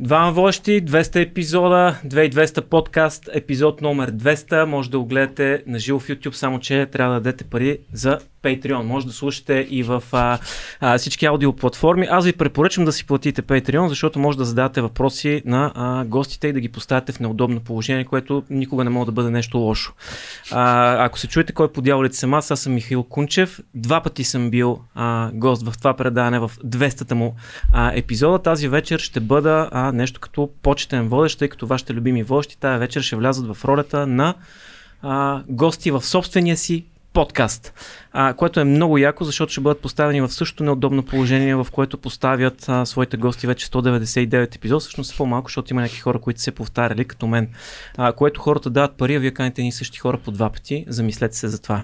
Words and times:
Двама 0.00 0.32
водещи, 0.32 0.84
200 0.84 1.16
епизода, 1.22 2.00
2200 2.06 2.60
подкаст, 2.60 3.28
епизод 3.32 3.80
номер 3.80 4.12
200. 4.12 4.64
Може 4.64 4.90
да 4.90 4.98
го 4.98 5.06
гледате 5.06 5.62
на 5.66 5.78
живо 5.78 5.98
в 5.98 6.08
YouTube, 6.08 6.32
само 6.32 6.60
че 6.60 6.86
трябва 6.86 7.14
да 7.14 7.20
дадете 7.20 7.44
пари 7.44 7.78
за 7.92 8.18
Patreon. 8.42 8.82
Може 8.82 9.06
да 9.06 9.12
слушате 9.12 9.66
и 9.70 9.82
в 9.82 10.02
а, 10.12 10.38
а, 10.80 10.98
всички 10.98 11.26
аудиоплатформи. 11.26 12.06
Аз 12.10 12.24
ви 12.24 12.32
препоръчвам 12.32 12.84
да 12.84 12.92
си 12.92 13.06
платите 13.06 13.42
Patreon, 13.42 13.86
защото 13.86 14.18
може 14.18 14.38
да 14.38 14.44
задавате 14.44 14.80
въпроси 14.80 15.42
на 15.44 15.72
а, 15.74 16.04
гостите 16.04 16.48
и 16.48 16.52
да 16.52 16.60
ги 16.60 16.68
поставяте 16.68 17.12
в 17.12 17.20
неудобно 17.20 17.60
положение, 17.60 18.04
което 18.04 18.42
никога 18.50 18.84
не 18.84 18.90
може 18.90 19.06
да 19.06 19.12
бъде 19.12 19.30
нещо 19.30 19.58
лошо. 19.58 19.92
А, 20.50 21.04
ако 21.04 21.18
се 21.18 21.28
чуете 21.28 21.52
кой 21.52 21.72
по 21.72 21.82
дяволите 21.82 22.16
съм 22.16 22.34
аз, 22.34 22.50
аз 22.50 22.60
съм 22.60 22.74
Михаил 22.74 23.02
Кунчев. 23.02 23.60
Два 23.74 24.00
пъти 24.00 24.24
съм 24.24 24.50
бил 24.50 24.80
а, 24.94 25.30
гост 25.34 25.68
в 25.68 25.78
това 25.78 25.94
предаване 25.94 26.38
в 26.38 26.50
200-та 26.64 27.14
му 27.14 27.34
а, 27.72 27.92
епизода. 27.94 28.38
Тази 28.38 28.68
вечер 28.68 28.98
ще 28.98 29.20
бъда 29.20 29.68
а, 29.72 29.81
нещо 29.92 30.20
като 30.20 30.50
почетен 30.62 31.08
водещ, 31.08 31.38
тъй 31.38 31.48
като 31.48 31.66
вашите 31.66 31.94
любими 31.94 32.22
водещи 32.22 32.58
тази 32.58 32.78
вечер 32.78 33.00
ще 33.00 33.16
влязат 33.16 33.56
в 33.56 33.64
ролята 33.64 34.06
на 34.06 34.34
а, 35.02 35.42
гости 35.48 35.90
в 35.90 36.02
собствения 36.02 36.56
си 36.56 36.84
подкаст, 37.12 37.74
а, 38.12 38.34
което 38.34 38.60
е 38.60 38.64
много 38.64 38.98
яко, 38.98 39.24
защото 39.24 39.52
ще 39.52 39.60
бъдат 39.60 39.80
поставени 39.80 40.20
в 40.20 40.32
същото 40.32 40.64
неудобно 40.64 41.02
положение, 41.02 41.54
в 41.54 41.66
което 41.72 41.98
поставят 41.98 42.68
а, 42.68 42.86
своите 42.86 43.16
гости 43.16 43.46
вече 43.46 43.66
199 43.66 44.56
епизод, 44.56 44.80
всъщност 44.80 45.12
е 45.12 45.16
по-малко, 45.16 45.48
защото 45.48 45.72
има 45.72 45.80
някакви 45.80 46.00
хора, 46.00 46.18
които 46.18 46.40
се 46.40 46.50
повтаряли, 46.50 47.04
като 47.04 47.26
мен, 47.26 47.48
а, 47.96 48.12
което 48.12 48.40
хората 48.40 48.70
дават 48.70 48.96
пари, 48.96 49.14
а 49.14 49.20
вие 49.20 49.30
каните 49.30 49.62
ни 49.62 49.72
същи 49.72 49.98
хора 49.98 50.18
по 50.18 50.30
два 50.30 50.50
пъти, 50.50 50.84
замислете 50.88 51.36
се 51.36 51.48
за 51.48 51.62
това. 51.62 51.82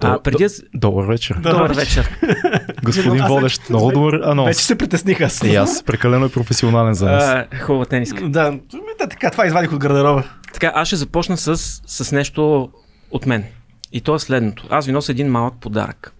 А, 0.00 0.22
преди... 0.22 0.46
Добър 0.74 1.06
вечер. 1.06 1.36
Добър 1.36 1.74
вечер. 1.74 2.10
Господин 2.84 3.24
водещ, 3.26 3.70
много 3.70 3.92
добър 3.92 4.20
анонс. 4.24 4.48
Вече 4.48 4.66
се 4.66 4.78
притесних 4.78 5.20
аз. 5.20 5.42
И 5.44 5.56
аз, 5.56 5.82
прекалено 5.82 6.26
е 6.26 6.28
професионален 6.28 6.94
за 6.94 7.06
нас. 7.06 7.46
хубава 7.60 7.84
тениска. 7.84 8.28
Да, 8.28 8.58
да, 8.98 9.08
така, 9.08 9.30
това 9.30 9.46
извадих 9.46 9.72
от 9.72 9.78
гардероба. 9.78 10.22
Така, 10.52 10.72
аз 10.74 10.88
ще 10.88 10.96
започна 10.96 11.36
с, 11.36 11.56
с 11.86 12.12
нещо 12.12 12.68
от 13.10 13.26
мен. 13.26 13.44
И 13.92 14.00
то 14.00 14.14
е 14.14 14.18
следното. 14.18 14.66
Аз 14.70 14.86
ви 14.86 14.92
нося 14.92 15.12
един 15.12 15.28
малък 15.28 15.54
подарък. 15.60 16.14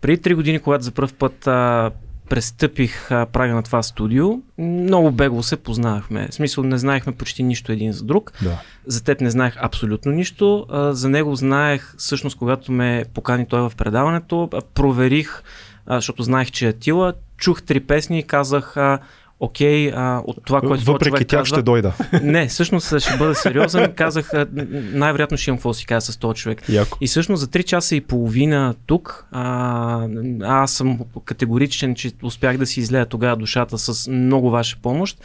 Преди 0.00 0.22
три 0.22 0.34
години, 0.34 0.58
когато 0.58 0.84
за 0.84 0.90
първ 0.90 1.12
път 1.18 1.46
а, 1.46 1.90
престъпих 2.28 3.10
а, 3.10 3.26
прага 3.26 3.54
на 3.54 3.62
това 3.62 3.82
студио, 3.82 4.28
много 4.58 5.10
бегло 5.10 5.42
се 5.42 5.56
познавахме. 5.56 6.28
В 6.30 6.34
смисъл 6.34 6.64
не 6.64 6.78
знаехме 6.78 7.12
почти 7.12 7.42
нищо 7.42 7.72
един 7.72 7.92
за 7.92 8.04
друг. 8.04 8.32
Да. 8.42 8.60
За 8.86 9.04
теб 9.04 9.20
не 9.20 9.30
знаех 9.30 9.54
абсолютно 9.58 10.12
нищо. 10.12 10.66
А, 10.70 10.92
за 10.92 11.08
него 11.08 11.36
знаех, 11.36 11.94
всъщност, 11.98 12.38
когато 12.38 12.72
ме 12.72 13.04
покани 13.14 13.46
той 13.46 13.60
в 13.60 13.72
предаването, 13.76 14.48
а, 14.52 14.60
проверих, 14.74 15.42
а, 15.86 15.94
защото 15.94 16.22
знаех, 16.22 16.50
че 16.50 16.68
е 16.68 16.72
Тила, 16.72 17.14
чух 17.36 17.62
три 17.62 17.80
песни 17.80 18.18
и 18.18 18.22
казах, 18.22 18.76
а, 18.76 18.98
окей, 19.40 19.92
а, 19.94 20.22
от 20.24 20.38
това, 20.44 20.60
което 20.60 20.84
Въпреки 20.84 21.10
човек 21.10 21.28
тях 21.28 21.40
казва, 21.40 21.56
ще 21.56 21.62
дойда. 21.62 21.92
Не, 22.22 22.46
всъщност 22.46 23.00
ще 23.00 23.16
бъда 23.16 23.34
сериозен. 23.34 23.92
Казах, 23.96 24.30
най-вероятно 24.72 25.36
ще 25.36 25.50
имам 25.50 25.58
какво 25.58 25.74
си 25.74 25.86
кажа 25.86 26.00
с 26.00 26.16
този 26.16 26.36
човек. 26.36 26.68
Яко. 26.68 26.98
И 27.00 27.06
всъщност 27.06 27.40
за 27.40 27.46
3 27.46 27.64
часа 27.64 27.96
и 27.96 28.00
половина 28.00 28.74
тук, 28.86 29.26
а, 29.32 30.06
аз 30.42 30.72
съм 30.72 30.98
категоричен, 31.24 31.94
че 31.94 32.12
успях 32.22 32.58
да 32.58 32.66
си 32.66 32.80
излея 32.80 33.06
тогава 33.06 33.36
душата 33.36 33.78
с 33.78 34.10
много 34.10 34.50
ваша 34.50 34.76
помощ. 34.82 35.18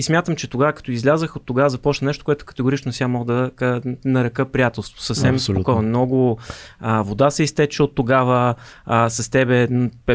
И 0.00 0.02
смятам, 0.02 0.36
че 0.36 0.48
тогава, 0.48 0.72
като 0.72 0.90
излязах, 0.90 1.36
от 1.36 1.42
тогава 1.46 1.70
започна 1.70 2.06
нещо, 2.06 2.24
което 2.24 2.44
категорично 2.44 2.92
сега 2.92 3.08
мога 3.08 3.34
да 3.34 3.50
ка- 3.50 3.80
нарека 4.04 4.44
приятелство. 4.46 5.02
Съвсем 5.02 5.34
Абсолютно. 5.34 5.62
спокойно. 5.62 5.88
Много 5.88 6.38
а, 6.80 7.02
вода 7.02 7.30
се 7.30 7.42
изтече 7.42 7.82
от 7.82 7.94
тогава. 7.94 8.54
А, 8.86 9.10
с 9.10 9.30
тебе 9.30 9.68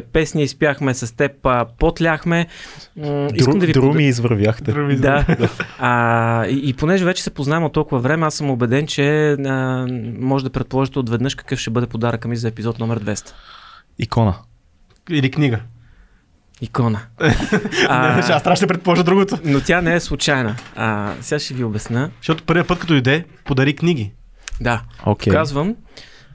песни 0.03 0.43
изпяхме, 0.43 0.93
с 0.93 1.15
теб 1.15 1.31
а, 1.43 1.65
потляхме. 1.69 2.47
М, 2.97 3.27
искам 3.33 3.59
да 3.59 3.65
ви 3.65 3.73
Друми 3.73 3.91
пода- 3.91 4.01
извървяхте. 4.01 4.71
да. 4.95 5.25
А, 5.79 6.45
и, 6.45 6.69
и 6.69 6.73
понеже 6.73 7.05
вече 7.05 7.23
се 7.23 7.29
познаваме 7.29 7.65
от 7.65 7.73
толкова 7.73 7.99
време, 7.99 8.25
аз 8.25 8.35
съм 8.35 8.49
убеден, 8.49 8.87
че 8.87 9.31
а, 9.31 9.87
може 10.19 10.43
да 10.43 10.49
предположите 10.49 10.99
отведнъж 10.99 11.35
какъв 11.35 11.59
ще 11.59 11.69
бъде 11.69 11.87
подаръка 11.87 12.27
ми 12.27 12.37
за 12.37 12.47
епизод 12.47 12.79
номер 12.79 12.99
200. 12.99 13.31
Икона. 13.99 14.35
Или 15.09 15.31
книга. 15.31 15.59
Икона. 16.61 16.99
А... 17.89 18.19
Аз 18.19 18.43
трябва 18.43 18.55
ще 18.55 18.67
предположа 18.67 19.03
другото. 19.03 19.37
но 19.43 19.61
тя 19.61 19.81
не 19.81 19.95
е 19.95 19.99
случайна. 19.99 20.55
А, 20.75 21.13
сега 21.21 21.39
ще 21.39 21.53
ви 21.53 21.63
обясна. 21.63 22.09
Защото 22.17 22.43
първият 22.43 22.67
път, 22.67 22.79
като 22.79 22.93
дойде, 22.93 23.25
подари 23.45 23.75
книги. 23.75 24.11
Да, 24.61 24.81
Окей. 25.05 25.33
казвам. 25.33 25.75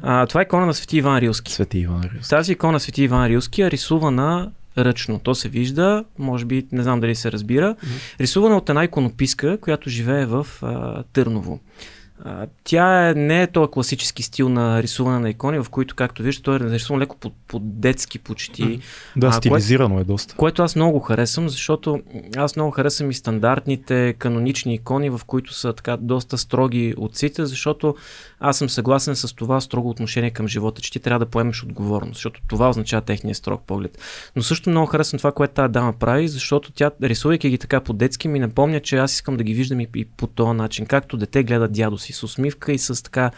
А, 0.03 0.26
това 0.26 0.41
е 0.41 0.42
икона 0.42 0.66
на 0.66 0.75
Свети 0.75 0.97
Иван 0.97 1.19
Рилски. 1.19 1.53
Свети 1.53 1.78
Иван 1.78 2.03
Рилски. 2.03 2.31
Тази 2.31 2.53
икона 2.53 2.81
Свети 2.81 3.03
Иван 3.03 3.26
Рилски 3.26 3.62
е 3.62 3.70
рисувана 3.70 4.50
ръчно. 4.78 5.19
То 5.19 5.34
се 5.34 5.48
вижда, 5.48 6.04
може 6.19 6.44
би, 6.44 6.66
не 6.72 6.82
знам 6.82 7.00
дали 7.00 7.14
се 7.14 7.32
разбира. 7.32 7.76
Рисувана 8.20 8.56
от 8.56 8.69
една 8.69 8.84
иконописка, 8.84 9.58
която 9.60 9.91
живее 9.91 10.26
в 10.26 10.47
а, 10.62 11.02
Търново. 11.12 11.60
Тя 12.64 13.08
е, 13.08 13.14
не 13.14 13.42
е 13.42 13.47
този 13.47 13.70
класически 13.70 14.22
стил 14.22 14.48
на 14.48 14.82
рисуване 14.82 15.19
на 15.19 15.31
икони, 15.31 15.58
в 15.58 15.66
които, 15.70 15.94
както 15.94 16.22
виждате, 16.22 16.44
той 16.44 16.56
е 16.56 16.58
нарисуван 16.58 17.03
леко 17.03 17.16
по, 17.16 17.31
по 17.48 17.58
детски 17.58 18.19
почти. 18.19 18.81
Да, 19.16 19.26
А, 19.26 19.32
стилизирано 19.32 20.00
е 20.00 20.04
доста. 20.04 20.34
Което 20.34 20.62
аз 20.62 20.76
много 20.76 21.00
харесвам, 21.00 21.48
защото 21.48 22.00
аз 22.36 22.56
много 22.56 22.70
харесвам 22.70 23.10
и 23.10 23.14
стандартните 23.14 24.14
канонични 24.19 24.75
икони, 24.75 25.10
в 25.10 25.20
които 25.26 25.54
са 25.54 25.72
така 25.72 25.97
доста 25.97 26.38
строги 26.38 26.94
отците, 26.97 27.47
защото 27.47 27.94
аз 28.41 28.58
съм 28.58 28.69
съгласен 28.69 29.16
с 29.16 29.34
това 29.34 29.60
строго 29.60 29.91
отношение 29.91 30.31
към 30.31 30.48
живота, 30.48 30.82
че 30.82 30.92
ти 30.92 31.00
трябва 31.00 31.19
да 31.19 31.31
поемеш 31.31 31.62
отговорност, 31.62 32.14
защото 32.14 32.41
това 32.48 32.69
означава 32.69 33.02
техния 33.02 33.34
строг 33.34 33.62
поглед. 33.66 33.98
Но 34.37 34.42
също 34.42 34.70
много 34.70 34.87
харесвам 34.87 35.19
това, 35.19 35.32
което 35.32 35.54
тази 35.54 35.72
дама 35.72 35.92
прави, 35.92 36.28
защото 36.28 36.72
тя, 36.72 36.91
рисувайки 37.02 37.50
ги 37.50 37.58
така 37.58 37.81
по-детски, 37.81 38.28
ми 38.28 38.38
напомня, 38.38 38.81
че 38.81 38.97
аз 38.97 39.12
искам 39.12 39.37
да 39.37 39.44
ги 39.44 39.54
виждам 39.54 39.81
и, 39.81 39.88
и 39.97 40.04
по 40.04 40.26
този 40.26 40.56
начин, 40.56 40.87
както 40.87 41.16
дете 41.16 41.42
гледа 41.42 41.69
дядо 41.69 41.98
си, 41.98 42.09
с 42.12 42.22
усмивка 42.22 42.72
и 42.72 42.78
с 42.78 43.03
така 43.03 43.31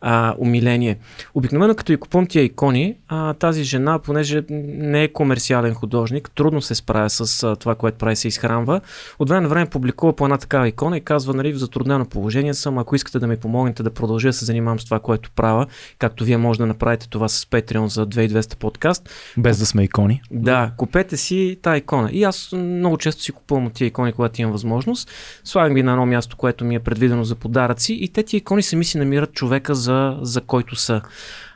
а, 0.00 0.34
умиление. 0.38 0.98
Обикновено 1.34 1.74
като 1.74 1.92
и 1.92 1.96
купувам 1.96 2.26
тия 2.26 2.44
икони, 2.44 2.96
а, 3.08 3.34
тази 3.34 3.64
жена, 3.64 3.98
понеже 3.98 4.42
не 4.50 5.02
е 5.02 5.08
комерциален 5.08 5.74
художник, 5.74 6.30
трудно 6.34 6.62
се 6.62 6.74
справя 6.74 7.10
с 7.10 7.42
а, 7.42 7.56
това, 7.56 7.74
което 7.74 7.98
прави, 7.98 8.16
се 8.16 8.28
изхранва. 8.28 8.80
От 9.18 9.28
време 9.28 9.40
на 9.40 9.48
време 9.48 9.66
публикува 9.66 10.16
по 10.16 10.24
една 10.24 10.38
такава 10.38 10.68
икона 10.68 10.96
и 10.96 11.00
казва, 11.00 11.34
нали, 11.34 11.52
в 11.52 11.56
затруднено 11.56 12.04
положение 12.06 12.54
съм, 12.54 12.78
ако 12.78 12.96
искате 12.96 13.18
да 13.18 13.26
ми 13.26 13.36
помогнете 13.36 13.82
да 13.82 13.90
продължа 13.90 14.28
да 14.28 14.32
се 14.32 14.44
занимавам 14.44 14.80
с 14.80 14.84
това, 14.84 14.98
което 14.98 15.30
правя, 15.30 15.66
както 15.98 16.24
вие 16.24 16.36
може 16.36 16.58
да 16.58 16.66
направите 16.66 17.08
това 17.08 17.28
с 17.28 17.44
Patreon 17.44 17.86
за 17.86 18.06
2200 18.06 18.56
подкаст, 18.56 19.10
Без 19.38 19.58
да 19.58 19.66
сме 19.66 19.84
икони. 19.84 20.22
да, 20.30 20.70
купете 20.76 21.16
си 21.16 21.58
тази 21.62 21.78
икона. 21.78 22.10
И 22.12 22.24
аз 22.24 22.52
много 22.52 22.98
често 22.98 23.22
си 23.22 23.32
купувам 23.32 23.66
от 23.66 23.72
тия 23.72 23.86
икони, 23.86 24.12
когато 24.12 24.40
имам 24.40 24.52
възможност. 24.52 25.10
Слагам 25.44 25.74
ги 25.74 25.82
на 25.82 25.90
едно 25.92 26.06
място, 26.06 26.36
което 26.36 26.64
ми 26.64 26.74
е 26.74 26.80
предвидено 26.80 27.24
за 27.24 27.34
подаръци 27.34 27.98
и 28.00 28.08
те 28.08 28.19
тия 28.22 28.38
икони 28.38 28.62
сами 28.62 28.84
си 28.84 28.98
намират 28.98 29.32
човека 29.32 29.74
за, 29.74 30.18
за 30.22 30.40
който 30.40 30.76
са. 30.76 31.02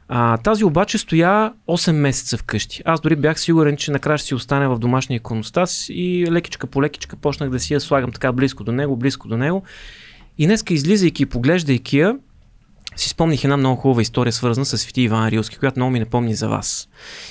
А, 0.08 0.36
тази 0.36 0.64
обаче 0.64 0.98
стоя 0.98 1.52
8 1.68 1.92
месеца 1.92 2.38
вкъщи. 2.38 2.82
Аз 2.84 3.00
дори 3.00 3.16
бях 3.16 3.40
сигурен, 3.40 3.76
че 3.76 3.90
накрая 3.90 4.18
ще 4.18 4.26
си 4.26 4.34
остане 4.34 4.68
в 4.68 4.78
домашния 4.78 5.16
иконостас 5.16 5.86
и 5.88 6.26
лекичка 6.30 6.66
по 6.66 6.82
лекичка 6.82 7.16
почнах 7.16 7.50
да 7.50 7.60
си 7.60 7.74
я 7.74 7.80
слагам 7.80 8.12
така 8.12 8.32
близко 8.32 8.64
до 8.64 8.72
него, 8.72 8.96
близко 8.96 9.28
до 9.28 9.36
него. 9.36 9.62
И 10.38 10.46
днеска 10.46 10.74
излизайки 10.74 11.22
и 11.22 11.26
поглеждайки 11.26 11.98
я, 11.98 12.16
си 12.96 13.08
спомних 13.08 13.44
една 13.44 13.56
много 13.56 13.80
хубава 13.80 14.02
история, 14.02 14.32
свързана 14.32 14.64
с 14.64 14.78
Свети 14.78 15.02
Иван 15.02 15.28
Рилски, 15.28 15.58
която 15.58 15.78
много 15.78 15.92
ми 15.92 16.00
напомни 16.00 16.34
за 16.34 16.48
вас. 16.48 16.88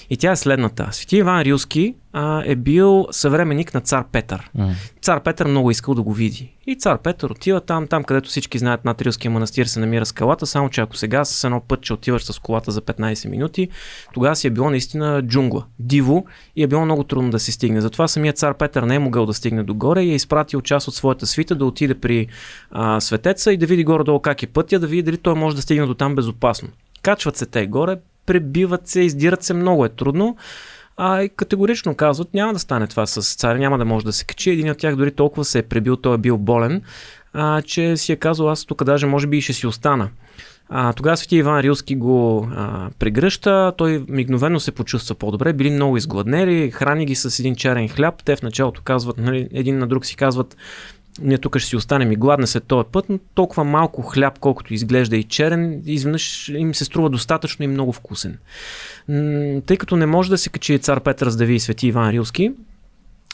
И 0.10 0.18
тя 0.18 0.32
е 0.32 0.36
следната. 0.36 0.88
Свети 0.92 1.18
Иван 1.18 1.42
Рилски 1.42 1.96
а, 2.14 2.44
е 2.46 2.56
бил 2.56 3.08
съвременник 3.12 3.74
на 3.74 3.82
цар 3.82 4.06
Петър. 4.12 4.50
М. 4.56 4.72
Цар 5.02 5.24
Петър 5.24 5.48
много 5.48 5.72
искал 5.72 5.94
да 5.94 6.02
го 6.02 6.14
види. 6.14 6.54
И 6.68 6.76
цар 6.76 6.98
Петър 6.98 7.30
отива 7.30 7.62
там, 7.62 7.88
там 7.88 8.04
където 8.04 8.30
всички 8.30 8.58
знаят 8.58 8.86
над 8.86 9.02
Рилския 9.02 9.32
манастир 9.32 9.66
се 9.66 9.80
намира 9.80 10.06
скалата, 10.06 10.46
само 10.46 10.70
че 10.70 10.82
ако 10.82 10.98
сега 10.98 11.26
с 11.26 11.44
едно 11.44 11.62
път, 11.62 11.82
че 11.82 11.94
отиваш 11.94 12.24
с 12.24 12.40
колата 12.40 12.72
за 12.72 12.82
15 12.82 13.30
минути, 13.30 13.70
тогава 14.14 14.36
си 14.36 14.48
е 14.48 14.50
било 14.50 14.70
наистина 14.70 15.22
джунгла, 15.22 15.66
диво 15.80 16.26
и 16.56 16.64
е 16.64 16.68
било 16.68 16.86
много 16.86 17.04
трудно 17.04 17.30
да 17.30 17.40
се 17.40 17.52
стигне. 17.52 17.82
Затова 17.82 18.08
самият 18.08 18.38
цар 18.38 18.58
Петър 18.58 18.84
не 18.84 18.96
е 18.96 19.00
могъл 19.00 19.26
да 19.26 19.34
стигне 19.34 19.64
догоре 19.64 20.02
и 20.02 20.12
е 20.12 20.16
изпратил 20.16 20.62
част 20.62 20.88
от 20.88 20.96
своята 20.96 21.28
свита 21.28 21.56
да 21.56 21.66
отиде 21.66 21.96
при 21.96 22.28
а, 22.72 23.02
светеца 23.02 23.54
и 23.54 23.58
да 23.58 23.66
види 23.66 23.84
горе-долу 23.84 24.20
как 24.20 24.44
е 24.44 24.48
пътя, 24.48 24.80
да 24.80 24.88
види 24.88 25.04
дали 25.04 25.18
той 25.18 25.36
може 25.36 25.56
да 25.56 25.62
стигне 25.62 25.86
до 25.86 25.94
там 25.94 26.16
безопасно. 26.16 26.70
Качват 27.02 27.38
се 27.38 27.46
те 27.46 27.68
горе, 27.68 27.98
пребиват 28.26 28.88
се, 28.88 29.02
издират 29.02 29.44
се, 29.44 29.54
много 29.54 29.86
е 29.86 29.90
трудно. 29.90 30.38
А 30.98 31.24
и 31.24 31.30
категорично 31.30 31.96
казват, 31.96 32.34
няма 32.34 32.54
да 32.54 32.60
стане 32.60 32.88
това 32.88 33.06
с 33.06 33.36
царя, 33.36 33.60
няма 33.60 33.78
да 33.78 33.86
може 33.86 34.06
да 34.06 34.14
се 34.14 34.26
качи. 34.26 34.52
Един 34.52 34.70
от 34.70 34.78
тях 34.78 34.96
дори 34.96 35.12
толкова 35.12 35.46
се 35.46 35.60
е 35.60 35.64
пребил, 35.64 35.96
той 35.96 36.16
е 36.16 36.18
бил 36.18 36.38
болен, 36.38 36.82
а, 37.34 37.62
че 37.62 37.98
си 37.98 38.12
е 38.12 38.16
казал, 38.16 38.50
аз 38.50 38.66
тук 38.66 38.84
даже 38.84 39.06
може 39.06 39.28
би 39.28 39.38
и 39.38 39.42
ще 39.42 39.54
си 39.54 39.68
остана. 39.68 40.10
А, 40.70 40.94
тогава 40.94 41.18
свети 41.18 41.36
Иван 41.36 41.60
Рилски 41.60 41.96
го 41.96 42.48
а, 42.56 42.90
прегръща, 43.00 43.74
той 43.78 44.06
мигновено 44.10 44.60
се 44.60 44.72
почувства 44.72 45.16
по-добре, 45.16 45.54
били 45.54 45.70
много 45.70 45.98
изгладнели, 45.98 46.72
храни 46.72 47.06
ги 47.06 47.16
с 47.16 47.40
един 47.40 47.56
черен 47.56 47.90
хляб, 47.90 48.24
те 48.26 48.36
в 48.36 48.42
началото 48.42 48.82
казват, 48.82 49.18
нали, 49.18 49.48
един 49.54 49.78
на 49.78 49.88
друг 49.88 50.06
си 50.06 50.16
казват, 50.16 50.58
ние 51.22 51.38
тук 51.38 51.58
ще 51.58 51.70
си 51.70 51.76
останем 51.76 52.12
и 52.12 52.16
гладна 52.16 52.48
след 52.48 52.64
този 52.64 52.88
път, 52.92 53.06
но 53.10 53.20
толкова 53.34 53.64
малко 53.64 54.02
хляб, 54.02 54.40
колкото 54.40 54.74
изглежда 54.74 55.18
и 55.18 55.24
черен, 55.24 55.82
изведнъж 55.86 56.50
им 56.50 56.76
се 56.76 56.86
струва 56.86 57.10
достатъчно 57.10 57.66
и 57.66 57.68
много 57.68 57.94
вкусен. 57.94 58.38
Тъй 59.66 59.78
като 59.78 59.96
не 59.96 60.06
може 60.06 60.30
да 60.30 60.38
се 60.38 60.50
качи 60.50 60.80
цар 60.80 61.00
Петър 61.00 61.30
с 61.30 61.36
да 61.36 61.46
види 61.46 61.60
свети 61.60 61.88
Иван 61.88 62.10
Рилски, 62.10 62.52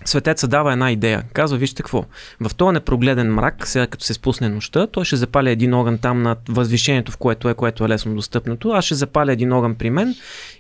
Светеца 0.05 0.47
дава 0.47 0.71
една 0.71 0.91
идея. 0.91 1.23
Казва, 1.33 1.57
вижте 1.57 1.83
какво. 1.83 2.05
В 2.39 2.55
този 2.55 2.73
непрогледен 2.73 3.33
мрак, 3.33 3.67
сега 3.67 3.87
като 3.87 4.05
се 4.05 4.13
спусне 4.13 4.49
нощта, 4.49 4.87
той 4.87 5.05
ще 5.05 5.15
запаля 5.15 5.49
един 5.49 5.73
огън 5.73 5.97
там 5.97 6.21
на 6.21 6.35
възвишението, 6.49 7.11
в 7.11 7.17
което 7.17 7.49
е, 7.49 7.53
което 7.53 7.85
е 7.85 7.89
лесно 7.89 8.15
достъпното. 8.15 8.69
Аз 8.69 8.85
ще 8.85 8.95
запаля 8.95 9.31
един 9.31 9.53
огън 9.53 9.75
при 9.75 9.89
мен 9.89 10.15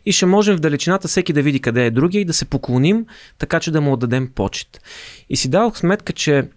и 0.05 0.11
ще 0.11 0.25
можем 0.25 0.57
в 0.57 0.59
далечината 0.59 1.07
всеки 1.07 1.33
да 1.33 1.41
види 1.41 1.59
къде 1.59 1.85
е 1.85 1.91
другия 1.91 2.21
и 2.21 2.25
да 2.25 2.33
се 2.33 2.45
поклоним, 2.45 3.05
така 3.37 3.59
че 3.59 3.71
да 3.71 3.81
му 3.81 3.93
отдадем 3.93 4.29
почет. 4.35 4.81
И 5.29 5.35
си 5.35 5.49
дадох 5.49 5.77
сметка, 5.77 6.13
че 6.13 6.47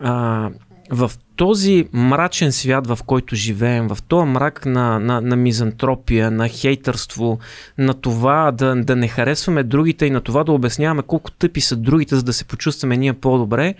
а, 0.00 0.50
в 0.90 1.10
този 1.36 1.88
мрачен 1.92 2.52
свят, 2.52 2.86
в 2.86 2.98
който 3.06 3.36
живеем, 3.36 3.88
в 3.88 3.98
този 4.02 4.26
мрак 4.26 4.66
на, 4.66 4.98
на, 4.98 5.20
на 5.20 5.36
мизантропия, 5.36 6.30
на 6.30 6.48
хейтърство, 6.48 7.38
на 7.78 7.94
това 7.94 8.52
да, 8.52 8.74
да 8.76 8.96
не 8.96 9.08
харесваме 9.08 9.62
другите 9.62 10.06
и 10.06 10.10
на 10.10 10.20
това 10.20 10.44
да 10.44 10.52
обясняваме 10.52 11.02
колко 11.02 11.30
тъпи 11.30 11.60
са 11.60 11.76
другите, 11.76 12.16
за 12.16 12.22
да 12.22 12.32
се 12.32 12.44
почувстваме 12.44 12.96
ние 12.96 13.12
по-добре, 13.12 13.74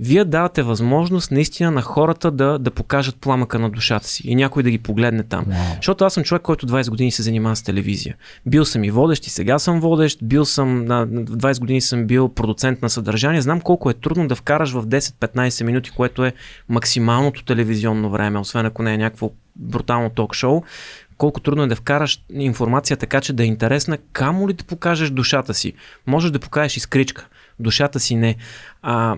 вие 0.00 0.24
давате 0.24 0.62
възможност 0.62 1.30
наистина 1.30 1.70
на 1.70 1.82
хората 1.82 2.30
да, 2.30 2.58
да 2.58 2.70
покажат 2.70 3.16
пламъка 3.20 3.58
на 3.58 3.70
душата 3.70 4.08
си 4.08 4.22
и 4.26 4.34
някой 4.34 4.62
да 4.62 4.70
ги 4.70 4.78
погледне 4.78 5.22
там. 5.22 5.44
Wow. 5.44 5.76
Защото 5.76 6.04
аз 6.04 6.14
съм 6.14 6.24
човек, 6.24 6.42
който 6.42 6.66
20 6.66 6.90
години 6.90 7.10
се 7.10 7.22
занимава 7.22 7.56
с 7.56 7.62
телевизия. 7.62 8.16
Бил 8.46 8.64
съм 8.64 8.84
и 8.84 8.90
водещ 8.90 9.26
и 9.26 9.30
сега 9.30 9.58
съм 9.58 9.80
водещ, 9.80 10.18
бил 10.22 10.44
съм, 10.44 10.84
на 10.84 11.08
20 11.08 11.60
години 11.60 11.80
съм 11.80 12.06
бил 12.06 12.28
продуцент 12.28 12.82
на 12.82 12.90
съдържание. 12.90 13.40
Знам 13.40 13.60
колко 13.60 13.90
е 13.90 13.94
трудно 13.94 14.28
да 14.28 14.34
вкараш 14.34 14.72
в 14.72 14.86
10-15 14.86 15.64
минути, 15.64 15.90
което 15.90 16.24
е 16.24 16.32
максималното 16.68 17.44
телевизионно 17.44 18.10
време, 18.10 18.38
освен 18.38 18.66
ако 18.66 18.82
не 18.82 18.94
е 18.94 18.98
някакво 18.98 19.30
брутално 19.56 20.10
ток-шоу 20.10 20.62
колко 21.22 21.40
трудно 21.40 21.62
е 21.62 21.66
да 21.66 21.76
вкараш 21.76 22.24
информация 22.32 22.96
така, 22.96 23.20
че 23.20 23.32
да 23.32 23.42
е 23.42 23.46
интересна, 23.46 23.98
камо 24.12 24.48
ли 24.48 24.52
да 24.52 24.64
покажеш 24.64 25.10
душата 25.10 25.54
си. 25.54 25.72
Можеш 26.06 26.30
да 26.30 26.38
покажеш 26.38 26.76
изкричка, 26.76 27.26
душата 27.58 28.00
си 28.00 28.16
не. 28.16 28.36
А, 28.82 29.16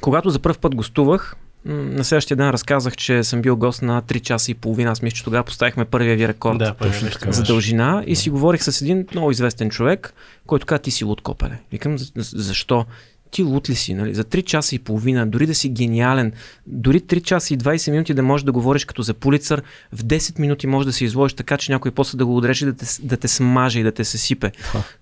когато 0.00 0.30
за 0.30 0.38
първ 0.38 0.58
път 0.58 0.74
гостувах, 0.74 1.36
на 1.64 2.04
следващия 2.04 2.36
ден 2.36 2.50
разказах, 2.50 2.96
че 2.96 3.24
съм 3.24 3.42
бил 3.42 3.56
гост 3.56 3.82
на 3.82 4.02
3 4.02 4.20
часа 4.20 4.50
и 4.50 4.54
половина. 4.54 4.90
Аз 4.90 5.02
мисля, 5.02 5.16
че 5.16 5.24
тогава 5.24 5.44
поставихме 5.44 5.84
първия 5.84 6.16
ви 6.16 6.28
рекорд 6.28 6.58
Да, 6.58 6.74
точно 6.74 7.10
така. 7.10 7.32
за 7.32 7.42
дължина 7.42 8.04
и 8.06 8.16
си 8.16 8.30
говорих 8.30 8.62
с 8.62 8.82
един 8.82 9.06
много 9.12 9.30
известен 9.30 9.70
човек, 9.70 10.14
който 10.46 10.66
каза, 10.66 10.78
ти 10.78 10.90
си 10.90 11.04
луд 11.04 11.20
копеле. 11.20 11.58
Викам, 11.72 11.98
«За- 11.98 12.12
за- 12.16 12.42
защо? 12.42 12.84
Ти 13.30 13.42
лут 13.42 13.70
ли 13.70 13.74
си, 13.74 13.94
нали? 13.94 14.14
За 14.14 14.24
3 14.24 14.44
часа 14.44 14.74
и 14.74 14.78
половина, 14.78 15.26
дори 15.26 15.46
да 15.46 15.54
си 15.54 15.68
гениален, 15.68 16.32
дори 16.66 17.00
3 17.00 17.22
часа 17.22 17.54
и 17.54 17.58
20 17.58 17.90
минути 17.90 18.14
да 18.14 18.22
можеш 18.22 18.44
да 18.44 18.52
говориш 18.52 18.84
като 18.84 19.02
за 19.02 19.14
полицар, 19.14 19.62
в 19.92 20.04
10 20.04 20.38
минути 20.38 20.66
можеш 20.66 20.86
да 20.86 20.92
се 20.92 21.04
изложиш 21.04 21.34
така, 21.34 21.56
че 21.56 21.72
някой 21.72 21.90
после 21.90 22.18
да 22.18 22.26
го 22.26 22.36
отрежи 22.36 22.66
да 22.66 22.72
те, 22.72 22.86
да 23.02 23.16
те 23.16 23.28
смаже 23.28 23.80
и 23.80 23.82
да 23.82 23.92
те 23.92 24.04
се 24.04 24.18
сипе. 24.18 24.52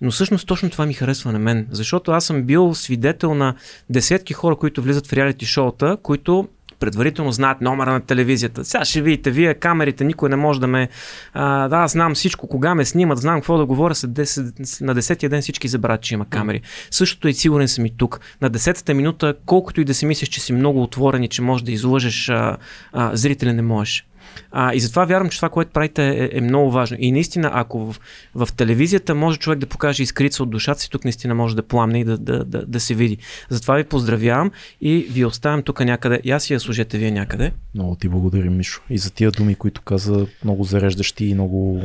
Но 0.01 0.11
всъщност 0.11 0.47
точно 0.47 0.69
това 0.69 0.85
ми 0.85 0.93
харесва 0.93 1.31
на 1.31 1.39
мен, 1.39 1.67
защото 1.71 2.11
аз 2.11 2.25
съм 2.25 2.43
бил 2.43 2.73
свидетел 2.73 3.35
на 3.35 3.55
десетки 3.89 4.33
хора, 4.33 4.55
които 4.55 4.81
влизат 4.81 5.07
в 5.07 5.13
реалити 5.13 5.45
шоута, 5.45 5.97
които 6.03 6.47
предварително 6.79 7.31
знаят 7.31 7.61
номера 7.61 7.91
на 7.91 8.01
телевизията. 8.01 8.65
Сега 8.65 8.85
ще 8.85 9.01
видите, 9.01 9.31
вие 9.31 9.53
камерите, 9.53 10.03
никой 10.03 10.29
не 10.29 10.35
може 10.35 10.59
да 10.59 10.67
ме... 10.67 10.89
А, 11.33 11.67
да, 11.67 11.87
знам 11.87 12.15
всичко, 12.15 12.47
кога 12.47 12.75
ме 12.75 12.85
снимат, 12.85 13.17
знам 13.17 13.35
какво 13.35 13.57
да 13.57 13.65
говоря. 13.65 13.95
След 13.95 14.11
10, 14.11 14.81
на 14.81 14.95
10-я 14.95 15.29
ден 15.29 15.41
всички 15.41 15.67
забравят, 15.67 16.01
че 16.01 16.13
има 16.13 16.25
камери. 16.25 16.61
Същото 16.91 17.27
е 17.27 17.33
сигурен 17.33 17.67
съм 17.67 17.85
и 17.85 17.97
тук. 17.97 18.19
На 18.41 18.51
10-та 18.51 18.93
минута, 18.93 19.35
колкото 19.45 19.81
и 19.81 19.85
да 19.85 19.93
си 19.93 20.05
мислиш, 20.05 20.29
че 20.29 20.41
си 20.41 20.53
много 20.53 20.83
отворен 20.83 21.23
и 21.23 21.27
че 21.27 21.41
можеш 21.41 21.65
да 21.65 21.71
излъжеш 21.71 22.29
а, 22.29 22.57
а, 22.93 23.15
зрителя, 23.15 23.53
не 23.53 23.61
можеш. 23.61 24.05
А, 24.51 24.73
и 24.73 24.79
затова 24.79 25.05
вярвам, 25.05 25.29
че 25.29 25.37
това, 25.37 25.49
което 25.49 25.71
правите 25.71 26.09
е, 26.09 26.37
е 26.37 26.41
много 26.41 26.71
важно. 26.71 26.97
И 26.99 27.11
наистина, 27.11 27.51
ако 27.53 27.79
в, 27.79 28.01
в 28.35 28.47
телевизията 28.57 29.15
може 29.15 29.39
човек 29.39 29.59
да 29.59 29.65
покаже 29.65 30.03
изкрица 30.03 30.43
от 30.43 30.49
душата 30.49 30.81
си, 30.81 30.89
тук 30.89 31.03
наистина 31.03 31.35
може 31.35 31.55
да 31.55 31.63
пламне 31.63 31.99
и 31.99 32.03
да, 32.03 32.17
да, 32.17 32.45
да, 32.45 32.65
да 32.65 32.79
се 32.79 32.93
види. 32.93 33.17
Затова 33.49 33.75
ви 33.75 33.83
поздравявам 33.83 34.51
и 34.81 34.97
ви 34.97 35.25
оставям 35.25 35.63
тук 35.63 35.79
някъде. 35.79 36.19
И 36.23 36.31
аз 36.31 36.43
си 36.43 36.53
я 36.53 36.59
служете 36.59 36.97
вие 36.97 37.11
някъде. 37.11 37.51
Много 37.75 37.95
ти 37.95 38.09
благодарим, 38.09 38.57
Мишо. 38.57 38.81
И 38.89 38.97
за 38.97 39.11
тия 39.11 39.31
думи, 39.31 39.55
които 39.55 39.81
каза, 39.81 40.27
много 40.43 40.63
зареждащи 40.63 41.25
и 41.25 41.33
много... 41.33 41.81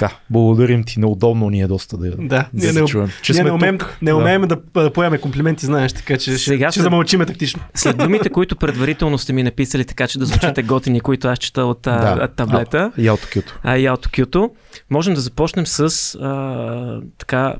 Така, 0.00 0.14
благодарим 0.30 0.84
ти. 0.84 1.00
Неудобно 1.00 1.50
ни 1.50 1.60
е 1.60 1.66
доста 1.66 1.96
да, 1.96 2.10
Да, 2.10 2.16
да 2.18 2.46
ние 2.54 2.62
се 2.62 2.80
не, 2.80 2.86
чуем. 2.86 3.08
Че 3.22 3.32
ние 3.32 3.36
сме 3.36 3.44
не 3.44 3.52
умеем, 3.52 3.78
тук. 3.78 3.98
не 4.02 4.12
умеем 4.14 4.42
да. 4.42 4.56
да 4.74 4.92
поеме 4.92 5.18
комплименти, 5.18 5.66
знаеш, 5.66 5.92
така 5.92 6.14
че 6.14 6.30
ще, 6.30 6.38
Сега 6.38 6.66
ще 6.66 6.74
след- 6.74 6.82
замълчиме 6.84 7.26
тактично. 7.26 7.60
След 7.74 7.96
думите, 7.98 8.28
които 8.30 8.56
предварително 8.56 9.18
сте 9.18 9.32
ми 9.32 9.42
написали, 9.42 9.84
така 9.84 10.06
че 10.06 10.18
да 10.18 10.26
звучите 10.26 10.62
готини, 10.62 11.00
които 11.00 11.28
аз 11.28 11.38
чета 11.38 11.64
от 11.64 11.86
а, 11.86 12.14
Да. 12.14 12.28
таблета. 12.28 12.92
Ялто 12.98 13.28
кюто. 13.34 13.58
а, 13.62 13.76
и 13.76 13.84
AutoQ, 13.84 14.50
можем 14.90 15.14
да 15.14 15.20
започнем 15.20 15.66
с 15.66 15.80
а, 16.14 17.00
така 17.18 17.54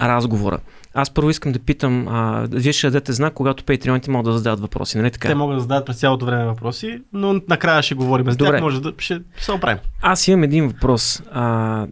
разговора. 0.00 0.58
Аз 1.00 1.10
първо 1.10 1.30
искам 1.30 1.52
да 1.52 1.58
питам, 1.58 2.08
а, 2.08 2.46
вие 2.50 2.72
ще 2.72 2.86
дадете 2.86 3.12
знак, 3.12 3.34
когато 3.34 3.64
патреоните 3.64 4.10
могат 4.10 4.24
да 4.32 4.38
зададат 4.38 4.60
въпроси, 4.60 4.98
нали 4.98 5.10
така? 5.10 5.28
Те 5.28 5.34
могат 5.34 5.56
да 5.56 5.60
зададат 5.60 5.86
през 5.86 5.96
цялото 5.96 6.26
време 6.26 6.44
въпроси, 6.44 6.98
но 7.12 7.40
накрая 7.48 7.82
ще 7.82 7.94
говорим 7.94 8.30
за 8.30 8.36
Добре. 8.36 8.50
тях. 8.52 8.60
Може 8.60 8.82
да 8.82 8.92
ще 8.98 9.20
се 9.40 9.52
оправим. 9.52 9.78
Аз 10.02 10.28
имам 10.28 10.42
един 10.42 10.68
въпрос. 10.68 11.22
А, 11.32 11.86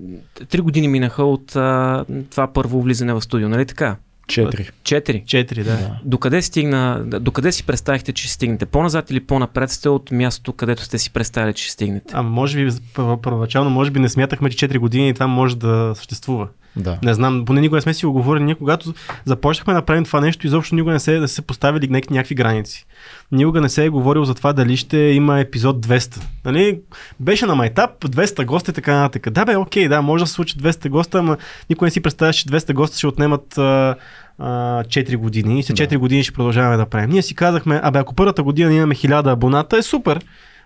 три 0.49 0.61
години 0.61 0.89
минаха 0.89 1.25
от 1.25 1.57
а, 1.57 2.05
това 2.31 2.53
първо 2.53 2.83
влизане 2.83 3.15
в 3.15 3.21
студио, 3.21 3.49
нали 3.49 3.67
така? 3.67 3.97
Четири. 4.27 4.71
Четири. 4.85 5.25
Четири, 5.27 5.65
да. 5.65 5.77
Да. 5.77 5.99
Докъде 6.05 6.43
стигна, 6.43 7.03
докъде 7.07 7.53
си 7.53 7.67
представихте, 7.67 8.13
че 8.13 8.25
ще 8.25 8.33
стигнете? 8.33 8.67
По-назад 8.67 9.11
или 9.11 9.21
по-напред 9.21 9.71
сте 9.71 9.89
от 9.89 10.11
мястото, 10.11 10.53
където 10.53 10.83
сте 10.83 10.99
си 10.99 11.13
представили, 11.13 11.55
че 11.55 11.73
стигнете? 11.73 12.15
А 12.17 12.23
може 12.23 12.65
би 12.65 12.71
първо- 12.95 13.17
първоначално, 13.23 13.71
може 13.71 13.91
би 13.91 14.01
не 14.01 14.09
смятахме, 14.09 14.51
че 14.51 14.69
4 14.69 14.79
години 14.79 15.15
това 15.15 15.27
може 15.27 15.57
да 15.57 15.93
съществува. 15.97 16.49
Да. 16.77 16.99
Не 17.03 17.15
знам, 17.15 17.45
поне 17.45 17.61
никога 17.61 17.77
не 17.77 17.81
сме 17.81 17.95
си 17.95 18.07
го 18.07 18.13
говорили. 18.13 18.45
Ние 18.45 18.55
когато 18.55 18.95
започнахме 19.25 19.75
да 19.75 19.83
правим 19.83 20.05
това 20.05 20.21
нещо, 20.21 20.47
изобщо 20.47 20.75
никога 20.75 20.93
не 20.93 21.01
се, 21.01 21.19
да 21.19 21.29
се 21.29 21.43
поставили 21.43 21.89
някакви, 22.11 22.35
граници. 22.35 22.87
Никога 23.33 23.61
не 23.61 23.69
се 23.69 23.85
е 23.85 23.89
говорил 23.89 24.25
за 24.25 24.35
това 24.35 24.53
дали 24.53 24.77
ще 24.77 24.97
има 24.97 25.41
епизод 25.41 25.87
200. 25.87 26.21
Нали? 26.45 26.81
Беше 27.21 27.47
на 27.47 27.55
майтап, 27.55 28.05
200 28.05 28.45
гости 28.45 28.71
и 28.71 28.75
така 28.75 28.95
нататък. 28.95 29.31
Да 29.31 29.45
бе, 29.45 29.57
окей, 29.57 29.89
да, 29.89 30.03
може 30.03 30.25
да 30.25 30.29
се 30.29 30.35
случи 30.35 30.55
200 30.55 30.89
госта, 30.89 31.19
ама 31.19 31.37
никой 31.71 31.87
не 31.87 31.91
си 31.91 32.01
представя, 32.01 32.33
че 32.33 32.45
200 32.45 32.73
госта 32.73 32.97
ще 32.97 33.07
отнемат 33.07 33.59
а, 33.59 33.95
а, 34.39 34.49
4 34.85 35.17
години 35.17 35.59
и 35.59 35.63
след 35.63 35.77
4 35.77 35.97
години 35.97 36.23
ще 36.23 36.33
продължаваме 36.33 36.77
да 36.77 36.87
правим. 36.87 37.11
Ние 37.11 37.23
си 37.23 37.35
казахме, 37.35 37.81
абе 37.83 37.99
ако 37.99 38.15
първата 38.15 38.43
година 38.43 38.75
имаме 38.75 38.95
1000 38.95 39.33
абоната, 39.33 39.77
е 39.77 39.83
супер. 39.83 40.21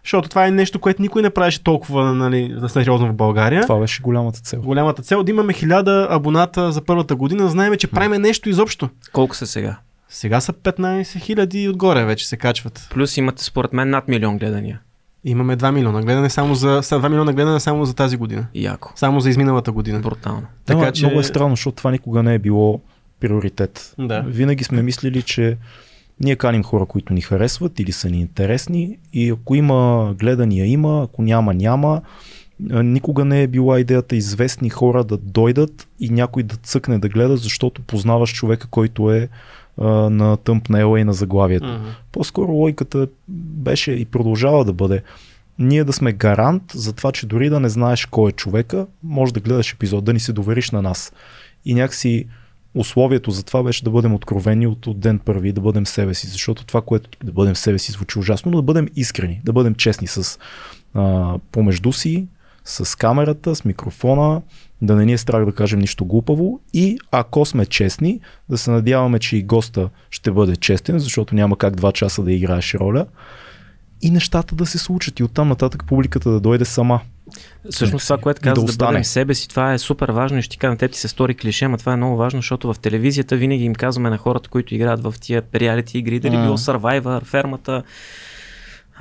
Защото 0.04 0.28
това 0.28 0.46
е 0.46 0.50
нещо, 0.50 0.78
което 0.78 1.02
никой 1.02 1.22
не 1.22 1.30
правеше 1.30 1.62
толкова 1.62 2.14
нали, 2.14 2.54
за 2.56 2.68
сериозно 2.68 3.08
в 3.08 3.14
България. 3.14 3.62
Това 3.62 3.78
беше 3.78 4.02
голямата 4.02 4.40
цел. 4.40 4.60
Голямата 4.62 5.02
цел 5.02 5.22
да 5.22 5.30
имаме 5.30 5.52
1000 5.52 6.06
абоната 6.10 6.72
за 6.72 6.82
първата 6.82 7.16
година, 7.16 7.42
да 7.42 7.48
знаем, 7.48 7.76
че 7.76 7.86
правиме 7.86 8.18
нещо 8.18 8.48
изобщо. 8.48 8.88
Колко 9.12 9.36
са 9.36 9.46
сега? 9.46 9.76
Сега 10.08 10.40
са 10.40 10.52
15 10.52 11.18
хиляди 11.18 11.62
и 11.62 11.68
отгоре 11.68 12.04
вече 12.04 12.28
се 12.28 12.36
качват. 12.36 12.86
Плюс 12.90 13.16
имате 13.16 13.44
според 13.44 13.72
мен 13.72 13.90
над 13.90 14.08
милион 14.08 14.38
гледания. 14.38 14.80
Имаме 15.24 15.56
2 15.56 15.70
милиона 15.70 16.02
гледане 16.02 16.30
само 16.30 16.54
за, 16.54 16.80
са 16.82 17.00
2 17.00 17.08
милиона 17.08 17.32
гледане 17.32 17.60
само 17.60 17.84
за 17.84 17.94
тази 17.94 18.16
година. 18.16 18.46
Яко. 18.54 18.92
Само 18.96 19.20
за 19.20 19.30
изминалата 19.30 19.72
година. 19.72 20.00
Брутално. 20.00 20.46
Така 20.66 20.80
Така, 20.80 20.92
че- 20.92 21.06
Много 21.06 21.20
е 21.20 21.24
странно, 21.24 21.50
защото 21.50 21.76
това 21.76 21.90
никога 21.90 22.22
не 22.22 22.34
е 22.34 22.38
било 22.38 22.80
приоритет. 23.20 23.94
Да. 23.98 24.20
Винаги 24.26 24.64
сме 24.64 24.82
мислили, 24.82 25.22
че 25.22 25.56
ние 26.20 26.36
каним 26.36 26.62
хора, 26.62 26.86
които 26.86 27.12
ни 27.12 27.20
харесват 27.20 27.80
или 27.80 27.92
са 27.92 28.10
ни 28.10 28.20
интересни 28.20 28.98
и 29.12 29.30
ако 29.30 29.54
има 29.54 30.14
гледания 30.18 30.66
има, 30.66 31.02
ако 31.04 31.22
няма 31.22 31.54
няма. 31.54 32.02
Никога 32.70 33.24
не 33.24 33.42
е 33.42 33.46
била 33.46 33.80
идеята 33.80 34.16
известни 34.16 34.70
хора 34.70 35.04
да 35.04 35.16
дойдат 35.16 35.88
и 36.00 36.10
някой 36.10 36.42
да 36.42 36.56
цъкне 36.56 36.98
да 36.98 37.08
гледа, 37.08 37.36
защото 37.36 37.82
познаваш 37.82 38.34
човека, 38.34 38.66
който 38.70 39.12
е 39.12 39.28
а, 39.78 39.88
на 40.10 40.36
тъмпнела 40.36 41.00
и 41.00 41.04
на 41.04 41.12
заглавието. 41.12 41.66
Мгм. 41.66 41.84
По-скоро 42.12 42.52
логиката 42.52 43.08
беше 43.28 43.92
и 43.92 44.04
продължава 44.04 44.64
да 44.64 44.72
бъде 44.72 45.02
ние 45.60 45.84
да 45.84 45.92
сме 45.92 46.12
гарант 46.12 46.62
за 46.74 46.92
това, 46.92 47.12
че 47.12 47.26
дори 47.26 47.50
да 47.50 47.60
не 47.60 47.68
знаеш 47.68 48.06
кой 48.06 48.30
е 48.30 48.32
човека, 48.32 48.86
може 49.02 49.32
да 49.32 49.40
гледаш 49.40 49.72
епизод, 49.72 50.04
да 50.04 50.12
ни 50.12 50.20
се 50.20 50.32
довериш 50.32 50.70
на 50.70 50.82
нас. 50.82 51.12
И 51.64 51.74
някакси 51.74 52.26
условието 52.74 53.30
за 53.30 53.42
това 53.42 53.62
беше 53.62 53.84
да 53.84 53.90
бъдем 53.90 54.14
откровени 54.14 54.66
от, 54.66 54.86
от 54.86 55.00
ден 55.00 55.18
първи, 55.18 55.52
да 55.52 55.60
бъдем 55.60 55.86
себе 55.86 56.14
си, 56.14 56.26
защото 56.26 56.64
това, 56.64 56.80
което 56.80 57.10
да 57.24 57.32
бъдем 57.32 57.56
себе 57.56 57.78
си 57.78 57.92
звучи 57.92 58.18
ужасно, 58.18 58.50
но 58.50 58.58
да 58.58 58.62
бъдем 58.62 58.88
искрени, 58.96 59.40
да 59.44 59.52
бъдем 59.52 59.74
честни 59.74 60.06
с 60.06 60.38
а, 60.94 61.34
помежду 61.52 61.92
си, 61.92 62.26
с 62.64 62.98
камерата, 62.98 63.54
с 63.54 63.64
микрофона, 63.64 64.42
да 64.82 64.96
не 64.96 65.04
ни 65.04 65.12
е 65.12 65.18
страх 65.18 65.44
да 65.44 65.52
кажем 65.52 65.78
нищо 65.78 66.04
глупаво 66.04 66.60
и 66.72 66.98
ако 67.10 67.46
сме 67.46 67.66
честни, 67.66 68.20
да 68.48 68.58
се 68.58 68.70
надяваме, 68.70 69.18
че 69.18 69.36
и 69.36 69.42
госта 69.42 69.90
ще 70.10 70.30
бъде 70.30 70.56
честен, 70.56 70.98
защото 70.98 71.34
няма 71.34 71.56
как 71.56 71.76
два 71.76 71.92
часа 71.92 72.22
да 72.22 72.32
играеш 72.32 72.74
роля 72.74 73.06
и 74.02 74.10
нещата 74.10 74.54
да 74.54 74.66
се 74.66 74.78
случат 74.78 75.20
и 75.20 75.24
оттам 75.24 75.48
нататък 75.48 75.84
публиката 75.86 76.30
да 76.30 76.40
дойде 76.40 76.64
сама. 76.64 77.00
Всъщност 77.70 78.06
това, 78.06 78.18
което 78.18 78.38
И 78.38 78.42
да 78.42 78.50
каза 78.50 78.54
да, 78.54 78.60
да 78.66 78.70
остане. 78.70 78.88
бъдем 78.88 79.04
себе 79.04 79.34
си, 79.34 79.48
това 79.48 79.72
е 79.72 79.78
супер 79.78 80.08
важно 80.08 80.38
и 80.38 80.42
ще 80.42 80.50
ти 80.50 80.58
кажа 80.58 80.70
на 80.70 80.76
теб 80.76 80.92
ти 80.92 80.98
се 80.98 81.08
стори 81.08 81.34
клише, 81.34 81.68
но 81.68 81.76
това 81.76 81.92
е 81.92 81.96
много 81.96 82.16
важно, 82.16 82.38
защото 82.38 82.72
в 82.74 82.78
телевизията 82.78 83.36
винаги 83.36 83.64
им 83.64 83.74
казваме 83.74 84.10
на 84.10 84.18
хората, 84.18 84.48
които 84.48 84.74
играят 84.74 85.02
в 85.02 85.14
тия 85.20 85.42
реалити 85.54 85.98
игри, 85.98 86.20
дали 86.20 86.36
било 86.36 86.58
Survivor, 86.58 87.24
фермата, 87.24 87.82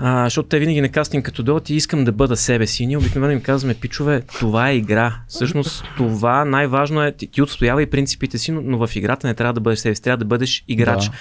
А, 0.01 0.23
защото 0.23 0.49
те 0.49 0.59
винаги 0.59 0.81
на 0.81 0.89
кастинг 0.89 1.25
като 1.25 1.43
дойдат 1.43 1.69
и 1.69 1.75
искам 1.75 2.03
да 2.03 2.11
бъда 2.11 2.37
себе 2.37 2.67
си. 2.67 2.85
Ние 2.85 2.97
обикновено 2.97 3.33
им 3.33 3.41
казваме, 3.41 3.73
пичове, 3.73 4.21
това 4.39 4.69
е 4.69 4.75
игра. 4.75 5.15
Всъщност 5.27 5.83
това 5.97 6.45
най-важно 6.45 7.03
е, 7.03 7.11
ти, 7.11 7.27
ти 7.27 7.41
отстоява 7.41 7.81
и 7.81 7.85
принципите 7.85 8.37
си, 8.37 8.51
но, 8.51 8.61
но 8.61 8.87
в 8.87 8.95
играта 8.95 9.27
не 9.27 9.33
трябва 9.33 9.53
да 9.53 9.59
бъдеш 9.59 9.79
себе 9.79 9.95
си, 9.95 10.01
трябва 10.01 10.17
да 10.17 10.25
бъдеш 10.25 10.63
играч. 10.67 11.05
Да. 11.05 11.11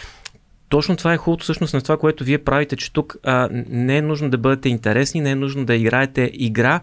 Точно 0.69 0.97
това 0.97 1.13
е 1.13 1.17
хубавото 1.17 1.43
всъщност 1.43 1.75
на 1.75 1.81
това, 1.81 1.97
което 1.97 2.25
вие 2.25 2.39
правите, 2.39 2.77
че 2.77 2.93
тук 2.93 3.17
а, 3.23 3.49
не 3.69 3.97
е 3.97 4.03
нужно 4.03 4.31
да 4.31 4.39
бъдете 4.39 4.69
интересни, 4.69 5.21
не 5.21 5.31
е 5.31 5.35
нужно 5.35 5.65
да 5.65 5.75
играете 5.75 6.31
игра. 6.35 6.81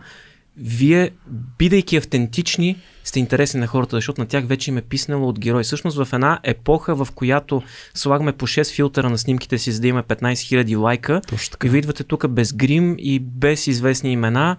Вие, 0.57 1.11
бидейки 1.59 1.97
автентични, 1.97 2.77
сте 3.03 3.19
интересни 3.19 3.59
на 3.59 3.67
хората, 3.67 3.97
защото 3.97 4.21
на 4.21 4.27
тях 4.27 4.45
вече 4.47 4.71
им 4.71 4.77
е 4.77 4.81
писнало 4.81 5.29
от 5.29 5.39
герой. 5.39 5.63
Всъщност 5.63 5.97
в 5.97 6.13
една 6.13 6.39
епоха, 6.43 6.95
в 6.95 7.07
която 7.15 7.63
слагаме 7.93 8.31
по 8.31 8.47
6 8.47 8.75
филтъра 8.75 9.09
на 9.09 9.17
снимките 9.17 9.57
си, 9.57 9.71
за 9.71 9.81
да 9.81 9.87
има 9.87 10.03
15 10.03 10.33
000 10.33 10.79
лайка, 10.79 11.21
и 11.65 11.69
вие 11.69 11.79
идвате 11.79 12.03
тук 12.03 12.27
без 12.27 12.53
грим 12.53 12.95
и 12.99 13.19
без 13.19 13.67
известни 13.67 14.11
имена 14.11 14.57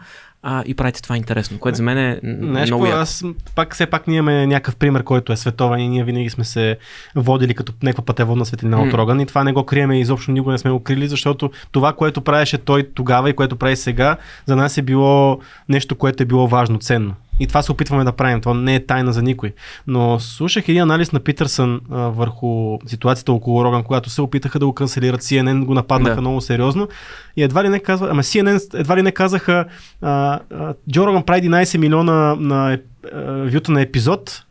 а, 0.49 0.63
и 0.67 0.75
правите 0.75 1.03
това 1.03 1.17
интересно, 1.17 1.59
което 1.59 1.77
за 1.77 1.83
мен 1.83 1.99
е 1.99 2.21
Знаеш 2.25 2.71
много 2.71 2.87
яко. 2.87 2.99
аз 2.99 3.25
пак 3.55 3.75
все 3.75 3.87
пак 3.87 4.07
ние 4.07 4.19
имаме 4.19 4.47
някакъв 4.47 4.77
пример, 4.77 5.03
който 5.03 5.33
е 5.33 5.37
световен 5.37 5.81
и 5.81 5.89
ние 5.89 6.05
винаги 6.05 6.31
сме 6.31 6.45
се 6.45 6.79
водили 7.17 7.55
като 7.55 7.73
някаква 7.83 8.05
пътеводна 8.05 8.47
светлина 8.47 8.83
от. 8.83 8.95
Роган 8.95 9.21
и 9.21 9.27
това 9.27 9.45
не 9.45 9.53
го 9.53 9.65
криеме 9.65 9.99
и 9.99 10.01
изобщо 10.01 10.33
никога 10.33 10.53
не 10.53 10.59
сме 10.59 10.71
го 10.71 10.81
крили, 10.81 11.09
защото 11.09 11.51
това, 11.73 11.93
което 11.93 12.21
правеше 12.21 12.59
той 12.59 12.89
тогава 12.95 13.31
и 13.31 13.33
което 13.33 13.57
прави 13.57 13.77
сега, 13.77 14.17
за 14.47 14.57
нас 14.57 14.79
е 14.79 14.83
било 14.83 15.41
нещо, 15.69 15.95
което 15.95 16.23
е 16.23 16.27
било 16.27 16.49
важно, 16.49 16.79
ценно. 16.79 17.15
И 17.41 17.47
това 17.47 17.63
се 17.63 17.73
опитваме 17.73 18.05
да 18.05 18.13
правим. 18.13 18.41
Това 18.41 18.55
не 18.55 18.75
е 18.75 18.87
тайна 18.87 19.13
за 19.13 19.23
никой. 19.23 19.53
Но 19.87 20.21
слушах 20.21 20.69
един 20.69 20.83
анализ 20.83 21.13
на 21.13 21.21
Питърсън 21.21 21.81
а, 21.91 21.97
върху 21.97 22.79
ситуацията 22.87 23.33
около 23.33 23.65
Роган, 23.65 23.83
когато 23.83 24.11
се 24.11 24.23
опитаха 24.23 24.59
да 24.59 24.67
го 24.67 24.73
канцелират. 24.73 25.23
CNN 25.23 25.65
го 25.65 25.75
нападнаха 25.75 26.15
Да. 26.15 26.21
много 26.21 26.41
сериозно. 26.41 26.89
И 27.37 27.43
едва 27.43 27.65
ли 27.65 27.69
не 27.69 27.81
казва, 27.81 28.09
ама 28.11 28.23
CNN 28.23 28.81
едва 28.81 28.97
ли 28.97 29.03
не 29.03 29.13
казаха, 29.13 29.65
а, 30.03 30.39
а, 30.55 30.75
Джо 30.91 31.07
Роган 31.07 31.23
прави 31.23 31.41
11 31.41 31.79
милиона 31.79 32.13
на 32.35 32.79
еп- 32.79 32.83
а, 33.15 33.51
вюта 33.53 33.73
на 33.73 33.81
епизод, 33.81 34.43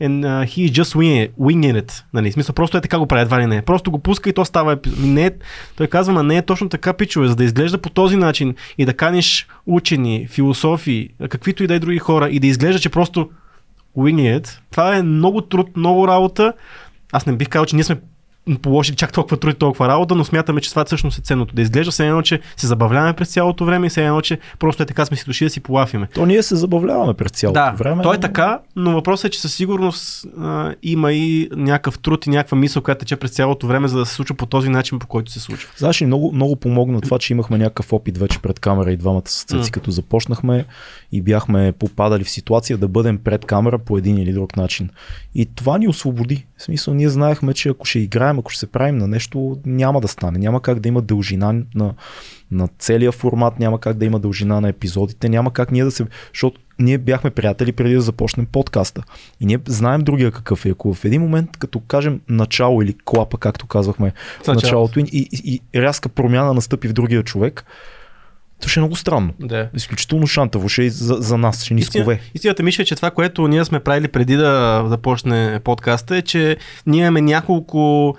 and 0.00 0.24
uh, 0.24 0.44
he 0.44 0.70
just 0.70 0.94
winging 0.94 1.28
it, 1.28 1.32
winging 1.40 1.82
it. 1.82 2.04
Нали? 2.14 2.32
Смисъл, 2.32 2.54
просто 2.54 2.76
е 2.76 2.80
така 2.80 2.98
го 2.98 3.06
прави, 3.06 3.22
едва 3.22 3.40
ли 3.40 3.46
не. 3.46 3.62
Просто 3.62 3.90
го 3.90 3.98
пуска 3.98 4.30
и 4.30 4.32
то 4.32 4.44
става 4.44 4.72
епизод. 4.72 4.98
Не 4.98 5.26
е, 5.26 5.30
той 5.76 5.86
казва, 5.86 6.12
ма 6.12 6.22
не 6.22 6.36
е 6.36 6.42
точно 6.42 6.68
така, 6.68 6.92
пичове, 6.92 7.28
за 7.28 7.36
да 7.36 7.44
изглежда 7.44 7.78
по 7.78 7.90
този 7.90 8.16
начин 8.16 8.54
и 8.78 8.84
да 8.84 8.94
каниш 8.94 9.46
учени, 9.66 10.26
философи, 10.30 11.08
каквито 11.28 11.64
и 11.64 11.66
да 11.66 11.74
е 11.74 11.78
други 11.78 11.98
хора 11.98 12.28
и 12.28 12.40
да 12.40 12.46
изглежда, 12.46 12.80
че 12.80 12.88
просто 12.88 13.30
winging 13.96 14.40
it. 14.40 14.58
Това 14.70 14.96
е 14.96 15.02
много 15.02 15.40
труд, 15.40 15.76
много 15.76 16.08
работа. 16.08 16.52
Аз 17.12 17.26
не 17.26 17.32
бих 17.32 17.48
казал, 17.48 17.66
че 17.66 17.76
ние 17.76 17.84
сме 17.84 17.96
положили 18.56 18.96
чак 18.96 19.12
толкова 19.12 19.36
труд 19.36 19.54
и 19.54 19.58
толкова 19.58 19.88
работа, 19.88 20.14
но 20.14 20.24
смятаме, 20.24 20.60
че 20.60 20.70
това 20.70 20.84
всъщност 20.84 21.18
е 21.18 21.22
ценното. 21.22 21.54
Да 21.54 21.62
изглежда 21.62 21.90
все 21.90 22.06
едно, 22.06 22.22
че 22.22 22.40
се 22.56 22.66
забавляваме 22.66 23.12
през 23.12 23.28
цялото 23.28 23.64
време 23.64 23.86
и 23.86 23.90
все 23.90 24.06
едно, 24.06 24.20
че 24.20 24.38
просто 24.58 24.82
е 24.82 24.86
така 24.86 25.04
сме 25.04 25.16
си 25.16 25.24
дошли 25.26 25.46
да 25.46 25.50
си 25.50 25.60
полафиме. 25.60 26.08
То 26.14 26.26
ние 26.26 26.42
се 26.42 26.56
забавляваме 26.56 27.14
през 27.14 27.30
цялото 27.32 27.60
Да, 27.60 27.70
време. 27.72 28.02
то 28.02 28.12
е 28.14 28.20
така, 28.20 28.58
но 28.76 28.92
въпросът 28.92 29.24
е, 29.24 29.30
че 29.30 29.40
със 29.40 29.54
сигурност 29.54 30.26
а, 30.40 30.74
има 30.82 31.12
и 31.12 31.48
някакъв 31.52 31.98
труд 31.98 32.26
и 32.26 32.30
някаква 32.30 32.58
мисъл, 32.58 32.82
която 32.82 32.98
тече 32.98 33.16
през 33.16 33.30
цялото 33.30 33.66
време, 33.66 33.88
за 33.88 33.98
да 33.98 34.06
се 34.06 34.14
случва 34.14 34.36
по 34.36 34.46
този 34.46 34.68
начин, 34.68 34.98
по 34.98 35.06
който 35.06 35.32
се 35.32 35.40
случва. 35.40 35.70
Знаеш 35.76 36.02
ли, 36.02 36.06
много, 36.06 36.32
много 36.32 36.56
помогна 36.56 37.00
това, 37.00 37.18
че 37.18 37.32
имахме 37.32 37.58
някакъв 37.58 37.92
опит 37.92 38.18
вече 38.18 38.38
пред 38.38 38.60
камера 38.60 38.92
и 38.92 38.96
двамата 38.96 39.22
с 39.26 39.44
Цеци, 39.44 39.56
М. 39.68 39.72
като 39.72 39.90
започнахме 39.90 40.64
и 41.12 41.22
бяхме 41.22 41.72
попадали 41.72 42.24
в 42.24 42.30
ситуация 42.30 42.78
да 42.78 42.88
бъдем 42.88 43.18
пред 43.18 43.44
камера 43.44 43.78
по 43.78 43.98
един 43.98 44.18
или 44.18 44.32
друг 44.32 44.56
начин. 44.56 44.90
И 45.34 45.46
това 45.46 45.78
ни 45.78 45.88
освободи. 45.88 46.44
В 46.58 46.62
смисъл, 46.62 46.94
ние 46.94 47.08
знаехме, 47.08 47.54
че 47.54 47.68
ако 47.68 47.86
ще 47.86 47.98
играем, 47.98 48.38
ако 48.38 48.50
ще 48.50 48.60
се 48.60 48.66
правим 48.66 48.98
на 48.98 49.06
нещо, 49.06 49.58
няма 49.66 50.00
да 50.00 50.08
стане. 50.08 50.38
Няма 50.38 50.62
как 50.62 50.80
да 50.80 50.88
има 50.88 51.02
дължина 51.02 51.62
на, 51.74 51.94
на 52.50 52.68
целия 52.78 53.12
формат, 53.12 53.58
няма 53.58 53.80
как 53.80 53.96
да 53.96 54.04
има 54.04 54.20
дължина 54.20 54.60
на 54.60 54.68
епизодите, 54.68 55.28
няма 55.28 55.52
как 55.52 55.70
ние 55.70 55.84
да 55.84 55.90
се... 55.90 56.06
Защото 56.32 56.60
ние 56.78 56.98
бяхме 56.98 57.30
приятели 57.30 57.72
преди 57.72 57.94
да 57.94 58.00
започнем 58.00 58.46
подкаста. 58.46 59.02
И 59.40 59.46
ние 59.46 59.58
знаем 59.66 60.00
другия 60.00 60.30
какъв 60.30 60.66
е. 60.66 60.70
Ако 60.70 60.94
в 60.94 61.04
един 61.04 61.22
момент, 61.22 61.56
като 61.56 61.80
кажем 61.80 62.20
начало 62.28 62.82
или 62.82 62.96
клапа, 63.04 63.38
както 63.38 63.66
казвахме 63.66 64.12
в 64.44 64.46
началото. 64.46 65.00
и, 65.00 65.04
и, 65.12 65.60
и 65.74 65.80
рязка 65.80 66.08
промяна 66.08 66.54
настъпи 66.54 66.88
в 66.88 66.92
другия 66.92 67.22
човек, 67.22 67.64
то 68.60 68.68
ще 68.68 68.80
е 68.80 68.82
много 68.82 68.96
странно. 68.96 69.32
Да. 69.40 69.68
Изключително 69.74 70.26
шантаво, 70.26 70.68
ще 70.68 70.82
е 70.82 70.84
и 70.84 70.90
за, 70.90 71.14
за 71.14 71.38
нас, 71.38 71.64
ще 71.64 71.74
ни 71.74 71.82
скове. 71.82 72.20
Истината 72.34 72.62
мисля, 72.62 72.84
че 72.84 72.96
това, 72.96 73.10
което 73.10 73.48
ние 73.48 73.64
сме 73.64 73.80
правили 73.80 74.08
преди 74.08 74.36
да 74.36 74.84
започне 74.86 75.60
подкаста 75.64 76.16
е, 76.16 76.22
че 76.22 76.56
ние 76.86 77.00
имаме 77.00 77.20
няколко 77.20 78.14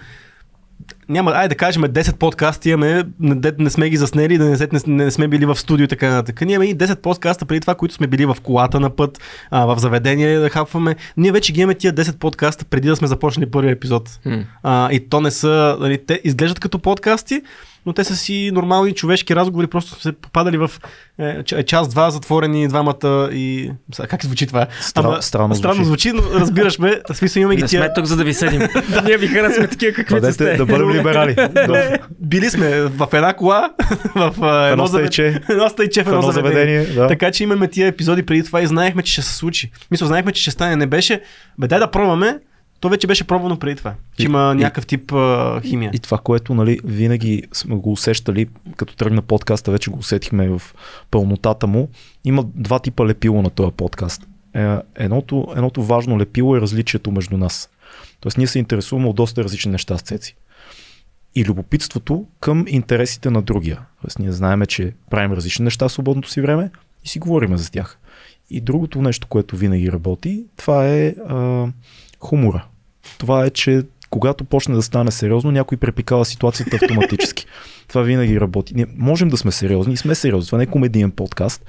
няма, 1.10 1.32
айде 1.32 1.48
да 1.48 1.56
кажем 1.56 1.84
10 1.84 2.16
подкаста 2.16 2.70
имаме, 2.70 3.04
не, 3.20 3.52
не 3.60 3.70
сме 3.70 3.90
ги 3.90 3.98
заснели, 3.98 4.38
да 4.38 4.46
не, 4.46 4.58
не, 4.72 5.04
не 5.04 5.12
сме 5.12 5.28
били 5.28 5.46
в 5.46 5.56
студио 5.56 5.84
и 5.84 5.88
така 5.88 6.10
нататък. 6.10 6.42
Ние 6.42 6.56
имаме 6.56 6.70
и 6.70 6.78
10 6.78 6.96
подкаста 6.96 7.46
преди 7.46 7.60
това, 7.60 7.76
които 7.76 7.96
сме 7.96 8.08
били 8.08 8.26
в 8.26 8.38
колата 8.44 8.80
на 8.80 8.90
път, 8.90 9.22
а, 9.52 9.66
в 9.66 9.80
заведение 9.80 10.40
да 10.40 10.50
хапваме. 10.50 10.96
Ние 11.18 11.32
вече 11.32 11.54
ги 11.54 11.62
имаме 11.62 11.76
тия 11.76 11.94
10 11.94 12.18
подкаста 12.18 12.66
преди 12.66 12.88
да 12.88 12.96
сме 12.96 13.08
започнали 13.08 13.52
първия 13.52 13.72
епизод. 13.72 14.20
М. 14.26 14.44
А, 14.64 14.92
и 14.92 15.10
то 15.10 15.22
не 15.22 15.32
са, 15.32 15.78
нали, 15.80 16.06
те 16.06 16.22
изглеждат 16.24 16.60
като 16.60 16.80
подкасти, 16.80 17.42
но 17.90 17.94
те 17.94 18.04
са 18.04 18.16
си 18.16 18.52
нормални 18.54 18.92
човешки 18.94 19.36
разговори, 19.36 19.68
просто 19.68 19.92
са 19.92 20.02
се 20.02 20.12
попадали 20.12 20.58
в 20.58 20.72
е, 21.20 21.44
ч- 21.44 21.66
час-два 21.66 22.10
затворени 22.10 22.68
двамата 22.68 23.30
и... 23.32 23.72
Сега, 23.94 24.08
Как 24.08 24.26
звучи 24.26 24.48
това? 24.48 24.68
Стра- 24.82 25.22
странно 25.22 25.56
странно 25.56 25.84
звучи, 25.84 26.12
но 26.12 26.22
разбираш 26.34 26.80
ме, 26.80 27.02
в 27.12 27.18
смисъл 27.18 27.40
имаме 27.42 27.56
ги 27.56 27.62
Не 27.62 27.68
тия... 27.68 27.82
сме 27.82 27.94
тук, 27.94 28.06
за 28.06 28.16
да 28.16 28.24
ви 28.24 28.34
съдим. 28.34 28.62
Ние 29.06 29.18
ви 29.18 29.28
харесваме 29.28 29.68
такива, 29.68 29.94
каквито 29.94 30.16
Бъдете 30.16 30.34
сте. 30.34 30.54
да 30.54 30.66
бъдем 30.66 30.92
либерали. 30.92 31.36
да. 31.54 31.98
Били 32.20 32.50
сме 32.50 32.82
в 32.82 33.08
една 33.14 33.34
кола, 33.34 33.70
в 34.16 34.34
а, 34.42 34.68
Едно 34.68 34.88
стайче, 34.88 35.42
едно 35.50 35.70
стайче 35.70 36.04
в 36.04 36.06
в 36.06 36.10
едно 36.10 36.32
заведение. 36.32 36.86
Да. 36.86 37.08
Така 37.08 37.32
че 37.32 37.44
имаме 37.44 37.68
тия 37.68 37.88
епизоди 37.88 38.24
преди 38.24 38.44
това 38.44 38.62
и 38.62 38.68
знаехме, 38.68 39.04
че 39.04 39.14
ще 39.14 39.22
се 39.22 39.34
случи. 39.34 39.72
Мисля, 39.92 40.06
знаехме, 40.06 40.32
че 40.32 40.42
ще 40.42 40.52
стане. 40.52 40.76
Не 40.76 40.88
беше, 40.88 41.22
бе 41.60 41.68
дай 41.68 41.80
да 41.80 41.92
пробваме, 41.92 42.40
то 42.80 42.90
вече 42.90 43.08
беше 43.08 43.28
пробвано 43.28 43.60
преди 43.60 43.76
това. 43.76 43.94
Че 44.18 44.24
И- 44.24 44.26
има 44.26 44.52
и- 44.56 44.60
някакъв 44.60 44.86
тип 44.86 45.12
а, 45.14 45.62
химия. 45.62 45.92
И 45.94 46.00
това, 46.00 46.18
което 46.18 46.54
нали, 46.54 46.80
винаги 46.84 47.44
сме 47.54 47.76
го 47.76 47.92
усещали, 47.92 48.48
като 48.76 48.96
тръгна 48.96 49.22
подкаста, 49.22 49.72
вече 49.72 49.92
го 49.92 50.00
усетихме 50.00 50.50
в 50.50 50.62
пълнотата 51.12 51.68
му. 51.68 51.90
Има 52.24 52.46
два 52.56 52.80
типа 52.80 53.06
лепило 53.06 53.42
на 53.42 53.50
този 53.50 53.72
подкаст. 53.72 54.28
Е, 54.56 54.76
едното, 54.96 55.48
едното 55.56 55.84
важно 55.84 56.20
лепило 56.20 56.56
е 56.56 56.62
различието 56.62 57.12
между 57.12 57.38
нас. 57.38 57.70
Тоест 58.20 58.38
ние 58.38 58.48
се 58.48 58.60
интересуваме 58.60 59.08
от 59.08 59.16
доста 59.16 59.44
различни 59.44 59.72
неща 59.72 59.98
с 59.98 60.02
Цеци. 60.02 60.36
И 61.36 61.46
любопитството 61.46 62.26
към 62.40 62.66
интересите 62.68 63.30
на 63.30 63.42
другия. 63.42 63.80
Тоест 64.02 64.20
ние 64.20 64.32
знаеме, 64.32 64.66
че 64.66 64.94
правим 65.10 65.32
различни 65.34 65.64
неща 65.64 65.88
в 65.88 65.92
свободното 65.92 66.30
си 66.30 66.42
време 66.42 66.72
и 67.06 67.08
си 67.08 67.20
говориме 67.20 67.58
за 67.58 67.72
тях. 67.72 68.00
И 68.50 68.62
другото 68.62 69.02
нещо, 69.02 69.28
което 69.28 69.56
винаги 69.58 69.92
работи, 69.92 70.44
това 70.58 70.88
е 70.88 71.08
а, 71.08 71.68
хумора. 72.20 72.66
Това 73.18 73.46
е, 73.46 73.50
че 73.50 73.84
когато 74.10 74.44
почне 74.44 74.76
да 74.76 74.82
стане 74.82 75.12
сериозно, 75.12 75.52
някой 75.52 75.78
препикава 75.78 76.26
ситуацията 76.26 76.76
автоматически. 76.76 77.46
Това 77.88 78.02
винаги 78.02 78.40
работи. 78.40 78.74
Ние 78.76 78.86
можем 78.98 79.30
да 79.30 79.38
сме 79.38 79.52
сериозни 79.52 79.94
и 79.94 79.98
сме 79.98 80.16
сериозни. 80.16 80.46
Това 80.46 80.58
не 80.58 80.64
е 80.64 80.68
комедиен 80.68 81.12
подкаст. 81.12 81.66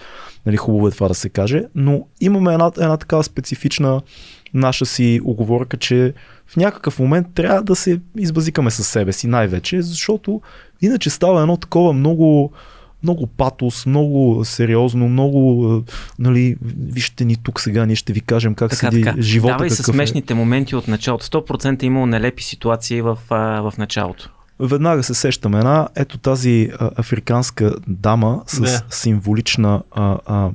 Нали, 0.47 0.57
хубаво 0.57 0.89
е 0.89 0.91
това 0.91 1.09
да 1.09 1.15
се 1.15 1.29
каже, 1.29 1.65
но 1.75 2.07
имаме 2.21 2.53
една, 2.53 2.71
една 2.77 2.97
такава 2.97 3.25
специфична 3.25 4.01
наша 4.55 4.87
си 4.87 5.21
оговорка, 5.25 5.77
че 5.77 6.15
в 6.47 6.57
някакъв 6.57 6.99
момент 6.99 7.27
трябва 7.35 7.63
да 7.63 7.77
се 7.77 8.01
избазикаме 8.19 8.71
със 8.71 8.89
себе 8.89 9.13
си 9.13 9.27
най-вече, 9.27 9.83
защото 9.83 10.41
иначе 10.83 11.11
става 11.11 11.41
едно 11.41 11.57
такова 11.57 11.93
много 11.93 12.53
много 13.03 13.27
патос, 13.27 13.87
много 13.87 14.45
сериозно, 14.45 15.09
много, 15.09 15.75
е, 15.89 15.93
нали, 16.19 16.57
вижте 16.81 17.25
ни 17.25 17.37
тук 17.37 17.61
сега, 17.61 17.87
ние 17.87 17.97
ще 17.97 18.13
ви 18.13 18.21
кажем 18.21 18.55
как 18.55 18.71
Така, 18.71 18.91
седи 18.91 19.03
така. 19.03 19.21
живота. 19.23 19.53
Давай 19.55 19.71
с 19.71 19.81
е. 19.81 19.83
смешните 19.83 20.35
моменти 20.35 20.77
от 20.77 20.89
началото. 20.89 21.27
100% 21.27 21.83
е 21.83 21.87
имало 21.87 22.07
нелепи 22.07 22.43
ситуации 22.43 23.03
в, 23.03 23.19
в 23.31 23.73
началото. 23.79 24.31
Веднага 24.61 25.03
се 25.03 25.15
сещаме 25.15 25.59
една, 25.59 25.89
ето 25.97 26.19
тази 26.19 26.71
а, 26.79 26.91
африканска 26.97 27.75
дама 27.87 28.43
с 28.47 28.61
Да. 28.61 28.83
символична 28.91 29.83
а, 29.93 30.19
а, 30.27 30.51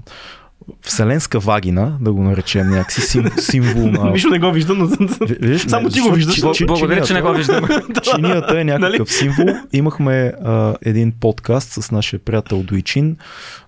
вселенска 0.82 1.40
вагина, 1.40 1.98
да 2.02 2.14
го 2.14 2.24
наречем 2.24 2.70
някакси, 2.70 3.02
сим, 3.02 3.26
символ 3.40 3.88
на... 3.88 4.12
Нищо 4.12 4.30
не 4.30 4.40
го 4.40 4.52
виждам, 4.52 4.78
но 4.78 4.88
Ви- 5.26 5.38
Виж, 5.42 5.62
Само 5.62 5.84
не, 5.84 5.90
ти 5.90 6.00
го 6.00 6.12
виждаш. 6.12 6.36
чи- 6.36 6.44
чи- 6.54 6.66
Благодаря, 6.66 7.02
че 7.02 7.14
не 7.14 7.22
го 7.22 7.32
виждам. 7.32 7.66
Чинията 8.06 8.62
е 8.62 8.64
някакъв 8.64 9.00
Нали? 9.00 9.08
символ. 9.08 9.46
Имахме 9.74 10.12
а, 10.44 10.76
един 10.82 11.12
подкаст 11.12 11.72
с 11.74 11.92
нашия 11.92 12.20
приятел 12.20 12.64
Дойчин, 12.64 13.18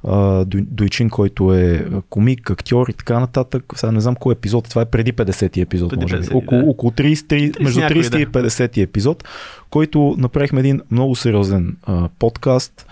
а, 0.04 0.18
Дой- 0.46 0.62
Дойчин, 0.62 1.10
който 1.10 1.54
е 1.54 1.86
комик, 2.10 2.50
актьор 2.52 2.88
и 2.88 2.94
така 2.94 3.20
нататък. 3.20 3.64
Сега 3.76 3.92
не 3.92 4.00
знам 4.02 4.16
кой 4.16 4.34
епизод, 4.34 4.70
това 4.70 4.82
е 4.82 4.86
преди 4.86 5.14
50-ти 5.14 5.62
епизод, 5.62 5.90
Преди 5.90 6.02
може 6.04 6.18
би. 6.18 6.24
50-ти, 6.24 6.34
Около, 6.36 6.62
да. 6.62 6.70
около 6.70 6.92
30, 6.92 7.64
между 7.64 7.80
някой, 7.80 7.96
30 7.98 8.18
и 8.20 8.28
50-ти 8.28 8.82
епизод, 8.82 9.24
който 9.70 10.16
направихме 10.18 10.60
един 10.60 10.82
много 10.92 11.16
сериозен 11.16 11.78
а, 11.84 12.10
подкаст. 12.20 12.86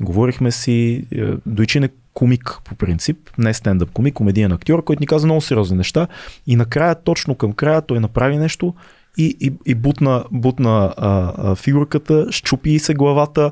Говорихме 0.00 0.50
си, 0.50 1.04
Дойчин 1.46 1.84
е 1.84 1.88
комик 2.14 2.58
по 2.64 2.74
принцип, 2.74 3.16
не 3.38 3.54
стендъп 3.54 3.90
комик, 3.90 4.14
комедиен 4.14 4.52
актьор, 4.52 4.84
който 4.84 5.00
ни 5.00 5.06
каза 5.06 5.26
много 5.26 5.40
сериозни 5.40 5.76
неща 5.76 6.06
и 6.46 6.56
накрая, 6.56 6.94
точно 6.94 7.34
към 7.34 7.52
края, 7.52 7.82
той 7.82 8.00
направи 8.00 8.36
нещо 8.36 8.74
и, 9.18 9.36
и, 9.40 9.52
и 9.66 9.74
бутна, 9.74 10.24
бутна 10.30 10.94
а, 10.96 11.32
а, 11.36 11.54
фигурката, 11.54 12.26
щупи 12.30 12.78
се 12.78 12.94
главата, 12.94 13.50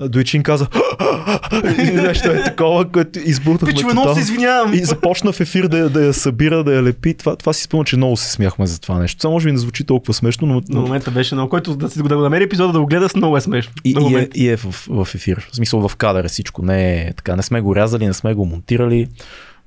Дойчин 0.00 0.42
каза 0.42 0.66
нещо 1.94 2.30
е 2.30 2.44
такова, 2.44 2.84
което 2.84 3.18
избутахме 3.18 3.74
Пичове, 3.74 3.92
много 3.92 4.14
се 4.14 4.20
извинявам. 4.20 4.74
И 4.74 4.78
започна 4.78 5.32
в 5.32 5.40
ефир 5.40 5.68
да, 5.68 5.78
я- 5.78 5.88
да 5.88 6.04
я 6.04 6.14
събира, 6.14 6.64
да 6.64 6.74
я 6.74 6.82
лепи. 6.82 7.14
Това, 7.14 7.36
това 7.36 7.52
си 7.52 7.62
спомня, 7.62 7.84
че 7.84 7.96
много 7.96 8.16
се 8.16 8.30
смяхме 8.30 8.66
за 8.66 8.80
това 8.80 8.98
нещо. 8.98 9.18
Това 9.18 9.30
може 9.30 9.44
би 9.44 9.52
не 9.52 9.58
звучи 9.58 9.84
толкова 9.84 10.14
смешно, 10.14 10.46
но, 10.46 10.62
На 10.68 10.80
момента 10.80 11.10
беше 11.10 11.34
много, 11.34 11.50
който 11.50 11.76
да, 11.76 11.90
си, 11.90 11.98
да 11.98 12.16
го 12.16 12.22
намери 12.22 12.44
епизода 12.44 12.72
да 12.72 12.80
го 12.80 12.86
гледа, 12.86 13.08
с 13.08 13.16
много 13.16 13.36
е 13.36 13.40
смешно. 13.40 13.72
и, 13.84 13.94
На 13.94 14.10
и, 14.10 14.14
е, 14.14 14.28
и 14.34 14.48
е 14.48 14.56
в, 14.56 14.64
в 14.88 15.14
ефир. 15.14 15.46
В 15.52 15.56
смисъл 15.56 15.88
в 15.88 15.96
кадър 15.96 16.24
е 16.24 16.28
всичко. 16.28 16.62
Не 16.62 16.94
е 16.94 17.12
така. 17.12 17.36
Не 17.36 17.42
сме 17.42 17.60
го 17.60 17.76
рязали, 17.76 18.06
не 18.06 18.12
сме 18.14 18.34
го 18.34 18.46
монтирали. 18.46 19.06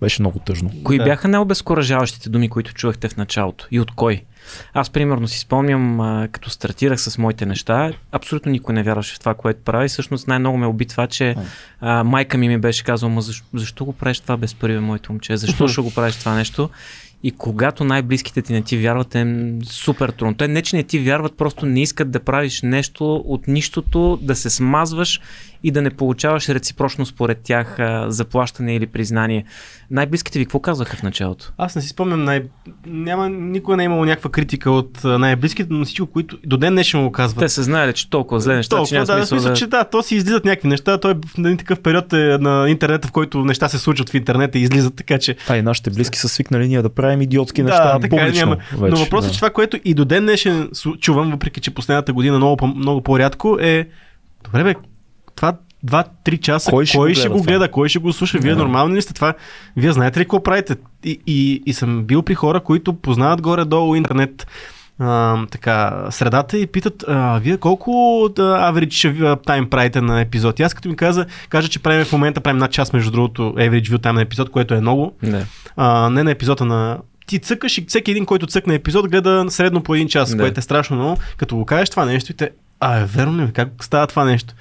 Беше 0.02 0.22
много 0.22 0.40
тъжно. 0.40 0.72
Кои 0.84 0.98
Да. 0.98 1.04
бяха 1.04 1.28
най-обезкуражаващите 1.28 2.30
думи, 2.30 2.50
които 2.50 2.74
чувахте 2.74 3.10
в 3.10 3.18
началото? 3.18 3.68
И 3.72 3.80
от 3.80 3.92
кой? 3.92 4.22
Аз, 4.74 4.90
примерно, 4.90 5.28
си 5.28 5.40
спомням, 5.40 6.00
а, 6.02 6.28
като 6.32 6.50
стартирах 6.50 7.02
с 7.02 7.18
моите 7.18 7.46
неща, 7.46 7.92
абсолютно 8.12 8.52
никой 8.52 8.76
не 8.76 8.84
вярваше 8.84 9.16
в 9.16 9.20
това, 9.20 9.34
което 9.34 9.64
правя. 9.64 9.86
И 9.86 9.90
всъщност 9.90 10.28
най-много 10.28 10.58
ме 10.58 10.66
оби 10.66 10.86
това, 10.86 11.08
че 11.08 11.36
а, 11.82 12.04
майка 12.04 12.38
ми 12.38 12.48
ми 12.48 12.58
беше 12.58 12.84
казала, 12.84 13.12
Ма 13.12 13.22
защо, 13.22 13.46
защо 13.54 13.86
го 13.86 13.94
правиш 13.94 14.20
това 14.20 14.38
без 14.38 14.56
първи, 14.56 14.80
моето 14.80 15.12
момче? 15.12 15.38
Защо 15.38 15.68
ще 15.68 15.82
го 15.82 15.94
правиш 15.94 16.16
това 16.16 16.36
нещо? 16.36 16.70
И 17.24 17.32
когато 17.32 17.84
най-близките 17.84 18.42
ти 18.42 18.54
не 18.54 18.62
ти 18.62 18.78
вярват, 18.78 19.16
е 19.16 19.54
супер 19.66 20.10
трудно. 20.10 20.36
Те 20.36 20.48
не, 20.48 20.62
че 20.62 20.76
не 20.76 20.84
ти 20.84 21.00
вярват, 21.00 21.38
просто 21.38 21.66
не 21.66 21.82
искат 21.82 22.12
да 22.12 22.20
правиш 22.20 22.62
нещо 22.62 23.16
от 23.16 23.48
нищото, 23.48 24.20
да 24.22 24.36
се 24.36 24.50
смазваш 24.50 25.22
и 25.64 25.72
да 25.72 25.82
не 25.82 25.90
получаваш 25.90 26.50
реципрочно 26.50 27.06
според 27.06 27.40
тях 27.44 27.80
а, 27.80 28.06
заплащане 28.12 28.76
или 28.76 28.88
признание. 28.88 29.46
Най-близките 29.92 30.40
ви 30.40 30.46
какво 30.46 30.60
казаха 30.60 30.98
в 30.98 31.04
началото? 31.04 31.52
Аз 31.58 31.76
не 31.76 31.82
си 31.82 31.88
спомням, 31.88 32.24
най... 32.24 32.44
няма, 32.86 33.30
никога 33.30 33.78
не 33.78 33.84
е 33.84 33.86
имало 33.86 34.06
някаква 34.06 34.32
критика 34.32 34.72
от 34.72 35.04
най-близките, 35.04 35.74
но 35.74 35.86
всичко, 35.86 36.08
които 36.08 36.38
до 36.46 36.58
ден 36.58 36.74
днешен 36.74 37.04
го 37.04 37.12
казват. 37.12 37.40
Те 37.40 37.50
са 37.50 37.64
знаели, 37.64 37.94
че 37.94 38.10
толкова 38.10 38.42
зле 38.42 38.56
неща, 38.56 38.76
че 38.76 38.78
Толкова, 38.78 38.96
няма 38.96 39.06
да, 39.06 39.14
смисъл 39.14 39.26
смисъл, 39.28 39.52
да... 39.52 39.58
че 39.58 39.68
да, 39.68 39.84
то 39.84 40.04
си 40.04 40.16
излизат 40.16 40.46
някакви 40.46 40.68
неща. 40.68 40.98
Той 40.98 41.14
в 41.14 41.38
един 41.40 41.58
такъв 41.58 41.80
период 41.80 42.14
е 42.14 42.38
на 42.38 42.70
интернета, 42.70 43.08
в 43.08 43.12
който 43.12 43.46
неща 43.46 43.70
се 43.70 43.78
случват 43.78 44.10
в 44.10 44.14
интернета 44.14 44.60
и 44.60 44.62
излизат, 44.62 44.96
така 44.96 45.18
че. 45.18 45.36
А 45.50 45.58
и 45.58 45.62
нашите 45.62 45.90
близки 45.90 46.20
са 46.20 46.30
свикнали 46.30 46.68
ние 46.68 46.82
да 46.82 46.90
правим 46.90 47.22
идиотски 47.22 47.64
Да, 47.64 47.70
неща 47.70 48.00
така 48.00 48.16
е, 48.16 48.20
публично. 48.20 48.46
няма. 48.46 48.58
Вече, 48.72 48.92
Но 48.92 48.98
въпросът 48.98 49.26
е, 49.26 49.28
да. 49.28 49.34
че 49.34 49.40
това, 49.40 49.50
което 49.50 49.80
и 49.86 49.94
до 49.94 50.06
ден 50.06 50.24
днешен 50.24 50.70
чувам, 51.00 51.32
въпреки 51.32 51.62
че 51.62 51.72
последната 51.72 52.14
година 52.14 52.38
много, 52.38 52.68
много 52.68 53.02
по-рядко, 53.02 53.58
е 53.62 53.88
добре 54.44 54.64
бе, 54.64 54.76
това 55.36 55.54
2-3 55.86 56.40
часа, 56.40 56.70
Кой 56.72 56.76
кой 56.76 56.86
ще 56.86 56.92
ще, 56.92 56.98
го 56.98 57.04
кой 57.04 57.14
гледа 57.14 57.30
го 57.30 57.38
това? 57.38 57.46
гледа, 57.48 57.72
кой 57.72 57.90
ще 57.90 58.00
го 58.00 58.14
слуша, 58.14 58.38
вие 58.38 58.52
Да. 58.52 58.58
нормални 58.58 58.96
ли 58.96 59.02
сте 59.02 59.14
това? 59.14 59.34
Вие 59.78 59.92
знаете 59.92 60.20
ли 60.20 60.24
какво 60.24 60.44
правите? 60.44 60.76
И, 61.04 61.20
и, 61.28 61.64
и 61.66 61.74
съм 61.74 62.04
бил 62.04 62.22
при 62.22 62.36
хора, 62.36 62.60
които 62.60 62.94
познават 62.94 63.42
горе-долу 63.42 63.96
интернет 63.96 64.48
а, 65.00 65.38
така, 65.48 66.06
средата 66.10 66.58
и 66.58 66.68
питат, 66.68 67.04
а, 67.08 67.40
вие 67.40 67.58
колко 67.58 67.92
average 68.32 68.88
view 69.14 69.36
time 69.38 69.70
правите 69.70 70.02
на 70.02 70.22
епизод? 70.22 70.60
И 70.60 70.64
аз 70.64 70.74
като 70.74 70.90
ми 70.90 70.96
каза, 70.96 71.26
кажа, 71.50 71.68
че 71.68 71.80
правим 71.80 72.06
в 72.06 72.12
момента, 72.12 72.42
правим 72.42 72.58
над 72.58 72.72
час 72.72 72.94
между 72.94 73.12
другото 73.12 73.42
average 73.42 73.86
view 73.86 73.98
time 73.98 74.12
на 74.12 74.22
епизод, 74.22 74.50
което 74.50 74.74
е 74.74 74.82
много, 74.82 75.14
Да. 75.24 75.46
а, 75.76 76.10
не 76.10 76.24
на 76.24 76.32
епизода 76.32 76.66
на 76.66 76.98
ти 77.26 77.40
цъкаш 77.40 77.78
и 77.78 77.86
всеки 77.88 78.12
един, 78.12 78.26
който 78.26 78.48
цъкне 78.48 78.76
епизод, 78.76 79.10
гледа 79.10 79.46
средно 79.50 79.84
по 79.84 79.96
един 79.96 80.08
час, 80.08 80.32
Да. 80.32 80.38
което 80.38 80.60
е 80.60 80.64
страшно 80.64 80.96
много. 80.96 81.18
Като 81.38 81.56
го 81.56 81.66
кажеш 81.66 81.90
това 81.90 82.06
нещо 82.06 82.32
и 82.32 82.36
те, 82.36 82.50
а, 82.80 82.98
е 83.00 83.06
верно 83.06 83.46
ли? 83.46 83.52
Как 83.52 83.70
става 83.82 84.08
това 84.08 84.26
нещо? 84.26 84.54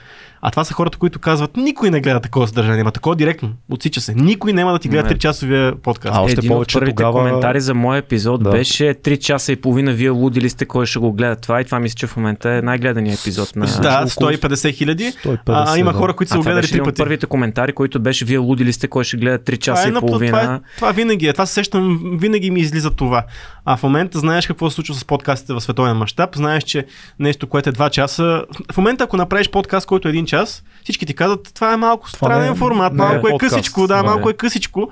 А 0.45 0.51
това 0.51 0.65
са 0.65 0.75
хората, 0.75 0.99
които 0.99 1.19
казват, 1.19 1.57
никой 1.57 1.91
не 1.91 2.01
гледа 2.01 2.21
такова 2.21 2.49
съдържание, 2.49 2.85
ма 2.85 2.91
такова 2.91 3.17
директно, 3.17 3.51
отсича 3.71 4.01
се. 4.01 4.15
Никой 4.15 4.53
няма 4.53 4.73
да 4.73 4.79
ти 4.79 4.89
гледа 4.89 5.03
Не. 5.03 5.09
3 5.09 5.19
часовия 5.19 5.75
подкаст. 5.77 6.15
А, 6.17 6.21
още 6.21 6.33
Един 6.33 6.49
повече 6.49 6.77
от 6.77 6.81
първите 6.81 6.97
тогава- 6.97 7.19
коментари 7.19 7.61
за 7.61 7.75
моя 7.75 7.99
епизод 7.99 8.43
Да. 8.43 8.51
беше 8.51 8.85
3 8.95 9.19
часа 9.19 9.53
и 9.53 9.57
половина, 9.57 9.93
вие 9.93 10.11
лудили 10.11 10.51
сте, 10.51 10.65
кой 10.65 10.87
ще 10.87 10.99
го 10.99 11.13
гледа 11.13 11.37
това 11.37 11.61
и 11.61 11.65
това 11.65 11.79
мисля, 11.79 11.95
че 11.95 12.07
в 12.07 12.17
момента 12.17 12.51
е 12.51 12.63
най-гледания 12.63 13.15
епизод 13.15 13.57
на... 13.57 13.67
да, 13.67 14.05
около 14.09 14.31
150 14.31 14.73
хиляди. 14.73 15.05
150, 15.15 15.39
А, 15.47 15.79
има 15.79 15.93
да. 15.93 15.99
хора, 15.99 16.15
които 16.15 16.31
са 16.31 16.35
А 16.35 16.39
го 16.39 16.45
гледали 16.45 16.61
беше 16.61 16.69
3 16.69 16.75
един 16.75 16.83
от 16.83 16.87
пъти. 16.87 16.99
първите 16.99 17.27
коментари, 17.27 17.73
който 17.73 18.01
беше 18.01 18.25
вие 18.25 18.39
лудили 18.39 18.73
сте, 18.73 18.89
кой 18.89 19.05
ще 19.05 19.17
гледа 19.17 19.39
3 19.41 19.59
часа 19.59 19.83
Това, 19.83 19.97
е, 19.97 19.99
и 19.99 20.01
половина. 20.03 20.41
това, 20.41 20.55
е, 20.55 20.59
това 20.77 20.93
винаги 20.93 21.27
е. 21.27 21.33
Това 21.33 21.47
се 21.47 21.53
сещам, 21.55 22.01
винаги 22.15 22.51
ми 22.51 22.61
излиза 22.61 22.91
това. 22.91 23.25
А 23.65 23.77
в 23.77 23.83
момента 23.83 24.19
знаеш 24.19 24.47
какво 24.47 24.71
се 24.71 24.75
случва 24.75 24.95
с 24.95 25.05
подкастите 25.05 25.53
в 25.53 25.61
световен 25.61 25.97
мащаб. 25.97 26.37
Знаеш, 26.37 26.63
че 26.65 26.87
нещо, 27.19 27.47
което 27.47 27.69
е 27.69 27.73
2 27.73 27.91
часа. 27.91 28.45
В 28.73 28.77
момента, 28.77 29.05
ако 29.05 29.17
направиш 29.17 29.49
подкаст, 29.51 29.87
който 29.87 30.09
е 30.09 30.13
1 30.13 30.25
час, 30.33 30.63
всички 30.83 31.07
ти 31.07 31.15
казват, 31.15 31.51
това 31.55 31.73
е 31.73 31.77
малко 31.77 32.07
не 32.07 32.11
странен 32.11 32.53
е- 32.53 32.57
формат, 32.57 32.93
не 32.93 33.03
е 33.03 33.07
малко 33.07 33.27
е, 33.27 33.31
подкаст. 33.31 33.55
късичко, 33.55 33.87
да, 33.87 34.03
малко 34.03 34.29
е. 34.29 34.33
е 34.33 34.35
късичко. 34.35 34.91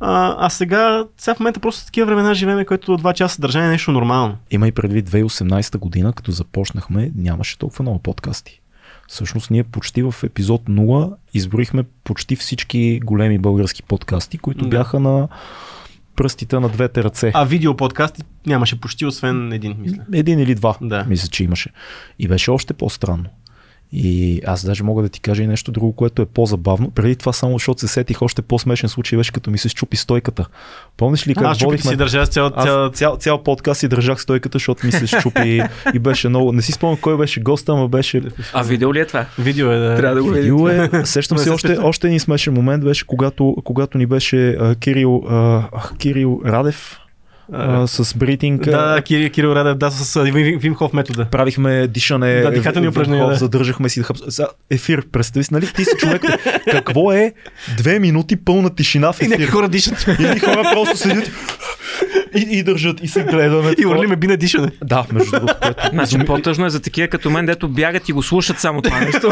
А, 0.00 0.36
а 0.38 0.50
сега, 0.50 1.04
сега 1.16 1.34
в 1.34 1.40
момента 1.40 1.60
просто 1.60 1.84
такива 1.84 2.06
времена 2.06 2.34
живеем, 2.34 2.64
което 2.64 2.98
2 2.98 3.12
часа 3.14 3.34
съдържание 3.34 3.68
е 3.68 3.72
нещо 3.72 3.92
нормално. 3.92 4.36
Има 4.50 4.68
и 4.68 4.72
предвид 4.72 5.10
2018 5.10 5.78
година, 5.78 6.12
като 6.12 6.30
започнахме, 6.30 7.10
нямаше 7.16 7.58
толкова 7.58 7.82
много 7.82 7.98
подкасти. 7.98 8.60
Всъщност 9.08 9.50
ние 9.50 9.64
почти 9.64 10.02
в 10.02 10.14
епизод 10.24 10.62
0 10.62 11.12
изброихме 11.34 11.84
почти 12.04 12.36
всички 12.36 13.00
големи 13.04 13.38
български 13.38 13.82
подкасти, 13.82 14.38
които 14.38 14.62
Да. 14.62 14.68
бяха 14.68 15.00
на 15.00 15.28
пръстите 16.16 16.60
на 16.60 16.68
двете 16.68 17.04
ръце. 17.04 17.30
А 17.34 17.44
видео 17.44 17.76
подкасти 17.76 18.22
нямаше 18.46 18.80
почти, 18.80 19.06
освен 19.06 19.52
един, 19.52 19.76
мисля. 19.78 20.02
Един 20.12 20.38
или 20.40 20.54
два, 20.54 20.74
Да. 20.80 21.04
мисля, 21.08 21.28
че 21.28 21.44
имаше. 21.44 21.70
И 22.18 22.28
беше 22.28 22.50
още 22.50 22.74
по-странно. 22.74 23.24
И 23.92 24.40
аз 24.46 24.66
даже 24.66 24.82
мога 24.82 25.02
да 25.02 25.08
ти 25.08 25.20
кажа 25.20 25.42
и 25.42 25.46
нещо 25.46 25.72
друго, 25.72 25.92
което 25.92 26.22
е 26.22 26.26
по-забавно. 26.26 26.90
Преди 26.90 27.16
това 27.16 27.32
само, 27.32 27.52
защото 27.52 27.80
се 27.80 27.88
сетих 27.88 28.22
още 28.22 28.42
по-смешен 28.42 28.88
случай, 28.88 29.16
беше 29.18 29.32
като 29.32 29.50
ми 29.50 29.58
се 29.58 29.68
щупи 29.68 29.96
стойката. 29.96 30.46
Помниш 30.96 31.26
ли 31.26 31.34
как 31.34 31.52
чупих 31.52 31.64
водихме... 31.64 31.90
си 31.90 31.96
държа 31.96 32.26
цяла... 32.26 32.52
Аз 32.54 32.92
цял, 32.92 33.16
цял 33.16 33.42
подкаст 33.42 33.80
си 33.80 33.88
държах 33.88 34.22
стойката, 34.22 34.56
защото 34.56 34.86
ми 34.86 34.92
се 34.92 35.06
щупи 35.06 35.62
и 35.94 35.98
беше 35.98 36.28
много. 36.28 36.52
Не 36.52 36.62
си 36.62 36.72
спомням 36.72 36.98
кой 37.00 37.16
беше 37.16 37.40
госта, 37.40 37.72
ама 37.72 37.88
беше. 37.88 38.22
А 38.52 38.62
видео 38.62 38.94
ли 38.94 39.00
е 39.00 39.06
това? 39.06 39.26
Видео 39.38 39.70
е 39.70 39.78
да. 39.78 39.96
Трябва 39.96 40.16
да 40.16 40.22
го. 40.22 40.28
Видео 40.28 40.68
е. 40.68 40.90
Сещам 41.04 41.38
се 41.38 41.50
още, 41.50 41.78
още 41.78 42.06
един 42.06 42.20
смешен 42.20 42.54
момент 42.54 42.84
беше, 42.84 43.06
когато, 43.06 43.56
когато 43.64 43.98
ни 43.98 44.06
беше 44.06 44.50
а, 44.50 44.74
Кирил, 44.74 45.22
а, 45.28 45.68
Кирил 45.98 46.40
Радев 46.46 47.00
а, 47.52 47.86
с 47.86 48.14
бритинг. 48.14 48.64
Да, 48.64 48.94
да, 48.94 49.02
Кирил, 49.02 49.48
Радев, 49.48 49.76
да, 49.76 49.90
с 49.90 50.16
а, 50.16 50.22
Вим, 50.22 50.58
Вим 50.58 50.74
Хоф 50.74 50.92
метода. 50.92 51.24
Правихме 51.24 51.86
дишане, 51.86 52.40
Да, 52.40 52.50
дихателни 52.50 52.88
упражнения, 52.88 53.28
да. 53.28 53.34
задържахме 53.34 53.88
си. 53.88 54.02
За 54.26 54.48
ефир, 54.70 55.02
представи 55.12 55.44
си, 55.44 55.54
нали? 55.54 55.66
Ти 55.66 55.84
си 55.84 55.90
човек. 55.98 56.22
Какво 56.70 57.12
е 57.12 57.32
две 57.76 57.98
минути 57.98 58.36
пълна 58.36 58.74
тишина 58.74 59.12
в 59.12 59.22
И 59.22 59.24
ефир? 59.24 59.48
хора 59.48 59.68
дишат. 59.68 60.06
И 60.20 60.38
хора 60.38 60.70
просто 60.72 60.96
седят 60.96 61.30
и, 62.34 62.58
и 62.58 62.62
държат 62.62 63.00
и 63.02 63.08
се 63.08 63.24
гледаме. 63.24 63.74
И 63.78 63.86
урлиме 63.86 64.16
би 64.16 64.26
на 64.26 64.36
дишане. 64.36 64.70
Да, 64.84 65.06
между 65.12 65.30
другото, 65.30 65.56
Значи 65.92 66.18
по-тъжно 66.26 66.66
е 66.66 66.70
за 66.70 66.80
такива 66.80 67.08
като 67.08 67.30
мен, 67.30 67.46
дето 67.46 67.68
бягат 67.68 68.08
и 68.08 68.12
го 68.12 68.22
слушат 68.22 68.58
само 68.58 68.82
това 68.82 69.00
нещо. 69.00 69.30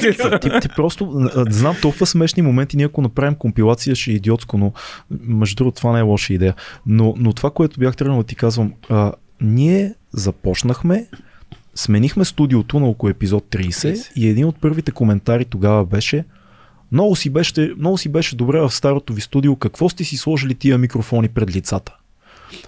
ти, 0.40 0.50
ти 0.60 0.68
просто 0.76 1.30
знам 1.50 1.76
толкова 1.82 2.06
смешни 2.06 2.42
моменти, 2.42 2.76
ние 2.76 2.86
ако 2.86 3.02
направим 3.02 3.34
компилация 3.34 3.96
ще 3.96 4.10
е 4.10 4.14
идиотско, 4.14 4.58
но 4.58 4.72
между 5.10 5.56
другото 5.56 5.76
това 5.76 5.92
не 5.92 5.98
е 5.98 6.02
лоша 6.02 6.34
идея. 6.34 6.54
Но, 6.86 7.14
но 7.18 7.32
това, 7.32 7.50
което 7.50 7.80
бях 7.80 7.96
тръгнал 7.96 8.18
да 8.18 8.24
ти 8.24 8.34
казвам, 8.34 8.72
а, 8.88 9.12
ние 9.40 9.94
започнахме, 10.12 11.06
сменихме 11.74 12.24
студиото 12.24 12.80
на 12.80 12.86
около 12.86 13.10
епизод 13.10 13.44
30 13.50 14.12
и 14.16 14.28
един 14.28 14.46
от 14.46 14.60
първите 14.60 14.90
коментари 14.90 15.44
тогава 15.44 15.84
беше 15.84 16.24
много 16.92 17.16
си 17.16 17.30
беше, 17.30 17.74
много 17.78 17.98
си 17.98 18.08
беше 18.08 18.36
добре 18.36 18.60
в 18.60 18.70
старото 18.70 19.12
ви 19.12 19.20
студио, 19.20 19.56
какво 19.56 19.88
сте 19.88 20.04
си 20.04 20.16
сложили 20.16 20.54
тия 20.54 20.78
микрофони 20.78 21.28
пред 21.28 21.56
лицата? 21.56 21.96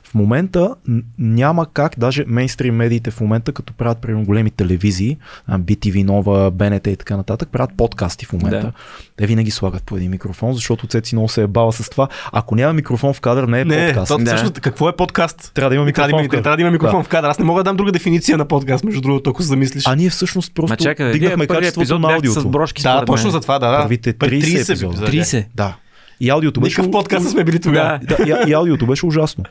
В 0.05 0.15
момента 0.15 0.75
няма 1.19 1.67
как, 1.67 1.95
даже 1.99 2.25
мейнстрим 2.29 2.75
медиите 2.75 3.11
в 3.11 3.21
момента, 3.21 3.53
като 3.53 3.73
правят 3.73 3.99
примерно 3.99 4.25
големи 4.25 4.51
телевизии, 4.51 5.17
BTV 5.51 6.05
Нова, 6.05 6.51
БНТ 6.51 6.87
и 6.87 6.97
така 6.97 7.17
нататък, 7.17 7.49
правят 7.53 7.71
подкасти 7.77 8.27
в 8.27 8.33
момента. 8.33 8.61
Да. 8.61 8.73
Те 9.17 9.27
винаги 9.27 9.51
слагат 9.51 9.83
по 9.83 9.97
един 9.97 10.11
микрофон, 10.11 10.55
защото 10.55 10.87
Цеци 10.87 11.15
много 11.15 11.29
се 11.29 11.43
е 11.43 11.47
бала 11.47 11.73
с 11.73 11.91
това. 11.91 12.09
Ако 12.33 12.55
няма 12.55 12.73
микрофон 12.73 13.15
в 13.15 13.21
кадър, 13.21 13.45
не 13.45 13.61
е 13.61 13.65
Не, 13.65 13.87
подкаст. 13.87 14.09
то, 14.09 14.19
Да. 14.19 14.25
всъщност, 14.27 14.61
какво 14.61 14.89
е 14.89 14.97
подкаст? 14.97 15.51
Трябва 15.55 15.69
да 15.71 15.75
има 15.75 15.85
Трябва 15.85 16.07
микрофон 16.07 16.11
да, 16.11 16.17
в 16.17 16.25
има, 16.25 16.31
кадър. 16.31 16.43
трябва 16.43 16.57
да 16.57 16.63
има 16.63 16.71
микрофон 16.71 17.01
Да. 17.01 17.05
в 17.05 17.09
кадър. 17.09 17.29
Аз 17.29 17.39
не 17.39 17.45
мога 17.45 17.61
да 17.61 17.65
дам 17.65 17.77
друга 17.77 17.93
дефиниция 17.93 18.39
на 18.39 18.45
подкаст, 18.45 18.85
между 18.85 19.01
другото, 19.01 19.31
ако 19.31 19.43
се 19.43 19.49
замислиш. 19.49 19.85
А 19.87 19.95
ние 19.97 20.11
всъщност 20.11 20.55
просто 20.55 20.73
Ма 20.73 20.77
чакай, 20.77 21.13
дигнахме 21.13 21.47
качеството 21.47 21.99
на 21.99 22.09
бяхте 22.09 22.27
с 22.27 22.29
аудиото. 22.29 22.49
брошки 22.51 22.83
да, 22.83 23.05
точно 23.05 23.31
за 23.31 23.41
това, 23.41 23.59
да. 23.59 23.71
да. 23.71 23.83
Първите 23.83 24.13
Първи 24.13 24.43
30 24.43 24.63
епизода. 24.63 25.07
30. 25.07 25.47
Да. 25.55 25.77
И 26.21 26.31
аудиото 26.31 26.61
беше... 26.61 26.81
Никакъв 26.81 26.93
подкаст 26.93 27.25
не 27.25 27.31
сме 27.31 27.45
били 27.45 27.61
тогава. 27.61 27.99
Да. 28.03 28.17
Да, 28.17 28.25
и, 28.47 28.51
и 28.51 28.53
аудиото 28.53 28.87
беше 28.87 29.07
ужасно. 29.07 29.45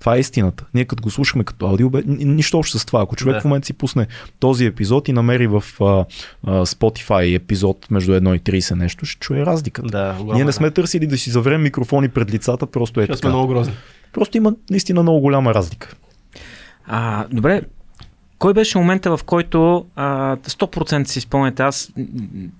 Това 0.00 0.16
е 0.16 0.20
истината. 0.20 0.64
Ние 0.74 0.84
като 0.84 1.02
го 1.02 1.10
слушахме 1.10 1.44
като 1.44 1.66
аудио, 1.66 1.90
бе, 1.90 2.02
ни- 2.06 2.24
нищо 2.24 2.58
общо 2.58 2.78
с 2.78 2.84
това. 2.84 3.02
Ако 3.02 3.16
човек 3.16 3.34
Да. 3.34 3.40
в 3.40 3.44
момента 3.44 3.66
си 3.66 3.72
пусне 3.72 4.06
този 4.38 4.64
епизод 4.66 5.08
и 5.08 5.12
намери 5.12 5.46
в 5.46 5.64
а, 5.80 5.84
а, 5.84 6.06
Spotify 6.66 7.36
епизод 7.36 7.86
между 7.90 8.12
1 8.12 8.36
и 8.36 8.40
30 8.40 8.74
нещо, 8.74 9.06
ще 9.06 9.20
чуе 9.20 9.46
разликата. 9.46 9.88
Да, 9.88 10.10
огромна, 10.12 10.34
Ние 10.34 10.44
не 10.44 10.48
да. 10.48 10.52
сме 10.52 10.70
търсили 10.70 11.06
да 11.06 11.18
си 11.18 11.30
заврем 11.30 11.62
микрофони 11.62 12.08
пред 12.08 12.32
лицата, 12.32 12.66
просто 12.66 13.00
е 13.00 13.06
сме 13.06 13.14
така. 13.14 13.28
много 13.28 13.48
грозни. 13.48 13.74
Просто 14.12 14.36
има 14.36 14.54
наистина 14.70 15.02
много 15.02 15.20
голяма 15.20 15.54
разлика. 15.54 15.94
А, 16.86 17.26
добре, 17.30 17.62
кой 18.38 18.54
беше 18.54 18.78
момента, 18.78 19.16
в 19.16 19.24
който 19.24 19.86
а, 19.96 20.36
100% 20.36 21.04
си 21.04 21.20
спомняте, 21.20 21.62
аз 21.62 21.92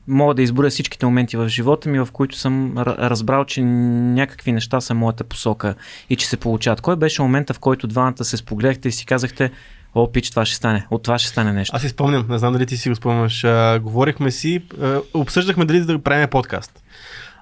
мога 0.08 0.34
да 0.34 0.42
изборя 0.42 0.70
всичките 0.70 1.06
моменти 1.06 1.36
в 1.36 1.48
живота 1.48 1.88
ми, 1.88 1.98
в 2.00 2.08
които 2.12 2.36
съм 2.36 2.74
ра- 2.74 2.98
разбрал, 2.98 3.44
че 3.44 3.62
някакви 3.62 4.52
неща 4.52 4.80
са 4.80 4.94
моята 4.94 5.24
посока 5.24 5.74
и 6.10 6.16
че 6.16 6.26
се 6.26 6.36
получават. 6.36 6.80
Кой 6.80 6.96
беше 6.96 7.22
момента, 7.22 7.54
в 7.54 7.58
който 7.58 7.86
двамата 7.86 8.24
се 8.24 8.36
спогледахте 8.36 8.88
и 8.88 8.92
си 8.92 9.06
казахте, 9.06 9.50
О, 9.94 10.12
пич, 10.12 10.30
това 10.30 10.44
ще 10.44 10.56
стане. 10.56 10.86
От 10.90 11.02
това 11.02 11.18
ще 11.18 11.28
стане 11.28 11.52
нещо. 11.52 11.76
Аз 11.76 11.82
си 11.82 11.88
спомням, 11.88 12.26
не 12.28 12.38
знам 12.38 12.52
дали 12.52 12.66
ти 12.66 12.76
си 12.76 12.88
го 12.88 12.94
спомняш. 12.94 13.44
А, 13.44 13.80
говорихме 13.82 14.30
си, 14.30 14.62
а, 14.82 15.00
обсъждахме 15.14 15.64
дали 15.64 15.80
да 15.80 15.98
правим 15.98 16.28
подкаст. 16.28 16.82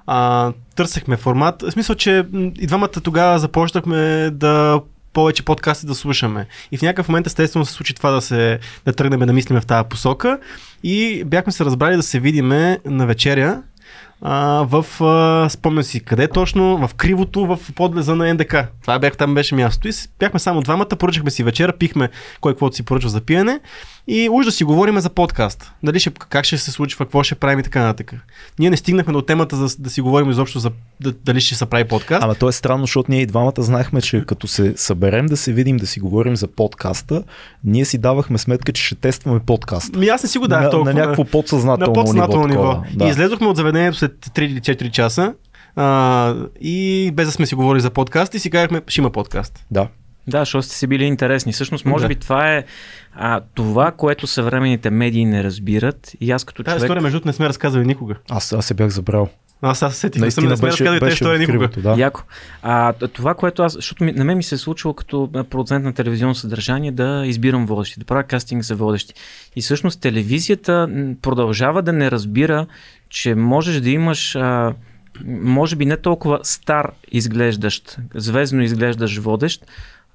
А, 0.07 0.53
търсехме 0.77 1.17
формат. 1.17 1.63
В 1.63 1.71
смисъл, 1.71 1.97
че 1.97 2.27
и 2.35 2.67
двамата 2.67 2.89
тогава 2.89 3.39
започнахме 3.39 4.31
да 4.33 4.81
повече 5.17 5.43
подкасти 5.43 5.87
да 5.87 5.95
слушаме. 5.95 6.47
И 6.73 6.79
в 6.79 6.83
някакъв 6.83 7.09
момент 7.09 7.27
естествено 7.27 7.65
се 7.65 7.73
случи 7.73 7.95
това 7.95 8.11
да 8.11 8.21
се 8.21 8.59
да 8.85 8.93
тръгнем 8.93 9.21
да 9.21 9.33
мислиме 9.33 9.61
в 9.61 9.67
тази 9.67 9.89
посока. 9.89 10.39
И 10.83 11.25
бяхме 11.25 11.53
се 11.53 11.65
разбрали 11.65 11.97
да 11.97 12.03
се 12.03 12.21
видиме 12.21 12.79
на 12.85 13.07
вечеря 13.07 13.63
а, 14.23 14.67
в, 14.69 15.05
а, 15.05 15.49
спомням 15.49 15.83
си, 15.85 16.01
къде 16.01 16.29
точно, 16.29 16.89
в 16.89 16.95
Кривото, 16.95 17.47
в 17.47 17.59
подлеза 17.75 18.17
на 18.17 18.35
НДК. 18.35 18.57
Това 18.83 18.99
бях, 18.99 19.17
там 19.17 19.35
беше 19.35 19.55
място. 19.55 19.89
И 19.89 19.93
бяхме 20.19 20.41
само 20.41 20.61
двамата, 20.61 20.89
поръчахме 20.89 21.31
си 21.31 21.43
вечера, 21.43 21.73
пихме 21.73 22.09
кой 22.41 22.53
каквото 22.53 22.77
си 22.77 22.83
поръчва 22.83 23.11
за 23.11 23.21
пиене 23.21 23.61
и 24.09 24.29
уж 24.33 24.45
да 24.45 24.53
си 24.53 24.65
говорим 24.65 25.01
за 25.01 25.11
подкаст. 25.11 25.73
Дали 25.83 26.01
ще, 26.01 26.11
как 26.11 26.45
ще 26.45 26.59
се 26.59 26.71
случва, 26.71 27.05
какво 27.05 27.23
ще 27.23 27.35
правим 27.35 27.59
и 27.59 27.63
така 27.63 27.83
нататък. 27.83 28.15
Ние 28.59 28.71
не 28.71 28.77
стигнахме 28.77 29.13
до 29.13 29.23
темата 29.23 29.57
за, 29.57 29.77
да 29.79 29.91
си 29.91 30.01
говорим 30.01 30.31
изобщо 30.31 30.59
за 30.59 30.71
да, 31.01 31.13
дали 31.13 31.41
ще 31.41 31.55
се 31.55 31.67
прави 31.67 31.85
подкаст. 31.85 32.25
Ама 32.25 32.35
то 32.35 32.49
е 32.49 32.53
странно, 32.53 32.83
защото 32.83 33.11
ние 33.11 33.21
и 33.21 33.27
двамата 33.27 33.53
знаехме, 33.59 34.01
че 34.01 34.25
като 34.27 34.47
се 34.47 34.75
съберем 34.77 35.27
да 35.27 35.37
се 35.37 35.53
видим, 35.53 35.77
да 35.77 35.87
си 35.87 36.01
говорим 36.01 36.37
за 36.37 36.47
подкаста, 36.47 37.23
ние 37.65 37.85
си 37.85 37.99
давахме 37.99 38.39
сметка, 38.39 38.73
че 38.73 38.83
ще 38.83 38.95
тестваме 38.95 39.41
подкаст. 39.41 39.97
Ми 39.97 40.09
аз 40.09 40.23
не 40.23 40.29
си 40.29 40.39
го 40.39 40.49
дах 40.49 40.63
на, 40.63 40.71
толкова. 40.71 40.95
на 40.95 41.01
някакво 41.01 41.25
подсъзнателно, 41.25 41.87
на 41.87 41.93
подсъзнателно 41.93 42.47
ниво. 42.47 42.63
ниво. 42.63 42.83
такова. 42.83 43.07
И 43.07 43.11
излезохме 43.11 43.47
от 43.47 43.57
заведението 43.57 43.99
след 44.25 44.35
3 44.35 44.43
или 44.43 44.61
4 44.61 44.91
часа. 44.91 45.35
А, 45.77 46.35
и 46.61 47.11
без 47.15 47.27
да 47.27 47.33
сме 47.33 47.47
си 47.47 47.55
говорили 47.55 47.81
за 47.81 47.91
подкаст 47.91 48.35
и 48.35 48.39
си 48.39 48.51
казахме, 48.51 48.83
ще 48.89 49.01
има 49.01 49.11
подкаст. 49.11 49.65
Да. 49.71 49.89
Да, 50.29 50.39
защото 50.39 50.63
сте 50.67 50.75
си 50.77 50.87
били 50.87 51.05
интересни. 51.05 51.53
Всъщност, 51.53 51.85
може 51.85 52.03
Да. 52.05 52.09
би 52.09 52.15
това 52.15 52.53
е 52.53 52.65
а, 53.15 53.41
това, 53.55 53.91
което 53.93 54.27
съвременните 54.27 54.91
медии 54.91 55.25
не 55.25 55.45
разбират. 55.45 56.13
И 56.21 56.31
аз 56.31 56.45
като 56.45 56.63
Тази 56.63 56.75
човек... 56.75 56.83
история, 56.87 57.03
между 57.03 57.15
другото, 57.17 57.29
не 57.29 57.33
сме 57.33 57.49
разказали 57.49 57.85
никога. 57.87 58.15
Аз, 58.31 58.53
аз 58.53 58.67
се 58.67 58.75
бях 58.75 58.89
забрал. 58.89 59.29
Аз 59.63 59.79
се 59.79 59.91
сетих, 59.91 60.23
не, 60.23 60.31
съм, 60.31 60.49
не 60.49 60.57
сме 60.57 60.69
разказали 60.69 61.13
история 61.13 61.47
в 61.47 61.51
никога. 61.51 61.69
да. 61.69 61.95
Яко. 61.99 62.23
А, 62.63 62.93
това, 62.93 63.35
което 63.35 63.63
аз, 63.63 63.73
защото 63.73 64.05
ми, 64.05 64.13
на 64.13 64.25
мен 64.25 64.37
ми 64.37 64.43
се 64.43 64.55
е 64.55 64.59
случило 64.59 64.95
като 64.95 65.31
продуцент 65.51 65.85
на 65.85 65.93
телевизионно 65.93 66.35
съдържание 66.35 66.93
да 66.93 67.23
избирам 67.27 67.67
водещи, 67.67 68.01
да 68.01 68.07
правя 68.07 68.23
кастинг 68.23 68.63
за 68.63 68.75
водещи. 68.75 69.15
И 69.57 69.61
всъщност 69.61 70.01
телевизията 70.01 70.89
продължава 71.23 71.83
да 71.83 71.93
не 71.93 72.11
разбира, 72.11 72.67
че 73.09 73.35
можеш 73.35 73.81
да 73.81 73.91
имаш 73.91 74.37
а, 74.37 74.75
може 75.25 75.77
би 75.77 75.87
не 75.87 75.97
толкова 75.97 76.41
стар 76.43 76.93
изглеждащ, 77.13 77.99
звездно 78.15 78.63
изглеждащ 78.63 79.19
водещ, 79.19 79.67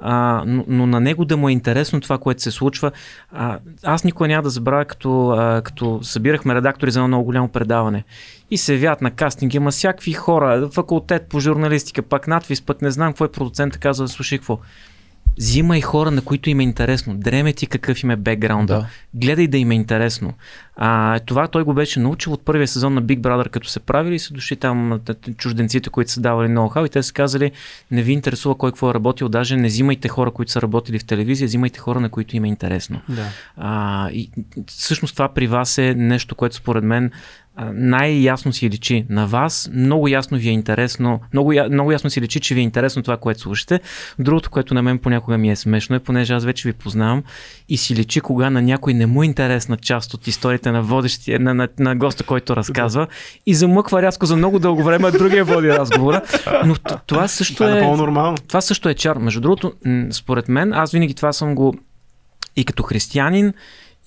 а, 0.01 0.43
но, 0.45 0.65
но 0.67 0.85
на 0.87 0.99
него 0.99 1.25
да 1.25 1.37
му 1.37 1.49
е 1.49 1.51
интересно 1.51 2.01
това, 2.01 2.17
което 2.17 2.41
се 2.41 2.51
случва. 2.51 2.91
А, 3.31 3.59
аз 3.83 4.03
никога 4.03 4.27
няма 4.27 4.43
да 4.43 4.49
забравя, 4.49 4.85
като, 4.85 5.29
а, 5.29 5.61
като 5.61 5.99
събирахме 6.03 6.55
редактори 6.55 6.91
за 6.91 6.99
едно 6.99 7.07
много 7.07 7.23
голямо 7.23 7.47
предаване 7.47 8.03
и 8.51 8.57
се 8.57 8.73
явяват 8.73 9.01
на 9.01 9.11
кастинг, 9.11 9.53
има 9.53 9.71
всякакви 9.71 10.13
хора, 10.13 10.69
факултет 10.73 11.27
по 11.29 11.39
журналистика, 11.39 12.01
пак 12.01 12.27
надвис, 12.27 12.61
пък 12.61 12.81
не 12.81 12.91
знам 12.91 13.11
какво 13.11 13.25
е 13.25 13.31
продуцент, 13.31 13.77
казва, 13.77 14.07
слушай 14.07 14.37
какво. 14.37 14.59
Взимай 15.37 15.81
хора, 15.81 16.11
на 16.11 16.21
които 16.21 16.49
им 16.49 16.59
е 16.59 16.63
интересно. 16.63 17.15
Дреме 17.17 17.53
ти 17.53 17.67
какъв 17.67 18.03
им 18.03 18.11
е 18.11 18.15
бекграунда. 18.15 18.73
Да. 18.73 18.87
Гледай 19.13 19.47
да 19.47 19.57
им 19.57 19.71
е 19.71 19.75
интересно. 19.75 20.33
А, 20.75 21.19
това 21.19 21.47
той 21.47 21.63
го 21.63 21.73
беше 21.73 21.99
научил 21.99 22.33
от 22.33 22.45
първия 22.45 22.67
сезон 22.67 22.93
на 22.93 23.03
Big 23.03 23.19
Brother, 23.19 23.49
като 23.49 23.69
се 23.69 23.79
правили 23.79 24.15
и 24.15 24.19
са 24.19 24.33
дошли 24.33 24.55
там 24.55 25.01
чужденците, 25.37 25.89
които 25.89 26.11
са 26.11 26.21
давали 26.21 26.47
ноу-хау 26.47 26.85
и 26.85 26.89
те 26.89 27.03
са 27.03 27.13
казали, 27.13 27.51
не 27.91 28.01
ви 28.01 28.13
интересува 28.13 28.55
кой 28.55 28.71
какво 28.71 28.89
е 28.89 28.93
работил, 28.93 29.29
даже 29.29 29.55
не 29.55 29.67
взимайте 29.67 30.07
хора, 30.07 30.31
които 30.31 30.51
са 30.51 30.61
работили 30.61 30.99
в 30.99 31.05
телевизия, 31.05 31.47
взимайте 31.47 31.79
хора, 31.79 31.99
на 31.99 32.09
които 32.09 32.35
им 32.35 32.45
е 32.45 32.47
интересно. 32.47 33.01
Да. 33.09 33.25
А, 33.57 34.09
и 34.11 34.29
всъщност 34.67 35.13
това 35.13 35.29
при 35.29 35.47
вас 35.47 35.77
е 35.77 35.93
нещо, 35.97 36.35
което 36.35 36.55
според 36.55 36.83
мен 36.83 37.11
най-ясно 37.73 38.53
си 38.53 38.69
личи 38.69 39.05
на 39.09 39.27
вас, 39.27 39.69
много 39.73 40.07
ясно 40.07 40.37
ви 40.37 40.49
е 40.49 40.51
интересно, 40.51 41.19
много, 41.33 41.53
я- 41.53 41.69
много 41.69 41.91
ясно 41.91 42.09
си 42.09 42.21
личи, 42.21 42.39
че 42.39 42.55
ви 42.55 42.59
е 42.59 42.63
интересно 42.63 43.03
това, 43.03 43.17
което 43.17 43.39
слушате. 43.41 43.79
Другото, 44.19 44.49
което 44.49 44.73
на 44.73 44.81
мен 44.81 44.97
понякога 44.97 45.37
ми 45.37 45.51
е 45.51 45.55
смешно 45.55 45.95
е, 45.95 45.99
понеже 45.99 46.33
аз 46.33 46.45
вече 46.45 46.69
ви 46.69 46.73
познавам 46.73 47.23
и 47.69 47.77
си 47.77 47.95
личи 47.95 48.21
кога 48.21 48.49
на 48.49 48.61
някой 48.61 48.93
не 48.93 49.05
му 49.05 49.23
е 49.23 49.25
интересна 49.25 49.77
част 49.77 50.13
от 50.13 50.27
историите 50.27 50.71
на 50.71 50.81
водещия, 50.81 51.39
на, 51.39 51.53
на, 51.53 51.67
на 51.79 51.95
госта, 51.95 52.23
който 52.23 52.55
разказва 52.55 53.07
и 53.45 53.53
замъква 53.53 54.01
рязко 54.01 54.25
за 54.25 54.35
много 54.35 54.59
дълго 54.59 54.83
време, 54.83 55.11
другия 55.11 55.45
води 55.45 55.69
разговора. 55.69 56.21
Но 56.65 56.75
това 57.07 57.27
също 57.27 57.63
е 57.63 57.79
е 57.79 57.81
това 58.47 58.61
също 58.61 58.89
е 58.89 58.93
чар. 58.93 59.17
Между 59.17 59.41
другото, 59.41 59.73
според 60.11 60.49
мен, 60.49 60.73
аз 60.73 60.91
винаги 60.91 61.13
това 61.13 61.33
съм 61.33 61.55
го 61.55 61.75
и 62.55 62.65
като 62.65 62.83
християнин, 62.83 63.53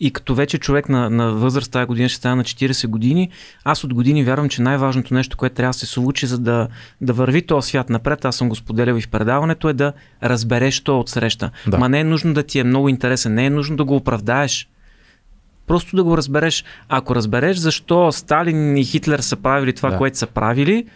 и 0.00 0.11
като 0.11 0.35
вече 0.35 0.59
човек 0.59 0.88
на, 0.88 1.11
на 1.11 1.33
възраст, 1.33 1.72
тази 1.72 1.87
година 1.87 2.09
ще 2.09 2.16
стана 2.16 2.37
на 2.37 2.44
40 2.44 2.87
години, 2.87 3.30
аз 3.64 3.85
от 3.85 3.94
години 3.94 4.24
вярвам, 4.24 4.48
че 4.48 4.62
най-важното 4.62 5.14
нещо, 5.14 5.37
което 5.37 5.54
трябва 5.54 5.70
да 5.70 5.78
се 5.78 5.87
случи, 5.87 6.26
за 6.26 6.38
да, 6.38 6.68
да 7.00 7.12
върви 7.12 7.42
този 7.42 7.68
свят 7.68 7.90
напред, 7.90 8.24
аз 8.24 8.37
съм 8.37 8.48
го 8.48 8.54
споделял 8.54 8.94
и 8.94 9.00
в 9.00 9.09
предаването, 9.09 9.68
е 9.68 9.72
да 9.72 9.92
разбереш 10.22 10.80
то 10.80 11.00
от 11.00 11.09
среща. 11.09 11.50
Да. 11.66 11.78
Ма 11.78 11.88
не 11.88 12.00
е 12.00 12.04
нужно 12.04 12.35
да 12.35 12.42
ти 12.42 12.59
е 12.59 12.64
много 12.64 12.88
интересен, 12.88 13.35
не 13.35 13.46
е 13.46 13.50
нужно 13.50 13.76
да 13.76 13.85
го 13.85 13.96
оправдаеш. 13.96 14.68
Просто 15.66 15.96
да 15.96 16.04
го 16.04 16.16
разбереш. 16.16 16.64
Ако 16.88 17.14
разбереш 17.14 17.57
защо 17.57 18.12
Сталин 18.12 18.76
и 18.76 18.85
Хитлер 18.85 19.18
са 19.18 19.37
правили 19.37 19.72
това, 19.72 19.90
Да. 19.90 19.96
което 19.96 20.18
са 20.18 20.26
правили, 20.26 20.87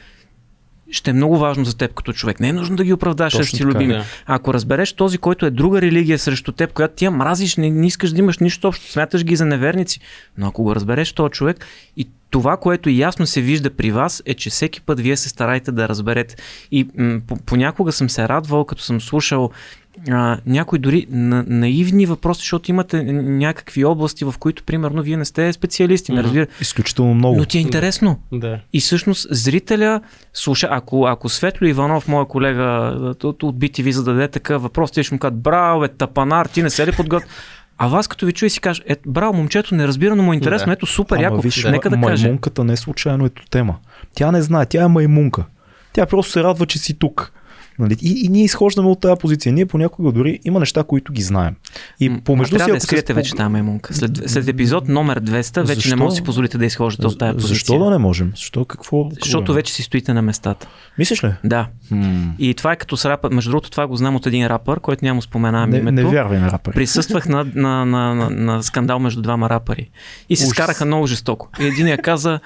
ще 0.90 1.10
е 1.10 1.14
много 1.14 1.38
важно 1.38 1.64
за 1.64 1.76
теб 1.76 1.94
като 1.94 2.12
човек. 2.12 2.40
Не 2.40 2.48
е 2.48 2.52
нужно 2.52 2.76
да 2.76 2.84
ги 2.84 2.92
оправдаш, 2.92 3.32
ще 3.32 3.44
си 3.44 3.64
любими. 3.64 3.92
да. 3.92 4.04
Ако 4.26 4.54
разбереш 4.54 4.92
този, 4.92 5.18
който 5.18 5.46
е 5.46 5.50
друга 5.50 5.82
религия 5.82 6.18
срещу 6.18 6.52
теб, 6.52 6.72
която 6.72 6.94
ти 6.94 7.04
я 7.04 7.10
мразиш, 7.10 7.56
не, 7.56 7.70
не 7.70 7.86
искаш 7.86 8.10
да 8.10 8.18
имаш 8.18 8.38
нищо 8.38 8.68
общо, 8.68 8.92
смяташ 8.92 9.24
ги 9.24 9.36
за 9.36 9.44
неверници, 9.44 10.00
но 10.38 10.46
ако 10.46 10.62
го 10.62 10.74
разбереш 10.74 11.12
този 11.12 11.30
човек 11.30 11.66
и 11.96 12.08
това, 12.30 12.56
което 12.56 12.90
ясно 12.90 13.26
се 13.26 13.40
вижда 13.40 13.70
при 13.70 13.90
вас, 13.90 14.22
е, 14.26 14.34
че 14.34 14.50
всеки 14.50 14.80
път 14.80 15.00
вие 15.00 15.16
се 15.16 15.28
стараете 15.28 15.72
да 15.72 15.88
разберете. 15.88 16.36
И 16.72 16.88
м- 16.98 17.20
по- 17.26 17.36
понякога 17.36 17.92
съм 17.92 18.10
се 18.10 18.28
радвал, 18.28 18.64
като 18.64 18.82
съм 18.82 19.00
слушал 19.00 19.50
а, 20.10 20.38
някои 20.46 20.78
дори 20.78 21.06
на, 21.10 21.44
наивни 21.48 22.06
въпроси, 22.06 22.38
защото 22.38 22.70
имате 22.70 23.02
някакви 23.12 23.84
области, 23.84 24.24
в 24.24 24.34
които, 24.38 24.62
примерно, 24.62 25.02
вие 25.02 25.16
не 25.16 25.24
сте 25.24 25.52
специалисти, 25.52 26.12
не 26.12 26.22
разбира. 26.22 26.46
Изключително 26.60 27.14
много. 27.14 27.36
Но 27.38 27.44
ти 27.44 27.58
е 27.58 27.60
интересно. 27.60 28.18
Да. 28.32 28.60
И 28.72 28.80
всъщност 28.80 29.26
зрителя 29.30 30.00
слуша, 30.34 30.68
ако, 30.70 31.06
ако 31.06 31.28
Светло 31.28 31.66
Иванов, 31.66 32.08
моя 32.08 32.26
колега 32.26 32.94
от, 33.24 33.42
от 33.42 33.56
BTV, 33.58 33.90
зададе 33.90 34.28
такъв 34.28 34.62
въпрос, 34.62 34.90
те 34.90 35.02
ще 35.02 35.14
му 35.14 35.18
кажат, 35.18 35.38
браво, 35.40 35.80
бе, 35.80 35.88
тапанар, 35.88 36.46
ти 36.46 36.62
не 36.62 36.70
се 36.70 36.86
ли 36.86 36.92
подготвя? 36.92 37.28
А 37.78 37.88
вас 37.88 38.08
като 38.08 38.26
ви 38.26 38.32
чуе 38.32 38.48
си 38.48 38.60
каже, 38.60 38.82
е, 38.86 38.96
браво, 39.06 39.32
момчето 39.32 39.74
не 39.74 39.86
разбира, 39.86 40.16
но 40.16 40.22
му 40.22 40.32
е 40.32 40.36
интересно, 40.36 40.66
Да. 40.66 40.72
ето 40.72 40.86
супер, 40.86 41.16
Ама 41.16 41.22
яко, 41.22 41.40
виж, 41.40 41.64
нека 41.64 41.90
да 41.90 42.00
каже. 42.00 42.24
маймунката 42.26 42.64
не 42.64 42.72
е 42.72 42.76
случайно 42.76 43.26
ето 43.26 43.42
тема. 43.50 43.76
Тя 44.14 44.32
не 44.32 44.42
знае, 44.42 44.66
тя 44.66 44.84
е 44.84 44.88
маймунка. 44.88 45.44
Тя 45.92 46.06
просто 46.06 46.32
се 46.32 46.42
радва, 46.42 46.66
че 46.66 46.78
си 46.78 46.98
тук. 46.98 47.32
Нали? 47.78 47.96
И, 48.02 48.24
и 48.24 48.28
ние 48.28 48.44
изхождаме 48.44 48.88
от 48.88 49.00
тази 49.00 49.18
позиция. 49.20 49.52
Ние 49.52 49.66
понякога 49.66 50.12
дори 50.12 50.38
има 50.44 50.60
неща, 50.60 50.84
които 50.84 51.12
ги 51.12 51.22
знаем. 51.22 51.54
И 52.00 52.20
помежду 52.20 52.50
си, 52.50 52.58
трябва 52.58 52.74
да 52.74 52.80
скриете 52.80 53.12
спог- 53.12 53.16
вече 53.16 53.34
тази 53.34 53.48
маймунка. 53.48 53.94
След, 53.94 54.22
след 54.26 54.48
епизод 54.48 54.88
номер 54.88 55.20
200 55.20 55.60
вече 55.60 55.74
Защо? 55.74 55.90
не 55.90 55.96
може 55.96 56.08
да 56.08 56.16
си 56.16 56.22
позволите 56.22 56.58
да 56.58 56.66
изхождате 56.66 57.06
от 57.06 57.18
тази 57.18 57.32
позиция. 57.34 57.54
Защо 57.54 57.78
да 57.78 57.90
не 57.90 57.98
можем? 57.98 58.32
Защо 58.36 58.64
какво? 58.64 59.08
Защото 59.22 59.52
вече 59.54 59.72
си 59.72 59.82
стоите 59.82 60.12
на 60.12 60.22
местата. 60.22 60.66
Мислиш 60.98 61.24
ли? 61.24 61.32
Да. 61.44 61.66
Хм. 61.88 62.02
И 62.38 62.54
това 62.54 62.72
е 62.72 62.76
като 62.76 62.96
с 62.96 63.04
рапър. 63.04 63.30
Между 63.30 63.50
другото, 63.50 63.70
това 63.70 63.86
го 63.86 63.96
знам 63.96 64.16
от 64.16 64.26
един 64.26 64.46
рапър, 64.46 64.80
който 64.80 65.04
няма 65.04 65.22
споменавам 65.22 65.70
Не, 65.70 65.76
името. 65.76 65.92
не 65.92 66.04
вярвай 66.04 66.38
на 66.38 66.50
рапъри. 66.52 66.74
Присъствах 66.74 67.28
на, 67.28 67.46
на, 67.54 67.84
на, 67.86 68.14
на, 68.14 68.30
на 68.30 68.62
скандал 68.62 68.98
между 68.98 69.22
двама 69.22 69.50
рапъри. 69.50 69.90
И 70.28 70.36
се 70.36 70.44
Ужас. 70.44 70.50
скараха 70.50 70.84
много 70.84 71.06
жестоко. 71.06 71.48
И 71.60 71.64
един 71.64 71.86
я 71.86 71.98
каза, 71.98 72.40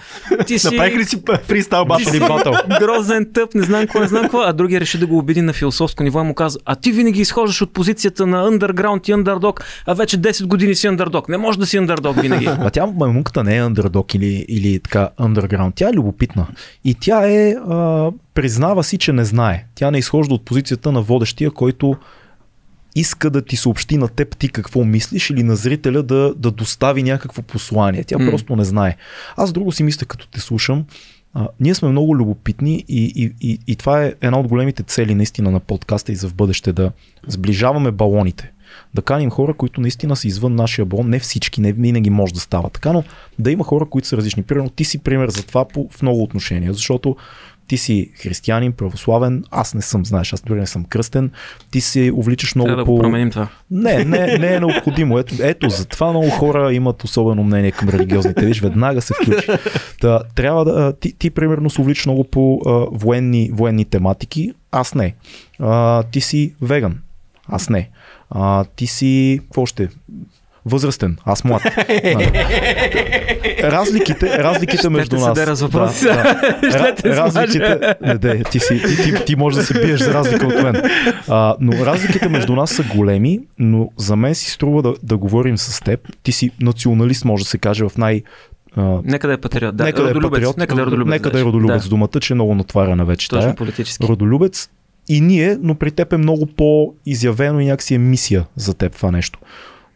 ти 0.46 0.58
си, 0.58 0.66
Направих 0.66 0.94
ли 0.94 1.04
си 1.04 1.22
фристайл 1.42 1.84
батъл? 1.84 2.52
грозен 2.80 3.28
тъп, 3.34 3.54
не 3.54 3.62
знам 3.62 3.80
какво, 3.80 4.00
не 4.00 4.06
знам 4.08 4.22
какво, 4.22 4.38
а 4.40 4.52
другия 4.52 4.80
реши 4.80 4.98
да 4.98 5.06
го 5.06 5.18
обиди 5.22 5.42
на 5.42 5.52
философско 5.52 6.02
ниво 6.02 6.20
и 6.20 6.24
му 6.24 6.34
каза, 6.34 6.58
а 6.64 6.74
ти 6.74 6.92
винаги 6.92 7.20
изхождаш 7.20 7.62
от 7.62 7.72
позицията 7.72 8.26
на 8.26 8.50
underground 8.50 9.10
и 9.10 9.14
underdog, 9.14 9.60
а 9.86 9.94
вече 9.94 10.18
10 10.18 10.46
години 10.46 10.74
си 10.74 10.88
underdog. 10.88 11.28
Не 11.28 11.36
може 11.36 11.58
да 11.58 11.66
си 11.66 11.78
underdog 11.78 12.22
винаги. 12.22 12.48
А 12.62 12.70
тя 12.70 12.86
маймунката 12.86 13.44
не 13.44 13.56
е 13.56 13.60
андердог 13.60 14.14
или, 14.14 14.46
или 14.48 14.78
така 14.78 15.08
underground. 15.20 15.72
Тя 15.74 15.88
е 15.88 15.92
любопитна. 15.92 16.46
И 16.84 16.94
тя 16.94 17.30
е, 17.30 17.50
а, 17.50 18.10
признава 18.34 18.84
си, 18.84 18.98
че 18.98 19.12
не 19.12 19.24
знае. 19.24 19.64
Тя 19.74 19.90
не 19.90 19.98
изхожда 19.98 20.34
от 20.34 20.44
позицията 20.44 20.92
на 20.92 21.02
водещия, 21.02 21.50
който 21.50 21.96
иска 22.94 23.30
да 23.30 23.42
ти 23.42 23.56
съобщи 23.56 23.96
на 23.96 24.08
теб 24.08 24.36
ти 24.36 24.48
какво 24.48 24.84
мислиш 24.84 25.30
или 25.30 25.42
на 25.42 25.56
зрителя 25.56 26.02
да, 26.02 26.34
да 26.36 26.50
достави 26.50 27.02
някакво 27.02 27.42
послание. 27.42 28.04
Тя 28.04 28.18
М. 28.18 28.30
просто 28.30 28.56
не 28.56 28.64
знае. 28.64 28.96
Аз 29.36 29.52
друго 29.52 29.72
си 29.72 29.82
мисля, 29.82 30.06
като 30.06 30.26
те 30.26 30.40
слушам, 30.40 30.84
а, 31.34 31.48
ние 31.60 31.74
сме 31.74 31.88
много 31.88 32.16
любопитни 32.16 32.84
и, 32.88 33.12
и, 33.16 33.32
и, 33.40 33.58
и 33.66 33.76
това 33.76 34.04
е 34.04 34.14
една 34.20 34.40
от 34.40 34.48
големите 34.48 34.82
цели 34.82 35.14
наистина 35.14 35.50
на 35.50 35.60
подкаста 35.60 36.12
и 36.12 36.16
за 36.16 36.28
в 36.28 36.34
бъдеще 36.34 36.72
да 36.72 36.92
сближаваме 37.26 37.90
балоните. 37.90 38.52
Да 38.94 39.02
каним 39.02 39.30
хора, 39.30 39.54
които 39.54 39.80
наистина 39.80 40.16
са 40.16 40.28
извън 40.28 40.54
нашия 40.54 40.84
балон. 40.84 41.08
Не 41.08 41.18
всички, 41.18 41.60
не 41.60 41.72
винаги 41.72 42.10
може 42.10 42.34
да 42.34 42.40
става 42.40 42.70
така, 42.70 42.92
но 42.92 43.04
да 43.38 43.50
има 43.50 43.64
хора, 43.64 43.86
които 43.86 44.08
са 44.08 44.16
различни. 44.16 44.42
Примерно 44.42 44.70
ти 44.70 44.84
си 44.84 44.98
пример 44.98 45.28
за 45.28 45.46
това 45.46 45.68
по, 45.68 45.88
в 45.90 46.02
много 46.02 46.22
отношения, 46.22 46.72
защото 46.72 47.16
ти 47.72 47.78
си 47.78 48.10
християнин, 48.22 48.72
православен, 48.72 49.44
аз 49.50 49.74
не 49.74 49.82
съм, 49.82 50.06
знаеш, 50.06 50.32
аз 50.32 50.40
дори 50.40 50.60
не 50.60 50.66
съм 50.66 50.84
кръстен. 50.84 51.30
Ти 51.70 51.80
се 51.80 52.12
увличаш 52.14 52.54
много 52.54 52.66
Трябва 52.66 52.82
да 52.82 52.86
по... 52.86 52.92
го 52.92 52.98
променим 52.98 53.30
това. 53.30 53.48
Не, 53.70 54.04
не, 54.04 54.38
не 54.38 54.54
е 54.54 54.60
необходимо. 54.60 55.18
Ето, 55.18 55.34
ето, 55.40 55.70
затова 55.70 56.10
много 56.10 56.30
хора 56.30 56.74
имат 56.74 57.04
особено 57.04 57.44
мнение 57.44 57.70
към 57.72 57.88
религиозните. 57.88 58.46
Виж, 58.46 58.60
веднага 58.60 59.02
се 59.02 59.14
включи. 59.14 59.46
Та, 60.00 60.22
трябва 60.34 60.64
да. 60.64 60.92
Ти, 60.92 61.18
ти 61.18 61.30
примерно 61.30 61.70
се 61.70 61.80
увличаш 61.80 62.06
много 62.06 62.24
по 62.24 62.60
а, 62.66 62.70
военни, 62.92 63.50
военни 63.52 63.84
тематики. 63.84 64.52
Аз 64.72 64.94
не. 64.94 65.14
А, 65.58 66.02
ти 66.02 66.20
си 66.20 66.54
веган. 66.62 66.98
Аз 67.48 67.68
не. 67.68 67.90
А, 68.30 68.64
ти 68.64 68.86
си. 68.86 69.40
Какво 69.42 69.66
ще? 69.66 69.88
Възрастен, 70.66 71.16
аз 71.24 71.44
млад. 71.44 71.62
Нали? 71.88 72.30
разликите, 73.62 74.38
разликите 74.38 74.78
Ще 74.78 74.88
между 74.88 75.16
нас. 75.16 75.60
въпрос. 75.60 76.02
Да, 76.02 76.14
да. 76.62 76.70
Ще 76.92 77.14
смажа. 77.14 77.22
разликите, 77.22 77.94
не, 78.02 78.34
не, 78.34 78.44
ти, 78.44 78.60
си, 78.60 78.82
ти, 78.86 79.02
ти, 79.02 79.24
ти 79.24 79.36
можеш 79.36 79.56
да 79.56 79.64
се 79.64 79.74
биеш 79.86 80.00
за 80.00 80.14
разлика 80.14 80.46
от 80.46 80.62
мен. 80.62 80.82
А, 81.28 81.56
но 81.60 81.86
разликите 81.86 82.28
между 82.28 82.52
нас 82.52 82.70
са 82.70 82.82
големи, 82.94 83.40
но 83.58 83.88
за 83.96 84.16
мен 84.16 84.34
си 84.34 84.50
струва 84.50 84.82
да, 84.82 84.94
да 85.02 85.16
говорим 85.16 85.58
с 85.58 85.80
теб. 85.80 86.00
Ти 86.22 86.32
си 86.32 86.50
националист, 86.60 87.24
може 87.24 87.44
да 87.44 87.50
се 87.50 87.58
каже, 87.58 87.84
в 87.84 87.92
най... 87.98 88.22
А, 88.76 88.98
Нека 89.04 89.26
да 89.26 89.32
е 89.32 89.36
патриот. 89.36 89.76
Да, 89.76 89.84
нека 89.84 90.02
да 90.02 90.10
е 90.10 90.14
патриот, 90.14 90.56
Нека 90.56 90.74
да 90.74 90.82
е 90.82 90.86
родолюбец. 90.86 91.10
нека 91.10 91.30
да 91.30 91.40
е 91.40 91.44
родолюбец 91.44 91.88
думата, 91.88 92.20
че 92.20 92.32
е 92.32 92.34
много 92.34 92.54
натварена 92.54 93.04
вече. 93.04 93.28
Точно 93.28 93.42
тая. 93.42 93.54
политически. 93.54 94.06
Родолюбец 94.06 94.68
и 95.08 95.20
ние, 95.20 95.58
но 95.60 95.74
при 95.74 95.90
теб 95.90 96.12
е 96.12 96.16
много 96.16 96.46
по-изявено 96.46 97.60
и 97.60 97.64
някакси 97.64 97.94
е 97.94 97.98
мисия 97.98 98.46
за 98.56 98.74
теб 98.74 98.96
това 98.96 99.10
нещо. 99.10 99.38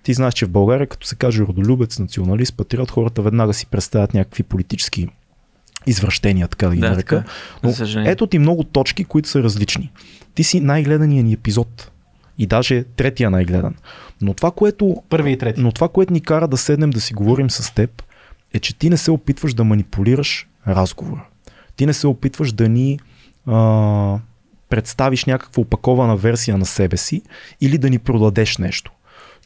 Ти 0.07 0.15
знаеш, 0.15 0.35
че 0.35 0.47
в 0.47 0.51
България, 0.51 0.87
като 0.87 1.07
се 1.07 1.17
каже 1.17 1.43
родолюбец, 1.43 1.99
националист, 1.99 2.57
патриот, 2.57 2.91
хората 2.91 3.23
веднага 3.23 3.55
си 3.55 3.67
представят 3.67 4.15
някакви 4.15 4.43
политически 4.43 5.09
извращения, 5.87 6.49
така 6.49 6.69
да 6.69 6.75
ги 6.75 6.81
Да, 6.81 6.91
нарека. 6.91 7.25
Но 7.63 7.73
ето 8.07 8.27
ти 8.27 8.39
много 8.39 8.65
точки, 8.65 9.05
които 9.05 9.29
са 9.29 9.43
различни. 9.43 9.93
Ти 10.35 10.45
си 10.45 10.61
най-гледания 10.61 11.25
ни 11.25 11.33
епизод. 11.33 11.91
И 12.39 12.47
даже 12.47 12.85
третия 12.85 13.31
най-гледан. 13.31 13.75
Но 14.21 14.35
това, 14.35 14.51
което, 14.51 15.03
Първи 15.09 15.33
и 15.33 15.39
трети. 15.39 15.61
но 15.61 15.73
това, 15.73 15.89
което 15.89 16.13
ни 16.13 16.21
кара 16.21 16.49
да 16.49 16.57
седнем 16.57 16.91
да 16.91 17.01
си 17.01 17.15
говорим 17.15 17.51
с 17.51 17.75
теб, 17.75 18.03
е, 18.55 18.59
че 18.59 18.79
ти 18.79 18.91
не 18.91 18.97
се 18.97 19.11
опитваш 19.11 19.55
да 19.55 19.65
манипулираш 19.65 20.49
разговора. 20.69 21.27
Ти 21.77 21.87
не 21.87 21.93
се 21.93 22.07
опитваш 22.07 22.53
да 22.53 22.69
ни 22.69 22.99
а, 23.47 24.19
представиш 24.69 25.25
някаква 25.25 25.61
опакована 25.61 26.17
версия 26.17 26.59
на 26.59 26.67
себе 26.67 26.97
си 26.97 27.23
или 27.61 27.79
да 27.79 27.91
ни 27.91 27.99
продадеш 27.99 28.59
нещо. 28.59 28.93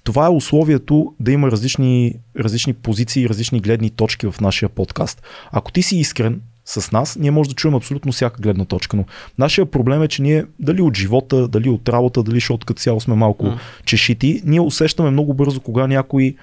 Това 0.05 0.27
е 0.27 0.31
условието 0.31 1.15
да 1.21 1.33
има 1.33 1.51
различни, 1.51 2.15
различни 2.39 2.73
позиции 2.73 3.23
и 3.23 3.29
различни 3.29 3.61
гледни 3.61 3.91
точки 3.91 4.27
в 4.31 4.41
нашия 4.41 4.69
подкаст. 4.69 5.23
Ако 5.53 5.73
ти 5.73 5.83
си 5.83 5.97
искрен 5.97 6.41
с 6.65 6.93
нас, 6.93 7.17
ние 7.17 7.31
може 7.31 7.51
да 7.51 7.55
чуем 7.55 7.75
абсолютно 7.75 8.13
всяка 8.13 8.43
гледна 8.43 8.65
точка, 8.65 8.97
но 8.97 9.05
нашия 9.39 9.67
проблем 9.67 10.03
е, 10.03 10.09
че 10.09 10.23
ние 10.23 10.45
дали 10.59 10.83
от 10.83 10.97
живота, 10.97 11.49
дали 11.49 11.69
от 11.69 11.89
работа, 11.89 12.23
дали 12.23 12.37
защото 12.37 12.67
като 12.67 12.81
цяло 12.83 13.01
сме 13.01 13.15
малко 13.15 13.47
М. 13.47 13.59
чешити, 13.85 14.43
ние 14.45 14.61
усещаме 14.61 15.11
много 15.11 15.35
бързо 15.35 15.61
кога 15.61 15.87
някой 15.87 16.37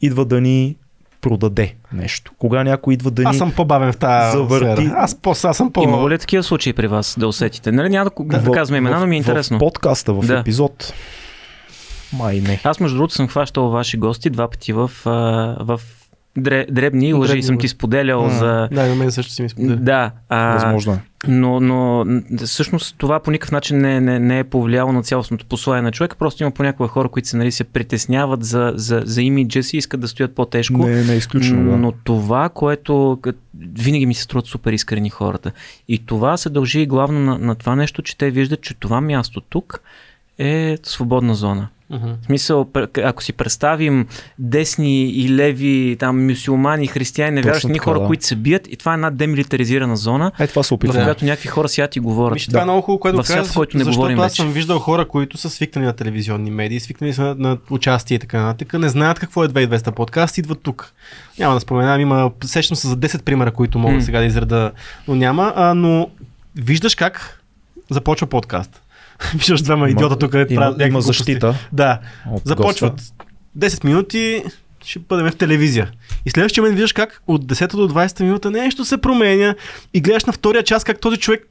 идва 0.00 0.24
да 0.24 0.40
ни 0.40 0.76
продаде 1.20 1.74
нещо. 1.92 2.32
Кога 2.38 2.64
някой 2.64 2.94
идва 2.94 3.10
да 3.10 3.22
ни... 3.22 3.28
Аз 3.28 3.36
съм 3.38 3.52
по-бавен 3.52 3.92
в 3.92 3.96
тази 3.96 4.36
Завърти. 4.36 4.82
сфера. 4.82 4.94
Аз, 4.96 5.14
по, 5.14 5.30
аз 5.30 5.56
съм 5.56 5.72
по... 5.72 5.82
Има 5.82 6.10
ли 6.10 6.18
такива 6.18 6.42
случаи 6.42 6.72
при 6.72 6.86
вас 6.86 7.16
да 7.18 7.28
усетите? 7.28 7.72
Нали, 7.72 7.88
няма 7.88 8.10
да, 8.20 8.40
да, 8.40 8.52
казваме 8.52 8.78
имена, 8.78 9.00
но 9.00 9.06
ми 9.06 9.16
е 9.16 9.18
интересно. 9.18 9.56
В 9.56 9.60
подкаста, 9.60 10.12
в 10.12 10.26
Да. 10.26 10.38
епизод. 10.38 10.94
Май 12.18 12.40
не. 12.40 12.60
Аз 12.64 12.80
между 12.80 12.96
другото 12.96 13.14
съм 13.14 13.28
хващал 13.28 13.68
ваши 13.68 13.96
гости 13.96 14.30
два 14.30 14.48
пъти 14.50 14.72
в, 14.72 14.90
а, 15.04 15.10
в 15.60 15.80
дре, 16.36 16.66
дребни 16.70 17.14
лъжи 17.14 17.42
съм 17.42 17.58
ти 17.58 17.68
споделял 17.68 18.22
М. 18.22 18.30
за... 18.30 18.68
Да, 18.72 18.86
и 18.86 18.88
на 18.88 18.94
мен 18.94 19.12
също 19.12 19.32
си 19.32 19.42
ми 19.42 19.48
споделя. 19.48 19.76
Да, 19.76 20.10
а, 20.28 20.54
Възможно 20.54 20.92
е. 20.92 21.00
но, 21.28 21.60
но 21.60 22.04
всъщност 22.44 22.94
това 22.98 23.20
по 23.20 23.30
никакъв 23.30 23.52
начин 23.52 23.78
не, 23.78 24.00
не, 24.00 24.18
не 24.18 24.38
е 24.38 24.44
повлияло 24.44 24.92
на 24.92 25.02
цялостното 25.02 25.46
послание 25.46 25.82
на 25.82 25.92
човека. 25.92 26.16
Просто 26.16 26.42
има 26.42 26.50
понякога 26.50 26.88
хора, 26.88 27.08
които 27.08 27.28
се, 27.28 27.36
нали, 27.36 27.52
се 27.52 27.64
притесняват 27.64 28.44
за, 28.44 28.72
за, 28.76 29.02
за 29.04 29.22
имиджа 29.22 29.62
си 29.62 29.76
и 29.76 29.78
искат 29.78 30.00
да 30.00 30.08
стоят 30.08 30.34
по-тежко. 30.34 30.86
Не, 30.86 31.04
не 31.04 31.12
е 31.12 31.16
изключено. 31.16 31.70
Да. 31.70 31.76
Но 31.76 31.92
това, 31.92 32.48
което 32.48 33.18
винаги 33.78 34.06
ми 34.06 34.14
се 34.14 34.22
струват 34.22 34.46
супер 34.46 34.72
искрени 34.72 35.10
хората. 35.10 35.52
И 35.88 36.06
това 36.06 36.36
се 36.36 36.50
дължи 36.50 36.86
главно 36.86 37.20
на, 37.20 37.38
на 37.38 37.54
това 37.54 37.76
нещо, 37.76 38.02
че 38.02 38.16
те 38.16 38.30
виждат, 38.30 38.60
че 38.60 38.74
това 38.74 39.00
място 39.00 39.40
тук 39.40 39.80
е 40.38 40.78
свободна 40.82 41.34
зона. 41.34 41.68
Мгм. 41.90 42.06
В 42.22 42.26
смисъл, 42.26 42.66
ако 42.98 43.22
си 43.22 43.32
представим 43.32 44.06
десни 44.38 45.02
и 45.02 45.28
леви, 45.30 45.96
там 45.98 46.26
мюсюлмани, 46.26 46.86
християни, 46.86 47.34
невярващи 47.34 47.66
ни 47.66 47.78
хора, 47.78 48.00
да. 48.00 48.06
които 48.06 48.26
се 48.26 48.36
бият, 48.36 48.66
и 48.66 48.76
това 48.76 48.92
е 48.92 48.94
една 48.94 49.10
демилитаризирана 49.10 49.96
зона, 49.96 50.32
Е, 50.38 50.46
това 50.46 50.62
се. 50.62 50.76
Да. 50.76 51.04
която 51.04 51.24
някакви 51.24 51.48
хора 51.48 51.68
сядат 51.68 51.96
и 51.96 52.00
говорят. 52.00 52.34
Виж, 52.34 52.46
това 52.46 52.60
е 52.60 52.64
много 52.64 52.82
хубаво, 52.82 53.00
което 53.00 53.22
В 53.22 53.26
свят, 53.26 53.46
в 53.46 53.54
който 53.54 53.76
не 53.76 53.84
защото 53.84 53.98
говорим 53.98 54.18
аз 54.18 54.32
вече. 54.32 54.42
съм 54.42 54.52
виждал 54.52 54.78
хора, 54.78 55.08
които 55.08 55.36
са 55.36 55.50
свикнали 55.50 55.86
на 55.86 55.92
телевизионни 55.92 56.50
медии, 56.50 56.80
свикнали 56.80 57.12
са 57.12 57.22
на, 57.22 57.34
на 57.38 57.58
участие 57.70 58.14
и 58.14 58.18
така 58.18 58.42
нататък, 58.42 58.72
не 58.72 58.88
знаят 58.88 59.18
какво 59.20 59.44
е 59.44 59.48
2200 59.48 59.90
подкаст, 59.90 60.38
идват 60.38 60.60
тук. 60.62 60.92
Няма 61.38 61.54
да 61.54 61.60
споменавам, 61.60 62.00
има, 62.00 62.30
сещам 62.44 62.76
се 62.76 62.88
за 62.88 62.96
10 62.96 63.22
примера, 63.22 63.50
които 63.50 63.78
мога 63.78 63.94
М. 63.94 64.02
сега 64.02 64.18
да 64.18 64.24
изреда, 64.24 64.72
но 65.08 65.14
няма, 65.14 65.52
а, 65.56 65.74
но 65.74 66.08
виждаш 66.56 66.94
как 66.94 67.42
започва 67.90 68.26
подкаст. 68.26 68.80
Виждаш 69.34 69.62
двама 69.62 69.90
идиота 69.90 70.18
тук, 70.18 70.34
Има, 70.34 70.46
правят 70.60 70.88
има 70.88 71.00
защита. 71.00 71.54
Да, 71.72 71.98
започват 72.44 72.92
госта. 72.92 73.14
10 73.58 73.84
минути, 73.84 74.42
ще 74.84 74.98
бъдем 74.98 75.30
в 75.30 75.36
телевизия. 75.36 75.90
И 76.26 76.30
следващия 76.30 76.62
момент 76.62 76.76
виждаш 76.76 76.92
как 76.92 77.22
от 77.26 77.44
10 77.44 77.76
до 77.76 77.88
20 77.88 78.22
минута 78.22 78.50
нещо 78.50 78.84
се 78.84 78.98
променя 78.98 79.54
и 79.94 80.00
гледаш 80.00 80.24
на 80.24 80.32
втория 80.32 80.62
час 80.62 80.84
как 80.84 81.00
този 81.00 81.16
човек 81.16 81.48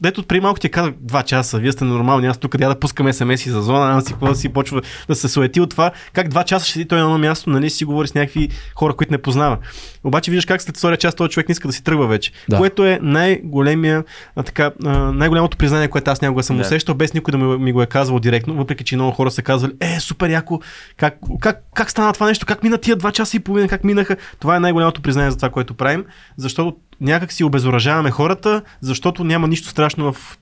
Дето 0.00 0.22
преди 0.22 0.40
малко 0.40 0.60
ти 0.60 0.68
казах 0.68 0.92
2 1.06 1.24
часа, 1.24 1.58
вие 1.58 1.72
сте 1.72 1.84
нормални, 1.84 2.26
аз 2.26 2.38
тук 2.38 2.52
трябва 2.58 2.74
да 2.74 2.80
пускам 2.80 3.12
смс 3.12 3.44
за 3.44 3.62
зона, 3.62 3.96
аз 3.96 4.04
си 4.04 4.12
какво 4.12 4.26
да 4.26 4.34
си 4.34 4.48
почва 4.48 4.82
да 5.08 5.14
се 5.14 5.28
суети 5.28 5.60
от 5.60 5.70
това, 5.70 5.90
как 6.12 6.28
2 6.28 6.44
часа 6.44 6.64
ще 6.64 6.72
седи 6.72 6.88
той 6.88 6.98
на 6.98 7.04
едно 7.04 7.18
място, 7.18 7.50
нали, 7.50 7.70
си 7.70 7.84
говори 7.84 8.08
с 8.08 8.14
някакви 8.14 8.48
хора, 8.74 8.94
които 8.94 9.12
не 9.12 9.18
познава. 9.18 9.58
Обаче 10.04 10.30
виждаш 10.30 10.44
как 10.44 10.62
след 10.62 10.76
втория 10.76 10.96
час 10.96 11.14
този 11.14 11.30
човек 11.30 11.48
не 11.48 11.52
иска 11.52 11.68
да 11.68 11.74
си 11.74 11.84
тръгва 11.84 12.06
вече. 12.06 12.32
Да. 12.48 12.56
Което 12.56 12.84
е 12.84 12.98
най-големия, 13.02 14.04
така, 14.44 14.70
най-голямото 15.14 15.56
признание, 15.56 15.88
което 15.88 16.10
аз 16.10 16.22
някога 16.22 16.42
съм 16.42 16.56
Да. 16.56 16.62
усещал, 16.62 16.94
без 16.94 17.14
никой 17.14 17.32
да 17.32 17.38
ми, 17.38 17.58
ми 17.58 17.72
го 17.72 17.82
е 17.82 17.86
казвал 17.86 18.18
директно, 18.18 18.54
въпреки 18.54 18.84
че 18.84 18.96
много 18.96 19.12
хора 19.12 19.30
са 19.30 19.42
казвали, 19.42 19.72
е, 19.80 20.00
супер 20.00 20.30
яко, 20.30 20.60
как, 20.96 21.18
как, 21.40 21.62
как 21.74 21.90
стана 21.90 22.12
това 22.12 22.26
нещо, 22.26 22.46
как 22.46 22.62
мина 22.62 22.78
тия 22.78 22.96
2 22.96 23.12
часа 23.12 23.36
и 23.36 23.40
половина, 23.40 23.68
как 23.68 23.84
минаха. 23.84 24.16
Това 24.40 24.56
е 24.56 24.60
най-голямото 24.60 25.02
признание 25.02 25.30
за 25.30 25.36
това, 25.36 25.50
което 25.50 25.74
правим, 25.74 26.04
защото 26.36 26.76
някак 27.00 27.32
си 27.32 27.44
обезоръжаваме 27.44 28.10
хората, 28.10 28.62
защото 28.80 29.24
няма 29.24 29.48
нищо 29.48 29.68
страшно 29.68 30.12
в 30.12 30.38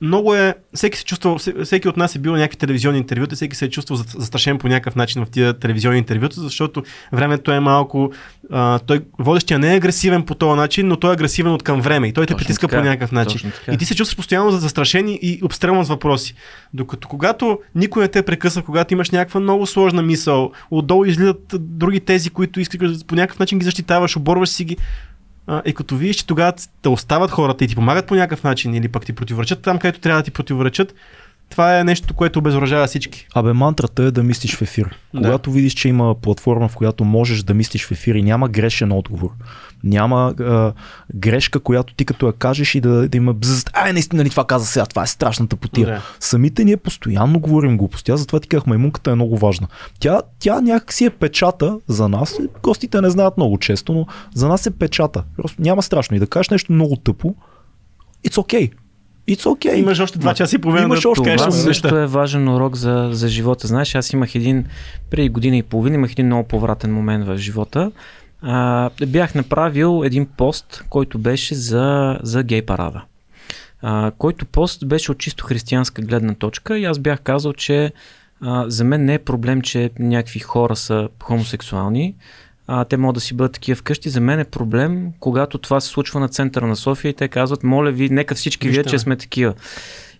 много 0.00 0.34
е, 0.34 0.54
всеки 0.74 0.98
се 0.98 1.04
чувства, 1.04 1.36
всеки- 1.62 1.88
от 1.88 1.96
нас 1.96 2.16
е 2.16 2.18
бил 2.18 2.32
на 2.32 2.38
някакви 2.38 2.58
телевизионни 2.58 2.98
интервюта, 2.98 3.36
всеки 3.36 3.56
се 3.56 3.64
е 3.64 3.70
чувствал 3.70 3.96
за- 3.96 4.04
застрашен 4.08 4.58
по 4.58 4.68
някакъв 4.68 4.96
начин 4.96 5.24
в 5.24 5.30
тия 5.30 5.54
телевизионни 5.54 5.98
интервюта, 5.98 6.40
защото 6.40 6.82
времето 7.12 7.52
е 7.52 7.60
малко, 7.60 8.12
а, 8.50 8.78
той, 8.78 9.00
водещия 9.18 9.58
не 9.58 9.72
е 9.72 9.76
агресивен 9.76 10.22
по 10.22 10.34
този 10.34 10.56
начин, 10.56 10.88
но 10.88 10.96
той 10.96 11.10
е 11.10 11.14
агресивен 11.14 11.52
от 11.52 11.62
към 11.62 11.80
време 11.80 12.08
и 12.08 12.12
той 12.12 12.26
те 12.26 12.34
притиска 12.36 12.68
така, 12.68 12.76
по 12.76 12.84
някакъв 12.84 13.12
начин. 13.12 13.40
И 13.68 13.78
ти 13.78 13.84
се 13.84 13.94
чувстваш 13.94 14.16
постоянно 14.16 14.50
за- 14.50 14.58
застрашен 14.58 15.08
и- 15.08 15.18
и 15.22 15.40
обстрелван 15.42 15.84
с 15.84 15.88
въпроси. 15.88 16.34
Докато 16.74 17.08
когато 17.08 17.58
никой 17.74 18.02
не 18.02 18.08
те 18.08 18.22
прекъсва, 18.22 18.62
когато 18.62 18.94
имаш 18.94 19.10
някаква 19.10 19.40
много 19.40 19.66
сложна 19.66 20.02
мисъл, 20.02 20.52
отдолу 20.70 21.04
излизат 21.04 21.40
други 21.52 22.00
тези, 22.00 22.30
които 22.30 22.60
искаш 22.60 22.78
по 23.06 23.14
някакъв 23.14 23.38
начин 23.38 23.58
ги 23.58 23.64
защитаваш, 23.64 24.16
оборваш 24.16 24.48
си 24.48 24.64
ги. 24.64 24.76
И 25.64 25.74
като 25.74 25.96
видиш, 25.96 26.16
че 26.16 26.26
тогава 26.26 26.52
те 26.82 26.88
остават 26.88 27.30
хората 27.30 27.64
и 27.64 27.68
ти 27.68 27.74
помагат 27.74 28.06
по 28.06 28.14
някакъв 28.14 28.44
начин 28.44 28.74
или 28.74 28.88
пък 28.88 29.06
ти 29.06 29.12
противоречат 29.12 29.62
там, 29.62 29.78
където 29.78 30.00
трябва 30.00 30.20
да 30.20 30.24
ти 30.24 30.30
противоречат, 30.30 30.94
това 31.52 31.78
е 31.78 31.84
нещо, 31.84 32.14
което 32.14 32.38
обезоръжава 32.38 32.86
всички. 32.86 33.26
Абе, 33.34 33.52
мантрата 33.52 34.02
е 34.02 34.10
да 34.10 34.22
мислиш 34.22 34.56
в 34.56 34.62
ефир. 34.62 34.98
Да. 35.14 35.20
Когато 35.20 35.50
видиш, 35.50 35.74
че 35.74 35.88
има 35.88 36.14
платформа, 36.14 36.68
в 36.68 36.76
която 36.76 37.04
можеш 37.04 37.42
да 37.42 37.54
мислиш 37.54 37.86
в 37.86 37.90
ефир 37.90 38.14
и 38.14 38.22
няма 38.22 38.48
грешен 38.48 38.92
отговор, 38.92 39.30
няма 39.84 40.34
а, 40.40 40.72
грешка, 41.14 41.60
която 41.60 41.94
ти 41.94 42.04
като 42.04 42.26
я 42.26 42.32
кажеш 42.32 42.74
и 42.74 42.80
да, 42.80 43.08
да 43.08 43.16
има 43.16 43.34
бзъст, 43.34 43.70
ай, 43.72 43.92
наистина 43.92 44.24
ли 44.24 44.30
това 44.30 44.44
каза 44.44 44.66
сега, 44.66 44.86
това 44.86 45.02
е 45.02 45.06
страшната 45.06 45.56
потия. 45.56 45.86
Да. 45.86 46.02
Самите 46.20 46.64
ние 46.64 46.76
постоянно 46.76 47.40
говорим 47.40 47.76
глупости. 47.76 48.10
Аз 48.10 48.20
затова 48.20 48.40
ти 48.40 48.48
казах, 48.48 48.66
маймунката 48.66 49.10
е 49.10 49.14
много 49.14 49.38
важна. 49.38 49.66
Тя, 50.00 50.20
тя 50.38 50.60
някак 50.60 50.92
си 50.92 51.04
е 51.04 51.10
печата 51.10 51.78
за 51.88 52.08
нас. 52.08 52.38
Гостите 52.62 53.00
не 53.00 53.10
знаят 53.10 53.36
много 53.36 53.58
често, 53.58 53.92
но 53.92 54.06
за 54.34 54.48
нас 54.48 54.66
е 54.66 54.70
печата. 54.70 55.24
Просто 55.36 55.62
няма 55.62 55.82
страшно. 55.82 56.16
И 56.16 56.20
да 56.20 56.26
кажеш 56.26 56.50
нещо 56.50 56.72
много 56.72 56.96
тъпо, 56.96 57.34
it's 58.28 58.34
okay. 58.34 58.70
It's 59.28 59.44
okay. 59.44 59.74
Имаш 59.74 60.00
още 60.00 60.18
два 60.18 60.34
часа 60.34 60.56
и 60.56 60.58
половина 60.58 60.84
Имаш 60.84 61.00
да 61.00 61.08
още 61.08 61.24
кажеш 61.24 61.36
Това 61.36 61.46
много 61.46 61.56
много 61.56 61.74
също 61.74 61.96
е 61.96 62.06
важен 62.06 62.48
урок 62.48 62.76
за, 62.76 63.08
за 63.12 63.28
живота. 63.28 63.66
Знаеш, 63.66 63.94
аз 63.94 64.12
имах 64.12 64.34
един, 64.34 64.64
преди 65.10 65.28
година 65.28 65.56
и 65.56 65.62
половина, 65.62 65.94
имах 65.94 66.12
един 66.12 66.26
много 66.26 66.48
повратен 66.48 66.94
момент 66.94 67.26
в 67.26 67.38
живота. 67.38 67.92
А, 68.42 68.90
бях 69.06 69.34
направил 69.34 70.02
един 70.04 70.26
пост, 70.26 70.84
който 70.88 71.18
беше 71.18 71.54
за, 71.54 72.18
за 72.22 72.42
гей 72.42 72.62
парада. 72.62 73.02
А, 73.82 74.12
който 74.18 74.46
пост 74.46 74.86
беше 74.86 75.12
от 75.12 75.18
чисто 75.18 75.46
християнска 75.46 76.02
гледна 76.02 76.34
точка 76.34 76.78
и 76.78 76.84
аз 76.84 76.98
бях 76.98 77.20
казал, 77.20 77.52
че 77.52 77.92
а, 78.40 78.70
за 78.70 78.84
мен 78.84 79.04
не 79.04 79.14
е 79.14 79.18
проблем, 79.18 79.60
че 79.62 79.90
някакви 79.98 80.40
хора 80.40 80.76
са 80.76 81.08
хомосексуални. 81.22 82.14
А, 82.66 82.84
те 82.84 82.96
могат 82.96 83.14
да 83.14 83.20
си 83.20 83.34
бъдат 83.34 83.52
такива 83.52 83.76
вкъщи. 83.76 84.08
За 84.08 84.20
мен 84.20 84.40
е 84.40 84.44
проблем, 84.44 85.12
когато 85.20 85.58
това 85.58 85.80
се 85.80 85.88
случва 85.88 86.20
на 86.20 86.28
центъра 86.28 86.66
на 86.66 86.76
София 86.76 87.10
и 87.10 87.14
те 87.14 87.28
казват, 87.28 87.62
моля 87.62 87.90
ви, 87.90 88.08
нека 88.08 88.34
всички 88.34 88.68
вие, 88.68 88.84
че 88.84 88.98
сме 88.98 89.16
такива. 89.16 89.54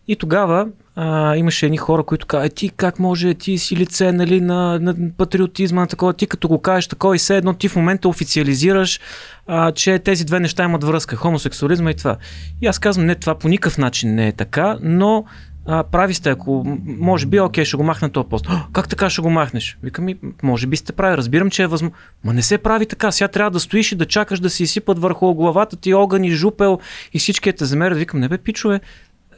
И 0.09 0.17
тогава 0.17 0.69
а, 0.97 1.37
имаше 1.37 1.67
едни 1.67 1.77
хора, 1.77 2.03
които 2.03 2.27
казват, 2.27 2.53
«Е, 2.53 2.55
ти 2.55 2.69
как 2.69 2.99
може, 2.99 3.35
ти 3.35 3.59
си 3.59 3.77
лице 3.77 4.13
нали, 4.13 4.41
на, 4.41 4.79
на 4.81 4.95
патриотизма, 5.17 5.81
на 5.81 5.87
такова, 5.87 6.13
ти 6.13 6.27
като 6.27 6.49
го 6.49 6.59
кажеш 6.59 6.89
такова 6.89 7.17
и 7.17 7.19
все 7.19 7.37
едно 7.37 7.55
ти 7.55 7.69
в 7.69 7.77
момента 7.77 8.09
официализираш, 8.09 9.01
а, 9.47 9.73
че 9.73 9.99
тези 9.99 10.25
две 10.25 10.41
неща 10.41 10.65
имат 10.65 10.85
връзка, 10.85 11.17
хомосексуализма 11.17 11.91
и 11.91 11.95
това. 11.95 12.17
И 12.63 12.67
аз 12.67 12.79
казвам, 12.79 13.07
не, 13.07 13.15
това 13.15 13.35
по 13.35 13.49
никакъв 13.49 13.79
начин 13.79 14.15
не 14.15 14.29
е 14.29 14.33
така, 14.33 14.79
но 14.83 15.25
а, 15.67 15.83
прави 15.83 16.15
сте, 16.15 16.31
ако 16.31 16.79
може 16.87 17.27
би, 17.27 17.41
окей, 17.41 17.65
ще 17.65 17.77
го 17.77 17.83
махна 17.83 18.11
този 18.11 18.29
пост. 18.29 18.47
Как 18.73 18.89
така 18.89 19.11
ще 19.11 19.23
го 19.23 19.31
махнеш? 19.31 19.79
Викам 19.83 20.05
ми, 20.05 20.17
може 20.43 20.67
би 20.67 20.77
сте 20.77 20.93
прави, 20.93 21.17
разбирам, 21.17 21.51
че 21.51 21.63
е 21.63 21.67
възможно. 21.67 21.97
Ма 22.25 22.33
не 22.33 22.43
се 22.43 22.59
прави 22.59 22.87
така, 22.87 23.13
сега 23.13 23.29
трябва 23.29 23.51
да 23.51 23.61
стоиш 23.61 23.93
и 23.93 23.97
да 23.97 24.07
чакаш 24.07 24.41
да 24.41 24.51
си 24.51 24.63
изсипат 24.63 24.99
върху 24.99 25.35
главата 25.35 25.77
ти 25.77 25.95
огън 25.95 26.25
и 26.25 26.31
жупел 26.31 26.79
и 27.13 27.19
всички 27.19 27.53
те 27.53 27.65
замерят. 27.65 27.99
Викам, 27.99 28.21
не 28.21 28.29
бе, 28.29 28.39
пичове, 28.39 28.81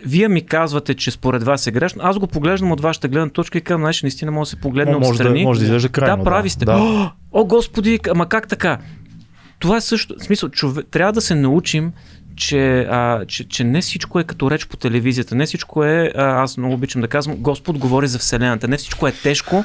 вие 0.07 0.29
ми 0.29 0.47
казвате, 0.47 0.95
че 0.95 1.11
според 1.11 1.43
вас 1.43 1.67
е 1.67 1.71
грешно. 1.71 2.03
Аз 2.05 2.19
го 2.19 2.27
поглеждам 2.27 2.73
от 2.73 2.81
вашата 2.81 3.09
гледна 3.09 3.29
точка 3.29 3.59
и 3.59 3.61
казвам, 3.61 3.83
знаеш, 3.83 4.03
наистина 4.03 4.33
може 4.33 4.49
да 4.49 4.51
се 4.51 4.61
погледне 4.61 4.97
може 4.97 5.11
отстрани. 5.11 5.41
Да, 5.41 5.45
може 5.45 5.61
да 5.61 5.65
изглежда 5.65 5.89
крайно. 5.89 6.17
Да, 6.17 6.25
прави 6.25 6.51
сте. 6.51 6.65
Да. 6.65 6.73
О, 6.73 7.11
о, 7.33 7.45
господи, 7.45 8.01
ама 8.11 8.29
как 8.29 8.49
така? 8.49 8.79
Това 9.59 9.77
е 9.77 9.81
също, 9.81 10.15
в 10.19 10.25
смисъл, 10.25 10.49
чове, 10.49 10.83
трябва 10.83 11.13
да 11.13 11.21
се 11.21 11.35
научим 11.35 11.93
че, 12.37 12.81
а, 12.81 13.25
че, 13.25 13.49
че 13.49 13.64
не 13.64 13.81
всичко 13.81 14.20
е 14.20 14.25
като 14.25 14.51
реч 14.51 14.66
по 14.66 14.77
телевизията, 14.77 15.35
не 15.35 15.47
всичко 15.47 15.85
е, 15.85 16.12
а, 16.16 16.42
аз 16.42 16.57
много 16.57 16.75
обичам 16.75 17.01
да 17.01 17.09
казвам, 17.09 17.37
Господ 17.37 17.79
говори 17.79 18.09
за 18.09 18.18
Вселената, 18.18 18.68
не 18.68 18.77
всичко 18.77 19.09
е 19.09 19.12
тежко 19.12 19.64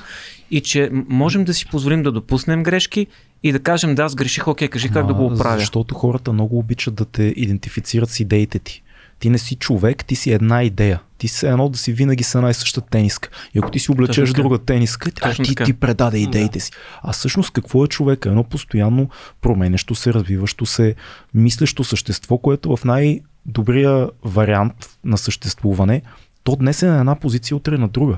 и 0.52 0.62
че 0.62 0.90
можем 0.94 1.44
да 1.44 1.54
си 1.54 1.66
позволим 1.66 2.04
да 2.04 2.12
допуснем 2.12 2.64
грешки 2.64 3.08
и 3.44 3.52
да 3.52 3.60
кажем 3.60 3.96
да, 3.96 4.04
аз 4.04 4.16
греших, 4.16 4.48
окей, 4.48 4.68
кажи 4.68 4.88
как 4.88 5.04
а, 5.04 5.08
да 5.08 5.14
го 5.14 5.26
оправя. 5.26 5.60
Защото 5.60 5.96
хората 5.96 6.34
много 6.34 6.58
обичат 6.58 6.96
да 6.96 7.06
те 7.06 7.34
идентифицират 7.36 8.10
с 8.10 8.20
идеите 8.20 8.60
ти. 8.60 8.84
Ти 9.20 9.30
не 9.30 9.38
си 9.38 9.56
човек, 9.56 10.06
ти 10.06 10.16
си 10.16 10.32
една 10.32 10.64
идея. 10.64 11.02
Ти 11.18 11.28
си 11.28 11.46
едно 11.46 11.70
да 11.70 11.78
си 11.78 11.94
винаги 11.94 12.24
с 12.24 12.36
една 12.36 12.50
и 12.50 12.54
съща 12.54 12.82
тениска. 12.82 13.30
И 13.54 13.60
ако 13.60 13.72
ти 13.72 13.80
си 13.80 13.92
облечеш 13.92 14.30
друга 14.30 14.58
тениска, 14.58 15.12
а, 15.22 15.34
ти, 15.34 15.56
ти 15.56 15.74
предаде 15.74 16.18
идеите 16.18 16.60
да. 16.60 16.66
си. 16.66 16.72
А 17.02 17.14
всъщност 17.14 17.52
какво 17.52 17.86
е 17.86 17.88
човека? 17.88 18.30
Едно 18.30 18.44
постоянно 18.44 19.10
променещо 19.42 19.96
се, 19.96 20.14
развиващо 20.14 20.66
се, 20.66 20.96
мислещо 21.34 21.84
същество, 21.84 22.38
което 22.38 22.76
в 22.76 22.86
най-добрия 22.86 24.10
вариант 24.24 24.90
на 25.04 25.18
съществуване, 25.18 26.02
то 26.44 26.56
днес 26.56 26.84
е 26.84 26.88
на 26.88 27.00
една 27.00 27.16
позиция, 27.16 27.58
утре 27.58 27.78
на 27.78 27.88
друга. 27.88 28.18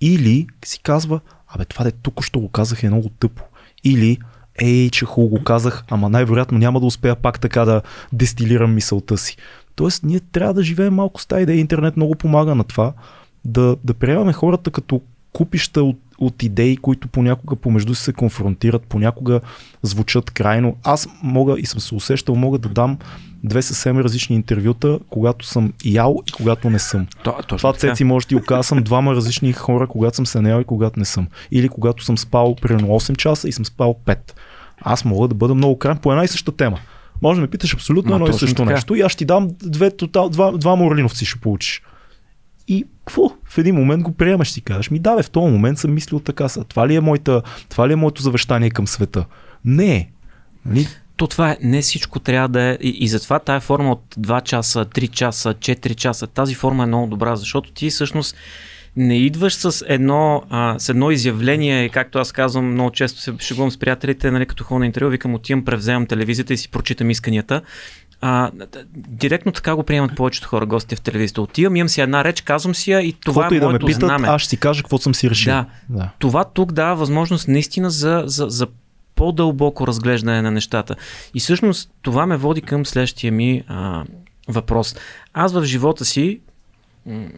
Или 0.00 0.46
си 0.64 0.80
казва, 0.82 1.20
абе 1.48 1.64
това 1.64 1.84
де 1.84 1.90
тук 1.90 2.24
що 2.24 2.40
го 2.40 2.48
казах 2.48 2.82
е 2.82 2.88
много 2.88 3.08
тъпо. 3.08 3.42
Или 3.84 4.18
ей, 4.58 4.90
че 4.90 5.04
хубаво 5.04 5.36
го 5.36 5.44
казах, 5.44 5.84
ама 5.90 6.08
най-вероятно 6.08 6.58
няма 6.58 6.80
да 6.80 6.86
успея 6.86 7.16
пак 7.16 7.40
така 7.40 7.64
да 7.64 7.82
дестилирам 8.12 8.74
мисълта 8.74 9.18
си. 9.18 9.36
Тоест, 9.78 10.04
ние 10.04 10.20
трябва 10.20 10.54
да 10.54 10.62
живеем 10.62 10.94
малко 10.94 11.20
с 11.20 11.26
тази 11.26 11.42
идея. 11.42 11.58
Интернет 11.58 11.96
много 11.96 12.14
помага 12.14 12.54
на 12.54 12.64
това. 12.64 12.92
Да, 13.44 13.76
да 13.84 13.94
приемаме 13.94 14.32
хората 14.32 14.70
като 14.70 15.00
купища 15.32 15.82
от, 15.82 15.96
от 16.18 16.42
идеи, 16.42 16.76
които 16.76 17.08
понякога 17.08 17.56
помежду 17.56 17.94
си 17.94 18.02
се 18.02 18.12
конфронтират, 18.12 18.82
понякога 18.82 19.40
звучат 19.82 20.30
крайно. 20.30 20.76
Аз 20.84 21.08
мога 21.22 21.58
и 21.58 21.66
съм 21.66 21.80
се 21.80 21.94
усещал, 21.94 22.34
мога 22.34 22.58
да 22.58 22.68
дам 22.68 22.98
две 23.44 23.62
съвсем 23.62 23.98
различни 23.98 24.36
интервюта, 24.36 24.98
когато 25.10 25.46
съм 25.46 25.72
ял 25.84 26.22
и 26.26 26.32
когато 26.32 26.70
не 26.70 26.78
съм. 26.78 27.06
То, 27.24 27.34
Това 27.42 27.72
цеци 27.72 28.04
може 28.04 28.26
да 28.26 28.28
ти 28.28 28.36
окажа 28.36 28.62
съм 28.62 28.82
двама 28.82 29.14
различни 29.14 29.52
хора, 29.52 29.86
когато 29.86 30.16
съм 30.16 30.26
се 30.26 30.40
наял 30.40 30.60
и 30.60 30.64
когато 30.64 30.98
не 30.98 31.04
съм. 31.04 31.28
Или 31.50 31.68
когато 31.68 32.04
съм 32.04 32.18
спал 32.18 32.56
примерно 32.62 32.88
8 32.88 33.16
часа 33.16 33.48
и 33.48 33.52
съм 33.52 33.64
спал 33.64 33.96
5. 34.06 34.18
Аз 34.80 35.04
мога 35.04 35.28
да 35.28 35.34
бъда 35.34 35.54
много 35.54 35.78
крайен 35.78 35.98
по 35.98 36.12
една 36.12 36.24
и 36.24 36.28
съща 36.28 36.52
тема. 36.52 36.78
Може 37.22 37.36
да 37.36 37.40
ме 37.40 37.50
питаш 37.50 37.74
абсолютно 37.74 38.14
едно 38.14 38.28
и 38.28 38.32
също 38.32 38.54
така. 38.54 38.70
нещо 38.70 38.94
и 38.94 39.00
аз 39.00 39.12
ще 39.12 39.18
ти 39.18 39.24
дам 39.24 39.48
две, 39.62 39.90
тотал, 39.90 40.28
два, 40.28 40.52
два 40.52 40.76
морлиновци 40.76 41.26
ще 41.26 41.40
получиш. 41.40 41.82
И 42.68 42.84
какво? 43.04 43.30
В 43.44 43.58
един 43.58 43.74
момент 43.74 44.02
го 44.02 44.12
приемаш 44.12 44.50
си 44.50 44.60
кажеш, 44.60 44.90
ми 44.90 44.98
да, 44.98 45.22
в 45.22 45.30
този 45.30 45.52
момент 45.52 45.78
съм 45.78 45.94
мислил 45.94 46.20
така 46.20 46.48
са. 46.48 46.64
Това 46.64 46.88
ли 46.88 46.94
е, 46.94 47.00
моята, 47.00 47.42
това 47.68 47.88
ли 47.88 47.92
е 47.92 47.96
моето 47.96 48.22
завещание 48.22 48.70
към 48.70 48.86
света? 48.86 49.24
Не. 49.64 50.10
Нали? 50.66 50.86
То 51.16 51.26
това 51.26 51.50
е, 51.50 51.56
не 51.62 51.82
всичко 51.82 52.18
трябва 52.18 52.48
да 52.48 52.62
е, 52.62 52.78
и, 52.80 52.88
и 52.88 53.08
затова 53.08 53.38
тая 53.38 53.60
форма 53.60 53.92
от 53.92 54.16
2 54.20 54.42
часа, 54.42 54.84
3 54.84 55.10
часа, 55.10 55.54
4 55.54 55.94
часа, 55.94 56.26
тази 56.26 56.54
форма 56.54 56.82
е 56.82 56.86
много 56.86 57.06
добра, 57.06 57.36
защото 57.36 57.72
ти 57.72 57.90
всъщност 57.90 58.36
не 58.98 59.18
идваш 59.18 59.54
с 59.54 59.84
едно, 59.88 60.42
а, 60.50 60.78
с 60.78 60.88
едно 60.88 61.10
изявление, 61.10 61.88
както 61.88 62.18
аз 62.18 62.32
казвам, 62.32 62.72
много 62.72 62.90
често 62.90 63.20
се 63.20 63.34
шегувам 63.38 63.70
с 63.70 63.76
приятелите, 63.78 64.30
нали, 64.30 64.46
като 64.46 64.64
ходя 64.64 64.78
на 64.78 64.86
интервю, 64.86 65.08
викам, 65.10 65.34
отивам, 65.34 65.64
превземам 65.64 66.06
телевизията 66.06 66.54
и 66.54 66.56
си 66.56 66.70
прочитам 66.70 67.10
исканията. 67.10 67.62
А, 68.20 68.50
директно 68.96 69.52
така 69.52 69.74
го 69.74 69.82
приемат 69.82 70.16
повечето 70.16 70.48
хора, 70.48 70.66
гости 70.66 70.96
в 70.96 71.00
телевизията. 71.00 71.42
Отивам, 71.42 71.76
имам 71.76 71.88
си 71.88 72.00
една 72.00 72.24
реч, 72.24 72.40
казвам 72.40 72.74
си 72.74 72.90
я 72.90 73.00
и 73.00 73.12
това 73.12 73.42
Каквото 73.42 73.54
е 73.54 73.56
и 73.56 73.60
да 73.60 73.68
ме 73.68 73.78
питат, 73.78 74.00
знаме. 74.00 74.28
аз 74.28 74.42
ще 74.42 74.50
си 74.50 74.56
кажа 74.56 74.82
какво 74.82 74.98
съм 74.98 75.14
си 75.14 75.30
решил. 75.30 75.52
Да. 75.52 75.66
да. 75.88 76.10
Това 76.18 76.44
тук 76.44 76.72
дава 76.72 76.96
възможност 76.96 77.48
наистина 77.48 77.90
за, 77.90 78.22
за, 78.26 78.46
за 78.48 78.66
по-дълбоко 79.14 79.86
разглеждане 79.86 80.42
на 80.42 80.50
нещата. 80.50 80.96
И 81.34 81.40
всъщност 81.40 81.90
това 82.02 82.26
ме 82.26 82.36
води 82.36 82.60
към 82.60 82.86
следващия 82.86 83.32
ми 83.32 83.62
а, 83.68 84.04
въпрос. 84.48 84.96
Аз 85.34 85.52
в 85.52 85.64
живота 85.64 86.04
си 86.04 86.40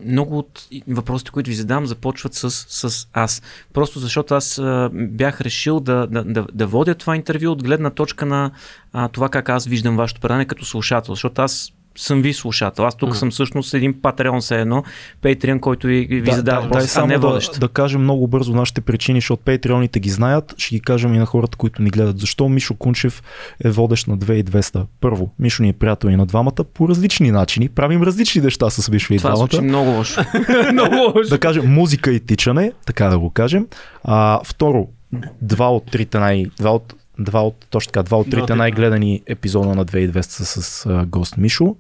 много 0.05 0.39
от 0.39 0.69
въпросите, 0.89 1.31
които 1.31 1.51
ви 1.51 1.55
задам, 1.55 1.87
започват 1.87 2.35
с, 2.35 2.51
с 2.51 3.09
аз. 3.13 3.43
Просто 3.73 3.99
защото 3.99 4.35
аз 4.35 4.59
а, 4.59 4.91
бях 4.93 5.41
решил 5.41 5.81
да, 5.81 6.07
да, 6.07 6.25
да, 6.25 6.47
да 6.53 6.67
водя 6.67 6.95
това 6.95 7.17
интервю 7.17 7.51
от 7.51 7.63
гледна 7.63 7.91
точка 7.91 8.27
на 8.27 8.51
а, 8.93 9.09
това 9.09 9.29
как 9.29 9.49
аз 9.49 9.67
виждам 9.67 9.97
вашето 9.97 10.21
предание 10.21 10.47
като 10.47 10.65
слушател. 10.65 11.15
Защото 11.15 11.43
аз 11.43 11.73
съм 11.97 12.23
ви 12.23 12.33
слушател. 12.33 12.87
Аз 12.87 12.95
тук 12.95 13.11
mm. 13.11 13.15
съм 13.15 13.31
всъщност 13.31 13.75
един 13.75 14.01
патреон 14.03 14.43
се 14.43 14.61
едно, 14.61 14.85
Patreon, 15.23 15.61
който 15.61 15.87
ви, 15.87 16.07
ви 16.11 16.23
да, 16.23 16.33
задава 16.33 16.63
да, 16.63 16.69
въпрос, 16.69 16.95
да, 16.95 17.07
не 17.07 17.19
водещ. 17.19 17.53
Да, 17.53 17.59
да 17.59 17.69
кажем 17.69 18.03
много 18.03 18.27
бързо 18.27 18.55
нашите 18.55 18.81
причини, 18.81 19.21
защото 19.21 19.43
Patreoните 19.43 19.99
ги 19.99 20.11
знаят. 20.11 20.55
Ще 20.59 20.75
ги 20.75 20.81
кажем 20.81 21.15
и 21.15 21.19
на 21.19 21.27
хората, 21.27 21.57
които 21.57 21.83
ни 21.83 21.91
гледат. 21.91 22.19
Защо 22.19 22.49
Мишо 22.49 22.75
Кунчев 22.75 23.23
е 23.65 23.71
водещ 23.71 24.07
на 24.07 24.19
2200? 24.19 24.87
Първо, 25.01 25.31
Мишо 25.39 25.63
ни 25.63 25.69
е 25.69 25.73
приятел 25.73 26.09
и 26.09 26.17
на 26.17 26.27
двамата 26.27 26.65
по 26.75 26.89
различни 26.89 27.31
начини. 27.31 27.69
Правим 27.69 28.03
различни 28.03 28.43
неща 28.43 28.71
с 28.71 28.91
Мишо 28.91 29.15
и 29.15 29.19
Това 29.19 29.31
двамата. 29.31 29.49
Това 29.49 29.63
много 29.63 29.91
лошо. 29.91 30.21
много 30.73 30.95
лошо. 30.95 31.29
да 31.31 31.39
кажем 31.39 31.75
музика 31.75 32.13
и 32.13 32.21
тичане, 32.21 32.73
така 32.87 33.09
да 33.09 33.19
го 33.19 33.31
кажем. 33.31 33.67
А, 34.05 34.41
второ, 34.45 34.89
два 35.43 35.71
от 35.71 35.91
трите 35.91 36.19
най... 36.19 36.45
Два 36.59 36.71
от 36.71 36.95
два 37.25 37.41
от, 37.41 37.67
точно 37.71 37.93
така, 37.93 38.03
два 38.03 38.19
от 38.19 38.31
трите 38.31 38.55
най-гледани 38.55 39.23
епизода 39.27 39.75
на 39.75 39.87
2200 39.87 40.21
с, 40.21 40.87
а, 40.87 41.07
гост 41.07 41.37
Мишо. 41.37 41.77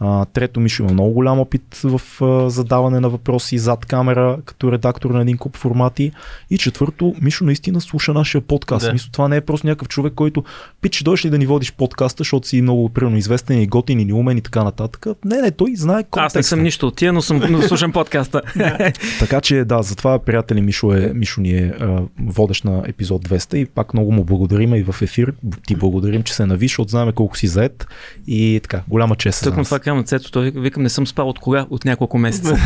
А, 0.00 0.24
трето, 0.24 0.60
Мишо 0.60 0.82
има 0.82 0.92
много 0.92 1.12
голям 1.12 1.40
опит 1.40 1.80
в 1.84 2.00
а, 2.24 2.50
задаване 2.50 3.00
на 3.00 3.08
въпроси 3.08 3.58
зад 3.58 3.86
камера, 3.86 4.38
като 4.44 4.72
редактор 4.72 5.10
на 5.10 5.20
един 5.20 5.38
куп 5.38 5.56
формати. 5.56 6.12
И 6.50 6.58
четвърто, 6.58 7.14
Мишо 7.22 7.44
наистина 7.44 7.80
слуша 7.80 8.12
нашия 8.12 8.40
подкаст. 8.40 8.86
Да. 8.86 8.92
Мисля, 8.92 9.08
това 9.12 9.28
не 9.28 9.36
е 9.36 9.40
просто 9.40 9.66
някакъв 9.66 9.88
човек, 9.88 10.12
който 10.16 10.44
пич, 10.80 11.02
дойш 11.02 11.24
ли 11.24 11.30
да 11.30 11.38
ни 11.38 11.46
водиш 11.46 11.72
подкаста, 11.72 12.20
защото 12.20 12.48
си 12.48 12.62
много 12.62 12.88
примерно 12.88 13.16
известен 13.16 13.60
и 13.60 13.66
готин 13.66 14.08
и 14.08 14.12
умен 14.12 14.38
и 14.38 14.40
така 14.40 14.64
нататък. 14.64 15.06
Не, 15.24 15.40
не, 15.40 15.50
той 15.50 15.76
знае 15.76 16.04
контекста. 16.04 16.38
Аз 16.38 16.44
не 16.44 16.48
съм 16.48 16.62
нищо 16.62 16.86
от 16.86 16.96
тия, 16.96 17.12
но 17.12 17.22
съм 17.22 17.42
но 17.50 17.62
слушам 17.62 17.92
подкаста. 17.92 18.42
така 19.18 19.40
че 19.40 19.64
да, 19.64 19.82
затова 19.82 20.18
приятели 20.18 20.60
Мишо, 20.60 20.92
е, 20.92 21.12
Мишо 21.14 21.40
ни 21.40 21.50
е 21.50 21.74
а, 21.80 22.02
водещ 22.20 22.64
на 22.64 22.82
епизод 22.86 23.28
200 23.28 23.56
и 23.56 23.66
пак 23.66 23.94
много 23.94 24.12
му 24.12 24.24
благодарим 24.24 24.74
и 24.74 24.82
в 24.82 25.02
ефир. 25.02 25.32
Ти 25.66 25.74
благодарим, 25.74 26.22
че 26.22 26.34
се 26.34 26.46
навиш, 26.46 26.78
от 26.78 26.90
знаем 26.90 27.12
колко 27.12 27.36
си 27.36 27.46
заед 27.46 27.86
и 28.26 28.60
така, 28.62 28.82
голяма 28.88 29.16
чест. 29.16 29.44
Тъкмо 29.44 29.64
това 29.64 29.78
казвам 29.86 30.04
цето, 30.04 30.30
той 30.30 30.50
викам 30.50 30.82
не 30.82 30.88
съм 30.88 31.06
спал 31.06 31.28
от 31.28 31.38
кога? 31.38 31.66
От 31.70 31.84
няколко 31.84 32.18
месеца. 32.18 32.56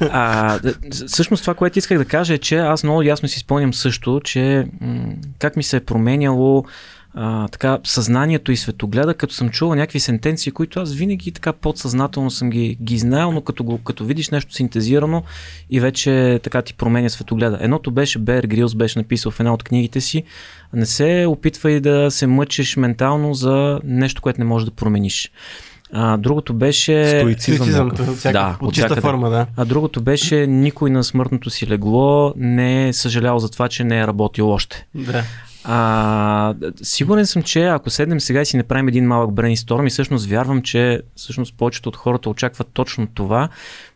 а, 0.12 0.58
всъщност 1.06 1.42
това, 1.42 1.54
което 1.54 1.78
исках 1.78 1.98
да 1.98 2.04
кажа 2.04 2.34
е, 2.34 2.38
че 2.38 2.56
аз 2.56 2.84
много 2.84 3.02
ясно 3.02 3.28
си 3.28 3.38
спомням 3.38 3.74
също, 3.74 4.20
че 4.24 4.66
м- 4.80 5.12
как 5.38 5.56
ми 5.56 5.62
се 5.62 5.76
е 5.76 5.80
променяло 5.80 6.64
а, 7.14 7.48
така, 7.48 7.78
съзнанието 7.84 8.52
и 8.52 8.56
светогледа, 8.56 9.14
като 9.14 9.34
съм 9.34 9.50
чувал 9.50 9.74
някакви 9.74 10.00
сентенции, 10.00 10.52
които 10.52 10.80
аз 10.80 10.94
винаги 10.94 11.32
така 11.32 11.52
подсъзнателно 11.52 12.30
съм 12.30 12.50
ги, 12.50 12.78
ги 12.82 12.98
знаел, 12.98 13.32
но 13.32 13.40
като, 13.40 13.64
го, 13.64 13.78
като 13.78 14.04
видиш 14.04 14.30
нещо 14.30 14.54
синтезирано 14.54 15.22
и 15.70 15.80
вече 15.80 16.40
така 16.42 16.62
ти 16.62 16.74
променя 16.74 17.08
светогледа. 17.08 17.58
Едното 17.60 17.90
беше 17.90 18.18
Бер 18.18 18.44
Грилс, 18.44 18.74
беше 18.74 18.98
написал 18.98 19.32
в 19.32 19.40
една 19.40 19.54
от 19.54 19.62
книгите 19.62 20.00
си, 20.00 20.22
не 20.72 20.86
се 20.86 21.26
опитвай 21.28 21.80
да 21.80 22.10
се 22.10 22.26
мъчиш 22.26 22.76
ментално 22.76 23.34
за 23.34 23.80
нещо, 23.84 24.22
което 24.22 24.40
не 24.40 24.44
можеш 24.44 24.66
да 24.66 24.74
промениш. 24.74 25.30
А, 25.92 26.16
другото 26.16 26.54
беше... 26.54 27.18
Стоицизъм. 27.20 27.90
да, 28.32 28.56
от 28.60 28.74
чиста 28.74 28.96
форма, 28.96 29.30
да. 29.30 29.46
А 29.56 29.64
другото 29.64 30.02
беше 30.02 30.46
никой 30.46 30.90
на 30.90 31.04
смъртното 31.04 31.50
си 31.50 31.66
легло 31.66 32.32
не 32.36 32.88
е 32.88 32.92
съжалял 32.92 33.38
за 33.38 33.50
това, 33.50 33.68
че 33.68 33.84
не 33.84 34.00
е 34.00 34.06
работил 34.06 34.50
още. 34.50 34.86
Да. 34.94 35.24
А, 35.64 36.54
сигурен 36.82 37.26
съм, 37.26 37.42
че 37.42 37.64
ако 37.64 37.90
седнем 37.90 38.20
сега 38.20 38.40
и 38.40 38.46
си 38.46 38.56
направим 38.56 38.88
един 38.88 39.06
малък 39.06 39.32
брейнсторм 39.32 39.86
и 39.86 39.90
всъщност 39.90 40.26
вярвам, 40.26 40.62
че 40.62 41.02
всъщност 41.16 41.54
повечето 41.56 41.88
от 41.88 41.96
хората 41.96 42.30
очакват 42.30 42.68
точно 42.72 43.06
това, 43.14 43.48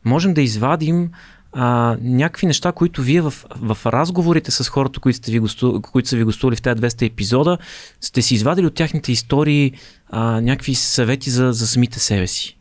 можем 0.05 0.35
да 0.35 0.43
извадим 0.43 1.11
а, 1.53 1.97
някакви 2.03 2.47
неща, 2.47 2.73
които 2.73 3.03
вие 3.03 3.21
в, 3.21 3.35
в 3.57 3.79
разговорите 3.87 4.51
с 4.51 4.69
хората, 4.69 5.01
които, 5.01 5.16
сте 5.16 5.33
ви 5.33 5.39
госту, 5.39 5.81
които 5.83 6.09
са 6.09 6.16
ви 6.16 6.25
гостували 6.25 6.57
в 6.57 6.62
тези 6.62 6.81
200 6.81 7.07
епизода, 7.07 7.59
сте 8.01 8.23
си 8.23 8.35
извадили 8.35 8.66
от 8.66 8.75
тяхните 8.75 9.12
истории 9.12 9.73
а, 10.13 10.41
някакви 10.41 10.75
съвети 10.75 11.31
за, 11.31 11.53
за 11.53 11.67
самите 11.67 12.01
себе 12.01 12.27
си. 12.27 12.57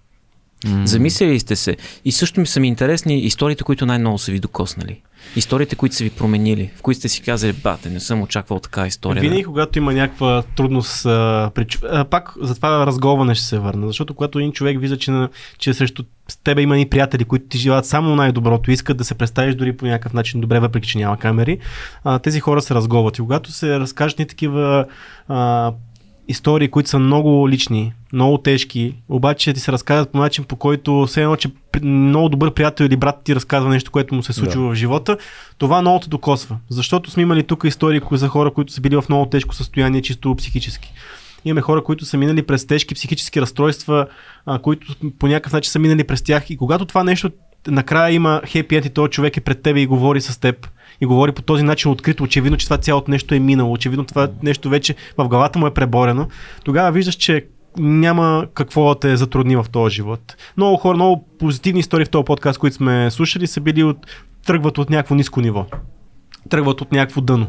Mm. 0.66 0.86
Замислили 0.86 1.40
сте 1.40 1.56
се. 1.56 1.78
И 2.06 2.12
също 2.12 2.40
ми 2.40 2.48
са 2.48 2.60
ми 2.60 2.68
интересни 2.68 3.20
историите, 3.20 3.64
които 3.64 3.86
най-много 3.86 4.18
са 4.18 4.32
ви 4.32 4.40
докоснали. 4.40 5.02
Историите, 5.36 5.76
които 5.76 5.96
са 5.96 6.04
ви 6.04 6.10
променили, 6.10 6.72
в 6.76 6.82
които 6.82 7.00
сте 7.00 7.10
си 7.10 7.22
казали, 7.22 7.54
бате, 7.54 7.90
не 7.90 8.00
съм 8.00 8.22
очаквал 8.22 8.60
така 8.60 8.88
история. 8.88 9.22
Винаги, 9.22 9.42
да. 9.42 9.48
когато 9.48 9.78
има 9.78 9.94
някаква 9.94 10.44
трудност, 10.56 11.06
а, 11.06 11.52
при, 11.56 11.66
а, 11.84 12.06
пак 12.06 12.34
за 12.42 12.56
това 12.56 12.86
разговане 12.86 13.36
ще 13.36 13.46
се 13.46 13.60
върна. 13.60 13.88
Защото 13.88 14.14
когато 14.14 14.40
един 14.40 14.52
човек 14.52 14.80
вижда, 14.80 14.98
че, 14.98 15.12
на, 15.12 15.30
че 15.58 15.74
срещу 15.74 16.04
тебе 16.44 16.62
има 16.62 16.80
и 16.80 16.90
приятели, 16.90 17.26
които 17.26 17.46
ти 17.46 17.58
живеят 17.58 17.86
само 17.86 18.16
най-доброто, 18.16 18.72
искат 18.72 18.98
да 18.98 19.04
се 19.04 19.16
представиш 19.16 19.56
дори 19.56 19.78
по 19.78 19.86
някакъв 19.86 20.14
начин 20.14 20.42
добре, 20.42 20.60
въпреки 20.60 20.90
че 20.90 20.98
няма 20.98 21.18
камери, 21.18 21.58
а, 22.04 22.20
тези 22.20 22.40
хора 22.40 22.62
се 22.62 22.76
разговат. 22.76 23.18
И 23.18 23.22
когато 23.22 23.52
се 23.52 23.80
разкажат 23.80 24.20
ни 24.20 24.28
такива 24.28 24.86
а, 25.28 25.72
истории, 26.28 26.68
които 26.68 26.90
са 26.90 27.00
много 27.00 27.50
лични, 27.50 27.94
много 28.14 28.38
тежки, 28.38 28.96
обаче 29.10 29.54
ти 29.54 29.60
се 29.60 29.72
разказват 29.72 30.12
по 30.12 30.18
начин, 30.18 30.44
по 30.44 30.56
който 30.56 31.06
все 31.06 31.22
едно, 31.22 31.36
че 31.36 31.50
много 31.84 32.30
добър 32.30 32.54
приятел 32.54 32.86
или 32.86 32.96
брат 32.96 33.22
ти 33.24 33.36
разказва 33.36 33.70
нещо, 33.70 33.92
което 33.92 34.16
му 34.16 34.24
се 34.24 34.34
случва 34.34 34.62
да. 34.62 34.70
в 34.70 34.76
живота, 34.76 35.18
това 35.58 35.82
много 35.82 36.00
те 36.00 36.10
докосва. 36.10 36.58
Защото 36.70 37.12
сме 37.12 37.24
имали 37.24 37.44
тук 37.44 37.64
истории 37.64 38.02
за 38.12 38.28
хора, 38.28 38.52
които 38.52 38.74
са 38.74 38.82
били 38.82 38.96
в 38.96 39.04
много 39.10 39.26
тежко 39.26 39.56
състояние, 39.56 40.02
чисто 40.02 40.36
психически. 40.36 40.94
Имаме 41.46 41.62
хора, 41.62 41.84
които 41.84 42.06
са 42.06 42.18
минали 42.18 42.42
през 42.42 42.68
тежки 42.68 42.96
психически 42.96 43.42
разстройства, 43.42 44.08
а, 44.46 44.60
които 44.60 44.96
по 45.20 45.28
някакъв 45.28 45.54
начин 45.54 45.72
са 45.72 45.80
минали 45.80 46.04
през 46.04 46.22
тях. 46.22 46.50
И 46.50 46.58
когато 46.58 46.86
това 46.86 47.04
нещо 47.04 47.32
накрая 47.68 48.14
има 48.14 48.42
хепи 48.48 48.76
и 48.76 48.90
този 48.90 49.10
човек 49.10 49.38
е 49.38 49.42
пред 49.42 49.62
теб 49.62 49.78
и 49.78 49.86
говори 49.86 50.22
с 50.22 50.40
теб, 50.40 50.68
и 51.02 51.06
говори 51.06 51.32
по 51.32 51.42
този 51.42 51.64
начин 51.64 51.92
открито, 51.92 52.24
очевидно, 52.24 52.58
че 52.58 52.66
това 52.66 52.78
цялото 52.78 53.12
нещо 53.12 53.36
е 53.36 53.40
минало, 53.40 53.74
очевидно 53.74 54.06
това 54.06 54.28
нещо 54.44 54.70
вече 54.70 54.96
в 55.18 55.28
главата 55.28 55.60
му 55.60 55.68
е 55.68 55.74
преборено, 55.74 56.28
тогава 56.64 56.92
виждаш, 56.92 57.16
че 57.16 57.46
няма 57.78 58.48
какво 58.54 58.90
да 58.90 59.00
те 59.00 59.18
затрудни 59.18 59.56
в 59.56 59.66
този 59.72 59.96
живот. 59.96 60.36
Много 60.58 60.78
хора, 60.78 60.96
много 60.96 61.28
позитивни 61.40 61.80
истории 61.80 62.06
в 62.06 62.10
този 62.10 62.26
подкаст, 62.26 62.60
които 62.60 62.76
сме 62.76 63.12
слушали, 63.12 63.48
са 63.48 63.62
били 63.62 63.84
от, 63.84 63.98
тръгват 64.46 64.78
от 64.78 64.90
някакво 64.90 65.16
ниско 65.16 65.42
ниво. 65.42 65.66
Тръгват 66.50 66.82
от 66.82 66.92
някакво 66.92 67.22
дъно. 67.22 67.48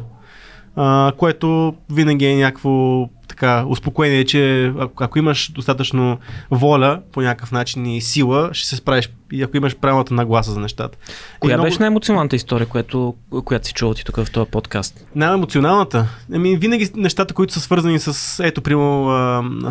А, 0.76 1.12
което 1.16 1.74
винаги 1.92 2.26
е 2.26 2.36
някакво 2.36 3.08
така 3.42 3.64
успокоение, 3.68 4.24
че 4.24 4.72
ако, 4.78 5.04
ако 5.04 5.18
имаш 5.18 5.52
достатъчно 5.52 6.18
воля 6.50 7.00
по 7.12 7.20
някакъв 7.22 7.52
начин 7.52 7.86
и 7.86 8.00
сила, 8.00 8.50
ще 8.52 8.68
се 8.68 8.76
справиш 8.76 9.10
и 9.32 9.42
ако 9.42 9.56
имаш 9.56 9.76
правилната 9.76 10.14
нагласа 10.14 10.52
за 10.52 10.60
нещата. 10.60 10.98
Коя 11.40 11.56
много... 11.56 11.66
беше 11.66 11.78
най-емоционалната 11.78 12.36
история, 12.36 12.66
която, 12.66 13.14
която 13.44 13.66
си 13.66 13.72
чувал 13.72 13.94
ти 13.94 14.04
тук 14.04 14.16
в 14.16 14.30
този 14.32 14.50
подкаст? 14.50 15.06
Най-емоционалната? 15.14 16.06
Ами, 16.34 16.56
винаги 16.56 16.90
нещата, 16.96 17.34
които 17.34 17.52
са 17.52 17.60
свързани 17.60 17.98
с, 17.98 18.44
ето, 18.44 18.62
прямо 18.62 19.10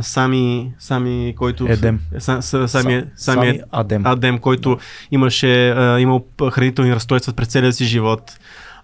сами, 0.02 0.72
сами, 0.80 1.34
който... 1.38 1.66
Едем. 1.70 2.00
Са, 2.20 2.42
са, 2.42 2.68
сами, 2.68 2.68
сами, 2.68 3.06
сами 3.16 3.62
Адем. 3.72 4.06
Адем, 4.06 4.40
който 4.40 4.78
имаше, 5.12 5.70
а, 5.70 6.00
имал 6.00 6.26
хранителни 6.52 6.96
разстройства 6.96 7.34
през 7.34 7.48
целия 7.48 7.74
си 7.74 7.86
живот. 7.86 8.32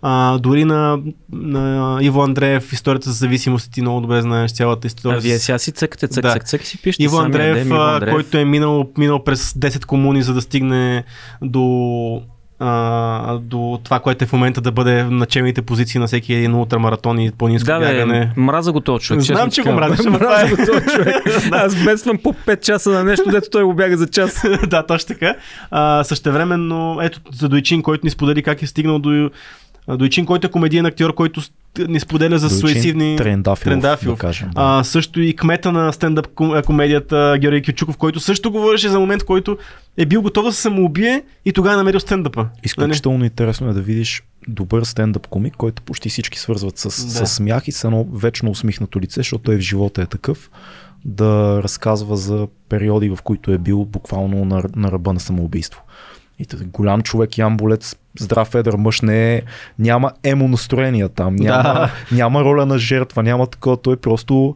А, 0.02 0.38
дори 0.38 0.66
на, 0.66 1.00
на 1.32 1.98
Иво 2.02 2.22
Андреев, 2.24 2.74
историята 2.74 3.10
за 3.10 3.16
зависимост, 3.16 3.72
ти 3.72 3.82
много 3.82 4.02
добре 4.02 4.22
знаеш 4.22 4.52
цялата 4.52 4.88
история. 4.88 5.18
А 5.18 5.22
вие 5.22 5.40
сега 5.40 5.58
си 5.58 5.72
цъкате, 5.72 6.08
цък, 6.08 6.22
да. 6.22 6.34
цък, 6.34 6.44
цък, 6.44 6.64
си 6.64 6.82
пишете 6.82 7.04
Иво 7.04 7.18
Андреев, 7.18 7.66
Иво 7.66 7.76
Андреев, 7.76 8.14
който 8.14 8.38
е 8.38 8.46
минал, 8.46 8.90
минал 8.98 9.24
през 9.24 9.54
10 9.54 9.86
комуни, 9.86 10.24
за 10.24 10.34
да 10.34 10.42
стигне 10.42 11.04
до 11.42 12.22
а, 12.60 13.38
до 13.38 13.80
това, 13.84 14.00
което 14.00 14.24
е 14.24 14.28
в 14.28 14.34
момента 14.34 14.62
да 14.62 14.72
бъде 14.72 15.04
в 15.04 15.12
началните 15.12 15.62
позиции 15.62 16.00
на 16.00 16.08
всеки 16.08 16.34
един 16.34 16.56
ултрамаратон 16.56 17.20
и 17.20 17.32
по-низко 17.32 17.66
да, 17.66 17.80
бягане. 17.80 18.32
Бе, 18.36 18.42
мраза 18.42 18.72
го 18.72 18.82
този 18.82 19.06
човек. 19.06 19.24
Знам, 19.24 19.52
че 19.52 19.62
го 19.62 19.72
мразиш. 19.72 20.06
Мраза 20.06 20.46
е- 20.46 20.50
го 20.50 20.56
този 20.56 20.86
човек. 20.96 21.16
Аз 21.52 21.84
бедствам 21.84 22.18
по 22.18 22.34
5 22.34 22.62
часа 22.62 22.90
на 22.90 23.04
нещо, 23.04 23.30
дето 23.32 23.50
той 23.50 23.64
го 23.64 23.74
бяга 23.74 23.98
за 23.98 24.08
час. 24.08 24.46
да, 24.68 24.86
точно 24.86 25.08
така. 25.08 25.36
А, 25.72 26.04
същевременно, 26.04 27.00
ето, 27.02 27.20
за 27.34 27.50
Дойчин, 27.50 27.82
който 27.82 28.06
ни 28.06 28.10
сподели 28.10 28.44
как 28.44 28.62
е 28.62 28.68
стигнал 28.68 29.00
до 29.00 29.30
Дойчин, 29.90 30.26
който 30.26 30.48
е 30.48 30.52
комедиен 30.52 30.86
актьор, 30.86 31.14
който 31.14 31.42
ни 31.88 32.00
споделя 32.00 32.40
за 32.40 32.50
суицидни... 32.50 33.18
Трендафилов, 33.18 33.64
Трендафилов. 33.64 34.18
Да 34.18 34.22
кажем, 34.22 34.50
да. 34.50 34.80
А, 34.80 34.84
също 34.84 35.22
и 35.22 35.36
кмета 35.36 35.72
на 35.72 35.94
стендъп 35.94 36.28
комедията 36.66 37.38
Георги 37.42 37.62
Кючуков, 37.62 37.98
който 37.98 38.20
също 38.20 38.52
говореше 38.52 38.90
за 38.90 39.00
момент, 39.00 39.24
който 39.24 39.58
е 39.98 40.06
бил 40.06 40.22
готов 40.22 40.46
да 40.46 40.54
се 40.54 40.62
самоубие 40.62 41.24
и 41.46 41.54
тогава 41.54 41.74
е 41.74 41.78
намерил 41.78 42.00
стендъпа. 42.00 42.48
Изключително 42.64 43.26
интересно 43.26 43.70
е 43.70 43.74
да 43.74 43.82
видиш 43.82 44.24
добър 44.48 44.84
стендъп 44.84 45.28
комик, 45.28 45.56
който 45.56 45.82
почти 45.82 46.10
всички 46.10 46.40
свързват 46.40 46.78
с, 46.78 46.84
да. 46.84 46.90
с 46.90 47.36
смях 47.36 47.68
и 47.68 47.72
с 47.72 47.84
едно 47.84 48.04
вечно 48.14 48.52
усмихнато 48.52 49.02
лице, 49.02 49.20
защото 49.20 49.44
той 49.44 49.56
в 49.56 49.60
живота 49.60 50.02
е 50.02 50.06
такъв 50.06 50.50
да 51.06 51.64
разказва 51.64 52.18
за 52.18 52.48
периоди, 52.70 53.10
в 53.10 53.20
които 53.24 53.52
е 53.52 53.58
бил 53.58 53.86
буквално 53.86 54.46
на, 54.46 54.64
на 54.76 54.92
ръба 54.92 55.14
на 55.14 55.20
самоубийство. 55.20 55.82
И 56.40 56.46
голям 56.66 57.02
човек, 57.02 57.38
Ян 57.38 57.58
Болец, 57.58 57.96
здрав 58.20 58.56
едър 58.56 58.76
мъж, 58.76 59.02
не 59.02 59.36
е, 59.36 59.42
няма 59.80 60.12
емо 60.24 60.48
настроения 60.48 61.10
там, 61.10 61.36
няма, 61.36 61.64
да. 61.64 61.92
няма 62.12 62.44
роля 62.44 62.66
на 62.66 62.78
жертва, 62.78 63.24
няма 63.24 63.48
такова, 63.48 63.78
той 63.78 63.98
просто 63.98 64.56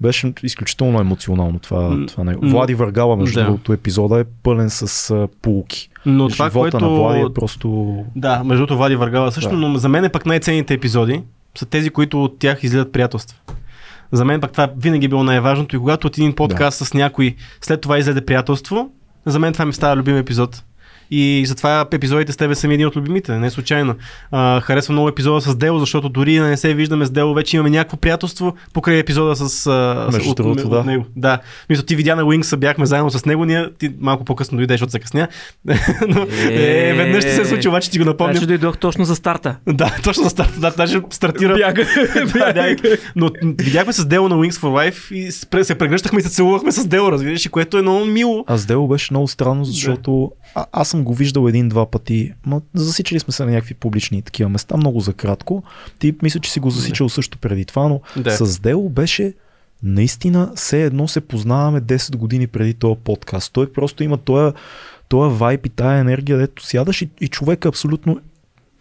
беше 0.00 0.32
изключително 0.42 1.00
емоционално 1.00 1.58
това. 1.58 2.06
това 2.08 2.24
не. 2.24 2.36
Влади 2.42 2.74
Въргала, 2.74 3.16
между 3.16 3.40
да. 3.40 3.44
другото, 3.44 3.72
епизода 3.72 4.20
е 4.20 4.24
пълен 4.42 4.70
с 4.70 5.10
а, 5.10 5.28
полуки. 5.42 5.88
Но 6.06 6.28
това, 6.28 6.46
Живота 6.48 6.70
което... 6.70 6.80
на 6.80 6.88
Влади 6.88 7.20
е 7.20 7.34
просто... 7.34 7.96
Да, 8.16 8.44
между 8.44 8.60
другото 8.60 8.76
Влади 8.76 8.96
Въргала 8.96 9.32
също, 9.32 9.50
да. 9.50 9.56
но 9.56 9.78
за 9.78 9.88
мен 9.88 10.04
е 10.04 10.08
пък 10.08 10.26
най-ценните 10.26 10.74
епизоди 10.74 11.22
са 11.58 11.66
тези, 11.66 11.90
които 11.90 12.24
от 12.24 12.38
тях 12.38 12.62
излизат 12.62 12.92
приятелства. 12.92 13.38
За 14.12 14.24
мен 14.24 14.40
пък 14.40 14.52
това 14.52 14.68
винаги 14.76 15.06
е 15.06 15.08
било 15.08 15.24
най-важното 15.24 15.76
и 15.76 15.78
когато 15.78 16.06
от 16.06 16.18
един 16.18 16.32
подкаст 16.32 16.78
да. 16.78 16.84
с 16.84 16.94
някой 16.94 17.36
след 17.60 17.80
това 17.80 17.98
излезе 17.98 18.20
приятелство, 18.26 18.90
за 19.26 19.38
мен 19.38 19.52
това 19.52 19.64
ми 19.64 19.72
става 19.72 19.96
любим 19.96 20.16
епизод. 20.16 20.62
И 21.14 21.46
затова 21.46 21.86
епизодите 21.92 22.32
с 22.32 22.36
тебе 22.36 22.54
са 22.54 22.68
ми 22.68 22.74
един 22.74 22.86
от 22.86 22.96
любимите, 22.96 23.38
не 23.38 23.50
случайно. 23.50 23.94
А, 24.30 24.60
харесвам 24.60 24.94
много 24.94 25.08
епизода 25.08 25.40
с 25.40 25.56
Дело, 25.56 25.78
защото 25.78 26.08
дори 26.08 26.34
да 26.34 26.46
не 26.46 26.56
се 26.56 26.74
виждаме 26.74 27.06
с 27.06 27.10
Дело, 27.10 27.34
вече 27.34 27.56
имаме 27.56 27.70
някакво 27.70 27.96
приятелство 27.96 28.54
покрай 28.72 28.98
епизода 28.98 29.36
с, 29.36 29.66
а, 29.66 30.08
Между 30.12 30.30
от, 30.30 30.36
другото, 30.36 30.68
да. 30.68 30.78
от 30.78 30.86
него. 30.86 31.04
Да. 31.16 31.38
Мисля, 31.70 31.84
ти 31.84 31.96
видя 31.96 32.16
на 32.16 32.22
Wings, 32.22 32.56
бяхме 32.56 32.86
заедно 32.86 33.10
с 33.10 33.24
него, 33.24 33.44
ние 33.44 33.68
ти 33.78 33.90
малко 34.00 34.24
по-късно 34.24 34.56
дойдеш, 34.56 34.74
защото 34.74 34.90
се 34.90 34.98
късня. 34.98 35.28
Но 36.08 36.26
е, 36.50 36.88
е, 36.88 36.94
веднъж 36.94 37.24
ще 37.24 37.34
се 37.34 37.44
случи, 37.44 37.68
обаче 37.68 37.90
ти 37.90 37.98
го 37.98 38.04
напомня. 38.04 38.32
Значи 38.32 38.46
дойдох 38.46 38.78
точно 38.78 39.04
за 39.04 39.16
старта. 39.16 39.56
Да, 39.66 39.96
точно 40.04 40.24
за 40.24 40.30
старта. 40.30 40.60
Да, 40.60 40.70
даже 40.70 41.00
стартира. 41.10 41.56
Бяга. 41.56 41.84
да, 42.54 42.76
Но 43.16 43.30
видяхме 43.42 43.92
с 43.92 44.06
Дело 44.06 44.28
на 44.28 44.36
Wings 44.36 44.60
for 44.60 44.90
Life 44.90 45.14
и 45.14 45.32
се 45.64 45.74
прегръщахме 45.74 46.20
и 46.20 46.22
се 46.22 46.30
целувахме 46.30 46.72
с 46.72 46.86
Дело, 46.86 47.12
разбираш, 47.12 47.48
което 47.48 47.78
е 47.78 47.82
много 47.82 48.04
мило. 48.04 48.44
А 48.46 48.56
с 48.56 48.66
Дело 48.66 48.88
беше 48.88 49.12
много 49.12 49.28
странно, 49.28 49.64
защото 49.64 50.30
а, 50.54 50.66
аз 50.72 50.88
съм 50.88 51.01
го 51.02 51.14
виждал 51.14 51.48
един-два 51.48 51.90
пъти. 51.90 52.32
Ма, 52.46 52.60
засичали 52.74 53.20
сме 53.20 53.32
се 53.32 53.44
на 53.44 53.50
някакви 53.50 53.74
публични 53.74 54.22
такива 54.22 54.50
места, 54.50 54.76
много 54.76 55.00
за 55.00 55.12
кратко. 55.12 55.62
Ти 55.98 56.14
мисля, 56.22 56.40
че 56.40 56.52
си 56.52 56.60
го 56.60 56.70
засичал 56.70 57.06
да. 57.06 57.12
също 57.12 57.38
преди 57.38 57.64
това, 57.64 57.88
но 57.88 58.00
да. 58.16 58.30
с 58.30 58.58
Дело 58.58 58.88
беше 58.88 59.34
наистина 59.82 60.52
все 60.54 60.84
едно 60.84 61.08
се 61.08 61.20
познаваме 61.20 61.80
10 61.80 62.16
години 62.16 62.46
преди 62.46 62.74
този 62.74 63.00
подкаст. 63.04 63.52
Той 63.52 63.72
просто 63.72 64.04
има 64.04 64.18
този, 64.18 64.54
този 65.08 65.36
вайп 65.36 65.66
и 65.66 65.68
тая 65.68 66.00
енергия, 66.00 66.38
дето 66.38 66.66
сядаш 66.66 67.02
и, 67.02 67.10
и 67.20 67.28
човек 67.28 67.64
е 67.64 67.68
абсолютно 67.68 68.20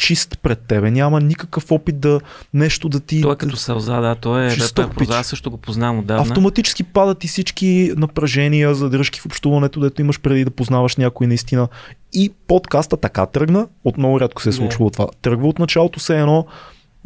чист 0.01 0.39
пред 0.43 0.59
тебе, 0.59 0.91
няма 0.91 1.21
никакъв 1.21 1.71
опит 1.71 1.99
да 1.99 2.21
нещо 2.53 2.89
да 2.89 2.99
ти... 2.99 3.21
Той 3.21 3.33
е 3.33 3.35
като 3.35 3.55
сълза, 3.55 4.01
да, 4.01 4.15
той 4.15 4.45
е, 4.45 4.55
да, 4.55 4.73
той 4.73 4.85
е 4.85 4.89
проза, 4.89 5.23
също 5.23 5.51
го 5.51 5.57
познавам 5.57 5.99
отдавна. 5.99 6.21
Автоматически 6.21 6.83
падат 6.83 7.23
и 7.23 7.27
всички 7.27 7.93
напрежения, 7.97 8.75
задръжки 8.75 9.19
в 9.19 9.25
общуването, 9.25 9.79
дето 9.79 10.01
имаш 10.01 10.19
преди 10.19 10.45
да 10.45 10.51
познаваш 10.51 10.95
някой 10.95 11.27
наистина. 11.27 11.67
И 12.13 12.31
подкаста 12.47 12.97
така 12.97 13.25
тръгна, 13.25 13.67
отново 13.83 14.19
рядко 14.19 14.41
се 14.41 14.49
е 14.49 14.51
случвало 14.51 14.89
това. 14.89 15.07
Тръгва 15.21 15.47
от 15.47 15.59
началото 15.59 15.99
се 15.99 16.19
едно 16.19 16.45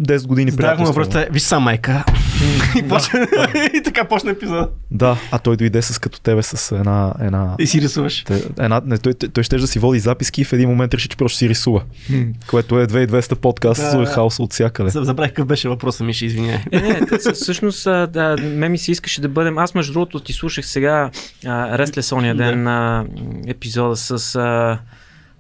10 0.02 0.28
години 0.28 0.52
преди. 0.52 0.84
Да, 0.84 0.94
просто 0.94 1.26
виж 1.32 1.42
са 1.42 1.60
майка. 1.60 2.04
и, 2.78 2.88
почна, 2.88 3.28
и 3.74 3.82
така 3.84 4.06
почна 4.06 4.32
епизода. 4.32 4.70
Да, 4.92 5.18
а 5.32 5.40
той 5.40 5.58
дойде 5.58 5.82
с 5.82 6.00
като 6.00 6.22
тебе 6.22 6.44
с 6.44 6.76
една... 6.76 7.14
една 7.22 7.56
и 7.60 7.68
си 7.68 7.82
рисуваш. 7.82 8.26
Една, 8.60 8.82
не, 8.86 8.98
той, 8.98 9.14
той, 9.14 9.30
той 9.30 9.44
ще 9.44 9.58
да 9.58 9.68
си 9.68 9.80
води 9.80 10.00
записки 10.00 10.42
и 10.42 10.44
в 10.44 10.54
един 10.54 10.70
момент 10.70 10.94
реши, 10.94 11.10
че 11.10 11.18
просто 11.18 11.38
си 11.38 11.50
рисува. 11.50 11.84
което 12.48 12.80
е 12.80 12.88
2200 12.88 13.36
подкаст 13.36 13.82
да, 13.82 14.06
хаоса 14.06 14.44
от 14.44 14.54
всякъде. 14.54 14.90
Забравих 14.90 15.32
какъв 15.32 15.48
беше 15.48 15.70
въпроса 15.70 16.04
ми, 16.04 16.14
ще 16.14 16.26
извиня. 16.26 16.60
Не, 16.72 16.82
не, 16.82 17.34
всъщност 17.34 17.84
да, 17.84 18.36
ме 18.44 18.70
ми 18.70 18.78
се 18.78 18.92
искаше 18.92 19.22
да 19.22 19.30
бъдем. 19.30 19.58
Аз 19.58 19.76
между 19.76 19.94
другото 19.94 20.20
ти 20.20 20.34
слушах 20.34 20.66
сега 20.66 21.10
Рестлес 21.46 22.12
ония 22.12 22.36
ден 22.36 22.64
на 22.64 23.06
епизода 23.48 23.96
с 23.96 24.36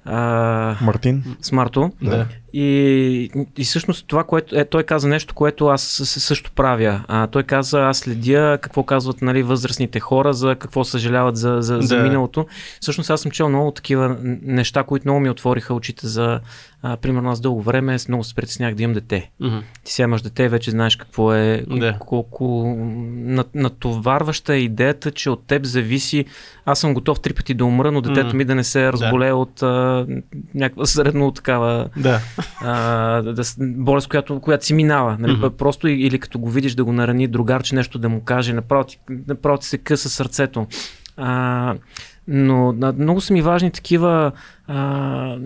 а, 0.05 0.75
Мартин. 0.81 1.23
С 1.41 1.51
Марто. 1.51 1.91
Да. 2.01 2.27
И, 2.57 3.29
и 3.57 3.63
всъщност 3.63 4.07
това, 4.07 4.23
което 4.23 4.59
е, 4.59 4.65
той 4.65 4.83
каза 4.83 5.07
нещо, 5.07 5.33
което 5.33 5.67
аз 5.67 5.81
също 6.03 6.51
правя. 6.51 7.03
А, 7.07 7.27
той 7.27 7.43
каза, 7.43 7.81
аз 7.81 7.97
следя 7.97 8.59
какво 8.61 8.83
казват 8.83 9.21
нали, 9.21 9.43
възрастните 9.43 9.99
хора, 9.99 10.33
за 10.33 10.55
какво 10.55 10.83
съжаляват 10.83 11.37
за, 11.37 11.57
за, 11.59 11.75
да. 11.77 11.81
за 11.81 11.97
миналото. 11.97 12.45
Всъщност 12.81 13.09
аз 13.09 13.21
съм 13.21 13.31
чел 13.31 13.49
много 13.49 13.71
такива 13.71 14.17
неща, 14.41 14.83
които 14.83 15.07
много 15.07 15.19
ми 15.19 15.29
отвориха 15.29 15.73
очите 15.73 16.07
за, 16.07 16.39
а, 16.81 16.97
примерно 16.97 17.31
аз 17.31 17.41
дълго 17.41 17.61
време 17.61 17.97
много 18.07 18.23
се 18.23 18.35
притеснях 18.35 18.75
да 18.75 18.83
имам 18.83 18.93
дете. 18.93 19.31
Mm-hmm. 19.41 19.61
Ти 19.83 19.93
сега 19.93 20.03
имаш 20.03 20.21
дете, 20.21 20.49
вече 20.49 20.71
знаеш 20.71 20.95
какво 20.95 21.33
е, 21.33 21.63
да. 21.67 21.97
колко 21.99 22.75
натоварваща 23.53 24.53
е 24.55 24.59
идеята, 24.59 25.11
че 25.11 25.29
от 25.29 25.47
теб 25.47 25.65
зависи, 25.65 26.25
аз 26.65 26.79
съм 26.79 26.93
готов 26.93 27.19
три 27.19 27.33
пъти 27.33 27.53
да 27.53 27.65
умра, 27.65 27.91
но 27.91 28.01
детето 28.01 28.29
mm-hmm. 28.29 28.37
ми 28.37 28.45
да 28.45 28.55
не 28.55 28.63
се 28.63 28.91
разболее 28.91 29.29
да. 29.29 29.35
от 29.35 29.63
а, 29.63 30.05
някаква 30.55 30.85
средно 30.85 31.31
такава 31.31 31.89
да. 31.97 32.19
а, 32.61 33.21
да, 33.21 33.43
болест, 33.59 34.07
която, 34.07 34.39
която 34.39 34.65
си 34.65 34.73
минава. 34.73 35.17
Нали? 35.19 35.31
Mm-hmm. 35.31 35.49
Просто 35.49 35.87
или 35.87 36.19
като 36.19 36.39
го 36.39 36.49
видиш 36.49 36.75
да 36.75 36.83
го 36.83 36.91
нарани 36.91 37.27
другар, 37.27 37.63
че 37.63 37.75
нещо 37.75 37.99
да 37.99 38.09
му 38.09 38.21
каже, 38.21 38.53
направо 38.53 38.83
ти, 38.83 38.99
направо 39.27 39.57
ти 39.57 39.67
се 39.67 39.77
къса 39.77 40.09
сърцето. 40.09 40.67
А, 41.17 41.75
но 42.27 42.75
много 42.97 43.21
са 43.21 43.33
ми 43.33 43.41
важни 43.41 43.71
такива 43.71 44.31
а, 44.67 45.37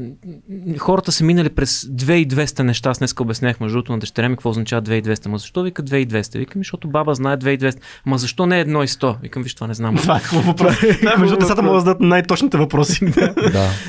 хората 0.78 1.11
са 1.11 1.24
минали 1.24 1.49
през 1.49 1.82
2200 1.82 2.59
неща. 2.59 2.89
Аз 2.89 2.99
днес 2.99 3.15
обяснях 3.20 3.59
между 3.59 3.76
другото 3.76 3.91
на 3.91 3.99
дъщеря 3.99 4.30
ми 4.30 4.36
какво 4.36 4.49
означава 4.49 4.82
2200. 4.82 5.28
Ма 5.28 5.38
защо 5.38 5.63
вика 5.63 5.84
2200? 5.84 6.38
Викам, 6.38 6.59
защото 6.59 6.88
баба 6.88 7.15
знае 7.15 7.38
2200. 7.38 7.80
Ма 8.05 8.17
защо 8.17 8.45
не 8.45 8.59
е 8.59 8.65
1 8.65 8.84
и 8.84 8.88
100? 8.88 9.22
Викам, 9.22 9.43
виж, 9.43 9.55
това 9.55 9.67
не 9.67 9.74
знам. 9.74 9.95
Това 9.95 10.17
е 10.17 10.20
хубаво 10.20 10.47
въпрос. 10.47 10.76
да, 11.03 11.17
между 11.17 11.38
децата 11.38 11.61
могат 11.61 11.76
да 11.76 11.80
зададат 11.80 12.01
най-точните 12.01 12.57
въпроси. 12.57 13.05
да. 13.51 13.70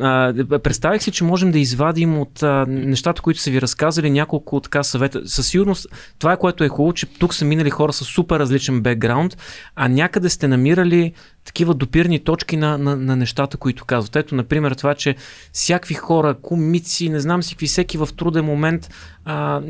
А, 0.00 0.34
представих 0.58 1.02
си, 1.02 1.10
че 1.10 1.24
можем 1.24 1.52
да 1.52 1.58
извадим 1.58 2.18
от 2.18 2.42
а, 2.42 2.66
нещата, 2.68 3.22
които 3.22 3.40
са 3.40 3.50
ви 3.50 3.62
разказали 3.62 4.10
няколко 4.10 4.60
така 4.60 4.82
съвета. 4.82 5.28
Със 5.28 5.46
сигурност 5.46 5.86
това 6.18 6.32
е 6.32 6.36
което 6.36 6.64
е 6.64 6.68
хубаво, 6.68 6.92
че 6.92 7.06
тук 7.06 7.34
са 7.34 7.44
минали 7.44 7.70
хора 7.70 7.92
с 7.92 8.04
супер 8.04 8.38
различен 8.38 8.80
бекграунд, 8.80 9.36
а 9.76 9.88
някъде 9.88 10.28
сте 10.28 10.48
намирали 10.48 11.12
такива 11.44 11.74
допирни 11.74 12.18
точки 12.18 12.56
на, 12.56 12.78
на, 12.78 12.96
на 12.96 13.16
нещата, 13.16 13.56
които 13.56 13.84
казват. 13.84 14.16
Ето, 14.16 14.34
например, 14.34 14.72
това, 14.72 14.94
че 14.94 15.16
всякакви 15.52 15.94
хора, 15.94 16.34
комици, 16.34 17.08
не 17.08 17.20
знам 17.20 17.42
си 17.42 17.66
всеки 17.66 17.98
в 17.98 18.08
труден 18.16 18.44
момент 18.44 18.90
а, 19.24 19.62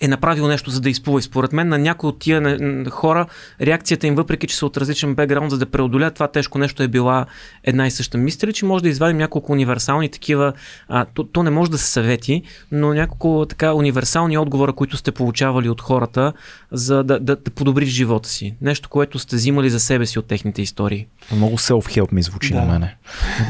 е 0.00 0.08
направил 0.08 0.48
нещо, 0.48 0.70
за 0.70 0.80
да 0.80 0.90
изплува. 0.90 1.18
И 1.18 1.22
според 1.22 1.52
мен 1.52 1.68
на 1.68 1.78
някои 1.78 2.08
от 2.08 2.18
тия 2.18 2.58
хора 2.90 3.26
реакцията 3.60 4.06
им, 4.06 4.14
въпреки 4.14 4.46
че 4.46 4.56
са 4.56 4.66
от 4.66 4.76
различен 4.76 5.14
бекграунд, 5.14 5.50
за 5.50 5.58
да 5.58 5.66
преодолят 5.66 6.14
това 6.14 6.28
тежко 6.28 6.58
нещо 6.58 6.82
е 6.82 6.88
била 6.88 7.26
една 7.64 7.86
и 7.86 7.90
съща. 7.90 8.18
Мисля 8.18 8.48
ли, 8.48 8.52
че 8.52 8.64
може 8.64 8.82
да 8.82 8.88
извадим 8.88 9.18
няколко 9.18 9.52
универсални 9.52 10.08
такива, 10.08 10.52
а, 10.88 11.04
то, 11.04 11.24
то 11.24 11.42
не 11.42 11.50
може 11.50 11.70
да 11.70 11.78
се 11.78 11.86
съвети, 11.86 12.42
но 12.72 12.94
няколко 12.94 13.46
така 13.48 13.72
универсални 13.72 14.38
отговора, 14.38 14.72
които 14.72 14.96
сте 14.96 15.12
получавали 15.12 15.68
от 15.68 15.80
хората, 15.80 16.32
за 16.72 17.04
да, 17.04 17.20
да, 17.20 17.36
да 17.36 17.50
подобриш 17.50 17.88
живота 17.88 18.28
си. 18.28 18.54
Нещо, 18.60 18.88
което 18.88 19.18
сте 19.18 19.36
взимали 19.36 19.70
за 19.70 19.80
себе 19.80 20.06
си 20.06 20.18
от 20.18 20.26
техните 20.26 20.62
истории. 20.62 21.06
Много 21.32 21.58
self-help 21.58 22.12
ми 22.12 22.22
звучи 22.22 22.52
да. 22.52 22.60
на 22.60 22.72
мене. 22.72 22.96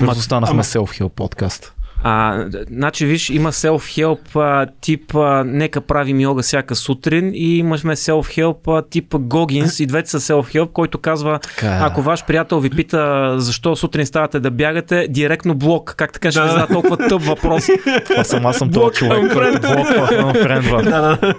Бързо 0.01 0.23
станахме 0.23 0.63
self-help 0.63 1.09
подкаст. 1.09 1.75
А, 2.03 2.45
значи, 2.71 3.07
виж, 3.07 3.31
има 3.31 3.53
self-help 3.53 4.37
а, 4.37 4.67
тип 4.81 5.15
а, 5.15 5.45
нека 5.45 5.81
правим 5.81 6.21
йога 6.21 6.43
всяка 6.43 6.75
сутрин 6.75 7.31
и 7.35 7.57
имаме 7.57 7.97
self-help 7.97 8.79
а, 8.79 8.83
тип 8.83 9.15
Гогинс 9.15 9.81
и 9.81 9.87
двете 9.87 10.11
са 10.11 10.21
self-help, 10.21 10.73
който 10.73 10.99
казва, 10.99 11.39
така... 11.39 11.67
Е. 11.67 11.79
ако 11.81 12.03
ваш 12.03 12.25
приятел 12.25 12.61
ви 12.61 12.71
пита 12.71 13.35
защо 13.37 13.77
сутрин 13.77 14.07
ставате 14.07 14.41
да 14.41 14.51
бягате, 14.51 15.07
директно 15.11 15.55
блок. 15.55 15.95
Как 15.97 16.13
така 16.13 16.31
ще 16.31 16.41
да. 16.41 16.45
ви 16.45 16.51
задава 16.51 16.73
толкова 16.73 16.97
тъп 17.09 17.23
въпрос? 17.23 17.67
Това 18.07 18.25
съм 18.25 18.47
аз 18.47 18.57
съм 18.57 18.71
този 18.71 18.95
човек, 18.95 19.33
който 19.33 19.61
блоква, 19.61 20.83
да, 20.83 21.01
да. 21.01 21.35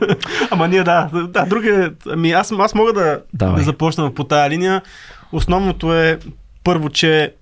Ама 0.52 0.68
ние 0.68 0.84
да, 0.84 1.10
да, 1.30 1.46
други, 1.46 1.90
ами 2.10 2.32
аз, 2.32 2.54
аз 2.60 2.76
мога 2.76 2.94
да, 2.94 3.20
да 3.34 3.56
започна 3.58 4.14
по 4.14 4.24
тая 4.24 4.50
линия. 4.50 4.82
Основното 5.32 5.94
е 5.94 6.20
първо, 6.64 6.90
че 6.90 7.34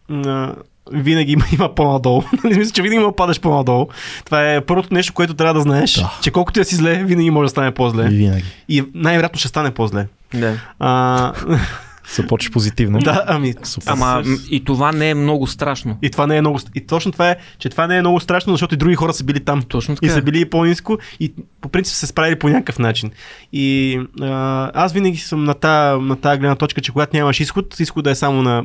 винаги 0.91 1.31
има, 1.31 1.45
има 1.53 1.75
по-надолу. 1.75 2.23
Нали, 2.43 2.57
мисля, 2.57 2.71
че 2.71 2.81
винаги 2.81 3.01
има 3.01 3.15
падаш 3.15 3.39
по-надолу. 3.39 3.87
Това 4.25 4.53
е 4.53 4.61
първото 4.61 4.93
нещо, 4.93 5.13
което 5.13 5.33
трябва 5.33 5.53
да 5.53 5.61
знаеш, 5.61 5.93
да. 5.93 6.13
че 6.21 6.31
колкото 6.31 6.59
я 6.59 6.65
си 6.65 6.75
зле, 6.75 7.03
винаги 7.03 7.29
може 7.29 7.45
да 7.45 7.49
стане 7.49 7.71
по-зле. 7.71 8.07
Винаги. 8.09 8.45
И 8.69 8.83
най-вероятно 8.93 9.39
ще 9.39 9.47
стане 9.47 9.71
по-зле. 9.71 10.07
Да. 10.33 10.57
А... 10.79 11.33
Започва 12.15 12.51
позитивно. 12.51 12.99
Да, 12.99 13.23
ами. 13.27 13.53
Супер. 13.63 13.91
Ама 13.91 14.23
и 14.49 14.63
това 14.63 14.91
не 14.91 15.09
е 15.09 15.13
много 15.13 15.47
страшно. 15.47 15.97
И 16.01 16.09
това 16.09 16.27
не 16.27 16.37
е 16.37 16.41
много. 16.41 16.59
И 16.75 16.87
точно 16.87 17.11
това 17.11 17.29
е, 17.29 17.35
че 17.59 17.69
това 17.69 17.87
не 17.87 17.97
е 17.97 18.01
много 18.01 18.19
страшно, 18.19 18.53
защото 18.53 18.73
и 18.73 18.77
други 18.77 18.95
хора 18.95 19.13
са 19.13 19.23
били 19.23 19.39
там. 19.39 19.61
Точно 19.61 19.95
така. 19.95 20.05
И 20.05 20.09
са 20.09 20.21
били 20.21 20.49
по-низко 20.49 20.97
и 21.19 21.33
по 21.61 21.69
принцип 21.69 21.95
се 21.95 22.07
справили 22.07 22.39
по 22.39 22.49
някакъв 22.49 22.79
начин. 22.79 23.11
И 23.53 23.99
а, 24.21 24.71
аз 24.73 24.93
винаги 24.93 25.17
съм 25.17 25.43
на 25.43 25.53
тази 25.53 26.01
на 26.01 26.15
та 26.15 26.37
гледна 26.37 26.55
точка, 26.55 26.81
че 26.81 26.91
когато 26.91 27.15
нямаш 27.15 27.39
изход, 27.39 27.79
изхода 27.79 28.11
е 28.11 28.15
само 28.15 28.41
на 28.41 28.63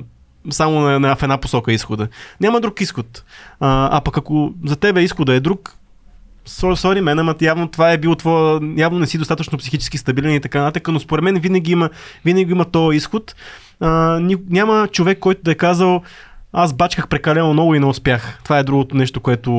само 0.50 0.80
на, 0.80 1.00
на, 1.00 1.16
в 1.16 1.22
една 1.22 1.38
посока 1.38 1.72
изхода. 1.72 2.08
Няма 2.40 2.60
друг 2.60 2.80
изход. 2.80 3.24
А, 3.60 3.96
а 3.96 4.00
пък 4.00 4.18
ако 4.18 4.52
за 4.64 4.76
тебе 4.76 5.02
изхода 5.02 5.34
е 5.34 5.40
друг, 5.40 5.76
сори 6.74 7.00
мен, 7.00 7.18
ама 7.18 7.34
явно 7.40 7.68
това 7.68 7.92
е 7.92 7.98
било 7.98 8.14
твоя, 8.14 8.60
явно 8.76 8.98
не 8.98 9.06
си 9.06 9.18
достатъчно 9.18 9.58
психически 9.58 9.98
стабилен 9.98 10.34
и 10.34 10.40
така 10.40 10.62
нататък, 10.62 10.88
но 10.88 11.00
според 11.00 11.24
мен 11.24 11.40
винаги 11.40 11.72
има, 11.72 11.90
винаги 12.24 12.52
има 12.52 12.64
този 12.64 12.96
изход. 12.96 13.34
А, 13.80 14.20
няма 14.50 14.88
човек, 14.88 15.18
който 15.18 15.42
да 15.42 15.50
е 15.50 15.54
казал, 15.54 16.02
аз 16.56 16.72
бачках 16.72 17.08
прекалено 17.08 17.52
много 17.52 17.74
и 17.74 17.80
не 17.80 17.86
успях. 17.86 18.38
Това 18.44 18.58
е 18.58 18.62
другото 18.62 18.96
нещо, 18.96 19.20
което 19.20 19.50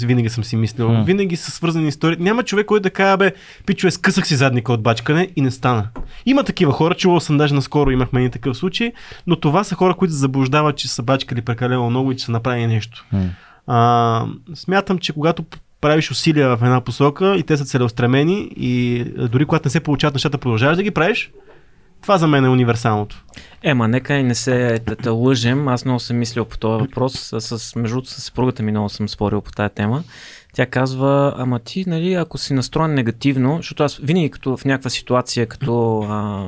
винаги 0.00 0.28
съм 0.28 0.44
си 0.44 0.56
мислил. 0.56 0.88
Hmm. 0.88 1.04
Винаги 1.04 1.36
са 1.36 1.50
свързани 1.50 1.88
истории. 1.88 2.16
Няма 2.20 2.42
човек, 2.42 2.66
който 2.66 2.82
да 2.82 2.90
каже, 2.90 3.16
бе, 3.16 3.32
пичове, 3.66 3.90
скъсах 3.90 4.26
си 4.26 4.36
задника 4.36 4.72
от 4.72 4.82
бачкане 4.82 5.28
и 5.36 5.40
не 5.40 5.50
стана. 5.50 5.88
Има 6.26 6.44
такива 6.44 6.72
хора, 6.72 6.94
чувал 6.94 7.20
съм 7.20 7.38
даже 7.38 7.54
наскоро 7.54 7.90
имахме 7.90 8.24
и 8.24 8.30
такъв 8.30 8.56
случай, 8.56 8.92
но 9.26 9.36
това 9.36 9.64
са 9.64 9.74
хора, 9.74 9.94
които 9.94 10.14
заблуждават, 10.14 10.76
че 10.76 10.88
са 10.88 11.02
бачкали 11.02 11.40
прекалено 11.40 11.90
много 11.90 12.12
и 12.12 12.16
че 12.16 12.24
са 12.24 12.32
направили 12.32 12.66
нещо. 12.66 13.06
Hmm. 13.14 13.28
А, 13.66 14.26
смятам, 14.54 14.98
че 14.98 15.12
когато 15.12 15.44
правиш 15.80 16.10
усилия 16.10 16.56
в 16.56 16.62
една 16.62 16.80
посока 16.80 17.36
и 17.36 17.42
те 17.42 17.56
са 17.56 17.64
целеустремени 17.64 18.52
и 18.56 19.04
дори 19.30 19.44
когато 19.44 19.66
не 19.66 19.70
се 19.70 19.80
получават 19.80 20.14
нещата, 20.14 20.38
продължаваш 20.38 20.76
да 20.76 20.82
ги 20.82 20.90
правиш, 20.90 21.30
това 22.02 22.18
за 22.18 22.26
мен 22.26 22.44
е 22.44 22.48
универсалното. 22.48 23.24
Ема, 23.62 23.88
нека 23.88 24.14
и 24.14 24.22
не 24.22 24.34
се 24.34 24.80
да, 24.86 24.96
да 24.96 25.12
лъжем. 25.12 25.68
Аз 25.68 25.84
много 25.84 26.00
съм 26.00 26.18
мислил 26.18 26.44
по 26.44 26.58
този 26.58 26.80
въпрос. 26.80 27.34
С, 27.38 27.76
между 27.76 28.04
с 28.04 28.20
съпругата 28.20 28.62
ми 28.62 28.70
много 28.70 28.88
съм 28.88 29.08
спорил 29.08 29.40
по 29.40 29.52
тази 29.52 29.74
тема. 29.74 30.02
Тя 30.54 30.66
казва, 30.66 31.34
ама 31.36 31.58
ти, 31.58 31.84
нали, 31.86 32.14
ако 32.14 32.38
си 32.38 32.54
настроен 32.54 32.94
негативно, 32.94 33.56
защото 33.56 33.82
аз 33.82 33.96
винаги 33.96 34.30
като 34.30 34.56
в 34.56 34.64
някаква 34.64 34.90
ситуация, 34.90 35.46
като 35.46 36.00
а, 36.00 36.46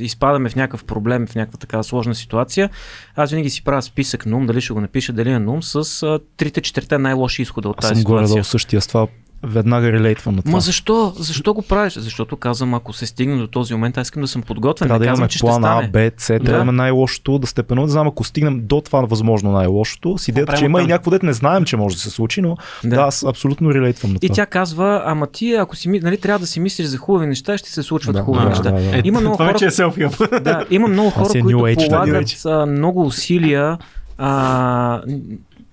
изпадаме 0.00 0.48
в 0.48 0.56
някакъв 0.56 0.84
проблем, 0.84 1.26
в 1.26 1.34
някаква 1.34 1.58
такава 1.58 1.84
сложна 1.84 2.14
ситуация, 2.14 2.70
аз 3.16 3.30
винаги 3.30 3.50
си 3.50 3.64
правя 3.64 3.82
списък 3.82 4.26
на 4.26 4.36
ум, 4.36 4.46
дали 4.46 4.60
ще 4.60 4.72
го 4.72 4.80
напиша, 4.80 5.12
дали 5.12 5.30
на 5.30 5.52
ум, 5.52 5.62
с 5.62 6.04
трите-четирите 6.36 6.98
най-лоши 6.98 7.42
изхода 7.42 7.68
от 7.68 7.76
тази 7.76 7.92
аз 7.92 7.98
съм 7.98 8.00
ситуация. 8.00 8.34
горе 8.34 8.44
същия 8.44 8.80
с 8.80 8.86
това 8.86 9.06
веднага 9.42 9.92
релейтвам 9.92 10.36
на 10.36 10.42
това. 10.42 10.52
Ма 10.52 10.60
защо? 10.60 11.12
Защо 11.16 11.54
го 11.54 11.62
правиш? 11.62 11.92
Защото 11.92 12.36
казвам, 12.36 12.74
ако 12.74 12.92
се 12.92 13.06
стигне 13.06 13.36
до 13.36 13.46
този 13.46 13.74
момент, 13.74 13.98
аз 13.98 14.06
искам 14.06 14.22
да 14.22 14.28
съм 14.28 14.42
подготвен. 14.42 14.88
Трябва 14.88 14.98
да 14.98 15.06
имаме 15.06 15.28
че 15.28 15.38
план 15.38 15.64
А, 15.64 15.88
Б, 15.88 16.10
С, 16.18 16.38
да. 16.42 16.52
имаме 16.52 16.72
най-лошото, 16.72 17.38
да 17.38 17.46
степено 17.46 17.82
да 17.82 17.88
знам, 17.88 18.08
ако 18.08 18.24
стигнем 18.24 18.60
до 18.66 18.80
това 18.80 19.00
възможно 19.00 19.52
най-лошото, 19.52 20.18
с 20.18 20.28
идеята, 20.28 20.56
че 20.56 20.64
има 20.64 20.78
там. 20.78 20.88
и 20.88 20.92
някакво 20.92 21.10
дет 21.10 21.22
не 21.22 21.32
знаем, 21.32 21.64
че 21.64 21.76
може 21.76 21.96
да 21.96 22.02
се 22.02 22.10
случи, 22.10 22.40
но 22.40 22.56
да, 22.84 22.96
да 22.96 23.02
аз 23.02 23.24
абсолютно 23.24 23.74
релейтвам 23.74 24.12
на 24.12 24.18
това. 24.18 24.32
И 24.32 24.34
тя 24.34 24.46
казва, 24.46 25.02
ама 25.04 25.26
ти, 25.26 25.54
ако 25.54 25.76
си, 25.76 25.88
нали, 25.88 26.16
трябва 26.16 26.38
да 26.38 26.46
си 26.46 26.60
мислиш 26.60 26.86
за 26.86 26.98
хубави 26.98 27.26
неща, 27.26 27.58
ще 27.58 27.70
се 27.70 27.82
случват 27.82 28.16
да, 28.16 28.22
хубави 28.22 28.44
да, 28.44 28.48
неща. 28.50 28.70
Да, 28.70 28.80
да. 28.80 28.96
Е, 28.96 29.02
има 29.04 29.20
много 29.20 29.36
това 29.36 29.52
хора, 29.52 29.92
е 30.36 30.40
да, 30.40 30.64
има 30.70 30.88
много 30.88 31.10
хора, 31.10 31.28
е 31.34 31.40
които 31.40 31.58
полагат 31.58 32.40
да, 32.42 32.66
много 32.66 33.06
усилия 33.06 33.78
а, 34.18 35.02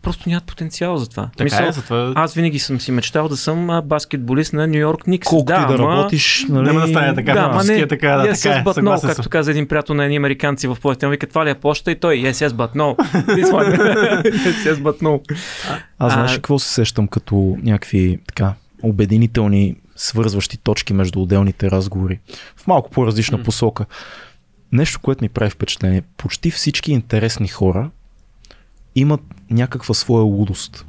просто 0.06 0.30
нямат 0.30 0.44
потенциал 0.44 0.98
за 0.98 1.10
това. 1.10 1.30
Така 1.38 1.44
Мисъл, 1.44 1.66
е, 1.66 1.72
за 1.72 1.82
това... 1.82 2.14
Аз 2.16 2.34
винаги 2.34 2.60
съм 2.60 2.82
си 2.82 2.92
мечтал 2.92 3.28
да 3.28 3.38
съм 3.38 3.82
баскетболист 3.86 4.54
на 4.54 4.68
Нью 4.68 4.80
Йорк 4.80 5.08
Никс. 5.08 5.28
Колко 5.28 5.46
да, 5.46 5.68
ти 5.68 5.78
да 5.78 5.84
ама... 5.84 5.98
работиш, 5.98 6.46
нали... 6.50 6.68
Няма 6.68 6.80
да 6.80 6.88
стане 6.88 7.16
така. 7.16 7.34
Да, 7.34 7.48
ма 7.48 7.64
не, 7.64 7.74
е 7.74 7.88
така, 7.88 8.18
да, 8.18 8.24
yes, 8.24 8.44
така 8.44 8.56
yes, 8.56 8.64
but 8.64 8.82
no, 8.82 9.08
както 9.08 9.30
каза 9.30 9.52
един 9.52 9.68
приятел 9.68 9.96
на 9.96 10.04
едни 10.04 10.18
американци 10.18 10.68
в 10.68 10.78
площа. 10.82 11.10
Вика, 11.10 11.28
това 11.28 11.46
ли 11.46 11.50
е 11.50 11.56
площа? 11.56 11.92
И 11.92 12.00
той, 12.00 12.16
yes, 12.16 12.32
yes, 12.32 12.50
but 12.50 12.76
no. 12.76 12.96
yes, 13.26 14.74
yes, 14.74 14.76
but 14.76 15.02
no. 15.02 15.36
Аз 16.00 16.14
знаеш 16.14 16.36
какво 16.36 16.60
се 16.60 16.74
сещам 16.74 17.08
като 17.08 17.58
някакви 17.64 18.20
така 18.28 18.54
обединителни 18.84 19.76
свързващи 19.96 20.58
точки 20.58 20.94
между 20.94 21.22
отделните 21.22 21.72
разговори 21.72 22.20
в 22.58 22.68
малко 22.68 22.90
по-различна 22.90 23.40
mm. 23.40 23.44
посока. 23.44 23.86
Нещо, 24.72 25.00
което 25.00 25.24
ми 25.24 25.30
прави 25.30 25.50
впечатление. 25.50 26.02
Почти 26.18 26.52
всички 26.52 26.92
интересни 26.92 27.48
хора 27.48 27.90
имат 28.96 29.22
някаква 29.52 29.94
своя 29.94 30.24
лудост. 30.24 30.86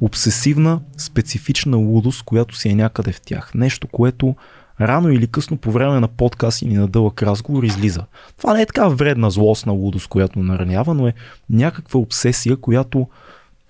Обсесивна, 0.00 0.80
специфична 0.96 1.76
лудост, 1.76 2.22
която 2.22 2.56
си 2.56 2.68
е 2.68 2.74
някъде 2.74 3.12
в 3.12 3.20
тях. 3.20 3.54
Нещо, 3.54 3.88
което 3.88 4.36
рано 4.80 5.10
или 5.10 5.26
късно 5.26 5.56
по 5.56 5.72
време 5.72 6.00
на 6.00 6.08
подкаст 6.08 6.62
или 6.62 6.74
на 6.74 6.88
дълъг 6.88 7.22
разговор 7.22 7.62
излиза. 7.62 8.04
Това 8.38 8.54
не 8.54 8.62
е 8.62 8.66
така 8.66 8.88
вредна, 8.88 9.30
злостна 9.30 9.72
лудост, 9.72 10.08
която 10.08 10.38
наранява, 10.38 10.94
но 10.94 11.06
е 11.06 11.14
някаква 11.50 12.00
обсесия, 12.00 12.56
която 12.56 13.06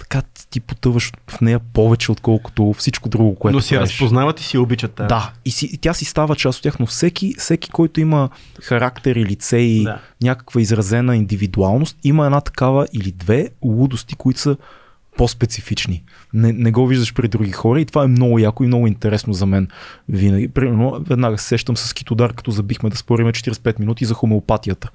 така 0.02 0.22
ти 0.50 0.60
потъваш 0.60 1.12
в 1.30 1.40
нея 1.40 1.60
повече, 1.72 2.12
отколкото 2.12 2.72
всичко 2.78 3.08
друго, 3.08 3.34
което 3.34 3.56
Но 3.56 3.60
си 3.62 3.74
правиш. 3.74 3.90
разпознават 3.90 4.40
и 4.40 4.44
си 4.44 4.58
обичат 4.58 4.92
тази. 4.92 5.08
Да, 5.08 5.32
и, 5.44 5.50
си, 5.50 5.66
и 5.72 5.78
тя 5.78 5.94
си 5.94 6.04
става 6.04 6.36
част 6.36 6.58
от 6.58 6.62
тях, 6.62 6.78
но 6.78 6.86
всеки, 6.86 7.34
всеки, 7.38 7.70
който 7.70 8.00
има 8.00 8.28
характер 8.62 9.16
и 9.16 9.24
лице 9.26 9.56
и 9.56 9.84
Да. 9.84 9.98
някаква 10.22 10.60
изразена 10.60 11.16
индивидуалност, 11.16 11.96
има 12.04 12.24
една 12.26 12.40
такава 12.40 12.86
или 12.92 13.12
две 13.12 13.48
лудости, 13.62 14.14
които 14.14 14.40
са 14.40 14.56
по-специфични. 15.16 16.02
Не, 16.34 16.52
не 16.52 16.70
го 16.70 16.86
виждаш 16.86 17.14
при 17.14 17.28
други 17.28 17.52
хора 17.52 17.80
и 17.80 17.84
това 17.84 18.04
е 18.04 18.08
много 18.08 18.38
яко 18.38 18.64
и 18.64 18.66
много 18.66 18.86
интересно 18.86 19.32
за 19.32 19.46
мен. 19.46 19.68
Винаги. 20.08 20.48
Примерно, 20.48 21.00
веднага 21.00 21.38
се 21.38 21.46
сещам 21.46 21.76
с 21.76 21.92
Китодар, 21.94 22.32
като 22.32 22.50
забихме 22.50 22.90
да 22.90 22.96
спориме 22.96 23.32
45 23.32 23.78
минути 23.78 24.04
за 24.04 24.14
хомеопатията. 24.14 24.90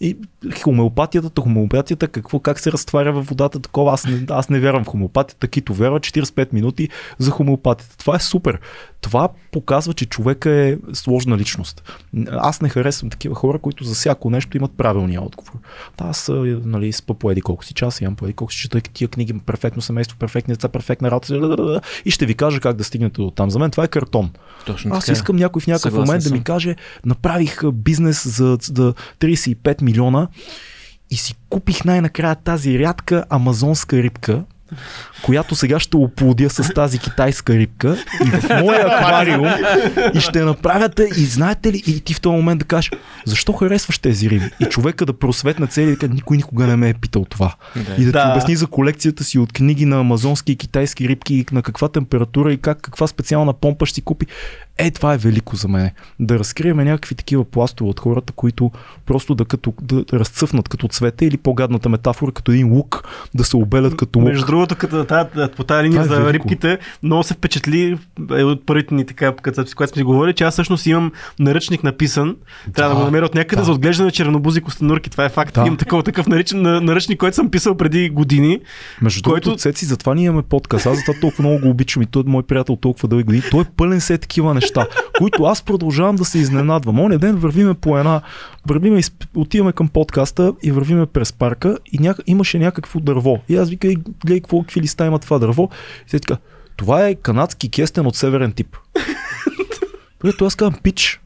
И 0.00 0.16
хомеопатията, 0.62 1.42
хомеопатията, 1.42 2.08
какво, 2.08 2.38
как 2.38 2.60
се 2.60 2.72
разтваря 2.72 3.12
във 3.12 3.26
водата, 3.26 3.60
такова, 3.60 3.92
аз 3.92 4.06
не, 4.06 4.20
аз 4.30 4.48
не 4.48 4.60
вярвам 4.60 4.84
в 4.84 4.88
хомеопатията, 4.88 5.48
Кито 5.48 5.74
вярва 5.74 6.00
45 6.00 6.52
минути 6.52 6.88
за 7.18 7.30
хомеопатията. 7.30 7.96
Това 7.96 8.16
е 8.16 8.20
супер. 8.20 8.60
Това 9.00 9.28
показва, 9.52 9.94
че 9.94 10.06
човека 10.06 10.50
е 10.50 10.76
сложна 10.92 11.38
личност. 11.38 11.98
Аз 12.30 12.60
не 12.60 12.68
харесвам 12.68 13.10
такива 13.10 13.34
хора, 13.34 13.58
които 13.58 13.84
за 13.84 13.94
всяко 13.94 14.30
нещо 14.30 14.56
имат 14.56 14.72
правилния 14.76 15.22
отговор. 15.22 15.52
Да, 15.98 16.04
аз 16.04 16.30
нали, 16.64 16.92
спа 16.92 17.14
по 17.14 17.30
еди 17.30 17.40
колко 17.40 17.64
си 17.64 17.74
час, 17.74 18.00
имам 18.00 18.16
по 18.16 18.24
еди 18.24 18.32
колко 18.32 18.52
си 18.52 18.58
чета 18.58 18.80
тия 18.80 19.08
книги, 19.08 19.38
перфектно 19.46 19.82
семейство, 19.82 20.18
перфектни 20.18 20.54
деца, 20.54 20.68
перфектна 20.68 21.10
работа 21.10 21.80
и 22.04 22.10
ще 22.10 22.26
ви 22.26 22.34
кажа 22.34 22.60
как 22.60 22.76
да 22.76 22.84
стигнете 22.84 23.22
до 23.22 23.30
там. 23.30 23.50
За 23.50 23.58
мен 23.58 23.70
това 23.70 23.84
е 23.84 23.88
картон. 23.88 24.30
Точно 24.66 24.94
Аз 24.94 25.04
така. 25.04 25.12
искам 25.12 25.36
някой 25.36 25.62
в 25.62 25.66
някакъв 25.66 25.92
Съгласен 25.92 26.06
момент 26.06 26.22
да 26.22 26.28
съм. 26.28 26.38
ми 26.38 26.44
каже, 26.44 26.76
направих 27.04 27.60
бизнес 27.72 28.28
за, 28.28 28.58
за 28.62 28.94
35 29.20 29.82
милиона 29.88 30.28
и 31.10 31.16
си 31.16 31.34
купих 31.48 31.84
най-накрая 31.84 32.34
тази 32.34 32.78
рядка 32.78 33.24
амазонска 33.30 33.96
рибка, 33.96 34.44
която 35.22 35.54
сега 35.54 35.80
ще 35.80 35.96
оплодя 35.96 36.50
с 36.50 36.74
тази 36.74 36.98
китайска 36.98 37.54
рибка 37.54 37.96
и 38.26 38.30
в 38.30 38.60
моя 38.60 38.86
аквариум 38.86 39.46
и 40.14 40.20
ще 40.20 40.40
направят 40.44 41.00
и 41.16 41.24
знаете 41.24 41.72
ли, 41.72 41.82
и 41.86 42.00
ти 42.00 42.14
в 42.14 42.20
този 42.20 42.36
момент 42.36 42.58
да 42.58 42.64
кажеш, 42.64 42.90
защо 43.24 43.52
харесваш 43.52 43.98
тези 43.98 44.30
риби? 44.30 44.50
И 44.60 44.64
човека 44.64 45.06
да 45.06 45.12
просветна 45.12 45.66
цели 45.66 45.90
и 45.90 45.96
да 45.96 46.08
никой 46.08 46.36
никога 46.36 46.66
не 46.66 46.76
ме 46.76 46.88
е 46.88 46.94
питал 46.94 47.24
това. 47.24 47.54
Да. 47.76 48.02
И 48.02 48.04
да, 48.04 48.12
Да. 48.12 48.22
ти 48.22 48.30
обясни 48.30 48.56
за 48.56 48.66
колекцията 48.66 49.24
си 49.24 49.38
от 49.38 49.52
книги 49.52 49.86
на 49.86 50.00
амазонски 50.00 50.52
и 50.52 50.56
китайски 50.56 51.08
рибки 51.08 51.34
и 51.34 51.46
на 51.52 51.62
каква 51.62 51.88
температура 51.88 52.52
и 52.52 52.56
как, 52.56 52.80
каква 52.80 53.06
специална 53.06 53.52
помпа 53.52 53.86
ще 53.86 53.94
си 53.94 54.00
купи. 54.02 54.26
Е, 54.78 54.90
това 54.90 55.14
е 55.14 55.16
велико 55.16 55.56
за 55.56 55.68
мен. 55.68 55.90
Да 56.20 56.38
разкрием 56.38 56.76
някакви 56.76 57.14
такива 57.14 57.44
пластове 57.44 57.90
от 57.90 58.00
хората, 58.00 58.32
които 58.32 58.70
просто 59.06 59.34
да, 59.34 59.44
като, 59.44 59.74
да 59.82 60.04
разцъфнат 60.12 60.68
като 60.68 60.88
цвете 60.88 61.26
или 61.26 61.36
по-гадната 61.36 61.88
метафора, 61.88 62.32
като 62.32 62.52
един 62.52 62.72
лук, 62.72 63.08
да 63.34 63.44
се 63.44 63.56
обелят 63.56 63.96
като 63.96 64.18
лук. 64.18 64.28
Между 64.28 64.46
другото, 64.46 64.76
като 64.76 65.04
тая, 65.08 65.48
по 65.48 65.64
тази 65.64 65.84
линия 65.84 66.00
е 66.00 66.04
за 66.04 66.32
рибките, 66.32 66.78
много 67.02 67.22
се 67.22 67.34
впечатли 67.34 67.98
е, 68.32 68.42
от 68.42 68.66
първите 68.66 68.94
ни 68.94 69.06
така, 69.06 69.32
като, 69.32 69.66
с 69.66 69.74
което 69.74 69.92
сме 69.92 70.02
говорили, 70.02 70.34
че 70.34 70.44
аз 70.44 70.54
всъщност 70.54 70.86
имам 70.86 71.12
наръчник 71.38 71.84
написан. 71.84 72.36
Трябва 72.74 72.88
да, 72.88 72.94
Да, 72.94 73.00
го 73.00 73.04
намеря 73.04 73.24
от 73.24 73.34
някъде 73.34 73.60
да. 73.60 73.64
за 73.64 73.72
отглеждане 73.72 74.06
на 74.06 74.10
чернобузи 74.12 74.60
костенурки. 74.60 75.10
Това 75.10 75.24
е 75.24 75.28
факт. 75.28 75.54
Да. 75.54 75.60
Имам 75.60 75.76
такъв, 75.76 76.04
такъв 76.04 76.26
наричан, 76.26 76.62
на- 76.62 76.80
наръчник, 76.80 77.18
който 77.20 77.34
съм 77.34 77.50
писал 77.50 77.74
преди 77.74 78.10
години. 78.10 78.60
Между 79.02 79.22
който- 79.22 79.40
другото, 79.40 79.60
Цеци, 79.60 79.84
затова 79.84 80.14
ние 80.14 80.24
имаме 80.24 80.42
подкаст. 80.42 80.86
Аз 80.86 80.96
затова 80.96 81.20
толкова 81.20 81.42
много 81.44 81.60
го 81.60 81.68
обичам 81.68 82.02
и 82.02 82.06
той 82.06 82.22
е 82.26 82.30
мой 82.30 82.42
приятел 82.42 82.76
толкова 82.76 83.08
дълги 83.08 83.24
години. 83.24 83.42
Той 83.50 83.60
е 83.60 83.66
пълен 83.76 84.00
се 84.00 84.18
такива 84.18 84.54
неща, 84.54 84.86
които 85.18 85.44
аз 85.44 85.62
продължавам 85.62 86.16
да 86.16 86.24
се 86.24 86.38
изненадвам. 86.38 87.00
Оня 87.00 87.18
ден 87.18 87.36
вървиме 87.36 87.74
по 87.74 87.98
една, 87.98 88.20
вървиме, 88.68 89.00
отиваме 89.36 89.72
към 89.72 89.88
подкаста 89.88 90.52
и 90.62 90.72
вървиме 90.72 91.06
през 91.06 91.32
парка 91.32 91.78
и 91.92 91.98
ня... 91.98 92.14
имаше 92.26 92.58
някакво 92.58 93.00
дърво. 93.00 93.38
И 93.48 93.56
аз 93.56 93.70
вика, 93.70 93.88
гледай 94.24 94.40
какво 94.40 94.60
какви 94.60 94.80
листа 94.98 95.06
има 95.06 95.18
това 95.18 95.38
дърво. 95.38 95.68
И 96.06 96.10
се 96.10 96.20
така, 96.20 96.40
това 96.76 97.06
е 97.06 97.14
канадски 97.14 97.70
кестен 97.70 98.06
от 98.06 98.16
северен 98.16 98.52
тип. 98.52 98.76
Прието 100.18 100.46
аз 100.46 100.54
казвам, 100.54 100.80
пич, 100.82 101.20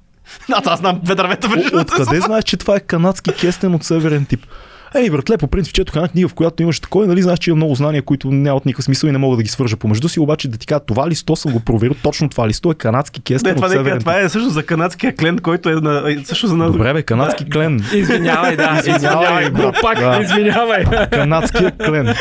Да, 0.48 0.62
аз 0.66 0.78
знам 0.78 1.00
две 1.04 1.14
дървета 1.14 1.48
Откъде 1.74 2.20
знаеш, 2.20 2.44
че 2.44 2.56
това 2.56 2.76
е 2.76 2.80
канадски 2.80 3.30
кестен 3.40 3.74
от 3.74 3.84
северен 3.84 4.26
тип? 4.26 4.46
Ей, 4.94 5.10
братле, 5.10 5.36
по 5.36 5.46
принцип 5.46 5.74
четох 5.74 5.96
една 5.96 6.08
книга, 6.08 6.28
в 6.28 6.34
която 6.34 6.62
имаш 6.62 6.80
такова, 6.80 7.06
нали 7.06 7.22
знаеш, 7.22 7.38
че 7.38 7.50
има 7.50 7.56
много 7.56 7.74
знания, 7.74 8.02
които 8.02 8.30
нямат 8.30 8.66
никакъв 8.66 8.84
смисъл 8.84 9.08
и 9.08 9.12
не 9.12 9.18
мога 9.18 9.36
да 9.36 9.42
ги 9.42 9.48
свържа 9.48 9.76
помежду 9.76 10.08
си, 10.08 10.20
обаче 10.20 10.48
да 10.48 10.58
ти 10.58 10.66
кажа, 10.66 10.80
това 10.86 11.08
листо 11.08 11.36
съм 11.36 11.52
го 11.52 11.60
проверил, 11.60 11.94
точно 12.02 12.28
това 12.28 12.48
листо 12.48 12.70
е 12.70 12.74
канадски 12.74 13.22
кестен 13.22 13.50
Не, 13.50 13.54
това, 13.54 13.66
от 13.66 13.72
не, 13.72 13.78
северен 13.78 13.98
това 13.98 14.20
е 14.20 14.28
също 14.28 14.50
за 14.50 14.62
канадския 14.62 15.16
клен, 15.16 15.38
който 15.38 15.68
е 15.68 15.74
на, 15.74 16.12
е 16.12 16.24
също 16.24 16.46
за 16.46 16.56
на... 16.56 16.72
Добре, 16.72 16.92
бе, 16.92 17.02
канадски 17.02 17.50
клен. 17.50 17.84
Извинявай, 17.94 18.56
да. 18.56 18.82
Извинявай, 18.86 19.50
брат. 19.50 19.62
глупак. 19.62 19.98
Да. 19.98 20.20
Извинявай. 20.22 20.84
Канадския 21.10 21.70
клен. 21.76 22.14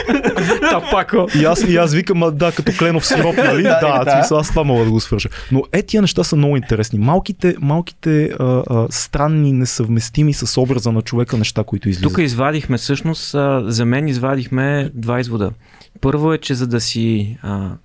Тапако. 0.69 1.27
И 1.39 1.45
аз, 1.45 1.63
и 1.63 1.77
аз 1.77 1.93
викам, 1.93 2.23
а, 2.23 2.31
да, 2.31 2.51
като 2.51 2.71
кленов 2.77 3.07
сироп, 3.07 3.37
нали? 3.45 3.63
Да, 3.63 3.79
да, 3.79 4.03
да. 4.05 4.11
смисъл, 4.11 4.37
аз 4.37 4.49
това 4.49 4.63
мога 4.63 4.85
да 4.85 4.91
го 4.91 4.99
свържа. 4.99 5.29
Но 5.51 5.63
е, 5.73 5.81
тия 5.81 6.01
неща 6.01 6.23
са 6.23 6.35
много 6.35 6.57
интересни. 6.57 6.99
Малките, 6.99 7.55
малките 7.61 8.29
а, 8.39 8.63
а, 8.69 8.87
странни, 8.89 9.51
несъвместими 9.53 10.33
с 10.33 10.61
образа 10.61 10.91
на 10.91 11.01
човека 11.01 11.37
неща, 11.37 11.63
които 11.63 11.89
излизат. 11.89 12.13
Тук 12.13 12.19
извадихме 12.61 12.77
всъщност, 12.77 13.31
за 13.73 13.85
мен 13.85 14.07
извадихме 14.07 14.91
два 14.93 15.19
извода. 15.19 15.51
Първо 16.01 16.33
е, 16.33 16.37
че 16.37 16.55
за 16.55 16.67
да 16.67 16.81
си 16.81 17.37
а, 17.41 17.77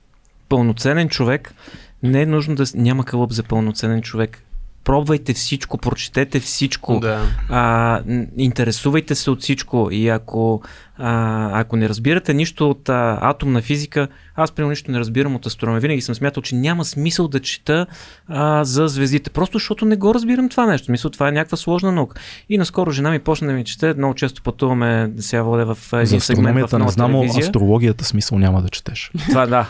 пълноценен 0.48 1.08
човек, 1.08 1.54
не 2.02 2.22
е 2.22 2.26
нужно 2.26 2.54
да 2.54 2.64
няма 2.74 3.04
кълъп 3.04 3.32
за 3.32 3.42
пълноценен 3.42 4.02
човек. 4.02 4.42
Пробвайте 4.86 5.34
всичко, 5.34 5.78
прочетете 5.78 6.40
всичко, 6.40 7.00
Да. 7.00 7.22
а, 7.48 8.00
интересувайте 8.38 9.14
се 9.14 9.30
от 9.30 9.42
всичко 9.42 9.88
и 9.92 10.08
ако, 10.08 10.62
а, 10.98 11.60
ако 11.60 11.76
не 11.76 11.88
разбирате 11.88 12.34
нищо 12.34 12.70
от 12.70 12.88
а, 12.88 13.18
атомна 13.22 13.62
физика, 13.62 14.08
аз 14.36 14.52
примерно 14.52 14.70
нищо 14.70 14.90
не 14.90 14.98
разбирам 14.98 15.34
от 15.34 15.46
астрономия. 15.46 15.80
Винаги 15.80 16.00
съм 16.00 16.14
смятал, 16.14 16.42
че 16.42 16.54
няма 16.54 16.84
смисъл 16.84 17.28
да 17.28 17.40
чета 17.40 17.86
а, 18.28 18.64
за 18.64 18.88
звездите, 18.88 19.30
просто 19.30 19.58
защото 19.58 19.84
не 19.84 19.96
го 19.96 20.14
разбирам 20.14 20.48
това 20.48 20.66
нещо. 20.66 20.90
Мисля, 20.90 21.10
това 21.10 21.28
е 21.28 21.32
някаква 21.32 21.56
сложна 21.56 21.92
наука. 21.92 22.20
И 22.48 22.58
наскоро 22.58 22.90
жена 22.90 23.10
ми 23.10 23.18
почна 23.18 23.46
да 23.46 23.52
ми 23.52 23.64
чете, 23.64 23.94
много 23.94 24.14
често 24.14 24.42
пътуваме, 24.42 25.10
сега 25.18 25.42
водя 25.42 25.74
в 25.74 25.78
За 25.92 26.00
един 26.00 26.20
сегмент 26.20 26.70
в 26.70 26.78
не 26.78 26.88
знам, 26.88 27.12
телевизия. 27.12 27.44
астрологията 27.44 28.04
смисъл 28.04 28.38
няма 28.38 28.62
да 28.62 28.68
четеш. 28.68 29.10
Това 29.28 29.46
да. 29.46 29.66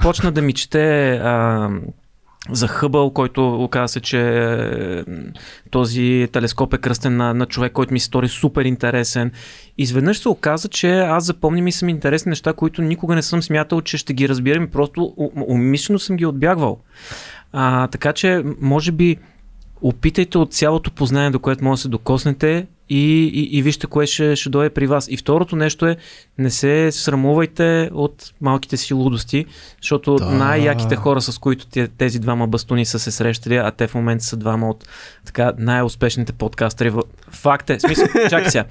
Почна 0.00 0.32
да 0.32 0.42
ми 0.42 0.52
чете 0.52 1.12
а, 1.12 1.68
за 2.50 2.68
Хъбъл, 2.68 3.10
който 3.10 3.64
оказа 3.64 3.92
се, 3.92 4.00
че 4.00 4.20
е, 4.20 5.04
този 5.70 6.28
телескоп 6.32 6.74
е 6.74 6.78
кръстен 6.78 7.16
на, 7.16 7.34
на 7.34 7.46
човек, 7.46 7.72
който 7.72 7.92
ми 7.92 8.00
се 8.00 8.06
стори 8.06 8.28
супер 8.28 8.64
интересен. 8.64 9.32
Изведнъж 9.78 10.18
се 10.18 10.28
оказа, 10.28 10.68
че 10.68 10.98
аз 10.98 11.24
запомням 11.24 11.66
и 11.66 11.72
съм 11.72 11.88
интересни 11.88 12.30
неща, 12.30 12.52
които 12.52 12.82
никога 12.82 13.14
не 13.14 13.22
съм 13.22 13.42
смятал, 13.42 13.80
че 13.80 13.98
ще 13.98 14.12
ги 14.12 14.28
разбирам 14.28 14.64
и 14.64 14.70
просто 14.70 15.14
умишлено 15.48 15.98
съм 15.98 16.16
ги 16.16 16.26
отбягвал. 16.26 16.78
А, 17.52 17.86
така 17.86 18.12
че, 18.12 18.42
може 18.60 18.92
би, 18.92 19.16
опитайте 19.82 20.38
от 20.38 20.54
цялото 20.54 20.90
познание, 20.90 21.30
до 21.30 21.38
което 21.38 21.64
може 21.64 21.78
да 21.78 21.82
се 21.82 21.88
докоснете 21.88 22.66
и, 22.90 23.24
и, 23.24 23.58
и 23.58 23.62
вижте 23.62 23.86
кое 23.86 24.06
ще, 24.06 24.36
ще 24.36 24.50
дойде 24.50 24.70
при 24.70 24.86
вас. 24.86 25.08
И 25.08 25.16
второто 25.16 25.56
нещо 25.56 25.86
е, 25.86 25.96
не 26.38 26.50
се 26.50 26.92
срамувайте 26.92 27.58
от 27.92 28.32
малките 28.40 28.76
си 28.76 28.94
лудости, 28.94 29.44
защото 29.82 30.16
Да. 30.16 30.24
най-яките 30.26 30.96
хора, 30.96 31.20
с 31.20 31.38
които 31.38 31.66
те- 31.66 31.88
тези 31.88 32.18
двама 32.18 32.46
бастуни 32.46 32.84
са 32.84 32.98
се 32.98 33.10
срещали, 33.10 33.56
а 33.56 33.70
те 33.70 33.86
в 33.86 33.94
момента 33.94 34.24
са 34.24 34.36
двама 34.36 34.70
от 34.70 34.88
така 35.24 35.52
най-успешните 35.58 36.32
подкастери. 36.32 36.92
Факт 37.30 37.70
е, 37.70 37.76
в 37.76 37.80
смисъл, 37.80 38.06
чакай 38.30 38.50
сега, 38.50 38.64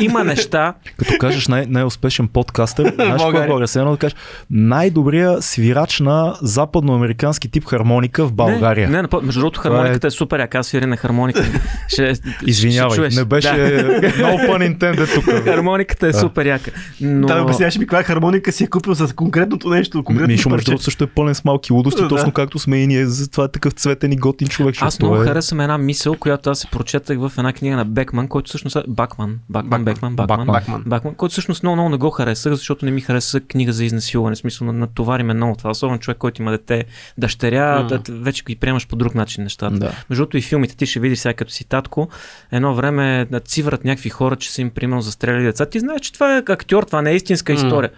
има 0.00 0.24
неща, 0.24 0.74
Като 0.96 1.12
кажеш 1.20 1.48
най- 1.48 1.66
най-успешен 1.66 2.28
подкастър, 2.28 2.92
знаеш 2.94 3.10
какво 3.10 3.24
България. 3.24 3.48
хора? 3.48 3.66
Все 3.66 3.78
едно 3.78 3.90
да 3.90 3.98
кажеш 3.98 4.16
най-добрия 4.50 5.42
свирач 5.42 6.00
на 6.00 6.36
западноамерикански 6.42 7.48
тип 7.48 7.64
хармоника 7.64 8.26
в 8.26 8.32
България. 8.32 8.88
Не, 8.88 8.96
не, 8.96 9.08
напо- 9.08 9.22
между 9.22 9.40
другото, 9.40 9.60
Това 9.60 9.70
е- 9.70 9.72
хармониката 9.72 10.06
е, 10.06 10.10
супер, 10.10 10.40
яка 10.40 10.58
аз 10.58 10.66
свиря 10.66 10.86
на 10.86 10.96
хармоника. 10.96 11.44
Ще, 11.88 12.14
Извинявай, 12.46 13.10
ще 13.10 13.18
не 13.18 13.24
беше 13.24 13.48
Да. 13.50 13.63
No 13.64 14.48
pun 14.48 14.76
intended 14.76 15.14
тук. 15.14 15.24
Хармониката 15.44 16.06
е 16.06 16.12
Да. 16.12 16.18
супер 16.18 16.46
яка. 16.46 16.70
Но... 17.00 17.26
Да, 17.26 17.42
обясняваш 17.42 17.76
ми 17.76 17.80
каква 17.80 18.02
хармоника 18.02 18.52
си 18.52 18.64
е 18.64 18.66
купил 18.66 18.94
с 18.94 19.14
конкретното 19.14 19.68
нещо, 19.68 20.04
конкретно 20.04 20.32
Мишо, 20.32 20.48
между 20.50 20.64
другото, 20.64 20.84
също 20.84 21.04
е 21.04 21.06
пълен 21.06 21.34
с 21.34 21.44
малки 21.44 21.72
лудости, 21.72 22.02
Да. 22.02 22.08
точно 22.08 22.32
както 22.32 22.58
сме 22.58 22.76
и 22.76 22.86
ние. 22.86 23.06
Затова 23.06 23.44
е 23.44 23.48
такъв 23.48 23.72
цветен 23.72 24.12
и 24.12 24.16
готин 24.16 24.48
човек. 24.48 24.74
Аз 24.80 25.00
много 25.00 25.16
е... 25.16 25.24
харесвам 25.24 25.60
една 25.60 25.78
мисъл, 25.78 26.14
която 26.14 26.50
аз 26.50 26.58
се 26.58 26.66
прочетах 26.66 27.18
в 27.18 27.32
една 27.38 27.52
книга 27.52 27.76
на 27.76 27.84
Бекман, 27.84 28.28
който 28.28 28.48
всъщност 28.48 28.76
е 28.76 28.82
Бакман. 28.88 29.38
Бакман, 29.50 29.84
Бекман, 29.84 30.16
Бакман. 30.16 30.46
Бакман. 30.46 30.82
Бакман, 30.86 31.14
който 31.14 31.32
всъщност 31.32 31.62
много, 31.62 31.76
много 31.76 31.88
не 31.88 31.96
го 31.96 32.10
харесах, 32.10 32.52
защото 32.52 32.84
не 32.84 32.90
ми 32.90 33.00
хареса 33.00 33.40
книга 33.40 33.72
за 33.72 33.84
изнасилване. 33.84 34.36
Смисъл, 34.36 34.66
на- 34.66 34.72
натовари 34.72 35.22
ме 35.22 35.34
много 35.34 35.56
това. 35.56 35.70
Особено 35.70 35.98
човек, 35.98 36.18
който 36.18 36.42
има 36.42 36.50
дете, 36.50 36.84
дъщеря, 37.18 37.82
да, 37.82 38.00
вече 38.10 38.42
ги 38.44 38.56
приемаш 38.56 38.86
по 38.86 38.96
друг 38.96 39.14
начин 39.14 39.42
нещата. 39.44 39.76
Да. 39.76 39.92
Между 40.10 40.20
другото 40.20 40.36
и 40.36 40.42
филмите 40.42 40.76
ти 40.76 40.86
ще 40.86 41.00
видиш 41.00 41.18
сега 41.18 41.32
като 41.34 41.52
си 41.52 41.64
татко, 41.64 42.08
едно 42.52 42.74
време 42.74 43.26
циврат 43.54 43.84
някакви 43.84 44.10
хора, 44.10 44.36
че 44.36 44.52
са 44.52 44.60
им 44.60 44.70
примерно 44.70 45.02
застреляли 45.02 45.44
деца. 45.44 45.66
Ти 45.66 45.80
знаеш, 45.80 46.00
че 46.00 46.12
това 46.12 46.36
е 46.36 46.42
актьор, 46.48 46.82
това 46.82 47.02
не 47.02 47.10
е 47.10 47.16
истинска 47.16 47.52
история. 47.52 47.90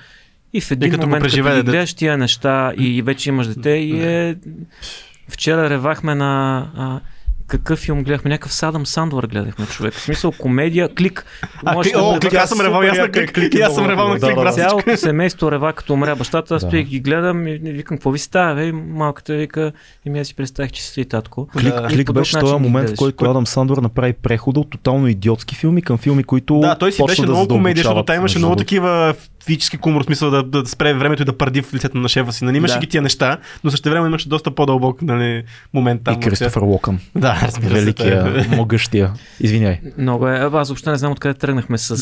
И 0.52 0.60
в 0.60 0.70
един 0.70 0.90
като 0.90 1.00
го 1.00 1.06
момент, 1.06 1.22
като 1.22 1.30
преживее 1.30 1.52
детето. 1.52 1.70
гледаш 1.70 1.94
тия 1.94 2.18
неща 2.18 2.72
и 2.76 3.02
вече 3.02 3.28
имаш 3.28 3.46
дете 3.46 3.70
и 3.70 4.02
е... 4.04 4.36
Вчера 5.28 5.70
ревахме 5.70 6.14
на... 6.14 6.66
А, 6.76 7.00
какъв 7.46 7.78
филм 7.78 8.04
гледахме? 8.04 8.30
Някакъв 8.30 8.52
Садам 8.52 8.86
Сандвар 8.86 9.24
гледахме, 9.24 9.66
човек. 9.66 9.94
В 9.94 10.00
смисъл 10.00 10.32
комедия, 10.32 10.94
клик. 10.94 11.26
А, 11.64 11.74
Може 11.74 11.88
клик, 11.88 11.96
да 11.98 12.04
о, 12.04 12.18
клик, 12.20 12.34
аз 12.34 12.48
съм 12.48 12.60
ревал, 12.60 12.80
аз 12.80 12.98
на 12.98 13.10
клик, 13.10 13.34
клик 13.34 13.54
е 13.54 13.58
аз 13.58 13.74
съм 13.74 13.86
ревал 13.90 14.08
на 14.08 14.20
клик, 14.20 14.36
Да. 14.36 14.52
Цялото 14.52 14.96
семейство 14.96 15.52
рева, 15.52 15.72
като 15.72 15.92
умря 15.92 16.16
бащата, 16.16 16.54
аз 16.54 16.62
стоих 16.62 16.86
ги 16.86 17.00
гледам 17.00 17.48
и 17.48 17.58
викам, 17.58 17.96
какво 17.96 18.10
ви 18.10 18.18
става, 18.18 18.54
бе? 18.54 18.72
Малката 18.72 19.34
вика, 19.34 19.72
и 20.06 20.10
ми 20.10 20.20
аз 20.20 20.26
си 20.26 20.34
представих, 20.34 20.72
че 20.72 20.82
си 20.82 21.04
татко. 21.04 21.46
Клик, 21.46 21.74
Да. 21.74 21.86
Клик 21.88 22.12
беше 22.12 22.38
този 22.38 22.54
момент, 22.54 22.90
в 22.90 22.94
който 22.96 23.30
Адам 23.30 23.46
Сандор 23.46 23.78
направи 23.78 24.12
прехода 24.12 24.60
от 24.60 24.70
тотално 24.70 25.08
идиотски 25.08 25.54
филми 25.54 25.82
към 25.82 25.98
филми, 25.98 26.24
които 26.24 26.60
Да, 26.60 26.78
той 26.78 26.92
си 26.92 27.02
беше 27.06 27.22
много 27.22 27.48
комедия, 27.48 27.82
защото 27.82 28.02
там 28.02 28.16
имаше 28.16 28.38
много 28.38 28.56
такива 28.56 29.14
физически 29.46 29.78
хумор, 29.82 30.02
в 30.02 30.04
смисъл 30.04 30.30
да, 30.30 30.42
да 30.42 30.66
спре 30.66 30.94
времето 30.94 31.22
и 31.22 31.24
да 31.24 31.38
пърди 31.38 31.62
в 31.62 31.74
лицето 31.74 31.98
на 31.98 32.08
шефа 32.08 32.32
си. 32.32 32.44
Нали, 32.44 32.56
имаше 32.56 32.74
Да. 32.74 32.80
ги 32.80 32.86
тия 32.86 33.02
неща, 33.02 33.38
но 33.64 33.70
също 33.70 33.90
време 33.90 34.06
имаше 34.06 34.28
доста 34.28 34.50
по-дълбок 34.50 35.02
нали, 35.02 35.44
момент 35.74 36.00
там. 36.04 36.14
И 36.14 36.20
Кристофър 36.20 36.62
Локън. 36.62 36.98
Да, 37.14 37.38
разбира 37.42 37.70
се. 37.70 37.74
Великия, 37.80 38.46
могъщия. 38.56 39.12
Извиняй. 39.40 39.80
Много 39.98 40.28
е. 40.28 40.50
Аз 40.52 40.68
въобще 40.68 40.90
не 40.90 40.96
знам 40.96 41.12
откъде 41.12 41.34
тръгнахме 41.34 41.78
с, 41.78 41.96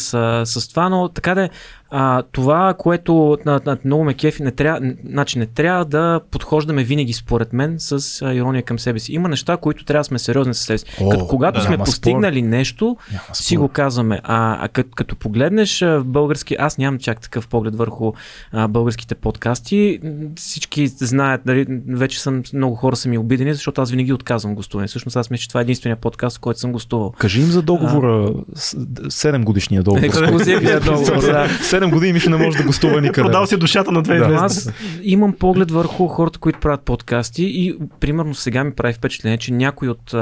с 0.46 0.68
това, 0.68 0.88
но 0.88 1.08
така 1.08 1.34
да 1.34 1.44
е. 1.44 1.50
А, 1.90 2.22
това, 2.22 2.74
което 2.78 3.38
на, 3.46 3.60
на, 3.66 3.78
много 3.84 4.04
ме 4.04 4.14
кефи, 4.14 4.42
не 4.42 4.50
трябва, 4.50 4.94
значи 5.10 5.38
не 5.38 5.46
трябва 5.46 5.84
да 5.84 6.20
подхождаме 6.30 6.84
винаги, 6.84 7.12
според 7.12 7.52
мен, 7.52 7.74
с 7.78 8.22
а, 8.22 8.34
ирония 8.34 8.62
към 8.62 8.78
себе 8.78 8.98
си. 8.98 9.12
Има 9.12 9.28
неща, 9.28 9.56
които 9.56 9.84
трябва 9.84 10.00
да 10.00 10.04
сме 10.04 10.18
сериозни 10.18 10.54
със 10.54 10.66
себе 10.66 10.78
си. 10.78 10.84
О, 11.00 11.08
Като, 11.08 11.26
когато 11.26 11.60
да, 11.60 11.66
сме 11.66 11.78
постигнали 11.78 12.42
нещо, 12.42 12.96
Няма 13.12 13.24
си 13.32 13.56
го 13.56 13.68
казваме. 13.68 14.20
А, 14.22 14.64
а 14.64 14.68
като, 14.68 14.90
като 14.94 15.16
погледнеш 15.16 15.82
а, 15.82 16.02
български, 16.04 16.56
аз 16.58 16.78
нямам 16.78 17.00
чак 17.00 17.20
такъв 17.20 17.48
поглед 17.48 17.76
върху 17.76 18.12
а, 18.52 18.68
българските 18.68 19.14
подкасти. 19.14 20.00
Всички 20.36 20.86
знаят, 20.86 21.40
дали, 21.46 21.66
вече 21.88 22.20
съм, 22.20 22.42
много 22.54 22.76
хора 22.76 22.96
са 22.96 23.08
ми 23.08 23.18
обидени, 23.18 23.54
защото 23.54 23.82
аз 23.82 23.90
винаги 23.90 24.12
отказвам 24.12 24.54
гостуване. 24.54 24.88
Всъщност 24.88 25.16
аз 25.16 25.30
мисля, 25.30 25.42
че 25.42 25.48
това 25.48 25.60
е 25.60 25.62
единствения 25.62 25.96
подкаст, 25.96 26.36
в 26.36 26.40
който 26.40 26.60
съм 26.60 26.72
гостувал. 26.72 27.12
Кажи 27.18 27.40
им 27.40 27.46
за 27.46 27.62
договора, 27.62 28.32
7 28.56 29.44
годишния 29.44 29.82
договор. 29.82 30.04
Ексклюзивния 30.04 30.80
договор, 30.80 31.20
да. 31.20 31.48
7 31.80 31.90
години 31.90 32.12
Мишо 32.12 32.30
не 32.30 32.36
може 32.36 32.58
да 32.58 32.64
гостува 32.64 33.00
никъде. 33.00 33.22
Продал 33.22 33.46
си 33.46 33.56
душата 33.56 33.92
на 33.92 34.02
две 34.02 34.18
Да. 34.18 34.28
Но 34.28 34.38
звезди. 34.38 34.44
аз 34.44 34.72
имам 35.02 35.32
поглед 35.32 35.70
върху 35.70 36.06
хората, 36.06 36.38
които 36.38 36.60
правят 36.60 36.82
подкасти 36.82 37.44
и 37.44 37.74
примерно 38.00 38.34
сега 38.34 38.64
ми 38.64 38.72
прави 38.72 38.94
впечатление, 38.94 39.38
че 39.38 39.52
някои 39.52 39.88
от 39.88 40.14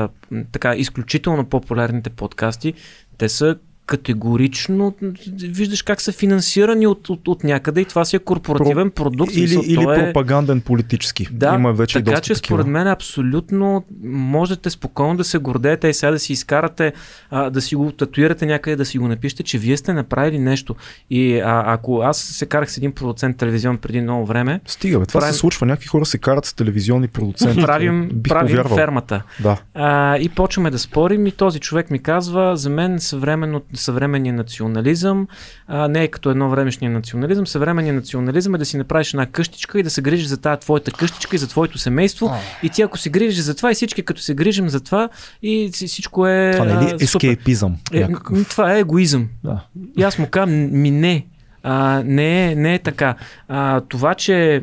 така 0.52 0.74
изключително 0.74 1.44
популярните 1.44 2.10
подкасти, 2.10 2.74
те 3.18 3.28
са 3.28 3.56
категорично, 3.92 4.94
виждаш 5.38 5.82
как 5.82 6.00
са 6.00 6.12
финансирани 6.12 6.86
от, 6.86 7.08
от, 7.08 7.28
от 7.28 7.44
някъде 7.44 7.80
и 7.80 7.84
това 7.84 8.04
си 8.04 8.16
е 8.16 8.18
корпоративен 8.18 8.90
продукт. 8.90 9.32
в 9.32 9.36
Или, 9.36 9.48
смисъл, 9.48 9.62
или 9.66 9.82
е... 9.92 10.04
пропаганден 10.04 10.60
политически. 10.60 11.26
Да, 11.30 11.54
Има 11.54 11.72
вече 11.72 11.94
така 11.94 12.10
доста 12.10 12.20
че 12.22 12.34
такива. 12.34 12.56
според 12.56 12.66
мен 12.66 12.86
абсолютно 12.86 13.84
можете 14.04 14.70
спокойно 14.70 15.16
да 15.16 15.24
се 15.24 15.38
гордеете 15.38 15.88
и 15.88 15.94
сега 15.94 16.10
да 16.10 16.18
си 16.18 16.32
изкарате, 16.32 16.92
а, 17.30 17.50
да 17.50 17.60
си 17.60 17.74
го 17.74 17.92
татуирате 17.92 18.46
някъде, 18.46 18.76
да 18.76 18.84
си 18.84 18.98
го 18.98 19.08
напишете, 19.08 19.42
че 19.42 19.58
вие 19.58 19.76
сте 19.76 19.92
направили 19.92 20.38
нещо. 20.38 20.74
И 21.10 21.38
а, 21.38 21.62
ако 21.66 22.00
аз 22.00 22.18
се 22.18 22.46
карах 22.46 22.72
с 22.72 22.76
един 22.76 22.92
продуцент 22.92 23.36
телевизион 23.36 23.78
преди 23.78 24.00
много 24.00 24.26
време, 24.26 24.60
Стига, 24.66 24.98
бе, 24.98 25.06
това 25.06 25.20
Правим- 25.20 25.32
се 25.32 25.38
случва. 25.38 25.66
Някакви 25.66 25.86
хора 25.86 26.04
се 26.06 26.18
карат 26.18 26.44
с 26.44 26.54
телевизионни 26.54 27.08
продуценти. 27.08 27.62
правим, 27.62 28.08
Бих 28.14 28.30
правим 28.30 28.48
повярвал. 28.48 28.76
фермата. 28.76 29.22
Да. 29.40 29.56
А, 29.74 30.16
и 30.18 30.28
почваме 30.28 30.70
да 30.70 30.78
спорим 30.78 31.26
и 31.26 31.32
този 31.32 31.60
човек 31.60 31.90
ми 31.90 31.98
казва, 32.00 32.56
за 32.56 32.70
мен 32.70 33.00
съвременно, 33.00 33.62
съвременният 33.82 34.36
национализъм 34.36 35.28
а, 35.66 35.88
не 35.88 36.02
е 36.02 36.08
като 36.08 36.30
едно 36.30 36.50
времешния 36.50 36.90
национализъм. 36.90 37.46
Съвременният 37.46 37.96
национализъм 37.96 38.54
е 38.54 38.58
да 38.58 38.64
си 38.64 38.76
направиш 38.76 39.14
една 39.14 39.26
къщичка 39.26 39.80
и 39.80 39.82
да 39.82 39.90
се 39.90 40.02
грижиш 40.02 40.26
за 40.26 40.36
тази 40.36 40.60
твоята 40.60 40.90
къщичка 40.92 41.36
и 41.36 41.38
за 41.38 41.48
твоето 41.48 41.78
семейство. 41.78 42.30
И 42.62 42.68
ти 42.70 42.82
ако 42.82 42.98
се 42.98 43.10
грижиш 43.10 43.40
за 43.40 43.54
това 43.54 43.70
и 43.70 43.74
всички 43.74 44.02
като 44.02 44.20
се 44.20 44.34
грижим 44.34 44.68
за 44.68 44.80
това 44.80 45.08
и 45.42 45.70
си- 45.72 45.86
всичко 45.86 46.26
е 46.26 46.50
Това 46.52 46.64
не 46.64 46.72
е 46.72 46.94
ли 46.94 46.96
ескейпизъм? 47.00 47.76
Е, 47.92 48.08
това 48.50 48.74
е 48.74 48.80
егоизъм. 48.80 49.28
Да. 49.44 49.64
И 49.98 50.02
аз 50.02 50.18
му 50.18 50.26
казвам, 50.26 50.80
ми 50.80 50.90
не, 50.90 51.26
а, 51.62 52.02
не, 52.04 52.52
е, 52.52 52.54
не 52.54 52.74
е 52.74 52.78
така. 52.78 53.14
А, 53.48 53.80
това, 53.80 54.14
че 54.14 54.62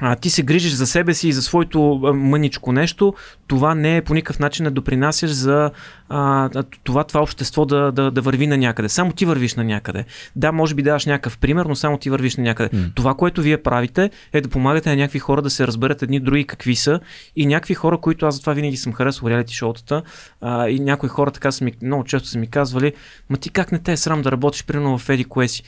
а, 0.00 0.16
ти 0.16 0.30
се 0.30 0.42
грижиш 0.42 0.72
за 0.72 0.86
себе 0.86 1.14
си 1.14 1.28
и 1.28 1.32
за 1.32 1.42
своето 1.42 2.00
а, 2.04 2.12
мъничко 2.12 2.72
нещо, 2.72 3.14
това 3.46 3.74
не 3.74 3.96
е 3.96 4.02
по 4.02 4.14
никакъв 4.14 4.38
начин 4.38 4.64
да 4.64 4.70
допринасяш 4.70 5.30
за 5.30 5.70
а, 6.08 6.62
това, 6.84 7.04
това 7.04 7.20
общество 7.20 7.64
да, 7.64 7.92
да, 7.92 8.10
да 8.10 8.20
върви 8.20 8.46
на 8.46 8.56
някъде. 8.56 8.88
Само 8.88 9.12
ти 9.12 9.24
вървиш 9.24 9.54
на 9.54 9.64
някъде. 9.64 10.04
Да, 10.36 10.52
може 10.52 10.74
би 10.74 10.82
даваш 10.82 11.06
някакъв 11.06 11.38
пример, 11.38 11.66
но 11.66 11.76
само 11.76 11.98
ти 11.98 12.10
вървиш 12.10 12.36
на 12.36 12.42
някъде. 12.42 12.76
М. 12.76 12.86
Това, 12.94 13.14
което 13.14 13.42
вие 13.42 13.62
правите, 13.62 14.10
е 14.32 14.40
да 14.40 14.48
помагате 14.48 14.90
на 14.90 14.96
някакви 14.96 15.18
хора 15.18 15.42
да 15.42 15.50
се 15.50 15.66
разберат 15.66 16.02
едни 16.02 16.20
други 16.20 16.44
какви 16.44 16.76
са 16.76 17.00
и 17.36 17.46
някакви 17.46 17.74
хора, 17.74 17.98
които 17.98 18.26
аз 18.26 18.34
затова 18.34 18.52
винаги 18.52 18.76
съм 18.76 18.92
харесвал 18.92 19.30
реалити 19.30 19.54
шоутата 19.54 20.02
а, 20.40 20.68
и 20.68 20.80
някои 20.80 21.08
хора 21.08 21.30
така 21.30 21.52
са 21.52 21.64
ми, 21.64 21.72
много 21.82 22.04
често 22.04 22.28
са 22.28 22.38
ми 22.38 22.46
казвали, 22.46 22.92
ма 23.30 23.36
ти 23.36 23.50
как 23.50 23.72
не 23.72 23.78
те 23.78 23.92
е 23.92 23.96
срам 23.96 24.22
да 24.22 24.32
работиш 24.32 24.64
примерно 24.64 24.98
в 24.98 25.08
Еди 25.08 25.24
Куеси? 25.24 25.62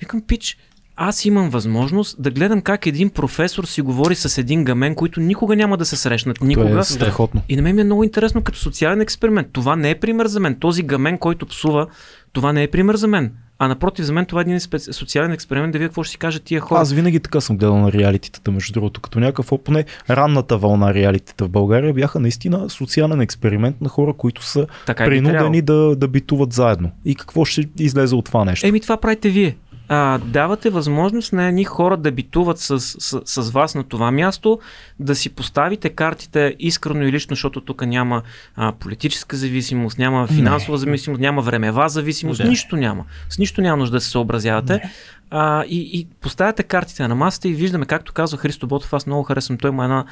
Викам, 0.00 0.22
пич, 0.26 0.58
аз 0.96 1.24
имам 1.24 1.50
възможност 1.50 2.22
да 2.22 2.30
гледам 2.30 2.60
как 2.60 2.86
един 2.86 3.10
професор 3.10 3.64
си 3.64 3.82
говори 3.82 4.14
с 4.14 4.38
един 4.38 4.64
гамен, 4.64 4.94
които 4.94 5.20
никога 5.20 5.56
няма 5.56 5.76
да 5.76 5.84
се 5.84 5.96
срещнат. 5.96 6.40
Никога. 6.40 6.68
Това 6.68 6.80
е 6.80 6.84
страхотно. 6.84 7.42
И 7.48 7.56
на 7.56 7.62
мен 7.62 7.74
ми 7.74 7.80
е 7.80 7.84
много 7.84 8.04
интересно 8.04 8.42
като 8.42 8.58
социален 8.58 9.00
експеримент. 9.00 9.48
Това 9.52 9.76
не 9.76 9.90
е 9.90 9.94
пример 9.94 10.26
за 10.26 10.40
мен. 10.40 10.56
Този 10.60 10.82
гамен, 10.82 11.18
който 11.18 11.46
псува, 11.46 11.86
това 12.32 12.52
не 12.52 12.62
е 12.62 12.68
пример 12.68 12.94
за 12.94 13.08
мен. 13.08 13.32
А 13.58 13.68
напротив, 13.68 14.04
за 14.04 14.12
мен 14.12 14.26
това 14.26 14.40
е 14.40 14.42
един 14.42 14.60
специ... 14.60 14.92
социален 14.92 15.32
експеримент 15.32 15.72
да 15.72 15.78
видя 15.78 15.88
какво 15.88 16.02
ще 16.02 16.10
си 16.10 16.18
кажат 16.18 16.42
тия 16.42 16.60
хора. 16.60 16.80
Аз 16.80 16.92
винаги 16.92 17.20
така 17.20 17.40
съм 17.40 17.56
гледал 17.56 17.78
на 17.78 17.92
реалитетата, 17.92 18.50
между 18.50 18.72
другото, 18.72 19.00
като 19.00 19.20
някакъв, 19.20 19.50
поне 19.64 19.84
ранната 20.10 20.58
вълна 20.58 20.94
реалитета 20.94 21.44
в 21.44 21.48
България 21.48 21.94
бяха 21.94 22.20
наистина 22.20 22.70
социален 22.70 23.20
експеримент 23.20 23.80
на 23.80 23.88
хора, 23.88 24.12
които 24.12 24.44
са 24.44 24.66
така 24.86 25.04
принудени 25.04 25.62
да, 25.62 25.96
да 25.96 26.08
битуват 26.08 26.52
заедно. 26.52 26.90
И 27.04 27.14
какво 27.14 27.44
ще 27.44 27.64
излезе 27.78 28.14
от 28.14 28.24
това 28.24 28.44
нещо? 28.44 28.66
Еми 28.66 28.80
това 28.80 28.96
правите 28.96 29.28
вие. 29.28 29.56
А, 29.88 30.18
давате 30.18 30.70
възможност 30.70 31.32
на 31.32 31.44
едни 31.44 31.64
хора 31.64 31.96
да 31.96 32.12
битуват 32.12 32.58
с, 32.58 32.80
с, 32.80 33.20
с 33.24 33.50
вас 33.50 33.74
на 33.74 33.84
това 33.84 34.10
място, 34.10 34.58
да 35.00 35.14
си 35.14 35.30
поставите 35.30 35.90
картите 35.90 36.56
искрено 36.58 37.02
и 37.02 37.12
лично, 37.12 37.30
защото 37.34 37.60
тук 37.60 37.86
няма 37.86 38.22
а, 38.56 38.72
политическа 38.72 39.36
зависимост, 39.36 39.98
няма 39.98 40.26
финансова 40.26 40.78
зависимост, 40.78 41.20
няма 41.20 41.42
времева 41.42 41.88
зависимост, 41.88 42.42
Да. 42.42 42.48
нищо 42.48 42.76
няма. 42.76 43.04
С 43.30 43.38
нищо 43.38 43.60
няма 43.60 43.76
нужда 43.76 43.96
да 43.96 44.00
се 44.00 44.10
съобразявате. 44.10 44.82
А, 45.30 45.64
и, 45.64 45.90
и 45.92 46.08
поставяте 46.20 46.62
картите 46.62 47.08
на 47.08 47.14
масата 47.14 47.48
и 47.48 47.54
виждаме, 47.54 47.86
както 47.86 48.12
казва 48.12 48.38
Христо 48.38 48.66
Ботов, 48.66 48.92
аз 48.92 49.06
много 49.06 49.22
харесвам, 49.22 49.58
той 49.58 49.70
има 49.70 49.84
една, 49.84 50.04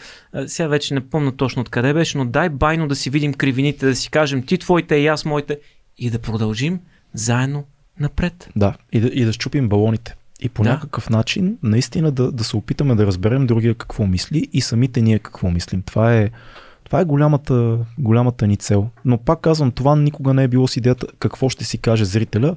сега 0.47 0.69
вече 0.69 0.95
не 0.95 1.01
помня 1.01 1.37
точно 1.37 1.63
откъде 1.63 1.95
беше, 1.95 2.19
но 2.19 2.25
дай 2.25 2.49
байно 2.49 2.89
да 2.89 2.97
си 2.97 3.11
видим 3.11 3.35
кривините, 3.35 3.87
да 3.87 3.97
си 3.97 4.11
кажем 4.11 4.43
ти 4.47 4.59
твоите 4.59 4.97
и 4.97 5.07
аз 5.07 5.25
моите 5.25 5.59
и 5.99 6.11
да 6.11 6.19
продължим 6.19 6.81
заедно 7.15 7.65
напред. 8.01 8.49
Да, 8.57 8.75
и 8.93 9.01
да, 9.01 9.09
и 9.09 9.25
да 9.25 9.33
щупим 9.33 9.69
балоните. 9.69 10.17
И 10.41 10.49
по 10.49 10.63
Да. 10.63 10.71
някакъв 10.71 11.11
начин, 11.11 11.57
наистина 11.63 12.13
да, 12.13 12.33
да 12.33 12.45
се 12.45 12.57
опитаме 12.57 12.95
да 12.95 13.07
разберем 13.07 13.47
другия 13.47 13.75
какво 13.75 14.07
мисли 14.07 14.49
и 14.53 14.61
самите 14.61 15.01
ние 15.03 15.19
какво 15.19 15.51
мислим. 15.51 15.83
Това 15.83 16.15
е, 16.15 16.31
това 16.85 17.01
е 17.01 17.05
голямата, 17.05 17.79
голямата 17.99 18.47
ни 18.47 18.57
цел. 18.57 18.89
Но 19.05 19.19
пак 19.19 19.41
казвам, 19.41 19.71
това 19.71 19.97
никога 19.97 20.35
не 20.35 20.45
е 20.45 20.49
било 20.49 20.69
с 20.69 20.77
идеята 20.77 21.07
какво 21.19 21.49
ще 21.49 21.65
си 21.65 21.79
каже 21.79 22.05
зрителя. 22.05 22.57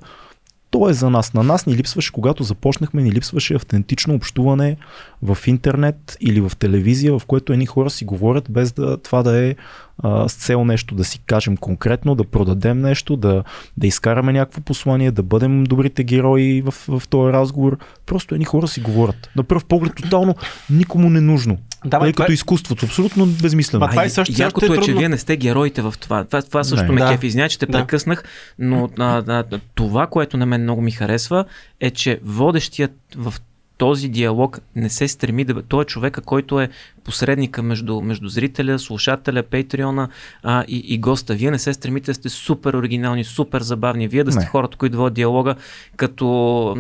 То 0.70 0.90
е 0.90 0.94
за 0.94 1.10
нас. 1.10 1.34
На 1.34 1.44
нас 1.44 1.66
ни 1.66 1.76
липсваше, 1.76 2.12
когато 2.12 2.44
започнахме, 2.44 3.04
ни 3.04 3.12
липсваше 3.12 3.54
автентично 3.54 4.14
общуване 4.14 4.78
в 5.22 5.38
интернет 5.48 6.18
или 6.22 6.42
в 6.42 6.52
телевизия, 6.60 7.20
в 7.20 7.26
което 7.26 7.54
едни 7.54 7.66
хора 7.66 7.90
си 7.90 8.06
говорят 8.06 8.46
без 8.50 8.72
да 8.72 8.98
това 8.98 9.24
да 9.24 9.46
е 9.46 9.56
а, 9.98 10.30
с 10.30 10.34
цел 10.34 10.66
нещо 10.66 10.96
да 10.96 11.04
си 11.04 11.20
кажем 11.20 11.58
конкретно, 11.58 12.16
да 12.16 12.24
продадем 12.24 12.82
нещо, 12.82 13.16
да, 13.18 13.44
да 13.78 13.88
изкараме 13.88 14.34
някакво 14.34 14.62
послание, 14.62 15.12
да 15.12 15.24
бъдем 15.24 15.64
добрите 15.64 16.04
герои 16.04 16.62
в, 16.62 16.72
в 16.90 17.04
този 17.10 17.34
разговор. 17.34 17.78
Просто 18.06 18.36
едни 18.36 18.46
хора 18.46 18.68
си 18.68 18.82
говорят. 18.82 19.30
На 19.36 19.44
пръв 19.44 19.66
поглед 19.66 19.94
тотално 19.96 20.36
никому 20.70 21.10
не 21.10 21.22
нужно. 21.22 21.58
Да, 21.86 21.90
това 21.90 22.12
като 22.14 22.32
е- 22.32 22.34
изкуството, 22.34 22.86
абсолютно 22.86 23.26
безмислено. 23.26 23.80
Ма 23.80 23.90
това 23.90 24.04
е 24.04 24.10
също- 24.10 24.26
също 24.26 24.42
Якото 24.44 24.74
е 24.74 24.78
е, 24.78 24.82
че 24.82 24.94
вие 24.94 25.10
не 25.10 25.18
сте 25.18 25.38
героите 25.38 25.82
в 25.82 25.94
това. 26.00 26.24
Това, 26.24 26.42
това 26.42 26.64
също 26.64 26.86
Не. 26.86 26.92
ме 26.92 27.02
Да. 27.02 27.10
кефи. 27.12 27.28
Извиня, 27.28 27.50
че 27.50 27.60
те 27.60 27.66
Да. 27.66 27.72
прекъснах, 27.72 28.24
но 28.60 28.90
а, 29.00 29.24
а, 29.28 29.44
това, 29.76 30.08
което 30.08 30.38
на 30.38 30.46
мен 30.46 30.62
много 30.62 30.82
ми 30.82 30.92
харесва, 30.92 31.46
е, 31.82 31.92
че 31.92 32.20
водещият 32.24 32.92
в 33.16 33.34
този 33.78 34.10
диалог 34.10 34.60
не 34.76 34.90
се 34.90 35.08
стреми 35.08 35.44
да... 35.44 35.54
бъ- 35.54 35.62
Той 35.62 35.82
е 35.82 35.86
човека, 35.86 36.22
който 36.22 36.62
е 36.62 36.70
посредника 37.04 37.64
между, 37.64 38.02
между 38.02 38.28
зрителя, 38.28 38.80
слушателя, 38.80 39.44
патреона 39.44 40.10
а, 40.44 40.66
и, 40.68 40.78
и 40.78 40.98
госта. 40.98 41.34
Вие 41.34 41.52
не 41.52 41.60
се 41.60 41.74
стремите 41.74 42.12
да 42.12 42.16
сте 42.16 42.30
супер 42.30 42.74
оригинални, 42.74 43.24
супер 43.24 43.62
забавни. 43.62 44.08
Вие 44.08 44.24
да 44.24 44.32
сте 44.32 44.40
Не. 44.40 44.48
хората, 44.48 44.78
които 44.78 44.98
водят 44.98 45.14
диалога 45.14 45.56
като... 45.96 46.78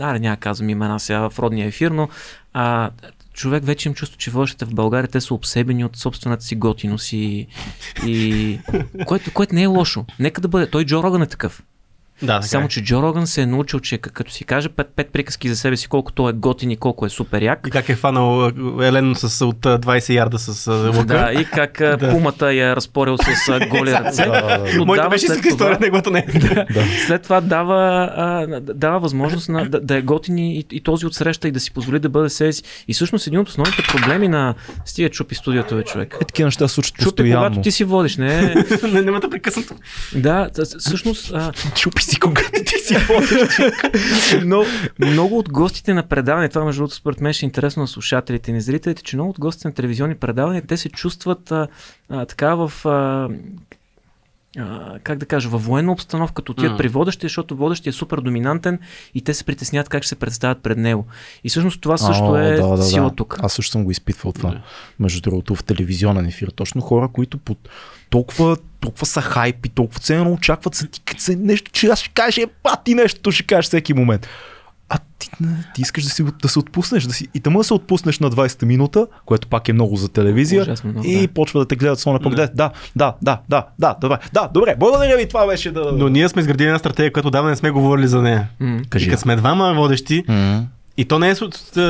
Аре, 0.00 0.18
няма 0.18 0.36
казвам 0.36 0.68
имена 0.70 1.00
сега 1.00 1.30
в 1.30 1.38
родния 1.38 1.66
ефир, 1.66 1.90
но 1.90 2.08
а, 2.52 2.90
човек 3.32 3.64
вече 3.64 3.88
им 3.88 3.94
чувства, 3.94 4.18
че 4.18 4.30
водещите 4.30 4.64
в 4.64 4.74
България 4.74 5.08
те 5.08 5.20
са 5.20 5.34
обсебени 5.34 5.84
от 5.84 5.96
собствената 5.96 6.44
си 6.44 6.56
готиност 6.56 7.12
и, 7.12 7.46
и 8.06 8.58
което, 9.06 9.32
което 9.32 9.54
не 9.54 9.62
е 9.62 9.66
лошо. 9.66 10.04
Нека 10.18 10.40
да 10.40 10.48
бъде. 10.48 10.70
Той 10.70 10.84
Джо 10.84 11.02
Роган 11.02 11.22
е 11.22 11.26
такъв. 11.26 11.62
Да, 12.22 12.26
така 12.32 12.42
Само, 12.42 12.64
е. 12.64 12.68
че 12.68 12.82
Джо 12.82 13.02
Роган 13.02 13.26
се 13.26 13.42
е 13.42 13.46
научил, 13.46 13.80
че 13.80 13.98
като 13.98 14.32
си 14.32 14.44
каже 14.44 14.68
пет, 14.68 14.86
пет 14.88 15.08
приказки 15.08 15.48
за 15.48 15.56
себе 15.56 15.76
си, 15.76 15.88
колко 15.88 16.12
той 16.12 16.30
е 16.30 16.34
готин 16.34 16.70
и 16.70 16.76
колко 16.76 17.06
е 17.06 17.10
супер 17.10 17.42
як, 17.42 17.66
И 17.66 17.70
как 17.70 17.88
е 17.88 17.96
фанал 17.96 18.44
а, 18.44 18.52
Елен 18.80 19.14
с, 19.16 19.44
от 19.44 19.66
а, 19.66 19.78
20 19.80 20.10
ярда 20.10 20.38
с 20.38 20.66
лъка. 20.68 21.04
да, 21.04 21.32
и 21.32 21.44
как 21.44 21.80
а, 21.80 21.98
пумата 22.10 22.52
я 22.52 22.68
е 22.68 22.76
разпорил 22.76 23.16
с 23.18 23.20
голи 23.70 23.92
ръце. 23.92 24.24
Да, 24.24 24.30
да, 24.58 24.58
да. 24.70 24.84
Моята 24.86 25.08
беше 25.08 25.26
истинска 25.26 25.48
история, 25.48 25.78
неговата 25.80 26.10
не 26.10 26.18
е. 26.20 26.26
Да. 26.66 26.84
След 27.06 27.22
това 27.22 27.40
дава, 27.40 27.76
а, 28.16 28.46
дава 28.62 28.98
възможност 29.00 29.48
на, 29.48 29.64
да, 29.64 29.80
да 29.80 29.96
е 29.96 30.02
готин 30.02 30.38
и, 30.38 30.64
и 30.72 30.80
този 30.80 31.06
отсреща 31.06 31.48
и 31.48 31.52
да 31.52 31.60
си 31.60 31.70
позволи 31.70 31.98
да 31.98 32.08
бъде 32.08 32.28
себе 32.28 32.52
си. 32.52 32.62
И 32.88 32.94
всъщност 32.94 33.26
един 33.26 33.40
от 33.40 33.48
основните 33.48 33.82
проблеми 33.84 34.28
на 34.28 34.54
стига 34.84 35.08
чупи 35.08 35.34
студиото 35.34 35.78
е 35.78 35.82
човек. 35.82 36.14
Е, 36.14 36.24
такива 36.24 36.46
неща 36.46 36.68
се 36.68 36.74
случват 36.74 36.94
Чупи, 36.94 37.04
постоянно. 37.06 37.44
когато 37.44 37.60
ти 37.60 37.72
си 37.72 37.84
водиш, 37.84 38.16
не? 38.16 38.54
не, 38.84 39.02
няма 39.02 39.20
да 39.20 39.30
прекъснато. 39.30 39.74
Да, 40.14 40.48
т- 40.48 40.66
с- 40.66 40.78
всъщност 40.78 41.32
а, 41.34 41.52
Чупи 41.74 42.02
си, 42.06 42.20
когато 42.20 42.50
ти 42.66 42.78
си 42.78 42.96
водиш. 42.96 43.58
но, 44.44 44.64
много 44.98 45.38
от 45.38 45.48
гостите 45.48 45.94
на 45.94 46.02
предаване, 46.02 46.48
това 46.48 46.64
между 46.64 46.80
другото 46.80 46.94
според 46.94 47.20
мен 47.20 47.32
ще 47.32 47.46
е 47.46 47.48
интересно 47.48 47.82
на 47.82 47.88
слушателите 47.88 48.50
и 48.50 48.54
на 48.54 48.60
зрителите, 48.60 49.02
че 49.02 49.16
много 49.16 49.30
от 49.30 49.38
гостите 49.38 49.68
на 49.68 49.74
телевизионни 49.74 50.14
предавания, 50.14 50.62
те 50.66 50.76
се 50.76 50.88
чувстват 50.88 51.52
а, 51.52 51.68
а, 52.08 52.26
така 52.26 52.54
в 52.54 52.72
а, 52.86 53.28
как 55.02 55.18
да 55.18 55.26
кажа, 55.26 55.48
във 55.48 55.64
военна 55.64 55.92
обстановка, 55.92 56.34
като 56.34 56.52
отидат 56.52 56.72
М. 56.72 56.78
при 56.78 56.88
водещия, 56.88 57.28
защото 57.28 57.56
водещия 57.56 57.90
е 57.90 57.92
супер 57.92 58.18
доминантен 58.18 58.78
и 59.14 59.22
те 59.22 59.34
се 59.34 59.44
притесняват 59.44 59.88
как 59.88 60.02
ще 60.02 60.08
се 60.08 60.16
представят 60.16 60.62
пред 60.62 60.78
него. 60.78 61.06
И 61.44 61.48
всъщност 61.48 61.80
това 61.80 61.98
също 61.98 62.24
О, 62.24 62.36
е 62.36 62.56
да, 62.56 62.76
да, 62.76 62.82
сила 62.82 63.08
да. 63.10 63.16
тук. 63.16 63.36
Аз 63.42 63.52
също 63.52 63.72
съм 63.72 63.84
го 63.84 63.90
изпитвал 63.90 64.32
това. 64.32 64.50
Да. 64.50 64.62
Между 65.00 65.20
другото 65.20 65.54
в 65.54 65.64
телевизионен 65.64 66.26
ефир. 66.26 66.48
Точно 66.48 66.80
хора, 66.80 67.08
които 67.08 67.38
под 67.38 67.68
толкова, 68.10 68.56
толкова 68.80 69.06
са 69.06 69.20
хайпи, 69.20 69.68
толкова 69.68 70.00
ценно 70.00 70.32
очакват 70.32 70.74
са 70.74 70.86
ти 70.86 71.00
се 71.18 71.36
нещо, 71.36 71.70
че 71.70 71.86
аз 71.86 71.98
ще 72.00 72.08
кажа, 72.08 72.42
е, 72.42 72.46
па 72.62 72.76
ти 72.84 72.94
нещо 72.94 73.32
ще 73.32 73.42
кажеш 73.42 73.66
всеки 73.66 73.94
момент. 73.94 74.28
А 74.88 74.98
ти, 75.18 75.30
не, 75.40 75.48
ти 75.74 75.82
искаш 75.82 76.04
да, 76.04 76.10
си, 76.10 76.24
да 76.42 76.48
се 76.48 76.58
отпуснеш. 76.58 77.04
Да 77.04 77.14
си, 77.14 77.28
и 77.34 77.40
тъма 77.40 77.58
да 77.58 77.64
се 77.64 77.74
отпуснеш 77.74 78.18
на 78.18 78.30
20-та 78.30 78.66
минута, 78.66 79.06
което 79.26 79.48
пак 79.48 79.68
е 79.68 79.72
много 79.72 79.96
за 79.96 80.08
телевизия. 80.08 80.62
Ужасно 80.62 80.90
много, 80.90 81.06
и 81.08 81.26
да. 81.26 81.28
почва 81.28 81.60
да 81.60 81.68
те 81.68 81.76
гледат 81.76 81.98
слона 81.98 82.18
по 82.18 82.30
Да. 82.30 82.36
да. 82.36 82.46
да, 82.54 82.70
да, 82.96 83.14
да, 83.22 83.40
да, 83.48 83.64
да, 83.78 83.96
добре, 84.00 84.18
да, 84.32 84.48
добре, 84.54 84.74
благодаря 84.78 85.16
ви, 85.16 85.28
това 85.28 85.46
беше 85.46 85.70
да... 85.70 85.92
Но 85.92 86.08
ние 86.08 86.28
сме 86.28 86.40
изградили 86.40 86.66
една 86.66 86.78
стратегия, 86.78 87.12
която 87.12 87.30
давно 87.30 87.50
не 87.50 87.56
сме 87.56 87.70
говорили 87.70 88.06
за 88.06 88.22
нея. 88.22 88.48
М. 88.60 88.80
Кажи. 88.90 89.06
И 89.06 89.10
като 89.10 89.22
сме 89.22 89.36
двама 89.36 89.74
водещи, 89.74 90.24
М. 90.28 90.66
и 90.96 91.04
то 91.04 91.18
не, 91.18 91.30
е, 91.30 91.34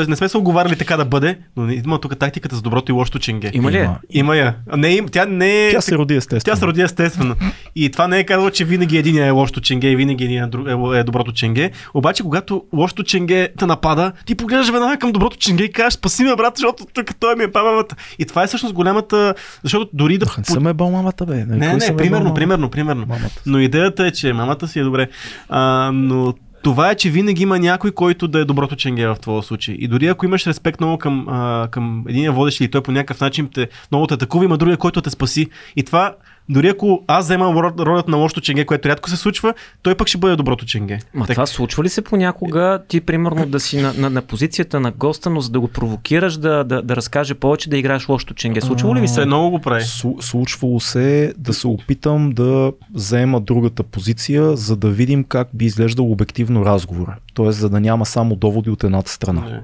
не 0.08 0.16
сме 0.16 0.28
се 0.28 0.36
оговаряли 0.36 0.76
така 0.76 0.96
да 0.96 1.04
бъде, 1.04 1.38
но 1.56 1.70
има 1.70 2.00
тук 2.00 2.18
тактиката 2.18 2.56
за 2.56 2.62
доброто 2.62 2.92
и 2.92 2.94
лошото 2.94 3.18
ченге. 3.18 3.50
Има 3.54 3.72
ли? 3.72 3.76
е? 3.76 3.82
Има. 3.82 3.98
Има 4.10 4.36
я. 4.36 4.54
Не, 4.76 4.88
им- 4.88 5.08
тя 5.08 5.26
не 5.26 5.66
е... 5.66 5.70
Тя 5.70 5.80
се 5.80 5.98
роди 5.98 6.14
естествено. 6.16 6.54
Тя 6.54 6.60
се 6.60 6.66
роди 6.66 6.82
естествено. 6.82 7.34
И 7.76 7.90
това 7.90 8.08
не 8.08 8.18
е 8.18 8.24
казало, 8.24 8.50
че 8.50 8.64
винаги 8.64 8.98
един 8.98 9.18
е 9.18 9.30
лошото 9.30 9.60
ченге 9.60 9.88
и 9.88 9.96
винаги 9.96 10.24
един 10.24 10.42
е 10.42 10.48
дру- 10.48 11.00
е 11.00 11.04
доброто 11.04 11.32
ченге. 11.32 11.70
Обаче, 11.94 12.22
когато 12.22 12.64
лошото 12.72 13.02
ченге 13.02 13.48
те 13.58 13.66
напада, 13.66 14.12
ти 14.26 14.34
поглеждаш 14.34 14.70
веднага 14.70 14.96
към 14.96 15.12
доброто 15.12 15.36
ченге 15.36 15.64
и 15.64 15.72
кажеш, 15.72 15.92
спаси 15.92 16.24
ме, 16.24 16.36
брат, 16.36 16.56
защото 16.56 16.86
тук 16.94 17.14
той 17.20 17.36
ми 17.36 17.44
е 17.44 17.52
памамата. 17.52 17.96
И 18.18 18.24
това 18.24 18.42
е 18.42 18.46
всъщност 18.46 18.74
голямата, 18.74 19.34
защото 19.62 19.90
дори 19.92 20.18
да... 20.18 20.26
Не 20.38 20.44
съм 20.44 20.66
е 20.66 20.72
бал 20.72 20.90
мамата, 20.90 21.26
бе. 21.26 21.34
Не, 21.34 21.56
не, 21.56 21.80
съм 21.80 21.88
е 21.88 21.88
бал 21.88 21.96
примерно, 21.96 22.34
примерно, 22.34 22.70
примерно. 22.70 23.06
Мамата. 23.08 23.40
Но 23.46 23.58
идеята 23.58 24.06
е, 24.06 24.10
че 24.10 24.32
мамата 24.32 24.68
си 24.68 24.78
е 24.78 24.82
добре. 24.82 25.08
А, 25.48 25.90
но 25.94 26.34
това 26.62 26.90
е, 26.90 26.94
че 26.94 27.10
винаги 27.10 27.42
има 27.42 27.58
някой, 27.58 27.92
който 27.92 28.28
да 28.28 28.38
е 28.38 28.44
доброто 28.44 28.76
ченге 28.76 29.06
в 29.06 29.16
твоя 29.20 29.42
случай. 29.42 29.74
И 29.78 29.88
дори 29.88 30.06
ако 30.06 30.26
имаш 30.26 30.46
респект 30.46 30.80
много 30.80 30.98
към, 30.98 31.26
а, 31.28 31.68
към 31.70 32.04
един 32.08 32.32
водещ 32.32 32.60
и 32.60 32.70
той 32.70 32.82
по 32.82 32.92
някакъв 32.92 33.20
начин 33.20 33.48
те, 33.54 33.68
много 33.92 34.06
те 34.06 34.14
атакува, 34.14 34.44
има 34.44 34.58
другия, 34.58 34.76
който 34.76 35.02
те 35.02 35.10
спаси. 35.10 35.46
И 35.76 35.82
това, 35.82 36.14
дори 36.48 36.68
ако 36.68 37.02
аз 37.06 37.24
вземам 37.24 37.54
ро- 37.54 37.78
ролята 37.80 38.10
на 38.10 38.16
лошото 38.16 38.40
ченге, 38.40 38.64
което 38.64 38.88
рядко 38.88 39.10
се 39.10 39.16
случва, 39.16 39.54
той 39.82 39.94
пък 39.94 40.08
ще 40.08 40.18
бъде 40.18 40.36
доброто 40.36 40.66
ченге. 40.66 40.98
Ма 41.14 41.22
Така- 41.22 41.34
това 41.34 41.46
случва 41.46 41.84
ли 41.84 41.88
се 41.88 42.02
понякога 42.02 42.82
ти, 42.88 43.00
примерно, 43.00 43.46
да 43.46 43.60
си 43.60 43.76
на, 43.76 43.92
на, 43.94 44.10
на 44.10 44.22
позицията 44.22 44.80
на 44.80 44.90
госта, 44.90 45.30
но 45.30 45.40
за 45.40 45.50
да 45.50 45.60
го 45.60 45.68
провокираш 45.68 46.36
да, 46.36 46.64
да, 46.64 46.82
да 46.82 46.96
разкаже 46.96 47.34
повече, 47.34 47.70
да 47.70 47.76
играеш 47.76 48.08
лошото 48.08 48.34
ченге? 48.34 48.60
Случва 48.60 48.96
ли 48.96 49.00
ви 49.00 49.08
Се 49.08 49.14
се? 49.14 49.26
много 49.26 49.50
го 49.50 49.58
прави. 49.60 49.82
Су- 49.82 50.20
Случвало 50.20 50.80
се 50.80 51.24
е 51.24 51.32
да 51.38 51.52
се 51.52 51.66
опитам 51.66 52.30
да 52.30 52.72
заема 52.94 53.40
другата 53.40 53.82
позиция, 53.82 54.56
за 54.56 54.76
да 54.76 54.88
видим 54.88 55.24
как 55.24 55.48
би 55.54 55.64
изглеждал 55.64 56.12
обективно 56.12 56.64
разговора. 56.64 57.16
Тоест, 57.34 57.58
за 57.58 57.68
да 57.70 57.80
няма 57.80 58.06
само 58.06 58.36
доводи 58.36 58.70
от 58.70 58.84
едната 58.84 59.10
страна. 59.10 59.40
Не. 59.42 59.60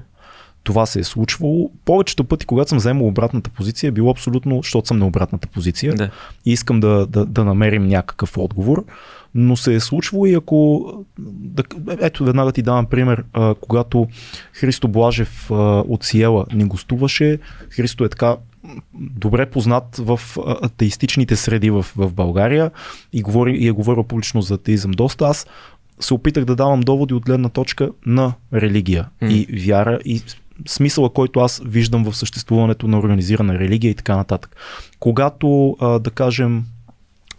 Това 0.63 0.85
се 0.85 0.99
е 0.99 1.03
случвало. 1.03 1.71
Повечето 1.85 2.23
пъти, 2.23 2.45
когато 2.45 2.69
съм 2.69 2.77
вземал 2.77 3.07
обратната 3.07 3.49
позиция, 3.49 3.87
е 3.87 3.91
било 3.91 4.11
абсолютно, 4.11 4.57
защото 4.57 4.87
съм 4.87 4.97
на 4.97 5.07
обратната 5.07 5.47
позиция 5.47 5.93
Да. 5.95 6.09
и 6.45 6.51
искам 6.51 6.79
да, 6.79 7.05
да, 7.07 7.25
да 7.25 7.45
намерим 7.45 7.87
някакъв 7.87 8.37
отговор. 8.37 8.85
Но 9.35 9.55
се 9.57 9.73
е 9.73 9.79
случвало 9.79 10.25
и 10.25 10.33
ако... 10.33 10.85
Да, 11.19 11.63
ето 11.99 12.25
веднага 12.25 12.51
ти 12.51 12.61
давам 12.61 12.85
пример. 12.85 13.23
А, 13.33 13.55
когато 13.61 14.07
Христо 14.53 14.87
Блажев 14.87 15.51
а, 15.51 15.55
от 15.87 16.03
Сиела 16.03 16.45
ни 16.53 16.63
гостуваше, 16.65 17.39
Христо 17.69 18.05
е 18.05 18.09
така 18.09 18.35
добре 18.93 19.45
познат 19.45 19.97
в 19.97 20.19
атеистичните 20.61 21.35
среди 21.35 21.69
в, 21.69 21.85
в 21.95 22.13
България 22.13 22.71
и, 23.13 23.21
говори, 23.21 23.57
и 23.57 23.67
е 23.67 23.71
говорил 23.71 24.03
публично 24.03 24.41
за 24.41 24.53
атеизъм 24.53 24.91
доста. 24.91 25.25
Аз 25.25 25.47
се 25.99 26.13
опитах 26.13 26.45
да 26.45 26.55
давам 26.55 26.81
доводи 26.81 27.13
от 27.13 27.25
гледна 27.25 27.49
точка 27.49 27.89
на 28.05 28.33
религия 28.53 29.09
М. 29.21 29.27
и 29.31 29.65
вяра 29.67 29.99
и 30.05 30.21
смисъла, 30.67 31.09
който 31.09 31.39
аз 31.39 31.61
виждам 31.65 32.03
в 32.03 32.17
съществуването 32.17 32.87
на 32.87 32.99
организирана 32.99 33.59
религия 33.59 33.91
и 33.91 33.95
така 33.95 34.15
нататък. 34.15 34.55
Когато, 34.99 35.77
а, 35.79 35.99
да 35.99 36.11
кажем, 36.11 36.63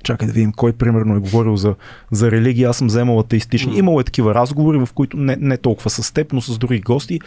чакай 0.02 0.26
да 0.26 0.32
видим 0.32 0.52
кой 0.52 0.72
примерно 0.72 1.16
е 1.16 1.20
говорил 1.20 1.56
за, 1.56 1.74
за 2.10 2.30
религия, 2.30 2.70
аз 2.70 2.76
съм 2.76 2.86
вземал 2.86 3.20
атеистични. 3.20 3.78
Имало 3.78 4.00
е 4.00 4.04
такива 4.04 4.34
разговори, 4.34 4.78
в 4.78 4.88
които 4.94 5.16
не, 5.16 5.36
не 5.40 5.56
толкова 5.56 5.90
с 5.90 6.12
теб, 6.12 6.32
но 6.32 6.40
с 6.40 6.58
други 6.58 6.80
гости. 6.80 7.20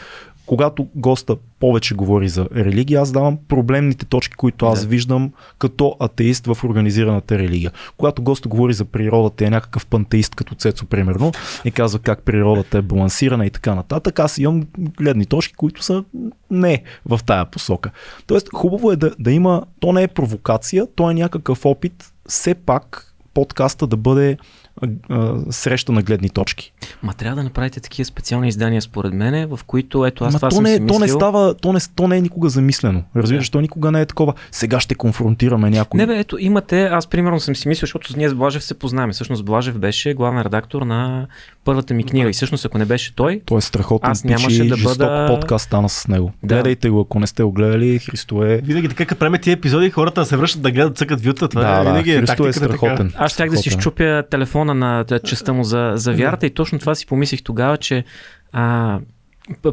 Когато 0.47 0.87
госта 0.95 1.35
повече 1.59 1.95
говори 1.95 2.29
за 2.29 2.47
религия, 2.55 3.01
аз 3.01 3.11
давам 3.11 3.37
проблемните 3.47 4.05
точки, 4.05 4.35
които 4.35 4.65
аз 4.65 4.81
Да. 4.81 4.87
виждам 4.87 5.31
като 5.59 5.95
атеист 5.99 6.47
в 6.47 6.63
организираната 6.63 7.37
религия. 7.37 7.71
Когато 7.97 8.21
госта 8.21 8.49
говори 8.49 8.73
за 8.73 8.85
природата, 8.85 9.45
е 9.45 9.49
някакъв 9.49 9.85
пантеист 9.85 10.35
като 10.35 10.55
Цецо, 10.55 10.85
примерно, 10.85 11.31
и 11.65 11.71
казва 11.71 11.99
как 11.99 12.23
природата 12.23 12.77
е 12.77 12.81
балансирана 12.81 13.45
и 13.45 13.49
така 13.49 13.75
нататък, 13.75 14.19
аз 14.19 14.37
имам 14.37 14.63
гледни 14.77 15.25
точки, 15.25 15.53
които 15.53 15.83
са 15.83 16.03
не 16.51 16.83
в 17.05 17.19
тая 17.25 17.45
посока. 17.45 17.91
Тоест, 18.27 18.49
хубаво 18.53 18.91
е 18.91 18.95
да, 18.95 19.11
да 19.19 19.31
има, 19.31 19.63
то 19.79 19.91
не 19.93 20.03
е 20.03 20.07
провокация, 20.07 20.87
то 20.95 21.11
е 21.11 21.13
някакъв 21.13 21.65
опит, 21.65 22.11
все 22.27 22.55
пак 22.55 23.13
подкаста 23.33 23.87
да 23.87 23.97
бъде 23.97 24.37
а, 25.09 25.35
среща 25.49 25.91
на 25.91 26.01
гледни 26.01 26.29
точки. 26.29 26.73
Ма 27.03 27.13
трябва 27.13 27.35
да 27.35 27.43
направите 27.43 27.79
такива 27.79 28.05
специални 28.05 28.47
издания, 28.47 28.81
според 28.81 29.13
мене, 29.13 29.45
в 29.45 29.59
които 29.67 30.05
ето 30.05 30.23
аз 30.23 30.29
Ама 30.29 30.39
това 30.39 30.49
то 30.49 30.55
съм 30.55 30.63
не, 30.63 30.69
си 30.69 30.75
е- 30.75 30.87
то 30.87 30.99
не 30.99 31.07
става, 31.07 31.53
то 31.53 31.73
не, 31.73 31.79
то 31.95 32.07
не 32.07 32.17
е 32.17 32.21
никога 32.21 32.49
замислено. 32.49 33.03
Разбираш, 33.15 33.45
Да. 33.45 33.51
то 33.51 33.61
никога 33.61 33.91
не 33.91 34.01
е 34.01 34.05
такова. 34.05 34.33
Сега 34.51 34.79
ще 34.79 34.95
конфронтираме 34.95 35.69
някой. 35.69 35.97
Не 35.97 36.05
бе, 36.07 36.19
ето 36.19 36.37
имате, 36.37 36.83
аз 36.83 37.07
примерно 37.07 37.39
съм 37.39 37.55
си 37.55 37.67
мислил, 37.67 37.81
защото 37.81 38.13
ние 38.17 38.29
с 38.29 38.33
Блажев 38.33 38.63
се 38.63 38.73
познаваме. 38.73 39.13
Всъщност 39.13 39.45
Блажев 39.45 39.77
беше 39.77 40.13
главен 40.13 40.41
редактор 40.41 40.81
на 40.81 41.27
първата 41.65 41.93
ми 41.93 42.03
книга 42.03 42.29
и 42.29 42.33
всъщност 42.33 42.65
ако 42.65 42.77
не 42.77 42.85
беше 42.85 43.15
той, 43.15 43.41
Той 43.45 43.57
е 43.57 43.61
страхотен 43.61 44.11
Аз 44.11 44.23
нямаше 44.23 44.63
да 44.65 44.77
бъда- 44.77 45.25
подкаст 45.29 45.65
стана 45.65 45.89
с 45.89 46.07
него. 46.07 46.31
Да. 46.43 46.55
Гледайте 46.55 46.89
го, 46.89 47.01
ако 47.01 47.19
не 47.19 47.27
сте 47.27 47.43
го 47.43 47.51
гледали, 47.51 47.99
Христо 47.99 48.43
е... 48.43 48.57
Винаги 48.57 48.87
така, 48.89 49.05
като 49.05 49.19
правим 49.19 49.41
тия 49.41 49.53
епизоди, 49.53 49.89
хората 49.89 50.25
се 50.25 50.37
връщат 50.37 50.61
да 50.61 50.71
гледат, 50.71 50.97
цъкат 50.97 51.21
вюта. 51.21 51.47
Това 51.47 51.61
Да, 51.63 51.69
е, 51.71 51.75
да, 51.75 51.83
винаги 51.83 52.11
е 52.11 52.17
Христо 52.17 52.33
е 52.33 52.45
тактиката 52.45 52.59
така. 52.61 52.77
страхотен. 52.77 53.13
Аз 53.17 53.31
щях 53.31 53.49
да 53.49 53.57
си 53.57 53.61
Страхотен. 53.61 53.81
щупя 53.81 54.23
телефона 54.67 55.05
на 55.09 55.19
частта 55.19 55.53
му 55.53 55.63
за, 55.63 55.91
за 55.95 56.13
вярата 56.13 56.45
и 56.45 56.49
точно 56.49 56.79
това 56.79 56.95
си 56.95 57.05
помислих 57.05 57.43
тогава, 57.43 57.77
че 57.77 58.03
а, 58.51 58.99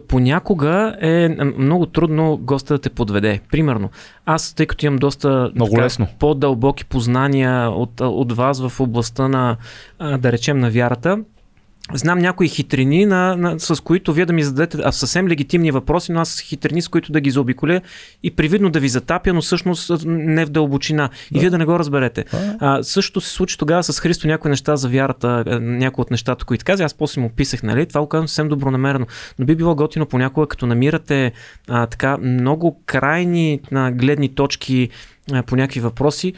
понякога 0.09 0.97
е 1.01 1.29
много 1.59 1.87
трудно 1.87 2.37
госта 2.37 2.75
да 2.75 2.79
те 2.79 2.91
подведе. 2.91 3.41
Примерно, 3.51 3.91
аз, 4.27 4.55
тъй 4.55 4.67
като 4.67 4.87
имам 4.87 4.99
доста 4.99 5.51
Много 5.55 5.79
лесно. 5.79 6.07
по-дълбоки 6.19 6.85
познания 6.85 7.71
от, 7.71 8.01
от 8.01 8.33
вас 8.33 8.69
в 8.69 8.81
областта 8.81 9.29
на, 9.29 9.57
да 10.19 10.33
речем, 10.33 10.59
на 10.59 10.71
вярата, 10.71 11.19
Знам 11.93 12.19
някои 12.19 12.49
хитрини, 12.49 13.07
на, 13.07 13.37
на, 13.37 13.61
с 13.61 13.83
които 13.83 14.13
вие 14.13 14.27
да 14.27 14.33
ми 14.33 14.43
зададете 14.43 14.79
а, 14.85 14.93
съвсем 14.93 15.29
легитимни 15.29 15.71
въпроси, 15.71 16.13
но 16.13 16.21
аз 16.21 16.29
с 16.29 16.41
хитрини, 16.41 16.83
с 16.83 16.89
които 16.89 17.13
да 17.13 17.21
ги 17.21 17.31
заобиколя 17.31 17.81
и 18.23 18.31
привидно 18.31 18.71
да 18.71 18.81
ви 18.81 18.89
затапя, 18.89 19.33
но 19.33 19.43
всъщност 19.43 19.91
не 20.07 20.45
в 20.45 20.51
дълбочина. 20.51 21.11
И 21.31 21.35
Да. 21.35 21.41
вие 21.41 21.51
да 21.51 21.59
не 21.59 21.65
го 21.65 21.79
разберете. 21.79 22.25
А, 22.33 22.39
А, 22.61 22.83
същото 22.83 23.21
се 23.21 23.31
случи 23.31 23.59
тогава 23.59 23.83
с 23.83 24.01
Христо 24.01 24.27
някои 24.27 24.51
неща 24.51 24.77
за 24.77 24.89
вярата, 24.89 25.45
някои 25.61 26.03
от 26.03 26.11
нещата, 26.11 26.45
които 26.45 26.65
каза, 26.65 26.85
аз 26.85 26.95
после 26.95 27.21
му 27.21 27.29
писах, 27.29 27.63
нали? 27.63 27.87
Това 27.87 28.01
го 28.01 28.09
казвам 28.09 28.29
съвсем 28.29 28.49
добронамерено. 28.49 29.07
Но 29.39 29.47
би 29.47 29.55
било 29.55 29.75
готино 29.75 30.07
понякога, 30.07 30.47
като 30.47 30.67
намирате 30.67 31.33
а, 31.69 31.87
така 31.87 32.17
много 32.17 32.83
крайни 32.87 33.61
а, 33.73 33.91
гледни 33.91 34.29
точки 34.35 34.89
по 35.47 35.57
някакви 35.57 35.81
въпроси, 35.81 36.33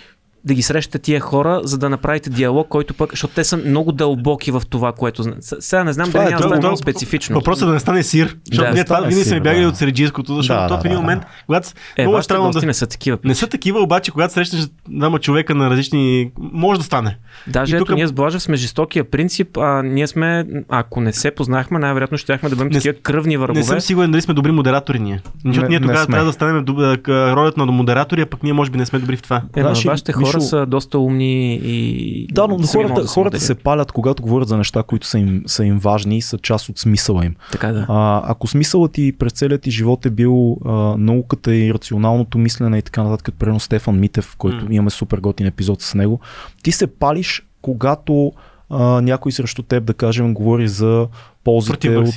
да 0.47 0.55
ги 0.55 0.63
срещате 0.63 0.99
тия 0.99 1.21
хора, 1.21 1.61
за 1.65 1.79
да 1.79 1.91
направите 1.91 2.31
диалог, 2.31 2.69
който 2.69 2.95
пък, 2.95 3.11
защото 3.11 3.35
те 3.35 3.45
са 3.45 3.57
много 3.57 3.93
дълбоки 3.93 4.51
в 4.51 4.63
това, 4.71 4.93
което 4.93 5.25
Сега 5.41 5.85
не 5.85 5.93
знам 5.93 6.09
Това 6.09 6.21
дали 6.21 6.33
е 6.33 6.37
няма 6.37 6.57
много 6.57 6.77
специфично. 6.77 7.35
Въпросът 7.35 7.63
е 7.63 7.67
да 7.67 7.73
не 7.73 7.81
стане 7.81 8.03
сир. 8.03 8.37
Защото 8.51 8.69
Да, 8.69 8.75
ние 8.75 8.85
това 8.85 9.01
винаги 9.01 9.25
сме 9.25 9.41
бягали 9.41 9.63
да. 9.63 9.69
от 9.69 9.77
среджийското, 9.77 10.35
защото 10.35 10.61
Да, 10.61 10.69
то 10.69 10.77
да, 10.77 10.83
в 10.83 10.85
един 10.85 10.99
момент, 10.99 11.23
когато 11.47 11.69
Е, 11.97 12.03
много 12.03 12.23
странно 12.23 12.51
да... 12.51 12.67
не 12.67 12.75
са 12.75 12.87
такива. 12.87 13.19
Не 13.25 13.35
са 13.35 13.47
такива, 13.47 13.81
обаче 13.81 14.11
когато 14.11 14.35
срещнеш 14.35 14.69
двама 14.89 15.19
човека 15.19 15.55
на 15.55 15.71
различни... 15.71 16.31
Може 16.39 16.79
да 16.81 16.85
стане. 16.85 17.19
Даже 17.47 17.75
И 17.75 17.77
ето 17.77 17.85
тук- 17.85 17.95
ние 17.95 18.07
с 18.07 18.13
Блажев 18.13 18.43
сме 18.43 18.57
жестокия 18.57 19.05
принцип, 19.05 19.57
а 19.57 19.83
ние 19.83 20.07
сме, 20.07 20.45
ако 20.69 21.01
не 21.01 21.13
се 21.13 21.31
познахме, 21.31 21.79
най-вероятно 21.79 22.19
ще 22.19 22.27
да 22.49 22.57
бъдем 22.57 22.69
Не 22.69 22.73
такива 22.75 22.95
кръвни 22.95 23.37
врагове. 23.37 23.59
Не 23.61 23.65
съм 23.65 23.81
сигурен 23.81 24.11
дали 24.11 24.23
сме 24.23 24.35
добри 24.35 24.51
модератори 24.51 24.99
ние. 24.99 25.21
Защото 25.45 25.63
Не- 25.63 25.69
ние 25.69 25.79
не 25.81 25.87
тогава 25.87 26.07
трябва 26.07 26.27
да 26.27 26.33
станем 26.33 26.65
ролята 27.09 27.61
на 27.61 27.67
модератори, 27.67 28.21
а 28.21 28.27
пък 28.27 28.43
ние 28.43 28.53
може 28.53 28.71
би 28.71 28.79
не 28.79 28.87
сме 28.87 28.99
добри 28.99 29.17
в 29.17 29.23
това. 29.23 29.43
Е, 29.57 29.61
ли, 29.61 29.65
вашите 29.85 30.13
хора 30.13 30.36
Мишо- 30.41 30.49
са 30.49 30.66
доста 30.66 30.99
умни 30.99 31.55
и... 31.55 32.26
Да, 32.32 32.47
но 32.47 32.59
хората, 32.59 33.01
да 33.01 33.07
хората 33.07 33.41
се 33.41 33.55
палят, 33.55 33.93
когато 33.93 34.22
говорят 34.22 34.49
за 34.49 34.57
неща, 34.57 34.82
които 34.82 35.07
са 35.07 35.18
им, 35.18 35.43
са 35.47 35.64
им 35.64 35.78
важни 35.78 36.16
и 36.16 36.22
са 36.22 36.39
част 36.39 36.68
от 36.68 36.78
смисъла 36.78 37.26
им. 37.26 37.34
Така 37.53 37.72
да. 37.72 37.87
А, 37.89 38.22
ако 38.24 38.47
смисълът 38.47 38.93
ти 38.93 39.12
през 39.18 39.32
целият 39.32 39.62
ти 39.62 39.70
живот 39.70 40.07
е 40.07 40.11
бил 40.11 40.59
а, 40.64 40.72
науката 40.99 41.55
и 41.55 41.74
рационалното 41.74 42.39
мислене 42.39 42.78
и 42.78 42.82
така 42.82 43.03
нататък, 43.03 43.34
като 43.39 43.61
Стефан 43.61 44.01
Митев, 44.01 44.37
който 44.39 44.64
М. 44.64 44.68
имаме 44.70 44.91
супер 44.91 45.18
готин 45.18 45.47
епизод 45.47 45.82
с 45.82 45.95
него, 45.95 46.20
ти 46.62 46.72
се 46.72 46.87
палиш, 46.87 47.47
когато 47.62 48.32
а, 48.71 49.01
някой 49.01 49.33
срещу 49.33 49.62
теб, 49.62 49.85
да 49.85 49.95
кажем, 49.95 50.35
говори 50.35 50.69
за 50.69 51.09
ползите 51.45 51.97
от... 51.97 52.14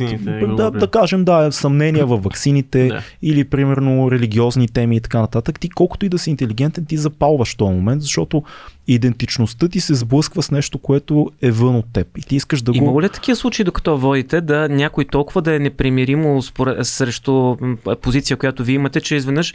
Да, 0.57 0.71
да 0.71 0.87
кажем, 0.87 1.25
да, 1.25 1.51
съмнения 1.51 2.05
във 2.05 2.23
ваксините 2.23 2.87
Да. 2.87 3.01
или 3.21 3.43
примерно 3.43 4.11
религиозни 4.11 4.67
теми 4.67 4.95
и 4.95 4.99
така 4.99 5.21
нататък. 5.21 5.59
Ти 5.59 5.69
колкото 5.69 6.05
и 6.05 6.09
да 6.09 6.17
си 6.17 6.29
интелигентен, 6.29 6.85
ти 6.85 6.97
запалваш 6.97 7.55
този 7.55 7.73
момент, 7.73 8.01
защото 8.01 8.43
идентичността 8.87 9.67
ти 9.67 9.79
се 9.79 9.95
сблъсква 9.95 10.43
с 10.43 10.51
нещо, 10.51 10.77
което 10.77 11.31
е 11.41 11.51
вън 11.51 11.75
от 11.75 11.85
теб. 11.93 12.17
И 12.17 12.21
ти 12.21 12.35
искаш 12.35 12.61
да 12.61 12.71
го... 12.71 12.77
Има 12.77 13.01
ли 13.01 13.09
такива 13.09 13.35
случаи, 13.35 13.65
докато 13.65 13.97
водите, 13.97 14.41
да 14.41 14.69
някой 14.69 15.05
толкова 15.05 15.41
да 15.41 15.55
е 15.55 15.59
непримиримо 15.59 16.41
според, 16.41 16.87
срещу 16.87 17.57
позиция, 18.01 18.37
която 18.37 18.63
вие 18.63 18.75
имате, 18.75 19.01
че 19.01 19.15
изведнъж 19.15 19.53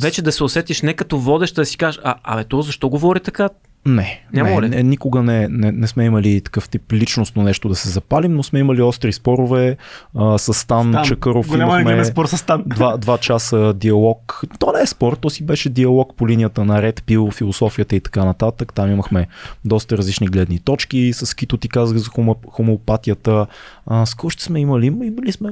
вече 0.00 0.22
да 0.22 0.32
се 0.32 0.44
усетиш 0.44 0.82
не 0.82 0.94
като 0.94 1.18
водещ, 1.18 1.54
да 1.54 1.66
си 1.66 1.76
кажеш, 1.76 2.00
а, 2.04 2.14
абе, 2.22 2.44
то 2.44 2.62
защо 2.62 2.88
говори 2.88 3.20
така? 3.20 3.48
Не, 3.86 4.24
Няма 4.32 4.50
не, 4.50 4.62
ли? 4.62 4.68
не, 4.68 4.82
никога 4.82 5.22
не, 5.22 5.48
не, 5.48 5.72
не 5.72 5.86
сме 5.86 6.04
имали 6.04 6.40
такъв 6.40 6.68
тип 6.68 6.92
личностно 6.92 7.42
нещо 7.42 7.68
да 7.68 7.74
се 7.74 7.88
запалим, 7.88 8.34
но 8.34 8.42
сме 8.42 8.58
имали 8.58 8.82
остри 8.82 9.12
спорове 9.12 9.76
а, 10.14 10.38
с 10.38 10.54
Стан 10.54 10.94
Чакъров. 11.04 11.48
Голяма 11.48 11.80
имахме 11.80 12.04
спор 12.04 12.26
с 12.26 12.36
Стан. 12.36 12.62
два, 12.66 12.96
два 12.96 13.18
часа 13.18 13.74
диалог. 13.74 14.42
То 14.58 14.72
не 14.72 14.82
е 14.82 14.86
спор, 14.86 15.12
то 15.14 15.30
си 15.30 15.44
беше 15.44 15.68
диалог 15.68 16.14
по 16.16 16.28
линията 16.28 16.64
на 16.64 16.82
Ред 16.82 17.02
Пил, 17.02 17.30
философията 17.30 17.96
и 17.96 18.00
така 18.00 18.24
нататък. 18.24 18.72
Там 18.72 18.90
имахме 18.90 19.26
доста 19.64 19.98
различни 19.98 20.26
гледни 20.26 20.58
точки. 20.58 21.12
С 21.12 21.34
Кито 21.34 21.56
ти 21.56 21.68
казах 21.68 21.98
за 21.98 22.10
хомо, 22.10 22.36
хомеопатията. 22.48 23.46
А, 23.86 24.06
с 24.06 24.14
кой 24.14 24.30
ще 24.30 24.44
сме 24.44 24.60
имали? 24.60 24.86
Има- 24.86 25.06
Имали 25.06 25.32
сме. 25.32 25.50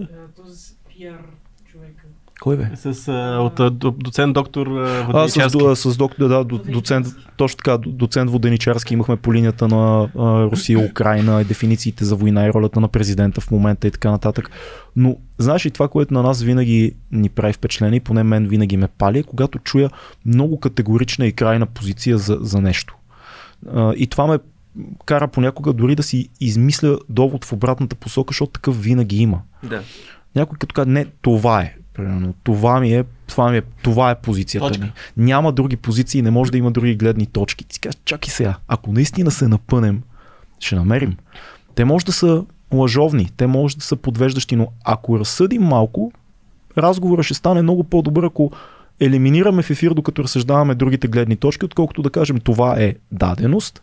Кой 2.43 2.57
бе? 2.57 2.71
С, 2.77 3.09
а, 3.09 3.39
от 3.41 3.79
доцент 3.99 4.35
доктор 4.35 4.67
а, 4.67 4.81
А, 5.15 5.29
с, 5.29 5.35
Воденичарски. 5.35 5.59
с 5.77 5.97
доктор, 5.97 6.29
да, 6.29 6.45
до- 6.45 6.59
доцент, 6.59 7.07
точно 7.37 7.57
така, 7.57 7.79
до- 7.79 7.91
доцент 7.91 8.31
Воденичарски 8.31 8.95
имахме 8.95 9.17
по 9.17 9.35
линията 9.35 9.69
на 9.69 10.09
а, 10.19 10.43
Русия, 10.43 10.79
Украина, 10.81 11.41
и 11.41 11.45
дефинициите 11.45 12.05
за 12.05 12.17
война 12.17 12.47
и 12.47 12.53
ролята 12.53 12.81
на 12.81 12.89
президента 12.89 13.41
в 13.41 13.51
момента 13.51 13.87
и 13.87 13.91
така 13.91 14.11
нататък. 14.11 14.51
Но 14.97 15.17
знаеш 15.39 15.67
ли 15.67 15.71
това, 15.71 15.89
което 15.89 16.15
на 16.15 16.23
нас 16.23 16.43
винаги 16.43 16.95
ни 17.13 17.29
прави 17.29 17.53
впечатление, 17.53 18.01
поне 18.01 18.23
мен 18.23 18.49
винаги 18.49 18.77
ме 18.77 18.89
пали, 18.89 19.19
е 19.19 19.23
когато 19.23 19.59
чуя 19.59 19.91
много 20.27 20.61
категорична 20.61 21.27
и 21.27 21.33
крайна 21.33 21.67
позиция 21.67 22.19
за, 22.19 22.39
за 22.41 22.61
нещо. 22.61 22.97
А, 23.73 23.93
и 23.97 24.07
това 24.07 24.27
ме 24.27 24.39
кара 25.05 25.29
понякога 25.29 25.73
дори 25.73 25.95
да 25.97 26.03
си 26.03 26.29
измисля 26.41 26.99
довод 27.09 27.45
в 27.45 27.53
обратната 27.53 27.97
посока, 27.97 28.29
защото 28.31 28.53
такъв 28.53 28.83
винаги 28.83 29.17
има. 29.17 29.41
Да. 29.63 29.81
Някой 30.35 30.59
като 30.59 30.75
каже, 30.75 30.91
не, 30.91 31.07
това 31.23 31.63
е. 31.63 31.77
Примерно, 31.95 32.35
това 32.45 32.81
ми 32.81 32.95
е, 32.95 33.05
това 33.27 33.51
ми 33.51 33.59
е, 33.59 33.63
това 33.83 34.11
е 34.11 34.21
позицията 34.21 34.69
Точка. 34.69 34.85
ми. 34.85 34.93
Няма 35.17 35.53
други 35.53 35.77
позиции, 35.77 36.23
не 36.23 36.31
може 36.31 36.53
да 36.53 36.59
има 36.59 36.71
други 36.71 36.97
гледни 36.97 37.27
точки. 37.27 37.65
Ти 37.65 37.81
кажеш, 37.81 38.01
чакай 38.05 38.31
сега, 38.31 38.57
ако 38.69 38.93
наистина 38.93 39.31
се 39.31 39.49
напънем, 39.49 40.03
ще 40.61 40.75
намерим. 40.75 41.17
Те 41.75 41.85
може 41.85 42.05
да 42.05 42.13
са 42.13 42.45
лъжовни, 42.73 43.29
те 43.37 43.47
може 43.47 43.77
да 43.77 43.85
са 43.85 43.97
подвеждащи, 43.97 44.57
но 44.57 44.69
ако 44.85 45.19
разсъдим 45.19 45.63
малко, 45.63 46.13
разговорът 46.79 47.25
ще 47.25 47.35
стане 47.35 47.63
много 47.63 47.85
по-добър, 47.85 48.25
ако 48.25 48.53
елиминираме 49.01 49.63
в 49.63 49.71
ефир, 49.71 49.95
докато 49.95 50.25
разсъждаваме 50.25 50.75
другите 50.75 51.09
гледни 51.09 51.37
точки, 51.37 51.65
отколкото 51.65 52.03
да 52.03 52.11
кажем 52.11 52.39
това 52.39 52.81
е 52.81 52.95
даденост, 53.13 53.83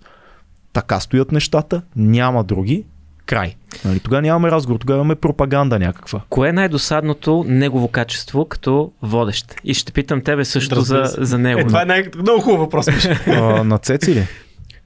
така 0.74 1.00
стоят 1.00 1.32
нещата, 1.32 1.82
няма 1.96 2.44
други, 2.44 2.86
край. 3.30 3.56
Нали, 3.86 4.00
тогава 4.00 4.22
нямаме 4.22 4.52
разговор, 4.52 4.80
тогава 4.80 4.98
имаме 4.98 5.16
пропаганда 5.16 5.80
някаква. 5.80 6.22
Кое 6.30 6.50
е 6.50 6.54
най-досадното 6.54 7.46
негово 7.48 7.88
качество 7.88 8.46
като 8.46 8.92
водещ? 9.02 9.56
И 9.64 9.74
ще 9.74 9.92
питам 9.92 10.22
тебе 10.22 10.46
също 10.46 10.82
за, 10.82 11.04
за 11.18 11.38
него. 11.38 11.60
Е, 11.60 11.64
това 11.64 11.82
е 11.82 11.86
най- 11.86 12.10
много 12.18 12.42
хубав 12.42 12.60
въпрос. 12.60 12.88
А, 13.28 13.64
на 13.64 13.78
Цеци 13.78 14.16
ли? 14.16 14.28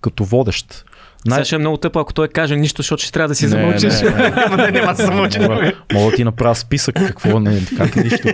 Като 0.01 0.23
водещ. 0.23 0.85
Сега 1.29 1.45
ще 1.45 1.55
е 1.55 1.59
много 1.59 1.77
тъпо, 1.77 1.99
ако 1.99 2.13
той 2.13 2.27
каже 2.27 2.55
нищо, 2.55 2.81
защото 2.81 3.03
ще 3.03 3.11
трябва 3.11 3.27
да 3.27 3.35
си 3.35 3.45
Не, 3.45 3.49
замълчиш. 3.49 4.01
не, 4.01 4.09
не. 4.09 4.55
Не, 4.57 4.71
няма 4.71 4.93
да 4.93 5.05
замълчи. 5.05 5.39
Мога, 5.39 5.73
мога 5.93 6.11
да 6.11 6.15
ти 6.15 6.23
направя 6.23 6.55
списък 6.55 6.95
какво 6.95 7.39
не, 7.39 7.61
как 7.77 7.95
е 7.95 8.03
нищо. 8.03 8.27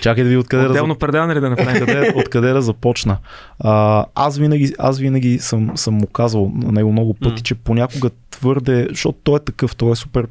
Чакай 0.00 0.24
да 0.24 0.30
ви 0.30 0.36
откъде 0.36 0.66
Отделно 0.66 0.94
предаване 0.96 1.34
ли 1.34 1.40
да 1.40 1.50
направим? 1.50 1.82
откъде, 1.82 2.12
откъде 2.16 2.52
да 2.52 2.62
започна. 2.62 3.16
А, 3.60 4.04
аз 4.14 4.38
винаги, 4.38 4.74
аз 4.78 4.98
винаги 4.98 5.38
съм, 5.38 5.70
съм 5.74 5.94
му 5.94 6.06
казвал 6.06 6.52
на 6.54 6.72
него 6.72 6.92
много 6.92 7.14
пъти, 7.14 7.42
че 7.42 7.54
понякога 7.54 8.10
твърде, 8.30 8.86
защото 8.90 9.18
той 9.24 9.36
е 9.36 9.44
такъв, 9.44 9.76
той 9.76 9.92
е 9.92 9.96
супер 9.96 10.26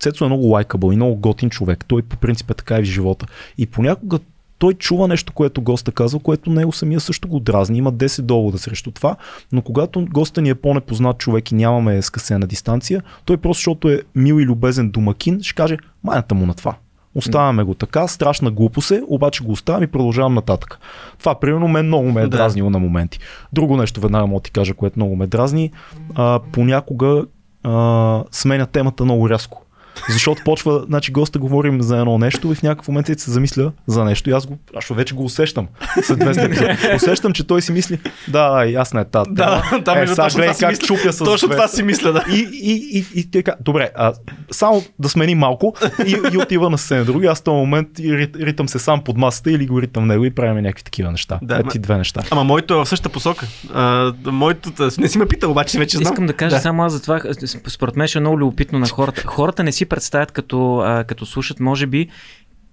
Цецо 0.00 0.24
е 0.24 0.28
много 0.28 0.46
лайкабъл 0.46 0.92
и 0.92 0.96
много 0.96 1.16
готин 1.16 1.50
човек. 1.50 1.84
Той 1.88 2.02
по 2.02 2.16
принцип 2.16 2.50
е 2.50 2.54
така 2.54 2.78
и 2.78 2.82
в 2.82 2.84
живота. 2.84 3.26
И 3.58 3.66
понякога 3.66 4.18
той 4.58 4.74
чува 4.74 5.08
нещо, 5.08 5.32
което 5.32 5.62
госта 5.62 5.92
казва, 5.92 6.18
което 6.18 6.50
него 6.50 6.72
самия 6.72 7.00
също 7.00 7.28
го 7.28 7.40
дразни. 7.40 7.78
Има 7.78 7.92
10 7.92 8.22
довода 8.22 8.58
срещу 8.58 8.90
това, 8.90 9.16
но 9.52 9.62
когато 9.62 10.04
госта 10.10 10.42
ни 10.42 10.48
е 10.48 10.54
по-непознат 10.54 11.18
човек 11.18 11.50
и 11.50 11.54
нямаме 11.54 12.02
скъсена 12.02 12.46
дистанция, 12.46 13.02
той 13.24 13.36
просто 13.36 13.58
защото 13.60 13.88
е 13.88 14.00
мил 14.14 14.34
и 14.34 14.44
любезен 14.46 14.90
домакин, 14.90 15.42
ще 15.42 15.54
каже 15.54 15.76
майната 16.04 16.34
му 16.34 16.46
на 16.46 16.54
това. 16.54 16.74
Оставяме 17.14 17.62
го 17.62 17.74
така, 17.74 18.08
страшна 18.08 18.50
глупост 18.50 18.90
е, 18.90 19.02
обаче 19.08 19.44
го 19.44 19.52
оставям 19.52 19.82
и 19.82 19.86
продължавам 19.86 20.34
нататък. 20.34 20.78
Това, 21.18 21.40
примерно, 21.40 21.68
мен 21.68 21.86
много 21.86 22.12
ме 22.12 22.20
е 22.20 22.24
Да. 22.24 22.30
дразнило 22.30 22.70
на 22.70 22.78
моменти. 22.78 23.18
Друго 23.52 23.76
нещо 23.76 24.00
веднага 24.00 24.26
мога 24.26 24.40
да 24.40 24.44
ти 24.44 24.50
кажа, 24.50 24.74
което 24.74 24.98
много 24.98 25.16
ме 25.16 25.26
дразни. 25.26 25.70
А, 26.14 26.40
понякога 26.52 27.24
а, 27.62 28.24
сменя 28.30 28.66
темата 28.66 29.04
много 29.04 29.30
рязко. 29.30 29.65
Защото 30.08 30.42
почва, 30.44 30.84
значи 30.86 31.12
госта 31.12 31.38
говорим 31.38 31.82
за 31.82 31.98
едно 31.98 32.18
нещо 32.18 32.52
и 32.52 32.54
в 32.54 32.62
някакъв 32.62 32.88
момент 32.88 33.06
се 33.20 33.30
замисля 33.30 33.72
за 33.86 34.04
нещо 34.04 34.30
и 34.30 34.32
аз 34.32 34.46
го, 34.46 34.58
аз 34.76 34.88
вече 34.90 35.14
го 35.14 35.24
усещам. 35.24 35.68
След 36.02 36.18
200 36.18 36.44
епизода. 36.44 36.76
Усещам, 36.96 37.32
че 37.32 37.46
той 37.46 37.62
си 37.62 37.72
мисли, 37.72 37.98
да, 38.28 38.64
ясна 38.64 39.00
е 39.00 39.04
тази. 39.04 39.30
Да, 39.30 39.62
да, 39.84 40.02
е, 40.02 40.06
сега 40.06 40.22
точно 40.24 40.38
гледай 40.38 40.46
това 40.46 40.54
си 40.54 40.60
как 40.60 40.70
мисля. 40.70 40.86
чупя 40.86 41.12
с 41.12 41.18
Точно 41.18 41.48
200. 41.48 41.50
това 41.50 41.68
си 41.68 41.82
мисля, 41.82 42.12
да. 42.12 42.24
И, 42.30 42.48
и, 42.52 42.72
и, 42.72 42.98
и, 42.98 43.20
и 43.20 43.30
така, 43.30 43.54
добре, 43.60 43.90
а, 43.96 44.12
само 44.50 44.82
да 44.98 45.08
сменим 45.08 45.38
малко 45.38 45.74
и, 46.06 46.16
и 46.32 46.38
отива 46.38 46.70
на 46.70 46.78
сцена 46.78 47.04
други. 47.04 47.26
Аз 47.26 47.38
в 47.38 47.42
този 47.42 47.54
момент 47.54 47.88
и 47.98 48.16
рит, 48.16 48.36
ритам 48.36 48.68
се 48.68 48.78
сам 48.78 49.04
под 49.04 49.16
масата 49.16 49.50
или 49.50 49.66
го 49.66 49.82
ритам 49.82 50.06
него 50.06 50.24
и 50.24 50.30
правим 50.30 50.62
някакви 50.62 50.84
такива 50.84 51.10
неща. 51.10 51.38
Да, 51.42 51.56
Ети 51.56 51.78
две 51.78 51.96
неща. 51.96 52.22
Ама 52.30 52.44
моето 52.44 52.74
е 52.74 52.76
в 52.76 52.86
същата 52.86 53.08
посока. 53.08 53.46
А, 53.74 54.12
моето, 54.26 54.72
не 54.98 55.08
си 55.08 55.18
ме 55.18 55.26
питал, 55.26 55.50
обаче 55.50 55.78
вече 55.78 55.96
знам. 55.96 56.12
Искам 56.12 56.26
да 56.26 56.32
кажа 56.32 56.56
Да. 56.56 56.62
само 56.62 56.82
аз 56.84 56.92
за 56.92 57.02
това, 57.02 57.20
според 57.68 57.96
мен 57.96 58.08
ще 58.08 58.18
е 58.18 58.20
много 58.20 58.38
любопитно 58.38 58.78
на 58.78 58.88
хората. 58.88 59.22
Хората 59.26 59.64
не 59.64 59.72
си 59.72 59.85
представят 59.86 60.32
като, 60.32 60.78
а, 60.78 61.04
като 61.04 61.26
слушат, 61.26 61.60
може 61.60 61.86
би, 61.86 62.08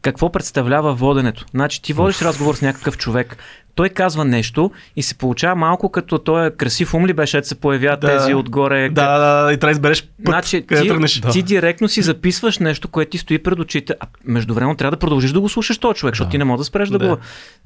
какво 0.01 0.32
представлява 0.32 0.93
воденето. 0.93 1.45
Значи 1.51 1.82
ти 1.82 1.93
водиш 1.93 2.22
разговор 2.22 2.55
с 2.55 2.61
някакъв 2.61 2.97
човек, 2.97 3.38
той 3.76 3.89
казва 3.89 4.26
нещо 4.26 4.71
и 4.95 5.03
се 5.03 5.15
получава 5.15 5.55
малко 5.55 5.89
като 5.91 6.17
той 6.17 6.47
е 6.47 6.51
красив 6.51 6.93
ум 6.93 7.05
ли 7.05 7.13
беше, 7.13 7.38
ето 7.38 7.47
се 7.47 7.55
появяват 7.55 7.99
Да. 7.99 8.17
тези 8.17 8.34
отгоре. 8.34 8.89
Да, 8.89 9.17
да, 9.17 9.43
да, 9.45 9.53
и 9.53 9.57
трябва 9.57 9.74
да 9.74 9.78
избереш 9.78 10.01
път, 10.03 10.09
Значи, 10.26 10.65
къде 10.67 10.82
ти, 10.82 10.88
тръгнеш. 10.88 11.21
ти 11.32 11.41
директно 11.43 11.88
си 11.88 12.01
записваш 12.01 12.59
нещо, 12.59 12.88
което 12.88 13.09
ти 13.09 13.17
стои 13.17 13.39
пред 13.39 13.59
очите, 13.59 13.93
а 13.99 14.05
междувременно 14.26 14.76
трябва 14.78 14.91
да 14.91 14.97
продължиш 14.99 15.32
да 15.32 15.39
го 15.41 15.49
слушаш 15.49 15.78
този 15.78 15.95
човек, 15.95 16.13
защото 16.13 16.28
Да. 16.28 16.32
ти 16.32 16.38
не 16.38 16.43
можеш 16.43 16.59
да 16.59 16.63
спреш 16.65 16.89
да, 16.89 16.97
Да. 16.99 17.07
го. 17.07 17.17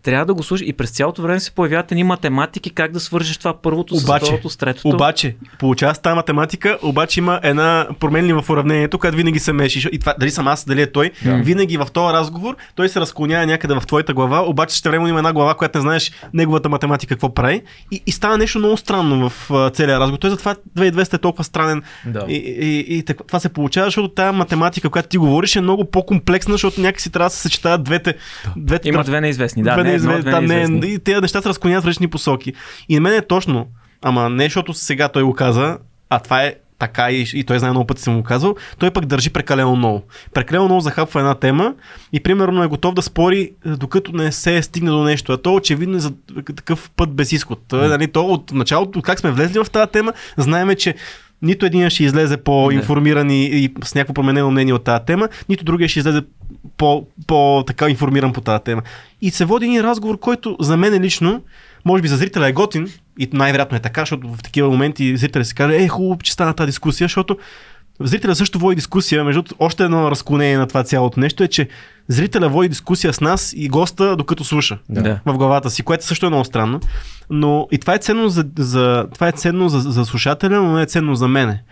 Трябва 0.04 0.26
да 0.26 0.34
го 0.34 0.44
слушаш 0.44 0.68
и 0.68 0.74
през 0.74 0.90
цялото 0.92 1.22
време 1.22 1.40
се 1.40 1.52
появяват 1.52 1.92
едни 1.92 2.04
математики 2.04 2.70
как 2.70 2.92
да 2.92 3.00
свържеш 3.00 3.38
това 3.38 3.62
първото 3.62 3.96
Обаче, 3.96 4.26
с 4.26 4.28
второто, 4.28 4.50
с 4.50 4.58
третото. 4.58 4.88
Обаче, 4.90 5.36
получава 5.60 5.94
тази 5.94 6.16
математика, 6.16 6.78
обаче 6.82 7.20
има 7.20 7.40
една 7.44 7.88
променлива 8.00 8.42
в 8.42 8.50
уравнението, 8.50 9.00
която 9.00 9.18
винаги 9.18 9.40
се 9.40 9.54
меши. 9.54 9.90
И 9.92 10.00
това, 10.00 10.16
дали 10.20 10.32
съм 10.32 10.48
аз, 10.48 10.66
дали 10.66 10.82
е 10.82 10.92
той, 10.92 11.12
Да. 11.24 11.36
винаги 11.36 11.78
в 11.78 11.88
този 11.94 12.14
разговор 12.14 12.56
той 12.76 12.90
се 12.90 13.00
разклонява 13.00 13.46
някъде 13.46 13.74
в 13.74 13.84
твоята 13.88 14.14
глава, 14.14 14.42
обаче 14.42 14.78
ще 14.78 14.90
време 14.90 15.10
има 15.10 15.20
една 15.20 15.34
глава, 15.34 15.54
която 15.54 15.78
не 15.78 15.82
знаеш 15.82 15.97
знаеш 15.98 16.30
неговата 16.34 16.70
математика 16.70 17.16
какво 17.16 17.34
прави. 17.34 17.62
И, 17.92 18.04
и 18.06 18.12
става 18.12 18.38
нещо 18.38 18.60
много 18.60 18.78
странно 18.78 19.30
в 19.30 19.72
целия 19.74 20.00
разговор. 20.00 20.20
Той 20.20 20.30
затова 20.30 20.56
2200 20.78 21.14
е 21.14 21.18
толкова 21.18 21.44
странен. 21.44 21.84
Да. 22.06 22.26
И, 22.28 22.36
и, 22.36 22.98
и, 22.98 23.04
това 23.04 23.40
се 23.40 23.50
получава, 23.50 23.88
защото 23.88 24.08
тази 24.08 24.38
математика, 24.38 24.90
която 24.90 25.10
ти 25.10 25.18
говориш, 25.18 25.56
е 25.56 25.62
много 25.62 25.92
по-комплексна, 25.92 26.54
защото 26.54 26.82
някакси 26.82 27.12
трябва 27.12 27.30
да 27.30 27.36
се 27.36 27.42
съчетават 27.42 27.84
двете. 27.84 28.14
двете 28.58 28.90
Има 28.90 29.04
две 29.04 29.22
неизвестни. 29.22 29.64
Да, 29.64 29.74
две 29.74 29.84
не, 29.84 29.90
неизвестни- 29.90 30.22
две 30.22 30.32
да, 30.32 30.42
не, 30.42 30.56
неизвестни. 30.56 30.94
и 30.94 31.00
тези 31.00 31.22
неща 31.22 31.42
се 31.42 31.50
разклонят 31.50 31.84
в 31.84 31.88
различни 31.88 32.08
посоки. 32.08 32.54
И 32.90 32.96
на 32.96 33.02
мен 33.02 33.14
е 33.14 33.22
точно, 33.22 33.68
ама 34.02 34.30
не 34.30 34.44
защото 34.44 34.74
сега 34.74 35.08
той 35.10 35.24
го 35.24 35.34
каза, 35.34 35.78
а 36.10 36.20
това 36.20 36.44
е 36.44 36.54
така 36.80 37.12
и, 37.12 37.26
и 37.34 37.44
той 37.44 37.60
знае 37.60 37.72
много 37.72 37.88
пъти 37.88 38.02
съм 38.02 38.14
му 38.14 38.24
казал, 38.24 38.56
той 38.80 38.92
пък 38.92 39.06
държи 39.06 39.30
прекалено 39.30 39.76
много. 39.76 40.04
Прекалено 40.34 40.66
много 40.66 40.82
захапва 40.82 41.20
една 41.20 41.36
тема 41.36 41.74
и 42.14 42.20
примерно 42.20 42.64
е 42.64 42.68
готов 42.68 42.94
да 42.94 43.02
спори, 43.02 43.52
е, 43.66 43.70
докато 43.70 44.12
не 44.12 44.32
се 44.32 44.62
стигне 44.62 44.92
до 44.92 45.04
нещо. 45.04 45.32
А 45.32 45.38
то 45.38 45.56
очевидно 45.56 45.98
е 45.98 46.00
за 46.00 46.14
такъв 46.56 46.90
път 46.96 47.10
без 47.10 47.32
изход. 47.32 47.60
Той, 47.68 47.88
нали, 47.88 48.08
то 48.08 48.26
от 48.26 48.52
началото, 48.52 49.02
как 49.02 49.20
сме 49.20 49.32
влезли 49.32 49.60
в 49.60 49.70
тази 49.72 49.92
тема, 49.92 50.14
знаеме, 50.38 50.76
че 50.76 50.96
нито 51.42 51.66
един 51.66 51.90
ще 51.90 52.04
излезе 52.04 52.38
по-информиран 52.38 53.30
и, 53.30 53.46
и 53.46 53.74
с 53.84 53.96
някакво 53.96 54.14
променено 54.14 54.52
мнение 54.52 54.74
от 54.74 54.84
тази 54.84 55.06
тема, 55.06 55.30
нито 55.50 55.66
другия 55.66 55.90
ще 55.90 56.00
излезе 56.00 56.22
по, 56.78 57.06
по 57.28 57.64
така 57.68 57.90
информиран 57.90 58.34
по 58.34 58.42
тази 58.42 58.64
тема. 58.64 58.82
И 59.22 59.32
се 59.32 59.46
води 59.46 59.66
един 59.66 59.82
разговор, 59.82 60.20
който 60.20 60.58
за 60.60 60.78
мен 60.78 61.02
лично, 61.02 61.42
може 61.86 62.02
би 62.02 62.08
за 62.08 62.18
зрителя 62.18 62.48
е 62.48 62.52
готин, 62.52 62.88
и 63.20 63.30
най-вероятно 63.34 63.78
е 63.78 63.80
така, 63.80 64.02
защото 64.02 64.28
в 64.34 64.44
такива 64.44 64.70
моменти 64.70 65.18
зрителя 65.18 65.46
си 65.46 65.56
каже, 65.56 65.76
е 65.76 65.88
хубаво, 65.88 66.20
че 66.24 66.34
стана 66.34 66.54
тази 66.54 66.68
дискусия, 66.68 67.06
защото 67.06 67.38
зрителя 68.00 68.36
също 68.36 68.60
води 68.60 68.76
дискусия. 68.76 69.24
Между 69.24 69.44
още 69.60 69.84
едно 69.84 70.12
разклонение 70.12 70.58
на 70.58 70.68
това 70.68 70.84
цялото 70.84 71.20
нещо 71.20 71.44
е, 71.44 71.48
че 71.48 71.68
зрителя 72.08 72.50
води 72.50 72.70
дискусия 72.70 73.14
с 73.14 73.22
нас 73.22 73.54
и 73.58 73.68
госта, 73.68 74.16
докато 74.16 74.44
слуша 74.44 74.78
да. 74.90 75.20
в 75.26 75.38
главата 75.38 75.70
си, 75.70 75.84
което 75.84 76.06
също 76.06 76.26
е 76.26 76.30
много 76.30 76.46
странно. 76.46 76.80
Но 77.30 77.68
и 77.72 77.78
това 77.78 77.96
е 77.96 77.98
ценно 77.98 78.30
за, 78.30 78.46
за, 78.60 79.08
това 79.14 79.28
е 79.28 79.32
ценно 79.32 79.70
за, 79.70 79.80
за 79.80 80.06
слушателя, 80.06 80.62
но 80.62 80.76
не 80.76 80.82
е 80.82 80.86
ценно 80.86 81.16
за 81.16 81.28
мене. 81.28 81.64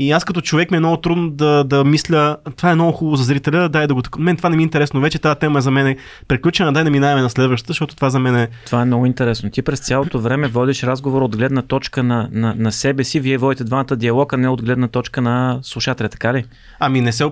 И 0.00 0.12
аз 0.12 0.24
като 0.24 0.40
човек 0.40 0.70
ми 0.70 0.76
е 0.76 0.80
много 0.80 0.96
трудно 0.96 1.30
да, 1.30 1.64
да 1.64 1.84
мисля, 1.84 2.36
това 2.56 2.70
е 2.70 2.74
много 2.74 2.92
хубаво 2.92 3.16
за 3.16 3.24
зрителя, 3.24 3.68
дай 3.68 3.86
да 3.86 3.94
го... 3.94 4.02
Мен 4.18 4.36
това 4.36 4.48
не 4.50 4.56
ми 4.56 4.62
е 4.62 4.64
интересно, 4.64 5.00
вече 5.00 5.18
тази 5.18 5.38
тема 5.38 5.58
е 5.58 5.62
за 5.62 5.70
мен 5.70 5.86
е 5.86 5.96
приключена, 6.28 6.72
дай 6.72 6.84
да 6.84 6.90
минаваме 6.90 7.22
на 7.22 7.30
следващата, 7.30 7.70
защото 7.70 7.96
това 7.96 8.10
за 8.10 8.18
мен 8.18 8.36
е... 8.36 8.48
Това 8.66 8.82
е 8.82 8.84
много 8.84 9.06
интересно. 9.06 9.50
Ти 9.50 9.62
през 9.62 9.80
цялото 9.80 10.20
време 10.20 10.48
водиш 10.48 10.82
разговор 10.82 11.22
от 11.22 11.36
гледна 11.36 11.62
точка 11.62 12.02
на, 12.02 12.28
на, 12.32 12.54
на 12.58 12.72
себе 12.72 13.04
си. 13.04 13.20
Вие 13.20 13.38
водите 13.38 13.64
двамата 13.64 13.96
диалог, 13.96 14.32
а 14.32 14.36
не 14.36 14.48
от 14.48 14.62
гледна 14.62 14.88
точка 14.88 15.20
на 15.20 15.58
слушателя, 15.62 16.08
така 16.08 16.34
ли? 16.34 16.44
Ами 16.80 17.00
не 17.00 17.12
се... 17.12 17.24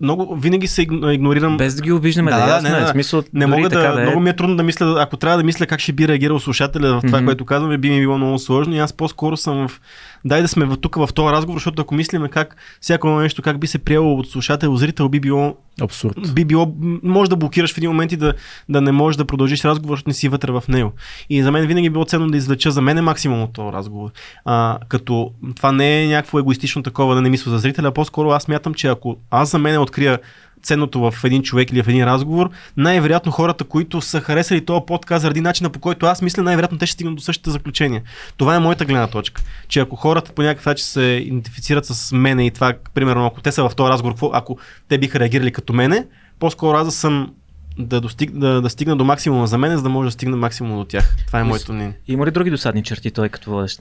Много... 0.00 0.36
Винаги 0.36 0.66
се 0.66 0.82
игно- 0.82 1.10
игнорирам... 1.10 1.56
Без 1.56 1.74
да 1.74 1.82
ги 1.82 1.92
обиждаме, 1.92 2.30
да, 2.30 2.36
Да, 2.36 2.42
да, 2.42 2.48
да, 2.48 2.54
ясно 2.54 2.70
не, 2.70 2.76
е. 2.76 2.80
не. 2.80 2.86
В 2.86 2.90
Смисъл, 2.90 3.22
Не 3.34 3.46
мога 3.46 3.68
да, 3.68 3.92
да 3.92 4.00
е. 4.00 4.04
много 4.04 4.20
ми 4.20 4.30
е 4.30 4.36
трудно 4.36 4.56
да 4.56 4.62
мисля, 4.62 4.96
ако 5.02 5.16
трябва 5.16 5.36
да 5.38 5.44
мисля 5.44 5.66
как 5.66 5.80
ще 5.80 5.92
би 5.92 6.08
реагирал 6.08 6.40
слушателя 6.40 6.88
в 6.94 7.00
това, 7.06 7.18
Мгм. 7.18 7.26
което 7.26 7.44
казваме, 7.44 7.78
би 7.78 7.90
ми 7.90 8.00
било 8.00 8.18
много 8.18 8.38
сложно 8.38 8.74
и 8.74 8.78
аз 8.78 8.92
по-скоро 8.92 9.36
съм 9.36 9.68
в... 9.68 9.80
Дай 10.24 10.42
да 10.42 10.48
сме 10.48 10.76
тук 10.76 10.94
в 10.96 11.08
този 11.14 11.32
разговор, 11.32 11.58
защото 11.58 11.82
ако 11.82 11.94
мислиме 11.94 12.28
как 12.28 12.56
всяко 12.80 13.10
нещо, 13.10 13.42
как 13.42 13.60
би 13.60 13.66
се 13.66 13.78
приело 13.78 14.18
от 14.18 14.30
слушател, 14.30 14.76
зрител, 14.76 15.08
би 15.08 15.20
било, 15.20 15.56
Абсурд. 15.80 16.34
би 16.34 16.44
било, 16.44 16.74
може 17.02 17.30
да 17.30 17.36
блокираш 17.36 17.74
в 17.74 17.78
един 17.78 17.90
момент 17.90 18.12
и 18.12 18.16
да, 18.16 18.34
да 18.68 18.80
не 18.80 18.92
можеш 18.92 19.16
да 19.16 19.24
продължиш 19.24 19.64
разговор, 19.64 19.96
защото 19.96 20.10
не 20.10 20.14
си 20.14 20.28
вътре 20.28 20.52
в 20.52 20.64
него. 20.68 20.92
И 21.30 21.42
за 21.42 21.52
мен 21.52 21.66
винаги 21.66 21.86
е 21.86 21.90
било 21.90 22.04
ценно 22.04 22.30
да 22.30 22.36
извлеча 22.36 22.70
за 22.70 22.82
мен 22.82 22.98
е 22.98 23.02
максимум 23.02 23.42
от 23.42 23.52
този 23.52 23.72
разговор. 23.72 24.10
А, 24.44 24.78
като 24.88 25.30
това 25.56 25.72
не 25.72 26.02
е 26.02 26.08
някакво 26.08 26.38
егоистично 26.38 26.82
такова 26.82 27.14
да 27.14 27.22
не 27.22 27.30
мисля 27.30 27.50
за 27.50 27.58
зрителя, 27.58 27.88
а 27.88 27.92
по-скоро 27.92 28.30
аз 28.30 28.48
мятам, 28.48 28.74
че 28.74 28.88
ако 28.88 29.16
аз 29.30 29.50
за 29.50 29.58
мен 29.58 29.80
открия 29.80 30.18
ценното 30.62 31.10
в 31.10 31.14
един 31.24 31.42
човек 31.42 31.72
или 31.72 31.82
в 31.82 31.88
един 31.88 32.04
разговор, 32.04 32.50
най-вероятно 32.76 33.32
хората, 33.32 33.64
които 33.64 34.00
са 34.00 34.20
харесали 34.20 34.64
този 34.64 34.80
подкаст 34.86 35.22
заради 35.22 35.40
начина 35.40 35.70
по 35.70 35.78
който 35.78 36.06
аз 36.06 36.22
мисля, 36.22 36.42
най-вероятно 36.42 36.78
те 36.78 36.86
ще 36.86 36.94
стигнат 36.94 37.16
до 37.16 37.22
същите 37.22 37.50
заключения. 37.50 38.02
Това 38.36 38.54
е 38.54 38.58
моята 38.58 38.84
гледна 38.84 39.06
точка. 39.06 39.42
Че 39.68 39.80
ако 39.80 39.96
хората 39.96 40.32
по 40.32 40.42
някакъв 40.42 40.66
начин 40.66 40.84
се 40.84 41.02
идентифицират 41.02 41.86
с 41.86 42.12
мене 42.12 42.46
и 42.46 42.50
това, 42.50 42.74
примерно, 42.94 43.26
ако 43.26 43.40
те 43.40 43.52
са 43.52 43.68
в 43.68 43.74
този 43.74 43.90
разговор, 43.90 44.30
ако 44.32 44.58
те 44.88 44.98
биха 44.98 45.20
реагирали 45.20 45.50
като 45.50 45.72
мене, 45.72 46.06
по-скоро 46.38 46.76
аз 46.76 46.86
да 46.86 46.92
съм 46.92 47.32
да, 47.78 48.00
достиг, 48.00 48.30
да, 48.30 48.60
да 48.60 48.70
стигна 48.70 48.96
до 48.96 49.04
максимума 49.04 49.46
за 49.46 49.58
мен, 49.58 49.76
за 49.76 49.82
да 49.82 49.88
може 49.88 50.06
да 50.06 50.10
стигна 50.10 50.36
максимум 50.36 50.78
до 50.78 50.84
тях. 50.84 51.16
Това 51.26 51.40
е 51.40 51.44
моето 51.44 51.72
мнение. 51.72 51.94
Има 52.08 52.26
ли 52.26 52.30
други 52.30 52.50
досадни 52.50 52.82
черти 52.82 53.10
той 53.10 53.28
като 53.28 53.50
водещ? 53.50 53.80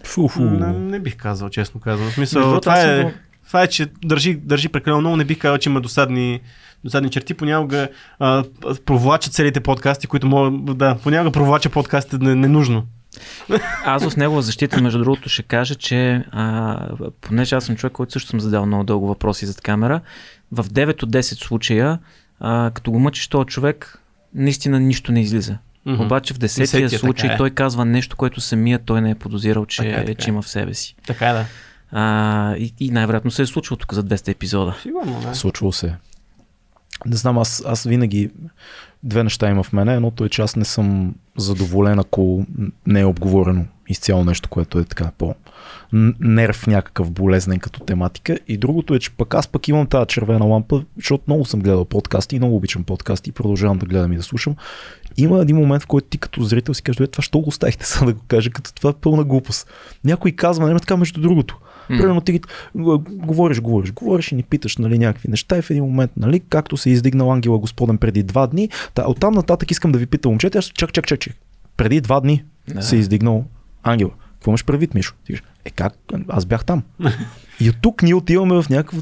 Не, 0.67 0.79
не 0.79 0.99
бих 0.99 1.15
казал, 1.15 1.49
честно 1.49 1.79
казвам. 1.79 2.09
В 2.09 2.13
смисъл, 2.13 2.59
това 2.61 2.75
съм 2.75 2.89
е, 2.89 3.03
го- 3.03 3.11
това 3.47 3.63
е, 3.63 3.67
че 3.67 3.87
държи, 4.05 4.35
държи 4.35 4.69
прекалено 4.69 5.01
много. 5.01 5.17
Не 5.17 5.25
бих 5.25 5.37
казал, 5.37 5.57
че 5.57 5.69
има 5.69 5.81
досадни, 5.81 6.39
досадни 6.83 7.09
черти. 7.09 7.33
Понякога 7.33 7.87
а, 8.19 8.43
провлача 8.85 9.29
целите 9.29 9.59
подкасти, 9.59 10.07
които 10.07 10.27
могат, 10.27 10.77
да, 10.77 10.97
понякога 11.03 11.31
провлача 11.31 11.69
подкастите 11.69 12.17
не- 12.17 12.35
ненужно. 12.35 12.83
Аз 13.85 14.09
в 14.09 14.17
негова 14.17 14.41
защита, 14.41 14.81
между 14.81 14.99
другото, 14.99 15.29
ще 15.29 15.43
кажа, 15.43 15.75
че 15.75 16.23
а, 16.31 16.77
понеже 17.21 17.55
аз 17.55 17.63
съм 17.65 17.75
човек, 17.75 17.93
който 17.93 18.11
също 18.11 18.29
съм 18.29 18.39
задал 18.39 18.65
много 18.65 18.83
дълго 18.83 19.07
въпроси 19.07 19.45
зад 19.45 19.61
камера, 19.61 20.01
в 20.51 20.63
9 20.63 21.03
от 21.03 21.11
10 21.11 21.21
случая, 21.21 21.99
а, 22.39 22.71
като 22.73 22.91
го 22.91 22.99
мъчиш 22.99 23.27
този 23.27 23.45
човек, 23.45 23.99
наистина 24.35 24.79
нищо 24.79 25.11
не 25.11 25.21
излиза. 25.21 25.57
Мгм. 25.85 26.03
Обаче 26.03 26.33
в 26.33 26.37
десетия 26.37 26.81
Десетия, 26.81 26.99
случай 26.99 27.29
е. 27.33 27.37
той 27.37 27.49
казва 27.49 27.85
нещо, 27.85 28.15
което 28.17 28.41
самия 28.41 28.79
той 28.79 29.01
не 29.01 29.09
е 29.09 29.15
подозирал, 29.15 29.65
че, 29.65 29.83
Така 29.83 30.01
е, 30.01 30.05
така 30.05 30.21
че 30.21 30.29
е. 30.29 30.31
има 30.31 30.41
в 30.41 30.49
себе 30.49 30.73
си. 30.73 30.95
Така 31.07 31.29
е, 31.29 31.33
да. 31.33 31.45
А, 31.91 32.55
и, 32.55 32.73
и 32.79 32.91
най-вероятно 32.91 33.31
се 33.31 33.41
е 33.41 33.45
случило 33.45 33.77
тук 33.77 33.93
за 33.93 34.03
200 34.03 34.27
епизода. 34.31 34.75
Сигурно, 34.81 35.21
да. 35.21 35.35
Случвало 35.35 35.71
се. 35.71 35.95
Не 37.05 37.15
знам, 37.15 37.37
аз, 37.37 37.63
аз 37.67 37.83
винаги 37.83 38.29
две 39.03 39.23
неща 39.23 39.49
има 39.49 39.63
в 39.63 39.73
мене. 39.73 39.95
Едното 39.95 40.25
е, 40.25 40.29
че 40.29 40.41
аз 40.41 40.55
не 40.55 40.65
съм 40.65 41.15
задоволен, 41.37 41.99
ако 41.99 42.45
не 42.87 42.99
е 42.99 43.05
обговорено 43.05 43.65
изцяло 43.89 44.25
нещо, 44.25 44.49
което 44.49 44.79
е 44.79 44.83
така 44.83 45.11
по 45.17 45.35
нерв 46.19 46.67
някакъв 46.67 47.11
болезнен 47.11 47.59
като 47.59 47.79
тематика. 47.79 48.39
И 48.47 48.57
другото 48.57 48.93
е, 48.93 48.99
че 48.99 49.11
пък 49.11 49.33
аз 49.33 49.47
пък 49.47 49.67
имам 49.67 49.87
тази 49.87 50.07
червена 50.07 50.45
лампа, 50.45 50.83
защото 50.97 51.23
много 51.27 51.45
съм 51.45 51.59
гледал 51.59 51.85
подкасти 51.85 52.39
много 52.39 52.55
обичам 52.55 52.83
подкасти 52.83 53.29
и 53.29 53.33
продължавам 53.33 53.77
да 53.77 53.85
гледам 53.85 54.13
и 54.13 54.17
да 54.17 54.23
слушам. 54.23 54.55
Има 55.17 55.41
един 55.41 55.55
момент, 55.55 55.83
в 55.83 55.87
който 55.87 56.07
ти 56.07 56.17
като 56.17 56.43
зрител 56.43 56.73
си 56.73 56.83
кажеш, 56.83 56.99
«Е, 56.99 57.07
това 57.07 57.21
що 57.21 57.39
го 57.39 57.49
оставихте 57.49 57.85
сега 57.87 58.05
да 58.05 58.13
го 58.13 58.21
кажа, 58.27 58.49
като 58.49 58.73
това 58.73 58.89
е 58.89 59.01
пълна 59.01 59.23
глупост. 59.23 59.71
Някой 60.03 60.31
казва, 60.31 60.67
няма 60.67 60.79
така 60.79 60.97
между 60.97 61.21
другото. 61.21 61.59
М. 61.89 61.97
Примерно 61.97 62.21
ти 62.21 62.39
говориш, 63.09 63.61
говориш, 63.61 63.91
говориш 63.91 64.31
и 64.31 64.35
ни 64.35 64.43
питаш 64.43 64.77
нали, 64.77 64.97
някакви 64.97 65.29
неща 65.29 65.57
и 65.57 65.61
в 65.61 65.69
един 65.69 65.83
момент, 65.83 66.11
нали, 66.17 66.39
както 66.39 66.77
се 66.77 66.89
е 66.89 66.93
издигнал 66.93 67.31
ангела 67.31 67.59
Господен 67.59 67.97
преди 67.97 68.23
два 68.23 68.47
дни, 68.47 68.69
та, 68.93 69.07
оттам 69.07 69.33
нататък 69.33 69.71
искам 69.71 69.91
да 69.91 69.99
ви 69.99 70.05
питам, 70.05 70.31
момчета, 70.31 70.57
аз 70.57 70.65
чак, 70.65 70.93
чак, 70.93 71.07
чак, 71.07 71.19
чак. 71.19 71.33
Преди 71.77 72.01
два 72.01 72.19
дни 72.19 72.43
Да. 72.67 72.81
се 72.81 72.95
е 72.95 72.99
издигнал 72.99 73.45
ангела. 73.83 74.11
Какво 74.33 74.51
имаш 74.51 74.65
предвид, 74.65 74.93
Мишо? 74.93 75.15
Ти 75.25 75.33
е 75.65 75.69
как? 75.69 75.93
Аз 76.27 76.45
бях 76.45 76.65
там. 76.65 76.83
и 77.59 77.69
от 77.69 77.75
тук 77.81 78.03
ние 78.03 78.15
отиваме 78.15 78.61
в 78.61 78.69
някакво 78.69 79.01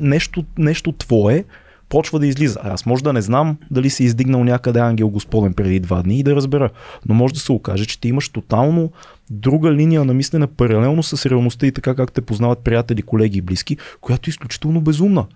нещо, 0.00 0.44
нещо 0.58 0.92
твое, 0.92 1.44
почва 1.88 2.18
да 2.18 2.26
излиза. 2.26 2.60
Аз 2.62 2.86
може 2.86 3.04
да 3.04 3.12
не 3.12 3.22
знам 3.22 3.56
дали 3.70 3.86
е 4.00 4.02
издигнал 4.02 4.44
някъде 4.44 4.78
ангел 4.78 5.08
Господен 5.08 5.54
преди 5.54 5.80
два 5.80 6.02
дни 6.02 6.18
и 6.18 6.22
да 6.22 6.36
разбера. 6.36 6.70
Но 7.08 7.14
може 7.14 7.34
да 7.34 7.40
се 7.40 7.52
окаже, 7.52 7.86
че 7.86 8.00
ти 8.00 8.08
имаш 8.08 8.28
тотално 8.28 8.90
друга 9.30 9.72
линия 9.72 10.04
на 10.04 10.14
мислене, 10.14 10.46
паралелно 10.46 11.02
с 11.02 11.26
реалността 11.26 11.66
и 11.66 11.72
така 11.72 11.94
как 11.94 12.12
те 12.12 12.20
познават 12.20 12.58
приятели, 12.58 13.02
колеги 13.02 13.38
и 13.38 13.42
близки, 13.42 13.76
която 14.00 14.28
е 14.28 14.30
изключително 14.30 14.80
безумна. 14.80 15.26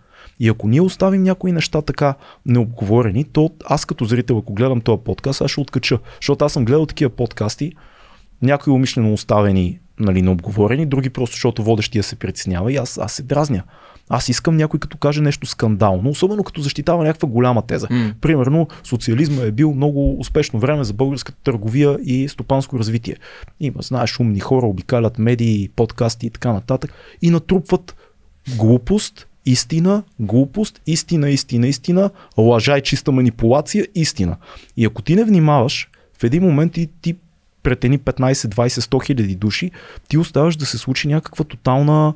И 0.41 0.49
ако 0.49 0.69
ние 0.69 0.81
оставим 0.81 1.23
някои 1.23 1.53
неща 1.53 1.83
така 1.83 2.15
необговорени, 2.47 3.25
то 3.25 3.51
аз 3.65 3.85
като 3.85 4.05
зрител, 4.05 4.39
ако 4.39 4.55
гледам 4.55 4.81
този 4.81 5.03
подкаст, 5.05 5.41
аз 5.41 5.51
ще 5.51 5.61
откача. 5.61 5.99
Защото 6.21 6.45
аз 6.45 6.53
съм 6.53 6.65
гледал 6.65 6.87
такива 6.87 7.11
подкасти, 7.11 7.73
някои 8.43 8.73
умишлено 8.73 9.13
оставени, 9.13 9.79
нали, 10.01 10.23
необговорени, 10.23 10.87
други 10.87 11.11
просто 11.11 11.35
защото 11.35 11.63
водещия 11.63 12.03
се 12.03 12.17
притеснява 12.17 12.73
и 12.73 12.77
аз, 12.77 12.99
аз 12.99 13.13
се 13.13 13.23
дразня. 13.23 13.63
Аз 14.13 14.29
искам 14.29 14.57
някой 14.57 14.81
като 14.81 14.99
каже 14.99 15.21
нещо 15.21 15.47
скандално, 15.47 16.11
особено 16.11 16.45
като 16.45 16.61
защитава 16.61 17.05
някаква 17.05 17.29
голяма 17.29 17.63
теза. 17.63 17.87
М. 17.91 18.15
Примерно, 18.21 18.69
социализма 18.85 19.43
е 19.43 19.51
бил 19.51 19.75
много 19.75 20.21
успешно 20.21 20.61
време 20.61 20.85
за 20.85 20.93
българската 20.93 21.39
търговия 21.45 21.99
и 22.05 22.29
стопанско 22.29 22.79
развитие. 22.79 23.17
Има, 23.61 23.83
знаеш, 23.83 24.21
умни 24.21 24.41
хора, 24.41 24.67
обикалят 24.67 25.19
медии, 25.19 25.69
подкасти 25.77 26.27
и 26.27 26.31
така 26.31 26.53
нататък 26.53 26.93
и 27.23 27.31
натрупват 27.31 27.97
глупост, 28.57 29.27
истина, 29.47 30.03
глупост, 30.21 30.81
истина, 30.87 31.31
истина, 31.31 31.67
истина, 31.67 32.11
лъжа 32.39 32.79
и 32.79 32.83
чиста 32.83 33.13
манипулация, 33.13 33.87
истина. 33.95 34.37
И 34.77 34.85
ако 34.85 35.03
ти 35.03 35.17
не 35.17 35.25
внимаваш, 35.25 35.89
в 36.21 36.25
един 36.25 36.43
момент 36.43 36.73
ти, 36.73 36.89
ти 37.03 37.17
пред 37.63 37.85
едни 37.85 37.99
15, 37.99 38.33
20, 38.33 38.69
100 38.69 39.07
хиляди 39.07 39.35
души, 39.35 39.71
ти 40.09 40.19
оставаш 40.19 40.57
да 40.57 40.67
се 40.67 40.79
случи 40.79 41.09
някаква 41.09 41.45
тотална 41.45 42.15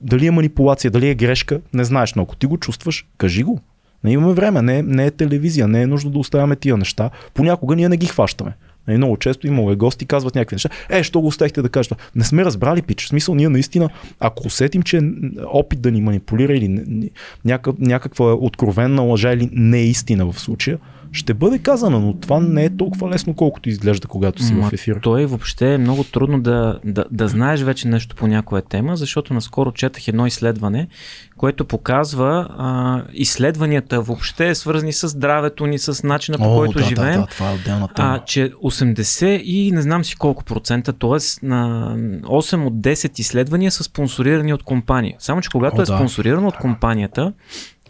дали 0.00 0.26
е 0.26 0.30
манипулация, 0.30 0.90
дали 0.90 1.08
е 1.08 1.14
грешка, 1.14 1.60
не 1.74 1.84
знаеш, 1.84 2.14
но 2.14 2.22
ако 2.22 2.36
ти 2.36 2.46
го 2.46 2.58
чувстваш, 2.58 3.06
кажи 3.18 3.42
го. 3.42 3.60
Не 4.04 4.12
имаме 4.12 4.32
време, 4.32 4.62
не, 4.62 4.78
е- 4.78 4.82
не 4.82 5.06
е 5.06 5.10
телевизия, 5.10 5.68
не 5.68 5.82
е 5.82 5.86
нужно 5.86 6.10
да 6.10 6.18
оставяме 6.18 6.56
тия 6.56 6.76
неща. 6.76 7.10
Понякога 7.34 7.76
ние 7.76 7.88
не 7.88 7.96
ги 7.96 8.06
хващаме. 8.06 8.52
Нали, 8.88 8.96
много 8.96 9.16
често 9.16 9.46
имало 9.46 9.70
е 9.72 9.76
гости, 9.76 10.06
казват 10.06 10.34
някакви 10.34 10.54
неща. 10.54 10.68
Е, 10.90 11.02
що 11.02 11.20
го 11.20 11.26
оставихте 11.26 11.62
да 11.62 11.68
кажете? 11.68 11.94
Не 12.14 12.24
сме 12.24 12.44
разбрали, 12.44 12.82
пич. 12.82 13.04
В 13.04 13.08
смисъл, 13.08 13.34
ние 13.34 13.48
наистина, 13.48 13.88
ако 14.20 14.46
усетим, 14.46 14.82
че 14.82 15.00
опит 15.46 15.80
да 15.80 15.90
ни 15.90 16.00
манипулира 16.00 16.56
или 16.56 16.68
н- 16.68 16.82
н- 16.86 17.08
някакъв, 17.44 17.74
някаква 17.78 18.32
откровенна 18.34 19.02
лъжа 19.02 19.32
или 19.32 19.48
не 19.52 19.78
е 19.78 19.84
истина 19.84 20.32
в 20.32 20.40
случая, 20.40 20.78
ще 21.12 21.34
бъде 21.34 21.58
казана, 21.58 22.00
но 22.00 22.14
това 22.14 22.40
не 22.40 22.64
е 22.64 22.76
толкова 22.76 23.10
лесно, 23.10 23.34
колкото 23.34 23.68
изглежда, 23.68 24.08
когато 24.08 24.42
си 24.42 24.54
Ма, 24.54 24.68
в 24.68 24.72
ефир. 24.72 24.98
Той 25.02 25.26
въобще 25.26 25.74
е 25.74 25.78
много 25.78 26.04
трудно 26.04 26.40
да, 26.40 26.78
да, 26.84 27.04
да 27.10 27.28
знаеш 27.28 27.60
вече 27.60 27.88
нещо 27.88 28.16
по 28.16 28.26
някоя 28.26 28.62
тема, 28.62 28.96
защото 28.96 29.34
наскоро 29.34 29.72
четах 29.72 30.08
едно 30.08 30.26
изследване, 30.26 30.88
което 31.36 31.64
показва 31.64 32.48
а, 32.58 33.02
изследванията 33.12 34.00
въобще 34.00 34.54
свързани 34.54 34.92
с 34.92 35.08
здравето 35.08 35.66
ни, 35.66 35.78
с 35.78 36.02
начина 36.02 36.38
по 36.38 36.54
О, 36.54 36.56
който 36.56 36.78
да, 36.78 36.84
живеем. 36.84 37.20
Да, 37.20 37.20
да, 37.20 37.26
това 37.26 37.50
е 37.50 37.54
отделна 37.54 37.88
тема. 37.88 38.08
А, 38.08 38.24
че 38.24 38.50
80 38.50 39.26
и 39.26 39.72
не 39.72 39.82
знам 39.82 40.04
си 40.04 40.16
колко 40.16 40.44
процента, 40.44 40.92
т.е. 40.92 41.46
на 41.46 41.94
8 42.22 42.66
от 42.66 42.74
10 42.74 43.20
изследвания 43.20 43.70
са 43.70 43.84
спонсорирани 43.84 44.52
от 44.54 44.62
компания. 44.62 45.16
Само, 45.18 45.40
че 45.40 45.50
когато 45.50 45.76
О, 45.76 45.82
е 45.82 45.84
да. 45.84 45.96
спонсорирано 45.96 46.48
от 46.48 46.56
компанията, 46.56 47.32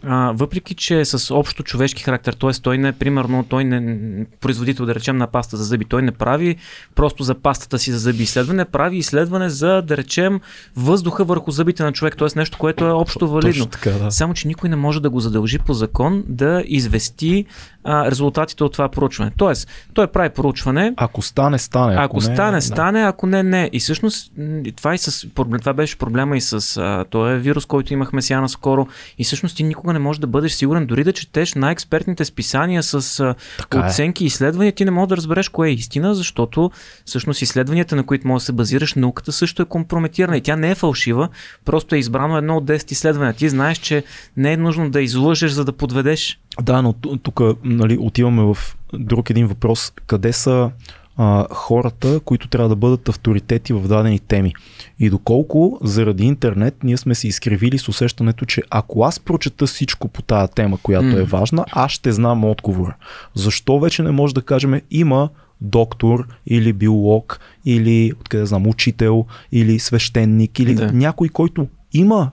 а, 0.03 0.31
въпреки, 0.35 0.75
че 0.75 0.99
е 0.99 1.05
с 1.05 1.35
общо 1.35 1.63
човешки 1.63 2.03
характер, 2.03 2.33
т.е. 2.33 2.51
той 2.51 2.77
не, 2.77 2.91
примерно, 2.91 3.45
той 3.49 3.63
не, 3.63 4.25
производител, 4.41 4.85
да 4.85 4.95
речем, 4.95 5.17
на 5.17 5.27
паста 5.27 5.57
за 5.57 5.63
зъби, 5.63 5.85
той 5.85 6.01
не 6.01 6.11
прави 6.11 6.55
просто 6.95 7.23
за 7.23 7.35
пастата 7.35 7.79
си 7.79 7.91
за 7.91 7.99
зъби 7.99 8.23
изследване, 8.23 8.65
прави 8.65 8.97
изследване 8.97 9.49
за, 9.49 9.81
да 9.81 9.97
речем, 9.97 10.39
въздуха 10.75 11.23
върху 11.23 11.51
зъбите 11.51 11.83
на 11.83 11.91
човек, 11.91 12.17
т.е. 12.17 12.27
нещо, 12.35 12.57
което 12.57 12.85
е 12.85 12.91
общо 12.91 13.27
валидно. 13.27 13.51
Точно 13.51 13.65
така, 13.65 13.91
да. 13.91 14.11
Само, 14.11 14.33
че 14.33 14.47
никой 14.47 14.69
не 14.69 14.75
може 14.75 15.01
да 15.01 15.09
го 15.09 15.19
задължи 15.19 15.59
по 15.59 15.73
закон 15.73 16.23
да 16.27 16.63
извести 16.65 17.45
а, 17.83 18.11
резултатите 18.11 18.63
от 18.63 18.71
това 18.71 18.89
проучване. 18.89 19.31
Тоест, 19.37 19.69
той 19.93 20.07
прави 20.07 20.29
проучване, 20.29 20.93
Ако 20.97 21.21
стане, 21.21 21.59
стане. 21.59 21.93
ако, 21.93 22.03
Ако, 22.03 22.29
не, 22.29 22.35
стане, 22.35 22.57
да. 22.57 22.61
стане, 22.61 23.01
ако 23.01 23.27
не, 23.27 23.43
не. 23.43 23.69
И 23.73 23.79
всъщност 23.79 24.31
това, 24.75 24.95
и 24.95 24.97
с, 24.97 25.27
това 25.59 25.73
беше 25.73 25.97
проблема 25.97 26.37
и 26.37 26.41
с 26.41 26.77
а, 26.77 27.05
този 27.09 27.35
вирус, 27.35 27.65
който 27.65 27.93
имахме 27.93 28.21
сега 28.21 28.41
наскоро. 28.41 28.87
И 29.17 29.23
всъщност 29.23 29.57
ти 29.57 29.63
никога 29.63 29.88
не 29.93 29.99
можеш 29.99 30.19
да 30.19 30.27
бъдеш 30.27 30.51
сигурен, 30.51 30.85
дори 30.85 31.03
да 31.03 31.13
четеш 31.13 31.53
най-експертните 31.53 32.25
списания 32.25 32.83
с 32.83 33.35
Така 33.57 33.77
е. 33.77 33.81
оценки 33.81 34.23
и 34.23 34.27
изследвания, 34.27 34.73
ти 34.73 34.85
не 34.85 34.91
можеш 34.91 35.09
да 35.09 35.17
разбереш 35.17 35.49
кое 35.49 35.69
е 35.69 35.71
истина, 35.71 36.15
защото 36.15 36.71
всъщност 37.05 37.41
изследванията, 37.41 37.95
на 37.95 38.05
които 38.05 38.27
можеш 38.27 38.43
да 38.43 38.45
се 38.45 38.51
базираш, 38.53 38.93
науката 38.93 39.31
също 39.31 39.61
е 39.61 39.65
компрометирана. 39.65 40.37
И 40.37 40.41
тя 40.41 40.55
не 40.55 40.71
е 40.71 40.75
фалшива, 40.75 41.29
просто 41.65 41.95
е 41.95 41.99
избрано 41.99 42.37
едно 42.37 42.57
от 42.57 42.65
10 42.65 42.91
изследвания. 42.91 43.33
Ти 43.33 43.49
знаеш, 43.49 43.77
че 43.77 44.03
не 44.37 44.53
е 44.53 44.57
нужно 44.57 44.89
да 44.89 45.01
излъжеш, 45.01 45.51
за 45.51 45.65
да 45.65 45.71
подведеш. 45.71 46.39
Да, 46.61 46.81
но 46.81 46.93
ту- 46.93 47.17
тук 47.17 47.41
нали, 47.63 47.97
отиваме 48.01 48.43
в 48.43 48.57
друг 48.93 49.29
един 49.29 49.47
въпрос. 49.47 49.93
Къде 50.07 50.33
са 50.33 50.71
а, 51.21 51.47
хората, 51.51 52.19
които 52.19 52.47
трябва 52.47 52.69
да 52.69 52.75
бъдат 52.75 53.09
авторитети 53.09 53.73
в 53.73 53.87
дадени 53.87 54.19
теми? 54.19 54.53
И 54.99 55.09
доколко 55.09 55.79
заради 55.83 56.23
интернет 56.23 56.83
ние 56.83 56.97
сме 56.97 57.15
се 57.15 57.27
изкривили 57.27 57.77
с 57.77 57.89
усещането, 57.89 58.45
че 58.45 58.63
ако 58.69 59.03
аз 59.03 59.19
прочета 59.19 59.67
всичко 59.67 60.07
по 60.07 60.21
тая 60.21 60.47
тема, 60.47 60.77
която 60.83 61.07
М. 61.07 61.19
е 61.19 61.23
важна, 61.23 61.65
аз 61.71 61.91
ще 61.91 62.11
знам 62.11 62.45
отговора. 62.45 62.95
Защо 63.35 63.79
вече 63.79 64.03
не 64.03 64.11
може 64.11 64.33
да 64.33 64.41
кажем 64.41 64.81
има 64.91 65.29
доктор 65.61 66.27
или 66.47 66.73
биолог 66.73 67.39
или 67.65 68.13
откъде 68.19 68.45
знам, 68.45 68.67
учител 68.67 69.25
или 69.51 69.79
свещеник 69.79 70.59
или 70.59 70.75
Да. 70.75 70.91
някой, 70.91 71.29
който 71.29 71.67
има 71.93 72.31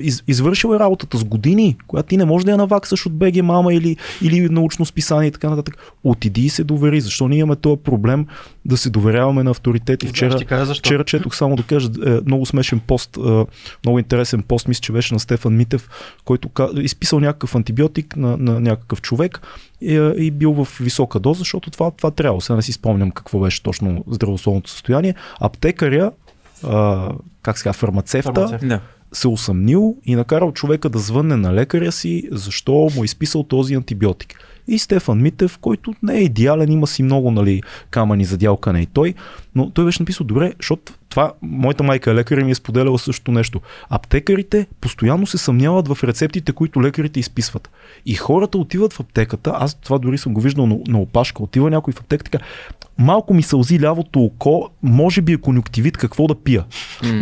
из, 0.00 0.22
извършил 0.28 0.74
е 0.74 0.78
работата 0.78 1.18
с 1.18 1.24
години, 1.24 1.76
която 1.86 2.08
ти 2.08 2.16
не 2.16 2.24
можеш 2.24 2.44
да 2.44 2.50
я 2.50 2.56
наваксаш 2.56 3.06
от 3.06 3.12
БГ 3.12 3.42
мама 3.42 3.74
или, 3.74 3.96
или 4.22 4.48
научно 4.48 4.86
списание 4.86 5.28
и 5.28 5.32
така 5.32 5.50
нататък. 5.50 5.76
Отиди 6.04 6.40
и 6.40 6.48
се 6.48 6.64
довери. 6.64 7.00
Защо 7.00 7.28
ние 7.28 7.38
имаме 7.38 7.56
този 7.56 7.80
проблем 7.80 8.26
да 8.64 8.76
се 8.76 8.90
доверяваме 8.90 9.42
на 9.42 9.50
авторитети? 9.50 10.06
Вчера, 10.06 10.44
кажа 10.44 10.74
вчера 10.74 11.04
четох 11.04 11.36
само 11.36 11.56
да 11.56 11.62
кажа 11.62 11.88
е, 12.06 12.10
много 12.26 12.46
смешен 12.46 12.80
пост, 12.80 13.16
е, 13.16 13.44
много 13.84 13.98
интересен 13.98 14.42
пост, 14.42 14.68
мисля, 14.68 14.80
че 14.80 14.92
беше 14.92 15.14
на 15.14 15.20
Стефан 15.20 15.56
Митев, 15.56 15.88
който 16.24 16.48
ка- 16.48 16.70
изписал 16.76 17.20
някакъв 17.20 17.54
антибиотик 17.54 18.16
на, 18.16 18.36
на 18.36 18.60
някакъв 18.60 19.02
човек 19.02 19.40
и, 19.80 19.96
е, 19.96 20.12
и 20.16 20.30
бил 20.30 20.52
в 20.52 20.68
висока 20.80 21.20
доза, 21.20 21.38
защото 21.38 21.70
това, 21.70 21.90
това 21.90 22.10
трябва. 22.10 22.40
Сега 22.40 22.56
не 22.56 22.62
си 22.62 22.72
спомням 22.72 23.10
какво 23.10 23.40
беше 23.40 23.62
точно 23.62 24.04
здравословното 24.08 24.70
състояние. 24.70 25.14
Аптекаря, 25.40 26.12
а, 26.64 27.08
как 27.42 27.58
сега, 27.58 27.72
фармацевта, 27.72 28.32
Фармацевт. 28.32 28.82
Се 29.12 29.28
усъмнил 29.28 29.96
и 30.04 30.14
накарал 30.14 30.52
човека 30.52 30.88
да 30.88 30.98
звънне 30.98 31.36
на 31.36 31.54
лекаря 31.54 31.92
си, 31.92 32.28
защо 32.32 32.72
му 32.72 33.02
е 33.02 33.04
изписал 33.04 33.42
този 33.42 33.74
антибиотик. 33.74 34.34
И 34.68 34.78
Стефан 34.78 35.22
Митев, 35.22 35.58
който 35.58 35.94
не 36.02 36.18
е 36.18 36.22
идеален, 36.22 36.72
има 36.72 36.86
си 36.86 37.02
много 37.02 37.30
нали, 37.30 37.62
камъни 37.90 38.24
за 38.24 38.36
дялкане 38.36 38.80
и 38.80 38.86
той, 38.86 39.14
но 39.54 39.70
той 39.70 39.84
беше 39.84 40.02
написал, 40.02 40.26
добре, 40.26 40.52
защото 40.58 40.92
това, 41.08 41.32
моята 41.42 41.82
майка 41.82 42.10
е 42.10 42.14
лекар 42.14 42.38
и 42.38 42.44
ми 42.44 42.50
е 42.50 42.54
споделяла 42.54 42.98
също 42.98 43.32
нещо. 43.32 43.60
Аптекарите 43.90 44.66
постоянно 44.80 45.26
се 45.26 45.38
съмняват 45.38 45.88
в 45.88 46.04
рецептите, 46.04 46.52
които 46.52 46.82
лекарите 46.82 47.20
изписват. 47.20 47.70
И 48.06 48.14
хората 48.14 48.58
отиват 48.58 48.92
в 48.92 49.00
аптеката, 49.00 49.52
аз 49.54 49.74
това 49.74 49.98
дори 49.98 50.18
съм 50.18 50.34
го 50.34 50.40
виждал 50.40 50.66
на, 50.66 50.78
на 50.88 51.00
опашка, 51.00 51.42
отива 51.42 51.70
някой 51.70 51.92
в 51.92 52.00
аптека, 52.00 52.24
така, 52.24 52.44
малко 52.98 53.34
ми 53.34 53.42
сълзи 53.42 53.80
лявото 53.80 54.20
око, 54.20 54.68
може 54.82 55.22
би 55.22 55.32
е 55.32 55.36
конюктивит, 55.36 55.96
какво 55.96 56.26
да 56.26 56.34
пия. 56.34 56.64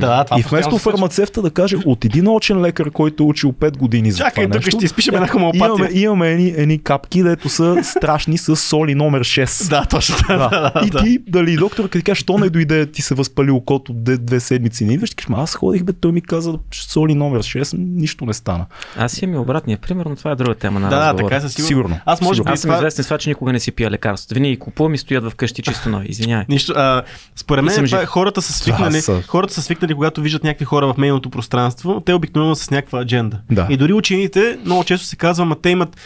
Да, 0.01 0.25
това 0.25 0.41
И 0.41 0.43
вместо 0.43 0.79
фармацевта 0.79 1.43
да 1.43 1.51
каже, 1.51 1.77
отиди 1.87 2.23
научен 2.23 2.61
лекар, 2.61 2.91
който 2.91 3.23
е 3.23 3.27
учил 3.27 3.53
5 3.53 3.77
години 3.77 4.13
за 4.13 4.19
Чакай, 4.19 4.45
това 4.45 4.57
нещо. 4.57 4.71
ще 4.71 4.85
изпишем 4.85 5.15
една 5.15 5.27
хомеопатия. 5.27 5.67
Имаме, 5.67 5.91
имаме 5.95 6.31
едни, 6.31 6.55
едни 6.57 6.79
капки, 6.79 7.23
дето 7.23 7.49
са 7.49 7.77
страшни 7.85 8.39
с 8.39 8.57
соли 8.57 8.95
номер 8.95 9.21
6. 9.21 9.71
Да, 9.71 9.85
точно. 9.85 10.17
Да, 10.29 10.37
да, 10.49 10.49
да, 10.49 10.87
и 10.87 10.91
ти, 11.05 11.19
дали 11.29 11.57
доктор, 11.57 11.85
като 11.85 11.99
ти 11.99 12.05
каже, 12.05 12.21
що 12.21 12.39
не 12.39 12.51
дойде, 12.51 12.87
ти 12.87 13.03
се 13.03 13.15
възпали 13.15 13.51
окото 13.51 13.93
две, 13.93 14.17
две 14.17 14.41
седмици, 14.41 14.85
не 14.85 14.93
идваш, 14.93 15.11
ти 15.11 15.17
кажеш, 15.17 15.29
«Ма 15.29 15.39
аз 15.39 15.55
ходих, 15.55 15.83
бе, 15.85 15.93
той 15.93 16.13
ми 16.13 16.21
каза, 16.21 16.55
соли 16.75 17.15
номер 17.15 17.41
6, 17.43 17.77
нищо 17.79 18.27
не 18.27 18.33
стана. 18.33 18.67
Аз 18.97 19.23
имам 19.23 19.35
и 19.35 19.39
обратния 19.39 19.79
пример, 19.79 20.07
но 20.07 20.17
това 20.17 20.31
е 20.31 20.35
друга 20.35 20.55
тема 20.55 20.81
на 20.81 20.89
Да, 20.89 20.97
да, 20.97 21.03
разговора. 21.07 21.25
така 21.25 21.37
е 21.37 21.41
със 21.41 21.55
сигурно. 21.55 21.69
Сигурно. 21.69 21.99
Аз 22.07 22.21
може 22.21 22.43
би 22.43 22.51
Аз 22.51 22.61
съм 22.61 22.69
това... 22.69 22.77
известен 22.79 23.05
с 23.05 23.07
това, 23.07 23.19
че 23.19 23.29
никога 23.31 23.53
не 23.53 23.61
си 23.61 23.73
пия 23.73 23.91
лекарства. 23.91 24.35
Винаги 24.35 24.59
купувам 24.59 24.95
и 24.95 24.99
стоят 24.99 25.33
вкъщи 25.33 25.63
чисто 25.73 25.89
нови. 25.89 26.07
Извинявай. 26.09 26.45
Нищо, 26.49 26.73
а, 26.77 27.03
според 27.37 27.65
мен 27.65 27.75
това, 27.85 27.99
е, 27.99 28.01
жив. 28.01 28.09
хората 28.09 28.43
са 28.43 28.53
свикнали, 28.53 29.01
хората 29.27 29.55
са 29.55 29.63
свикнали, 29.63 29.95
когато 29.95 30.21
виждат 30.21 30.45
някакви 30.45 30.65
хора 30.65 30.93
в 30.93 30.97
медийното 30.97 31.31
пространство, 31.31 32.03
те 32.07 32.15
обикновено 32.15 32.55
са 32.55 32.65
с 32.65 32.71
някаква 32.71 33.01
адженда. 33.01 33.39
Да. 33.51 33.67
И 33.71 33.77
дори 33.77 33.93
учените 33.93 34.59
много 34.65 34.85
често 34.85 35.07
се 35.07 35.17
казва, 35.17 35.45
ма 35.45 35.57
те 35.57 35.71
имат 35.71 35.97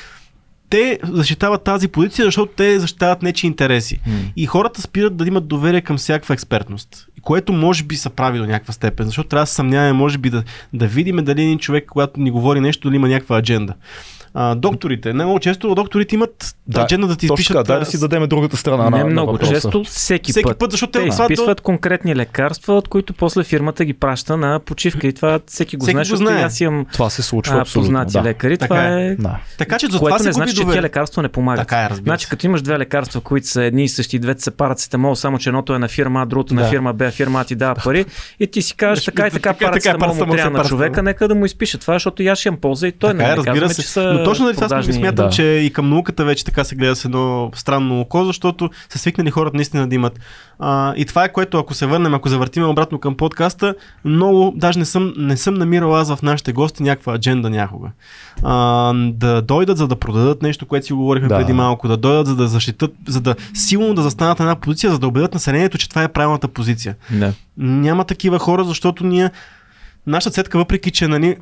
те 0.70 0.98
защитават 1.02 1.62
тази 1.62 1.88
позиция, 1.88 2.24
защото 2.24 2.52
те 2.56 2.80
защитават 2.80 3.22
нечи 3.22 3.46
интереси. 3.46 4.00
М. 4.06 4.12
И 4.36 4.46
хората 4.46 4.82
спират 4.82 5.16
да 5.16 5.28
имат 5.28 5.48
доверие 5.48 5.80
към 5.80 5.96
всякаква 5.96 6.34
експертност. 6.34 7.06
Което 7.22 7.52
може 7.52 7.84
би 7.84 7.96
са 7.96 8.10
прави 8.10 8.38
до 8.38 8.46
някаква 8.46 8.72
степен, 8.72 9.06
защото 9.06 9.28
трябва 9.28 9.42
да 9.42 9.46
се 9.46 9.54
съмняваме, 9.54 9.92
може 9.92 10.18
би 10.18 10.30
да, 10.30 10.42
да 10.72 10.86
видим 10.86 11.16
дали 11.16 11.42
един 11.42 11.58
човек, 11.58 11.86
когато 11.88 12.20
ни 12.20 12.30
говори 12.30 12.60
нещо, 12.60 12.88
дали 12.88 12.96
има 12.96 13.08
някаква 13.08 13.38
адженда. 13.38 13.74
А, 14.34 14.54
докторите, 14.54 15.12
не 15.12 15.24
много 15.24 15.40
често 15.40 15.74
докторите 15.74 16.14
имат 16.14 16.54
Да, 16.66 16.80
да 16.80 17.16
ти 17.16 17.28
Точно 17.28 17.34
изпишат. 17.34 17.70
а, 17.70 17.78
да 17.78 17.84
си 17.84 18.00
дадем 18.00 18.22
другата 18.22 18.56
страна 18.56 18.84
на, 18.84 18.90
не 18.90 18.98
на 18.98 19.04
много 19.04 19.32
въпроса. 19.32 19.52
често, 19.52 19.84
всеки, 19.84 20.32
Всеки 20.32 20.44
път. 20.44 20.58
път, 20.58 20.70
защото 20.70 20.92
Те 20.92 20.98
те 21.00 21.08
изписват 21.08 21.60
конкретни 21.60 22.16
лекарства, 22.16 22.74
от 22.74 22.88
които 22.88 23.12
после 23.12 23.44
фирмата 23.44 23.84
ги 23.84 23.92
праща 23.92 24.36
на 24.36 24.60
почивка 24.60 25.06
и 25.06 25.12
това 25.12 25.40
всеки 25.46 25.76
го 25.76 25.82
Всеки 25.84 25.92
знае, 25.92 26.02
го 26.02 26.04
защото 26.06 26.30
знае. 26.30 26.40
и 26.40 26.44
аз 26.44 26.60
имам 26.60 26.86
Това 26.92 27.10
се 27.10 27.22
случва 27.22 27.60
а, 27.60 27.64
познати 27.74 28.12
да. 28.12 28.22
лекари. 28.22 28.58
Така 28.58 28.66
това 28.68 28.88
е. 28.90 29.02
е 29.02 29.16
Да. 29.16 29.36
Така 29.58 29.78
че 29.78 29.86
за 29.86 29.98
това 29.98 30.18
не 30.18 30.32
значи, 30.32 30.50
че 30.50 30.56
тия 30.56 30.64
доверие. 30.64 30.82
лекарства 30.82 31.22
не 31.22 31.28
помагат. 31.28 31.60
Така 31.60 31.78
е, 31.78 31.90
разбира 31.90 32.04
Значи, 32.04 32.28
като 32.28 32.46
имаш 32.46 32.62
две 32.62 32.78
лекарства, 32.78 33.20
които 33.20 33.46
са 33.46 33.62
едни 33.62 33.84
и 33.84 33.88
същи, 33.88 34.18
двете 34.18 34.42
се 34.42 34.50
парацетамол, 34.50 35.16
само 35.16 35.38
че 35.38 35.48
едното 35.48 35.74
е 35.74 35.78
на 35.78 35.88
фирма 35.88 36.22
А, 36.22 36.26
другото 36.26 36.54
на 36.54 36.62
Да. 36.62 36.68
фирма 36.68 36.92
Б, 36.92 37.10
фирма 37.10 37.44
ти 37.44 37.54
дава 37.54 37.74
пари 37.74 38.04
и 38.40 38.46
ти 38.46 38.62
си 38.62 38.74
кажеш 38.74 39.04
така 39.04 39.26
и 39.26 39.30
така 39.30 39.50
и 39.50 39.52
така, 39.52 39.66
парацетамол 39.66 40.26
трябва 40.26 40.58
на 40.58 40.64
човека, 40.64 41.02
нека 41.02 41.28
да 41.28 41.34
му 41.34 41.44
изпише 41.44 41.78
това, 41.78 41.94
защото 41.94 42.22
аз 42.22 42.38
ще 42.38 42.48
имам 42.48 42.60
полза 42.60 42.88
и 42.88 42.92
той 42.92 43.14
не 43.14 43.24
е, 43.24 43.36
разбира 43.36 43.68
се. 43.68 44.19
Но 44.20 44.24
точно 44.24 44.44
нали 44.44 44.54
това 44.54 44.68
продажни. 44.68 44.92
смятам, 44.92 45.26
Да. 45.26 45.32
че 45.32 45.42
и 45.42 45.72
към 45.72 45.90
науката 45.90 46.24
вече 46.24 46.44
така 46.44 46.64
се 46.64 46.74
гледа 46.74 46.96
с 46.96 47.04
едно 47.04 47.50
странно 47.54 48.00
око, 48.00 48.24
защото 48.24 48.70
са 48.88 48.98
свикнали 48.98 49.30
хората 49.30 49.56
наистина 49.56 49.88
да 49.88 49.94
имат. 49.94 50.20
А, 50.58 50.94
и 50.96 51.04
това 51.04 51.24
е 51.24 51.32
което, 51.32 51.58
ако 51.58 51.74
се 51.74 51.86
върнем, 51.86 52.14
ако 52.14 52.28
завъртим 52.28 52.68
обратно 52.68 52.98
към 52.98 53.16
подкаста, 53.16 53.74
много, 54.04 54.52
даже 54.56 54.78
не 54.78 54.84
съм, 54.84 55.14
не 55.16 55.36
съм 55.36 55.54
намирал 55.54 55.96
аз 55.96 56.14
в 56.14 56.22
нашите 56.22 56.52
гости 56.52 56.82
някаква 56.82 57.14
адженда 57.14 57.50
някога. 57.50 57.88
А, 58.42 58.92
да 58.94 59.42
дойдат, 59.42 59.76
за 59.78 59.88
да 59.88 59.96
продадат 59.96 60.42
нещо, 60.42 60.66
което 60.66 60.86
си 60.86 60.92
говорихме 60.92 61.28
Да. 61.28 61.36
преди 61.38 61.52
малко, 61.52 61.88
да 61.88 61.96
дойдат, 61.96 62.26
за 62.26 62.36
да 62.36 62.48
защитат, 62.48 62.92
за 63.08 63.20
да 63.20 63.34
силно 63.54 63.94
да 63.94 64.02
застанат 64.02 64.38
на 64.38 64.44
една 64.44 64.56
позиция, 64.56 64.92
за 64.92 64.98
да 64.98 65.06
убедят 65.08 65.34
населението, 65.34 65.78
че 65.78 65.88
това 65.88 66.02
е 66.02 66.08
правилната 66.08 66.48
позиция. 66.48 66.96
Да. 67.10 67.32
Няма 67.56 68.04
такива 68.04 68.38
хора, 68.38 68.64
защото 68.64 69.06
ние. 69.06 69.30
Нашата 70.06 70.30
цетка, 70.30 70.58
въпреки 70.58 70.90
че 70.90 71.08
нали, 71.08 71.36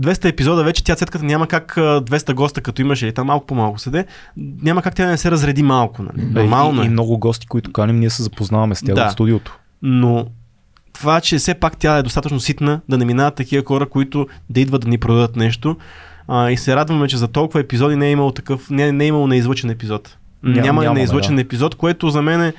200 0.00 0.24
епизода 0.24 0.64
вече, 0.64 0.84
тя 0.84 0.94
цетката 0.96 1.24
няма 1.24 1.46
как 1.46 1.76
а, 1.76 1.80
200 1.80 2.34
госта, 2.34 2.60
като 2.60 2.82
имаше 2.82 3.06
или 3.06 3.12
там 3.14 3.26
малко 3.26 3.46
по-малко 3.46 3.78
седе, 3.78 4.04
няма 4.36 4.82
как 4.82 4.94
тя 4.94 5.04
да 5.04 5.10
не 5.10 5.16
се 5.16 5.30
разреди 5.30 5.62
малко. 5.62 6.02
Нали? 6.02 6.26
Нормално 6.26 6.82
и, 6.82 6.84
и, 6.84 6.86
е. 6.86 6.90
много 6.90 7.18
гости, 7.18 7.46
които 7.46 7.72
каним, 7.72 7.98
ние 7.98 8.10
се 8.10 8.22
запознаваме 8.22 8.74
с 8.74 8.82
тях 8.82 8.94
Да. 8.94 9.08
в 9.08 9.12
студиото. 9.12 9.58
Но 9.82 10.26
това, 10.92 11.20
че 11.20 11.38
все 11.38 11.54
пак 11.54 11.76
тя 11.76 11.96
е 11.96 12.02
достатъчно 12.02 12.40
ситна, 12.40 12.80
да 12.88 12.98
не 12.98 13.04
минават 13.04 13.34
такива 13.34 13.64
хора, 13.66 13.86
които 13.86 14.26
да 14.50 14.60
идват 14.60 14.82
да 14.82 14.88
ни 14.88 14.98
продадат 14.98 15.36
нещо. 15.36 15.76
А, 16.28 16.50
и 16.50 16.56
се 16.56 16.76
радваме, 16.76 17.08
че 17.08 17.16
за 17.16 17.28
толкова 17.28 17.60
епизоди 17.60 17.96
не 17.96 18.06
е 18.06 18.12
имало 18.12 18.32
такъв, 18.32 18.70
не, 18.70 18.92
не 18.92 19.04
е 19.04 19.08
имало 19.08 19.26
неизлъчен 19.26 19.70
епизод. 19.70 20.16
Ням- 20.44 20.54
Няма 20.54 20.82
нямаме, 20.82 21.00
неизлъчен 21.00 21.38
епизод, 21.38 21.74
което 21.74 22.10
за 22.10 22.22
мен 22.22 22.42
е 22.42 22.52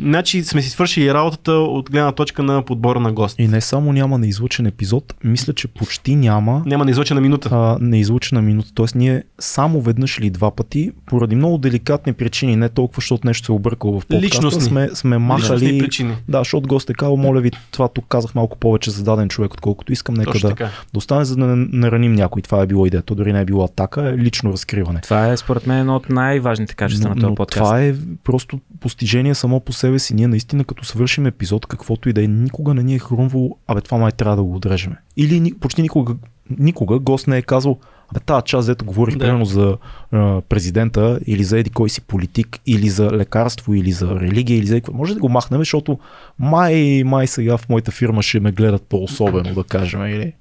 Значи 0.00 0.44
сме 0.44 0.62
си 0.62 0.70
свършили 0.70 1.14
работата 1.14 1.52
от 1.52 1.90
гледна 1.90 2.12
точка 2.12 2.42
на 2.42 2.62
подбора 2.62 3.00
на 3.00 3.12
гости. 3.12 3.42
И 3.42 3.48
не 3.48 3.60
само 3.60 3.92
няма 3.92 4.18
неизлучен 4.18 4.66
епизод, 4.66 5.14
мисля, 5.24 5.52
че 5.52 5.68
почти 5.68 6.16
няма 6.16 6.62
Няма 6.66 6.84
неизлъчена 6.84 7.20
минута. 7.20 7.48
а, 7.52 7.78
неизлучена 7.80 8.42
минута. 8.42 8.68
Тоест 8.74 8.94
ние 8.94 9.22
само 9.38 9.80
веднъж 9.80 10.18
или 10.18 10.30
два 10.30 10.50
пъти, 10.50 10.90
поради 11.06 11.36
много 11.36 11.58
деликатни 11.58 12.12
причини, 12.12 12.56
не 12.56 12.68
толкова, 12.68 13.00
защото 13.00 13.26
нещо 13.26 13.46
се 13.46 13.52
е 13.52 13.54
объркало 13.54 14.00
в 14.00 14.06
подкаста, 14.06 14.26
Личностни. 14.26 14.62
сме, 14.62 14.88
сме 14.94 15.16
Личностни 15.16 15.26
махали... 15.26 15.78
причини. 15.78 16.14
Да, 16.28 16.38
защото 16.38 16.68
гост 16.68 16.90
е 16.90 16.94
казал, 16.94 17.16
моля 17.16 17.40
ви, 17.40 17.50
това 17.70 17.88
тук 17.88 18.04
казах 18.08 18.34
малко 18.34 18.58
повече 18.58 18.90
за 18.90 19.04
даден 19.04 19.28
човек, 19.28 19.54
отколкото 19.54 19.92
искам, 19.92 20.14
нека 20.14 20.32
Точно 20.32 20.48
да, 20.48 20.54
така. 20.54 20.70
да 20.92 20.98
остане, 20.98 21.24
за 21.24 21.36
да 21.36 21.46
не 21.46 21.68
нараним 21.72 22.12
някой. 22.12 22.42
Това 22.42 22.62
е 22.62 22.66
било 22.66 22.86
идеята. 22.86 23.14
Дори 23.14 23.32
не 23.32 23.40
е 23.40 23.44
било 23.44 23.64
атака, 23.64 24.08
е 24.08 24.16
лично 24.18 24.52
разкриване. 24.52 25.00
Това 25.00 25.28
е 25.28 25.36
според 25.36 25.66
мен 25.66 25.78
едно 25.78 25.96
от 25.96 26.08
най-важните 26.08 26.74
качества 26.74 27.08
на 27.08 27.20
този 27.20 27.34
подкаст. 27.34 27.58
това 27.64 27.82
е 27.82 27.94
просто 28.24 28.60
постижение 28.80 29.34
само 29.34 29.60
по 29.60 29.72
себе 29.72 29.89
си. 29.98 30.14
Ние 30.14 30.28
наистина 30.28 30.64
като 30.64 30.84
свършим 30.84 31.26
епизод, 31.26 31.66
каквото 31.66 32.08
и 32.08 32.12
да 32.12 32.24
е, 32.24 32.26
никога 32.26 32.74
не 32.74 32.82
ни 32.82 32.94
е 32.94 32.98
хрумвало, 32.98 33.56
абе 33.66 33.80
това 33.80 33.98
май 33.98 34.12
трябва 34.12 34.36
да 34.36 34.42
го 34.42 34.56
отрежеме. 34.56 34.96
Или 35.16 35.54
почти 35.60 35.82
никога, 35.82 36.14
никога 36.58 36.98
гост 36.98 37.26
не 37.26 37.38
е 37.38 37.42
казал, 37.42 37.78
абе 38.10 38.20
тази 38.20 38.44
част, 38.44 38.66
дето 38.66 38.84
говорих 38.84 39.14
Да. 39.16 39.18
примерно 39.18 39.44
за 39.44 39.76
а, 40.12 40.40
президента 40.40 41.20
или 41.26 41.44
за 41.44 41.58
еди 41.58 41.70
кой 41.70 41.90
си 41.90 42.00
политик, 42.00 42.58
или 42.66 42.88
за 42.88 43.10
лекарство, 43.10 43.74
или 43.74 43.92
за 43.92 44.20
религия, 44.20 44.58
или 44.58 44.66
за 44.66 44.74
какво. 44.74 44.92
Може 44.92 45.14
да 45.14 45.20
го 45.20 45.28
махнем, 45.28 45.60
защото 45.60 45.98
май, 46.38 47.02
май 47.04 47.26
сега 47.26 47.56
в 47.56 47.68
моята 47.68 47.90
фирма 47.90 48.22
ще 48.22 48.40
ме 48.40 48.52
гледат 48.52 48.82
по-особено, 48.82 49.54
да 49.54 49.64
кажем. 49.64 50.06
Или... 50.06 50.32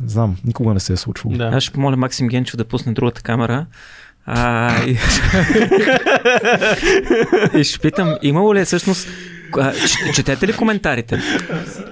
Не 0.00 0.08
знам, 0.08 0.36
никога 0.44 0.74
не 0.74 0.80
се 0.80 0.92
е 0.92 0.96
случвало. 0.96 1.36
Да. 1.36 1.44
Аз 1.44 1.62
ще 1.62 1.72
помоля 1.72 1.96
Максим 1.96 2.28
Генчев 2.28 2.56
да 2.56 2.64
пусне 2.64 2.92
другата 2.92 3.22
камера. 3.22 3.66
И... 4.86 4.90
и 7.58 7.64
ще 7.64 7.78
питам, 7.78 8.16
имало 8.22 8.54
ли 8.54 8.60
е 8.60 8.64
всъщност 8.64 9.08
четете 10.14 10.46
ли 10.46 10.52
коментарите? 10.52 11.20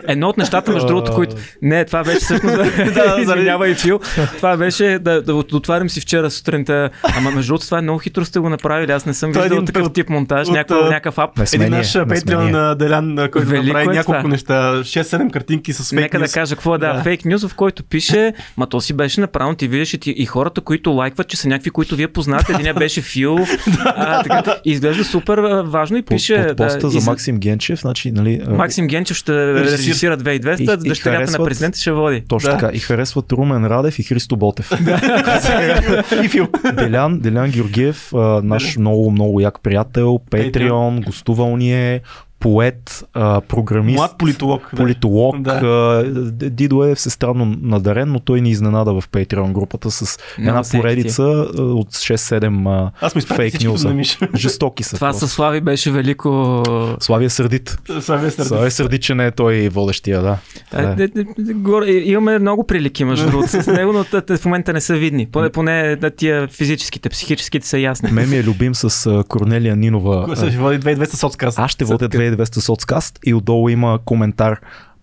Едно 0.08 0.28
от 0.28 0.36
нещата, 0.36 0.72
между 0.72 0.86
другото, 0.86 1.12
които... 1.12 1.36
Не, 1.62 1.84
това 1.84 2.04
беше 2.04 2.18
всъщност... 2.18 2.56
да, 2.94 3.16
извинявай, 3.20 3.74
Фил. 3.74 4.00
Това 4.36 4.56
беше 4.56 4.98
да, 4.98 5.22
да 5.22 5.34
отварям 5.34 5.90
си 5.90 6.00
вчера 6.00 6.30
сутринта. 6.30 6.90
Ама 7.16 7.30
между 7.30 7.48
другото, 7.50 7.64
това 7.64 7.78
е 7.78 7.82
много 7.82 7.98
хитро 7.98 8.24
сте 8.24 8.38
го 8.38 8.48
направили. 8.48 8.92
Аз 8.92 9.06
не 9.06 9.14
съм 9.14 9.30
е 9.30 9.32
виждал 9.32 9.54
един 9.56 9.66
такъв 9.66 9.86
от- 9.86 9.94
тип 9.94 10.08
монтаж, 10.08 10.48
някакъв, 10.48 11.18
ап. 11.18 11.30
Един 11.54 11.70
наш 11.70 11.92
Patreon 11.94 12.50
на 12.50 12.74
Делян, 12.74 13.16
който 13.32 13.48
Велико 13.48 13.66
направи 13.66 13.96
е 13.96 13.98
няколко 13.98 14.28
неща, 14.28 14.72
6-7 14.82 15.30
картинки 15.30 15.72
с 15.72 15.90
фейк 15.90 16.00
Нека 16.00 16.18
да 16.18 16.28
кажа 16.28 16.54
какво 16.54 16.74
е 16.74 16.78
да, 16.78 17.02
фейк 17.02 17.24
нюз, 17.24 17.46
в 17.46 17.54
който 17.54 17.84
пише, 17.84 18.32
ма 18.56 18.66
то 18.66 18.80
си 18.80 18.92
беше 18.92 19.20
направено, 19.20 19.54
ти 19.54 19.68
виждаш 19.68 19.94
и, 19.94 19.98
и 20.06 20.26
хората, 20.26 20.60
които 20.60 20.90
лайкват, 20.90 21.28
че 21.28 21.36
са 21.36 21.48
някакви, 21.48 21.70
които 21.70 21.96
вие 21.96 22.08
познавате. 22.08 22.52
Един 22.52 22.74
беше 22.74 23.00
Фил. 23.00 23.38
а, 23.84 24.22
така, 24.22 24.56
и 24.64 24.70
изглежда 24.70 25.04
супер 25.04 25.38
важно 25.64 25.96
и 25.96 26.02
пише. 26.02 26.46
под 26.48 26.56
поста 26.56 26.80
да, 26.80 26.90
за 26.90 27.10
Максим 27.10 27.38
Генчев, 27.46 27.80
значи, 27.80 28.12
нали, 28.12 28.40
Максим 28.48 28.86
Генчев 28.86 29.16
ще 29.16 29.32
Режисир. 29.54 29.78
режисира 29.78 30.16
2200, 30.16 30.60
И- 30.60 30.86
и 30.86 30.88
дъщерята 30.88 31.20
на 31.20 31.26
харесват- 31.26 31.44
президента 31.44 31.78
ще 31.78 31.92
води. 31.92 32.24
Точно 32.28 32.50
Да. 32.50 32.58
така. 32.58 32.70
И 32.74 32.78
харесват 32.78 33.32
Румен 33.32 33.66
Радев 33.66 33.98
и 33.98 34.02
Христо 34.02 34.36
Ботев. 34.36 34.70
И 36.24 36.28
фил. 36.28 36.48
Делян, 36.74 37.20
Делян 37.20 37.50
Георгиев, 37.50 38.10
наш 38.42 38.76
много, 38.76 39.10
много 39.10 39.40
як 39.40 39.62
приятел, 39.62 40.20
Патреон, 40.30 41.00
гостувал 41.00 41.56
ни 41.56 41.94
е, 41.94 42.00
поет, 42.46 43.04
а, 43.14 43.40
програмист, 43.40 43.96
Млад 43.96 44.18
политолог. 44.18 44.68
да. 44.70 44.76
политолог. 44.76 45.40
Да. 45.40 45.50
А, 45.52 46.04
Дидо 46.50 46.84
е 46.84 46.94
всестранно 46.94 47.56
надарен, 47.62 48.08
но 48.08 48.20
той 48.20 48.40
ни 48.40 48.50
изненада 48.50 48.92
в 48.92 49.08
Patreon 49.08 49.52
групата 49.52 49.90
с 49.90 50.18
една 50.38 50.64
се 50.64 50.78
поредица 50.78 51.22
от 51.22 51.88
6-7 51.90 52.68
а, 52.68 52.90
Аз 53.00 53.14
ми 53.14 53.20
фейк 53.22 53.64
нюза. 53.64 53.88
на. 53.88 54.02
Жестоки 54.36 54.82
са. 54.82 54.96
Това 54.96 55.08
просто. 55.08 55.20
със 55.20 55.32
Слави 55.32 55.60
беше 55.60 55.90
велико. 55.90 56.62
Славия 57.00 57.30
сърдит. 57.30 57.78
Славя 58.00 58.30
сърдит. 58.30 58.46
Славия 58.46 58.70
сърдит, 58.70 59.02
че 59.02 59.14
не 59.14 59.26
е 59.26 59.30
той 59.30 59.68
водещия, 59.68 60.22
да. 60.22 60.38
А, 60.72 60.82
Да. 60.82 60.94
де- 60.96 61.08
де- 61.08 61.24
горе- 61.54 61.86
Имаме 61.96 62.38
много 62.38 62.66
прилики, 62.66 63.04
между 63.04 63.26
другото, 63.26 63.48
с 63.52 63.66
него, 63.66 63.92
но 63.92 64.04
в 64.30 64.44
момента 64.44 64.72
не 64.72 64.80
са 64.80 64.94
видни. 64.94 65.26
Поне, 65.26 65.50
поне 65.50 65.96
да, 65.96 66.10
тия 66.10 66.48
физическите, 66.48 67.08
психическите 67.08 67.66
са 67.68 67.78
ясни. 67.78 68.10
Мен 68.12 68.30
ми 68.30 68.36
е 68.36 68.44
любим 68.44 68.74
с 68.74 68.88
Корнелия 69.24 69.76
Нинова. 69.76 70.36
Ще 70.36 70.50
води 70.50 70.78
2200 70.78 71.14
соцкаст. 71.16 71.58
Аз 71.58 71.70
ще 71.70 71.84
водя 71.84 72.08
2200 72.08 72.35
соцкаст 72.60 73.18
и 73.26 73.34
отдолу 73.34 73.68
има 73.68 73.98
коментар 74.04 74.60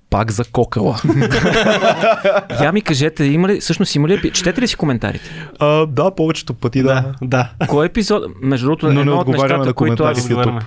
пак 0.09 0.31
за 0.31 0.43
кокала. 0.43 1.01
Я 2.61 2.71
ми 2.71 2.81
кажете, 2.81 3.25
има 3.25 3.47
ли, 3.47 3.59
всъщност 3.59 3.95
има 3.95 4.07
ли, 4.07 4.31
четете 4.31 4.61
ли 4.61 4.67
си 4.67 4.75
коментарите? 4.75 5.29
а, 5.59 5.85
да, 5.85 6.15
повечето 6.15 6.53
пъти 6.53 6.83
да. 6.83 7.13
Да, 7.21 7.51
да. 7.59 7.67
Кой 7.67 7.85
епизод, 7.85 8.23
между 8.41 8.65
другото, 8.65 8.85
Но 8.85 8.91
не 8.93 8.99
едно 8.99 9.17
от 9.17 9.27
нещата, 9.27 9.57
на 9.57 9.73
които 9.73 10.03
аз 10.03 10.29
YouTube. 10.29 10.61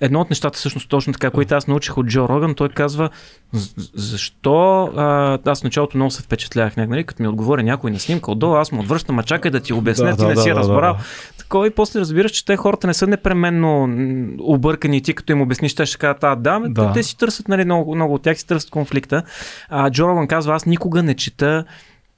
Едно 0.00 0.20
от 0.20 0.30
нещата, 0.30 0.56
всъщност 0.58 0.88
точно 0.88 1.12
така, 1.12 1.30
които 1.30 1.54
аз 1.54 1.66
научих 1.66 1.98
от 1.98 2.06
Джо 2.06 2.28
Роган, 2.28 2.54
той 2.54 2.68
казва, 2.68 3.10
«З- 3.52 3.74
защо 3.94 4.82
а, 4.96 5.38
аз 5.44 5.60
в 5.60 5.64
началото 5.64 5.96
много 5.96 6.10
се 6.10 6.22
впечатлявах, 6.22 6.76
нали, 6.76 7.04
като 7.04 7.22
ми 7.22 7.28
отговори 7.28 7.62
някой 7.62 7.90
на 7.90 7.98
снимка 7.98 8.30
отдолу, 8.30 8.54
аз 8.54 8.72
му 8.72 8.80
отвръщам, 8.80 9.18
а 9.18 9.22
чакай 9.22 9.50
да 9.50 9.60
ти 9.60 9.72
обясня, 9.72 10.06
Да, 10.06 10.16
ти 10.16 10.22
да, 10.22 10.28
не 10.28 10.36
си 10.36 10.48
да, 10.48 10.54
да, 10.54 10.60
разбрал. 10.60 10.92
да. 10.94 10.98
Такова 11.38 11.66
и 11.66 11.70
после 11.70 12.00
разбираш, 12.00 12.30
че 12.30 12.44
те 12.44 12.56
хората 12.56 12.86
не 12.86 12.94
са 12.94 13.06
непременно 13.06 13.88
объркани 14.40 14.96
и 14.96 15.02
ти 15.02 15.14
като 15.14 15.32
им 15.32 15.40
обясниш, 15.42 15.74
те 15.74 15.86
ще 15.86 15.98
кажат, 15.98 16.24
а, 16.24 16.36
да, 16.36 16.60
Да. 16.64 16.92
Те 16.92 17.02
си 17.02 17.18
търсят, 17.18 17.48
нали, 17.48 17.64
много, 17.64 17.94
много 17.94 18.14
от 18.14 18.22
тях 18.22 18.38
си 18.38 18.46
търсят 18.46 18.70
конфликта. 18.70 19.22
А, 19.68 19.90
Джо 19.90 20.08
Роган 20.08 20.26
казва, 20.28 20.54
аз 20.54 20.66
никога 20.66 21.02
не 21.02 21.14
чета 21.14 21.64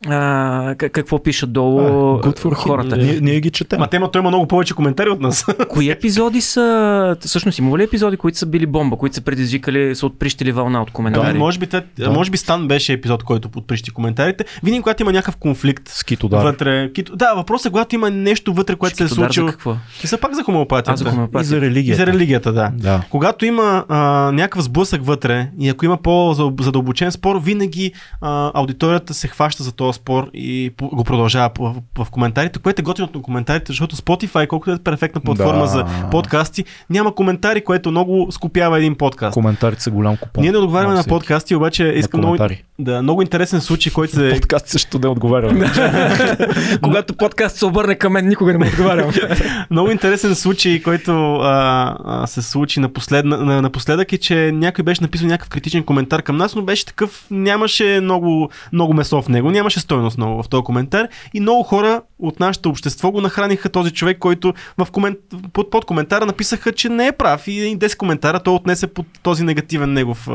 а, 0.09 0.75
какво 0.75 1.19
пишат 1.19 1.53
долу 1.53 1.81
А, 1.81 1.91
good 2.21 2.55
хората. 2.55 2.97
Ние, 2.97 3.21
ние 3.21 3.41
ги 3.41 3.51
четем. 3.51 3.79
Ма 3.79 3.87
тема, 3.87 4.11
той 4.11 4.21
има 4.21 4.29
много 4.29 4.47
повече 4.47 4.75
коментари 4.75 5.09
от 5.09 5.21
нас. 5.21 5.47
Кои 5.69 5.91
епизоди 5.91 6.41
са, 6.41 7.17
всъщност 7.21 7.59
има 7.59 7.79
ли 7.79 7.83
епизоди, 7.83 8.17
които 8.17 8.39
са 8.39 8.47
били 8.47 8.67
бомба, 8.67 8.97
които 8.97 9.15
са 9.15 9.21
предизвикали, 9.21 9.95
са 9.95 10.07
отприщили 10.07 10.53
вълна 10.53 10.83
от 10.83 10.91
коментари? 10.91 11.33
Да, 11.33 11.39
може, 11.39 11.59
би, 11.59 11.67
те, 11.67 11.83
Да. 11.99 12.11
може 12.11 12.31
би 12.31 12.37
Стан 12.37 12.69
беше 12.69 12.93
епизод, 12.93 13.23
който 13.23 13.49
подприщи 13.49 13.91
коментарите. 13.91 14.45
Винаги, 14.63 14.83
когато 14.83 15.03
има 15.03 15.13
някакъв 15.13 15.37
конфликт 15.37 15.89
С 15.89 16.05
Китодар. 16.05 16.43
вътре. 16.45 16.93
Кито... 16.93 17.17
Да, 17.17 17.35
въпросът 17.35 17.67
е, 17.67 17.71
когато 17.71 17.95
има 17.95 18.11
нещо 18.11 18.53
вътре, 18.55 18.75
което 18.77 18.97
се 18.97 19.05
е 19.05 19.07
Шкитодар 19.07 19.23
за 19.23 19.27
случило. 19.27 19.49
какво? 19.49 19.77
И 20.05 20.07
са 20.07 20.19
пак 20.19 20.35
за 20.35 20.43
хомеопатията. 20.43 20.93
А, 20.93 20.97
за 20.97 21.05
И 21.05 21.11
хомеопатия. 21.11 21.45
за 21.45 21.57
И 21.57 21.61
религията. 21.61 21.97
за 21.97 22.07
религията, 22.07 22.53
да. 22.53 22.71
Да. 22.75 23.03
Когато 23.11 23.45
има 23.45 23.85
а, 23.89 23.99
някакъв 24.33 24.63
сблъсък 24.63 25.05
вътре 25.05 25.49
и 25.61 25.69
ако 25.69 25.85
има 25.85 25.97
по-задълбочен 25.97 27.13
спор, 27.13 27.41
винаги 27.41 27.93
а, 28.21 28.51
аудиторията 28.55 29.15
се 29.15 29.29
хваща 29.29 29.63
за 29.63 29.73
този 29.73 29.90
спор 29.93 30.31
и 30.35 30.73
го 30.83 31.05
продължава 31.05 31.51
в, 31.59 31.75
в, 31.99 32.11
коментарите, 32.11 32.59
което 32.59 32.81
е 32.81 32.83
готино 32.83 33.09
на 33.15 33.23
коментарите, 33.23 33.65
защото 33.73 33.97
Spotify, 33.97 34.47
колкото 34.47 34.73
е 34.73 34.79
перфектна 34.79 35.21
платформа 35.21 35.61
Да. 35.61 35.67
за 35.67 35.87
подкасти, 36.11 36.65
няма 36.91 37.15
коментари, 37.15 37.65
което 37.65 37.91
много 37.91 38.29
скопява 38.31 38.79
един 38.79 38.95
подкаст. 38.95 39.35
Коментарите 39.35 39.83
са 39.83 39.91
голям 39.91 40.17
купон. 40.17 40.43
Ние 40.43 40.53
не 40.53 40.59
отговаряме 40.59 40.95
на 40.95 41.05
подкасти, 41.05 41.55
обаче 41.55 41.85
искам 41.97 42.21
много, 42.21 42.37
да, 42.81 43.03
много 43.03 43.23
интересен 43.23 43.61
случай, 43.61 43.93
който 43.93 44.15
се... 44.15 44.31
Подкаст 44.33 44.69
също 44.69 44.99
не 44.99 45.09
отговаряме. 45.09 45.71
Когато 46.83 47.15
подкаст 47.15 47.57
се 47.57 47.67
обърне 47.67 47.95
към 47.95 48.13
мен, 48.13 48.29
никога 48.29 48.53
не 48.53 48.59
му 48.59 48.67
отговарям. 48.67 49.11
Много 49.71 49.91
интересен 49.91 50.35
случай, 50.35 50.83
който 50.83 51.35
а, 51.35 51.97
а, 52.05 52.27
се 52.27 52.43
случи 52.43 52.81
напослед, 52.81 53.25
на, 53.25 53.63
напоследък 53.63 54.13
е, 54.13 54.19
че 54.19 54.53
някой 54.53 54.85
беше 54.85 55.03
написал 55.03 55.29
някакъв 55.29 55.49
критичен 55.49 55.83
коментар 55.83 56.23
към 56.23 56.37
нас, 56.37 56.55
но 56.55 56.63
беше 56.63 56.87
такъв, 56.87 57.27
нямаше 57.31 58.01
много, 58.03 58.51
много 58.73 58.95
месо 58.95 59.23
в 59.23 59.29
него, 59.29 59.51
нямаше 59.51 59.80
стойност 59.81 60.19
много 60.19 60.43
в 60.43 60.49
този 60.49 60.63
коментар 60.63 61.09
и 61.35 61.41
много 61.41 61.63
хора 61.63 62.03
от 62.19 62.41
нашето 62.41 62.69
общество 62.69 63.11
го 63.11 63.21
нахраниха 63.21 63.69
този 63.69 63.91
човек, 63.91 64.19
който 64.19 64.55
в 64.79 64.87
комент, 64.93 65.19
под, 65.53 65.71
под 65.71 65.85
коментара 65.85 66.27
написаха, 66.27 66.73
че 66.73 66.89
не 66.89 67.07
е 67.07 67.13
прав 67.13 67.49
и 67.49 67.79
10 67.79 67.97
коментара 67.97 68.41
той 68.41 68.55
отнесе 68.55 68.87
под 68.87 69.07
този 69.23 69.45
негативен 69.45 69.93
негов, 69.93 70.29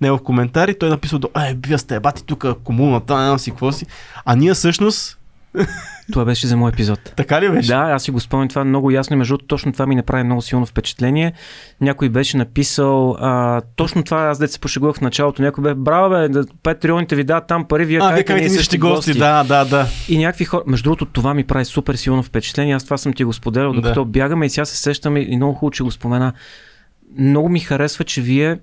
негов 0.00 0.22
коментар 0.22 0.68
и 0.68 0.78
той 0.78 0.88
е 0.88 0.90
написал, 0.90 1.20
ай, 1.34 1.56
вие 1.66 1.78
сте 1.78 2.00
бати 2.00 2.24
тук 2.24 2.46
комуната, 2.64 3.32
не 3.32 3.38
си 3.38 3.50
какво 3.50 3.72
си. 3.72 3.86
А 4.24 4.36
ние 4.36 4.54
всъщност, 4.54 5.18
Това 6.12 6.24
беше 6.24 6.46
за 6.46 6.56
мой 6.56 6.70
епизод. 6.70 7.00
така 7.16 7.40
ли 7.40 7.50
беше? 7.50 7.68
Да, 7.68 7.74
аз 7.78 8.02
си 8.02 8.10
го 8.10 8.20
спомням 8.20 8.48
това 8.48 8.64
много 8.64 8.90
ясно 8.90 9.14
и 9.14 9.18
между 9.18 9.32
другото 9.32 9.46
точно 9.46 9.72
това 9.72 9.86
ми 9.86 9.94
направи 9.94 10.24
много 10.24 10.42
силно 10.42 10.66
впечатление. 10.66 11.32
Някой 11.80 12.08
беше 12.08 12.36
написал 12.36 13.16
а, 13.20 13.60
точно 13.76 14.02
това, 14.02 14.18
аз 14.22 14.38
дете 14.38 14.52
се 14.52 14.60
пошегувах 14.60 14.96
в 14.96 15.00
началото, 15.00 15.42
някой 15.42 15.64
бе, 15.64 15.74
браво 15.74 16.10
бе, 16.10 16.28
да, 16.28 16.44
патрионите 16.62 17.16
ви 17.16 17.24
дадат 17.24 17.46
там 17.46 17.64
пари, 17.68 17.84
вие 17.84 17.98
А, 18.02 18.12
вие 18.12 18.24
ние 18.36 18.50
същи 18.50 18.78
гости, 18.78 19.14
да, 19.18 19.44
да, 19.44 19.64
да. 19.64 19.86
И 20.08 20.18
някакви 20.18 20.44
хора, 20.44 20.62
между 20.66 20.84
другото, 20.84 21.06
това 21.06 21.34
ми 21.34 21.44
прави 21.44 21.64
супер 21.64 21.94
силно 21.94 22.22
впечатление. 22.22 22.74
Аз 22.74 22.84
това 22.84 22.98
съм 22.98 23.12
ти 23.12 23.24
го 23.24 23.32
споделял, 23.32 23.72
Да. 23.72 23.80
докато 23.80 24.04
бягаме 24.04 24.46
и 24.46 24.50
сега 24.50 24.64
се 24.64 24.76
сещаме 24.76 25.20
и 25.20 25.36
много 25.36 25.54
хубаво, 25.54 25.70
че 25.70 25.82
го 25.82 25.90
спомена. 25.90 26.32
Много 27.18 27.48
ми 27.48 27.60
харесва, 27.60 28.04
че 28.04 28.20
вие, 28.20 28.58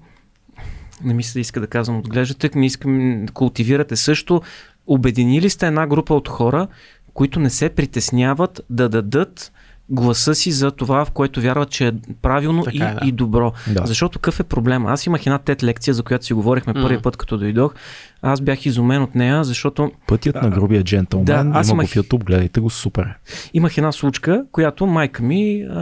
не 1.03 1.13
мисля 1.13 1.33
да 1.33 1.39
иска 1.39 1.59
да 1.59 1.67
казвам, 1.67 1.97
отглеждате, 1.99 2.49
не 2.55 2.65
искам 2.65 3.25
да 3.25 3.33
култивирате 3.33 3.95
също. 3.95 4.41
Обединили 4.87 5.49
сте 5.49 5.67
една 5.67 5.87
група 5.87 6.13
от 6.13 6.27
хора, 6.29 6.67
които 7.17 7.39
не 7.39 7.49
се 7.49 7.69
притесняват 7.69 8.61
да 8.69 8.89
дадат 8.89 9.51
гласа 9.89 10.35
си 10.35 10.51
за 10.51 10.71
това, 10.71 11.05
в 11.05 11.11
което 11.11 11.41
вярват, 11.41 11.69
че 11.69 11.87
е 11.87 11.91
правилно 12.21 12.63
Така 12.63 12.77
и, 12.77 12.81
е, 12.81 12.93
да. 12.99 12.99
и 13.05 13.11
добро. 13.11 13.53
Да. 13.67 13.85
Защото 13.85 14.19
какъв 14.19 14.39
е 14.39 14.43
проблема? 14.43 14.91
Аз 14.91 15.05
имах 15.05 15.25
една 15.25 15.37
тет 15.37 15.63
лекция, 15.63 15.93
за 15.93 16.03
която 16.03 16.25
си 16.25 16.33
говорихме 16.33 16.73
М. 16.73 16.81
първи 16.81 17.01
път, 17.01 17.17
като 17.17 17.37
дойдох. 17.37 17.73
Аз 18.21 18.41
бях 18.41 18.65
изумен 18.65 19.01
от 19.01 19.15
нея, 19.15 19.43
защото 19.43 19.91
Пътят 20.07 20.35
на 20.35 20.49
грубия 20.49 20.83
джентълмен, 20.83 21.25
Да, 21.25 21.43
да, 21.43 21.51
аз 21.53 21.69
има 21.69 21.75
имах- 21.75 21.87
в 21.87 21.95
YouTube, 21.95 22.23
гледайте 22.23 22.59
го, 22.59 22.69
супер. 22.69 23.13
имах 23.53 23.77
една 23.77 23.91
случка, 23.91 24.45
която 24.51 24.85
майка 24.85 25.23
ми 25.23 25.61
а, 25.63 25.79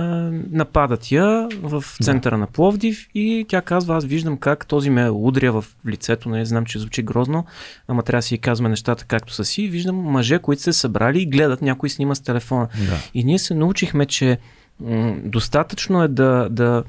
нападат 0.52 1.12
я 1.12 1.48
в 1.54 1.84
центъра 2.02 2.38
на 2.38 2.48
Пловдив 2.48 3.08
и 3.16 3.46
тя 3.48 3.62
казва, 3.62 3.96
аз 3.96 4.06
виждам 4.06 4.38
как 4.38 4.68
този 4.68 4.90
ме 4.90 5.10
удря 5.10 5.52
в 5.52 5.66
лицето, 5.88 6.30
не 6.30 6.46
знам, 6.46 6.66
че 6.66 6.80
звучи 6.80 7.02
грозно, 7.04 7.46
ама 7.88 8.04
трябва 8.04 8.18
да 8.20 8.24
си 8.24 8.38
казваме 8.38 8.70
нещата 8.70 9.06
както 9.06 9.34
са 9.34 9.46
си. 9.46 9.68
Виждам 9.68 9.96
мъже, 9.96 10.40
които 10.40 10.62
се 10.62 10.74
събрали 10.74 11.22
и 11.22 11.26
гледат, 11.26 11.62
някой 11.62 11.90
снима 11.90 12.16
с 12.16 12.22
телефона. 12.22 12.68
Да. 12.80 12.98
И 13.14 13.24
ние 13.24 13.40
се 13.40 13.54
научихме, 13.54 14.06
че 14.06 14.38
м- 14.80 15.16
достатъчно 15.24 16.04
е 16.04 16.08
да, 16.08 16.48
да 16.52 16.84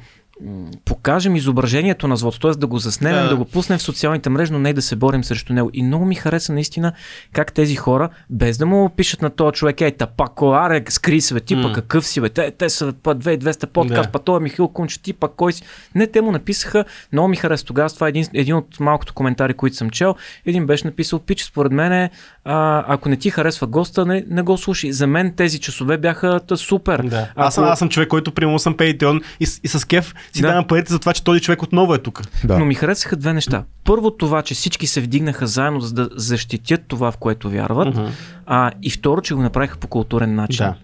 покажем 0.84 1.36
изображението 1.36 2.08
на 2.08 2.16
злото, 2.16 2.40
т.е. 2.40 2.50
да 2.50 2.66
го 2.66 2.78
заснемем, 2.78 3.22
Да. 3.22 3.28
да. 3.28 3.36
го 3.36 3.44
пуснем 3.44 3.78
в 3.78 3.82
социалните 3.82 4.30
мрежи, 4.30 4.52
но 4.52 4.58
не 4.58 4.70
и 4.70 4.72
да 4.72 4.82
се 4.82 4.96
борим 4.96 5.24
срещу 5.24 5.52
него. 5.52 5.70
И 5.72 5.82
много 5.82 6.04
ми 6.04 6.14
хареса 6.14 6.52
наистина 6.52 6.92
как 7.32 7.52
тези 7.52 7.76
хора, 7.76 8.08
без 8.30 8.58
да 8.58 8.66
му 8.66 8.88
пишат 8.88 9.22
на 9.22 9.30
този 9.30 9.52
човек, 9.52 9.80
ей, 9.80 9.92
тапако, 9.92 10.52
аре, 10.52 10.84
скри 10.88 11.20
се, 11.20 11.34
бе, 11.34 11.40
ти 11.40 11.54
М. 11.56 11.62
пък 11.62 11.74
какъв 11.74 12.06
си, 12.06 12.20
бе, 12.20 12.28
те, 12.28 12.50
те 12.50 12.70
са 12.70 12.92
па 13.02 13.14
2200 13.16 13.66
подкаст, 13.66 14.08
Да. 14.08 14.12
па 14.12 14.18
той 14.18 14.36
е 14.36 14.40
Михил 14.40 14.68
Кунч, 14.68 14.98
ти 14.98 15.12
пък 15.12 15.32
кой 15.36 15.52
си. 15.52 15.62
Не, 15.94 16.06
те 16.06 16.20
му 16.20 16.32
написаха, 16.32 16.84
много 17.12 17.28
ми 17.28 17.36
хареса 17.36 17.64
тогава, 17.64 17.90
това 17.90 18.06
е 18.06 18.10
един, 18.10 18.26
един 18.34 18.54
от 18.54 18.80
малкото 18.80 19.14
коментари, 19.14 19.54
които 19.54 19.76
съм 19.76 19.90
чел. 19.90 20.14
Един 20.46 20.66
беше 20.66 20.86
написал, 20.86 21.18
пич, 21.18 21.42
според 21.44 21.72
мен, 21.72 22.10
а, 22.48 22.84
ако 22.88 23.08
не 23.08 23.16
ти 23.16 23.30
харесва 23.30 23.66
госта, 23.66 24.06
не, 24.06 24.24
не 24.28 24.42
го 24.42 24.58
слушай. 24.58 24.92
За 24.92 25.06
мен 25.06 25.32
тези 25.32 25.58
часове 25.58 25.98
бяха 25.98 26.40
та, 26.40 26.56
супер. 26.56 27.00
Да. 27.00 27.28
Аз, 27.36 27.54
съм, 27.54 27.64
Ако- 27.64 27.72
аз 27.72 27.78
съм 27.78 27.88
човек, 27.88 28.08
който 28.08 28.32
примерно 28.32 28.58
съм 28.58 28.74
Patreon 28.74 29.22
и, 29.40 29.46
с- 29.46 29.60
и 29.64 29.68
с 29.68 29.84
кеф 29.84 30.14
си 30.32 30.42
Да. 30.42 30.48
давам 30.48 30.66
парите 30.66 30.92
за 30.92 30.98
това, 30.98 31.12
че 31.12 31.24
този 31.24 31.40
човек 31.40 31.62
отново 31.62 31.94
е 31.94 31.98
тук. 31.98 32.22
Да. 32.44 32.58
Но 32.58 32.64
ми 32.64 32.74
харесаха 32.74 33.16
две 33.16 33.32
неща. 33.32 33.64
Първо 33.84 34.10
това, 34.10 34.42
че 34.42 34.54
всички 34.54 34.86
се 34.86 35.00
вдигнаха 35.00 35.46
заедно, 35.46 35.80
за 35.80 35.94
да 35.94 36.08
защитят 36.12 36.80
това, 36.88 37.12
в 37.12 37.16
което 37.16 37.50
вярват. 37.50 37.88
Мгм. 37.88 38.06
А, 38.46 38.70
и 38.82 38.90
второ, 38.90 39.20
че 39.20 39.34
го 39.34 39.42
направиха 39.42 39.78
по 39.78 39.86
културен 39.88 40.34
начин. 40.34 40.56
Да. 40.58 40.74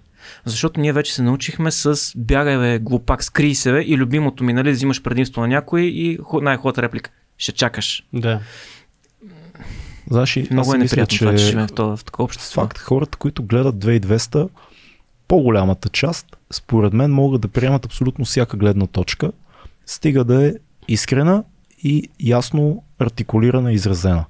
Защото 0.45 0.81
ние 0.81 0.93
вече 0.93 1.15
се 1.15 1.23
научихме 1.23 1.71
с 1.71 2.13
бягай 2.17 2.59
бе, 2.59 2.79
глупак, 2.79 3.25
скрий 3.25 3.55
се 3.55 3.73
бе, 3.73 3.81
и 3.81 3.97
любимото 3.97 4.45
ми, 4.45 4.53
нали, 4.53 4.71
взимаш 4.73 5.03
предимство 5.03 5.41
на 5.41 5.49
някой 5.49 5.81
и 5.83 6.19
ху- 6.23 6.41
най-хубавата 6.41 6.83
реплика. 6.83 7.11
Ще 7.39 7.53
чакаш. 7.53 8.05
Да. 8.13 8.41
Знаеш, 10.13 10.37
Много 10.51 10.75
е 10.75 10.79
мисля, 10.79 10.97
неприятно 10.97 11.19
това, 11.19 11.37
че 11.37 11.45
живеем 11.45 11.69
в, 11.69 11.73
това, 11.73 11.97
в 11.97 12.05
такова 12.05 12.25
общество. 12.25 12.61
Факт, 12.61 12.79
хората, 12.79 13.19
които 13.19 13.43
гледат 13.43 13.75
2200, 13.75 14.49
по-голямата 15.29 15.89
част, 15.89 16.37
според 16.51 16.93
мен, 16.93 17.13
могат 17.13 17.41
да 17.41 17.49
приемат 17.49 17.85
абсолютно 17.85 18.25
всяка 18.25 18.57
гледна 18.57 18.87
точка, 18.87 19.33
стига 19.87 20.25
да 20.25 20.47
е 20.47 20.53
искрена 20.89 21.45
и 21.83 22.09
ясно 22.21 22.83
артикулирана 22.99 23.73
и 23.73 23.75
изразена. 23.75 24.25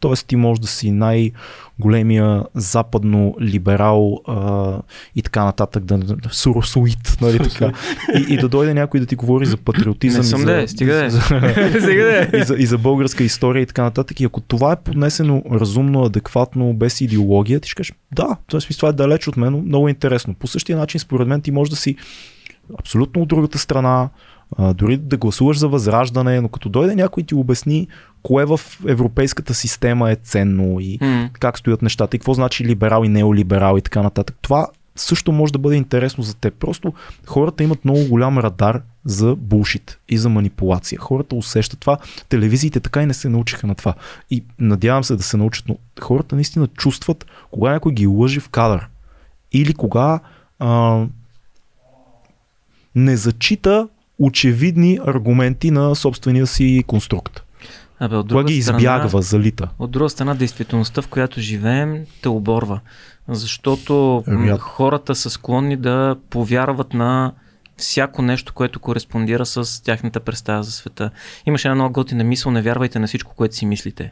Тоест 0.00 0.26
ти 0.26 0.36
можеш 0.36 0.60
да 0.60 0.66
си 0.68 0.90
най-големия 0.90 2.44
западно 2.54 3.36
либерал 3.40 4.20
а, 4.28 4.72
и 5.16 5.22
така 5.22 5.44
нататък, 5.44 5.84
да, 5.84 5.98
суросуит, 6.30 7.16
нали 7.20 7.38
така. 7.38 7.72
И, 8.18 8.34
и 8.34 8.36
да 8.36 8.48
дойде 8.48 8.74
някой 8.74 9.00
да 9.00 9.06
ти 9.06 9.14
говори 9.16 9.46
за 9.46 9.56
патриотизъм. 9.56 10.20
Не 10.20 10.26
съм 10.26 10.40
и 10.40 10.44
за, 10.44 10.46
да 10.46 10.62
е, 10.62 10.68
стига 10.68 10.94
да 10.94 11.04
е. 11.06 11.10
за- 11.10 11.20
Сега 11.80 12.04
да 12.04 12.18
е. 12.18 12.40
и, 12.40 12.44
за, 12.44 12.54
и 12.54 12.66
за 12.66 12.78
българска 12.78 13.24
история 13.24 13.62
и 13.62 13.66
така 13.66 13.82
нататък. 13.82 14.20
И 14.20 14.24
ако 14.24 14.40
това 14.40 14.72
е 14.72 14.76
поднесено 14.76 15.42
разумно, 15.50 16.02
адекватно, 16.04 16.74
без 16.74 17.00
идеология, 17.00 17.60
ти 17.60 17.68
ще 17.68 17.76
кажеш, 17.76 17.92
да, 18.12 18.36
т.е. 18.50 18.60
това 18.60 18.88
е 18.88 18.92
далеч 18.92 19.28
от 19.28 19.36
мен, 19.36 19.52
но 19.52 19.60
много 19.60 19.88
интересно. 19.88 20.34
По 20.34 20.46
същия 20.46 20.78
начин, 20.78 21.00
според 21.00 21.28
мен, 21.28 21.40
ти 21.40 21.50
можеш 21.50 21.70
да 21.70 21.76
си 21.76 21.96
абсолютно 22.78 23.22
от 23.22 23.28
другата 23.28 23.58
страна, 23.58 24.08
а, 24.56 24.74
дори 24.74 24.96
да 24.96 25.16
гласуваш 25.16 25.58
за 25.58 25.68
възраждане, 25.68 26.40
но 26.40 26.48
като 26.48 26.68
дойде 26.68 26.94
някой 26.94 27.22
ти 27.22 27.34
обясни 27.34 27.88
кое 28.22 28.44
в 28.44 28.60
европейската 28.86 29.54
система 29.54 30.10
е 30.10 30.16
ценно 30.16 30.80
и 30.80 30.98
М. 31.00 31.30
как 31.32 31.58
стоят 31.58 31.82
нещата 31.82 32.16
и 32.16 32.18
какво 32.18 32.34
значи 32.34 32.64
либерал 32.64 33.04
и 33.04 33.08
неолиберал 33.08 33.78
и 33.78 33.82
така 33.82 34.02
нататък. 34.02 34.36
Това 34.42 34.68
също 34.96 35.32
може 35.32 35.52
да 35.52 35.58
бъде 35.58 35.76
интересно 35.76 36.24
за 36.24 36.34
теб. 36.34 36.54
Просто 36.54 36.92
хората 37.26 37.64
имат 37.64 37.84
много 37.84 38.08
голям 38.08 38.38
радар 38.38 38.82
за 39.04 39.36
булшит 39.36 39.98
и 40.08 40.18
за 40.18 40.28
манипулация. 40.28 40.98
Хората 40.98 41.34
усещат 41.34 41.80
това. 41.80 41.98
Телевизиите 42.28 42.80
така 42.80 43.02
и 43.02 43.06
не 43.06 43.14
се 43.14 43.28
научиха 43.28 43.66
на 43.66 43.74
това. 43.74 43.94
И 44.30 44.44
надявам 44.58 45.04
се 45.04 45.16
да 45.16 45.22
се 45.22 45.36
научат, 45.36 45.68
но 45.68 45.76
хората 46.00 46.34
наистина 46.34 46.66
чувстват 46.66 47.26
кога 47.50 47.72
някой 47.72 47.92
ги 47.92 48.06
лъжи 48.06 48.40
в 48.40 48.48
кадър. 48.48 48.88
Или 49.52 49.74
кога 49.74 50.20
а, 50.58 51.02
не 52.94 53.16
зачита 53.16 53.88
очевидни 54.18 54.98
аргументи 55.06 55.70
на 55.70 55.94
собствения 55.94 56.46
си 56.46 56.84
конструкт. 56.86 57.42
Абе, 57.98 58.16
от 58.16 58.26
друга 58.26 58.44
ги 58.44 58.62
страна, 58.62 58.78
избягва, 58.78 59.22
залита. 59.22 59.68
От 59.78 59.90
друга 59.90 60.10
страна, 60.10 60.34
действителността, 60.34 61.02
в 61.02 61.08
която 61.08 61.40
живеем, 61.40 62.06
те 62.22 62.28
оборва. 62.28 62.80
Защото 63.28 64.24
Вероятно. 64.26 64.58
хората 64.58 65.14
са 65.14 65.30
склонни 65.30 65.76
да 65.76 66.16
повярват 66.30 66.94
на 66.94 67.32
всяко 67.76 68.22
нещо, 68.22 68.52
което 68.52 68.80
кореспондира 68.80 69.46
с 69.46 69.82
тяхната 69.82 70.20
представа 70.20 70.62
за 70.62 70.72
света. 70.72 71.10
Имаше 71.46 71.68
една 71.68 71.74
много 71.74 71.92
готина 71.92 72.24
мисъл, 72.24 72.52
не 72.52 72.62
вярвайте 72.62 72.98
на 72.98 73.06
всичко, 73.06 73.34
което 73.36 73.54
си 73.54 73.66
мислите. 73.66 74.10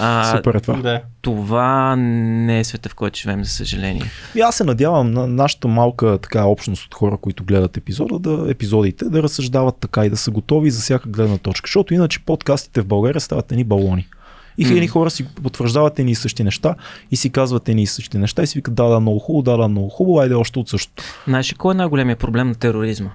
А, 0.00 0.36
Супер 0.36 0.54
е 0.54 0.60
това. 0.60 0.76
Да. 0.76 1.00
това 1.22 1.96
не 1.96 2.58
е 2.60 2.64
света, 2.64 2.88
в 2.88 2.94
който 2.94 3.18
живеем, 3.18 3.44
за 3.44 3.50
съжаление. 3.50 4.04
И 4.34 4.40
аз 4.40 4.56
се 4.56 4.64
надявам 4.64 5.10
на 5.10 5.26
нашата 5.26 5.68
малка 5.68 6.18
така 6.22 6.44
общност 6.44 6.86
от 6.86 6.94
хора, 6.94 7.16
които 7.16 7.44
гледат 7.44 7.76
епизода, 7.76 8.18
да, 8.18 8.50
епизодите, 8.50 9.04
да 9.04 9.22
разсъждават 9.22 9.76
така 9.80 10.06
и 10.06 10.10
да 10.10 10.16
са 10.16 10.30
готови 10.30 10.70
за 10.70 10.80
всяка 10.80 11.08
гледна 11.08 11.38
точка. 11.38 11.66
Защото 11.66 11.94
иначе 11.94 12.24
подкастите 12.24 12.80
в 12.80 12.86
България 12.86 13.20
стават 13.20 13.52
едни 13.52 13.64
балони. 13.64 14.08
И 14.58 14.80
М. 14.80 14.88
хора 14.88 15.10
си 15.10 15.26
потвърждават 15.42 15.98
едни 15.98 16.12
и 16.12 16.14
същи 16.14 16.44
неща 16.44 16.74
и 17.10 17.16
си 17.16 17.30
казват 17.30 17.68
едни 17.68 17.82
и 17.82 17.86
същи 17.86 18.18
неща 18.18 18.42
и 18.42 18.46
си 18.46 18.58
викат 18.58 18.74
да, 18.74 18.84
да, 18.84 19.00
много 19.00 19.18
хубаво, 19.18 19.42
да, 19.42 19.56
да, 19.56 19.68
много 19.68 19.88
хубаво, 19.88 20.18
айде 20.18 20.34
още 20.34 20.58
от 20.58 20.68
същото. 20.68 21.04
Знаеш 21.26 21.52
ли 21.52 21.56
кой 21.56 21.74
е 21.74 21.76
най-големият 21.76 22.18
проблем 22.18 22.48
на 22.48 22.54
тероризма? 22.54 23.10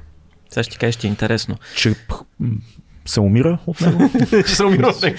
Сега 0.49 0.63
ще 0.63 0.71
ти 0.71 0.77
кажа, 0.77 0.91
ще 0.91 1.07
е 1.07 1.09
интересно. 1.09 1.55
Че 1.75 1.95
се 3.05 3.19
умира 3.19 3.57
от 3.67 3.81
него. 3.81 4.09
Се 4.45 4.63
умира 4.65 4.87
от 4.87 5.01
него. 5.01 5.17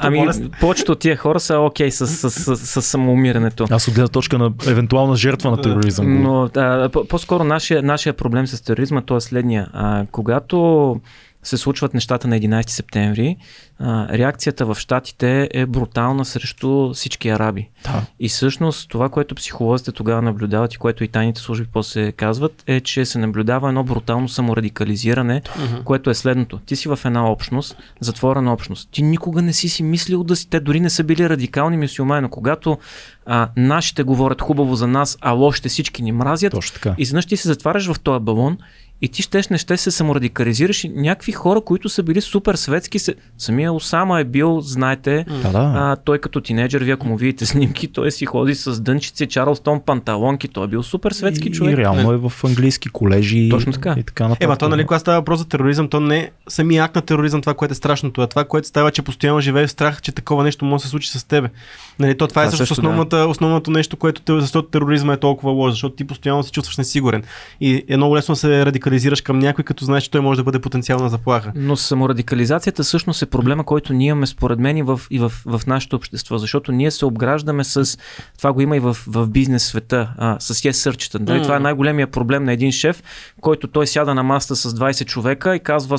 Ами, 0.00 0.50
повечето 0.60 0.92
от 0.92 0.98
тия 0.98 1.16
хора 1.16 1.40
са 1.40 1.58
окей 1.58 1.90
с, 1.90 2.06
с, 2.06 2.30
с, 2.30 2.56
с 2.56 2.82
самоумирането. 2.82 3.66
Аз 3.70 3.88
от 3.88 3.94
гледна 3.94 4.08
точка 4.08 4.38
на 4.38 4.52
евентуална 4.66 5.16
жертва 5.16 5.50
на 5.50 5.60
тероризъм. 5.60 6.22
Но 6.22 6.50
а, 6.56 6.88
по- 6.88 7.04
по-скоро 7.04 7.44
нашия, 7.44 7.82
нашия 7.82 8.12
проблем 8.12 8.46
с 8.46 8.60
тероризма 8.60 9.02
то 9.02 9.16
е 9.16 9.20
следния. 9.20 9.68
А, 9.72 10.06
когато 10.12 10.96
се 11.42 11.56
случват 11.56 11.94
нещата 11.94 12.28
на 12.28 12.36
11 12.40 12.68
септември, 12.68 13.36
а, 13.78 14.18
реакцията 14.18 14.66
в 14.66 14.76
Штатите 14.78 15.48
е 15.54 15.66
брутална 15.66 16.24
срещу 16.24 16.92
всички 16.92 17.28
араби. 17.28 17.68
Да. 17.84 18.02
И 18.20 18.28
всъщност 18.28 18.88
това, 18.90 19.08
което 19.08 19.34
психолозите 19.34 19.92
тогава 19.92 20.22
наблюдават 20.22 20.74
и 20.74 20.78
което 20.78 21.04
и 21.04 21.08
тайните 21.08 21.40
служби 21.40 21.66
после 21.72 22.12
казват, 22.12 22.62
е, 22.66 22.80
че 22.80 23.04
се 23.04 23.18
наблюдава 23.18 23.68
едно 23.68 23.84
брутално 23.84 24.28
саморадикализиране, 24.28 25.42
Мгм. 25.58 25.82
което 25.84 26.10
е 26.10 26.14
следното. 26.14 26.58
Ти 26.58 26.76
си 26.76 26.88
в 26.88 26.98
една 27.04 27.30
общност, 27.30 27.76
затворена 28.00 28.52
общност. 28.52 28.88
Ти 28.92 29.02
никога 29.02 29.42
не 29.42 29.52
си 29.52 29.68
си 29.68 29.82
мислил 29.82 30.24
да 30.24 30.36
си. 30.36 30.48
Те 30.48 30.60
дори 30.60 30.80
не 30.80 30.90
са 30.90 31.04
били 31.04 31.28
радикални 31.28 31.76
мюсюлмани, 31.76 32.22
но 32.22 32.28
когато 32.28 32.78
а, 33.26 33.48
нашите 33.56 34.02
говорят 34.02 34.40
хубаво 34.42 34.74
за 34.74 34.86
нас, 34.86 35.18
а 35.20 35.30
лошите 35.32 35.68
всички 35.68 36.02
ни 36.02 36.12
мразят, 36.12 36.52
изведнъж 36.98 37.26
ти 37.26 37.36
се 37.36 37.48
затваряш 37.48 37.86
в 37.92 38.00
този 38.00 38.24
балон 38.24 38.58
и 39.02 39.08
ти 39.08 39.22
щеш 39.22 39.48
не 39.48 39.58
ще 39.58 39.76
се 39.76 39.90
саморадикализираш 39.90 40.84
и 40.84 40.88
някакви 40.88 41.32
хора, 41.32 41.60
които 41.60 41.88
са 41.88 42.02
били 42.02 42.20
супер 42.20 42.54
светски, 42.54 42.98
се... 42.98 43.14
самия 43.38 43.72
Осама 43.72 44.20
е 44.20 44.24
бил, 44.24 44.60
знаете, 44.60 45.24
Да, 45.42 45.50
да. 45.50 45.72
а, 45.76 45.96
той 45.96 46.18
като 46.18 46.40
тинейджър, 46.40 46.82
вие 46.84 46.94
ако 46.94 47.06
му 47.08 47.16
видите 47.16 47.46
снимки, 47.46 47.88
той 47.88 48.10
си 48.10 48.26
ходи 48.26 48.54
с 48.54 48.80
дънчици, 48.80 49.26
Чарлстон 49.26 49.80
панталонки, 49.86 50.48
той 50.48 50.64
е 50.64 50.68
бил 50.68 50.82
супер 50.82 51.12
светски 51.12 51.48
и, 51.48 51.52
човек. 51.52 51.74
и 51.74 51.76
реално 51.76 52.12
е 52.12 52.16
в 52.16 52.32
английски 52.44 52.88
колежи 52.88 53.48
Точно 53.48 53.72
така. 53.72 53.94
и 53.98 54.02
така 54.02 54.24
нататък. 54.24 54.44
Ема 54.44 54.56
то, 54.56 54.68
нали, 54.68 54.84
когато 54.84 55.00
става 55.00 55.18
въпрос 55.18 55.38
за 55.38 55.48
тероризъм, 55.48 55.88
то 55.88 56.00
не 56.00 56.18
е 56.18 56.30
самия 56.48 56.84
акт 56.84 56.94
на 56.94 57.02
тероризъм, 57.02 57.40
това, 57.40 57.54
което 57.54 57.72
е 57.72 57.74
страшното, 57.74 58.20
а 58.20 58.26
това, 58.26 58.44
което 58.44 58.68
става, 58.68 58.90
че 58.90 59.02
постоянно 59.02 59.40
живееш 59.40 59.68
в 59.68 59.72
страх, 59.72 60.02
че 60.02 60.12
такова 60.12 60.44
нещо 60.44 60.64
може 60.64 60.80
да 60.82 60.84
се 60.84 60.90
случи 60.90 61.08
с 61.10 61.24
теб. 61.24 61.50
Нали, 61.98 62.16
то 62.16 62.28
това 62.28 62.42
е 62.42 62.46
Това 62.46 62.56
също, 62.56 62.72
основната, 62.72 63.16
основното 63.16 63.70
нещо, 63.70 63.96
което 63.96 64.40
защото 64.40 64.68
тероризма 64.68 65.12
е 65.12 65.16
толкова 65.16 65.52
лош, 65.52 65.72
защото 65.72 65.96
ти 65.96 66.04
постоянно 66.04 66.42
се 66.42 66.52
чувстваш 66.52 66.76
несигурен. 66.76 67.22
И 67.60 67.84
е 67.88 67.96
много 67.96 68.16
лесно 68.16 68.32
да 68.32 68.36
се 68.36 68.66
радикализираш 68.66 69.20
към 69.20 69.38
някой, 69.38 69.64
като 69.64 69.84
знаеш, 69.84 70.02
че 70.04 70.10
той 70.10 70.20
може 70.20 70.36
да 70.36 70.44
бъде 70.44 70.58
потенциална 70.58 71.08
заплаха. 71.08 71.52
Но 71.54 71.76
саморадикализацията 71.76 72.82
всъщност 72.82 73.22
е 73.22 73.26
проблема, 73.26 73.64
който 73.64 73.92
ние 73.92 74.08
имаме 74.08 74.26
според 74.26 74.58
мен 74.58 74.76
и 74.76 74.82
в, 74.82 75.00
и 75.10 75.18
в, 75.18 75.32
в 75.46 75.60
нашето 75.66 75.96
общество, 75.96 76.38
защото 76.38 76.72
ние 76.72 76.90
се 76.90 77.06
обграждаме 77.06 77.64
с, 77.64 77.98
това 78.38 78.52
го 78.52 78.60
има 78.60 78.76
и 78.76 78.80
в, 78.80 78.96
в 79.06 79.26
бизнес 79.26 79.64
света, 79.64 80.10
а, 80.18 80.36
с 80.40 80.54
yes 80.54 80.70
сърчета. 80.70 81.18
Дали, 81.18 81.38
М. 81.38 81.42
Това 81.42 81.56
е 81.56 81.60
най-големия 81.60 82.06
проблем 82.06 82.44
на 82.44 82.52
един 82.52 82.72
шеф, 82.72 83.02
който 83.40 83.68
той 83.68 83.86
сяда 83.86 84.14
на 84.14 84.22
маста 84.22 84.56
с 84.56 84.74
20 84.74 85.04
човека 85.04 85.56
и 85.56 85.60
казва 85.60 85.98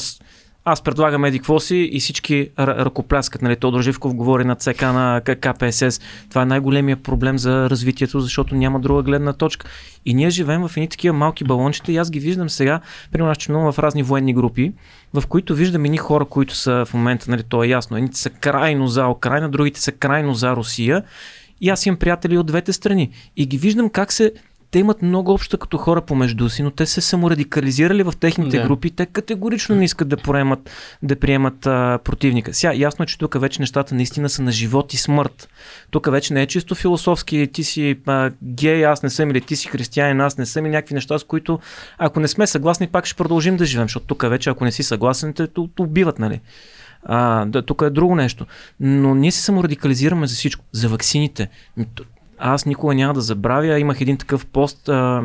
аз 0.66 0.82
предлагам 0.82 1.26
еди 1.26 1.40
какво 1.40 1.60
си 1.60 1.90
и 1.92 2.00
всички 2.00 2.50
ръкопляскат. 2.60 3.42
Нали? 3.42 3.56
Тодор 3.56 3.82
Живков 3.82 4.16
говори 4.16 4.44
на 4.46 4.56
ЦК 4.56 4.82
на 4.82 5.22
КПСС. 5.42 6.00
Това 6.30 6.42
е 6.42 6.46
най-големия 6.46 6.98
проблем 6.98 7.38
за 7.38 7.70
развитието, 7.70 8.20
защото 8.20 8.56
няма 8.56 8.80
друга 8.80 9.04
гледна 9.04 9.34
точка. 9.34 9.68
И 10.06 10.14
ние 10.14 10.30
живеем 10.30 10.68
в 10.68 10.78
едни 10.78 10.90
такива 10.90 11.18
малки 11.18 11.44
балончета 11.44 11.92
и 11.92 11.98
аз 11.98 12.12
ги 12.12 12.20
виждам 12.20 12.50
сега, 12.50 12.80
примерно 13.12 13.32
аз 13.32 13.38
членувам 13.38 13.72
в 13.72 13.80
разни 13.80 14.04
военни 14.04 14.34
групи, 14.34 14.74
в 15.14 15.28
които 15.28 15.56
виждам 15.56 15.86
едни 15.86 15.98
хора, 15.98 16.26
които 16.26 16.56
са 16.56 16.86
в 16.86 16.94
момента, 16.94 17.32
нали, 17.32 17.44
то 17.44 17.64
е 17.64 17.68
ясно, 17.68 17.98
едните 17.98 18.18
са 18.18 18.30
крайно 18.30 18.88
за 18.88 19.08
Украина, 19.08 19.50
другите 19.50 19.82
са 19.82 19.92
крайно 19.92 20.34
за 20.34 20.56
Русия. 20.56 21.04
И 21.62 21.70
аз 21.70 21.86
имам 21.86 22.00
приятели 22.00 22.38
от 22.38 22.46
двете 22.46 22.74
страни. 22.74 23.10
И 23.38 23.46
ги 23.46 23.58
виждам 23.58 23.90
как 23.90 24.14
се 24.14 24.32
те 24.74 24.80
имат 24.80 25.02
много 25.02 25.32
общо 25.34 25.58
като 25.58 25.78
хора 25.78 26.02
помежду 26.02 26.50
си, 26.50 26.64
но 26.64 26.72
те 26.72 26.86
се 26.86 27.02
саморадикализирали 27.02 28.04
в 28.04 28.14
техните 28.20 28.58
да. 28.58 28.64
групи, 28.64 28.92
те 28.92 29.06
категорично 29.06 29.76
не 29.76 29.86
искат 29.86 30.08
да 30.08 30.18
приемат, 30.18 30.70
да 31.04 31.20
приемат 31.20 31.66
а, 31.66 32.00
противника. 32.04 32.54
Сега, 32.54 32.74
ясно 32.76 33.04
е, 33.04 33.06
че 33.06 33.18
тук 33.18 33.42
вече 33.42 33.62
нещата 33.62 33.96
наистина 33.96 34.30
са 34.30 34.42
на 34.42 34.52
живот 34.52 34.94
и 34.94 34.98
смърт. 34.98 35.50
Тук 35.92 36.12
вече 36.12 36.34
не 36.34 36.42
е 36.42 36.48
чисто 36.48 36.76
философски, 36.76 37.50
ти 37.54 37.64
си 37.64 38.00
а, 38.06 38.32
гей, 38.42 38.86
аз 38.86 39.04
не 39.04 39.10
съм, 39.10 39.32
или 39.32 39.42
ти 39.42 39.56
си 39.56 39.68
християнин, 39.68 40.22
аз 40.22 40.38
не 40.38 40.46
съм, 40.46 40.66
и 40.66 40.70
някакви 40.70 40.96
неща, 40.96 41.20
с 41.20 41.24
които, 41.24 41.60
ако 41.98 42.20
не 42.20 42.28
сме 42.28 42.48
съгласни, 42.48 42.88
пак 42.88 43.06
ще 43.06 43.16
продължим 43.16 43.58
да 43.58 43.66
живеем, 43.66 43.88
защото 43.88 44.06
тук 44.06 44.30
вече, 44.30 44.50
ако 44.50 44.66
не 44.66 44.72
си 44.72 44.84
съгласен, 44.84 45.34
те 45.34 45.48
убиват, 45.80 46.20
нали? 46.20 46.40
А, 47.06 47.46
да, 47.46 47.62
тук 47.62 47.82
е 47.86 47.90
друго 47.90 48.16
нещо. 48.16 48.46
Но 48.80 49.16
ние 49.16 49.32
се 49.32 49.42
саморадикализираме 49.42 50.28
за 50.28 50.36
всичко. 50.36 50.66
За 50.72 50.90
ваксините 50.90 51.50
аз 52.46 52.66
никога 52.66 52.96
няма 52.96 53.14
да 53.14 53.22
забравя. 53.22 53.80
Имах 53.80 54.02
един 54.02 54.18
такъв 54.18 54.46
пост, 54.46 54.90
а, 54.90 55.22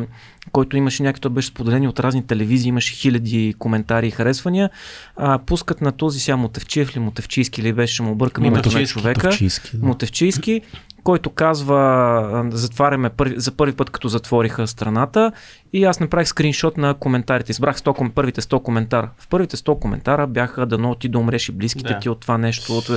който 0.51 0.77
имаше 0.77 1.03
някакви, 1.03 1.21
той 1.21 1.31
беше 1.31 1.47
споделени 1.47 1.87
от 1.87 1.99
разни 1.99 2.27
телевизии, 2.27 2.69
имаше 2.69 2.93
хиляди 2.93 3.53
коментари 3.59 4.07
и 4.07 4.11
харесвания. 4.11 4.69
А, 5.17 5.37
пускат 5.37 5.81
на 5.81 5.91
този 5.91 6.19
сега 6.19 6.37
Мотевчиев 6.37 6.95
ли, 6.95 6.99
Мотевчийски 6.99 7.63
ли 7.63 7.73
беше, 7.73 8.03
му 8.03 8.11
объркам 8.11 8.45
името 8.45 8.71
на 8.71 8.85
човека. 8.85 9.27
Мотевчийски, 9.27 9.77
да. 9.77 9.85
Мотевчийски, 9.85 10.61
който 11.03 11.29
казва, 11.29 12.49
затваряме 12.51 13.09
първи, 13.09 13.39
за 13.39 13.51
първи 13.51 13.75
път, 13.75 13.89
като 13.89 14.07
затвориха 14.07 14.67
страната. 14.67 15.31
И 15.73 15.83
аз 15.83 15.99
направих 15.99 16.27
скриншот 16.27 16.77
на 16.77 16.93
коментарите. 16.93 17.51
Избрах 17.51 17.77
100, 17.77 18.11
първите 18.11 18.41
100 18.41 18.63
коментара. 18.63 19.09
В 19.17 19.27
първите 19.27 19.57
100 19.57 19.79
коментара 19.79 20.27
бяха 20.27 20.65
дано 20.65 20.95
ти 20.95 21.09
да 21.09 21.19
умреш 21.19 21.49
и 21.49 21.51
близките 21.51 21.93
да. 21.93 21.99
ти 21.99 22.09
от 22.09 22.19
това 22.19 22.37
нещо. 22.37 22.77
От 22.77 22.89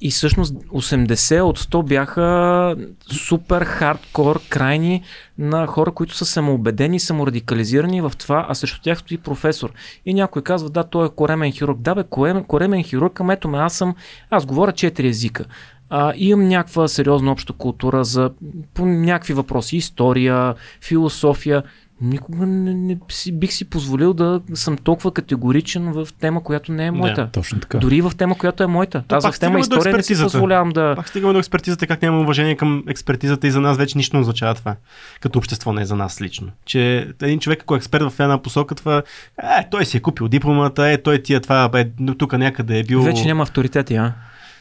и 0.00 0.10
всъщност 0.10 0.54
80 0.54 1.42
от 1.42 1.58
100 1.58 1.82
бяха 1.82 2.76
супер 3.12 3.62
хардкор, 3.62 4.40
крайни 4.48 5.02
на 5.38 5.66
хора, 5.66 5.92
които 5.92 6.14
са 6.14 6.24
самоубедени, 6.24 7.00
саморадикализирани 7.00 8.00
в 8.00 8.12
това, 8.18 8.46
а 8.48 8.54
срещу 8.54 8.80
тях 8.82 8.98
стои 8.98 9.18
професор. 9.18 9.72
И 10.06 10.14
някой 10.14 10.42
казва, 10.42 10.70
да, 10.70 10.84
той 10.84 11.06
е 11.06 11.10
коремен 11.16 11.52
хирург. 11.52 11.78
Да, 11.80 11.94
бе, 11.94 12.04
коремен, 12.48 12.82
хирург, 12.82 13.20
ами 13.20 13.32
ето 13.32 13.48
ме, 13.48 13.58
аз 13.58 13.74
съм, 13.74 13.94
аз 14.30 14.46
говоря 14.46 14.72
четири 14.72 15.08
езика. 15.08 15.44
А, 15.90 16.12
имам 16.16 16.48
някаква 16.48 16.88
сериозна 16.88 17.32
обща 17.32 17.52
култура 17.52 18.04
за 18.04 18.30
по 18.74 18.86
някакви 18.86 19.34
въпроси, 19.34 19.76
история, 19.76 20.54
философия 20.80 21.62
никога 22.00 22.46
не, 22.46 22.74
не 22.74 22.98
си, 23.08 23.32
бих 23.32 23.52
си 23.52 23.64
позволил 23.64 24.14
да 24.14 24.40
съм 24.54 24.76
толкова 24.76 25.12
категоричен 25.12 25.92
в 25.92 26.08
тема, 26.20 26.42
която 26.42 26.72
не 26.72 26.86
е 26.86 26.90
моята. 26.90 27.20
Да, 27.20 27.30
точно 27.30 27.60
така. 27.60 27.78
Дори 27.78 28.00
в 28.00 28.12
тема, 28.18 28.38
която 28.38 28.62
е 28.62 28.66
моята. 28.66 29.02
То, 29.08 29.16
Аз 29.16 29.36
в 29.36 29.40
тема 29.40 29.60
история 29.60 29.96
не 29.96 30.02
си 30.02 30.22
позволявам 30.22 30.70
да... 30.70 30.92
Пак 30.96 31.08
стигаме 31.08 31.32
до 31.32 31.38
експертизата, 31.38 31.86
как 31.86 32.02
няма 32.02 32.20
уважение 32.20 32.56
към 32.56 32.84
експертизата 32.88 33.46
и 33.46 33.50
за 33.50 33.60
нас 33.60 33.76
вече 33.76 33.98
нищо 33.98 34.16
не 34.16 34.20
означава 34.20 34.54
това. 34.54 34.76
Като 35.20 35.38
общество 35.38 35.72
не 35.72 35.82
е 35.82 35.84
за 35.84 35.96
нас 35.96 36.20
лично. 36.20 36.48
Че 36.64 37.08
един 37.22 37.38
човек, 37.38 37.62
ако 37.62 37.74
е 37.74 37.78
експерт 37.78 38.10
в 38.10 38.20
една 38.20 38.42
посока, 38.42 38.74
това 38.74 39.02
е, 39.42 39.68
той 39.70 39.84
си 39.84 39.96
е 39.96 40.00
купил 40.00 40.28
дипломата, 40.28 40.88
е, 40.88 41.02
той 41.02 41.22
тия 41.22 41.40
това, 41.40 41.70
е, 41.74 41.88
тук 42.18 42.38
някъде 42.38 42.78
е 42.78 42.82
бил... 42.82 43.02
Вече 43.02 43.24
няма 43.24 43.42
авторитети, 43.42 43.94
а? 43.94 44.12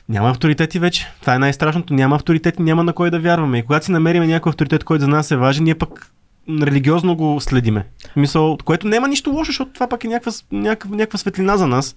Няма 0.09 0.29
авторитети 0.29 0.79
вече. 0.79 1.07
Това 1.21 1.35
е 1.35 1.39
най-страшното. 1.39 1.93
Няма 1.93 2.15
авторитети, 2.15 2.61
няма 2.61 2.83
на 2.83 2.93
кой 2.93 3.11
да 3.11 3.19
вярваме. 3.19 3.57
И 3.57 3.63
когато 3.63 3.85
си 3.85 3.91
намерим 3.91 4.23
някой 4.23 4.49
авторитет, 4.49 4.83
който 4.83 5.01
за 5.01 5.07
нас 5.07 5.31
е 5.31 5.37
важен, 5.37 5.63
ние 5.63 5.75
пък 5.75 6.11
религиозно 6.61 7.15
го 7.15 7.41
следиме. 7.41 7.85
Мисъл, 8.15 8.57
което 8.65 8.87
няма 8.87 9.07
нищо 9.07 9.29
лошо, 9.29 9.49
защото 9.49 9.71
това 9.73 9.87
пак 9.87 10.03
е 10.03 10.07
някаква, 10.07 10.31
някаква, 10.51 10.95
някаква 10.95 11.17
светлина 11.17 11.57
за 11.57 11.67
нас. 11.67 11.95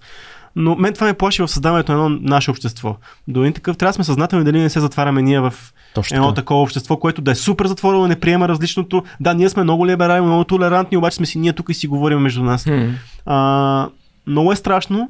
Но 0.55 0.75
мен 0.75 0.93
това 0.93 1.07
ме 1.07 1.13
плаши 1.13 1.41
в 1.41 1.47
създаването 1.47 1.91
на 1.91 2.05
едно 2.05 2.19
наше 2.21 2.51
общество. 2.51 2.95
До 3.27 3.41
един 3.41 3.53
такъв 3.53 3.77
трябва 3.77 3.89
да 3.89 3.93
сме 3.93 4.03
съзнателни 4.03 4.45
дали 4.45 4.59
не 4.59 4.69
се 4.69 4.79
затваряме 4.79 5.21
ние 5.21 5.39
в 5.39 5.53
Точно 5.93 6.17
едно 6.17 6.33
такова 6.33 6.61
общество, 6.61 6.97
което 6.97 7.21
да 7.21 7.31
е 7.31 7.35
супер 7.35 7.65
затворено, 7.65 8.07
не 8.07 8.19
приема 8.19 8.47
различното. 8.47 9.03
Да, 9.19 9.33
ние 9.33 9.49
сме 9.49 9.63
много 9.63 9.87
либерални, 9.87 10.27
много 10.27 10.43
толерантни, 10.43 10.97
обаче 10.97 11.15
сме 11.15 11.25
си 11.25 11.39
ние 11.39 11.53
тук 11.53 11.69
и 11.69 11.73
си 11.73 11.87
говорим 11.87 12.19
между 12.19 12.43
нас. 12.43 12.65
Hmm. 12.65 12.91
А, 13.25 13.89
много 14.27 14.51
е 14.51 14.55
страшно, 14.55 15.09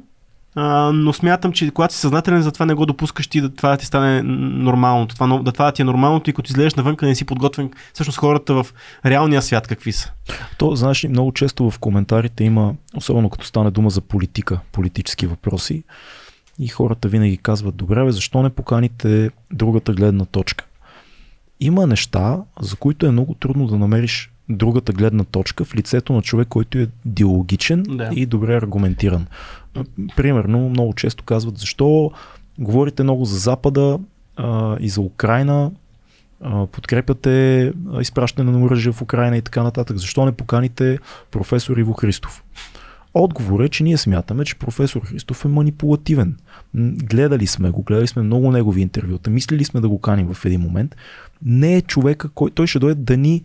а, 0.54 0.90
но 0.94 1.12
смятам, 1.12 1.52
че 1.52 1.70
когато 1.70 1.94
си 1.94 2.00
съзнателен 2.00 2.42
за 2.42 2.52
това 2.52 2.66
не 2.66 2.74
го 2.74 2.86
допускаш 2.86 3.26
ти 3.26 3.40
да 3.40 3.54
това 3.54 3.70
да 3.70 3.76
ти 3.76 3.86
стане 3.86 4.22
нормалното, 4.22 5.14
това, 5.14 5.38
да 5.38 5.52
това 5.52 5.64
да 5.64 5.72
ти 5.72 5.82
е 5.82 5.84
нормалното 5.84 6.30
и 6.30 6.32
като 6.32 6.50
излезеш 6.50 6.74
навън, 6.74 6.96
не 7.02 7.14
си 7.14 7.24
подготвен 7.24 7.70
всъщност 7.94 8.18
хората 8.18 8.54
в 8.54 8.66
реалния 9.06 9.42
свят 9.42 9.66
какви 9.68 9.92
са. 9.92 10.12
То, 10.58 10.76
знаеш, 10.76 11.06
много 11.08 11.32
често 11.32 11.70
в 11.70 11.78
коментарите 11.78 12.44
има, 12.44 12.74
особено 12.96 13.30
като 13.30 13.46
стане 13.46 13.70
дума 13.70 13.90
за 13.90 14.00
политика, 14.00 14.60
политически 14.72 15.26
въпроси, 15.26 15.84
и 16.58 16.68
хората 16.68 17.08
винаги 17.08 17.36
казват, 17.36 17.76
добре, 17.76 18.04
бе, 18.04 18.12
защо 18.12 18.42
не 18.42 18.50
поканите 18.50 19.30
другата 19.52 19.92
гледна 19.92 20.24
точка? 20.24 20.64
Има 21.60 21.86
неща, 21.86 22.38
за 22.60 22.76
които 22.76 23.06
е 23.06 23.10
много 23.10 23.34
трудно 23.34 23.66
да 23.66 23.78
намериш 23.78 24.32
другата 24.48 24.92
гледна 24.92 25.24
точка 25.24 25.64
в 25.64 25.74
лицето 25.74 26.12
на 26.12 26.22
човек, 26.22 26.48
който 26.48 26.78
е 26.78 26.88
диалогичен 27.04 27.82
да. 27.82 28.10
и 28.12 28.26
добре 28.26 28.56
аргументиран. 28.56 29.26
Примерно, 30.16 30.68
много 30.68 30.94
често 30.94 31.24
казват, 31.24 31.58
защо 31.58 32.10
говорите 32.58 33.02
много 33.02 33.24
за 33.24 33.38
Запада 33.38 33.98
а, 34.36 34.76
и 34.80 34.88
за 34.88 35.00
Украина, 35.00 35.70
а, 36.40 36.66
подкрепяте 36.66 37.72
изпращане 38.00 38.50
на 38.50 38.64
оръжие 38.64 38.92
в 38.92 39.02
Украина 39.02 39.36
и 39.36 39.42
така 39.42 39.62
нататък. 39.62 39.96
Защо 39.96 40.24
не 40.24 40.32
поканите 40.32 40.98
професор 41.30 41.76
Иво 41.76 41.92
Христов? 41.92 42.44
Отговор 43.14 43.60
е, 43.60 43.68
че 43.68 43.84
ние 43.84 43.96
смятаме, 43.96 44.44
че 44.44 44.58
професор 44.58 45.00
Христов 45.00 45.44
е 45.44 45.48
манипулативен. 45.48 46.36
Гледали 46.74 47.46
сме 47.46 47.70
го, 47.70 47.82
гледали 47.82 48.06
сме 48.06 48.22
много 48.22 48.50
негови 48.50 48.80
интервюта, 48.80 49.30
мислили 49.30 49.64
сме 49.64 49.80
да 49.80 49.88
го 49.88 50.00
каним 50.00 50.34
в 50.34 50.44
един 50.44 50.60
момент. 50.60 50.96
Не 51.42 51.76
е 51.76 51.82
човека, 51.82 52.28
който 52.28 52.54
той 52.54 52.66
ще 52.66 52.78
дойде 52.78 53.02
да 53.02 53.16
ни 53.16 53.44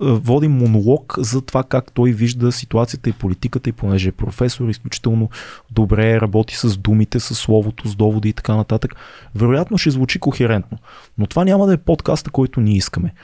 води 0.00 0.48
монолог 0.48 1.14
за 1.18 1.40
това 1.40 1.62
как 1.62 1.92
той 1.92 2.12
вижда 2.12 2.52
ситуацията 2.52 3.10
и 3.10 3.12
политиката 3.12 3.70
и 3.70 3.72
понеже 3.72 4.08
е 4.08 4.12
професор, 4.12 4.68
изключително 4.68 5.30
добре 5.70 6.20
работи 6.20 6.56
с 6.56 6.76
думите, 6.76 7.20
с 7.20 7.34
словото, 7.34 7.88
с 7.88 7.94
доводи 7.94 8.28
и 8.28 8.32
така 8.32 8.56
нататък. 8.56 8.94
Вероятно 9.34 9.78
ще 9.78 9.90
звучи 9.90 10.18
кохерентно, 10.18 10.78
но 11.18 11.26
това 11.26 11.44
няма 11.44 11.66
да 11.66 11.72
е 11.72 11.76
подкаста, 11.76 12.30
който 12.30 12.60
ние 12.60 12.76
искаме. 12.76 13.14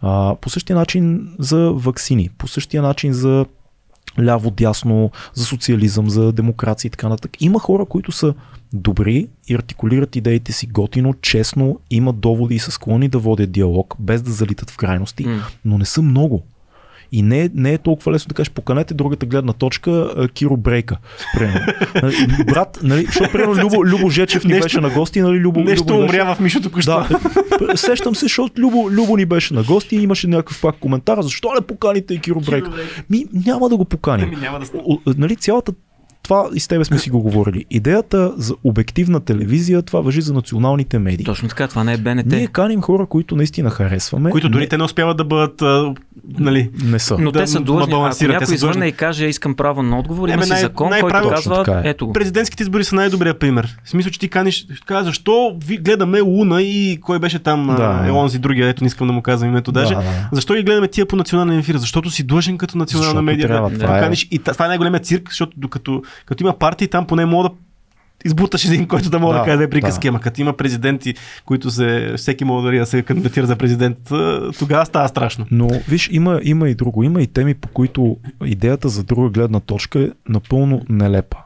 А, 0.00 0.36
по 0.40 0.50
същия 0.50 0.76
начин 0.76 1.34
за 1.38 1.72
вакцини, 1.74 2.30
по 2.38 2.48
същия 2.48 2.82
начин 2.82 3.12
за 3.12 3.46
ляво-дясно, 4.18 5.10
за 5.34 5.44
социализъм, 5.44 6.10
за 6.10 6.32
демокрация 6.32 6.88
и 6.88 6.90
така 6.90 7.08
нататък. 7.08 7.42
Има 7.42 7.58
хора, 7.58 7.84
които 7.84 8.12
са 8.12 8.34
добри 8.72 9.28
и 9.48 9.54
артикулират 9.54 10.16
идеите 10.16 10.52
си 10.52 10.66
готино, 10.66 11.14
честно, 11.14 11.80
имат 11.90 12.20
доводи 12.20 12.54
и 12.54 12.58
са 12.58 12.70
склонни 12.70 13.08
да 13.08 13.18
водят 13.18 13.52
диалог, 13.52 13.96
без 13.98 14.22
да 14.22 14.30
залитат 14.30 14.70
в 14.70 14.76
крайности, 14.76 15.26
mm. 15.26 15.40
но 15.64 15.78
не 15.78 15.84
са 15.84 16.02
много. 16.02 16.42
И 17.14 17.22
не, 17.22 17.50
не 17.54 17.72
е 17.72 17.78
толкова 17.78 18.12
лесно 18.12 18.28
да 18.28 18.34
кажеш, 18.34 18.50
поканете 18.50 18.94
другата 18.94 19.26
гледна 19.26 19.52
точка, 19.52 20.10
Киро 20.34 20.56
Брейка. 20.56 20.96
Нали, 22.02 22.14
брат, 22.46 22.78
нали, 22.82 23.06
защото 23.06 23.32
примерно 23.32 23.62
Любо, 23.62 23.86
Любо 23.86 24.10
Жечев 24.10 24.44
ни 24.44 24.52
нещо, 24.52 24.64
беше 24.64 24.80
на 24.80 24.90
гости, 24.90 25.20
нали, 25.20 25.38
Любо, 25.38 25.60
нещо 25.60 25.84
Любо 25.92 26.02
умря 26.02 26.24
беше... 26.24 26.34
в 26.34 26.40
Мишото 26.40 26.70
Да, 26.84 27.08
сещам 27.76 28.14
се, 28.14 28.24
защото 28.24 28.60
Любо, 28.60 28.90
Любо 28.90 29.16
ни 29.16 29.24
беше 29.24 29.54
на 29.54 29.62
гости 29.62 29.96
и 29.96 30.02
имаше 30.02 30.26
някакъв 30.26 30.60
пак 30.60 30.76
коментар, 30.78 31.22
защо 31.22 31.52
не 31.54 31.60
поканите 31.60 32.18
Киро 32.18 32.40
Брейка? 32.40 32.70
Ми, 33.10 33.24
няма 33.46 33.68
да 33.68 33.76
го 33.76 33.84
поканим. 33.84 34.28
Ми, 34.28 34.36
няма 34.36 34.58
да... 34.58 34.66
Нали, 35.16 35.36
цялата 35.36 35.72
това 36.24 36.48
и 36.54 36.60
с 36.60 36.68
тебе 36.68 36.84
сме 36.84 36.98
си 36.98 37.10
го 37.10 37.20
говорили. 37.20 37.64
Идеята 37.70 38.32
за 38.36 38.54
обективна 38.64 39.20
телевизия, 39.20 39.82
това 39.82 40.00
въжи 40.00 40.20
за 40.20 40.34
националните 40.34 40.98
медии. 40.98 41.24
Точно 41.24 41.48
така, 41.48 41.68
това 41.68 41.84
не 41.84 41.92
е 41.92 41.96
БНТ. 41.96 42.26
Ние 42.26 42.46
каним 42.46 42.80
хора, 42.80 43.06
които 43.06 43.36
наистина 43.36 43.70
харесваме. 43.70 44.30
Които 44.30 44.48
дори 44.48 44.62
не... 44.62 44.68
те 44.68 44.78
не 44.78 44.84
успяват 44.84 45.16
да 45.16 45.24
бъдат. 45.24 45.62
А, 45.62 45.94
нали, 46.38 46.70
не 46.84 46.98
са. 46.98 47.18
Но 47.18 47.30
да, 47.30 47.38
те 47.38 47.46
са 47.46 47.60
длъжни. 47.60 47.94
Ако 47.94 48.26
някой 48.26 48.54
извърне 48.54 48.86
и 48.86 48.92
каже, 48.92 49.26
искам 49.26 49.54
право 49.54 49.82
на 49.82 49.98
отговор, 49.98 50.28
има 50.28 50.44
си 50.44 50.56
закон, 50.60 50.90
най- 50.90 51.00
който 51.00 51.28
казва, 51.28 51.82
е. 51.84 51.88
ето 51.88 52.06
го. 52.06 52.12
Президентските 52.12 52.62
избори 52.62 52.84
са 52.84 52.94
най-добрият 52.94 53.38
пример. 53.38 53.76
В 53.84 53.90
смисъл, 53.90 54.12
че 54.12 54.20
ти 54.20 54.28
каниш, 54.28 54.66
казва, 54.86 55.04
защо 55.04 55.56
ви 55.66 55.76
гледаме 55.76 56.20
Луна 56.20 56.62
и 56.62 56.98
кой 57.00 57.18
беше 57.18 57.38
там, 57.38 57.74
да, 57.76 58.04
е 58.08 58.10
онзи 58.10 58.38
другия, 58.38 58.68
ето 58.68 58.84
не 58.84 58.86
искам 58.86 59.06
да 59.06 59.12
му 59.12 59.22
казвам 59.22 59.50
името 59.50 59.72
даже. 59.72 59.94
Да, 59.94 60.00
да. 60.00 60.28
Защо 60.32 60.54
ги 60.54 60.62
гледаме 60.62 60.88
тия 60.88 61.06
по 61.06 61.16
национален 61.16 61.58
ефир? 61.58 61.76
Защото 61.76 62.10
си 62.10 62.22
длъжен 62.22 62.58
като 62.58 62.78
национална 62.78 63.22
медия 63.22 63.48
да, 63.48 63.70
да, 63.70 63.84
е... 63.84 64.00
каниш. 64.00 64.28
И 64.30 64.38
това 64.38 64.64
е 64.64 64.68
най-големият 64.68 65.06
цирк, 65.06 65.28
защото 65.28 65.52
докато 65.56 66.02
като 66.26 66.44
има 66.44 66.58
партии, 66.58 66.88
там 66.88 67.06
поне 67.06 67.26
мога 67.26 67.48
да 67.48 67.54
избуташ 68.24 68.64
един, 68.64 68.88
който 68.88 69.10
да 69.10 69.18
мога 69.18 69.34
да, 69.34 69.40
да 69.40 69.44
каже 69.44 69.70
приказки. 69.70 70.06
Да. 70.06 70.08
Ама 70.08 70.20
като 70.20 70.40
има 70.40 70.52
президенти, 70.52 71.14
които 71.44 71.70
се, 71.70 72.14
всеки 72.16 72.44
може 72.44 72.64
дори 72.64 72.78
да 72.78 72.86
се 72.86 73.02
кандидатира 73.02 73.46
за 73.46 73.56
президент, 73.56 73.98
тогава 74.58 74.86
става 74.86 75.08
страшно. 75.08 75.46
Но 75.50 75.68
виж, 75.88 76.08
има, 76.12 76.40
има 76.42 76.68
и 76.68 76.74
друго. 76.74 77.02
Има 77.02 77.22
и 77.22 77.26
теми, 77.26 77.54
по 77.54 77.68
които 77.68 78.16
идеята 78.44 78.88
за 78.88 79.04
друга 79.04 79.28
гледна 79.28 79.60
точка 79.60 80.00
е 80.00 80.08
напълно 80.28 80.82
нелепа. 80.88 81.38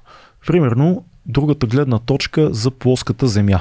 примерно, 0.47 1.05
другата 1.27 1.67
гледна 1.67 1.99
точка 1.99 2.55
за 2.55 2.71
плоската 2.71 3.27
земя. 3.27 3.61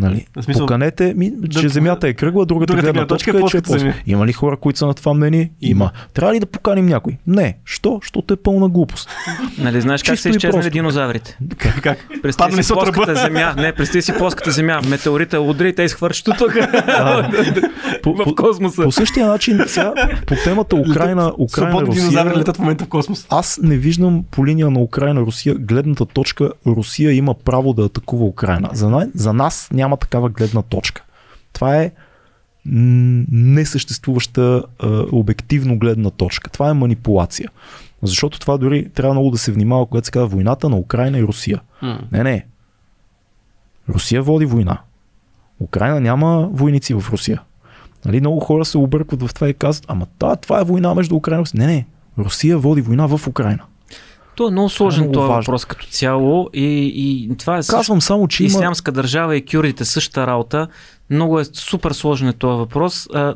Нали? 0.00 0.26
В 0.36 0.42
смисъл- 0.42 0.60
Поканете 0.60 1.14
ми, 1.16 1.32
че 1.50 1.62
Да- 1.62 1.68
земята 1.68 2.08
е 2.08 2.12
кръгла, 2.12 2.46
другата, 2.46 2.66
другата 2.66 2.86
гледна 2.86 3.06
точка 3.06 3.30
е, 3.30 3.32
че 3.32 3.36
е 3.36 3.40
плоската 3.40 3.62
плоска. 3.62 3.78
земя. 3.80 3.94
Има 4.06 4.26
ли 4.26 4.32
хора, 4.32 4.56
които 4.56 4.78
са 4.78 4.86
на 4.86 4.94
това 4.94 5.14
мнение? 5.14 5.50
Има. 5.60 5.90
Трябва 6.14 6.34
ли 6.34 6.40
да 6.40 6.46
поканим 6.46 6.86
някой? 6.86 7.16
Не. 7.26 7.56
Що? 7.64 7.98
Защото 8.02 8.34
е 8.34 8.36
пълна 8.36 8.68
глупост. 8.68 9.08
Нали, 9.58 9.80
знаеш 9.80 10.02
как 10.02 10.18
са 10.18 10.28
и 10.28 10.30
изчезнали 10.30 10.70
динозаврите? 10.70 11.38
Как? 11.58 11.82
как? 11.82 11.98
Паднали 12.38 12.62
си 12.62 12.72
плоската 12.72 13.14
земя. 13.14 13.54
Не, 13.56 13.72
представи 13.72 14.02
си 14.02 14.12
плоската 14.12 14.50
земя. 14.50 14.80
Метеорита 14.88 15.40
удри 15.40 15.68
и 15.68 15.74
те 15.74 15.82
изхвърчат 15.82 16.34
тук 16.38 16.52
По, 18.02 18.14
в 18.14 18.34
космоса. 18.34 18.82
по 18.82 18.92
същия 18.92 19.26
начин, 19.26 19.60
сега, 19.66 19.92
по 20.26 20.34
темата 20.34 20.76
Украина, 20.76 21.32
Украина, 21.38 21.80
динозаври 21.80 21.96
Русия, 22.26 22.38
летат 22.38 22.56
в 22.56 22.60
момента 22.60 22.84
в 22.84 22.88
космос. 22.88 23.26
аз 23.30 23.60
не 23.62 23.76
виждам 23.76 24.24
по 24.30 24.46
линия 24.46 24.70
на 24.70 24.80
Украина, 24.80 25.20
Русия, 25.20 25.54
гледната 25.54 26.06
точка, 26.06 26.50
Русия 26.66 27.12
има 27.12 27.34
право 27.34 27.72
да 27.72 27.82
атакува 27.82 28.24
Украина. 28.24 28.68
За, 28.72 29.06
за 29.14 29.32
нас 29.32 29.68
няма 29.72 29.89
такава 29.96 30.28
гледна 30.28 30.62
точка. 30.62 31.04
Това 31.52 31.76
е 31.76 31.92
несъществуваща 32.66 34.62
а, 34.78 35.04
обективно 35.12 35.78
гледна 35.78 36.10
точка. 36.10 36.50
Това 36.50 36.70
е 36.70 36.74
манипулация. 36.74 37.50
Защото 38.02 38.40
това 38.40 38.58
дори 38.58 38.88
трябва 38.88 39.14
много 39.14 39.30
да 39.30 39.38
се 39.38 39.52
внимава, 39.52 39.86
когато 39.86 40.06
се 40.06 40.12
казва 40.12 40.28
войната 40.28 40.68
на 40.68 40.76
Украина 40.76 41.18
и 41.18 41.22
Русия. 41.22 41.60
Не, 42.12 42.22
не. 42.22 42.46
Русия 43.88 44.22
води 44.22 44.46
война. 44.46 44.78
Украина 45.60 46.00
няма 46.00 46.48
войници 46.52 46.94
в 46.94 47.04
Русия. 47.12 47.42
Нали, 48.04 48.20
много 48.20 48.40
хора 48.40 48.64
се 48.64 48.78
объркват 48.78 49.22
в 49.22 49.34
това 49.34 49.48
и 49.48 49.54
казват, 49.54 49.84
ама 49.88 50.06
да, 50.20 50.36
това 50.36 50.60
е 50.60 50.64
война 50.64 50.94
между 50.94 51.16
Украина 51.16 51.40
и 51.40 51.42
Русия. 51.42 51.58
Не, 51.58 51.66
не. 51.66 51.86
Русия 52.18 52.58
води 52.58 52.80
война 52.80 53.06
в 53.06 53.26
Украина. 53.26 53.64
То 54.40 54.48
е 54.48 54.52
много 54.52 54.68
сложен 54.68 55.00
много 55.00 55.12
този 55.12 55.28
важно. 55.28 55.40
въпрос 55.42 55.64
като 55.64 55.86
цяло 55.86 56.48
и, 56.54 56.64
и 56.96 57.36
това 57.36 57.56
е 57.56 57.62
също 57.62 57.76
Казвам 57.76 58.00
само, 58.00 58.28
че 58.28 58.42
има... 58.42 58.48
Ислямска 58.48 58.92
държава 58.92 59.36
и 59.36 59.44
кюрдите 59.44 59.84
същата 59.84 60.26
работа. 60.26 60.68
Много 61.10 61.40
е 61.40 61.44
супер 61.44 61.92
сложен 61.92 62.28
е 62.28 62.32
този 62.32 62.58
въпрос. 62.58 63.08
А, 63.14 63.34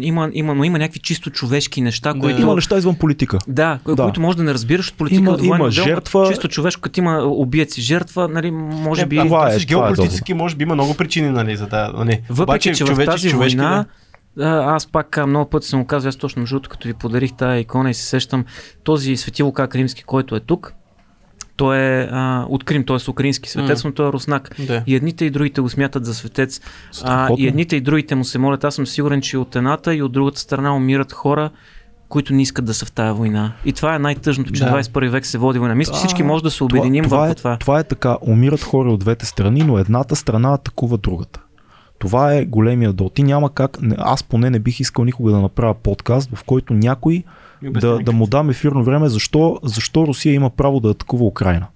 има, 0.00 0.30
има, 0.32 0.54
но 0.54 0.64
има 0.64 0.78
някакви 0.78 1.00
чисто 1.00 1.30
човешки 1.30 1.80
неща, 1.80 2.12
Да. 2.12 2.20
които... 2.20 2.40
Има 2.40 2.54
неща 2.54 2.78
извън 2.78 2.94
политика. 2.94 3.38
Да, 3.48 3.78
да, 3.86 3.94
Да. 3.94 4.02
които 4.02 4.20
може 4.20 4.36
да 4.36 4.42
не 4.42 4.54
разбираш 4.54 4.88
от 4.88 4.94
политика. 4.94 5.20
Има- 5.20 5.30
от 5.30 5.42
има 5.42 5.56
дело, 5.56 5.70
жертва. 5.70 6.28
Чисто 6.28 6.48
човешко, 6.48 6.80
като 6.82 7.00
има 7.00 7.18
убиец 7.18 7.78
и 7.78 7.82
жертва, 7.82 8.28
нали, 8.28 8.50
може 8.50 9.06
би... 9.06 9.16
Е, 9.16 9.18
това 9.18 9.28
това 9.28 9.38
е- 9.44 9.56
е, 9.56 9.58
това 9.58 9.62
е 9.62 9.88
геополитически 9.88 10.34
може 10.34 10.56
би 10.56 10.62
има 10.62 10.74
много 10.74 10.94
причини, 10.94 11.30
нали, 11.30 11.56
за 11.56 11.66
да... 11.66 11.92
Нали. 11.94 12.20
Въпреки, 12.28 12.42
Обаче, 12.42 12.72
че 12.74 12.84
в 12.84 12.88
човече- 12.88 13.06
тази 13.06 13.30
човешки, 13.30 13.56
война, 13.56 13.74
да. 13.76 13.84
А, 14.40 14.74
аз 14.74 14.86
пак 14.86 15.26
много 15.26 15.50
пъти 15.50 15.66
съм 15.66 15.80
го 15.80 15.86
казал, 15.86 16.08
аз 16.08 16.16
точно 16.16 16.40
между 16.40 16.60
като 16.60 16.88
ви 16.88 16.94
подарих 16.94 17.32
тази 17.32 17.60
икона 17.60 17.90
и 17.90 17.94
се 17.94 18.06
сещам, 18.06 18.44
този 18.84 19.16
свети 19.16 19.42
Лука 19.42 19.68
Кримски, 19.68 20.04
който 20.04 20.36
е 20.36 20.40
тук, 20.40 20.74
той 21.56 21.78
е 21.78 22.08
а, 22.10 22.46
от 22.48 22.64
Крим, 22.64 22.86
т.е. 22.86 23.10
украински 23.10 23.50
светец, 23.50 23.84
М. 23.84 23.88
но 23.88 23.94
той 23.94 24.08
е 24.08 24.12
руснак. 24.12 24.56
Да. 24.66 24.82
И 24.86 24.94
едните 24.94 25.24
и 25.24 25.30
другите 25.30 25.60
го 25.60 25.68
смятат 25.68 26.04
за 26.04 26.14
светец. 26.14 26.60
А, 27.04 27.28
и 27.38 27.48
едните 27.48 27.76
и 27.76 27.80
другите 27.80 28.14
му 28.14 28.24
се 28.24 28.38
молят. 28.38 28.64
Аз 28.64 28.74
съм 28.74 28.86
сигурен, 28.86 29.20
че 29.20 29.38
от 29.38 29.56
едната 29.56 29.94
и 29.94 30.02
от 30.02 30.12
другата 30.12 30.40
страна 30.40 30.76
умират 30.76 31.12
хора, 31.12 31.50
които 32.08 32.34
не 32.34 32.42
искат 32.42 32.64
да 32.64 32.74
са 32.74 32.86
в 32.86 32.92
тая 32.92 33.14
война. 33.14 33.52
И 33.64 33.72
това 33.72 33.94
е 33.94 33.98
най-тъжното, 33.98 34.52
че 34.52 34.64
Да. 34.64 34.70
21 34.82 35.08
век 35.08 35.26
се 35.26 35.38
води 35.38 35.58
война. 35.58 35.74
Мисля, 35.74 35.92
че 35.92 35.98
всички 35.98 36.22
може 36.22 36.42
да 36.44 36.50
се 36.50 36.64
обединим 36.64 37.04
това, 37.04 37.18
върху 37.18 37.32
е, 37.32 37.34
това. 37.34 37.56
това 37.56 37.78
е 37.78 37.84
така. 37.84 38.16
Умират 38.22 38.62
хора 38.62 38.92
от 38.92 39.00
двете 39.00 39.26
страни, 39.26 39.62
но 39.62 39.78
едната 39.78 40.16
страна 40.16 40.54
атакува 40.54 40.98
другата. 40.98 41.40
Това 42.02 42.34
е 42.34 42.44
големия 42.44 42.92
дол. 42.92 43.08
Ти 43.08 43.22
няма 43.22 43.50
как. 43.50 43.78
Аз 43.98 44.22
поне 44.22 44.50
не 44.50 44.58
бих 44.58 44.80
искал 44.80 45.04
никога 45.04 45.32
да 45.32 45.40
направя 45.40 45.74
подкаст, 45.74 46.30
в 46.34 46.44
който 46.44 46.74
някой 46.74 47.24
да, 47.62 47.98
да 47.98 48.12
му 48.12 48.26
дам 48.26 48.50
ефирно 48.50 48.84
време, 48.84 49.08
защо, 49.08 49.60
защо 49.62 50.06
Русия 50.06 50.34
има 50.34 50.50
право 50.50 50.80
да 50.80 50.90
атакува 50.90 51.24
Украина. 51.24 51.66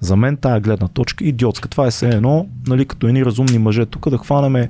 За 0.00 0.16
мен 0.16 0.36
тая 0.36 0.60
гледна 0.60 0.88
точка 0.88 1.24
е 1.24 1.28
идиотска. 1.28 1.68
Това 1.68 1.86
е 1.86 1.90
все 1.90 2.08
едно, 2.08 2.46
нали, 2.66 2.84
като 2.84 3.06
едни 3.06 3.24
разумни 3.24 3.58
мъже 3.58 3.86
тук 3.86 4.10
да 4.10 4.18
хванеме 4.18 4.68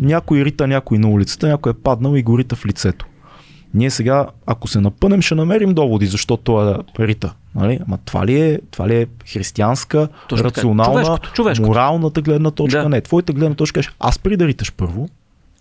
някой 0.00 0.44
рита 0.44 0.66
някой 0.66 0.98
на 0.98 1.08
улицата, 1.08 1.48
някой 1.48 1.70
е 1.70 1.82
паднал 1.82 2.14
и 2.14 2.22
го 2.22 2.38
рита 2.38 2.56
в 2.56 2.66
лицето. 2.66 3.06
Ние 3.74 3.90
сега, 3.90 4.26
ако 4.46 4.68
се 4.68 4.80
напънем, 4.80 5.22
ще 5.22 5.34
намерим 5.34 5.74
доводи, 5.74 6.06
защо 6.06 6.36
той 6.36 6.74
е 6.74 7.06
рита. 7.06 7.34
Нали? 7.54 7.78
Ама 7.86 7.98
това 8.04 8.26
ли 8.26 8.40
е, 8.40 8.60
това 8.70 8.88
ли 8.88 8.96
е 8.96 9.06
християнска, 9.32 10.08
Точно 10.28 10.44
рационална, 10.44 11.02
Човешкото, 11.02 11.32
човешкото. 11.32 11.68
моралната 11.68 12.22
гледна 12.22 12.50
точка? 12.50 12.82
Да. 12.82 12.88
Не, 12.88 13.00
твоята 13.00 13.32
гледна 13.32 13.54
точка 13.54 13.80
е, 13.80 13.82
аз 14.00 14.18
при 14.18 14.36
да 14.36 14.46
риташ 14.46 14.72
първо, 14.72 15.08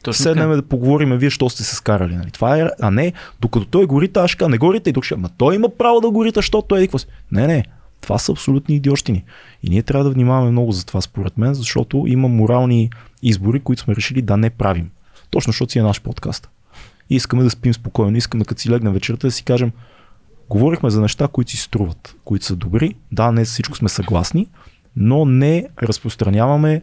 Точно 0.04 0.24
седнем 0.24 0.52
да 0.52 0.62
поговорим, 0.62 1.18
вие 1.18 1.30
що 1.30 1.50
сте 1.50 1.64
се 1.64 1.76
скарали. 1.76 2.16
Нали? 2.16 2.32
Това 2.32 2.58
е, 2.58 2.70
а 2.82 2.92
не, 2.92 3.14
докато 3.42 3.66
той 3.66 3.86
го 3.86 4.02
рита, 4.02 4.22
аз 4.22 4.36
не 4.50 4.58
го 4.58 4.74
рита 4.74 4.90
и 4.90 4.94
тук 4.94 5.06
ще, 5.06 5.14
ама 5.14 5.30
той 5.38 5.56
има 5.56 5.70
право 5.70 6.02
да 6.02 6.10
го 6.10 6.26
рита, 6.26 6.38
защото 6.38 6.76
е 6.76 6.82
какво 6.82 6.98
си. 6.98 7.08
Не, 7.32 7.48
не, 7.48 7.66
това 8.02 8.18
са 8.18 8.32
абсолютни 8.32 8.76
идиощини. 8.76 9.24
И 9.64 9.70
ние 9.70 9.84
трябва 9.84 10.04
да 10.04 10.10
внимаваме 10.10 10.52
много 10.52 10.72
за 10.72 10.86
това, 10.86 11.02
според 11.02 11.38
мен, 11.38 11.54
защото 11.54 12.04
има 12.08 12.28
морални 12.28 12.90
избори, 13.24 13.60
които 13.60 13.82
сме 13.82 13.96
решили 13.96 14.22
да 14.22 14.38
не 14.38 14.50
правим. 14.50 14.90
Точно 15.30 15.52
защото 15.52 15.72
си 15.72 15.80
е 15.80 15.84
наш 15.84 16.02
подкаст. 16.02 16.50
И 17.10 17.16
искаме 17.16 17.44
да 17.44 17.50
спим 17.50 17.74
спокойно, 17.74 18.18
искаме 18.18 18.46
като 18.46 18.62
си 18.62 18.70
легнем 18.70 18.94
вечерта 18.94 19.28
да 19.28 19.32
си 19.32 19.44
кажем, 19.44 19.72
говорихме 20.50 20.90
за 20.90 21.02
неща, 21.02 21.28
които 21.28 21.52
си 21.52 21.58
струват, 21.58 22.16
които 22.26 22.46
са 22.46 22.56
добри. 22.56 22.96
Да, 23.12 23.32
не 23.32 23.46
всичко 23.46 23.78
сме 23.78 23.90
съгласни, 23.90 24.48
но 24.96 25.26
не 25.26 25.68
разпространяваме 25.84 26.82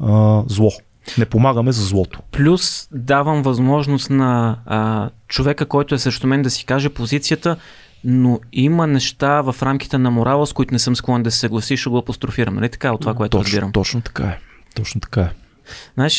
а, 0.00 0.42
зло. 0.46 0.70
Не 1.18 1.24
помагаме 1.24 1.72
за 1.72 1.84
злото. 1.84 2.20
Плюс 2.32 2.88
давам 2.92 3.42
възможност 3.42 4.10
на 4.10 4.58
а, 4.66 5.10
човека, 5.28 5.66
който 5.66 5.94
е 5.94 5.98
срещу 5.98 6.26
мен 6.26 6.42
да 6.42 6.50
си 6.50 6.64
каже 6.64 6.88
позицията, 6.88 7.56
но 8.04 8.40
има 8.52 8.86
неща 8.86 9.40
в 9.40 9.56
рамките 9.62 9.98
на 9.98 10.10
морала, 10.10 10.46
с 10.46 10.52
които 10.52 10.74
не 10.74 10.78
съм 10.78 10.96
склонен 10.96 11.22
да 11.22 11.30
се 11.30 11.38
съгласи, 11.38 11.76
ще 11.76 11.90
го 11.90 11.98
апострофирам. 11.98 12.54
Нали 12.54 12.68
така 12.68 12.92
от 12.92 13.00
това, 13.00 13.14
което 13.14 13.36
точно, 13.36 13.44
разбирам? 13.44 13.72
точно 13.72 14.00
така 14.00 14.24
е. 14.24 14.38
Точно 14.74 15.00
така 15.00 15.20
е. 15.20 15.30
Знаеш, 15.94 16.18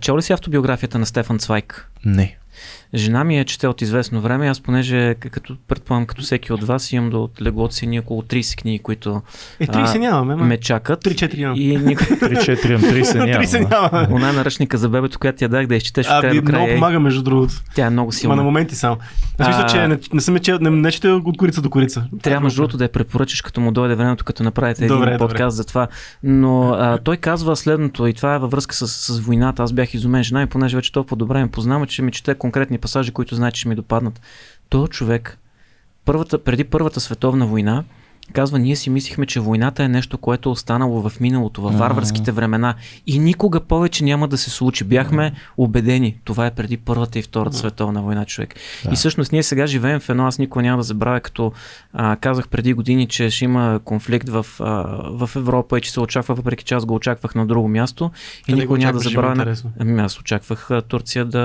чел 0.00 0.16
ли 0.16 0.22
си 0.22 0.32
автобиографията 0.32 0.98
на 0.98 1.06
Стефан 1.06 1.38
Цвайк? 1.38 1.90
Не. 2.04 2.38
Жена 2.94 3.24
ми 3.24 3.38
е 3.38 3.44
чете 3.44 3.68
от 3.68 3.82
известно 3.82 4.20
време, 4.20 4.48
аз 4.48 4.60
понеже, 4.60 5.14
като 5.14 5.56
предполагам, 5.68 6.06
като 6.06 6.22
всеки 6.22 6.52
от 6.52 6.64
вас, 6.64 6.92
имам 6.92 7.10
до 7.10 7.28
леглото 7.42 7.74
си 7.74 7.86
ни 7.86 7.98
около 8.00 8.22
30 8.22 8.58
книги, 8.58 8.78
които 8.78 9.22
Е, 9.60 9.66
30 9.66 9.96
А, 9.96 9.98
нямаме, 9.98 10.36
ма. 10.36 10.44
ме 10.44 10.56
чакат. 10.56 11.04
3-4 11.04 11.34
имам. 11.36 11.54
И 11.56 11.76
никой... 11.76 12.06
3-4 12.06 12.72
м 12.72 12.78
30 12.78 13.14
няма. 13.16 13.44
30 13.44 13.70
нямаме. 13.70 14.14
Она 14.14 14.32
наръчника 14.32 14.78
за 14.78 14.88
бебето, 14.88 15.18
която 15.18 15.38
ти 15.38 15.44
я 15.44 15.48
дах 15.48 15.66
да 15.66 15.74
изчетеш 15.74 16.06
от 16.06 16.20
края 16.20 16.34
до 16.34 16.42
края. 16.42 16.58
много 16.58 16.74
помага, 16.74 17.00
между 17.00 17.22
другото. 17.22 17.54
Тя 17.74 17.86
е 17.86 17.90
много 17.90 18.08
Ма 18.08 18.12
силна. 18.12 18.36
на 18.36 18.42
моменти 18.42 18.74
само. 18.74 18.96
В 19.38 19.44
смисъл, 19.44 19.62
А. 19.62 19.66
че 19.66 19.88
не, 19.88 19.98
не 20.12 20.20
съм 20.20 20.38
чел, 20.38 20.58
не, 20.60 20.70
не 20.70 20.90
чете 20.90 21.08
от 21.08 21.36
корица 21.36 21.62
до 21.62 21.70
корица. 21.70 22.04
Трябва 22.22 22.40
между 22.40 22.56
другото 22.56 22.76
да 22.76 22.84
я 22.84 22.92
препоръчаш, 22.92 23.42
като 23.42 23.60
му 23.60 23.72
дойде 23.72 23.94
времето, 23.94 24.24
като 24.24 24.42
направите 24.42 24.84
един 24.84 24.96
Добре, 24.96 25.18
подкаст 25.18 25.56
за 25.56 25.64
това. 25.64 25.88
Но 26.22 26.68
а, 26.70 26.98
той 26.98 27.16
казва 27.16 27.56
следното, 27.56 28.06
и 28.06 28.14
това 28.14 28.34
е 28.34 28.38
във 28.38 28.50
връзка 28.50 28.74
с, 28.74 28.88
с 28.88 29.20
войната. 29.20 29.62
Аз 29.62 29.72
бях 29.72 29.94
изумен 29.94 30.22
жена 30.22 30.42
и 30.42 30.46
понеже 30.46 30.76
вече 30.76 30.92
толкова 30.92 31.16
добре 31.16 31.42
ме 31.42 31.50
познава, 31.50 31.86
че 31.86 32.02
ми 32.02 32.12
чете 32.12 32.34
конкретни 32.34 32.78
пасажи, 32.80 33.12
които 33.12 33.34
знае, 33.34 33.52
че 33.52 33.68
ми 33.68 33.74
допаднат. 33.74 34.20
Той 34.68 34.88
човек, 34.88 35.38
първата, 36.04 36.44
преди 36.44 36.64
Първата 36.64 37.00
световна 37.00 37.46
война, 37.46 37.84
казва, 38.30 38.58
ние 38.58 38.76
си 38.76 38.90
мислихме, 38.90 39.26
че 39.26 39.40
войната 39.40 39.84
е 39.84 39.88
нещо, 39.88 40.18
което 40.18 40.48
е 40.48 40.52
останало 40.52 41.08
в 41.08 41.20
миналото, 41.20 41.62
в 41.62 41.70
варварските 41.70 42.32
времена 42.32 42.74
и 43.06 43.18
никога 43.18 43.60
повече 43.60 44.04
няма 44.04 44.28
да 44.28 44.38
се 44.38 44.50
случи. 44.50 44.84
Бяхме 44.84 45.32
убедени. 45.56 46.16
Това 46.24 46.46
е 46.46 46.50
преди 46.50 46.76
Първата 46.76 47.18
и 47.18 47.22
Втората 47.22 47.56
световна 47.56 48.02
война, 48.02 48.24
човек. 48.24 48.54
Да. 48.84 48.92
И 48.92 48.96
всъщност 48.96 49.32
ние 49.32 49.42
сега 49.42 49.66
живеем 49.66 50.00
в 50.00 50.08
едно, 50.08 50.26
аз 50.26 50.38
никога 50.38 50.62
няма 50.62 50.76
да 50.76 50.82
забравя, 50.82 51.20
като 51.20 51.52
а, 51.92 52.16
казах 52.16 52.48
преди 52.48 52.72
години, 52.72 53.06
че 53.08 53.30
ще 53.30 53.44
има 53.44 53.80
конфликт 53.84 54.28
в, 54.28 54.46
а, 54.60 54.64
в 55.26 55.30
Европа 55.36 55.78
и 55.78 55.80
че 55.80 55.92
се 55.92 56.00
очаква, 56.00 56.34
въпреки 56.34 56.64
че 56.64 56.74
аз 56.74 56.84
го 56.84 56.94
очаквах 56.94 57.34
на 57.34 57.46
друго 57.46 57.68
място. 57.68 58.10
И 58.48 58.52
никога 58.52 58.78
няма 58.78 58.92
да 58.92 58.98
забравя. 58.98 59.56
Ами 59.78 60.00
аз 60.00 60.20
очаквах 60.20 60.70
а, 60.70 60.82
Турция 60.82 61.24
да 61.24 61.40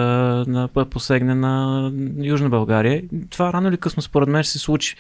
на, 0.47 0.67
посегне 0.89 1.35
на 1.35 1.91
Южна 2.17 2.49
България. 2.49 3.03
Това 3.29 3.53
рано 3.53 3.67
или 3.69 3.77
късно 3.77 4.01
според 4.01 4.29
мен 4.29 4.43
ще 4.43 4.51
се 4.51 4.59
случи 4.59 4.95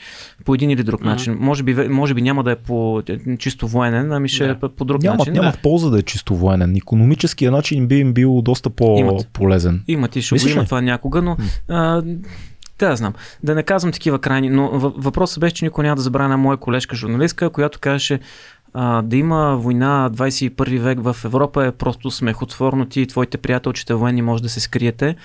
по 0.45 0.55
един 0.55 0.69
или 0.69 0.83
друг 0.83 1.03
начин. 1.03 1.37
Може 1.39 1.63
би, 1.63 1.74
може 1.83 2.13
би 2.13 2.21
няма 2.21 2.43
да 2.43 2.51
е 2.51 2.55
по 2.55 3.03
е, 3.09 3.37
чисто 3.37 3.67
военен, 3.67 4.11
ами 4.11 4.27
ще 4.27 4.45
Да. 4.45 4.51
е 4.51 4.69
по- 4.69 4.85
друг 4.85 5.03
Нямат, 5.03 5.19
начин. 5.19 5.33
нямат 5.33 5.59
полза 5.59 5.89
да 5.89 5.99
е 5.99 6.03
чисто 6.03 6.35
военен. 6.35 6.75
Економическия 6.75 7.51
начин 7.51 7.87
би 7.87 7.95
им 7.95 8.13
бил 8.13 8.41
доста 8.41 8.69
Имат. 8.81 9.17
по-полезен. 9.17 9.83
Има 9.87 10.07
ти 10.07 10.21
ще 10.21 10.35
го 10.37 10.49
има 10.49 10.65
това 10.65 10.81
някога, 10.81 11.21
но 11.21 11.37
а, 11.69 12.01
да, 12.79 12.89
да 12.89 12.95
знам. 12.95 13.13
Да 13.43 13.55
не 13.55 13.63
казвам 13.63 13.91
такива 13.91 14.19
крайни, 14.19 14.49
но 14.49 14.69
въ- 14.69 14.93
въпросът 14.97 15.39
беше, 15.39 15.55
че 15.55 15.65
никой 15.65 15.83
няма 15.83 15.95
да 15.95 16.01
забравя 16.01 16.25
една 16.25 16.37
моя 16.37 16.57
колежка 16.57 16.95
журналистка, 16.95 17.49
която 17.49 17.79
казваше 17.79 18.19
а, 18.73 19.01
да 19.01 19.17
има 19.17 19.55
война 19.55 20.09
21 20.11 20.49
век 20.77 20.99
в 21.01 21.17
Европа 21.25 21.65
е 21.65 21.71
просто 21.71 22.11
смехотворно. 22.11 22.85
Ти 22.85 23.01
и 23.01 23.07
твоите 23.07 23.37
приятелчета 23.37 23.97
военни 23.97 24.21
може 24.21 24.43
да 24.43 24.49
се 24.49 24.59
скриете. 24.59 25.15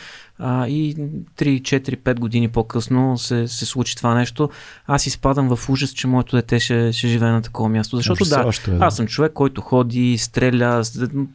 А, 0.43 0.67
и 0.69 0.97
3, 0.97 1.21
4, 1.39 1.97
5 1.97 2.19
години 2.19 2.49
по-късно 2.49 3.19
се, 3.19 3.49
се 3.49 3.67
случи 3.67 3.97
това 3.97 4.15
нещо. 4.15 4.51
Аз 4.87 5.07
изпадам 5.07 5.57
в 5.57 5.69
ужас, 5.69 5.91
че 5.91 6.07
моето 6.07 6.37
дете 6.37 6.61
ще, 6.61 6.93
ще 6.93 7.09
живее 7.09 7.31
на 7.31 7.43
такова 7.43 7.69
място. 7.69 7.97
Защото 7.97 8.25
да, 8.25 8.51
е, 8.67 8.71
да. 8.71 8.85
аз 8.85 8.97
съм 8.97 9.07
човек, 9.07 9.33
който 9.33 9.61
ходи, 9.61 10.19
стреля, 10.19 10.83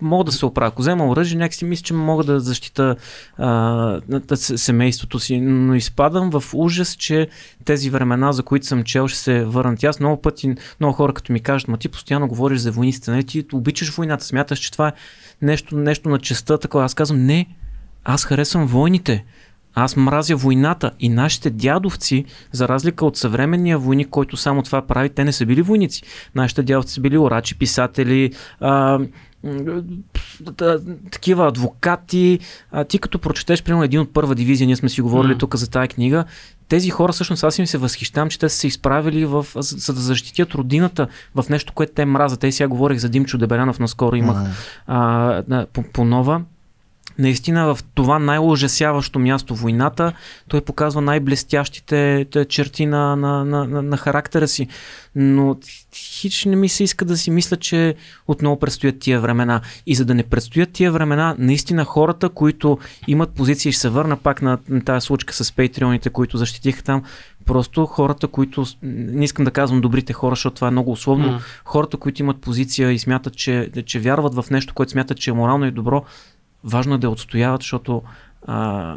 мога 0.02 0.24
да 0.24 0.32
се 0.32 0.46
оправя. 0.46 0.68
Ако 0.68 0.82
взема 0.82 1.08
оръжие, 1.08 1.38
някакси 1.38 1.66
мисля, 1.66 1.84
че 1.84 1.94
мога 1.94 2.24
да 2.24 2.40
защита 2.40 2.96
а, 3.38 4.02
семейството 4.36 5.20
си, 5.20 5.42
но 5.42 5.76
изпадам 5.76 6.30
в 6.30 6.44
ужас, 6.54 6.96
че 6.96 7.28
тези 7.66 7.90
времена, 7.90 8.34
за 8.34 8.44
които 8.44 8.66
съм 8.66 8.84
чел, 8.84 9.08
ще 9.08 9.20
се 9.20 9.46
върнат. 9.46 9.84
Аз 9.84 10.00
много 10.00 10.22
пъти, 10.22 10.56
много 10.80 10.94
хора 10.94 11.14
като 11.14 11.34
ми 11.34 11.40
кажат, 11.40 11.68
ма 11.68 11.78
ти 11.78 11.90
постоянно 11.90 12.28
говориш 12.28 12.60
за 12.60 12.72
войниците, 12.72 13.12
нали? 13.12 13.24
ти 13.24 13.46
обичаш 13.54 13.90
войната, 13.90 14.26
смяташ, 14.26 14.60
че 14.60 14.72
това 14.72 14.88
е 14.88 14.94
нещо, 15.42 15.78
нещо 15.78 16.10
на 16.10 16.20
честа, 16.20 16.58
такова. 16.58 16.84
Аз 16.84 16.94
казвам, 16.94 17.26
не, 17.26 17.48
аз 18.06 18.26
харесвам 18.26 18.68
войните. 18.68 19.26
Аз 19.78 19.96
мразя 19.96 20.36
войната 20.36 20.92
и 21.00 21.10
нашите 21.10 21.50
дядовци, 21.50 22.26
за 22.52 22.68
разлика 22.68 23.06
от 23.06 23.18
съвременния 23.18 23.78
войник, 23.78 24.10
който 24.10 24.38
само 24.38 24.64
това 24.64 24.82
прави, 24.82 25.10
те 25.10 25.24
не 25.24 25.32
са 25.32 25.46
били 25.46 25.62
войници. 25.62 26.04
Нашите 26.36 26.64
дядовци 26.64 26.94
са 26.94 27.02
били 27.02 27.18
орачи, 27.18 27.58
писатели, 27.58 28.32
а, 28.60 29.00
такива 31.12 31.48
адвокати. 31.48 32.40
А, 32.72 32.84
ти 32.84 33.00
като 33.00 33.20
прочетеш, 33.20 33.64
примерно, 33.64 33.84
един 33.84 34.00
от 34.00 34.14
първа 34.14 34.36
дивизия, 34.36 34.68
ние 34.68 34.76
сме 34.76 34.90
си 34.90 35.02
говорили 35.02 35.34
М. 35.34 35.38
тук 35.38 35.56
за 35.56 35.70
тази 35.70 35.88
книга, 35.88 36.26
тези 36.68 36.90
хора 36.90 37.14
всъщност 37.14 37.44
аз 37.44 37.60
им 37.60 37.68
се 37.68 37.78
възхищавам, 37.78 38.30
че 38.30 38.40
те 38.40 38.50
са 38.50 38.58
се 38.58 38.68
изправили 38.68 39.26
в, 39.26 39.46
за, 39.56 39.78
за 39.78 39.94
да 39.94 40.00
защитят 40.00 40.54
родината 40.54 41.08
в 41.36 41.46
нещо, 41.50 41.74
което 41.74 41.94
те 41.94 42.06
мразят. 42.06 42.40
Те 42.40 42.52
сега 42.52 42.68
говорих 42.68 42.98
за 42.98 43.10
Димчо 43.10 43.38
Дебелянов, 43.38 43.80
наскоро 43.80 44.16
имах 44.16 44.38
М. 44.38 44.50
а, 44.88 45.66
по, 45.74 45.84
по 45.84 46.06
нова. 46.06 46.42
Наистина 47.20 47.76
в 47.76 47.84
това 47.94 48.20
най-ужасяващо 48.20 49.20
място 49.20 49.56
войната, 49.56 50.14
той 50.48 50.62
показва 50.62 51.02
най-блестящите 51.02 52.26
те, 52.32 52.46
черти 52.46 52.86
на, 52.86 53.16
на, 53.16 53.46
на, 53.46 53.82
на, 53.82 53.98
характера 53.98 54.48
си. 54.48 54.68
Но 55.16 55.58
хич 55.96 56.46
не 56.46 56.56
ми 56.56 56.70
се 56.70 56.84
иска 56.84 57.06
да 57.06 57.18
си 57.18 57.32
мисля, 57.32 57.58
че 57.58 57.96
отново 58.28 58.60
предстоят 58.60 59.00
тия 59.00 59.20
времена. 59.20 59.62
И 59.86 59.96
за 59.96 60.06
да 60.06 60.14
не 60.14 60.24
предстоят 60.24 60.72
тия 60.72 60.92
времена, 60.92 61.36
наистина 61.40 61.86
хората, 61.86 62.30
които 62.30 62.78
имат 63.08 63.30
позиции, 63.30 63.72
ще 63.72 63.82
се 63.82 63.90
върна 63.90 64.18
пак 64.18 64.42
на, 64.42 64.58
на 64.70 64.82
тази 64.82 65.06
случка 65.06 65.34
с 65.34 65.52
патреоните, 65.52 66.10
които 66.10 66.38
защитиха 66.38 66.84
там, 66.84 67.04
просто 67.46 67.86
хората, 67.86 68.28
които, 68.28 68.66
не 68.84 69.26
искам 69.26 69.46
да 69.46 69.52
казвам 69.52 69.82
добрите 69.82 70.14
хора, 70.14 70.36
защото 70.36 70.56
това 70.56 70.68
е 70.68 70.72
много 70.72 70.92
условно, 70.92 71.32
М. 71.32 71.40
хората, 71.66 71.98
които 71.98 72.22
имат 72.22 72.42
позиция 72.42 72.92
и 72.92 73.00
смятат, 73.00 73.36
че, 73.36 73.70
че 73.86 74.00
вярват 74.00 74.36
в 74.36 74.46
нещо, 74.52 74.74
което 74.74 74.92
смятат, 74.92 75.18
че 75.18 75.30
е 75.30 75.34
морално 75.34 75.66
и 75.66 75.72
добро, 75.72 76.04
важно 76.66 76.96
е 76.96 76.98
да 76.98 77.08
я 77.08 77.12
отстояват, 77.12 77.62
защото 77.62 78.02
а, 78.48 78.96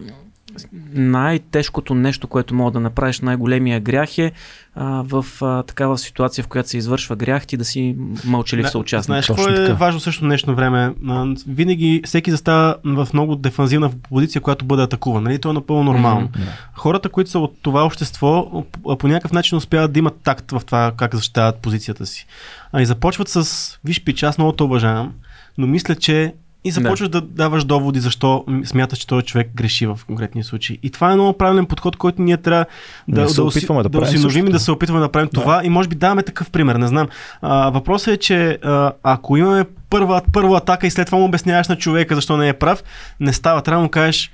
най-тежкото 0.94 1.94
нещо, 1.94 2.26
което 2.26 2.54
мога 2.54 2.70
да 2.70 2.80
направиш, 2.80 3.20
най-големия 3.20 3.80
грях 3.80 4.18
е 4.18 4.32
а, 4.74 5.02
в 5.04 5.26
а, 5.42 5.62
такава 5.62 5.98
ситуация, 5.98 6.44
в 6.44 6.48
която 6.48 6.68
се 6.68 6.78
извършва 6.78 7.16
грях, 7.16 7.46
ти 7.46 7.56
да 7.56 7.64
си 7.64 7.96
мълчалив 8.24 8.70
съучастник. 8.70 9.06
Знаеш, 9.06 9.26
какво 9.26 9.48
е 9.48 9.54
така. 9.54 9.72
важно 9.72 10.00
също 10.00 10.24
днешно 10.24 10.54
време? 10.54 10.94
А, 11.08 11.34
Винаги 11.48 12.02
всеки 12.04 12.30
застава 12.30 12.76
в 12.84 13.08
много 13.12 13.36
дефанзивна 13.36 13.90
позиция, 14.08 14.42
която 14.42 14.64
бъде 14.64 14.82
атакуван. 14.82 15.22
Нали? 15.22 15.38
То 15.38 15.50
е 15.50 15.52
напълно 15.52 15.84
нормално. 15.84 16.20
Мгм. 16.20 16.40
Да. 16.40 16.52
Хората, 16.74 17.08
които 17.08 17.30
са 17.30 17.38
от 17.38 17.56
това 17.62 17.84
общество, 17.84 18.64
по, 18.72 18.98
по 18.98 19.08
някакъв 19.08 19.32
начин 19.32 19.58
успяват 19.58 19.92
да 19.92 19.98
имат 19.98 20.20
такт 20.24 20.52
в 20.52 20.62
това 20.66 20.92
как 20.96 21.14
защитават 21.14 21.56
позицията 21.56 22.06
си. 22.06 22.26
А 22.72 22.82
и 22.82 22.86
започват 22.86 23.28
с, 23.28 23.78
виж 23.84 24.04
пич, 24.04 24.22
аз 24.22 24.38
много 24.38 24.52
те 24.52 24.62
уважавам, 24.62 25.12
но 25.58 25.66
мисля, 25.66 25.94
че 25.94 26.34
и 26.68 26.70
започваш 26.70 27.08
да. 27.08 27.20
да 27.20 27.26
даваш 27.26 27.64
доводи 27.64 28.00
защо 28.00 28.44
смяташ, 28.64 28.98
че 28.98 29.06
този 29.06 29.26
човек 29.26 29.50
греши 29.54 29.86
в 29.86 30.00
конкретния 30.06 30.44
случай. 30.44 30.78
И 30.82 30.90
това 30.90 31.12
е 31.12 31.14
много 31.14 31.32
правилен 31.32 31.66
подход, 31.66 31.96
който 31.96 32.22
ние 32.22 32.36
трябва 32.36 32.64
да, 33.08 33.28
уси- 33.28 33.40
опитваме 33.40 33.82
да 33.82 33.88
да 33.88 33.98
осиновим 33.98 34.46
и 34.46 34.50
да 34.50 34.60
се 34.60 34.70
опитваме 34.72 35.00
да 35.00 35.08
правим 35.08 35.28
Да. 35.34 35.40
това. 35.40 35.60
И 35.64 35.68
може 35.68 35.88
би 35.88 35.96
даваме 35.96 36.22
такъв 36.22 36.50
пример, 36.50 36.74
не 36.76 36.86
знам. 36.86 37.08
А, 37.42 37.70
въпросът 37.70 38.08
е, 38.08 38.16
че 38.16 38.58
а, 38.64 38.92
ако 39.02 39.36
имаме 39.36 39.64
първа, 39.90 40.22
първа 40.32 40.56
атака 40.56 40.86
и 40.86 40.90
след 40.90 41.06
това 41.06 41.18
му 41.18 41.24
обясняваш 41.24 41.68
на 41.68 41.76
човека 41.76 42.14
защо 42.14 42.36
не 42.36 42.48
е 42.48 42.52
прав, 42.52 42.82
не 43.20 43.32
става. 43.32 43.62
Трябва 43.62 43.80
да 43.80 43.84
му 43.84 43.90
кажеш, 43.90 44.30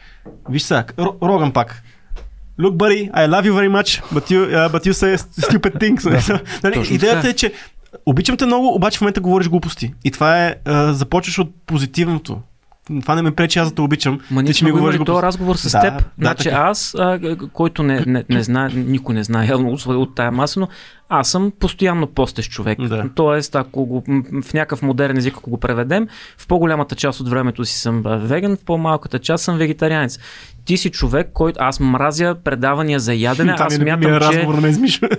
виж 0.51 0.63
сега, 0.63 0.85
Ро- 0.99 1.23
Роган 1.23 1.53
пак. 1.53 1.83
Look, 2.61 2.77
buddy, 2.77 3.11
I 3.13 3.27
love 3.27 3.45
you 3.49 3.53
very 3.53 3.69
much, 3.79 4.03
but 4.13 4.31
you, 4.31 4.41
uh, 4.49 4.69
but 4.73 4.87
you 4.87 4.93
say 4.93 5.17
stupid 5.17 5.75
things. 5.79 6.03
нали? 6.63 6.95
Идеята 6.95 7.29
е, 7.29 7.33
че 7.33 7.53
обичам 8.07 8.37
те 8.37 8.47
много, 8.47 8.75
обаче 8.75 8.99
в 8.99 9.01
момента 9.01 9.21
говориш 9.21 9.49
глупости. 9.49 9.95
И 10.05 10.11
това 10.11 10.45
е, 10.47 10.55
а, 10.65 10.93
започваш 10.93 11.39
от 11.39 11.55
позитивното. 11.67 12.39
Това 13.01 13.15
не 13.15 13.23
ме 13.23 13.31
пречи 13.35 13.59
аз 13.59 13.69
да 13.69 13.75
те 13.75 13.81
обичам. 13.81 14.21
Ма 14.31 14.43
ние 14.43 14.55
сме 14.55 14.67
ми 14.67 14.73
го 14.73 14.79
говориш 14.79 14.97
имали 14.97 15.07
този 15.07 15.23
разговор 15.23 15.57
с 15.57 15.71
Да, 15.73 15.81
теб. 15.81 15.95
да, 15.95 16.05
значи 16.19 16.45
така. 16.45 16.57
аз, 16.57 16.95
а, 16.99 17.37
който 17.53 17.83
не, 17.83 18.05
не, 18.07 18.25
не 18.31 18.43
знае, 18.43 18.69
никой 18.75 19.15
не 19.15 19.25
знае 19.25 19.47
явно 19.47 19.77
от 19.87 20.15
тая 20.15 20.33
маса, 20.33 20.61
но 20.61 20.69
аз 21.09 21.29
съм 21.29 21.53
постоянно 21.61 22.07
постещ 22.07 22.51
човек. 22.51 22.79
Да. 22.81 23.05
Тоест, 23.15 23.55
ако 23.55 23.87
го, 23.87 24.05
в 24.43 24.55
някакъв 24.55 24.83
модерен 24.83 25.17
език, 25.17 25.35
ако 25.37 25.51
го 25.51 25.61
преведем, 25.61 26.09
в 26.39 26.47
по-голямата 26.47 26.95
част 26.95 27.21
от 27.21 27.29
времето 27.29 27.65
си 27.65 27.79
съм 27.79 28.03
веган, 28.07 28.57
в 28.57 28.65
по-малката 28.65 29.19
част 29.19 29.45
съм 29.45 29.59
вегетарианец. 29.59 30.19
Ти 30.65 30.77
си 30.77 30.91
човек, 30.91 31.31
който 31.33 31.59
аз 31.63 31.81
мразя 31.81 32.37
предавания 32.45 33.01
за 33.01 33.15
ядене. 33.15 33.53
Това 33.57 33.67
аз 33.67 33.79
е 33.79 33.85
мятам, 33.85 34.21
че... 34.21 34.47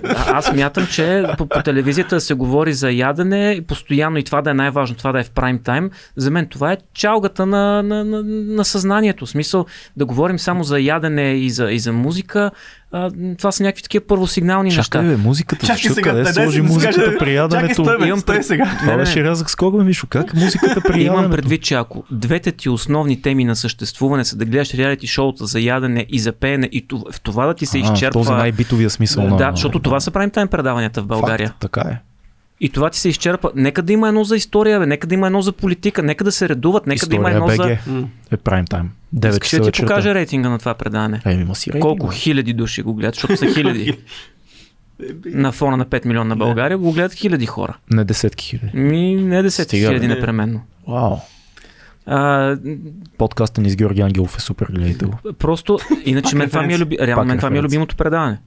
Аз 0.26 0.52
мятам, 0.52 0.86
че 0.86 1.24
по, 1.38 1.46
по 1.46 1.62
телевизията 1.62 2.20
се 2.20 2.34
говори 2.34 2.72
за 2.72 2.90
ядене 2.90 3.52
и 3.52 3.60
постоянно 3.60 4.18
и 4.18 4.24
това 4.24 4.42
да 4.42 4.50
е 4.50 4.54
най-важно, 4.54 4.96
това 4.96 5.12
да 5.12 5.20
е 5.20 5.24
в 5.24 5.30
прайм 5.30 5.58
тайм. 5.58 5.90
За 6.16 6.30
мен 6.30 6.46
това 6.46 6.72
е 6.72 6.76
чалгата 6.94 7.46
на, 7.46 7.82
на, 7.82 8.04
на, 8.04 8.22
на 8.24 8.64
съзнанието. 8.64 9.26
В 9.26 9.30
смисъл 9.30 9.66
да 9.96 10.06
говорим 10.06 10.38
само 10.38 10.64
за 10.64 10.80
ядене 10.80 11.32
и 11.32 11.50
за, 11.50 11.70
и 11.70 11.78
за 11.78 11.92
музика. 11.92 12.50
А, 12.92 13.10
това 13.38 13.52
са 13.52 13.62
някакви 13.62 13.82
такива 13.82 14.04
първосигнални 14.06 14.70
Чакай, 14.70 14.78
неща. 14.78 15.02
бе, 15.02 15.16
музиката. 15.16 15.66
Чакай 15.66 15.90
сега, 15.90 16.10
къде 16.10 16.22
дай 16.22 16.32
сложи 16.32 16.62
да 16.62 16.68
музиката 16.68 17.04
при 17.04 17.12
Чакай, 17.12 17.34
яденето? 17.34 17.84
стой, 17.84 17.98
бе, 17.98 18.06
Имам 18.06 18.18
стой 18.20 18.42
сега. 18.42 18.76
Това 18.80 18.96
беше 18.96 19.24
рязък 19.24 19.50
с 19.50 19.56
кого, 19.56 19.84
Мишо? 19.84 20.06
Как 20.06 20.34
музиката 20.34 20.80
при 20.80 21.02
Имам 21.02 21.16
яденето? 21.16 21.36
предвид, 21.36 21.62
че 21.62 21.74
ако 21.74 22.04
двете 22.10 22.52
ти 22.52 22.68
основни 22.68 23.22
теми 23.22 23.44
на 23.44 23.56
съществуване 23.56 24.24
са 24.24 24.36
да 24.36 24.44
гледаш 24.44 24.74
реалити 24.74 25.06
шоута 25.06 25.46
за 25.46 25.60
ядене 25.60 26.06
и 26.08 26.18
за 26.18 26.32
пеене 26.32 26.68
и 26.72 26.88
това, 26.88 27.12
в 27.12 27.20
това 27.20 27.46
да 27.46 27.54
ти 27.54 27.66
се 27.66 27.78
А, 27.78 27.80
изчерпва... 27.80 28.20
този 28.20 28.32
най-битовия 28.32 28.90
смисъл 28.90 29.24
на... 29.28 29.36
да, 29.36 29.50
защото 29.50 29.78
това 29.78 30.00
са 30.00 30.10
правим 30.10 30.30
тайм 30.30 30.48
предаванията 30.48 31.02
в 31.02 31.06
България. 31.06 31.48
Факт, 31.48 31.60
така 31.60 31.80
е. 31.80 31.98
И 32.60 32.68
това 32.70 32.90
ти 32.90 32.98
се 32.98 33.08
изчерпа. 33.08 33.50
Нека 33.54 33.82
да 33.82 33.92
има 33.92 34.08
едно 34.08 34.24
за 34.24 34.36
история, 34.36 34.80
бе. 34.80 34.86
нека 34.86 35.06
да 35.06 35.14
има 35.14 35.26
едно 35.26 35.42
за 35.42 35.52
политика, 35.52 36.02
нека 36.02 36.24
да 36.24 36.32
се 36.32 36.48
редуват, 36.48 36.86
нека 36.86 37.06
да 37.06 37.16
има 37.16 37.30
История 37.30 37.52
едно 37.52 37.64
БГ 37.64 37.78
за... 37.86 38.06
Е 38.30 38.36
прайм 38.36 38.64
тайм. 38.64 38.90
9 39.16 39.30
Искаш 39.30 39.48
часа 39.48 39.56
да 39.56 39.62
ти 39.62 39.66
вечерта. 39.68 39.86
покажа 39.86 40.14
рейтинга 40.14 40.48
на 40.48 40.58
това 40.58 40.74
предаване. 40.74 41.20
Еми, 41.24 41.42
има 41.42 41.54
си 41.54 41.70
рейтинг. 41.72 41.82
Колко 41.82 42.08
хиляди 42.08 42.52
души 42.52 42.82
го 42.82 42.94
гледат, 42.94 43.14
защото 43.14 43.36
са 43.36 43.46
хиляди. 43.46 43.98
на 45.24 45.52
фона 45.52 45.76
на 45.76 45.86
5 45.86 46.06
милиона 46.06 46.28
на 46.28 46.36
България 46.36 46.78
го 46.78 46.92
гледат 46.92 47.12
хиляди 47.14 47.46
хора. 47.46 47.76
Не 47.90 48.04
десетки 48.04 48.44
хиляди. 48.44 48.76
Ми, 48.78 49.14
не 49.14 49.42
десетки 49.42 49.76
Стига, 49.76 49.88
хиляди 49.88 50.08
Не. 50.08 50.14
непременно. 50.14 50.60
Вау. 50.88 51.16
А, 52.06 52.56
Подкаста 53.18 53.60
ни 53.60 53.70
с 53.70 53.76
Георги 53.76 54.00
Ангелов 54.00 54.36
е 54.38 54.40
супер, 54.40 54.66
гледайте 54.70 55.04
го. 55.04 55.18
просто, 55.38 55.78
иначе 56.04 56.36
мен 56.36 56.48
това 56.48 56.62
ми 56.62 56.74
е, 56.74 56.78
люби... 56.78 56.96
реално 57.00 57.24
мен 57.24 57.36
това 57.36 57.50
ми 57.50 57.58
е 57.58 57.62
любимото 57.62 57.96
предаване. 57.96 58.38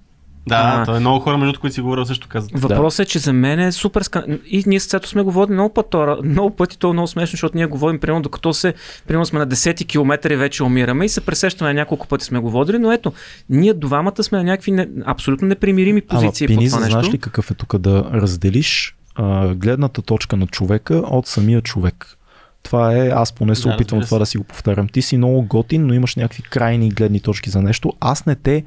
Да, 0.48 0.56
А. 0.76 0.86
то 0.86 0.96
е 0.96 1.00
много 1.00 1.20
хора, 1.20 1.38
между 1.38 1.60
които 1.60 1.74
си 1.74 1.82
говорил, 1.82 2.06
също 2.06 2.28
казват. 2.28 2.62
Въпросът 2.62 3.00
е, 3.00 3.10
че 3.10 3.20
за 3.20 3.34
мен 3.34 3.60
е 3.60 3.72
супер 3.72 4.02
скан... 4.02 4.24
И 4.48 4.64
ние 4.68 4.80
с 4.80 4.88
Цето 4.88 5.10
сме 5.10 5.22
го 5.22 5.32
водили 5.32 5.54
много, 5.54 5.74
път, 5.74 5.90
това- 5.90 6.18
много 6.24 6.50
пъти, 6.50 6.78
то 6.80 6.90
е 6.90 6.94
много 6.94 7.08
смешно, 7.08 7.32
защото 7.32 7.58
ние 7.58 7.66
говорим, 7.66 8.00
примерно, 8.00 8.22
докато 8.22 8.54
се, 8.54 8.74
примерно 9.08 9.26
сме 9.26 9.40
на 9.40 9.48
10 9.48 9.88
км 9.88 10.32
и 10.32 10.36
вече 10.36 10.64
умираме 10.64 11.06
и 11.06 11.10
се 11.10 11.22
пресещаме 11.22 11.74
няколко 11.74 12.08
пъти 12.08 12.26
сме 12.26 12.40
го 12.40 12.50
водили, 12.52 12.80
но 12.80 12.92
ето, 12.92 13.14
ние 13.50 13.74
двамата 13.74 14.24
сме 14.24 14.38
на 14.38 14.44
някакви 14.44 14.72
не... 14.72 14.88
абсолютно 15.06 15.48
непримирими 15.48 16.02
позиции 16.02 16.46
Ама, 16.46 16.56
по 16.56 16.58
Пиниза, 16.58 16.76
това 16.76 16.86
нещо. 16.86 17.00
знаеш 17.00 17.14
ли 17.14 17.18
какъв 17.18 17.52
е 17.52 17.54
тук 17.54 17.78
да 17.78 18.10
разделиш 18.14 18.96
а, 19.16 19.48
гледната 19.48 20.02
точка 20.02 20.38
на 20.38 20.48
човека 20.48 20.96
от 20.96 21.28
самия 21.28 21.62
човек? 21.62 22.16
Това 22.64 22.96
е, 22.96 23.08
аз 23.08 23.34
поне 23.34 23.56
се 23.56 23.68
Да, 23.68 23.74
опитвам 23.76 24.02
това 24.02 24.20
да 24.20 24.26
си 24.26 24.38
го 24.38 24.44
повтарям. 24.44 24.88
Ти 24.88 25.02
си 25.02 25.18
много 25.18 25.42
готин, 25.42 25.88
но 25.88 25.94
имаш 25.94 26.16
някакви 26.16 26.44
крайни 26.44 26.90
гледни 26.90 27.20
точки 27.20 27.50
за 27.50 27.62
нещо. 27.62 27.94
Аз 28.00 28.26
не 28.26 28.36
те 28.36 28.64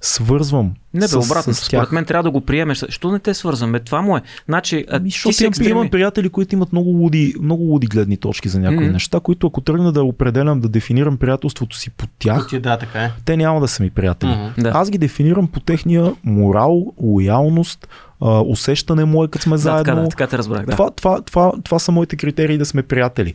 свързвам. 0.00 0.72
Не, 0.94 1.06
бе, 1.08 1.16
обратно, 1.16 1.54
с 1.54 1.64
според 1.64 1.92
мен 1.92 2.04
трябва 2.04 2.22
да 2.22 2.30
го 2.30 2.40
приемеш. 2.40 2.84
Що 2.88 3.10
не 3.12 3.18
те 3.18 3.34
свързвам? 3.34 3.72
Бе, 3.72 3.80
това 3.80 4.02
му 4.02 4.16
е. 4.16 4.22
Значи, 4.46 4.84
а, 4.90 4.96
Ами, 4.96 5.10
ти 5.10 5.32
си 5.32 5.42
имам, 5.42 5.48
екстреми... 5.50 5.70
имам 5.70 5.90
приятели, 5.90 6.28
които 6.28 6.54
имат 6.54 6.72
много 6.72 6.90
луди, 6.90 7.34
много 7.42 7.62
луди 7.62 7.86
гледни 7.86 8.16
точки 8.16 8.48
за 8.48 8.60
някои 8.60 8.84
Мгм. 8.84 8.92
неща, 8.92 9.20
които 9.20 9.46
ако 9.46 9.60
тръгна 9.60 9.92
да 9.92 10.02
определям, 10.04 10.60
да 10.60 10.68
дефинирам 10.68 11.16
приятелството 11.16 11.76
си 11.76 11.90
по 11.90 12.06
тях, 12.18 12.46
Ти, 12.48 12.60
да, 12.60 12.76
така 12.76 12.98
е. 12.98 13.10
те 13.24 13.36
няма 13.36 13.60
да 13.60 13.68
са 13.68 13.82
ми 13.82 13.90
приятели. 13.90 14.30
Мгм. 14.30 14.62
Да. 14.62 14.72
Аз 14.74 14.90
ги 14.90 14.98
дефинирам 14.98 15.46
по 15.46 15.60
техния 15.60 16.12
морал, 16.24 16.92
лоялност, 17.02 17.88
усещане 18.44 19.04
мое, 19.04 19.28
като 19.28 19.42
сме 19.42 19.52
Да, 19.52 19.58
заедно. 19.58 19.84
така, 19.84 19.94
да, 19.94 20.08
така 20.08 20.26
те 20.26 20.38
разбрах. 20.38 20.66
Да. 20.66 20.72
Това, 20.72 20.90
това, 20.90 21.20
това, 21.22 21.52
това 21.64 21.78
са 21.78 21.92
моите 21.92 22.16
критерии 22.16 22.58
да 22.58 22.66
сме 22.66 22.82
приятели. 22.82 23.34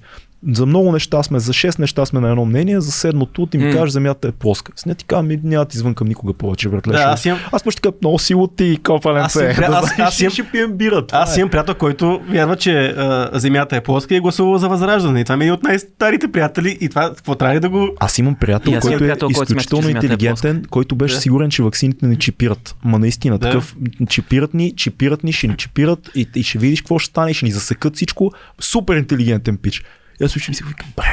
За 0.51 0.65
много 0.65 0.91
неща 0.91 1.23
сме, 1.23 1.39
за 1.39 1.53
6 1.53 1.79
неща 1.79 2.05
сме 2.05 2.19
на 2.19 2.29
едно 2.29 2.45
мнение, 2.45 2.81
за 2.81 2.91
седмото 2.91 3.45
ти 3.45 3.57
ми 3.57 3.65
М. 3.65 3.71
кажеш 3.71 3.91
земята 3.91 4.27
е 4.27 4.31
плоска. 4.31 4.71
С 4.75 4.85
не 4.85 4.95
ти 4.95 5.05
казвам, 5.05 5.37
няма 5.43 5.65
ти 5.65 5.77
извън 5.77 5.93
към 5.95 6.07
никога 6.07 6.33
повече, 6.33 6.69
братле. 6.69 6.91
Да, 6.91 6.99
аз 6.99 7.25
имам, 7.25 7.39
Аз 7.51 7.63
почти 7.63 7.81
така 7.81 7.95
много 8.01 8.19
си 8.19 8.35
от 8.35 8.61
и 8.61 8.71
Аз, 8.71 8.79
копаленце. 8.79 9.39
имам, 9.39 9.55
Да 9.71 9.77
аз, 9.77 9.99
аз, 9.99 10.19
имам, 10.19 10.31
ще 10.31 10.43
пием 10.43 10.71
бира. 10.71 11.05
аз 11.11 11.37
е. 11.37 11.39
имам 11.39 11.49
приятел, 11.49 11.75
който 11.75 12.21
вярва, 12.29 12.55
че 12.55 12.85
а, 12.87 13.29
земята 13.33 13.75
е 13.75 13.81
плоска 13.81 14.13
и 14.13 14.17
е 14.17 14.19
гласувал 14.19 14.57
за 14.57 14.69
възраждане. 14.69 15.19
И 15.19 15.23
това 15.23 15.37
ми 15.37 15.43
е 15.43 15.45
един 15.45 15.53
от 15.53 15.63
най-старите 15.63 16.27
приятели. 16.27 16.77
И 16.81 16.89
това, 16.89 17.09
какво 17.09 17.35
трябва 17.35 17.59
да 17.59 17.69
го... 17.69 17.89
Аз 17.99 18.17
имам 18.17 18.35
приятел, 18.35 18.69
аз 18.69 18.73
имам 18.73 18.81
който 18.81 18.95
е 18.95 18.97
приятел, 18.97 19.27
който 19.27 19.37
смята, 19.37 19.51
изключително 19.53 19.81
Земята 19.83 20.05
е 20.05 20.07
интелигентен, 20.07 20.63
който 20.69 20.95
беше 20.95 21.15
Да. 21.15 21.21
сигурен, 21.21 21.49
че 21.49 21.63
ваксините 21.63 22.07
не 22.07 22.15
чипират. 22.15 22.75
Ма 22.83 22.99
наистина, 22.99 23.37
Да. 23.37 23.45
такъв 23.47 23.75
чипират 24.09 24.53
ни, 24.53 24.75
чипират 24.75 25.23
ни, 25.23 25.33
ще 25.33 25.47
ни 25.47 25.57
чипират 25.57 26.09
и, 26.15 26.27
и 26.35 26.43
ще 26.43 26.57
видиш 26.57 26.81
какво 26.81 26.99
ще 26.99 27.09
стане, 27.09 27.31
и 27.31 27.33
ще 27.33 27.45
ни 27.45 27.51
засекат 27.51 27.95
всичко. 27.95 28.31
Супер 28.61 28.95
интелигентен 28.95 29.57
пич. 29.57 29.83
И 30.21 30.25
аз 30.25 30.31
слушам 30.31 30.55
си 30.55 30.63
викам, 30.63 30.87
бре, 30.97 31.05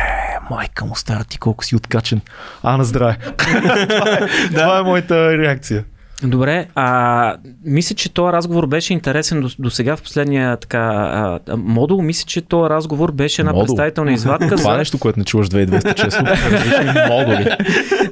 майка 0.50 0.84
му 0.84 0.96
стара 0.96 1.24
ти 1.24 1.38
колко 1.38 1.64
си 1.64 1.76
откачен. 1.76 2.20
А, 2.62 2.76
на 2.76 2.84
здраве. 2.84 3.16
това, 3.88 4.18
е, 4.20 4.48
това 4.48 4.78
е 4.78 4.82
моята 4.82 5.38
реакция. 5.38 5.84
Добре, 6.22 6.66
а, 6.74 7.36
мисля, 7.64 7.94
че 7.94 8.08
този 8.08 8.32
разговор 8.32 8.66
беше 8.66 8.92
интересен 8.92 9.40
до, 9.40 9.48
до 9.58 9.70
сега 9.70 9.96
в 9.96 10.02
последния 10.02 10.56
така, 10.56 10.78
а, 10.78 11.56
модул. 11.56 12.02
Мисля, 12.02 12.24
че 12.26 12.40
този 12.40 12.70
разговор 12.70 13.12
беше 13.12 13.42
една 13.42 13.52
Модул? 13.52 13.66
представителна 13.66 14.12
извадка. 14.12 14.46
Това 14.56 14.70
е 14.70 14.74
за... 14.74 14.78
нещо, 14.78 14.98
което 14.98 15.18
не 15.18 15.24
чуваш 15.24 15.48
2200 15.48 15.94
често. 15.94 16.24
Модули. 17.08 17.56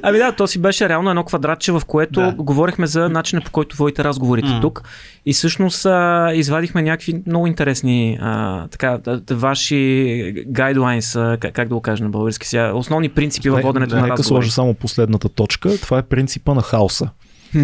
Ами 0.01 0.17
да, 0.17 0.31
то 0.31 0.47
си 0.47 0.59
беше 0.59 0.89
реално 0.89 1.09
едно 1.09 1.23
квадратче, 1.23 1.71
в 1.71 1.81
което 1.87 2.19
Да. 2.19 2.31
говорихме 2.33 2.87
за 2.87 3.09
начина 3.09 3.41
по 3.41 3.51
който 3.51 3.77
водите 3.77 4.03
разговорите 4.03 4.47
М. 4.47 4.61
тук. 4.61 4.83
И 5.25 5.33
всъщност 5.33 5.85
а, 5.85 6.31
извадихме 6.33 6.81
някакви 6.81 7.21
много 7.27 7.47
интересни 7.47 8.17
а, 8.21 8.67
така, 8.67 8.99
ваши 9.31 10.05
гайдлайнс, 10.47 11.13
как, 11.13 11.53
как 11.53 11.67
да 11.67 11.75
го 11.75 11.81
кажа 11.81 12.03
на 12.03 12.09
български 12.09 12.47
сега, 12.47 12.73
основни 12.73 13.09
принципи 13.09 13.49
във 13.49 13.61
воденето 13.61 13.95
на 13.95 14.01
Нека 14.01 14.11
разговори. 14.11 14.27
сложа 14.27 14.51
само 14.51 14.73
последната 14.73 15.29
точка. 15.29 15.77
Това 15.77 15.97
е 15.97 16.01
принципа 16.01 16.53
на 16.53 16.61
хаоса. 16.61 17.09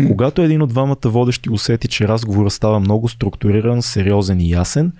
Когато 0.07 0.41
един 0.41 0.61
от 0.61 0.69
двамата 0.69 0.95
водещи 1.05 1.49
усети, 1.49 1.87
че 1.87 2.07
разговора 2.07 2.49
става 2.49 2.79
много 2.79 3.09
структуриран, 3.09 3.81
сериозен 3.81 4.39
и 4.41 4.49
ясен, 4.49 4.91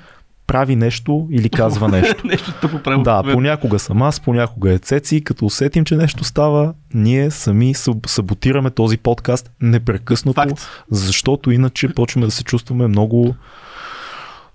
прави 0.48 0.76
нещо 0.76 1.28
или 1.32 1.50
казва 1.50 1.88
нещо. 1.92 2.28
Нещо 2.28 2.54
тъпо 2.62 2.80
правило. 2.80 3.04
Да, 3.04 3.24
понякога 3.34 3.80
съм 3.80 4.02
аз, 4.02 4.20
понякога 4.20 4.74
е 4.74 4.78
Цеци. 4.78 5.24
Като 5.24 5.46
усетим, 5.46 5.86
че 5.86 5.96
нещо 5.96 6.24
става, 6.24 6.74
ние 6.94 7.32
сами 7.32 7.76
саб- 7.76 8.08
саботираме 8.08 8.70
този 8.70 8.98
подкаст 8.98 9.52
непрекъснато, 9.62 10.42
Факт. 10.42 10.68
защото 10.92 11.52
иначе 11.52 11.94
почваме 11.94 12.26
да 12.28 12.32
се 12.32 12.44
чувстваме 12.44 12.88
много, 12.88 13.36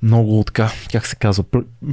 много 0.06 0.44
така, 0.46 0.70
как 0.92 1.06
се 1.06 1.16
казва, 1.16 1.44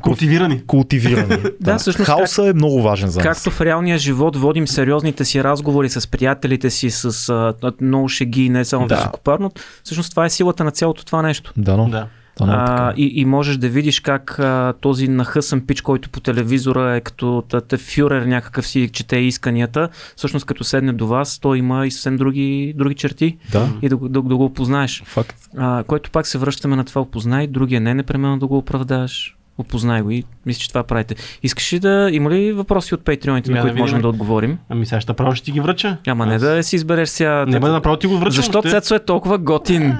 Култивирани. 0.01 0.65
култивирани. 0.67 1.37
Да, 1.61 1.77
всъщност 1.77 2.05
Хаоса 2.05 2.49
е 2.49 2.53
много 2.53 2.81
важен 2.81 3.09
за 3.09 3.19
нас. 3.19 3.23
Както 3.23 3.51
в 3.51 3.61
реалния 3.61 3.97
живот 3.97 4.37
водим 4.37 4.67
сериозните 4.67 5.25
си 5.25 5.43
разговори 5.43 5.89
с 5.89 6.07
приятелите 6.07 6.69
си, 6.69 6.89
с 6.89 7.29
а, 7.29 7.71
много 7.81 8.09
шеги, 8.09 8.49
не 8.49 8.65
само 8.65 8.87
Да. 8.87 8.95
високопарно, 8.95 9.51
всъщност 9.83 10.09
това 10.09 10.25
е 10.25 10.29
силата 10.29 10.63
на 10.63 10.71
цялото 10.71 11.05
това 11.05 11.21
нещо. 11.21 11.53
Да, 11.57 11.77
но. 11.77 11.89
Да. 11.89 12.07
Е. 12.41 12.43
А, 12.47 12.93
и, 12.97 13.21
и 13.21 13.25
можеш 13.25 13.57
да 13.57 13.69
видиш 13.69 13.99
как 13.99 14.39
а, 14.39 14.73
този 14.81 15.07
нахъсан 15.07 15.61
пич, 15.61 15.81
който 15.81 16.09
по 16.09 16.19
телевизора 16.19 16.95
е 16.95 17.01
като 17.01 17.43
т- 17.49 17.61
т- 17.61 17.77
фюрер 17.77 18.25
някакъв 18.25 18.67
си 18.67 18.89
чете 18.93 19.17
исканията, 19.17 19.89
всъщност 20.15 20.45
като 20.45 20.63
седне 20.63 20.93
до 20.93 21.07
вас, 21.07 21.39
той 21.39 21.57
има 21.57 21.87
и 21.87 21.91
съвсем 21.91 22.17
други, 22.17 22.73
други 22.77 22.95
черти 22.95 23.37
Да, 23.51 23.69
и 23.81 23.89
да, 23.89 23.97
да, 23.97 24.09
да 24.09 24.21
го 24.21 24.45
опознаеш. 24.45 25.03
факт. 25.05 25.35
А, 25.57 25.83
което 25.83 26.11
пак 26.11 26.27
се 26.27 26.37
връщаме 26.37 26.75
на 26.75 26.83
това 26.85 27.01
опознай, 27.01 27.47
другия 27.47 27.81
не 27.81 27.93
непременно 27.93 28.39
да 28.39 28.47
го 28.47 28.57
оправдаш. 28.57 29.37
Опознай 29.57 30.01
го 30.01 30.11
и 30.11 30.23
мисля, 30.45 30.59
че 30.59 30.67
това 30.69 30.83
правите. 30.83 31.15
Искаш 31.43 31.73
ли 31.73 31.79
да... 31.79 32.09
Има 32.11 32.29
ли 32.29 32.53
въпроси 32.53 32.93
от 32.95 33.05
патреоните, 33.05 33.51
на 33.51 33.55
да 33.55 33.61
които 33.61 33.77
можем 33.77 33.95
видим. 33.95 34.01
да 34.01 34.09
отговорим? 34.09 34.57
Ами 34.69 34.85
сега 34.85 35.01
ще 35.01 35.11
направо 35.11 35.35
ще 35.35 35.45
ти 35.45 35.51
ги 35.51 35.59
връча. 35.59 35.97
Ама 36.07 36.25
не 36.25 36.35
Аз- 36.35 36.41
да 36.41 36.63
си 36.63 36.75
избереш 36.75 37.09
сега. 37.09 37.45
Не, 37.45 37.59
бе, 37.59 37.67
направо 37.67 37.97
ти 37.97 38.07
го 38.07 38.17
връчам. 38.17 38.31
Защо 38.31 38.59
ще- 38.59 38.69
Цецо 38.69 38.95
е 38.95 38.99
толкова 38.99 39.37
готин? 39.37 39.97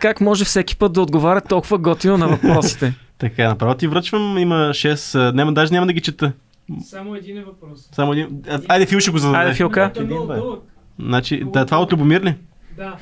Как 0.00 0.20
може 0.20 0.44
всеки 0.44 0.76
път 0.76 0.92
да 0.92 1.02
отговаря 1.02 1.40
толкова 1.40 1.78
готино 1.78 2.16
на 2.18 2.28
въпросите? 2.28 2.94
Така, 3.18 3.48
направо 3.48 3.74
ти 3.74 3.86
връчвам. 3.86 4.38
Има 4.38 4.54
6. 4.54 5.32
Няма, 5.32 5.52
даже 5.52 5.72
няма 5.72 5.86
да 5.86 5.92
ги 5.92 6.00
чета. 6.00 6.32
Само 6.82 7.14
един 7.14 7.38
е 7.38 7.44
въпрос. 7.44 7.88
Само 7.92 8.12
един. 8.12 8.42
Айде, 8.68 8.86
Фил 8.86 9.00
ще 9.00 9.10
го 9.10 9.18
зададе. 9.18 9.38
Айде, 9.38 9.54
Филка. 9.54 9.92
Е. 9.96 10.00
Значи, 10.98 11.42
да, 11.46 11.64
това 11.66 11.78
от 11.78 11.92
Любомир 11.92 12.22
ли? 12.22 12.34
Да. 12.76 12.96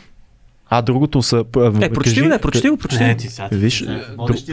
А 0.70 0.82
другото 0.82 1.22
са... 1.22 1.38
Е, 1.80 1.92
прочети 1.92 2.20
го, 2.22 2.28
не, 2.28 2.38
прочети 2.38 2.68
го, 2.68 2.76
прочети. 2.76 3.04
Не, 3.04 3.16
ти 3.16 3.28
сега. 3.28 3.48
ти- 3.48 3.56
Виж, 3.56 3.84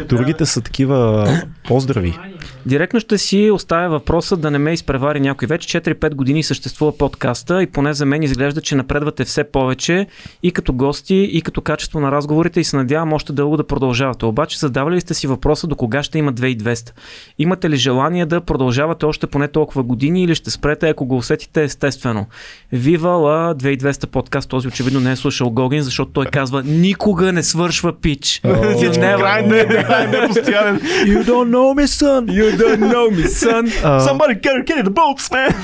другите 0.09 0.45
са 0.45 0.61
такива 0.61 1.27
поздрави. 1.67 2.17
Директно 2.65 2.99
ще 2.99 3.17
си 3.17 3.51
оставя 3.53 3.89
въпроса 3.89 4.37
да 4.37 4.51
не 4.51 4.57
ме 4.57 4.73
изпревари 4.73 5.19
някой. 5.19 5.47
Вече 5.47 5.81
4-5 5.81 6.13
години 6.15 6.43
съществува 6.43 6.97
подкаста 6.97 7.63
и 7.63 7.67
поне 7.67 7.93
за 7.93 8.05
мен 8.05 8.23
изглежда, 8.23 8.61
че 8.61 8.75
напредвате 8.75 9.25
все 9.25 9.43
повече 9.43 10.07
и 10.43 10.51
като 10.51 10.73
гости, 10.73 11.15
и 11.15 11.41
като 11.41 11.61
качество 11.61 11.99
на 11.99 12.11
разговорите 12.11 12.59
и 12.59 12.63
се 12.63 12.75
надявам 12.77 13.13
още 13.13 13.33
дълго 13.33 13.57
да 13.57 13.67
продължавате. 13.67 14.25
Обаче 14.25 14.59
задавали 14.59 14.95
ли 14.95 15.01
сте 15.01 15.13
си 15.13 15.27
въпроса 15.27 15.67
до 15.67 15.75
кога 15.75 16.03
ще 16.03 16.19
има 16.19 16.33
2200? 16.33 16.91
Имате 17.39 17.69
ли 17.69 17.75
желание 17.75 18.25
да 18.25 18.41
продължавате 18.41 19.05
още 19.05 19.27
поне 19.27 19.47
толкова 19.47 19.83
години 19.83 20.23
или 20.23 20.35
ще 20.35 20.51
спрете, 20.51 20.89
ако 20.89 21.05
го 21.05 21.17
усетите 21.17 21.63
естествено? 21.63 22.25
Viva 22.73 22.97
la 22.99 23.55
2200 23.55 24.05
подкаст, 24.05 24.49
този 24.49 24.67
очевидно 24.67 24.99
не 24.99 25.11
е 25.11 25.15
слушал 25.15 25.49
Гогин, 25.49 25.81
защото 25.81 26.10
той 26.13 26.25
казва 26.25 26.63
никога 26.63 27.31
не 27.31 27.43
свършва 27.43 27.93
пич. 27.93 28.41
Всички 28.75 28.99
Never. 28.99 29.17
Край 29.17 29.41
не, 29.41 29.63
не 30.07 30.23
е 30.23 30.27
постоянен. 30.27 30.79
You 31.05 31.23
don't 31.23 31.49
know 31.49 31.81
me, 31.81 31.85
son! 31.85 32.25
You 32.25 32.57
don't 32.57 32.93
know 32.93 33.15
me, 33.15 33.25
son. 33.27 33.71
А, 33.83 33.99
Somebody 33.99 34.41
get, 34.41 34.67
get 34.67 34.83
the 34.83 34.89
boats, 34.89 35.31
man! 35.31 35.55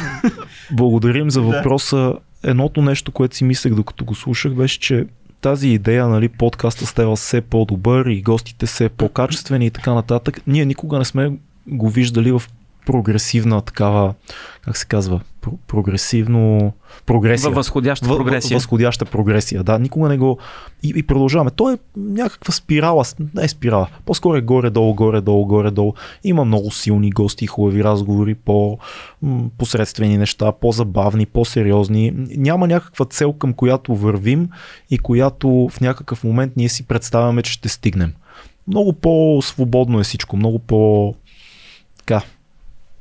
Благодарим 0.72 1.32
за 1.32 1.42
въпроса. 1.42 2.14
Едното 2.44 2.82
нещо, 2.82 3.12
което 3.12 3.36
си 3.36 3.44
мислех 3.44 3.74
докато 3.74 4.06
го 4.06 4.16
слушах, 4.16 4.54
беше, 4.54 4.80
че 4.80 5.06
тази 5.42 5.70
идея, 5.70 6.08
нали, 6.08 6.30
подкаста 6.30 6.86
става 6.86 7.16
все 7.16 7.42
по-добър 7.42 8.06
и 8.06 8.22
гостите 8.22 8.66
все 8.66 8.90
по-качествени 8.90 9.66
и 9.66 9.72
така 9.72 9.94
нататък. 9.94 10.42
Ние 10.48 10.66
никога 10.66 10.98
не 10.98 11.06
сме 11.06 11.32
го 11.68 11.90
виждали 11.90 12.32
в 12.32 12.42
прогресивна 12.88 13.62
такава, 13.62 14.14
как 14.62 14.78
се 14.78 14.86
казва, 14.86 15.22
Про- 15.42 15.58
прогресивно, 15.68 16.74
прогресия. 17.06 17.52
Възходяща 17.52 18.08
прогресия. 18.08 18.58
Възходяща 18.58 19.06
прогресия, 19.06 19.64
да. 19.64 19.80
Никога 19.80 20.10
не 20.10 20.18
го... 20.18 20.38
И, 20.84 20.94
и 20.96 21.04
продължаваме. 21.04 21.52
То 21.52 21.72
е 21.72 21.78
някаква 21.98 22.54
спирала, 22.54 23.04
не 23.36 23.44
е 23.44 23.48
спирала. 23.48 23.88
По-скоро 24.06 24.38
е 24.38 24.42
горе-долу, 24.42 24.94
горе-долу, 24.94 25.46
горе-долу. 25.46 25.94
Има 26.24 26.46
много 26.46 26.72
силни 26.72 27.10
гости, 27.10 27.48
хубави 27.48 27.84
разговори, 27.84 28.36
по 28.36 28.78
м, 29.22 29.50
посредствени 29.58 30.18
неща, 30.18 30.52
по-забавни, 30.52 31.26
по-сериозни. 31.26 32.14
Няма 32.38 32.68
някаква 32.68 33.06
цел 33.06 33.34
към 33.34 33.54
която 33.54 33.96
вървим 33.96 34.50
и 34.90 34.98
която 34.98 35.70
в 35.72 35.82
някакъв 35.82 36.24
момент 36.24 36.54
ние 36.56 36.70
си 36.70 36.88
представяме, 36.88 37.44
че 37.44 37.52
ще 37.52 37.70
стигнем. 37.70 38.14
Много 38.68 38.94
по-свободно 38.94 40.00
е 40.00 40.04
всичко, 40.04 40.38
много 40.38 40.60
по... 40.60 41.14
Така, 41.98 42.22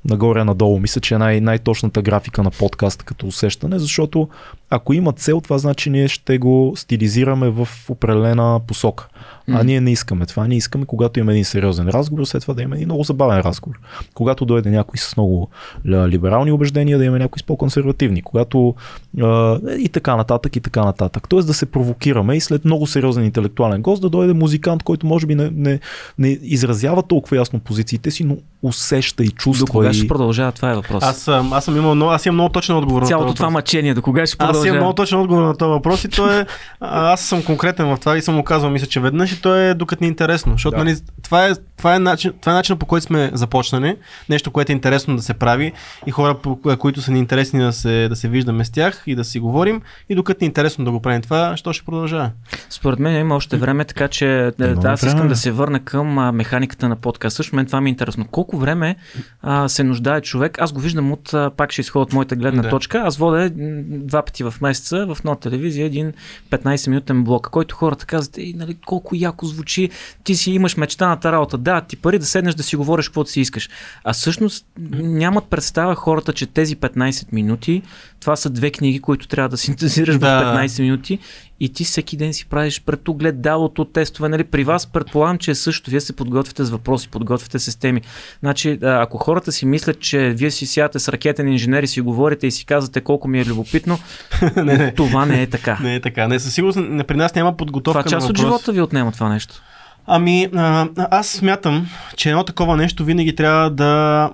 нагоре-надолу. 0.06 0.78
Мисля, 0.78 1.00
че 1.00 1.14
е 1.14 1.18
най- 1.18 1.40
най-точната 1.40 2.02
графика 2.02 2.42
на 2.42 2.50
подкаста 2.50 3.04
като 3.04 3.26
усещане, 3.26 3.78
защото 3.78 4.28
ако 4.70 4.92
има 4.92 5.12
цел, 5.12 5.40
това 5.40 5.58
значи 5.58 5.90
ние 5.90 6.08
ще 6.08 6.38
го 6.38 6.72
стилизираме 6.76 7.50
в 7.50 7.68
определена 7.88 8.60
посока. 8.66 9.08
А 9.52 9.62
ние 9.64 9.80
не 9.80 9.92
искаме 9.92 10.26
това. 10.26 10.46
Ние 10.46 10.58
искаме, 10.58 10.86
когато 10.86 11.20
има 11.20 11.32
един 11.32 11.44
сериозен 11.44 11.88
разговор, 11.88 12.24
след 12.24 12.42
това 12.42 12.54
да 12.54 12.62
има 12.62 12.74
един 12.74 12.88
много 12.88 13.02
забавен 13.02 13.40
разговор. 13.40 13.78
Когато 14.14 14.44
дойде 14.44 14.70
някой 14.70 14.98
с 14.98 15.16
много 15.16 15.48
либерални 15.86 16.52
убеждения, 16.52 16.98
да 16.98 17.04
има 17.04 17.18
някой 17.18 17.38
с 17.38 17.42
по-консервативни. 17.42 18.22
Когато 18.22 18.74
а, 19.22 19.60
и 19.78 19.88
така 19.88 20.16
нататък, 20.16 20.56
и 20.56 20.60
така 20.60 20.84
нататък. 20.84 21.28
Тоест 21.28 21.46
да 21.46 21.54
се 21.54 21.66
провокираме 21.66 22.36
и 22.36 22.40
след 22.40 22.64
много 22.64 22.86
сериозен 22.86 23.24
интелектуален 23.24 23.82
гост 23.82 24.02
да 24.02 24.08
дойде 24.08 24.32
музикант, 24.32 24.82
който 24.82 25.06
може 25.06 25.26
би 25.26 25.34
не, 25.34 25.50
не, 25.54 25.80
не 26.18 26.28
изразява 26.42 27.02
толкова 27.02 27.36
ясно 27.36 27.58
позициите 27.58 28.10
си, 28.10 28.24
но 28.24 28.36
усеща 28.62 29.24
и 29.24 29.28
чувства. 29.28 29.66
До 29.66 29.72
кога 29.72 29.90
и... 29.90 29.94
ще 29.94 30.08
продължава? 30.08 30.52
Това 30.52 30.70
е 30.70 30.74
въпрос. 30.74 31.04
Аз, 31.04 31.18
съм- 31.18 31.52
аз 31.52 31.64
съм 31.64 31.76
имал 31.76 31.94
много, 31.94 32.10
аз 32.10 32.26
имам 32.26 32.36
много 32.36 32.52
точен 32.52 32.76
отговор 32.76 33.02
на 33.02 33.08
Цялото 33.08 33.34
това 33.34 33.50
мъчение, 33.50 33.94
до 33.94 34.02
кога 34.02 34.26
ще 34.26 34.38
Аз 34.58 34.66
имам 34.66 34.78
много 34.78 34.94
точен 34.94 35.18
отговор 35.20 35.42
на 35.42 35.56
този 35.56 35.68
въпрос 35.70 36.04
и 36.04 36.08
то 36.08 36.30
е, 36.30 36.46
аз 36.80 37.20
съм 37.20 37.42
конкретен 37.42 37.86
в 37.86 37.96
това 38.00 38.16
и 38.16 38.22
съм 38.22 38.36
го 38.36 38.44
казал, 38.44 38.70
мисля, 38.70 38.86
че 38.86 39.00
веднъж 39.00 39.32
и 39.32 39.42
то 39.42 39.54
е 39.54 39.74
докато 39.74 40.04
ни 40.04 40.06
е 40.06 40.08
интересно. 40.08 40.52
Защото 40.52 40.76
Да. 40.76 40.84
нали, 40.84 40.96
това, 41.22 41.46
е, 41.46 41.50
това, 41.76 41.94
е 41.94 41.98
начин, 41.98 42.32
това 42.40 42.52
е 42.52 42.54
начинът 42.54 42.78
по 42.80 42.86
който 42.86 43.06
сме 43.06 43.30
започнали, 43.34 43.96
нещо, 44.28 44.50
което 44.50 44.72
е 44.72 44.74
интересно 44.74 45.16
да 45.16 45.22
се 45.22 45.34
прави 45.34 45.72
и 46.06 46.10
хора, 46.10 46.34
по, 46.34 46.58
които 46.78 47.02
са 47.02 47.12
ни 47.12 47.18
интересни 47.18 47.60
да 47.60 47.72
се, 47.72 48.08
да 48.08 48.16
се 48.16 48.28
виждаме 48.28 48.64
с 48.64 48.70
тях 48.70 49.02
и 49.06 49.14
да 49.14 49.24
си 49.24 49.40
говорим 49.40 49.82
и 50.08 50.14
докато 50.14 50.38
ни 50.40 50.46
е 50.46 50.48
интересно 50.48 50.84
да 50.84 50.90
го 50.90 51.02
правим 51.02 51.22
това, 51.22 51.56
що 51.56 51.72
ще 51.72 51.84
продължава. 51.84 52.30
Според 52.70 52.98
мен 52.98 53.20
има 53.20 53.34
още 53.36 53.56
време, 53.56 53.84
така 53.84 54.08
че 54.08 54.50
да, 54.58 54.76
аз 54.84 55.02
искам 55.02 55.28
да 55.28 55.36
се 55.36 55.50
върна 55.50 55.80
към 55.80 56.18
а, 56.18 56.32
механиката 56.32 56.88
на 56.88 56.96
подкаст. 56.96 57.36
Също 57.36 57.56
мен 57.56 57.66
това 57.66 57.80
ми 57.80 57.90
е 57.90 57.92
интересно. 57.92 58.26
Колко 58.30 58.56
време 58.56 58.96
а, 59.42 59.68
се 59.68 59.84
нуждае 59.84 60.20
човек? 60.20 60.60
Аз 60.60 60.72
го 60.72 60.80
виждам 60.80 61.12
от, 61.12 61.34
а, 61.34 61.50
пак 61.56 61.72
ще 61.72 61.80
изходя 61.80 62.02
от 62.02 62.12
моята 62.12 62.36
гледна 62.36 62.62
Да. 62.62 62.68
точка. 62.68 63.02
Аз 63.04 63.16
водя 63.16 63.50
два 63.88 64.22
пъти 64.22 64.44
в 64.50 64.60
месеца 64.60 65.06
в 65.14 65.24
нова 65.24 65.40
телевизия 65.40 65.86
един 65.86 66.12
15-минутен 66.50 67.24
блок, 67.24 67.48
който 67.50 67.76
хората 67.76 68.06
казват, 68.06 68.38
Ей, 68.38 68.52
нали, 68.56 68.76
колко 68.86 69.14
яко 69.14 69.46
звучи, 69.46 69.90
ти 70.24 70.34
си 70.34 70.50
имаш 70.50 70.76
мечтаната 70.76 71.32
работа. 71.32 71.58
Да, 71.58 71.80
ти 71.80 71.96
пари 71.96 72.18
да 72.18 72.26
седнеш 72.26 72.54
да 72.54 72.62
си 72.62 72.76
говориш 72.76 73.08
каквото 73.08 73.30
си 73.30 73.40
искаш. 73.40 73.68
А 74.04 74.12
всъщност 74.12 74.66
нямат 74.98 75.44
представа 75.44 75.94
хората, 75.94 76.32
че 76.32 76.46
тези 76.46 76.76
15 76.76 77.32
минути, 77.32 77.82
това 78.26 78.36
са 78.36 78.50
две 78.50 78.70
книги, 78.70 79.00
които 79.00 79.28
трябва 79.28 79.48
да 79.48 79.56
синтезираш 79.56 80.18
Да. 80.18 80.52
в 80.54 80.56
15 80.66 80.82
минути 80.82 81.18
и 81.60 81.68
ти 81.68 81.84
всеки 81.84 82.16
ден 82.16 82.34
си 82.34 82.46
правиш 82.46 82.82
пред 82.86 83.08
огледалото 83.08 83.84
тестове. 83.84 84.28
Нали? 84.28 84.44
При 84.44 84.64
вас 84.64 84.86
предполагам, 84.86 85.38
че 85.38 85.50
е 85.50 85.54
също. 85.54 85.90
Вие 85.90 86.00
се 86.00 86.16
подготвяте 86.16 86.64
с 86.64 86.70
въпроси, 86.70 87.08
подготвяте 87.08 87.58
с 87.58 87.76
теми. 87.76 88.02
Значи, 88.40 88.78
ако 88.82 89.18
хората 89.18 89.52
си 89.52 89.66
мислят, 89.66 90.00
че 90.00 90.28
вие 90.30 90.50
си 90.50 90.66
сядате 90.66 90.98
с 90.98 91.08
ракетен 91.08 91.48
инженер 91.48 91.82
и 91.82 91.86
си 91.86 92.00
говорите 92.00 92.46
и 92.46 92.50
си 92.50 92.66
казвате 92.66 93.00
колко 93.00 93.28
ми 93.28 93.40
е 93.40 93.44
любопитно, 93.44 93.98
не, 94.56 94.76
не. 94.76 94.94
това 94.94 95.26
не 95.26 95.42
е 95.42 95.46
така. 95.46 95.78
Не 95.82 95.94
е 95.94 96.00
така. 96.00 96.28
Не, 96.28 96.40
със 96.40 96.54
сигурност 96.54 97.06
при 97.06 97.16
нас 97.16 97.34
няма 97.34 97.56
подготовка 97.56 98.04
Това 98.04 98.10
част 98.10 98.30
от 98.30 98.38
живота 98.38 98.72
ви 98.72 98.80
отнема 98.80 99.12
това 99.12 99.28
нещо. 99.28 99.62
Ами, 100.06 100.48
а, 100.56 100.86
аз 101.10 101.26
смятам, 101.28 101.86
че 102.16 102.30
едно 102.30 102.44
такова 102.44 102.76
нещо 102.76 103.04
винаги 103.04 103.34
трябва 103.34 103.70
да. 103.70 104.30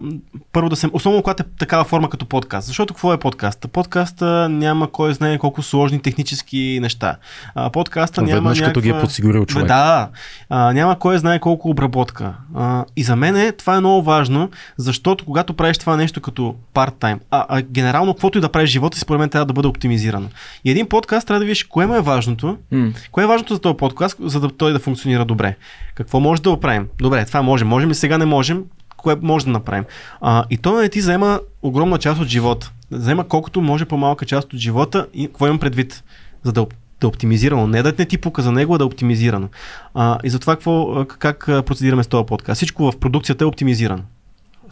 Първо 0.53 0.69
да 0.69 0.77
се. 0.77 0.89
Особено 0.93 1.23
когато 1.23 1.43
е 1.43 1.47
такава 1.59 1.85
форма 1.85 2.11
като 2.11 2.27
подкаст. 2.27 2.67
Защото 2.67 2.95
какво 2.95 3.13
е 3.13 3.19
подкаста? 3.19 3.69
Подкаста 3.69 4.49
няма 4.49 4.91
кой 4.91 5.15
знае 5.15 5.39
колко 5.39 5.63
сложни 5.63 6.03
технически 6.03 6.79
неща. 6.83 7.17
А, 7.55 7.71
подкаста 7.71 8.23
няма. 8.23 8.35
Веднъж 8.35 8.61
като 8.61 8.81
ги 8.81 8.89
е 8.89 8.93
някаква- 8.93 9.07
подсигурил 9.07 9.47
човек. 9.47 9.67
Да, 9.69 10.09
а, 10.49 10.73
няма 10.73 10.99
кой 10.99 11.19
знае 11.19 11.39
колко 11.39 11.71
обработка. 11.71 12.35
А, 12.55 12.85
и 12.97 13.03
за 13.03 13.17
мен 13.17 13.37
е, 13.37 13.53
това 13.53 13.77
е 13.77 13.81
много 13.81 14.03
важно, 14.03 14.51
защото 14.77 15.25
когато 15.25 15.55
правиш 15.55 15.79
това 15.79 15.97
нещо 15.97 16.21
като 16.21 16.55
парт-тайм, 16.75 17.19
а, 17.31 17.47
а 17.49 17.63
генерално 17.63 18.15
каквото 18.15 18.39
и 18.39 18.41
да 18.41 18.49
правиш 18.49 18.71
живота, 18.71 18.97
си, 18.97 19.01
според 19.01 19.21
мен 19.21 19.29
трябва 19.29 19.47
да 19.47 19.53
бъде 19.53 19.69
оптимизирано. 19.69 20.29
И 20.65 20.71
един 20.71 20.89
подкаст 20.89 21.27
трябва 21.27 21.39
да 21.39 21.45
видиш 21.45 21.65
кое 21.65 21.87
му 21.87 21.95
е 21.95 22.01
важното, 22.01 22.59
М. 22.73 22.93
Кое 23.13 23.25
е 23.25 23.27
важното 23.27 23.55
за 23.55 23.61
този 23.61 23.77
подкаст, 23.77 24.17
за 24.21 24.41
да 24.41 24.49
той 24.49 24.73
да 24.73 24.79
функционира 24.79 25.25
добре? 25.25 25.57
Какво 25.95 26.21
може 26.21 26.43
да 26.43 26.51
оправим? 26.51 26.89
Добре, 26.99 27.25
това 27.25 27.43
можем. 27.43 27.69
Можем 27.69 27.91
ли 27.91 27.95
сега 27.95 28.19
не 28.19 28.25
можем? 28.25 28.65
Кое 28.97 29.17
може 29.23 29.45
да 29.45 29.51
направим? 29.51 29.85
А, 30.21 30.45
и 30.51 30.59
то 30.59 30.81
не 30.81 30.89
ти 30.89 31.01
заема 31.01 31.41
огромна 31.63 31.99
част 31.99 32.21
от 32.21 32.29
живота. 32.29 32.73
Заема 32.91 33.29
колкото 33.29 33.61
може 33.61 33.85
по-малка 33.85 34.27
част 34.27 34.53
от 34.53 34.59
живота 34.59 35.07
и 35.15 35.27
какво 35.27 35.47
имам 35.47 35.59
предвид? 35.59 36.05
За 36.43 36.53
да, 36.53 36.61
да 36.61 36.69
е 37.03 37.07
оптимизирано. 37.07 37.67
Не 37.67 37.83
да 37.83 37.95
не 37.99 38.05
ти 38.05 38.19
пука 38.19 38.43
за 38.43 38.53
него, 38.53 38.75
а 38.75 38.79
да 38.79 38.85
е 38.85 38.87
оптимизирано. 38.87 39.49
А, 39.95 40.19
и 40.25 40.31
затова 40.31 40.57
какво, 40.57 41.05
как 41.05 41.47
процедираме 41.47 42.03
с 42.03 42.07
този 42.07 42.27
подкаст? 42.27 42.57
Всичко 42.57 42.93
в 42.93 42.99
продукцията 42.99 43.45
е 43.45 43.47
оптимизирано. 43.47 44.03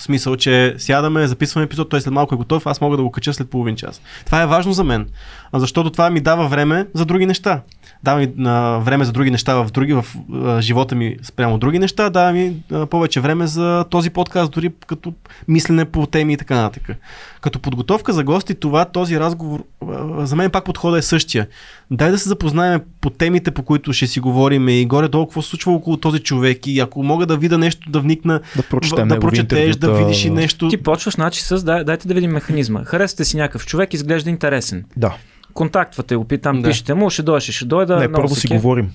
В 0.01 0.03
смисъл, 0.03 0.37
че 0.37 0.75
сядаме, 0.79 1.27
записваме 1.27 1.65
епизод, 1.65 1.89
той 1.89 2.01
след 2.01 2.13
малко 2.13 2.35
е 2.35 2.39
готов, 2.39 2.67
аз 2.67 2.81
мога 2.81 2.97
да 2.97 3.03
го 3.03 3.11
кача 3.11 3.35
след 3.35 3.51
половин 3.51 3.77
час. 3.77 4.01
Това 4.27 4.43
е 4.43 4.47
важно 4.47 4.73
за 4.73 4.85
мен, 4.85 5.07
защото 5.55 5.91
това 5.91 6.11
ми 6.11 6.21
дава 6.21 6.49
време 6.49 6.87
за 6.95 7.05
други 7.05 7.27
неща. 7.27 7.61
Дава 8.03 8.19
ми 8.19 8.33
а, 8.47 8.79
време 8.79 9.05
за 9.05 9.13
други 9.13 9.31
неща 9.31 9.55
в 9.55 9.71
други, 9.71 9.93
в 9.93 10.05
а, 10.35 10.61
живота 10.61 10.95
ми 10.95 11.17
спрямо 11.23 11.59
други 11.59 11.79
неща, 11.79 12.11
дава 12.11 12.33
ми 12.33 12.57
а, 12.73 12.87
повече 12.87 13.21
време 13.21 13.47
за 13.47 13.85
този 13.91 14.11
подкаст, 14.11 14.53
дори 14.53 14.71
като 14.87 15.13
мислене 15.49 15.85
по 15.85 16.07
теми 16.07 16.33
и 16.33 16.37
така 16.37 16.55
нататък. 16.55 16.97
Като 17.41 17.59
подготовка 17.59 18.13
за 18.13 18.25
гости, 18.25 18.55
това, 18.55 18.85
този 18.85 19.21
разговор, 19.21 19.65
а, 19.91 20.27
за 20.27 20.37
мен 20.37 20.51
пак 20.51 20.65
подхода 20.65 20.99
е 20.99 21.03
същия. 21.03 21.47
Дай 21.93 22.11
да 22.11 22.19
се 22.19 22.29
запознаем 22.29 22.81
по 23.01 23.11
темите, 23.11 23.51
по 23.51 23.63
които 23.63 23.93
ще 23.93 24.07
си 24.07 24.21
говорим 24.21 24.69
и 24.69 24.87
горе-долу 24.87 25.27
какво 25.27 25.43
се 25.43 25.49
случва 25.51 25.73
около 25.73 25.97
този 25.97 26.19
човек 26.19 26.67
и 26.67 26.81
ако 26.81 27.03
мога 27.03 27.27
да 27.27 27.37
видя 27.37 27.59
нещо, 27.59 27.91
да 27.91 28.01
вникна, 28.01 28.41
Да 28.57 28.63
прочетем 28.63 29.09
да 29.09 29.21
прочетеш, 29.21 29.77
да 29.77 29.93
видиш 29.95 30.25
и 30.25 30.31
нещо. 30.31 30.69
Ти 30.69 30.77
почваш 30.77 31.15
значи 31.15 31.43
с 31.43 31.65
дай, 31.65 31.85
дайте 31.85 32.09
да 32.09 32.15
видим 32.15 32.31
механизма. 32.31 32.85
Харесате 32.85 33.25
си 33.25 33.37
някакъв 33.37 33.67
човек, 33.67 33.95
изглежда 33.95 34.31
интересен. 34.31 34.85
Да. 34.97 35.15
Контактвате 35.55 36.17
го, 36.17 36.25
питам, 36.25 36.63
Да. 36.63 36.69
пишете 36.69 36.95
му, 36.95 37.11
ще 37.11 37.23
дойде, 37.23 37.41
ще 37.53 37.65
дойде. 37.65 37.97
не, 37.97 38.13
първо 38.13 38.29
се 38.29 38.41
си 38.41 38.49
кеф. 38.49 38.57
говорим. 38.57 38.91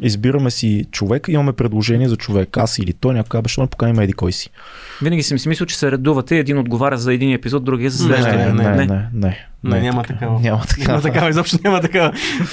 Избираме 0.00 0.50
си 0.50 0.84
човек, 0.90 1.26
имаме 1.28 1.52
предложение 1.52 2.08
за 2.08 2.16
човек. 2.16 2.56
Аз 2.56 2.78
или 2.78 2.92
той, 2.92 3.14
някой 3.14 3.42
беше, 3.42 3.60
да 3.60 3.66
поканим 3.66 4.00
еди 4.00 4.12
кой 4.12 4.32
си. 4.32 4.50
Винаги 5.02 5.22
съм 5.22 5.38
си 5.38 5.48
мислил, 5.48 5.66
че 5.66 5.78
се 5.78 5.90
редувате, 5.92 6.38
един 6.38 6.58
отговаря 6.58 6.98
за 6.98 7.14
един 7.14 7.32
епизод, 7.32 7.64
другия 7.64 7.90
за 7.90 8.08
Не, 8.08 8.14
следващия. 8.14 8.54
не, 8.54 8.62
не, 8.62 8.70
не, 8.70 8.76
не. 8.76 8.86
не, 8.86 9.08
не, 9.14 9.36
Не, 9.64 9.78
е 9.78 9.82
няма 9.82 10.02
така. 10.02 10.14
такава. 10.14 10.40
Няма 10.40 10.60
такава. 10.60 10.88
Няма 10.88 11.02
такава, 11.02 11.30
изобщо 11.30 11.58
няма 11.64 11.80
такава. 11.80 12.12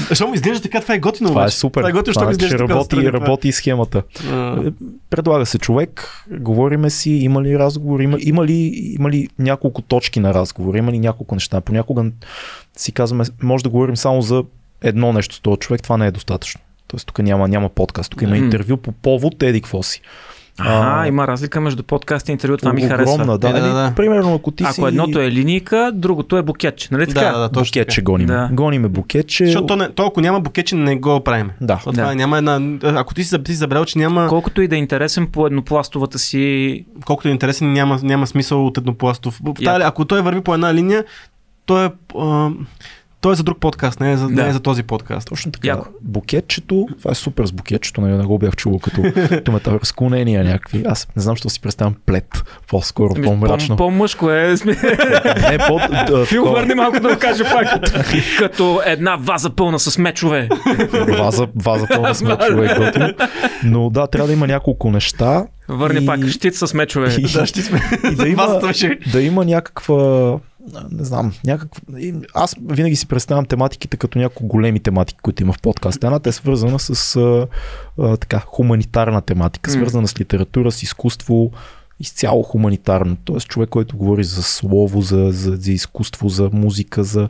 Защо 0.10 0.28
ми 0.28 0.36
изглежда 0.36 0.62
така, 0.64 0.82
това 0.82 0.94
е 0.96 1.00
готино. 1.00 1.30
Това 1.30 1.46
е 1.46 1.50
супер. 1.50 1.82
Това 1.82 1.90
е 1.90 1.94
готино, 1.94 2.14
Това 2.14 2.26
е, 2.26 2.28
че 2.28 2.32
изглежда 2.32 2.58
така 2.58 2.70
работи, 2.70 2.82
отстрани, 2.82 3.06
това. 3.06 3.20
работи 3.20 3.48
и 3.48 3.52
схемата. 3.52 4.04
А, 4.26 4.60
Е, 4.60 4.72
Предлага 5.10 5.46
се 5.46 5.58
човек, 5.60 6.10
говориме 6.32 6.90
си, 6.90 7.12
има 7.12 7.44
ли 7.44 7.60
разговор, 7.60 8.00
има, 8.00 8.18
има, 8.22 8.46
ли, 8.46 8.54
има 9.00 9.10
ли 9.10 9.28
няколко 9.40 9.82
точки 9.82 10.20
на 10.20 10.34
разговор, 10.34 10.76
има 10.76 10.92
ли 10.92 11.00
няколко 11.00 11.36
неща. 11.36 11.62
Понякога 11.62 12.06
си 12.78 12.92
казваме, 12.92 13.24
може 13.44 13.64
да 13.64 13.70
говорим 13.70 13.98
само 13.98 14.22
за 14.22 14.44
едно 14.82 15.14
нещо 15.14 15.36
с 15.36 15.40
този 15.40 15.58
човек, 15.58 15.84
това 15.84 15.98
не 15.98 16.08
е 16.08 16.12
достатъчно. 16.12 16.62
Тоест 16.96 17.08
тук 17.08 17.20
няма, 17.20 17.48
няма 17.48 17.70
подкаст, 17.70 18.12
тук 18.12 18.22
има 18.22 18.38
интервю 18.38 18.78
по 18.78 18.92
повод 18.92 19.44
еди 19.44 19.62
какво 19.62 19.84
си. 19.84 20.02
Ага, 20.58 21.02
А, 21.02 21.08
има 21.08 21.28
разлика 21.28 21.62
между 21.62 21.84
подкаст 21.84 22.30
и 22.30 22.32
интервю, 22.32 22.58
това 22.58 22.74
ми 22.74 22.86
Огромна, 22.86 22.98
харесва. 22.98 23.38
да. 23.38 23.50
Е, 23.50 23.54
да, 23.54 23.74
да. 23.74 23.94
Примерно 23.96 24.36
ако 24.36 24.52
ти 24.52 24.64
Ако 24.64 24.74
си... 24.74 24.82
едното 24.84 25.22
е 25.22 25.32
линейка, 25.32 25.92
другото 25.94 26.38
е 26.38 26.42
букетче, 26.42 26.88
нали 26.92 27.08
така? 27.08 27.20
Да, 27.22 27.32
да, 27.32 27.40
да, 27.40 27.50
точно 27.50 27.72
букетче 27.72 27.96
така. 27.96 28.04
гоним. 28.04 28.28
Да. 28.28 28.50
Гониме 28.52 28.88
букетче. 28.88 29.46
Защото 29.46 29.66
то, 29.68 29.76
не, 29.76 29.90
то, 29.90 30.06
ако 30.06 30.22
няма 30.22 30.40
букетче, 30.40 30.76
не 30.76 30.96
го 30.96 31.20
правим. 31.22 31.52
Да. 31.62 31.76
То 31.76 31.92
Това 31.92 32.06
Да. 32.06 32.12
е, 32.12 32.16
няма 32.16 32.38
една... 32.38 32.62
Ако 32.84 33.14
ти 33.14 33.24
си, 33.24 33.44
ти 33.44 33.54
забрал, 33.54 33.86
че 33.86 34.00
няма... 34.00 34.28
Колкото 34.28 34.62
и 34.62 34.68
да 34.68 34.76
е 34.76 34.80
интересен 34.80 35.28
по 35.28 35.48
еднопластовата 35.48 36.20
си... 36.20 36.86
Колкото 37.06 37.28
е 37.28 37.32
интересен, 37.32 37.74
няма, 37.74 38.00
няма 38.04 38.28
смисъл 38.28 38.68
от 38.68 38.78
еднопластов. 38.78 39.40
Я. 39.60 39.66
тази- 39.66 39.84
Ако 39.84 40.06
той 40.06 40.22
върви 40.22 40.42
по 40.42 40.54
една 40.54 40.74
линия, 40.74 41.04
той 41.66 41.86
е... 41.86 41.90
А, 42.18 42.50
той 43.26 43.32
е 43.32 43.36
за 43.36 43.44
друг 43.44 43.60
подкаст, 43.60 44.00
не 44.00 44.12
е 44.12 44.18
за, 44.18 44.28
Да. 44.28 44.44
не 44.44 44.50
е 44.50 44.54
за 44.54 44.60
този 44.60 44.84
подкаст. 44.84 45.28
Точно 45.28 45.52
така. 45.52 45.68
Яко. 45.68 45.86
Букетчето, 46.02 46.88
това 47.00 47.12
е 47.12 47.16
супер 47.16 47.46
с 47.46 47.52
букетчето, 47.52 48.02
нали, 48.02 48.14
не 48.14 48.24
го 48.24 48.40
бях 48.40 48.56
чувал 48.56 48.80
като, 48.80 49.02
метал, 49.52 49.74
разклонения 49.74 50.44
някакви. 50.44 50.84
Аз 50.88 51.08
не 51.16 51.22
знам, 51.22 51.36
що 51.36 51.50
си 51.50 51.62
представям 51.62 51.96
плет, 52.06 52.28
по-скоро, 52.68 53.14
Ами, 53.16 53.26
по-мрачно. 53.26 53.76
По, 53.76 53.84
по-мъжко 53.84 54.32
е. 54.32 54.56
Не, 54.66 55.58
по, 55.58 55.80
да, 56.08 56.26
Фил, 56.26 56.42
такова, 56.44 56.52
върни 56.52 56.74
малко 56.76 57.00
да 57.00 57.10
го 57.10 57.20
кажа 57.20 57.44
пак. 57.44 57.68
Като 58.38 58.82
една 58.86 59.16
ваза 59.16 59.50
пълна 59.50 59.80
с 59.80 59.98
мечове. 59.98 60.50
ваза, 61.18 61.48
ваза 61.56 61.88
пълна 61.88 62.16
сме 62.16 62.38
човек, 62.38 62.78
готино. 62.78 63.14
Но 63.64 63.90
да, 63.90 64.08
трябва 64.08 64.28
да 64.28 64.34
има 64.34 64.48
няколко 64.48 64.92
неща 64.92 65.46
Върни 65.70 66.04
И- 66.04 66.06
пак 66.06 66.28
щит 66.28 66.56
с 66.56 66.74
мечове. 66.74 67.16
и, 67.18 67.22
Да, 67.24 67.46
ще 67.46 67.62
сме. 67.62 67.82
и 68.12 68.16
да, 68.16 68.28
има, 68.28 68.62
да 69.12 69.22
има 69.22 69.46
някаква 69.46 70.38
не 70.92 71.04
знам, 71.04 71.34
някаква... 71.46 72.00
и 72.00 72.14
Аз 72.34 72.56
винаги 72.66 72.96
си 72.96 73.08
представям 73.08 73.46
тематиките 73.46 73.98
като 73.98 74.20
няколко 74.20 74.48
големи 74.48 74.80
тематики, 74.80 75.20
които 75.22 75.44
има 75.44 75.54
в 75.54 75.62
подкаста. 75.62 76.08
Едната 76.08 76.30
е 76.30 76.34
свързана 76.34 76.80
с 76.80 77.16
а, 77.16 77.48
а, 78.00 78.18
така, 78.18 78.40
хуманитарна 78.40 79.22
тематика, 79.22 79.72
свързана 79.72 80.08
с 80.08 80.20
литература, 80.20 80.72
с 80.72 80.84
изкуство, 80.84 81.52
изцяло 82.00 82.44
хуманитарно. 82.44 83.18
Тоест 83.24 83.48
човек, 83.48 83.70
който 83.70 83.98
говори 83.98 84.24
за 84.24 84.44
слово, 84.44 85.02
за, 85.02 85.30
за, 85.32 85.52
за 85.56 85.72
изкуство, 85.72 86.30
за 86.30 86.50
музика, 86.54 87.04
за 87.04 87.30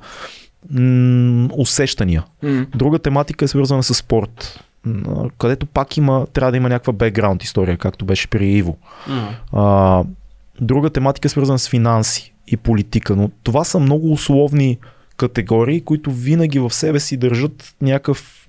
м- 0.70 1.50
усещания. 1.58 2.24
Друга 2.76 3.00
тематика 3.00 3.46
е 3.46 3.48
свързана 3.48 3.84
с 3.84 3.94
спорт, 3.94 4.60
където 5.38 5.66
пак 5.66 5.98
има, 5.98 6.28
трябва 6.34 6.52
да 6.52 6.58
има 6.58 6.70
някаква 6.70 6.94
бекграунд 6.94 7.44
история, 7.44 7.78
както 7.78 8.06
беше 8.06 8.28
при 8.28 8.48
Иво. 8.48 8.78
А, 9.54 10.04
друга 10.62 10.90
тематика 10.90 11.26
е 11.26 11.30
свързана 11.30 11.60
с 11.60 11.70
финанси 11.70 12.35
и 12.48 12.58
политика, 12.58 13.16
но 13.16 13.30
това 13.44 13.64
са 13.64 13.80
много 13.80 14.12
условни 14.12 14.78
категории, 15.18 15.82
които 15.82 16.12
винаги 16.12 16.60
в 16.60 16.74
себе 16.74 17.00
си 17.00 17.18
държат 17.18 17.76
някакъв 17.82 18.46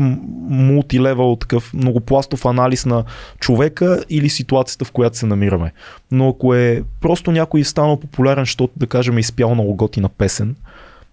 мултилевел, 0.48 1.36
такъв 1.36 1.74
многопластов 1.74 2.47
анализ 2.47 2.86
на 2.86 3.05
човека 3.39 4.05
или 4.10 4.28
ситуацията, 4.28 4.85
в 4.85 4.93
която 4.93 5.16
се 5.16 5.27
намираме. 5.27 5.73
Но 6.10 6.28
ако 6.28 6.55
е 6.55 6.82
просто 7.01 7.32
някой 7.32 7.64
станал 7.64 8.01
популярен, 8.01 8.43
защото 8.43 8.73
да 8.77 8.86
кажем 8.86 9.16
е 9.16 9.20
изпял 9.20 9.55
много 9.55 9.74
готина 9.74 10.09
песен, 10.09 10.56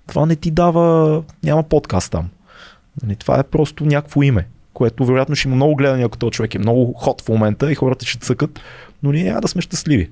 това 0.07 0.26
не 0.26 0.35
ти 0.35 0.51
дава, 0.51 1.23
няма 1.43 1.64
подкаст 1.64 2.11
там. 2.11 2.30
Нали, 3.03 3.15
Това 3.15 3.39
е 3.39 3.43
просто 3.43 3.85
някакво 3.85 4.23
име, 4.23 4.47
което 4.73 5.05
вероятно 5.05 5.35
ще 5.35 5.47
има 5.47 5.55
много 5.55 5.76
гледания, 5.76 6.05
ако 6.05 6.18
този 6.18 6.31
човек 6.31 6.55
е 6.55 6.60
много 6.60 6.93
ход 6.93 7.22
в 7.22 7.30
момента 7.30 7.72
и 7.72 7.76
хората 7.76 8.05
ще 8.05 8.19
цъкат, 8.19 8.60
но 9.03 9.11
ние 9.11 9.23
няма 9.23 9.41
да 9.41 9.47
сме 9.47 9.61
щастливи. 9.61 10.10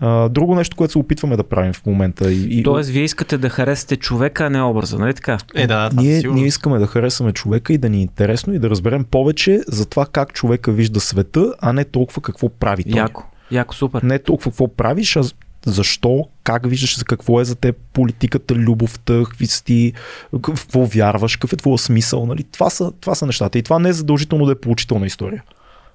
А, 0.00 0.28
друго 0.28 0.54
нещо, 0.54 0.76
което 0.76 0.92
се 0.92 0.98
опитваме 0.98 1.36
да 1.36 1.44
правим 1.44 1.72
в 1.72 1.86
момента. 1.86 2.32
И, 2.32 2.58
и 2.58 2.62
Тоест, 2.62 2.90
вие 2.90 3.02
искате 3.02 3.38
да 3.38 3.48
харесате 3.48 3.96
човека, 3.96 4.44
а 4.44 4.50
не 4.50 4.62
образа, 4.62 4.98
нали 4.98 5.14
така? 5.14 5.38
Е, 5.54 5.66
да, 5.66 5.90
това 5.90 6.02
ние, 6.02 6.22
ние 6.32 6.46
искаме 6.46 6.78
да 6.78 6.86
харесаме 6.86 7.32
човека 7.32 7.72
и 7.72 7.78
да 7.78 7.88
ни 7.88 7.98
е 7.98 8.02
интересно 8.02 8.54
и 8.54 8.58
да 8.58 8.70
разберем 8.70 9.04
повече 9.04 9.60
за 9.68 9.86
това 9.86 10.06
как 10.06 10.32
човека 10.32 10.72
вижда 10.72 11.00
света, 11.00 11.54
а 11.60 11.72
не 11.72 11.84
толкова 11.84 12.22
какво 12.22 12.48
прави 12.48 12.84
той. 12.84 12.98
Яко. 12.98 13.24
Яко, 13.50 13.74
супер. 13.74 14.02
Не 14.02 14.18
толкова 14.18 14.50
какво 14.50 14.68
правиш, 14.68 15.16
а 15.16 15.22
защо, 15.66 16.28
как 16.44 16.68
виждаш, 16.68 16.98
за 16.98 17.04
какво 17.04 17.40
е 17.40 17.44
за 17.44 17.54
теб 17.54 17.76
политиката, 17.92 18.54
любовта, 18.54 19.22
какви 19.24 19.46
си 19.46 19.64
ти, 19.64 19.92
какво 20.42 20.86
вярваш, 20.86 21.36
какъв 21.36 21.52
е 21.52 21.56
твоя 21.56 21.78
смисъл. 21.78 22.26
Нали? 22.26 22.42
Това, 22.42 22.70
са, 22.70 22.92
това 23.00 23.14
са 23.14 23.26
нещата. 23.26 23.58
И 23.58 23.62
това 23.62 23.78
не 23.78 23.88
е 23.88 23.92
задължително 23.92 24.46
да 24.46 24.52
е 24.52 24.54
поучителна 24.54 25.06
история. 25.06 25.42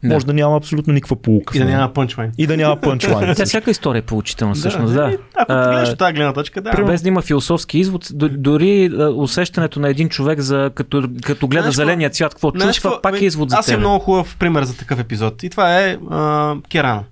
Да. 0.07 0.13
Може 0.13 0.25
да 0.25 0.33
няма 0.33 0.57
абсолютно 0.57 0.93
никаква 0.93 1.15
полука. 1.15 1.57
И 1.57 1.59
да 1.59 1.65
няма 1.65 1.93
пънчлайн. 1.93 2.31
и 2.37 2.47
да 2.47 2.57
няма 2.57 2.75
пънчлайн. 2.81 3.35
Тя 3.35 3.45
всяка 3.45 3.71
история 3.71 3.99
е 3.99 4.01
поучителна, 4.01 4.53
всъщност, 4.53 4.93
да. 4.93 5.01
нали, 5.01 5.17
Ако 5.35 5.51
А, 5.51 5.71
гледаш 5.71 5.89
от 5.89 5.97
тази 5.97 6.13
гледна 6.13 6.33
точка, 6.33 6.61
да. 6.61 6.83
Без 6.85 7.01
да 7.01 7.07
има 7.07 7.21
философски 7.21 7.79
извод, 7.79 8.07
дори 8.13 8.91
усещането 9.15 9.79
на 9.79 9.89
един 9.89 10.09
човек, 10.09 10.39
за, 10.39 10.71
като, 10.75 11.09
като 11.23 11.47
гледа 11.47 11.61
Знаеш 11.61 11.75
зеления 11.75 12.09
цвят, 12.09 12.33
какво 12.33 12.51
чувства, 12.51 12.99
пак 13.01 13.21
е 13.21 13.25
извод 13.25 13.49
за 13.49 13.57
Аз 13.57 13.65
теб. 13.65 13.73
имам 13.73 13.81
много 13.81 14.03
хубав 14.03 14.35
пример 14.39 14.63
за 14.63 14.77
такъв 14.77 14.99
епизод. 14.99 15.43
И 15.43 15.49
това 15.49 15.79
е 15.79 15.97
а, 16.11 16.55
Керана. 16.71 17.03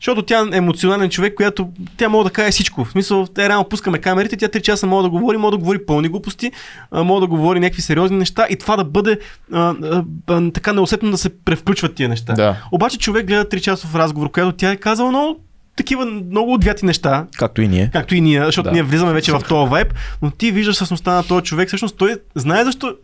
Защото 0.00 0.22
тя 0.22 0.44
е 0.52 0.56
емоционален 0.56 1.10
човек, 1.10 1.34
която 1.34 1.68
тя 1.96 2.08
може 2.08 2.24
да 2.24 2.30
каже 2.30 2.50
всичко. 2.50 2.84
В 2.84 2.90
смисъл, 2.90 3.26
те 3.26 3.48
реално 3.48 3.68
пускаме 3.68 3.98
камерите, 3.98 4.36
тя 4.36 4.48
3 4.48 4.60
часа 4.60 4.86
може 4.86 5.02
да 5.04 5.10
говори, 5.10 5.36
може 5.36 5.50
да 5.50 5.58
говори 5.58 5.86
пълни 5.86 6.08
глупости, 6.08 6.52
може 6.92 7.20
да 7.20 7.26
говори 7.26 7.60
някакви 7.60 7.82
сериозни 7.82 8.16
неща 8.16 8.46
и 8.50 8.56
това 8.56 8.76
да 8.76 8.84
бъде 8.84 9.18
а, 9.52 9.74
а, 9.82 10.04
а, 10.26 10.50
така 10.50 10.72
неусетно 10.72 11.10
да 11.10 11.18
се 11.18 11.38
превключват 11.44 11.94
тия 11.94 12.08
неща. 12.08 12.32
Да. 12.32 12.56
Обаче 12.72 12.98
човек 12.98 13.26
гледа 13.26 13.44
3 13.44 13.60
часов 13.60 13.94
разговор, 13.94 14.30
който 14.30 14.52
тя 14.52 14.70
е 14.70 14.76
казала 14.76 15.10
много 15.10 15.40
такива 15.76 16.06
много 16.06 16.52
отвяти 16.52 16.86
неща, 16.86 17.26
Както 17.38 17.62
и 17.62 17.68
ние. 17.68 17.90
както 17.92 18.14
и 18.14 18.20
ние, 18.20 18.44
защото 18.44 18.64
да. 18.64 18.72
ние 18.72 18.82
влизаме 18.82 19.12
вече 19.12 19.32
в 19.32 19.42
този 19.48 19.70
вайб, 19.70 19.94
но 20.22 20.30
ти 20.30 20.52
виждаш 20.52 20.76
същността 20.76 21.12
на 21.12 21.22
този 21.22 21.44
човек, 21.44 21.68
всъщност 21.68 21.96
той 21.96 22.16
знае 22.34 22.64
защо. 22.64 22.94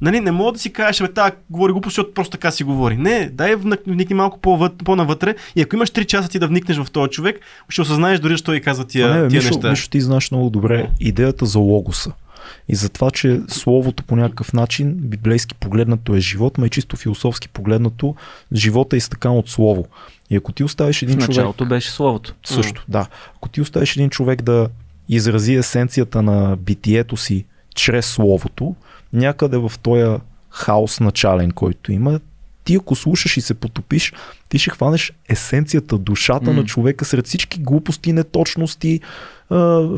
Нали, 0.00 0.20
не 0.20 0.30
мога 0.30 0.52
да 0.52 0.58
си 0.58 0.72
кажеш, 0.72 1.00
бе, 1.00 1.12
тази 1.12 1.32
говори 1.50 1.72
глупост, 1.72 1.94
защото 1.94 2.14
просто 2.14 2.30
така 2.30 2.50
си 2.50 2.64
говори. 2.64 2.96
Не, 2.96 3.30
дай 3.32 3.56
вник- 3.56 3.86
вникни 3.86 4.14
малко 4.14 4.38
по-навътре 4.84 5.34
и 5.56 5.62
ако 5.62 5.76
имаш 5.76 5.90
3 5.90 6.06
часа 6.06 6.28
ти 6.28 6.38
да 6.38 6.48
вникнеш 6.48 6.78
в 6.78 6.90
този 6.90 7.10
човек, 7.10 7.40
ще 7.68 7.80
осъзнаеш 7.80 8.20
дори, 8.20 8.32
защо 8.32 8.54
и 8.54 8.60
казва 8.60 8.84
тия, 8.84 9.10
А 9.10 9.14
не, 9.14 9.28
тия 9.28 9.38
Мишо, 9.38 9.54
неща. 9.54 9.70
Мишо, 9.70 9.90
ти 9.90 10.00
знаеш 10.00 10.30
много 10.30 10.50
добре 10.50 10.88
идеята 11.00 11.46
за 11.46 11.58
логоса. 11.58 12.12
И 12.68 12.74
за 12.74 12.88
това, 12.88 13.10
че 13.10 13.40
словото 13.48 14.02
по 14.02 14.16
някакъв 14.16 14.52
начин, 14.52 14.94
библейски 14.94 15.54
погледнато 15.54 16.14
е 16.14 16.20
живот, 16.20 16.58
ма 16.58 16.66
и 16.66 16.70
чисто 16.70 16.96
философски 16.96 17.48
погледнато, 17.48 18.14
живота 18.54 18.96
е 18.96 18.98
изтъкан 18.98 19.32
от 19.38 19.48
слово. 19.48 19.86
И 20.30 20.36
ако 20.36 20.52
ти 20.52 20.64
оставиш 20.64 20.98
В 20.98 21.02
един 21.02 21.16
човек... 21.18 21.28
началото 21.28 21.66
беше 21.66 21.90
словото. 21.90 22.34
Също, 22.44 22.84
да. 22.88 23.06
Ако 23.36 23.48
ти 23.48 23.60
оставиш 23.60 23.96
един 23.96 24.10
човек 24.10 24.42
да 24.42 24.68
изрази 25.08 25.54
есенцията 25.54 26.22
на 26.22 26.56
битието 26.56 27.16
си 27.16 27.44
чрез 27.74 28.06
словото, 28.06 28.74
някъде 29.12 29.56
в 29.56 29.72
този 29.82 30.16
хаос 30.50 31.00
начален, 31.00 31.50
който 31.50 31.92
има, 31.92 32.20
ти 32.64 32.74
ако 32.74 32.94
слушаш 32.94 33.36
и 33.36 33.40
се 33.40 33.54
потопиш, 33.54 34.12
ти 34.48 34.58
ще 34.58 34.70
хванеш 34.70 35.12
есенцията, 35.28 35.98
душата 35.98 36.50
М. 36.50 36.56
на 36.56 36.64
човека 36.64 37.04
сред 37.04 37.26
всички 37.26 37.60
глупости, 37.60 38.12
неточности, 38.12 39.00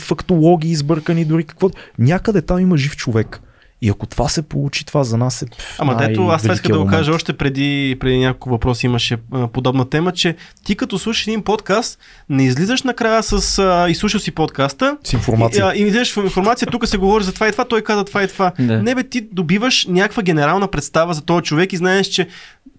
фактологии, 0.00 0.70
избъркани, 0.70 1.24
дори 1.24 1.44
какво. 1.44 1.70
Някъде 1.98 2.42
там 2.42 2.58
има 2.58 2.76
жив 2.76 2.96
човек. 2.96 3.40
И 3.82 3.88
ако 3.88 4.06
това 4.06 4.28
се 4.28 4.42
получи, 4.42 4.86
това 4.86 5.04
за 5.04 5.16
нас 5.16 5.42
е. 5.42 5.46
Ама 5.78 5.96
дето, 5.96 6.26
аз 6.26 6.42
това 6.42 6.54
искам 6.54 6.72
да 6.72 6.78
го 6.78 6.86
кажа 6.86 7.12
още 7.12 7.32
преди, 7.32 7.96
преди 8.00 8.18
няколко 8.18 8.50
въпроси 8.50 8.86
имаше 8.86 9.16
а, 9.32 9.46
подобна 9.46 9.88
тема, 9.88 10.12
че 10.12 10.36
ти 10.64 10.76
като 10.76 10.98
слушаш 10.98 11.26
един 11.26 11.42
подкаст, 11.42 11.98
не 12.28 12.44
излизаш 12.44 12.82
накрая 12.82 13.22
с 13.22 13.58
а, 13.58 13.90
изслушал 13.90 14.20
си 14.20 14.30
подкаста 14.30 14.96
С 15.04 15.12
информация. 15.12 15.64
И, 15.64 15.68
а, 15.68 15.74
и 15.74 15.86
излизаш 15.86 16.14
в 16.14 16.24
информация, 16.24 16.68
тук 16.68 16.88
се 16.88 16.96
говори 16.96 17.24
за 17.24 17.32
това 17.34 17.48
и 17.48 17.52
това, 17.52 17.64
той 17.64 17.82
каза 17.82 18.04
това 18.04 18.22
и 18.22 18.28
това. 18.28 18.52
Да. 18.58 18.82
Не 18.82 18.94
бе, 18.94 19.02
ти 19.02 19.28
добиваш 19.32 19.86
някаква 19.86 20.22
генерална 20.22 20.68
представа 20.68 21.14
за 21.14 21.22
този 21.22 21.42
човек 21.42 21.72
и 21.72 21.76
знаеш, 21.76 22.06
че 22.06 22.28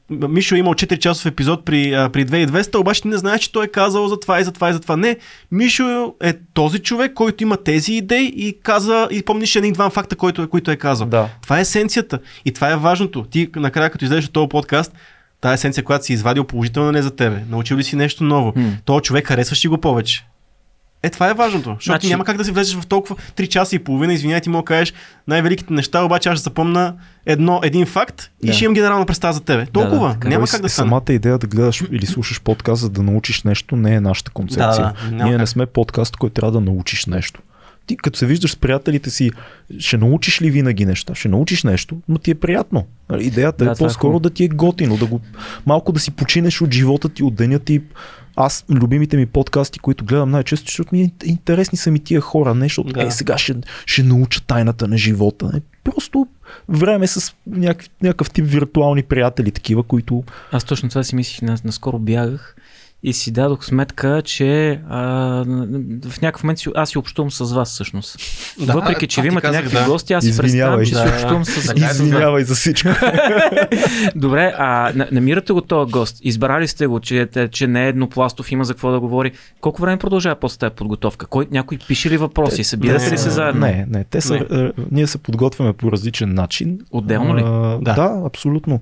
Мишо 0.09 0.55
е 0.55 0.59
имал 0.59 0.73
4 0.73 0.99
часов 0.99 1.25
епизод 1.25 1.65
при, 1.65 1.93
а, 1.93 2.09
при 2.09 2.25
2200, 2.25 2.75
обаче 2.75 3.07
не 3.07 3.17
знаеш, 3.17 3.41
че 3.41 3.51
той 3.51 3.65
е 3.65 3.67
казал 3.67 4.07
за 4.07 4.19
това 4.19 4.39
и 4.39 4.43
за 4.43 4.51
това 4.51 4.69
и 4.69 4.73
за 4.73 4.79
това. 4.79 4.97
Не, 4.97 5.17
Мишо 5.51 6.13
е 6.23 6.33
този 6.53 6.79
човек, 6.79 7.13
който 7.13 7.43
има 7.43 7.57
тези 7.57 7.93
идеи 7.93 8.33
и 8.35 8.57
каза 8.63 9.07
и 9.11 9.23
помниш 9.23 9.55
един-два 9.55 9.89
факта, 9.89 10.15
който, 10.15 10.41
е- 10.41 10.47
които 10.47 10.71
е 10.71 10.75
казал. 10.75 11.07
Да. 11.07 11.29
Това 11.41 11.57
е 11.57 11.61
есенцията 11.61 12.19
и 12.45 12.51
това 12.51 12.71
е 12.71 12.77
важното. 12.77 13.23
Ти 13.23 13.49
накрая, 13.55 13.89
като 13.89 14.05
излезеш 14.05 14.25
от 14.25 14.33
този 14.33 14.49
подкаст, 14.49 14.93
тази 15.41 15.53
есенция, 15.53 15.83
която 15.83 16.05
си 16.05 16.13
извадил 16.13 16.43
положителна 16.43 16.91
не 16.91 17.01
за 17.01 17.11
тебе. 17.11 17.43
Научил 17.49 17.77
ли 17.77 17.83
си 17.83 17.95
нещо 17.95 18.23
ново? 18.23 18.53
Този 18.85 19.01
човек 19.03 19.27
харесваш 19.27 19.65
ли 19.65 19.69
го 19.69 19.77
повече? 19.77 20.25
Е, 21.03 21.09
това 21.09 21.29
е 21.29 21.33
важното. 21.33 21.69
Защото 21.69 21.85
Значи- 21.93 22.09
няма 22.09 22.23
как 22.23 22.37
да 22.37 22.45
си 22.45 22.51
влезеш 22.51 22.75
в 22.75 22.87
толкова 22.87 23.15
3 23.35 23.47
часа 23.47 23.75
и 23.75 23.79
половина, 23.79 24.13
извиняй, 24.13 24.41
ти 24.41 24.49
мога 24.49 24.61
да 24.61 24.65
кажеш 24.65 24.93
най-великите 25.27 25.73
неща, 25.73 26.03
обаче 26.03 26.29
аз 26.29 26.35
ще 26.35 26.43
запомна 26.43 26.93
едно, 27.25 27.59
един 27.63 27.85
факт 27.85 28.31
и 28.43 28.47
Да. 28.47 28.53
ще 28.53 28.63
имам 28.65 28.73
генерална 28.73 29.05
представа 29.05 29.33
за 29.33 29.41
тебе. 29.41 29.65
Толкова. 29.65 30.07
да, 30.07 30.13
така. 30.13 30.27
няма 30.27 30.47
как 30.47 30.61
да 30.61 30.69
стане. 30.69 30.87
Самата 30.87 31.03
идея 31.09 31.37
да 31.37 31.47
гледаш 31.47 31.83
или 31.91 32.05
слушаш 32.05 32.41
подкаст, 32.41 32.81
за 32.81 32.89
да 32.89 33.03
научиш 33.03 33.43
нещо, 33.43 33.75
не 33.75 33.95
е 33.95 34.01
нашата 34.01 34.31
концепция. 34.31 34.93
Да, 35.03 35.09
да, 35.09 35.23
Ние 35.23 35.31
не 35.31 35.37
как. 35.37 35.49
сме 35.49 35.65
подкаст, 35.65 36.15
който 36.15 36.33
трябва 36.33 36.51
да 36.51 36.61
научиш 36.61 37.05
нещо. 37.05 37.41
Ти 37.89 37.97
като 37.97 38.19
се 38.19 38.25
виждаш 38.25 38.51
с 38.51 38.55
приятелите 38.55 39.09
си, 39.09 39.31
ще 39.79 39.97
научиш 39.97 40.41
ли 40.41 40.51
винаги 40.51 40.85
неща? 40.85 41.15
Ще 41.15 41.29
научиш 41.29 41.63
нещо, 41.63 41.97
но 42.09 42.17
ти 42.17 42.31
е 42.31 42.35
приятно. 42.35 42.85
Нали, 43.09 43.25
Идеята 43.25 43.65
Да, 43.65 43.71
е 43.71 43.73
това 43.73 43.85
е 43.85 43.87
по-скоро 43.87 44.09
хубаво. 44.11 44.19
да 44.19 44.29
ти 44.29 44.43
е 44.43 44.47
готино, 44.47 44.97
да 44.97 45.05
го, 45.05 45.21
малко 45.65 45.91
да 45.91 45.99
си 45.99 46.11
починеш 46.11 46.61
от 46.61 46.73
живота 46.73 47.09
ти, 47.09 47.23
от 47.23 47.35
деня 47.35 47.59
ти. 47.59 47.81
Аз, 48.35 48.65
любимите 48.69 49.17
ми 49.17 49.25
подкасти, 49.25 49.79
които 49.79 50.05
гледам 50.05 50.29
най-често, 50.29 50.65
защото 50.67 50.95
ми 50.95 51.01
е 51.01 51.11
интересни 51.25 51.77
са 51.77 51.91
ми 51.91 51.99
тия 51.99 52.21
хора, 52.21 52.55
не 52.55 52.65
защото 52.65 52.93
Да. 52.93 53.03
е, 53.03 53.11
сега 53.11 53.37
ще, 53.37 53.55
ще 53.85 54.03
науча 54.03 54.41
тайната 54.41 54.87
на 54.87 54.97
живота. 54.97 55.49
Не. 55.53 55.61
Просто 55.83 56.27
време 56.69 57.07
с 57.07 57.33
някакъв, 57.47 57.89
някакъв 58.03 58.31
тип 58.31 58.45
виртуални 58.47 59.03
приятели, 59.03 59.51
такива, 59.51 59.83
които 59.83 60.23
Аз 60.51 60.63
точно 60.63 60.89
това 60.89 61.03
си 61.03 61.15
мислих, 61.15 61.41
нас, 61.41 61.63
наскоро 61.63 61.99
бягах 61.99 62.55
и 63.03 63.13
си 63.13 63.31
дадох 63.31 63.65
сметка, 63.65 64.21
че 64.25 64.81
а, 64.89 64.99
в 66.03 66.21
някакъв 66.21 66.43
момент 66.43 66.59
си, 66.59 66.69
аз 66.75 66.89
си 66.89 66.97
общувам 66.97 67.31
с 67.31 67.53
вас 67.53 67.69
всъщност. 67.69 68.17
Да, 68.59 68.73
Въпреки, 68.73 69.07
че 69.07 69.21
ви 69.21 69.27
имате 69.27 69.41
казах, 69.41 69.55
някакви 69.57 69.77
да. 69.77 69.85
гости, 69.85 70.13
аз 70.13 70.25
си 70.25 70.37
представям, 70.37 70.85
че 70.85 70.91
Да, 70.91 70.97
си 70.97 71.05
да. 71.05 71.11
общувам 71.13 71.45
с 71.45 71.67
Така 71.67 71.79
е, 71.79 71.83
вас. 71.83 71.93
извинявай 71.93 72.43
за 72.43 72.55
всичко. 72.55 72.89
Добре, 74.15 74.53
а 74.57 74.91
на- 74.95 75.07
намирате 75.11 75.53
го 75.53 75.61
този 75.61 75.91
гост, 75.91 76.17
избрали 76.21 76.67
сте 76.67 76.87
го, 76.87 76.99
че, 76.99 77.27
че 77.51 77.67
не 77.67 77.85
е 77.85 77.89
еднопластов, 77.89 78.51
има 78.51 78.63
за 78.63 78.73
какво 78.73 78.91
да 78.91 78.99
говори. 78.99 79.31
Колко 79.61 79.81
време 79.81 79.97
продължава 79.97 80.35
после 80.35 80.57
тази 80.57 80.75
подготовка? 80.75 81.25
Кой, 81.25 81.47
някой 81.51 81.77
пише 81.79 82.09
ли 82.09 82.17
въпроси? 82.17 82.63
Събирате 82.63 83.05
не, 83.05 83.11
ли 83.11 83.17
се 83.17 83.25
не, 83.25 83.31
заедно? 83.31 83.61
Не, 83.61 83.85
не, 83.89 84.03
те 84.03 84.21
са, 84.21 84.35
е, 84.51 84.83
ние 84.91 85.07
се 85.07 85.17
подготвяме 85.17 85.73
по 85.73 85.91
различен 85.91 86.33
начин. 86.33 86.79
Отделно 86.91 87.37
ли? 87.37 87.41
А, 87.45 87.77
Да. 87.81 87.93
да, 87.93 88.21
абсолютно. 88.25 88.81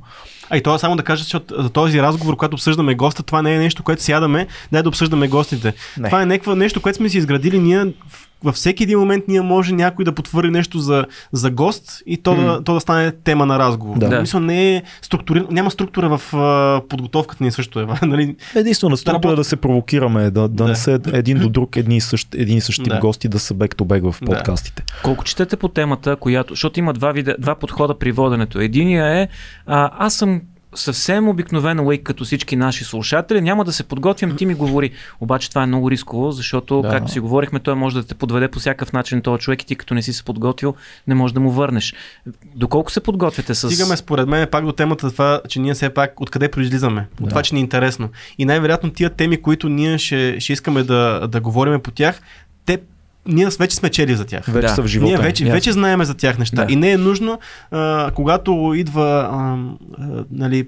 А 0.49 0.57
и 0.57 0.63
това 0.63 0.77
само 0.77 0.95
да 0.95 1.03
кажа, 1.03 1.25
че 1.25 1.37
за 1.57 1.69
този 1.69 2.01
разговор, 2.01 2.35
когато 2.37 2.53
обсъждаме 2.55 2.95
госта, 2.95 3.23
това 3.23 3.41
не 3.41 3.55
е 3.55 3.59
нещо, 3.59 3.83
което 3.83 4.03
сядаме, 4.03 4.47
дай 4.71 4.83
да 4.83 4.89
обсъждаме 4.89 5.27
гостите. 5.27 5.73
Не. 5.97 6.07
Това 6.09 6.21
е 6.21 6.25
някакво 6.25 6.55
нещо, 6.55 6.81
което 6.81 6.97
сме 6.97 7.09
си 7.09 7.17
изградили 7.17 7.59
ние. 7.59 7.85
Във 8.43 8.55
всеки 8.55 8.83
един 8.83 8.99
момент 8.99 9.23
ние 9.27 9.41
може 9.41 9.73
някой 9.73 10.05
да 10.05 10.11
потвърди 10.11 10.49
нещо 10.51 10.79
за, 10.79 11.05
за 11.31 11.51
гост 11.51 12.01
и 12.05 12.17
то, 12.17 12.35
да, 12.35 12.63
то 12.63 12.73
да 12.73 12.79
стане 12.79 13.11
тема 13.11 13.45
на 13.45 13.59
разговор. 13.59 13.97
Да. 13.97 14.09
Да. 14.09 14.21
Мисля, 14.21 14.39
не 14.39 14.75
е 14.75 14.83
структури... 15.01 15.43
няма 15.51 15.71
структура 15.71 16.17
в 16.17 16.33
а, 16.33 16.81
подготовката 16.89 17.43
ни 17.43 17.51
също. 17.51 17.79
Е, 17.79 17.87
нали? 18.05 18.35
Единствено 18.55 18.97
структура 18.97 19.23
работи. 19.31 19.39
да 19.39 19.43
се 19.43 19.55
провокираме, 19.55 20.23
да, 20.23 20.29
да, 20.29 20.47
Да. 20.47 20.67
не 20.67 20.75
се 20.75 20.99
един 21.13 21.39
до 21.39 21.49
друг, 21.49 21.75
едни 21.75 21.97
и 21.97 22.01
същ, 22.01 22.35
един 22.35 22.57
и 22.57 22.61
същ 22.61 22.83
тип 22.83 22.93
Да. 22.93 22.99
гости 22.99 23.27
да 23.27 23.39
са 23.39 23.53
бек 23.53 23.75
то 23.75 23.85
бек 23.85 24.03
в 24.03 24.15
Да. 24.21 24.25
подкастите. 24.25 24.83
Колко 25.03 25.23
четете 25.23 25.57
по 25.57 25.67
темата, 25.67 26.15
която, 26.15 26.53
защото 26.53 26.79
има 26.79 26.93
два, 26.93 27.11
вида, 27.11 27.35
два 27.39 27.55
подхода 27.55 27.99
при 27.99 28.11
воденето. 28.11 28.59
Единия 28.59 29.21
е, 29.21 29.27
а, 29.65 29.91
аз 29.97 30.13
съм 30.13 30.36
съвсем 30.75 31.27
обикновен 31.29 31.87
лейк 31.87 32.03
като 32.03 32.25
всички 32.25 32.55
наши 32.55 32.83
слушатели, 32.83 33.41
няма 33.41 33.65
да 33.65 33.73
се 33.73 33.83
подготвям, 33.83 34.35
ти 34.35 34.45
ми 34.45 34.53
говори. 34.53 34.91
Обаче 35.19 35.49
това 35.49 35.63
е 35.63 35.65
много 35.65 35.91
рисково, 35.91 36.31
защото, 36.31 36.81
Да. 36.81 36.89
както 36.89 37.11
си 37.11 37.19
говорихме, 37.19 37.59
той 37.59 37.75
може 37.75 37.95
да 37.95 38.03
те 38.03 38.15
подведе 38.15 38.47
по 38.47 38.59
всякакъв 38.59 38.93
начин 38.93 39.21
този 39.21 39.39
човек 39.41 39.61
и 39.61 39.65
ти 39.65 39.75
като 39.75 39.93
не 39.93 40.01
си 40.01 40.13
се 40.13 40.23
подготвил, 40.23 40.75
не 41.07 41.15
можеш 41.15 41.33
да 41.33 41.39
му 41.39 41.51
върнеш. 41.51 41.93
Доколко 42.55 42.91
се 42.91 42.99
подготвяте 42.99 43.55
с... 43.55 43.71
Стигаме 43.71 43.97
според 43.97 44.27
мен 44.27 44.47
пак 44.51 44.65
до 44.65 44.71
темата 44.71 45.11
това, 45.11 45.41
че 45.49 45.59
ние 45.59 45.73
все 45.73 45.89
пак 45.89 46.21
откъде 46.21 46.51
произлизаме. 46.51 47.07
От 47.19 47.23
Да. 47.23 47.29
това, 47.29 47.43
че 47.43 47.55
ни 47.55 47.59
е 47.59 47.63
интересно. 47.63 48.09
И 48.37 48.45
най-вероятно 48.45 48.91
тия 48.91 49.09
теми, 49.09 49.41
които 49.41 49.69
ние 49.69 49.97
ще, 49.97 50.39
ще 50.39 50.53
искаме 50.53 50.83
да, 50.83 51.27
да 51.27 51.41
говорим 51.41 51.79
по 51.79 51.91
тях, 51.91 52.21
те 52.65 52.79
ние 53.27 53.47
вече 53.59 53.75
сме 53.75 53.89
чели 53.89 54.15
за 54.15 54.25
тях. 54.25 54.45
Вече 54.45 54.67
Да. 54.67 54.73
са 54.73 54.81
в 54.81 54.87
живота. 54.87 55.09
Ние 55.09 55.17
ни. 55.17 55.23
вече, 55.23 55.45
вече 55.45 55.71
знаеме 55.71 56.05
за 56.05 56.13
тях 56.13 56.37
неща. 56.37 56.65
Да. 56.65 56.73
И 56.73 56.75
не 56.75 56.91
е 56.91 56.97
нужно, 56.97 57.39
а, 57.71 58.11
когато 58.15 58.73
идва, 58.75 59.29
а, 59.31 59.57
а, 60.03 60.23
нали, 60.31 60.67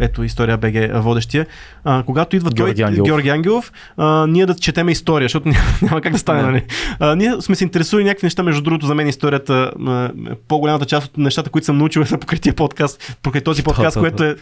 ето 0.00 0.24
история 0.24 0.56
БГ 0.58 1.02
водещия, 1.02 1.46
а, 1.84 2.02
когато 2.06 2.36
идва 2.36 2.50
Георги 2.50 2.74
той, 2.74 2.84
Ангелов. 2.84 3.06
Георги 3.06 3.28
Ангелов, 3.28 3.72
а, 3.96 4.26
ние 4.26 4.46
да 4.46 4.54
четеме 4.54 4.92
история, 4.92 5.24
защото 5.24 5.48
няма, 5.48 5.64
няма 5.82 6.00
как 6.00 6.12
да 6.12 6.18
стане. 6.18 6.42
Нали? 6.42 6.64
А, 6.98 7.16
ние 7.16 7.32
сме 7.40 7.54
се 7.54 7.64
интересували 7.64 8.04
някакви 8.04 8.26
неща, 8.26 8.42
между 8.42 8.62
другото 8.62 8.86
за 8.86 8.94
мен 8.94 9.08
историята, 9.08 9.72
а, 9.86 10.10
по-голямата 10.48 10.84
част 10.84 11.06
от 11.06 11.18
нещата, 11.18 11.50
които 11.50 11.64
съм 11.64 11.78
научил 11.78 12.04
са 12.06 12.18
покрай 12.18 12.38
тия 12.38 12.54
подкаст, 12.54 13.18
покрай 13.22 13.40
този 13.40 13.62
подкаст, 13.62 13.94
да, 13.94 14.00
да. 14.00 14.10
което 14.10 14.24
е 14.24 14.36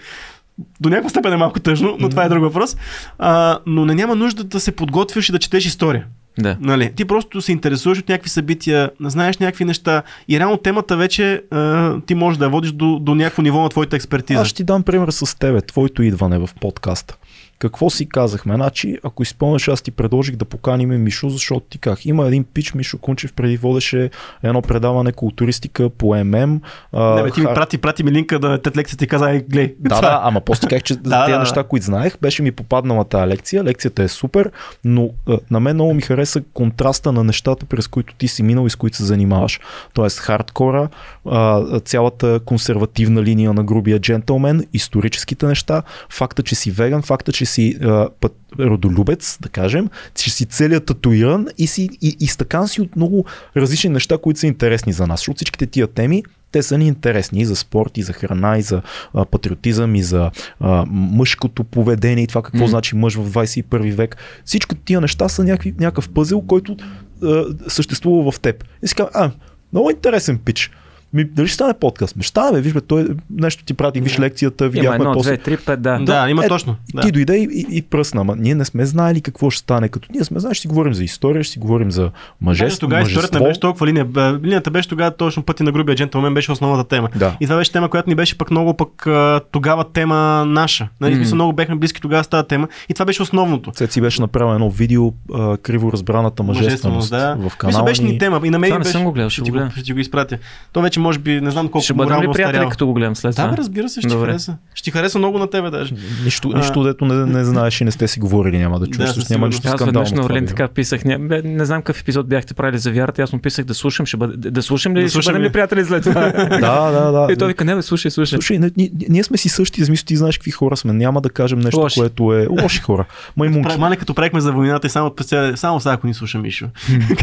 до 0.80 0.88
някаква 0.88 1.10
степен 1.10 1.32
е 1.32 1.36
малко 1.36 1.60
тъжно, 1.60 1.96
но 2.00 2.08
това 2.08 2.24
е 2.24 2.28
друг 2.28 2.42
въпрос. 2.42 2.76
А, 3.18 3.58
но 3.66 3.84
не 3.84 3.94
няма 3.94 4.14
нужда 4.14 4.44
да 4.44 4.60
се 4.60 4.72
подготвяш 4.72 5.28
и 5.28 5.32
да 5.32 5.38
четеш 5.38 5.66
история. 5.66 6.04
Да. 6.38 6.56
Нали, 6.60 6.92
ти 6.96 7.04
просто 7.04 7.42
се 7.42 7.52
интересуваш 7.52 7.98
от 7.98 8.08
някакви 8.08 8.30
събития, 8.30 8.90
знаеш 9.00 9.38
някакви 9.38 9.64
неща 9.64 10.02
и 10.28 10.38
реално 10.38 10.56
темата 10.56 10.96
вече 10.96 11.42
а, 11.50 12.00
ти 12.00 12.14
можеш 12.14 12.38
да 12.38 12.44
я 12.44 12.50
водиш 12.50 12.72
до, 12.72 12.98
до 12.98 13.14
някакво 13.14 13.42
ниво 13.42 13.62
на 13.62 13.68
твоята 13.68 13.96
експертиза. 13.96 14.40
Аз 14.40 14.48
ще 14.48 14.56
ти 14.56 14.64
дам 14.64 14.82
пример 14.82 15.08
с 15.10 15.38
тебе, 15.38 15.60
твоето 15.60 16.02
идване 16.02 16.38
в 16.38 16.50
подкаста. 16.60 17.16
Какво 17.58 17.90
си 17.90 18.08
казахме? 18.08 18.54
Значи, 18.54 18.98
ако 19.02 19.22
изпълнеш, 19.22 19.68
аз 19.68 19.82
ти 19.82 19.90
предложих 19.90 20.36
да 20.36 20.44
поканим 20.44 21.02
Мишо, 21.02 21.28
защото 21.28 21.60
ти 21.60 21.78
как? 21.78 22.06
Има 22.06 22.26
един 22.26 22.44
пич, 22.44 22.74
Мишо 22.74 22.98
Кунчев 22.98 23.32
преди 23.32 23.56
водеше 23.56 24.10
едно 24.42 24.62
предаване 24.62 25.12
културистика 25.12 25.90
по 25.90 26.24
ММ. 26.24 26.60
а, 26.92 27.14
Не, 27.14 27.22
бе, 27.22 27.30
ти 27.30 27.40
ми 27.40 27.46
хар- 27.46 27.54
прати, 27.54 27.78
прати 27.78 28.02
ми 28.02 28.12
линка 28.12 28.38
да 28.38 28.62
тет 28.62 28.76
лекцията 28.76 29.04
и 29.04 29.08
каза, 29.08 29.24
ай, 29.24 29.40
глей. 29.40 29.74
Да, 29.78 30.00
да, 30.00 30.20
ама 30.22 30.40
после 30.40 30.68
казах, 30.68 30.82
че 30.82 30.94
за 30.94 31.00
Да, 31.00 31.24
тези 31.24 31.32
да, 31.32 31.38
неща, 31.38 31.64
които 31.64 31.86
знаех, 31.86 32.18
беше 32.22 32.42
ми 32.42 32.52
попаднала 32.52 33.04
тази 33.04 33.26
лекция. 33.26 33.64
Лекцията 33.64 34.02
е 34.02 34.08
супер, 34.08 34.50
но 34.84 35.10
а, 35.28 35.38
на 35.50 35.60
мен 35.60 35.74
много 35.76 35.94
ми 35.94 36.02
хареса 36.02 36.42
контраста 36.52 37.12
на 37.12 37.24
нещата, 37.24 37.66
през 37.66 37.88
които 37.88 38.14
ти 38.14 38.28
си 38.28 38.42
минал 38.42 38.66
и 38.66 38.70
с 38.70 38.76
които 38.76 38.96
се 38.96 39.04
занимаваш. 39.04 39.60
Тоест 39.92 40.18
хардкора, 40.18 40.88
а, 41.26 41.80
цялата 41.80 42.40
консервативна 42.44 43.22
линия 43.22 43.52
на 43.52 43.64
грубия 43.64 43.98
джентълмен, 43.98 44.66
историческите 44.72 45.46
неща, 45.46 45.82
факта, 46.10 46.42
че 46.42 46.54
си 46.54 46.70
веган, 46.70 47.02
факта, 47.02 47.32
че 47.32 47.47
си 47.48 47.76
а, 47.82 48.08
път, 48.20 48.36
родолюбец, 48.58 49.38
да 49.40 49.48
кажем, 49.48 49.88
че 50.14 50.30
си 50.30 50.46
целият 50.46 50.86
татуиран 50.86 51.46
и, 51.58 51.66
си, 51.66 51.88
и, 52.02 52.16
и 52.20 52.26
стакан 52.26 52.68
си 52.68 52.80
от 52.80 52.96
много 52.96 53.24
различни 53.56 53.90
неща, 53.90 54.18
които 54.18 54.40
са 54.40 54.46
интересни 54.46 54.92
за 54.92 55.06
нас. 55.06 55.20
Защото 55.20 55.36
всичките 55.36 55.66
тия 55.66 55.86
теми, 55.86 56.22
те 56.52 56.62
са 56.62 56.78
ни 56.78 56.86
интересни 56.86 57.40
и 57.40 57.44
за 57.44 57.56
спорт, 57.56 57.98
и 57.98 58.02
за 58.02 58.12
храна, 58.12 58.58
и 58.58 58.62
за 58.62 58.82
а, 59.14 59.24
патриотизъм, 59.24 59.94
и 59.94 60.02
за 60.02 60.30
а, 60.60 60.84
мъжкото 60.88 61.64
поведение, 61.64 62.24
и 62.24 62.26
това 62.26 62.42
какво 62.42 62.62
М. 62.62 62.68
значи 62.68 62.96
мъж 62.96 63.14
в 63.14 63.30
21 63.30 63.94
век. 63.94 64.16
Всичко 64.44 64.74
тия 64.74 65.00
неща 65.00 65.28
са 65.28 65.44
някакви, 65.44 65.74
някакъв 65.80 66.08
пъзел, 66.08 66.40
който 66.40 66.76
а, 67.22 67.44
съществува 67.68 68.32
в 68.32 68.40
теб. 68.40 68.64
И 68.82 68.88
си 68.88 68.94
казвам, 68.94 69.12
а, 69.14 69.30
много 69.72 69.90
интересен 69.90 70.38
пич. 70.38 70.70
Ми, 71.12 71.24
дали 71.24 71.46
ще 71.46 71.54
стане 71.54 71.74
подкаст? 71.74 72.16
Ми, 72.16 72.22
ще 72.22 72.28
стане, 72.28 72.52
бе, 72.52 72.60
виж, 72.60 72.72
бе, 72.72 72.80
той 72.80 73.06
нещо 73.30 73.64
ти 73.64 73.74
прати, 73.74 74.00
виж 74.00 74.18
лекцията, 74.18 74.64
Има 74.64 74.70
видяхме 74.70 74.94
едно, 74.94 75.12
после. 75.12 75.30
две, 75.30 75.42
три, 75.42 75.56
пет, 75.56 75.82
да. 75.82 75.98
Да, 75.98 76.30
има 76.30 76.44
е, 76.44 76.48
точно. 76.48 76.76
Да. 76.94 77.02
Ти 77.02 77.12
дойде 77.12 77.36
и, 77.36 77.66
и, 77.70 77.76
и 77.76 77.82
пръсна, 77.82 78.20
ама 78.20 78.36
ние 78.38 78.54
не 78.54 78.64
сме 78.64 78.86
знаели 78.86 79.20
какво 79.20 79.50
ще 79.50 79.58
стане. 79.58 79.88
Като 79.88 80.08
ние 80.12 80.24
сме 80.24 80.40
знаели, 80.40 80.54
ще 80.54 80.62
си 80.62 80.68
говорим 80.68 80.94
за 80.94 81.04
история, 81.04 81.44
ще 81.44 81.52
си 81.52 81.58
говорим 81.58 81.90
за 81.90 82.10
мъже, 82.40 82.78
тогава 82.78 83.02
историята 83.02 83.40
не 83.40 83.46
беше 83.46 83.60
толкова 83.60 83.86
линия. 83.86 84.06
Линията 84.44 84.70
беше 84.70 84.88
тогава 84.88 85.10
точно 85.10 85.42
пъти 85.42 85.62
на 85.62 85.72
грубия 85.72 85.96
джентълмен 85.96 86.34
беше 86.34 86.52
основната 86.52 86.88
тема. 86.88 87.08
Да. 87.16 87.36
И 87.40 87.46
това 87.46 87.56
беше 87.56 87.72
тема, 87.72 87.88
която 87.88 88.08
ни 88.08 88.14
беше 88.14 88.38
пък 88.38 88.50
много 88.50 88.74
пък 88.74 89.06
тогава 89.52 89.84
тема 89.84 90.44
наша. 90.46 90.88
Нали, 91.00 91.16
mm. 91.16 91.34
много 91.34 91.52
бехме 91.52 91.74
близки 91.74 92.00
тогава 92.00 92.24
с 92.24 92.28
тази 92.28 92.48
тема. 92.48 92.68
И 92.88 92.94
това 92.94 93.06
беше 93.06 93.22
основното. 93.22 93.70
Цеци 93.70 94.00
беше 94.00 94.20
направил 94.20 94.54
едно 94.54 94.70
видео, 94.70 95.12
а, 95.34 95.56
криво 95.56 95.92
разбраната 95.92 96.42
мъжественост, 96.42 97.10
да. 97.10 97.34
в 97.34 97.44
Мисля, 97.44 97.58
канала 97.58 97.84
беше 97.84 98.02
ни 98.02 98.18
тема. 98.18 98.40
И 98.44 98.50
на 98.50 98.58
мен 98.58 98.70
Това 98.70 98.78
не 98.78 98.82
беше. 98.82 98.92
съм 98.92 99.04
го 99.04 99.12
гледал, 99.12 99.30
ще 99.30 99.40
ще, 99.42 99.50
го 99.50 99.58
ти 99.58 99.64
го, 99.64 99.70
ще 99.70 99.82
ти 99.82 99.92
го 99.92 99.98
изпратя. 99.98 100.38
То 100.72 100.82
вече 100.82 100.97
може 100.98 101.18
би 101.18 101.40
не 101.40 101.50
знам 101.50 101.68
колко 101.68 101.84
Ще 101.84 101.92
бъдем 101.94 102.22
ли 102.22 102.28
приятели, 102.32 102.66
като 102.70 102.86
го 102.86 102.94
гледам 102.94 103.16
след 103.16 103.30
Да, 103.30 103.36
това? 103.36 103.48
бе, 103.48 103.56
разбира 103.56 103.88
се, 103.88 104.00
ще 104.00 104.08
ти 104.08 104.14
Добре. 104.14 104.26
хареса. 104.26 104.56
Ще 104.74 104.84
ти 104.84 104.90
хареса 104.90 105.18
много 105.18 105.38
на 105.38 105.50
тебе 105.50 105.70
даже. 105.70 105.94
Нищо, 106.24 106.50
А. 106.54 106.58
нищо 106.58 106.82
дето 106.82 107.04
не, 107.04 107.26
не 107.26 107.44
знаеш 107.44 107.80
и 107.80 107.84
не 107.84 107.90
сте 107.90 108.08
си 108.08 108.20
говорили, 108.20 108.58
няма 108.58 108.80
да 108.80 108.86
чуеш, 108.86 109.08
Да, 109.10 109.24
няма 109.30 109.46
нищо 109.46 109.62
Аз 109.64 109.72
скандално. 109.72 110.04
веднъж 110.04 110.12
на 110.12 110.24
Орлин 110.24 110.46
така 110.46 110.68
писах, 110.68 111.04
не, 111.04 111.18
бе, 111.18 111.42
не 111.42 111.64
знам 111.64 111.82
какъв 111.82 112.00
епизод 112.00 112.28
бяхте 112.28 112.54
правили 112.54 112.78
за 112.78 112.92
вярата, 112.92 113.22
аз 113.22 113.32
му 113.32 113.38
писах 113.38 113.64
да 113.64 113.74
слушам, 113.74 114.06
ще 114.06 114.16
бъде, 114.16 114.36
да, 114.36 114.50
да 114.50 114.62
слушам 114.62 114.96
ли, 114.96 115.02
Да 115.02 115.08
ще 115.08 115.18
бъдем 115.20 115.42
ли? 115.42 115.46
ли 115.46 115.52
приятели 115.52 115.84
след 115.84 116.02
това? 116.02 116.32
Да, 116.60 116.90
да, 116.90 117.10
да. 117.12 117.32
И 117.32 117.36
той 117.36 117.48
вика, 117.48 117.64
не 117.64 117.74
бе, 117.74 117.82
слушай, 117.82 118.10
слушай. 118.10 118.36
Слушай, 118.36 118.58
не, 118.58 118.70
ние, 118.76 118.90
ние 119.08 119.24
сме 119.24 119.36
си 119.36 119.48
същи, 119.48 119.84
смисъл 119.84 120.04
ти 120.04 120.16
знаеш 120.16 120.38
какви 120.38 120.50
хора 120.50 120.76
сме. 120.76 120.92
Няма 120.92 121.20
да 121.20 121.30
кажем 121.30 121.58
нещо, 121.58 121.80
Лоши. 121.80 122.00
което 122.00 122.32
е 122.34 122.46
лоши 122.52 122.80
хора. 122.80 123.04
Маймунки. 123.36 123.78
Мане 123.78 123.96
като 123.96 124.14
правихме 124.14 124.40
за 124.40 124.52
войната 124.52 124.86
и 124.86 124.90
само, 124.90 125.12
само 125.54 125.80
сега, 125.80 125.92
ако 125.92 126.06
ни 126.06 126.14
слуша 126.14 126.38
Мишо. 126.38 126.66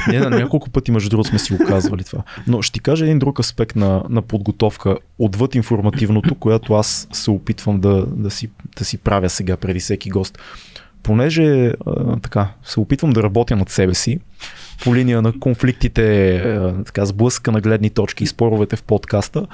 Не, 0.07 0.19
на 0.19 0.30
няколко 0.30 0.69
пъти, 0.69 0.91
между 0.91 1.10
другото, 1.10 1.30
сме 1.30 1.39
си 1.39 1.53
го 1.53 1.65
казвали 1.65 2.03
това. 2.03 2.19
Но 2.47 2.61
ще 2.61 2.73
ти 2.73 2.80
кажа 2.80 3.06
един 3.06 3.19
друг 3.19 3.39
аспект 3.39 3.64
на, 3.73 4.03
на 4.09 4.21
подготовка, 4.21 4.97
отвъд 5.19 5.55
информативното, 5.55 6.35
която 6.39 6.73
аз 6.73 7.07
се 7.13 7.31
опитвам 7.31 7.79
да, 7.79 8.05
да, 8.05 8.31
си, 8.31 8.49
да 8.77 8.85
си 8.85 8.97
правя 8.97 9.29
сега 9.29 9.57
преди 9.57 9.79
всеки 9.79 10.09
гост. 10.09 10.39
Понеже 11.03 11.73
а, 11.85 12.19
така, 12.19 12.53
се 12.63 12.79
опитвам 12.79 13.11
да 13.11 13.23
работя 13.23 13.55
над 13.55 13.69
себе 13.69 13.93
си, 13.93 14.19
по 14.83 14.95
линия 14.95 15.21
на 15.21 15.39
конфликтите, 15.39 16.35
а, 16.35 16.83
така, 16.83 17.05
сблъска 17.05 17.51
на 17.51 17.61
гледни 17.61 17.89
точки 17.89 18.23
и 18.23 18.27
споровете 18.27 18.75
в 18.75 18.83
подкаста, 18.83 19.47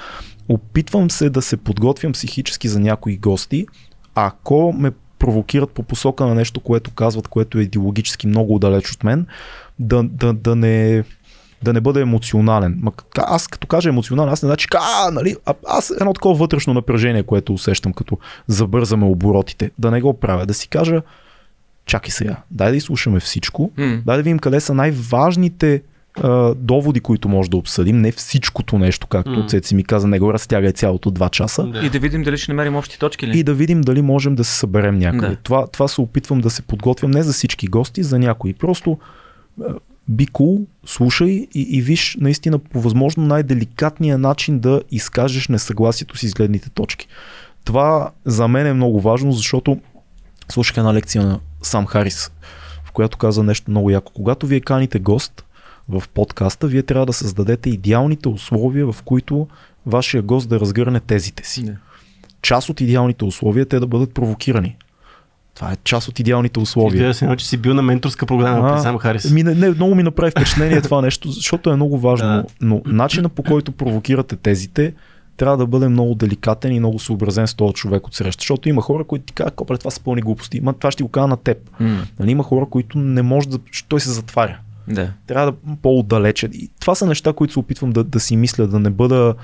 опитвам 0.48 1.10
се 1.10 1.30
да 1.30 1.42
се 1.42 1.56
подготвям 1.56 2.12
психически 2.12 2.68
за 2.68 2.80
някои 2.80 3.16
гости, 3.16 3.66
ако 4.14 4.72
ме 4.72 4.92
провокират 5.18 5.70
по 5.70 5.82
посока 5.82 6.26
на 6.26 6.34
нещо, 6.34 6.60
което 6.60 6.90
казват, 6.90 7.28
което 7.28 7.58
е 7.58 7.62
идеологически 7.62 8.26
много 8.26 8.58
далеч 8.58 8.92
от 8.92 9.04
мен, 9.04 9.26
да, 9.78 10.02
да, 10.02 10.32
да 10.32 10.56
не 10.56 11.04
да 11.62 11.72
не 11.72 11.80
бъда 11.80 12.00
емоционален. 12.00 12.78
Ма, 12.82 12.92
аз 13.16 13.48
като 13.48 13.66
кажа 13.66 13.88
емоционален, 13.88 14.32
аз 14.32 14.42
не 14.42 14.46
значи, 14.46 14.66
а, 14.74 15.10
нали, 15.10 15.36
а, 15.46 15.54
аз 15.68 15.90
едно 16.00 16.12
такова 16.12 16.34
вътрешно 16.34 16.74
напрежение, 16.74 17.22
което 17.22 17.54
усещам, 17.54 17.92
като 17.92 18.18
забързаме 18.46 19.04
оборотите, 19.06 19.70
да 19.78 19.90
не 19.90 20.00
го 20.00 20.20
правя, 20.20 20.46
да 20.46 20.54
си 20.54 20.68
кажа, 20.68 21.02
чакай 21.86 22.10
сега, 22.10 22.36
дай 22.50 22.70
да 22.70 22.76
изслушаме 22.76 23.20
всичко, 23.20 23.70
М. 23.76 24.02
дай 24.06 24.16
да 24.16 24.22
видим 24.22 24.38
къде 24.38 24.60
са 24.60 24.74
най-важните 24.74 25.82
а, 26.20 26.54
доводи, 26.54 27.00
които 27.00 27.28
може 27.28 27.50
да 27.50 27.56
обсъдим, 27.56 28.00
не 28.00 28.12
всичкото 28.12 28.78
нещо, 28.78 29.06
както 29.06 29.30
mm. 29.30 29.48
Цеци 29.48 29.74
ми 29.74 29.84
каза, 29.84 30.08
не 30.08 30.18
го 30.18 30.32
разтягай 30.32 30.72
цялото 30.72 31.10
два 31.10 31.28
часа. 31.28 31.72
И 31.82 31.90
да 31.90 31.98
видим 31.98 32.22
дали 32.22 32.38
ще 32.38 32.52
намерим 32.52 32.76
общи 32.76 32.98
точки 32.98 33.26
ли? 33.26 33.38
И 33.38 33.42
да 33.42 33.54
видим 33.54 33.80
дали 33.80 34.02
можем 34.02 34.34
да 34.34 34.44
се 34.44 34.58
съберем 34.58 34.98
някъде. 34.98 35.28
Да. 35.28 35.36
Това, 35.36 35.66
това 35.66 35.88
се 35.88 36.00
опитвам 36.00 36.40
да 36.40 36.50
се 36.50 36.62
подготвям 36.62 37.10
не 37.10 37.22
за 37.22 37.32
всички 37.32 37.66
гости, 37.66 38.02
за 38.02 38.18
някои. 38.18 38.54
Просто 38.54 38.98
би 40.12 40.26
cool, 40.26 40.66
слушай 40.86 41.48
и, 41.54 41.60
и 41.60 41.82
виж 41.82 42.16
наистина 42.20 42.58
по 42.58 42.80
възможно 42.80 43.26
най-деликатния 43.26 44.18
начин 44.18 44.58
да 44.58 44.82
изкажеш 44.90 45.48
несъгласието 45.48 46.16
си 46.16 46.28
с 46.28 46.34
гледните 46.34 46.70
точки. 46.70 47.08
Това 47.64 48.10
за 48.24 48.48
мен 48.48 48.66
е 48.66 48.72
много 48.72 49.00
важно, 49.00 49.32
защото 49.32 49.80
слушах 50.48 50.76
една 50.76 50.94
лекция 50.94 51.22
на 51.24 51.40
Сам 51.62 51.86
Харис, 51.86 52.32
в 52.84 52.92
която 52.92 53.18
каза 53.18 53.42
нещо 53.42 53.70
много 53.70 53.90
яко. 53.90 54.12
Когато 54.12 54.46
вие 54.46 54.60
каните 54.60 54.98
гост 54.98 55.44
в 55.88 56.02
подкаста, 56.14 56.66
вие 56.66 56.82
трябва 56.82 57.06
да 57.06 57.12
създадете 57.12 57.70
идеалните 57.70 58.28
условия, 58.28 58.92
в 58.92 59.02
които 59.04 59.48
вашия 59.86 60.22
гост 60.22 60.48
да 60.48 60.60
разгърне 60.60 61.00
тезите 61.00 61.48
си 61.48 61.62
Да. 61.62 61.76
част 62.42 62.68
от 62.68 62.80
идеалните 62.80 63.24
условия 63.24 63.62
е 63.62 63.66
те 63.66 63.80
да 63.80 63.86
бъдат 63.86 64.14
провокирани. 64.14 64.76
Това 65.54 65.72
е 65.72 65.76
част 65.84 66.08
от 66.08 66.18
идеалните 66.18 66.60
условия. 66.60 66.96
Изглежда 66.96 67.14
се 67.14 67.24
едно, 67.24 67.36
че 67.36 67.48
си 67.48 67.56
бил 67.56 67.74
на 67.74 67.82
менторска 67.82 68.26
програма 68.26 68.68
А, 68.68 68.74
при 68.74 68.80
Сам 68.80 68.98
Харис. 68.98 69.30
Ми, 69.30 69.42
не, 69.42 69.54
не, 69.54 69.70
много 69.70 69.94
ми 69.94 70.02
направи 70.02 70.30
впечатление 70.30 70.80
това 70.82 71.00
нещо, 71.02 71.30
защото 71.30 71.70
е 71.70 71.76
много 71.76 71.98
важно. 71.98 72.28
Да. 72.28 72.44
Но 72.60 72.82
начина 72.86 73.28
по 73.28 73.42
който 73.42 73.72
провокирате 73.72 74.36
тезите 74.36 74.94
трябва 75.36 75.56
да 75.56 75.66
бъде 75.66 75.88
много 75.88 76.14
деликатен 76.14 76.72
и 76.72 76.78
много 76.78 76.98
съобразен 76.98 77.46
с 77.46 77.54
този 77.54 77.74
човек 77.74 78.06
от 78.06 78.14
среща. 78.14 78.40
Защото 78.40 78.68
има 78.68 78.82
хора, 78.82 79.04
които 79.04 79.24
ти 79.24 79.32
казват, 79.32 79.54
копре, 79.54 79.78
това 79.78 79.90
са 79.90 80.00
пълни 80.00 80.22
глупости. 80.22 80.60
Ма, 80.60 80.72
това 80.72 80.90
ще 80.90 81.02
го 81.02 81.08
кажа 81.08 81.26
на 81.26 81.36
теб. 81.36 81.58
Нали, 82.18 82.30
има 82.30 82.42
хора, 82.42 82.66
които 82.66 82.98
не 82.98 83.22
може 83.22 83.48
да. 83.48 83.58
Той 83.88 84.00
се 84.00 84.10
затваря. 84.10 84.58
Да. 84.88 85.12
Трябва 85.26 85.52
да 85.52 85.58
по-отдалече. 85.82 86.48
И 86.52 86.70
това 86.80 86.94
са 86.94 87.06
неща, 87.06 87.32
които 87.32 87.52
се 87.52 87.58
опитвам 87.58 87.92
да, 87.92 88.04
да 88.04 88.20
си 88.20 88.36
мисля, 88.36 88.66
да 88.66 88.78
не 88.78 88.90
бъда. 88.90 89.34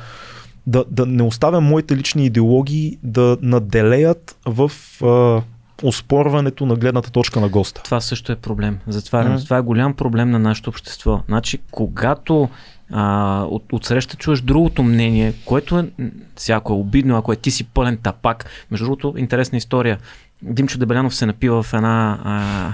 Да, 0.67 0.85
да 0.91 1.07
не 1.07 1.23
оставям 1.23 1.65
моите 1.65 1.97
лични 1.97 2.27
идеологии 2.27 2.99
да 3.03 3.37
наделеят 3.43 4.37
в 4.47 4.73
а, 5.03 5.43
оспорването 5.83 6.67
на 6.67 6.77
гледната 6.77 7.11
точка 7.11 7.41
на 7.41 7.49
госта. 7.49 7.83
Това 7.83 8.01
също 8.01 8.33
е 8.33 8.37
проблем. 8.37 8.79
Затварям. 8.87 9.33
М. 9.33 9.39
Това 9.39 9.57
е 9.57 9.63
голям 9.63 9.95
проблем 9.95 10.31
на 10.31 10.39
нашето 10.39 10.71
общество. 10.71 11.21
Значи, 11.29 11.59
когато 11.71 12.49
а, 12.93 13.43
от, 13.51 13.73
отсреща 13.73 14.17
чуеш 14.17 14.41
другото 14.41 14.83
мнение, 14.83 15.35
което 15.45 15.79
е, 15.79 15.89
ако 16.53 16.73
е 16.73 16.77
обидно, 16.77 17.17
ако 17.17 17.33
е 17.33 17.37
ти 17.37 17.51
си 17.51 17.65
пълен 17.65 17.97
тапак. 17.97 18.51
Между 18.71 18.85
другото, 18.85 19.15
интересна 19.17 19.59
история. 19.59 19.99
Димчо 20.43 20.79
Дебелянов 20.79 21.15
се 21.15 21.27
напива 21.27 21.63
в 21.63 21.75
една 21.75 22.19
а, 22.25 22.73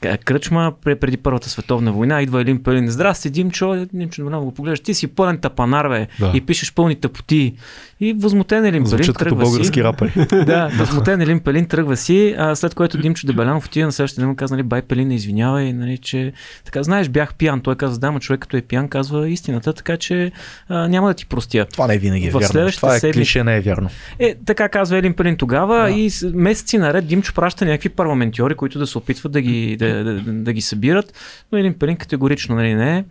кръчма 0.00 0.72
пре- 0.84 0.94
преди 0.94 1.16
Първата 1.16 1.48
световна 1.48 1.92
война. 1.92 2.22
Идва 2.22 2.40
Елин 2.40 2.62
Пелин. 2.62 2.88
Здрасти, 2.88 3.30
Димчо. 3.30 3.86
Димчо 3.92 4.16
Дебелянов 4.16 4.44
го 4.44 4.54
поглеждаш. 4.54 4.80
Ти 4.80 4.94
си 4.94 5.06
пълен 5.06 5.38
тапанар, 5.38 5.88
бе. 5.88 6.06
Да. 6.20 6.32
И 6.34 6.40
пишеш 6.40 6.74
пълни 6.74 6.94
тъпоти. 6.94 7.54
И 8.00 8.12
възмутен 8.12 8.58
Елин 8.58 8.72
Пелин 8.72 8.86
Звучат 8.86 9.06
като 9.08 9.24
тръгва 9.24 9.46
си. 9.46 9.50
български 9.50 9.84
рапъри. 9.84 10.12
да, 10.44 10.70
възмутен 10.74 11.20
Елин 11.20 11.40
Пелин 11.40 11.66
тръгва 11.66 11.96
си, 11.96 12.34
а 12.38 12.54
след 12.54 12.74
което 12.74 12.98
Димчо 12.98 13.26
Дебелянов 13.26 13.66
отива 13.66 13.86
на 13.86 13.92
следващия 13.92 14.22
ден 14.22 14.28
му 14.28 14.36
каза, 14.36 14.54
нали, 14.54 14.62
бай 14.62 14.82
Пелин, 14.82 15.08
не 15.08 15.14
извинявай, 15.14 15.72
нали, 15.72 15.98
че 15.98 16.32
така, 16.64 16.82
знаеш, 16.82 17.08
бях 17.08 17.34
пиян. 17.34 17.60
Той 17.60 17.74
каза, 17.76 17.98
да, 17.98 18.10
но 18.10 18.18
човек 18.18 18.40
като 18.40 18.56
е 18.56 18.62
пиян 18.62 18.88
казва 18.88 19.28
истината, 19.28 19.72
така 19.72 19.96
че 19.96 20.32
а, 20.68 20.88
няма 20.88 21.08
да 21.08 21.14
ти 21.14 21.26
простя. 21.26 21.66
Това 21.66 21.86
не 21.86 21.98
винаги 21.98 22.26
е 22.26 22.30
В 22.30 22.32
вярно. 22.34 22.70
Това 22.72 22.96
е 22.96 23.00
седмица- 23.00 23.12
клише, 23.12 23.44
не 23.44 23.56
е 23.56 23.60
вярно. 23.60 23.88
Е, 24.18 24.34
така 24.36 24.68
казва 24.68 24.98
Елин 24.98 25.14
Пелин 25.14 25.36
тогава 25.36 25.82
Да. 25.82 25.90
и 25.90 26.10
месеци 26.24 26.78
наред 26.78 27.06
Димчо 27.06 27.34
праща 27.34 27.64
някакви 27.64 27.88
парламентьори, 27.88 28.54
които 28.54 28.78
да 28.78 28.86
се 28.86 28.98
опитват 28.98 29.32
да 29.32 29.40
ги, 29.40 29.76
да, 29.76 29.85
да, 29.88 30.20
да, 30.32 30.52
ги 30.52 30.60
събират, 30.60 31.12
но 31.52 31.58
Елин 31.58 31.74
Пелин 31.74 31.96
категорично 31.96 32.54
нали, 32.54 32.74
не 32.74 32.98
е. 32.98 33.04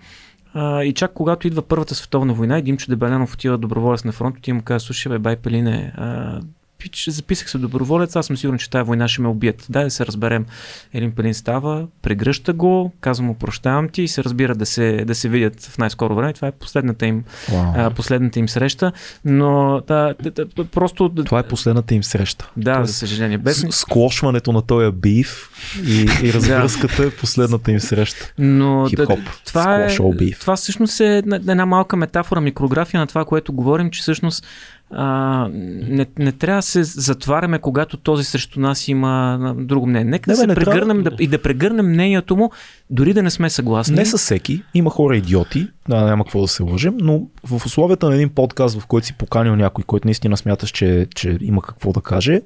А, 0.53 0.83
и 0.83 0.93
чак 0.93 1.13
когато 1.13 1.47
идва 1.47 1.61
Първата 1.61 1.95
световна 1.95 2.33
война 2.33 2.61
Димчо 2.61 2.89
Дебелянов 2.89 3.33
отива 3.33 3.57
доброволец 3.57 4.03
на 4.03 4.11
фронт, 4.11 4.37
отива 4.37 4.49
и 4.49 4.53
му 4.53 4.61
казва, 4.61 4.79
слушай 4.79 5.09
бе, 5.09 5.19
бай 5.19 5.35
Пелине, 5.35 5.93
а, 5.97 6.39
пич, 6.79 7.09
записах 7.09 7.49
се 7.49 7.57
доброволец, 7.57 8.15
аз 8.15 8.25
съм 8.25 8.37
сигурен, 8.37 8.59
че 8.59 8.69
тази 8.69 8.87
война 8.87 9.07
ще 9.07 9.21
ме 9.21 9.27
убият. 9.27 9.65
Дай 9.69 9.83
да 9.83 9.91
се 9.91 10.05
разберем. 10.05 10.45
Елин 10.93 11.11
Пелин 11.11 11.33
става, 11.33 11.87
прегръща 12.01 12.53
го, 12.53 12.91
казва 13.01 13.25
му 13.25 13.35
прощавам 13.35 13.89
ти 13.89 14.01
и 14.01 14.07
се 14.07 14.23
разбира 14.23 14.55
да 14.55 14.65
се, 14.65 15.05
да 15.05 15.15
се 15.15 15.29
видят 15.29 15.61
в 15.61 15.77
най-скоро 15.77 16.15
време. 16.15 16.33
Това 16.33 16.47
е 16.47 16.51
последната 16.51 17.05
им, 17.05 17.23
а, 17.53 17.89
последната 17.89 18.39
им 18.39 18.49
среща. 18.49 18.91
Но 19.25 19.81
да, 19.87 20.13
да, 20.21 20.31
да, 20.31 20.65
просто... 20.65 21.09
Това 21.25 21.39
е 21.39 21.43
последната 21.43 21.95
им 21.95 22.03
среща. 22.03 22.51
Да, 22.57 22.75
Тоест, 22.75 22.87
за 22.87 22.93
съжаление. 22.93 23.37
Без... 23.37 23.65
Склошването 23.69 24.51
на 24.51 24.61
този 24.61 24.91
биф 24.91 25.49
и, 25.87 26.07
и 26.23 26.33
развръзката 26.33 27.03
е 27.03 27.09
последната 27.09 27.71
им 27.71 27.79
среща. 27.79 28.33
Но 28.37 28.85
Хип-хоп. 28.89 29.19
това 29.45 29.85
е, 29.85 29.95
това 30.39 30.55
всъщност 30.55 30.99
е 30.99 31.17
една 31.27 31.65
малка 31.65 31.97
метафора, 31.97 32.41
микрография 32.41 32.99
на 32.99 33.07
това, 33.07 33.25
което 33.25 33.53
говорим, 33.53 33.91
че 33.91 34.01
всъщност 34.01 34.45
а, 34.91 35.47
не, 35.51 36.05
не 36.19 36.31
трябва 36.31 36.57
да 36.57 36.61
се 36.61 36.83
затваряме, 36.83 37.59
когато 37.59 37.97
този 37.97 38.23
срещу 38.23 38.59
нас 38.59 38.87
има 38.87 39.39
друго 39.57 39.87
мнение. 39.87 40.11
Нека 40.11 40.31
Не, 40.31 40.33
да 40.33 40.37
бе, 40.37 40.41
се 40.41 40.47
не 40.47 40.55
трябва- 40.55 40.71
прегърнем 40.71 41.03
да, 41.03 41.11
и 41.19 41.27
да 41.27 41.41
прегърнем 41.41 41.85
мнението 41.89 42.35
му, 42.37 42.51
дори 42.89 43.13
да 43.13 43.23
не 43.23 43.29
сме 43.29 43.49
съгласни. 43.49 43.95
Не 43.95 44.05
със 44.05 44.21
всеки. 44.21 44.63
Има 44.73 44.89
хора 44.89 45.17
идиоти, 45.17 45.67
да, 45.89 46.01
няма 46.01 46.23
какво 46.23 46.41
да 46.41 46.47
се 46.47 46.63
лъжем, 46.63 46.97
но 46.97 47.21
в 47.43 47.65
условията 47.65 48.09
на 48.09 48.15
един 48.15 48.29
подкаст, 48.29 48.79
в 48.79 48.85
който 48.85 49.07
си 49.07 49.13
поканил 49.13 49.55
някой, 49.55 49.83
който 49.83 50.07
наистина 50.07 50.37
смяташ, 50.37 50.69
че, 50.69 51.07
че 51.15 51.37
има 51.41 51.61
какво 51.61 51.91
да 51.91 52.01
каже, 52.01 52.41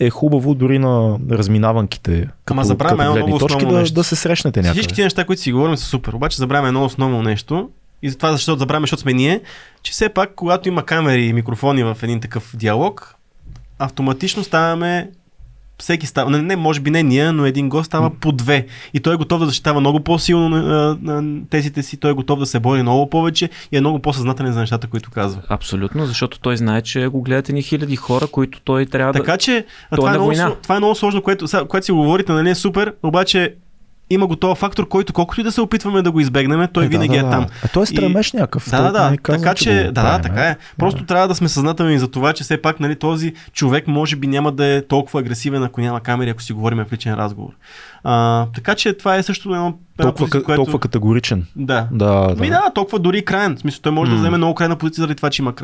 е 0.00 0.10
хубаво 0.10 0.54
дори 0.54 0.78
на 0.78 1.18
разминаванките, 1.30 2.28
като, 2.44 2.62
забравяме 2.62 3.04
едно 3.04 3.16
много 3.16 3.38
точки, 3.38 3.56
основно 3.56 3.74
да, 3.74 3.80
нещо. 3.80 3.94
да 3.94 4.04
се 4.04 4.16
срещнете 4.16 4.60
Всички 4.62 4.76
някъде. 4.78 4.88
тези 4.88 5.02
неща, 5.02 5.24
които 5.24 5.42
си 5.42 5.52
говорим, 5.52 5.76
са 5.76 5.84
супер. 5.84 6.12
Обаче 6.12 6.36
забравяме 6.36 6.68
едно 6.68 6.84
основно 6.84 7.22
нещо. 7.22 7.68
И 8.02 8.10
затова, 8.10 8.32
защото 8.32 8.58
забравяме, 8.58 8.84
защото 8.84 9.02
сме 9.02 9.12
ние, 9.12 9.40
че 9.82 9.92
все 9.92 10.08
пак, 10.08 10.34
когато 10.34 10.68
има 10.68 10.82
камери 10.82 11.24
и 11.24 11.32
микрофони 11.32 11.84
в 11.84 11.96
един 12.02 12.20
такъв 12.20 12.56
диалог, 12.56 13.14
автоматично 13.78 14.44
ставаме 14.44 15.10
всеки 15.78 16.06
става, 16.06 16.30
не, 16.30 16.42
не, 16.42 16.56
може 16.56 16.80
би 16.80 16.90
не 16.90 17.02
ние, 17.02 17.32
но 17.32 17.46
един 17.46 17.68
гост 17.68 17.86
става 17.86 18.10
по 18.10 18.32
две. 18.32 18.66
И 18.94 19.00
той 19.00 19.14
е 19.14 19.16
готов 19.16 19.40
да 19.40 19.46
защитава 19.46 19.80
много 19.80 20.00
по-силно 20.00 20.48
на, 20.48 20.98
на 21.02 21.40
тезите 21.50 21.82
си, 21.82 21.96
той 21.96 22.10
е 22.10 22.14
готов 22.14 22.38
да 22.38 22.46
се 22.46 22.60
бори 22.60 22.82
много 22.82 23.10
повече 23.10 23.50
и 23.72 23.76
е 23.76 23.80
много 23.80 23.98
по-съзнателен 23.98 24.52
за 24.52 24.60
нещата, 24.60 24.86
които 24.86 25.10
казва. 25.10 25.42
Абсолютно, 25.48 26.06
защото 26.06 26.40
той 26.40 26.56
знае, 26.56 26.82
че 26.82 27.06
го 27.06 27.22
гледат 27.22 27.48
ни 27.48 27.62
хиляди 27.62 27.96
хора, 27.96 28.26
които 28.26 28.60
той 28.60 28.86
трябва 28.86 29.12
да... 29.12 29.18
Така 29.18 29.36
че 29.36 29.66
а, 29.90 29.94
е 29.94 29.96
това, 29.96 30.10
е 30.10 30.12
на 30.12 30.18
много, 30.18 30.56
това 30.62 30.76
е 30.76 30.78
много 30.78 30.94
сложно, 30.94 31.22
което, 31.22 31.66
което 31.68 31.84
си 31.84 31.92
говорите, 31.92 32.32
нали 32.32 32.50
е 32.50 32.54
супер, 32.54 32.94
обаче 33.02 33.54
има 34.10 34.26
го 34.26 34.36
този 34.36 34.58
фактор, 34.58 34.88
който 34.88 35.12
колкото 35.12 35.40
и 35.40 35.44
да 35.44 35.52
се 35.52 35.60
опитваме 35.60 36.02
да 36.02 36.10
го 36.10 36.20
избегнем, 36.20 36.68
той 36.72 36.84
Е, 36.84 36.88
винаги 36.88 37.14
да, 37.14 37.18
е 37.18 37.22
да. 37.22 37.30
там. 37.30 37.46
А 37.64 37.68
той 37.68 37.82
е 37.82 37.86
стремеж 37.86 38.32
някакъв. 38.32 38.70
Да, 38.70 38.76
да, 38.76 38.82
толкова 38.82 39.04
да. 39.04 39.10
не 39.10 39.16
казвам, 39.16 39.42
така 39.42 39.54
че, 39.54 39.84
да, 39.84 39.90
да, 39.90 40.20
така 40.20 40.42
е. 40.42 40.56
Просто 40.78 41.04
трябва 41.04 41.28
да 41.28 41.34
сме 41.34 41.48
съзнателни 41.48 41.98
за 41.98 42.08
това, 42.08 42.32
че 42.32 42.44
все 42.44 42.62
пак 42.62 42.80
нали, 42.80 42.96
този 42.96 43.32
човек 43.52 43.88
може 43.88 44.16
би 44.16 44.26
няма 44.26 44.52
да 44.52 44.66
е 44.66 44.86
толкова 44.86 45.20
агресивен, 45.20 45.62
ако 45.62 45.80
няма 45.80 46.00
камери, 46.00 46.30
ако 46.30 46.42
си 46.42 46.52
говорим 46.52 46.84
в 46.84 46.92
личен 46.92 47.14
разговор. 47.14 47.52
А, 48.04 48.46
така 48.54 48.74
че 48.74 48.92
това 48.92 49.16
е 49.16 49.22
също 49.22 49.54
едно. 49.54 49.78
Толкова, 49.96 50.30
позиция, 50.30 50.56
толкова 50.56 50.78
категоричен. 50.78 51.46
Да. 51.56 51.88
Да, 51.92 52.34
да. 52.34 52.46
да, 52.50 52.70
толкова 52.74 52.98
дори 52.98 53.18
и 53.18 53.24
крайен. 53.24 53.56
В 53.56 53.60
смисъл, 53.60 53.80
той 53.82 53.92
може 53.92 54.10
да 54.10 54.16
М. 54.16 54.20
вземе 54.22 54.36
много 54.36 54.54
крайна 54.54 54.76
позиция 54.76 55.02
заради 55.02 55.14
това, 55.14 55.30
че 55.30 55.42
има, 55.42 55.54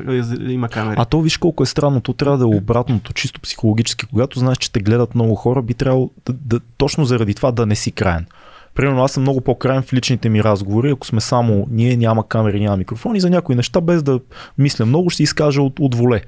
има 0.48 0.68
камери. 0.68 0.96
А 0.98 1.04
то 1.04 1.20
виж 1.20 1.36
колко 1.36 1.62
е 1.62 1.66
странно, 1.66 2.00
то 2.00 2.12
трябва 2.12 2.38
да 2.38 2.44
е 2.44 2.56
обратното, 2.56 3.12
чисто 3.12 3.40
психологически. 3.40 4.06
Когато 4.06 4.38
знаеш, 4.38 4.58
че 4.58 4.72
те 4.72 4.80
гледат 4.80 5.14
много 5.14 5.34
хора, 5.34 5.62
би 5.62 5.74
трябвало 5.74 6.10
да, 6.26 6.32
да, 6.32 6.60
точно 6.76 7.04
заради 7.04 7.34
това 7.34 7.52
да 7.52 7.66
не 7.66 7.74
си 7.74 7.92
краен. 7.92 8.26
Примерно 8.74 9.04
аз 9.04 9.12
съм 9.12 9.22
много 9.22 9.40
по-краен 9.40 9.82
в 9.82 9.92
личните 9.92 10.28
ми 10.28 10.44
разговори, 10.44 10.90
ако 10.90 11.06
сме 11.06 11.20
само 11.20 11.66
ние, 11.70 11.96
няма 11.96 12.28
камери, 12.28 12.60
няма 12.60 12.76
микрофони, 12.76 13.20
за 13.20 13.30
някои 13.30 13.54
неща, 13.54 13.80
без 13.80 14.02
да 14.02 14.20
мисля 14.58 14.86
много, 14.86 15.10
ще 15.10 15.22
изкажа 15.22 15.62
от, 15.62 15.80
от 15.80 15.94
воле. 15.94 16.22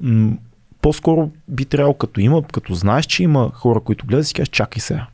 М- 0.00 0.32
по-скоро 0.82 1.30
би 1.48 1.64
трябвало, 1.64 1.94
като 1.94 2.20
има, 2.20 2.42
като 2.42 2.74
знаеш, 2.74 3.06
че 3.06 3.22
има 3.22 3.50
хора, 3.54 3.80
които 3.80 4.06
гледат, 4.06 4.26
си 4.26 4.34
кажеш, 4.34 4.48
чакай 4.48 4.80
сега. 4.80 5.06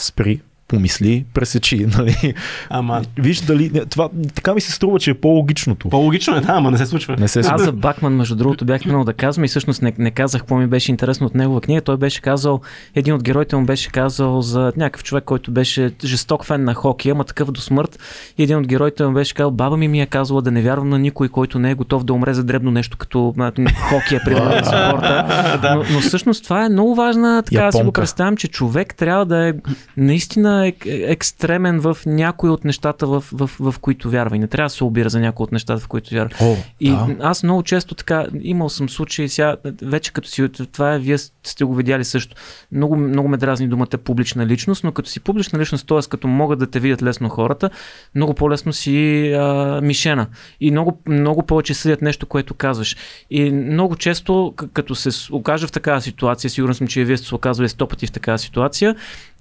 spray. 0.00 0.40
Помисли, 0.70 1.24
пресечи, 1.34 1.86
нали? 1.98 2.34
Ама 2.70 3.02
Виж 3.18 3.40
дали... 3.40 3.70
не, 3.74 3.84
Това, 3.84 4.08
така 4.34 4.54
ми 4.54 4.60
се 4.60 4.72
струва, 4.72 4.98
че 4.98 5.10
е 5.10 5.14
по-логичното. 5.14 5.88
по-логично 5.88 6.36
е, 6.36 6.40
да, 6.40 6.52
ама 6.52 6.70
не 6.70 6.78
се 6.78 6.86
случва. 6.86 7.16
Не 7.18 7.28
се 7.28 7.40
Аз 7.40 7.62
за 7.62 7.72
Бакман, 7.72 8.14
между 8.14 8.36
другото, 8.36 8.64
бях 8.64 8.84
минал 8.84 9.04
да 9.04 9.12
казвам 9.12 9.44
и 9.44 9.48
всъщност 9.48 9.82
не, 9.82 9.92
не 9.98 10.10
казах 10.10 10.40
какво 10.40 10.56
ми 10.56 10.66
беше 10.66 10.90
интересно 10.90 11.26
от 11.26 11.34
негова 11.34 11.60
книга. 11.60 11.80
Той 11.80 11.96
беше 11.96 12.20
казал, 12.20 12.60
един 12.94 13.14
от 13.14 13.22
героите 13.22 13.56
му 13.56 13.64
беше 13.64 13.90
казал 13.90 14.42
за 14.42 14.72
някакъв 14.76 15.04
човек, 15.04 15.24
който 15.24 15.50
беше 15.50 15.92
жесток 16.04 16.44
фен 16.44 16.64
на 16.64 16.74
хокея, 16.74 17.12
ама 17.12 17.24
такъв 17.24 17.50
до 17.50 17.60
смърт. 17.60 17.98
И 18.38 18.42
един 18.42 18.56
от 18.56 18.66
героите 18.66 19.06
му 19.06 19.12
беше 19.12 19.34
казал, 19.34 19.50
баба 19.50 19.76
ми 19.76 19.88
ми 19.88 20.00
е 20.00 20.06
казала 20.06 20.42
да 20.42 20.50
не 20.50 20.62
вярвам 20.62 20.88
на 20.88 20.98
никой, 20.98 21.28
който 21.28 21.58
не 21.58 21.70
е 21.70 21.74
готов 21.74 22.04
да 22.04 22.12
умре 22.12 22.34
за 22.34 22.44
дребно 22.44 22.70
нещо, 22.70 22.96
като 22.96 23.34
а, 23.38 23.52
хокея, 23.88 24.20
примерно, 24.24 24.64
спорта. 24.64 25.26
Но, 25.74 25.84
но 25.92 26.00
всъщност 26.00 26.44
това 26.44 26.64
е 26.64 26.68
много 26.68 26.94
важна, 26.94 27.42
така 27.42 27.64
да 27.64 27.72
си 27.72 27.76
го 27.76 27.80
Японка. 27.80 28.00
представям, 28.00 28.36
че 28.36 28.48
човек 28.48 28.94
трябва 28.94 29.26
да 29.26 29.48
е 29.48 29.52
наистина 29.96 30.59
ек, 30.66 30.86
екстремен 30.86 31.80
в 31.80 31.98
някои 32.06 32.50
от 32.50 32.64
нещата, 32.64 33.06
в, 33.06 33.24
в, 33.32 33.50
в, 33.60 33.74
които 33.80 34.10
вярва. 34.10 34.36
И 34.36 34.38
не 34.38 34.46
трябва 34.46 34.66
да 34.66 34.70
се 34.70 34.84
обира 34.84 35.08
за 35.08 35.20
някои 35.20 35.44
от 35.44 35.52
нещата, 35.52 35.80
в 35.80 35.88
които 35.88 36.14
вярва. 36.14 36.34
О, 36.40 36.56
И 36.80 36.90
да. 36.90 37.16
аз 37.20 37.42
много 37.42 37.62
често 37.62 37.94
така, 37.94 38.26
имал 38.42 38.68
съм 38.68 38.88
случаи, 38.88 39.28
сега 39.28 39.56
вече 39.82 40.12
като 40.12 40.28
си, 40.28 40.48
това 40.48 40.94
е, 40.94 40.98
вие 40.98 41.18
сте 41.18 41.64
го 41.64 41.74
видяли 41.74 42.04
също, 42.04 42.36
много, 42.72 42.96
много 42.96 43.28
ме 43.28 43.36
дразни 43.36 43.68
думата 43.68 43.98
публична 44.04 44.46
личност, 44.46 44.84
но 44.84 44.92
като 44.92 45.08
си 45.08 45.20
публична 45.20 45.58
личност, 45.58 45.86
т.е. 45.86 45.98
като 46.10 46.28
могат 46.28 46.58
да 46.58 46.66
те 46.66 46.80
видят 46.80 47.02
лесно 47.02 47.28
хората, 47.28 47.70
много 48.14 48.34
по-лесно 48.34 48.72
си 48.72 49.32
а, 49.32 49.80
мишена. 49.82 50.26
И 50.60 50.70
много, 50.70 51.00
много 51.06 51.42
повече 51.42 51.74
съдят 51.74 52.02
нещо, 52.02 52.26
което 52.26 52.54
казваш. 52.54 52.96
И 53.30 53.50
много 53.50 53.96
често, 53.96 54.54
като 54.72 54.94
се 54.94 55.32
окажа 55.32 55.66
в 55.66 55.72
такава 55.72 56.00
ситуация, 56.00 56.50
сигурен 56.50 56.74
съм, 56.74 56.86
че 56.86 57.00
и 57.00 57.04
вие 57.04 57.16
сте 57.16 57.28
се 57.28 57.34
оказвали 57.34 57.68
сто 57.68 57.86
пъти 57.86 58.06
в 58.06 58.12
такава 58.12 58.38
ситуация, 58.38 58.96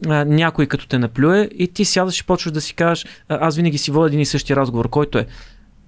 а, 0.08 0.26
някой 0.26 0.66
като 0.66 0.88
те 0.88 0.98
наплюе 1.10 1.50
и 1.58 1.68
ти 1.68 1.86
сядаш 1.86 2.20
и 2.20 2.26
почваш 2.26 2.52
да 2.52 2.62
си 2.62 2.74
кажеш, 2.74 3.06
аз 3.30 3.56
винаги 3.56 3.78
си 3.78 3.92
водя 3.92 4.08
един 4.08 4.20
и 4.20 4.26
същи 4.26 4.56
разговор, 4.56 4.90
който 4.90 5.18
е 5.18 5.26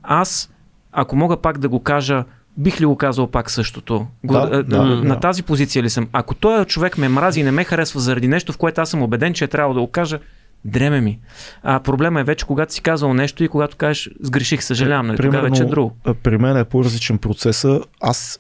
аз, 0.04 0.50
ако 0.92 1.16
мога 1.16 1.38
пак 1.38 1.58
да 1.58 1.70
го 1.70 1.80
кажа, 1.80 2.24
бих 2.58 2.82
ли 2.82 2.86
го 2.86 2.98
казал 2.98 3.28
пак 3.28 3.52
същото? 3.52 4.08
Да, 4.24 4.50
а, 4.52 4.64
да, 4.64 4.84
на, 4.84 5.02
да. 5.02 5.20
тази 5.20 5.44
позиция 5.44 5.84
ли 5.84 5.90
съм? 5.90 6.08
Ако 6.14 6.36
този 6.36 6.66
човек 6.66 6.98
ме 6.98 7.10
мрази 7.10 7.40
и 7.40 7.44
не 7.44 7.52
ме 7.52 7.64
харесва 7.64 8.00
заради 8.00 8.28
нещо, 8.28 8.54
в 8.54 8.58
което 8.58 8.82
аз 8.82 8.90
съм 8.90 9.02
убеден, 9.02 9.34
че 9.34 9.44
е 9.44 9.48
трябвало 9.48 9.74
да 9.74 9.82
го 9.82 9.88
кажа, 9.88 10.20
дреме 10.66 11.02
ми. 11.02 11.20
А 11.64 11.80
проблема 11.80 12.22
е 12.22 12.24
вече, 12.24 12.46
когато 12.46 12.74
си 12.74 12.82
казал 12.82 13.14
нещо 13.14 13.44
и 13.44 13.48
когато 13.48 13.78
кажеш, 13.78 14.10
сгреших, 14.20 14.64
съжалявам, 14.64 15.08
нали? 15.08 15.18
тогава 15.18 15.50
вече 15.50 15.64
е 15.64 15.66
друго. 15.66 15.96
при 16.24 16.38
мен 16.38 16.58
е 16.58 16.66
по-различен 16.66 17.18
процеса. 17.18 17.82
Аз 18.02 18.40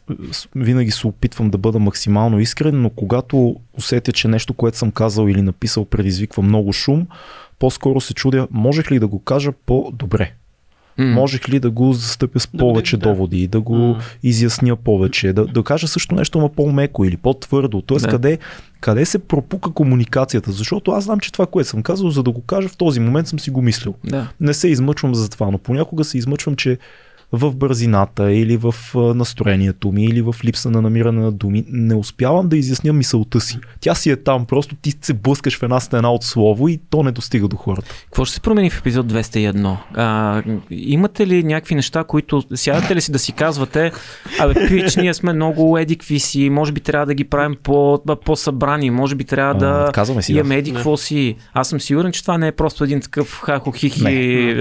винаги 0.55 0.91
се 0.91 1.07
опитвам 1.07 1.49
да 1.49 1.57
бъда 1.57 1.79
максимално 1.79 2.39
искрен, 2.39 2.81
но 2.81 2.89
когато 2.89 3.55
усетя, 3.77 4.11
че 4.11 4.27
нещо, 4.27 4.53
което 4.53 4.77
съм 4.77 4.91
казал 4.91 5.27
или 5.27 5.41
написал, 5.41 5.85
предизвиква 5.85 6.43
много 6.43 6.73
шум, 6.73 7.07
по-скоро 7.59 8.01
се 8.01 8.13
чудя, 8.13 8.47
можех 8.51 8.91
ли 8.91 8.99
да 8.99 9.07
го 9.07 9.23
кажа 9.23 9.51
по-добре? 9.65 10.33
М. 10.97 11.05
Можех 11.05 11.49
ли 11.49 11.59
да 11.59 11.69
го 11.71 11.93
застъпя 11.93 12.39
с 12.39 12.47
повече 12.47 12.97
да. 12.97 13.09
доводи, 13.09 13.47
да 13.47 13.61
го 13.61 13.75
М. 13.75 13.99
изясня 14.23 14.75
повече, 14.75 15.33
да, 15.33 15.45
да 15.45 15.63
кажа 15.63 15.87
също 15.87 16.15
нещо, 16.15 16.39
но 16.39 16.49
по-меко 16.49 17.05
или 17.05 17.17
по-твърдо. 17.17 17.81
Тоест, 17.81 18.05
Да. 18.05 18.09
къде, 18.11 18.37
къде 18.79 19.05
се 19.05 19.19
пропука 19.19 19.71
комуникацията? 19.71 20.51
Защото 20.51 20.91
аз 20.91 21.03
знам, 21.03 21.19
че 21.19 21.31
това, 21.31 21.45
което 21.45 21.69
съм 21.69 21.83
казал, 21.83 22.09
за 22.09 22.23
да 22.23 22.31
го 22.31 22.41
кажа 22.41 22.67
в 22.67 22.77
този 22.77 22.99
момент 22.99 23.27
съм 23.27 23.39
си 23.39 23.49
го 23.51 23.61
мислил. 23.61 23.93
Да. 24.03 24.27
Не 24.39 24.53
се 24.53 24.67
измъчвам 24.67 25.15
за 25.15 25.29
това, 25.29 25.51
но 25.51 25.57
понякога 25.57 26.03
се 26.03 26.17
измъчвам, 26.17 26.55
че 26.55 26.77
в 27.33 27.55
бързината 27.55 28.31
или 28.31 28.57
в 28.57 28.75
настроението 28.95 29.91
ми 29.91 30.05
или 30.05 30.21
в 30.21 30.35
липса 30.45 30.71
на 30.71 30.81
намиране 30.81 31.21
на 31.21 31.31
думи 31.31 31.65
не 31.67 31.95
успявам 31.95 32.49
да 32.49 32.57
изясня 32.57 32.93
мисълта 32.93 33.41
си. 33.41 33.59
Тя 33.79 33.95
си 33.95 34.09
е 34.09 34.15
там, 34.15 34.45
просто 34.45 34.75
ти 34.75 34.93
се 35.01 35.13
блъскаш 35.13 35.59
в 35.59 35.63
една 35.63 35.79
стена 35.79 36.11
от 36.11 36.23
слово 36.23 36.67
и 36.67 36.79
то 36.89 37.03
не 37.03 37.11
достига 37.11 37.47
до 37.47 37.55
хората. 37.55 37.87
Какво 38.05 38.25
ще 38.25 38.33
се 38.33 38.41
промени 38.41 38.69
в 38.69 38.79
епизод 38.79 39.11
201? 39.13 39.77
А, 39.93 40.43
имате 40.69 41.27
ли 41.27 41.43
някакви 41.43 41.75
неща, 41.75 42.03
които 42.03 42.43
сядате 42.55 42.95
ли 42.95 43.01
си 43.01 43.11
да 43.11 43.19
си 43.19 43.31
казвате, 43.31 43.91
абе, 44.39 44.67
пич, 44.67 44.95
ние 44.95 45.13
сме 45.13 45.33
много 45.33 45.77
едикви 45.77 46.19
си, 46.19 46.49
може 46.49 46.71
би 46.71 46.79
трябва 46.81 47.05
да 47.05 47.13
ги 47.13 47.23
правим 47.23 47.55
по, 47.63 48.01
по-събрани, 48.25 48.89
може 48.89 49.15
би 49.15 49.23
трябва 49.23 49.55
да 49.55 49.85
А, 49.89 49.91
казваме 49.91 50.21
си, 50.21 50.33
да. 50.33 50.39
имаме 50.39 50.55
еди 50.55 50.73
какво 50.73 50.97
си. 50.97 51.35
Аз 51.53 51.69
съм 51.69 51.79
сигурен, 51.81 52.11
че 52.11 52.21
това 52.21 52.37
не 52.37 52.47
е 52.47 52.51
просто 52.51 52.83
един 52.83 53.01
такъв 53.01 53.41
хахо-хихи 53.41 54.03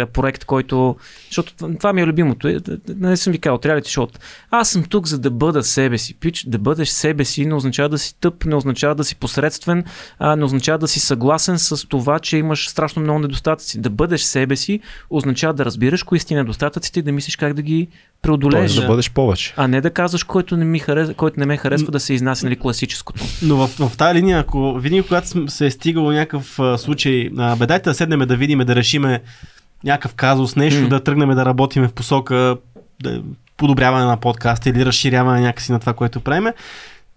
проект, 0.06 0.44
който... 0.44 0.96
Защото 1.26 1.54
това- 1.56 1.74
това 1.74 1.92
ми 1.92 2.00
е 2.00 2.06
любимото. 2.06 2.59
Не 2.96 3.16
съм 3.16 3.32
ви 3.32 3.38
казал, 3.38 3.58
трябва 3.58 3.80
ли 3.80 3.84
защото 3.84 4.18
аз 4.50 4.70
съм 4.70 4.84
тук 4.84 5.06
за 5.06 5.18
да 5.18 5.30
бъда 5.30 5.62
себе 5.62 5.98
си. 5.98 6.14
Пич, 6.14 6.44
да 6.44 6.58
бъдеш 6.58 6.88
себе 6.88 7.24
си 7.24 7.46
не 7.46 7.54
означава 7.54 7.88
да 7.88 7.98
си 7.98 8.14
тъп, 8.20 8.44
не 8.44 8.54
означава 8.54 8.94
да 8.94 9.04
си 9.04 9.16
посредствен, 9.16 9.84
а, 10.18 10.36
не 10.36 10.44
означава 10.44 10.78
да 10.78 10.88
си 10.88 11.00
съгласен 11.00 11.58
с 11.58 11.88
това, 11.88 12.18
че 12.18 12.36
имаш 12.36 12.68
страшно 12.68 13.02
много 13.02 13.18
недостатъци. 13.18 13.80
Да 13.80 13.90
бъдеш 13.90 14.20
себе 14.20 14.56
си 14.56 14.80
означава 15.10 15.54
да 15.54 15.64
разбираш 15.64 16.02
кои 16.02 16.18
са 16.18 16.26
ти 16.26 16.34
недостатъците 16.34 17.00
и 17.00 17.02
да 17.02 17.12
мислиш 17.12 17.36
как 17.36 17.54
да 17.54 17.62
ги 17.62 17.88
преодолееш. 18.22 18.72
Тоест 18.72 18.80
да 18.80 18.86
бъдеш 18.86 19.10
повече. 19.10 19.54
А 19.56 19.68
не 19.68 19.80
да 19.80 19.90
казваш, 19.90 20.24
който 20.24 20.56
не, 20.56 20.64
ми 20.64 20.78
харесва, 20.78 21.14
който 21.14 21.40
не 21.40 21.46
ме 21.46 21.56
харесва, 21.56 21.92
да 21.92 22.00
се 22.00 22.14
изнася 22.14 22.46
нали, 22.46 22.56
класическото. 22.56 23.24
Но 23.42 23.56
в, 23.56 23.68
в 23.88 23.96
тази 23.96 24.14
линия, 24.14 24.38
ако 24.38 24.74
винаги, 24.74 25.02
когато 25.02 25.50
се 25.50 25.66
е 25.66 25.70
стигало 25.70 26.12
някакъв 26.12 26.58
а, 26.58 26.78
случай, 26.78 27.30
а, 27.38 27.56
бе 27.56 27.66
дайте 27.66 27.90
да 27.90 27.94
седнем 27.94 28.20
да 28.20 28.36
видим, 28.36 28.58
да 28.58 28.76
решиме 28.76 29.20
някакъв 29.84 30.14
казус, 30.14 30.56
нещо, 30.56 30.82
М. 30.82 30.88
да 30.88 31.04
тръгнем 31.04 31.30
да 31.34 31.44
работиме 31.44 31.88
в 31.88 31.92
посока 31.92 32.56
да, 33.02 33.22
подобряване 33.56 34.04
на 34.04 34.16
подкаста 34.16 34.68
или 34.70 34.86
разширяване 34.86 35.40
някакси 35.40 35.72
на 35.72 35.80
това, 35.80 35.92
което 35.92 36.20
правиме, 36.20 36.54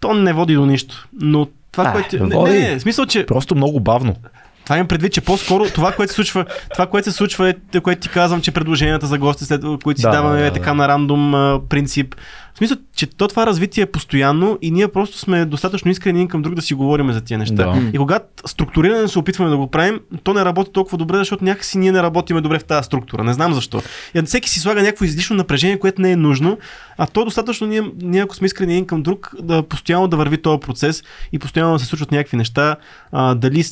то 0.00 0.14
не 0.14 0.32
води 0.32 0.54
до 0.54 0.66
нищо. 0.66 1.08
Но 1.20 1.46
това, 1.72 1.84
А, 1.84 1.92
което... 1.92 2.26
Не, 2.26 2.36
води. 2.36 2.52
не, 2.52 2.58
не, 2.58 2.78
в 2.78 2.82
смисъл, 2.82 3.06
че 3.06 3.26
Просто 3.26 3.54
много 3.54 3.80
бавно. 3.80 4.16
Това 4.64 4.76
имам 4.76 4.88
предвид, 4.88 5.12
че 5.12 5.20
по-скоро 5.20 5.64
това, 5.64 5.92
което 5.92 6.12
се 6.12 6.14
случва, 6.14 6.44
това, 6.72 6.86
което 6.86 7.10
се 7.10 7.16
случва 7.16 7.54
е, 7.74 7.80
което 7.80 8.00
ти 8.00 8.08
казвам, 8.08 8.40
че 8.40 8.50
предложенията 8.50 9.06
за 9.06 9.18
гости, 9.18 9.44
след 9.44 9.62
които 9.84 10.00
си 10.00 10.06
Да, 10.06 10.10
даваме 10.10 10.38
да, 10.38 10.44
да, 10.44 10.52
така 10.52 10.70
да. 10.70 10.74
на 10.74 10.88
рандом 10.88 11.34
а, 11.34 11.60
принцип. 11.68 12.14
В 12.54 12.58
смисъл, 12.58 12.76
че 12.96 13.06
то 13.06 13.28
това 13.28 13.46
развитие 13.46 13.82
е 13.82 13.86
постоянно 13.86 14.58
и 14.62 14.70
ние 14.70 14.88
просто 14.88 15.18
сме 15.18 15.44
достатъчно 15.44 15.90
искрени 15.90 16.18
един 16.18 16.28
към 16.28 16.42
друг 16.42 16.54
да 16.54 16.62
си 16.62 16.74
говорим 16.74 17.12
за 17.12 17.20
тия 17.20 17.38
неща. 17.38 17.54
Да. 17.54 17.90
И 17.92 17.98
когато 17.98 18.26
структурирано 18.46 19.08
се 19.08 19.18
опитваме 19.18 19.50
да 19.50 19.56
го 19.56 19.70
правим, 19.70 20.00
то 20.22 20.34
не 20.34 20.44
работи 20.44 20.70
толкова 20.72 20.98
добре, 20.98 21.16
защото 21.16 21.44
някакси 21.44 21.78
ние 21.78 21.92
не 21.92 22.02
работиме 22.02 22.40
добре 22.40 22.58
в 22.58 22.64
тази 22.64 22.84
структура. 22.84 23.24
Не 23.24 23.32
знам 23.32 23.54
защо. 23.54 23.82
И 24.14 24.22
всеки 24.22 24.50
си 24.50 24.60
слага 24.60 24.82
някакво 24.82 25.04
излишно 25.04 25.36
напрежение, 25.36 25.78
което 25.78 26.02
не 26.02 26.12
е 26.12 26.16
нужно, 26.16 26.58
а 26.98 27.06
то 27.06 27.24
достатъчно 27.24 27.66
ние, 27.66 27.82
ние 28.02 28.22
ако 28.22 28.34
сме 28.34 28.46
искрени 28.46 28.72
един 28.72 28.86
към 28.86 29.02
друг, 29.02 29.34
да 29.42 29.62
постоянно 29.62 30.08
да 30.08 30.16
върви 30.16 30.42
този 30.42 30.60
процес 30.60 31.02
и 31.32 31.38
постоянно 31.38 31.72
да 31.72 31.78
се 31.78 31.86
случват 31.86 32.12
някакви 32.12 32.36
неща. 32.36 32.76
А, 33.12 33.34
дали 33.34 33.64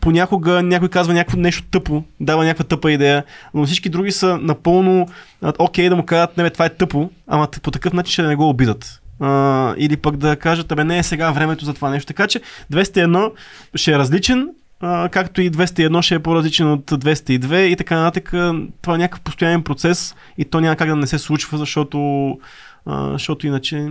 понякога 0.00 0.62
някой 0.62 0.88
казва 0.88 1.14
някакво 1.14 1.38
нещо 1.38 1.62
тъпо, 1.70 2.04
дава 2.20 2.44
някаква 2.44 2.64
тъпа 2.64 2.92
идея, 2.92 3.24
но 3.54 3.66
всички 3.66 3.88
други 3.88 4.12
са 4.12 4.38
напълно 4.42 5.06
окей 5.58 5.88
да 5.88 5.96
му 5.96 6.06
кажат, 6.06 6.36
не 6.36 6.42
бе, 6.42 6.50
това 6.50 6.64
е 6.64 6.74
тъпо, 6.74 7.10
ама 7.26 7.48
по 7.62 7.70
такъв 7.70 7.92
начин 7.92 8.12
ще 8.12 8.22
не 8.22 8.36
го 8.36 8.48
обидат. 8.48 9.00
а, 9.20 9.74
или 9.78 9.96
пък 9.96 10.16
да 10.16 10.36
кажат, 10.36 10.72
абе 10.72 10.84
не 10.84 10.98
е 10.98 11.02
сега 11.02 11.30
времето 11.30 11.64
за 11.64 11.74
това 11.74 11.90
нещо. 11.90 12.06
Така 12.06 12.26
че 12.26 12.40
201 12.72 13.30
ще 13.74 13.92
е 13.92 13.98
различен, 13.98 14.48
а, 14.80 15.08
както 15.08 15.42
и 15.42 15.50
201 15.50 16.02
ще 16.02 16.14
е 16.14 16.18
по-различен 16.18 16.72
от 16.72 16.90
202 16.90 17.56
и 17.56 17.76
така 17.76 17.96
нататък. 17.96 18.30
Това 18.82 18.94
е 18.94 18.98
някакъв 18.98 19.20
постоянен 19.20 19.62
процес 19.62 20.14
и 20.38 20.44
то 20.44 20.60
няма 20.60 20.76
как 20.76 20.88
да 20.88 20.96
не 20.96 21.06
се 21.06 21.18
случва, 21.18 21.58
защото 21.58 21.98
а, 22.86 23.12
защото 23.12 23.46
иначе 23.46 23.88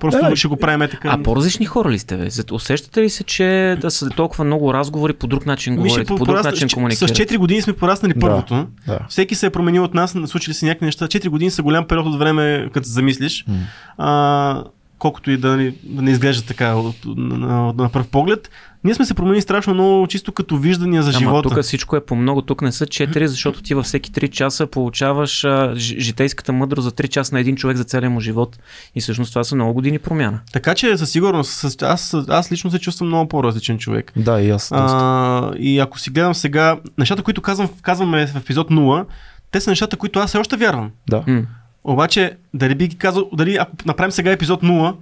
просто 0.00 0.20
Да, 0.20 0.28
да, 0.30 0.36
ще 0.36 0.48
го 0.48 0.56
правим 0.56 0.88
така. 0.90 1.08
А 1.10 1.22
по-различни 1.22 1.66
хора 1.66 1.90
ли 1.90 1.98
сте? 1.98 2.16
Бе? 2.16 2.28
Усещате 2.52 3.02
ли 3.02 3.10
се, 3.10 3.24
че 3.24 3.44
да 3.80 3.90
са 3.90 4.10
толкова 4.10 4.44
много 4.44 4.74
разговори 4.74 5.12
по 5.12 5.26
друг 5.26 5.46
начин 5.46 5.72
Мише, 5.72 5.82
говорите, 5.84 6.08
по, 6.08 6.16
друг 6.16 6.26
порасна- 6.28 6.44
начин 6.44 6.68
с- 6.68 6.70
С 6.70 6.74
комуникирате? 6.74 7.26
4 7.26 7.36
години 7.36 7.62
сме 7.62 7.72
пораснали 7.72 8.12
Да. 8.12 8.20
първото. 8.20 8.66
Да. 8.86 8.98
Всеки 9.08 9.34
се 9.34 9.46
е 9.46 9.50
променил 9.50 9.84
от 9.84 9.94
нас, 9.94 10.16
случили 10.26 10.54
се 10.54 10.66
някакви 10.66 10.86
неща. 10.86 11.06
4 11.06 11.28
години 11.28 11.50
са 11.50 11.62
голям 11.62 11.86
период 11.86 12.06
от 12.06 12.18
време, 12.18 12.68
като 12.72 12.86
се 12.86 12.92
замислиш. 12.92 13.44
М. 13.48 13.54
А, 13.98 14.64
колкото 14.98 15.30
и 15.30 15.36
да, 15.36 15.56
ни- 15.56 15.74
да 15.84 16.02
не 16.02 16.10
изглежда 16.10 16.42
така 16.44 16.74
от, 16.74 16.96
на, 17.06 17.38
на, 17.38 17.72
на 17.74 17.88
пръв 17.88 18.08
поглед. 18.08 18.50
Ние 18.84 18.94
сме 18.94 19.04
се 19.04 19.14
променили 19.14 19.42
страшно 19.42 19.74
много, 19.74 20.06
чисто 20.06 20.32
като 20.32 20.56
виждания 20.56 21.02
за 21.02 21.10
Ама 21.10 21.18
живота. 21.18 21.48
тук 21.48 21.62
всичко 21.62 21.96
е 21.96 22.04
по 22.04 22.16
много, 22.16 22.42
тук 22.42 22.62
не 22.62 22.72
са 22.72 22.86
4, 22.86 23.24
защото 23.24 23.62
ти 23.62 23.74
във 23.74 23.84
всеки 23.84 24.12
3 24.12 24.30
часа 24.30 24.66
получаваш 24.66 25.44
а, 25.44 25.72
житейската 25.76 26.52
мъдрост 26.52 26.84
за 26.84 26.92
3 26.92 27.08
часа 27.08 27.34
на 27.34 27.40
един 27.40 27.56
човек 27.56 27.76
за 27.76 27.84
целия 27.84 28.10
му 28.10 28.20
живот. 28.20 28.58
И 28.94 29.00
всъщност 29.00 29.32
това 29.32 29.44
са 29.44 29.54
много 29.54 29.74
години 29.74 29.98
промяна. 29.98 30.40
Така 30.52 30.74
че 30.74 30.96
със 30.96 31.10
сигурност, 31.10 31.82
аз, 31.82 32.16
аз 32.28 32.52
лично 32.52 32.70
се 32.70 32.78
чувствам 32.78 33.08
много 33.08 33.28
по-различен 33.28 33.78
човек. 33.78 34.12
Да, 34.16 34.40
и 34.40 34.50
аз. 34.50 34.72
А, 34.72 35.52
и 35.58 35.78
ако 35.78 35.98
си 35.98 36.10
гледам 36.10 36.34
сега, 36.34 36.76
нещата, 36.98 37.22
които 37.22 37.42
казвам, 37.42 37.68
казваме 37.82 38.26
в 38.26 38.36
епизод 38.36 38.70
0, 38.70 39.04
те 39.50 39.60
са 39.60 39.70
нещата, 39.70 39.96
които 39.96 40.18
аз 40.18 40.28
все 40.28 40.38
още 40.38 40.56
вярвам. 40.56 40.90
Да. 41.08 41.24
М. 41.26 41.42
Обаче, 41.84 42.36
дали 42.54 42.74
би 42.74 42.88
ги 42.88 42.96
казал, 42.96 43.28
дали 43.32 43.56
ако 43.56 43.72
направим 43.86 44.12
сега 44.12 44.30
епизод 44.30 44.62
0, 44.62 44.94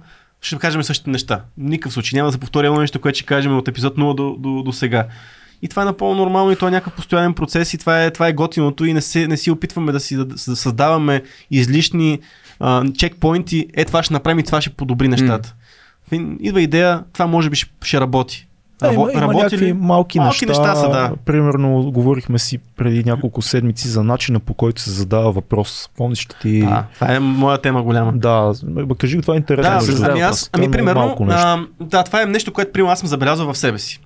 ще 0.43 0.57
кажем 0.57 0.83
същите 0.83 1.09
неща. 1.09 1.35
В 1.35 1.41
никакъв 1.57 1.93
случай 1.93 2.17
няма 2.17 2.27
да 2.27 2.33
се 2.33 2.39
повтори 2.39 2.67
едно 2.67 2.79
нещо, 2.79 3.01
което 3.01 3.17
ще 3.17 3.25
кажем 3.25 3.57
от 3.57 3.67
епизод 3.67 3.95
0 3.95 4.15
до, 4.15 4.35
до, 4.39 4.63
до 4.63 4.73
сега. 4.73 5.07
И 5.61 5.67
това 5.67 5.81
е 5.81 5.85
напълно 5.85 6.15
нормално 6.15 6.51
и 6.51 6.55
това 6.55 6.67
е 6.67 6.71
някакъв 6.71 6.93
постоянен 6.93 7.33
процес 7.33 7.73
и 7.73 7.77
това 7.77 8.03
е, 8.03 8.11
това 8.11 8.27
е 8.27 8.33
готиното 8.33 8.85
и 8.85 8.93
не, 8.93 9.01
се, 9.01 9.27
не 9.27 9.37
си 9.37 9.51
опитваме 9.51 9.91
да 9.91 9.99
си 9.99 10.15
да, 10.15 10.25
да 10.25 10.37
създаваме 10.37 11.23
излишни 11.51 12.19
а, 12.59 12.91
чекпоинти, 12.97 13.67
е 13.73 13.85
това 13.85 14.03
ще 14.03 14.13
направим 14.13 14.39
и 14.39 14.43
това 14.43 14.61
ще 14.61 14.69
подобри 14.69 15.07
нещата. 15.07 15.55
Mm. 16.11 16.37
Идва 16.39 16.61
идея, 16.61 17.03
това 17.13 17.27
може 17.27 17.49
би 17.49 17.55
ще, 17.55 17.71
ще 17.83 18.01
работи. 18.01 18.47
Да, 18.87 18.93
има, 18.93 19.05
Рабо- 19.05 19.11
има 19.11 19.21
работи 19.21 19.37
някакви 19.43 19.73
малки, 19.73 20.19
Малки 20.19 20.45
неща. 20.45 20.61
неща 20.61 20.75
са, 20.75 20.89
да. 20.89 21.11
Примерно, 21.25 21.91
говорихме 21.91 22.39
си 22.39 22.59
преди 22.77 23.03
няколко 23.03 23.41
седмици 23.41 23.87
за 23.87 24.03
начина 24.03 24.39
по 24.39 24.53
който 24.53 24.81
се 24.81 24.89
задава 24.91 25.31
въпрос. 25.31 25.89
Помниш 25.97 26.27
ли 26.29 26.33
ти? 26.41 26.59
Да, 26.59 26.83
това 26.93 27.13
е 27.15 27.19
моя 27.19 27.57
тема 27.57 27.83
голяма. 27.83 28.11
Да, 28.15 28.53
бе, 28.63 28.95
кажи 28.95 29.21
това 29.21 29.33
е 29.33 29.37
интересно. 29.37 29.73
Да, 29.73 29.81
задава 29.81 30.11
ами 30.11 30.21
аз, 30.21 30.45
е 30.45 30.49
ами 30.53 30.61
много 30.61 30.71
примерно, 30.71 31.17
а, 31.29 31.59
да, 31.79 32.03
това 32.03 32.21
е 32.21 32.25
нещо, 32.25 32.53
което 32.53 32.71
примерно 32.71 32.91
аз 32.91 32.99
съм 32.99 33.07
забелязал 33.07 33.53
в 33.53 33.57
себе 33.57 33.79
си. 33.79 33.99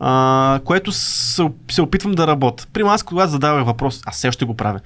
А, 0.00 0.60
което 0.64 0.92
се, 0.92 1.48
се 1.70 1.82
опитвам 1.82 2.12
да 2.12 2.26
работя. 2.26 2.66
Примерно 2.72 2.94
аз, 2.94 3.02
когато 3.02 3.30
задавах 3.30 3.64
въпрос, 3.64 4.00
аз 4.06 4.16
все 4.16 4.28
още 4.28 4.44
го 4.44 4.54
правя. 4.54 4.80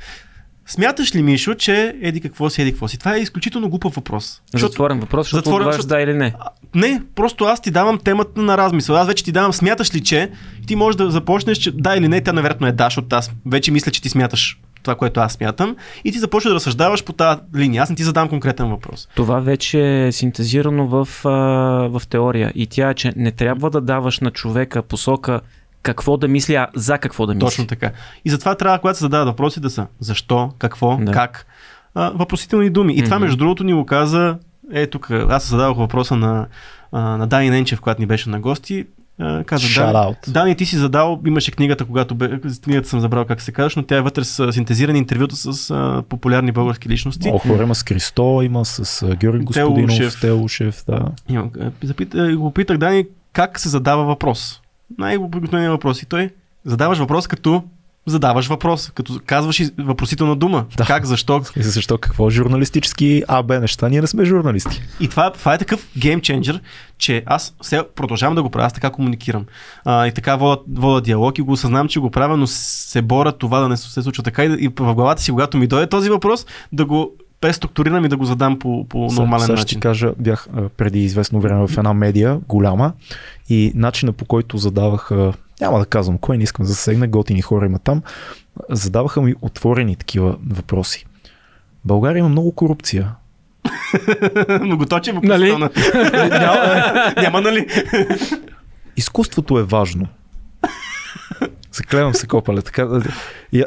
Смяташ 0.71 1.15
ли, 1.15 1.23
Мишо, 1.23 1.55
че 1.55 1.97
еди 2.03 2.21
какво 2.21 2.51
си, 2.51 2.63
еди 2.63 2.73
какво 2.73 2.89
си? 2.89 2.99
Това 2.99 3.17
е 3.17 3.21
изключително 3.21 3.69
глупав 3.69 3.95
въпрос. 3.95 4.43
Защото, 4.53 4.71
Затворен 4.73 5.01
въпрос, 5.01 5.27
защото 5.27 5.45
Затворен, 5.45 5.67
защото- 5.67 5.89
да 5.89 6.01
или 6.01 6.15
не. 6.15 6.35
не, 6.75 7.03
просто 7.15 7.45
аз 7.45 7.61
ти 7.61 7.71
давам 7.71 7.99
темата 7.99 8.43
на 8.43 8.59
размисъл. 8.59 8.97
Аз 8.97 9.07
вече 9.07 9.25
ти 9.25 9.33
давам, 9.33 9.53
смяташ 9.53 9.95
ли, 9.95 10.01
че 10.01 10.31
ти 10.67 10.77
можеш 10.77 10.97
да 10.97 11.11
започнеш, 11.11 11.59
че 11.59 11.71
да 11.71 11.97
или 11.97 12.09
не, 12.09 12.21
тя 12.21 12.33
невероятно 12.33 12.67
е 12.67 12.73
да, 12.73 12.85
защото 12.85 13.17
аз 13.17 13.31
вече 13.47 13.71
мисля, 13.71 13.91
че 13.93 14.03
ти 14.03 14.09
смяташ 14.09 14.61
това, 14.83 14.95
което 14.95 15.21
аз 15.21 15.33
смятам. 15.33 15.77
И 16.05 16.13
ти 16.13 16.19
започваш 16.19 16.51
да 16.51 16.55
разсъждаваш 16.55 17.05
по 17.05 17.13
тази 17.13 17.41
линия. 17.57 17.83
Аз 17.83 17.91
не 17.91 17.97
ти 17.97 18.03
задам 18.03 18.29
конкретен 18.29 18.71
въпрос. 18.71 19.09
Това 19.17 19.41
вече 19.41 20.07
е 20.07 20.13
синтезирано 20.13 20.87
в, 20.87 21.09
в 21.91 22.03
теория. 22.09 22.53
И 22.55 22.67
тя 22.67 22.91
е, 22.91 22.95
че 22.95 23.13
не 23.17 23.31
трябва 23.33 23.71
да 23.71 23.81
даваш 23.81 24.21
на 24.21 24.31
човека 24.31 24.83
посока 24.83 25.41
какво 25.83 26.17
да 26.17 26.29
мисли, 26.29 26.55
а 26.55 26.69
за 26.75 26.99
какво 26.99 27.27
да 27.27 27.35
мисли. 27.35 27.47
Точно 27.47 27.67
така. 27.67 27.91
И 28.25 28.31
затова 28.31 28.55
трябва, 28.55 28.79
когато 28.79 28.99
се 28.99 29.05
задават 29.05 29.29
въпроси, 29.29 29.61
да 29.61 29.71
са 29.71 29.87
защо, 30.01 30.51
какво, 30.59 30.97
Да. 30.97 31.13
как. 31.13 31.47
А, 31.95 32.11
въпросителни 32.11 32.71
думи. 32.71 32.95
И 32.97 33.03
това, 33.05 33.17
Мгм. 33.17 33.25
между 33.25 33.37
другото, 33.37 33.65
ни 33.65 33.73
го 33.73 33.87
каза. 33.87 34.37
Е, 34.73 34.87
тук 34.87 35.11
аз 35.11 35.49
задавах 35.49 35.77
въпроса 35.77 36.17
на, 36.17 36.47
а, 36.93 37.01
на 37.01 37.27
Дани 37.27 37.51
Ненчев, 37.51 37.81
когато 37.81 38.01
ни 38.01 38.07
беше 38.07 38.29
на 38.31 38.41
гости. 38.41 38.87
А, 39.21 39.45
каза, 39.45 39.67
Shout 39.67 39.93
Дани, 39.93 40.15
out. 40.15 40.31
Дани, 40.31 40.55
ти 40.55 40.67
си 40.67 40.77
задал, 40.77 41.21
имаше 41.27 41.51
книгата, 41.51 41.85
когато 41.85 42.15
бе, 42.15 42.41
книгата 42.65 42.89
съм 42.89 43.01
забрал 43.01 43.25
как 43.25 43.41
се 43.41 43.53
казваш, 43.53 43.77
но 43.77 43.83
тя 43.83 43.97
е 43.97 44.01
вътре 44.01 44.25
с 44.25 44.53
синтезирани 44.53 44.99
интервюта 44.99 45.37
с 45.37 45.71
а, 45.71 46.03
популярни 46.09 46.53
български 46.53 46.89
личности. 46.89 47.29
Много 47.29 47.39
хора 47.39 47.63
има 47.63 47.75
с 47.75 47.83
Кристо, 47.83 48.41
има 48.45 48.65
с 48.65 49.03
а, 49.03 49.17
Георги 49.17 49.45
Господинов, 49.45 49.97
Телушев. 49.97 50.21
Телушев, 50.21 50.85
да. 50.87 51.05
Запит, 51.83 52.15
го 52.37 52.51
питах 52.51 52.79
Дани 52.79 53.05
как 53.33 53.61
се 53.61 53.69
задава 53.69 54.05
въпрос. 54.05 54.61
Най-обикновеният 54.99 55.73
въпрос. 55.73 56.03
И 56.03 56.07
той 56.07 56.31
задаваш 56.65 56.99
въпрос 56.99 57.27
като 57.27 57.63
задаваш 58.07 58.47
въпрос, 58.47 58.91
като 58.95 59.21
казваш 59.27 59.61
и 59.61 59.71
въпросителна 59.79 60.37
дума. 60.37 60.67
Да. 60.77 60.85
Как, 60.85 61.05
защо. 61.07 61.43
И 61.57 61.63
защо 61.63 61.99
какво? 61.99 62.31
Журналистически 62.31 63.23
АБ 63.29 63.49
неща. 63.49 63.89
Ние 63.89 64.01
не 64.01 64.07
сме 64.07 64.25
журналисти. 64.25 64.83
И 65.01 65.09
това, 65.09 65.33
това 65.33 65.55
е 65.55 65.59
такъв 65.59 65.89
геймченджер, 65.99 66.61
че 66.99 67.23
аз 67.27 67.55
все 67.63 67.83
продължавам 67.95 68.35
да 68.35 68.43
го 68.43 68.51
правя, 68.51 68.67
аз 68.67 68.73
така 68.73 68.91
комуникирам. 68.91 69.47
А, 69.85 70.07
и 70.07 70.13
така 70.13 70.37
вода, 70.37 70.63
вода 70.75 71.01
диалог 71.01 71.39
и 71.39 71.43
го 71.43 71.53
осъзнавам, 71.53 71.89
че 71.89 72.01
го 72.01 72.11
правя, 72.11 72.37
но 72.37 72.47
се 72.47 73.03
боря 73.03 73.33
това 73.33 73.61
да 73.61 73.69
не 73.69 73.77
се 73.77 74.03
случва 74.03 74.23
така 74.23 74.45
и, 74.45 74.65
и 74.65 74.69
в 74.69 74.95
главата 74.95 75.23
си, 75.23 75.31
когато 75.31 75.59
ми 75.59 75.67
дойде 75.67 75.87
този 75.87 76.11
въпрос, 76.11 76.47
да 76.73 76.85
го 76.85 77.13
преструктурирам 77.41 78.05
и 78.05 78.09
да 78.09 78.17
го 78.17 78.25
задам 78.25 78.59
по, 78.59 78.87
по 78.89 78.99
нормален 78.99 79.47
Сега 79.47 79.57
ще 79.57 79.63
начин. 79.63 79.77
ти 79.79 79.81
кажа, 79.81 80.13
бях 80.19 80.49
преди 80.77 81.05
известно 81.05 81.41
време 81.41 81.67
в 81.67 81.79
една 81.79 81.95
медия, 81.95 82.39
голяма, 82.49 82.93
и 83.49 83.73
начина 83.75 84.13
по 84.13 84.25
който 84.25 84.57
задавах, 84.57 85.11
няма 85.61 85.79
да 85.79 85.87
казвам 85.87 86.19
кой, 86.19 86.37
не 86.37 86.43
искам 86.45 86.63
да 86.65 86.69
засегна, 86.69 87.09
готини 87.09 87.43
хора 87.43 87.67
има 87.67 87.79
там, 87.79 88.03
задаваха 88.71 89.23
ми 89.23 89.35
отворени 89.43 89.97
такива 89.97 90.37
въпроси. 90.51 91.07
България 91.85 92.19
има 92.21 92.29
много 92.29 92.53
корупция. 92.53 93.15
Многоточен 94.63 95.21
Нали? 95.23 95.51
въпросителна. 95.51 95.71
няма, 96.39 97.13
няма, 97.23 97.41
нали? 97.41 97.67
Изкуството 98.97 99.59
е 99.59 99.63
важно. 99.63 100.07
Заклевам 101.73 102.15
се, 102.15 102.27
копале. 102.27 102.63
Така, 102.63 103.01
е, 103.53 103.65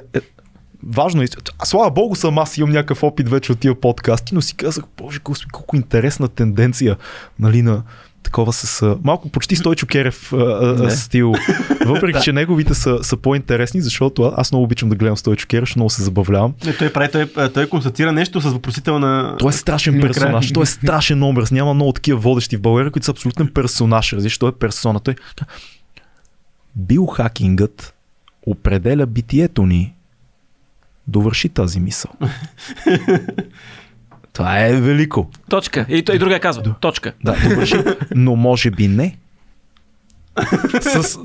важно 0.88 1.22
е. 1.22 1.26
Слава 1.64 1.91
богу 1.91 2.15
съм 2.15 2.38
аз 2.38 2.57
имам 2.57 2.69
някакъв 2.69 3.03
опит 3.03 3.30
вече 3.30 3.51
от 3.51 3.60
тия 3.60 3.76
подкасти, 3.76 4.35
но 4.35 4.41
си 4.41 4.55
казах, 4.55 4.84
боже, 4.97 5.19
господи, 5.23 5.51
колко 5.51 5.76
интересна 5.76 6.27
тенденция, 6.27 6.97
нали, 7.39 7.61
на 7.61 7.84
такова 8.23 8.53
с 8.53 8.95
малко 9.03 9.30
почти 9.30 9.55
Стойчо 9.55 9.88
Керев 9.88 10.34
а, 10.34 10.38
а, 10.38 10.84
Не. 10.84 10.91
стил. 10.91 11.34
Въпреки, 11.85 12.19
че 12.23 12.34
неговите 12.34 12.73
са, 12.73 13.03
са 13.03 13.18
по-интересни, 13.18 13.81
защото 13.81 14.23
а- 14.23 14.34
аз 14.38 14.51
много 14.51 14.64
обичам 14.64 14.89
да 14.89 14.95
гледам 14.95 15.18
Стойчо 15.18 15.47
Керев, 15.47 15.76
много 15.76 15.89
се 15.89 16.03
забавлявам. 16.03 16.53
Не, 16.65 16.77
той 16.77 16.93
прави, 16.93 17.11
той, 17.11 17.49
той 17.53 17.69
констатира 17.69 18.11
нещо 18.11 18.41
с 18.41 18.43
въпросителна... 18.43 19.35
Той 19.39 19.49
е 19.49 19.53
страшен 19.53 20.01
персонаж, 20.01 20.51
той 20.51 20.64
е 20.64 20.65
страшен 20.65 21.23
образ. 21.23 21.51
Няма 21.51 21.73
много 21.73 21.91
такива 21.91 22.19
водещи 22.19 22.57
в 22.57 22.61
България, 22.61 22.91
които 22.91 23.05
са 23.05 23.11
абсолютен 23.11 23.49
персонаж. 23.53 24.14
Разбираш, 24.14 24.38
той 24.38 24.49
е 24.49 24.53
персона. 24.60 24.99
Той... 24.99 25.15
Биохакингът 26.76 27.93
определя 28.45 29.05
битието 29.05 29.65
ни. 29.65 29.93
Довърши 31.07 31.49
тази 31.49 31.80
мисъл. 31.80 32.11
Това 34.34 34.59
е 34.65 34.81
велико. 34.81 35.30
Точка. 35.49 35.85
И, 35.89 35.97
и 35.97 36.01
другия 36.01 36.39
казва. 36.39 36.75
Точка. 36.80 37.13
Да, 37.23 37.35
довърши. 37.49 37.75
Но 38.15 38.35
може 38.35 38.71
би 38.71 38.88
не. 38.88 39.17
С, 40.81 41.19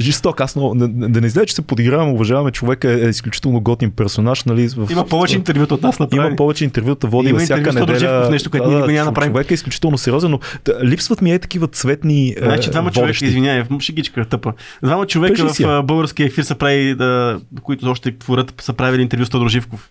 жесток. 0.00 0.40
Аз 0.40 0.56
много, 0.56 0.74
да, 0.74 0.88
да 0.88 1.20
не 1.20 1.26
изглежда, 1.26 1.46
че 1.46 1.54
се 1.54 1.62
подиграваме, 1.62 2.12
уважаваме 2.12 2.50
човека, 2.50 2.92
е, 2.92 3.06
е 3.06 3.08
изключително 3.08 3.60
готин 3.60 3.90
персонаж. 3.90 4.44
Нали, 4.44 4.68
в, 4.68 4.88
Има 4.90 5.06
повече 5.06 5.36
интервюта 5.36 5.74
от 5.74 5.82
нас 5.82 5.98
направи. 5.98 6.26
има 6.26 6.36
повече 6.36 6.64
интервюта, 6.64 7.06
води 7.06 7.28
Има 7.28 7.38
във 7.38 7.44
всяка 7.44 7.72
неделя. 7.72 7.98
Живков, 7.98 8.30
нещо, 8.30 8.50
което 8.50 8.66
ние 8.66 8.76
никога 8.76 8.92
няма 8.92 9.04
да 9.04 9.10
направим. 9.10 9.32
Човек 9.32 9.50
е 9.50 9.54
изключително 9.54 9.98
сериозен, 9.98 10.30
но 10.30 10.40
да, 10.64 10.84
липсват 10.84 11.22
ми 11.22 11.32
е 11.32 11.38
такива 11.38 11.66
цветни 11.66 12.34
Значи 12.42 12.68
е, 12.68 12.72
двама 12.72 12.90
човека, 12.90 13.24
извинявай, 13.24 13.64
шегичка 13.80 14.24
тъпа. 14.24 14.52
Двама 14.82 15.06
човека 15.06 15.48
в 15.48 15.82
българския 15.82 16.26
ефир 16.26 16.42
са 16.42 16.54
прави, 16.54 16.94
да, 16.94 17.40
които 17.62 17.90
още 17.90 18.18
творят, 18.18 18.54
са 18.60 18.72
правили 18.72 19.02
интервю 19.02 19.24
с 19.24 19.30
Тодор 19.30 19.48
Живков. 19.48 19.90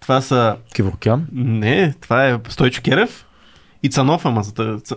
Това 0.00 0.20
са... 0.20 0.56
Кеворкян. 0.74 1.26
Не, 1.32 1.94
това 2.00 2.28
е 2.28 2.38
Стойчо 2.48 2.82
Керев 2.82 3.23
и 3.84 3.88
Цанов, 3.90 4.26
ама, 4.26 4.42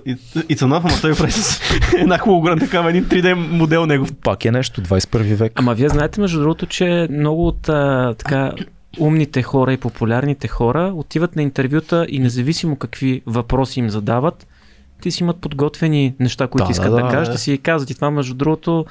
и, 0.06 0.16
и 0.50 0.56
Цанов, 0.56 0.86
ама 0.86 0.94
той 1.02 1.16
прави 1.16 1.32
с 1.32 1.62
една 1.98 2.18
холограм, 2.18 2.60
такава, 2.60 2.90
един 2.90 3.06
3D 3.06 3.34
модел 3.34 3.86
негов. 3.86 4.14
Пак 4.24 4.46
е 4.46 4.52
нещо, 4.52 4.82
21 4.82 5.36
век. 5.36 5.52
Ама 5.56 5.74
вие 5.74 5.90
знаете, 5.90 6.22
между 6.22 6.40
другото, 6.40 6.66
че 6.66 7.08
много 7.12 7.48
от 7.48 7.70
а, 7.70 8.16
така 8.18 8.52
умните 9.00 9.42
хора 9.42 9.74
и 9.74 9.78
популярните 9.78 10.48
хора 10.48 10.94
отиват 10.96 11.36
на 11.36 11.44
интервюта 11.44 12.06
и 12.10 12.20
независимо 12.20 12.76
какви 12.76 13.22
въпроси 13.26 13.80
им 13.80 13.90
задават, 13.90 14.48
те 15.02 15.12
си 15.12 15.24
имат 15.24 15.38
подготвени 15.38 16.16
неща, 16.20 16.48
които 16.48 16.66
Да, 16.66 16.72
искат 16.72 16.92
да, 16.92 16.96
да, 16.96 17.04
да, 17.04 17.10
кажат 17.10 17.34
да. 17.34 17.36
и 17.36 17.38
си 17.38 17.58
казват. 17.58 17.90
И 17.90 17.96
това, 17.96 18.12
между 18.12 18.34
другото, 18.34 18.86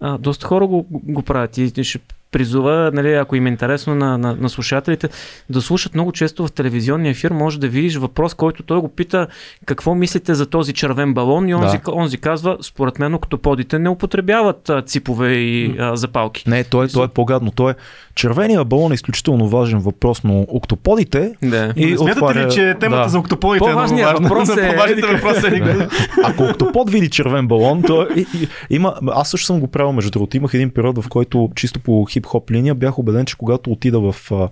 а, 0.00 0.18
доста 0.18 0.46
хора 0.46 0.66
го, 0.66 0.86
го 0.90 1.22
правят. 1.22 1.58
И 1.58 1.84
ще 1.84 1.98
призова, 2.32 2.90
нали, 2.94 3.12
ако 3.12 3.36
им 3.36 3.46
е 3.46 3.50
интересно 3.50 3.94
на, 3.94 4.18
на, 4.18 4.36
на 4.36 4.48
слушателите, 4.48 5.08
да 5.50 5.60
слушат 5.60 5.94
много 5.94 6.12
често 6.12 6.46
в 6.46 6.52
телевизионния 6.52 7.10
ефир, 7.10 7.30
може 7.30 7.60
да 7.60 7.68
видиш 7.68 7.96
въпрос, 7.96 8.34
който 8.34 8.62
той 8.62 8.78
го 8.78 8.88
пита 8.88 9.26
какво 9.66 9.94
мислите 9.94 10.34
за 10.34 10.46
този 10.46 10.72
червен 10.72 11.14
балон 11.14 11.48
и 11.48 11.54
онзи, 11.54 11.78
Да. 11.78 11.92
онзи 11.92 12.18
казва, 12.18 12.56
според 12.62 12.98
мен 12.98 13.14
октоподите 13.14 13.78
не 13.78 13.88
употребяват 13.88 14.70
а, 14.70 14.82
ципове 14.82 15.28
и 15.28 15.76
а, 15.78 15.96
запалки. 15.96 16.44
Не, 16.46 16.64
той, 16.64 16.88
той 16.88 17.04
е 17.04 17.08
по-гадно. 17.08 17.50
Той 17.50 17.70
е 17.70 17.74
червения 18.14 18.64
балон 18.64 18.92
е 18.92 18.94
изключително 18.94 19.48
важен 19.48 19.78
въпрос, 19.78 20.24
но 20.24 20.46
октоподите 20.48 21.32
Да. 21.42 21.72
и 21.76 21.86
Не 21.86 21.96
смятате 21.98 22.20
отваря- 22.20 22.46
ли, 22.46 22.50
че 22.50 22.74
темата 22.80 23.02
да. 23.02 23.08
за 23.08 23.18
октоподите 23.18 23.42
е 23.60 23.68
много 23.68 23.76
По-важният 23.78 24.10
важна? 24.10 24.28
въпрос 24.28 24.48
е- 24.58 24.68
По-важните 24.68 25.06
въпроси 25.08 25.46
е 25.46 25.50
никога. 25.50 25.88
Ако 26.24 26.42
октопод 26.44 26.90
види 26.90 27.10
червен 27.10 27.46
балон, 27.46 27.82
то 27.82 28.06
и, 28.16 28.26
и, 28.34 28.48
има, 28.70 28.94
аз 29.08 29.30
също 29.30 29.46
съм 29.46 29.60
го 29.60 29.66
правил 29.68 29.92
между 29.92 30.10
другото. 30.10 30.36
Имах 30.36 30.54
един 30.54 30.70
период, 30.70 30.98
в 30.98 31.08
който 31.08 31.50
чисто 31.54 31.80
по 31.80 32.06
хип-хоп 32.22 32.50
линия 32.50 32.74
бях 32.74 32.98
убеден, 32.98 33.26
че 33.26 33.36
когато 33.36 33.70
отида 33.70 34.00
в 34.00 34.32
а, 34.32 34.48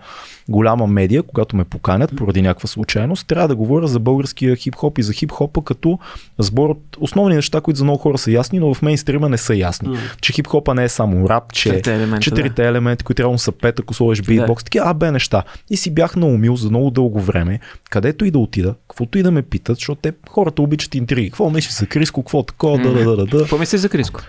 голяма 0.48 0.86
медия, 0.86 1.22
когато 1.22 1.56
ме 1.56 1.64
поканят 1.64 2.16
поради 2.16 2.42
някаква 2.42 2.66
случайност, 2.66 3.26
трябва 3.26 3.48
да 3.48 3.56
говоря 3.56 3.86
за 3.86 3.98
българския 3.98 4.56
хип-хоп 4.56 4.98
и 4.98 5.02
за 5.02 5.12
хип-хопа 5.12 5.64
като 5.64 5.98
сбор 6.38 6.70
от 6.70 6.96
основни 7.00 7.34
неща, 7.34 7.60
които 7.60 7.78
за 7.78 7.84
много 7.84 7.98
хора 7.98 8.18
са 8.18 8.30
ясни, 8.30 8.58
но 8.58 8.74
в 8.74 8.82
мейнстрима 8.82 9.28
не 9.28 9.38
са 9.38 9.54
ясни. 9.54 9.88
М. 9.88 9.96
Че 10.20 10.32
хип-хопа 10.32 10.74
не 10.74 10.84
е 10.84 10.88
само 10.88 11.28
рап, 11.28 11.52
че 11.52 11.68
Четирите 11.68 11.94
елемента, 11.94 12.24
четирите 12.24 12.66
елементи, 12.66 13.04
които 13.04 13.16
трябва 13.16 13.34
да 13.34 13.38
са 13.38 13.52
пет, 13.52 13.80
ако 13.80 13.94
сложиш 13.94 14.26
битбокс, 14.26 14.64
такива 14.64 14.90
а, 14.90 14.94
бе 14.94 15.10
неща. 15.10 15.42
И 15.70 15.76
си 15.76 15.94
бях 15.94 16.16
наумил 16.16 16.56
за 16.56 16.68
много 16.68 16.90
дълго 16.90 17.20
време, 17.20 17.60
където 17.90 18.24
и 18.24 18.30
да 18.30 18.38
отида, 18.38 18.74
каквото 18.88 19.18
и 19.18 19.22
да 19.22 19.30
ме 19.30 19.42
питат, 19.42 19.76
защото 19.76 20.00
те 20.00 20.12
хората 20.30 20.62
обичат 20.62 20.94
интриги. 20.94 21.30
Какво 21.30 21.50
мислиш 21.50 21.72
за 21.72 21.86
Криско, 21.86 22.22
какво 22.22 22.42
такова, 22.42 22.78
да, 22.78 22.92
да, 22.92 23.04
да, 23.04 23.16
да, 23.16 23.26
да. 23.26 23.38
Какво 23.38 23.58
мислиш 23.58 23.80
за 23.80 23.88
Криско? 23.88 24.20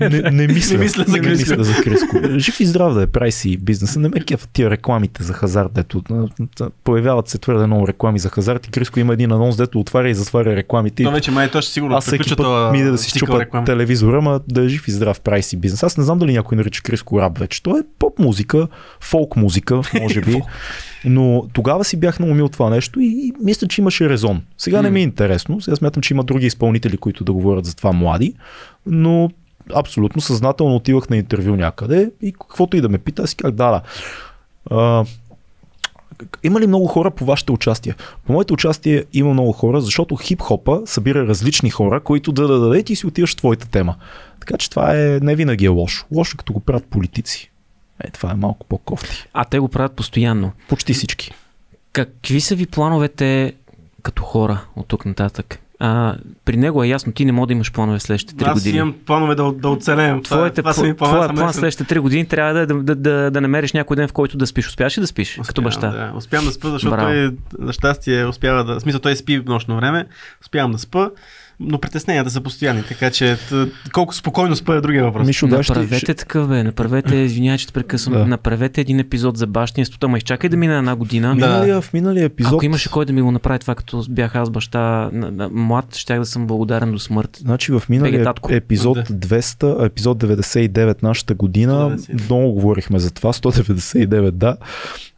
Не, 0.00 0.30
не 0.30 0.46
мисля, 0.46 0.78
Не 0.78 0.84
мисля 0.84 1.04
за 1.06 1.12
не 1.12 1.18
Криско. 1.20 1.50
мисля 1.50 1.64
за 1.64 1.82
Криско. 1.82 2.03
Жив 2.36 2.60
и 2.60 2.66
здрав 2.66 2.94
да 2.94 3.02
е, 3.02 3.06
прави 3.06 3.32
си 3.32 3.56
бизнеса. 3.56 4.00
Не 4.00 4.08
ме 4.08 4.20
кефат 4.20 4.50
тия 4.52 4.70
рекламите 4.70 5.22
за 5.22 5.32
хазарт, 5.32 5.72
дето 5.72 6.02
появяват 6.84 7.28
се 7.28 7.38
твърде 7.38 7.66
много 7.66 7.88
реклами 7.88 8.18
за 8.18 8.28
хазарт 8.28 8.66
и 8.66 8.70
Криско 8.70 9.00
има 9.00 9.12
един 9.12 9.32
анонс, 9.32 9.56
дето 9.56 9.80
отваря 9.80 10.10
и 10.10 10.14
затваря 10.14 10.56
рекламите. 10.56 11.04
То 11.04 11.10
вече 11.10 11.30
май 11.30 11.50
точно 11.50 11.72
сигурно 11.72 11.96
аз 11.96 12.06
всеки 12.06 12.36
път 12.36 12.72
ми 12.72 12.82
да 12.82 12.98
си 12.98 13.18
щупа 13.18 13.40
реклами. 13.40 13.66
телевизора, 13.66 14.20
ма 14.20 14.40
да 14.48 14.64
е 14.64 14.68
жив 14.68 14.88
и 14.88 14.90
здрав, 14.90 15.20
прави 15.20 15.42
си 15.42 15.56
бизнес. 15.56 15.82
Аз 15.82 15.96
не 15.98 16.04
знам 16.04 16.18
дали 16.18 16.32
някой 16.32 16.56
нарича 16.56 16.82
Криско 16.82 17.20
рап 17.20 17.38
вече. 17.38 17.62
То 17.62 17.76
е 17.76 17.82
поп 17.98 18.18
музика, 18.18 18.68
фолк 19.00 19.36
музика, 19.36 19.80
може 20.00 20.20
би. 20.20 20.42
Но 21.04 21.44
тогава 21.52 21.84
си 21.84 21.96
бях 21.96 22.20
наумил 22.20 22.48
това 22.48 22.70
нещо 22.70 23.00
и, 23.00 23.06
и 23.06 23.32
мисля, 23.40 23.68
че 23.68 23.80
имаше 23.80 24.08
резон. 24.08 24.42
Сега 24.58 24.82
не 24.82 24.90
ми 24.90 25.00
е 25.00 25.02
интересно. 25.02 25.60
Сега 25.60 25.76
смятам, 25.76 26.02
че 26.02 26.14
има 26.14 26.24
други 26.24 26.46
изпълнители, 26.46 26.96
които 26.96 27.24
да 27.24 27.32
говорят 27.32 27.64
за 27.64 27.76
това 27.76 27.92
млади, 27.92 28.34
но 28.86 29.30
абсолютно 29.74 30.20
съзнателно 30.20 30.76
отивах 30.76 31.10
на 31.10 31.16
интервю 31.16 31.56
някъде 31.56 32.10
и 32.22 32.32
каквото 32.32 32.76
и 32.76 32.80
да 32.80 32.88
ме 32.88 32.98
пита, 32.98 33.22
аз 33.22 33.30
си 33.30 33.36
казах, 33.36 33.54
да, 33.54 33.70
да. 33.70 33.82
А, 34.70 35.04
има 36.42 36.60
ли 36.60 36.66
много 36.66 36.86
хора 36.86 37.10
по 37.10 37.24
вашите 37.24 37.52
участия? 37.52 37.94
По 38.26 38.32
моите 38.32 38.52
участие 38.52 39.04
има 39.12 39.32
много 39.32 39.52
хора, 39.52 39.80
защото 39.80 40.16
хип-хопа 40.16 40.82
събира 40.86 41.26
различни 41.26 41.70
хора, 41.70 42.00
които 42.00 42.32
да 42.32 42.48
да 42.48 42.60
даде 42.60 42.84
и 42.88 42.96
си 42.96 43.06
отиваш 43.06 43.32
в 43.32 43.36
твоята 43.36 43.68
тема. 43.68 43.94
Така 44.40 44.56
че 44.56 44.70
това 44.70 44.96
е, 44.96 45.20
не 45.22 45.36
винаги 45.36 45.64
е 45.64 45.68
лошо. 45.68 46.06
Лошо 46.12 46.34
е 46.34 46.38
като 46.38 46.52
го 46.52 46.60
правят 46.60 46.86
политици. 46.86 47.50
Е, 48.00 48.10
това 48.10 48.30
е 48.30 48.34
малко 48.34 48.66
по-кофти. 48.66 49.28
А 49.32 49.44
те 49.44 49.58
го 49.58 49.68
правят 49.68 49.92
постоянно. 49.92 50.52
Почти 50.68 50.94
всички. 50.94 51.30
Какви 51.92 52.40
са 52.40 52.54
ви 52.54 52.66
плановете 52.66 53.52
като 54.02 54.22
хора 54.22 54.64
от 54.76 54.88
тук 54.88 55.04
нататък? 55.04 55.60
А, 55.80 56.16
при 56.44 56.56
него 56.56 56.84
е 56.84 56.88
ясно, 56.88 57.12
ти 57.12 57.24
не 57.24 57.32
мога 57.32 57.46
да 57.46 57.52
имаш 57.52 57.72
планове 57.72 58.00
следващите 58.00 58.44
3 58.44 58.48
Аз 58.48 58.54
години. 58.54 58.78
имам 58.78 58.94
планове 59.06 59.34
да, 59.34 59.52
да 59.52 59.68
оцелеем. 59.68 60.22
Това, 60.22 60.36
Твоите, 60.36 60.62
това 60.62 60.74
планове. 60.74 60.94
твоя 60.96 61.26
съм 61.26 61.36
план 61.36 61.52
следващите 61.52 61.94
3 61.94 61.98
години 61.98 62.26
трябва 62.26 62.54
да, 62.54 62.60
е 62.60 62.66
да, 62.66 62.74
да, 62.74 62.94
да, 62.94 63.30
да 63.30 63.40
намериш 63.40 63.72
някой 63.72 63.96
ден, 63.96 64.08
в 64.08 64.12
който 64.12 64.36
да 64.36 64.46
спиш. 64.46 64.68
Успяваш 64.68 64.98
ли 64.98 65.00
да 65.00 65.06
спиш? 65.06 65.30
като 65.34 65.42
Успявам, 65.42 65.64
баща. 65.64 65.90
Да, 65.90 66.12
успявам 66.16 66.46
да 66.46 66.52
спа, 66.52 66.68
защото 66.68 66.96
Браво. 66.96 67.08
той 67.08 67.30
за 67.66 67.72
щастие 67.72 68.26
успява 68.26 68.64
да... 68.64 68.74
В 68.74 68.80
смисъл, 68.80 69.00
той 69.00 69.16
спи 69.16 69.42
нощно 69.46 69.76
време, 69.76 70.06
успявам 70.42 70.72
да 70.72 70.78
спа, 70.78 71.10
но 71.60 71.78
притесненията 71.78 72.30
са 72.30 72.40
постоянни, 72.40 72.82
така 72.82 73.10
че 73.10 73.36
т- 73.48 73.68
колко 73.92 74.14
спокойно 74.14 74.56
спа 74.56 74.74
е 74.74 74.80
другия 74.80 75.04
въпрос. 75.04 75.26
Мишо, 75.26 75.46
да, 75.46 75.56
Направете 75.56 75.98
ще, 75.98 76.14
такъв, 76.14 76.48
бе. 76.48 76.62
Направете, 76.62 77.16
извинявай, 77.16 77.58
че 77.58 77.66
те 77.66 77.72
прекъсвам. 77.72 78.14
Да. 78.14 78.26
Направете 78.26 78.80
един 78.80 79.00
епизод 79.00 79.36
за 79.36 79.46
бащинството, 79.46 80.06
ама 80.06 80.18
изчакай 80.18 80.50
да 80.50 80.56
мине 80.56 80.76
една 80.78 80.96
година. 80.96 81.28
Да. 81.28 81.34
миналия, 81.34 81.80
в 81.80 81.92
миналия 81.92 82.24
епизод. 82.24 82.52
Ако 82.52 82.64
имаше 82.64 82.90
кой 82.90 83.04
да 83.04 83.12
ми 83.12 83.22
го 83.22 83.30
направи 83.30 83.58
това, 83.58 83.74
като 83.74 84.04
бях 84.08 84.34
аз 84.34 84.50
баща 84.50 85.10
на, 85.12 85.30
на, 85.30 85.48
млад, 85.52 85.96
щях 85.96 86.18
да 86.18 86.26
съм 86.26 86.46
благодарен 86.46 86.92
до 86.92 86.98
смърт. 86.98 87.36
Значи 87.40 87.72
в 87.72 87.82
миналия 87.88 88.34
епизод 88.50 88.98
Да. 89.10 89.40
200, 89.40 89.86
епизод 89.86 90.22
99 90.22 91.02
нашата 91.02 91.34
година, 91.34 91.98
199. 91.98 92.24
много 92.24 92.52
говорихме 92.52 92.98
за 92.98 93.10
това, 93.10 93.32
199 93.32 94.30
да, 94.30 94.56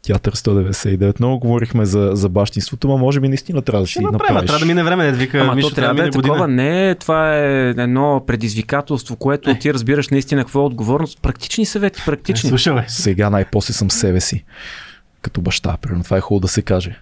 театър 0.07 0.35
199, 0.35 1.19
много 1.19 1.39
говорихме 1.39 1.85
за, 1.85 2.09
за 2.13 2.29
бащинството, 2.29 2.87
но 2.87 2.97
може 2.97 3.19
би 3.19 3.27
наистина 3.27 3.61
трябва 3.61 3.81
да 3.81 3.87
си 3.87 3.99
направим, 3.99 4.17
направиш. 4.33 4.47
трябва 4.47 4.59
да 4.59 4.65
мине 4.65 4.83
време, 4.83 5.11
да 5.11 5.17
вика, 5.17 5.39
Ама 5.39 5.55
Мишо, 5.55 5.69
то 5.69 5.75
трябва 5.75 5.95
да 5.95 6.07
е 6.07 6.11
такова. 6.11 6.47
Не, 6.47 6.95
това 6.95 7.37
е 7.37 7.69
едно 7.69 8.23
предизвикателство, 8.27 9.15
което 9.15 9.55
ти 9.55 9.73
разбираш 9.73 10.09
наистина 10.09 10.41
какво 10.41 10.59
е 10.59 10.65
отговорност. 10.65 11.21
Практични 11.21 11.65
съвети, 11.65 12.01
Е, 12.01 12.05
практични. 12.05 12.49
Слушай, 12.49 12.73
бе. 12.73 12.83
Сега 12.87 13.29
най-после 13.29 13.73
съм 13.73 13.91
себе 13.91 14.21
си. 14.21 14.43
Като 15.21 15.41
баща, 15.41 15.77
примерно. 15.81 16.03
Това 16.03 16.17
е 16.17 16.21
хубаво 16.21 16.39
да 16.41 16.47
се 16.47 16.61
каже. 16.61 16.99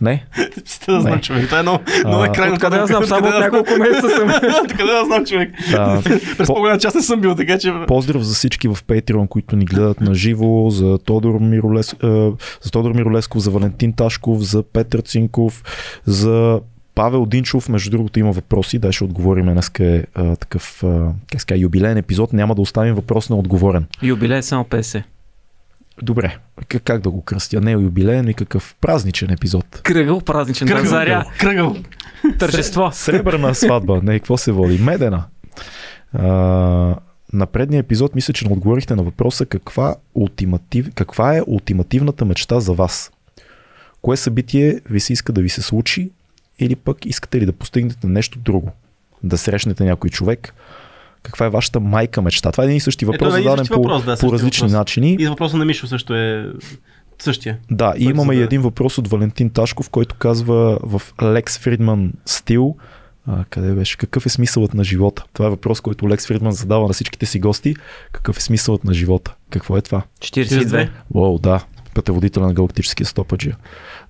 Не? 0.00 0.26
Си 0.64 0.78
да 0.88 1.00
знам, 1.00 1.14
Не. 1.14 1.20
човек. 1.20 1.46
Това 1.46 1.58
е 1.58 1.62
много, 1.62 1.78
много 2.06 2.24
е 2.24 2.28
крайно. 2.28 2.54
Откъде 2.54 2.78
да 2.78 2.86
знам, 2.86 3.04
само 3.04 3.28
от 3.28 3.38
няколко 3.38 3.70
месеца 3.78 4.08
съм. 4.08 4.28
Откъде 4.64 4.92
да 4.92 5.04
знам, 5.04 5.26
човек. 5.26 5.50
Да. 5.70 6.00
През 6.04 6.46
По- 6.46 6.54
по-голяма 6.54 6.78
част 6.78 6.96
не 6.96 7.02
съм 7.02 7.20
бил, 7.20 7.34
така 7.34 7.58
че... 7.58 7.72
Поздрав 7.86 8.22
за 8.22 8.34
всички 8.34 8.68
в 8.68 8.78
Patreon, 8.88 9.28
които 9.28 9.56
ни 9.56 9.64
гледат 9.64 10.00
на 10.00 10.14
живо, 10.14 10.70
за 10.70 10.98
Тодор, 10.98 11.38
Миролес, 11.40 11.92
е, 11.92 11.96
за 12.62 12.70
Тодор 12.72 12.92
Миролесков, 12.92 13.42
за 13.42 13.50
Валентин 13.50 13.92
Ташков, 13.92 14.38
за 14.40 14.62
Петър 14.62 15.00
Цинков, 15.00 15.62
за 16.06 16.60
Павел 16.94 17.26
Динчов, 17.26 17.68
между 17.68 17.90
другото 17.90 18.18
има 18.18 18.32
въпроси, 18.32 18.78
да 18.78 18.92
ще 18.92 19.04
отговорим 19.04 19.46
днес 19.46 19.70
е 19.80 20.04
а, 20.14 20.36
такъв 20.36 20.84
а, 20.84 21.08
как 21.32 21.40
ска, 21.40 21.56
юбилейен 21.56 21.96
епизод, 21.96 22.32
няма 22.32 22.54
да 22.54 22.62
оставим 22.62 22.94
въпрос 22.94 23.30
на 23.30 23.36
отговорен. 23.36 23.86
Юбилей 24.02 24.38
е 24.38 24.42
само 24.42 24.64
50. 24.64 25.02
Добре, 26.02 26.38
как, 26.68 26.82
как 26.82 27.00
да 27.00 27.10
го 27.10 27.22
кръстя? 27.22 27.60
Не 27.60 27.72
юбилейен 27.72 28.28
и 28.28 28.34
какъв 28.34 28.76
празничен 28.80 29.30
епизод. 29.30 29.80
Кръгъл 29.82 30.20
празничен, 30.20 30.68
Кръгъл, 30.68 30.84
заря, 30.84 31.24
кръгъл. 31.38 31.76
тържество. 32.38 32.90
Сребърна 32.92 33.54
сватба, 33.54 34.00
не, 34.02 34.18
какво 34.18 34.36
се 34.36 34.52
води? 34.52 34.78
Медена. 34.78 35.24
А, 36.12 36.26
на 37.32 37.46
предния 37.46 37.78
епизод 37.80 38.14
мисля, 38.14 38.32
че 38.34 38.46
не 38.46 38.52
отговорихте 38.52 38.94
на 38.94 39.02
въпроса 39.02 39.46
каква, 39.46 39.94
ултиматив, 40.14 40.90
каква 40.94 41.36
е 41.36 41.42
ултимативната 41.46 42.24
мечта 42.24 42.60
за 42.60 42.72
вас. 42.72 43.12
Кое 44.02 44.16
събитие 44.16 44.80
ви 44.90 45.00
се 45.00 45.12
иска 45.12 45.32
да 45.32 45.40
ви 45.42 45.48
се 45.48 45.62
случи 45.62 46.10
или 46.58 46.76
пък 46.76 47.06
искате 47.06 47.40
ли 47.40 47.46
да 47.46 47.52
постигнете 47.52 48.06
нещо 48.06 48.38
друго? 48.38 48.72
Да 49.22 49.38
срещнете 49.38 49.84
някой 49.84 50.10
човек? 50.10 50.54
Каква 51.22 51.46
е 51.46 51.50
вашата 51.50 51.80
майка 51.80 52.22
мечта? 52.22 52.52
Това 52.52 52.64
е 52.64 52.66
един 52.66 52.76
и 52.76 52.80
същи 52.80 53.04
въпрос, 53.04 53.34
Ето, 53.34 53.42
зададен 53.42 53.66
по, 53.66 53.74
въпрос, 53.74 54.04
да, 54.04 54.16
по 54.16 54.32
различни 54.32 54.68
въпрос. 54.68 54.78
начини. 54.78 55.16
И 55.20 55.26
въпроса 55.26 55.56
на 55.56 55.64
Мишо 55.64 55.86
също 55.86 56.14
е 56.14 56.52
същия. 57.18 57.58
Да, 57.70 57.94
и 57.98 58.04
имаме 58.04 58.34
и 58.34 58.42
един 58.42 58.62
въпрос 58.62 58.98
от 58.98 59.08
Валентин 59.08 59.50
Ташков, 59.50 59.90
който 59.90 60.14
казва 60.14 60.78
в 60.82 61.02
Лекс 61.22 61.58
Фридман 61.58 62.12
стил, 62.26 62.76
а, 63.26 63.44
къде 63.50 63.72
беше, 63.74 63.96
какъв 63.96 64.26
е 64.26 64.28
смисълът 64.28 64.74
на 64.74 64.84
живота? 64.84 65.24
Това 65.32 65.46
е 65.46 65.50
въпрос, 65.50 65.80
който 65.80 66.08
Лекс 66.08 66.26
Фридман 66.26 66.52
задава 66.52 66.86
на 66.86 66.92
всичките 66.92 67.26
си 67.26 67.40
гости. 67.40 67.74
Какъв 68.12 68.38
е 68.38 68.40
смисълът 68.40 68.84
на 68.84 68.94
живота? 68.94 69.34
Какво 69.50 69.76
е 69.76 69.80
това? 69.80 70.02
42. 70.20 70.88
Уоу, 71.14 71.38
да, 71.38 71.64
пътеводителя 71.94 72.46
на 72.46 72.52
галактическия 72.54 73.06
стопаджия. 73.06 73.56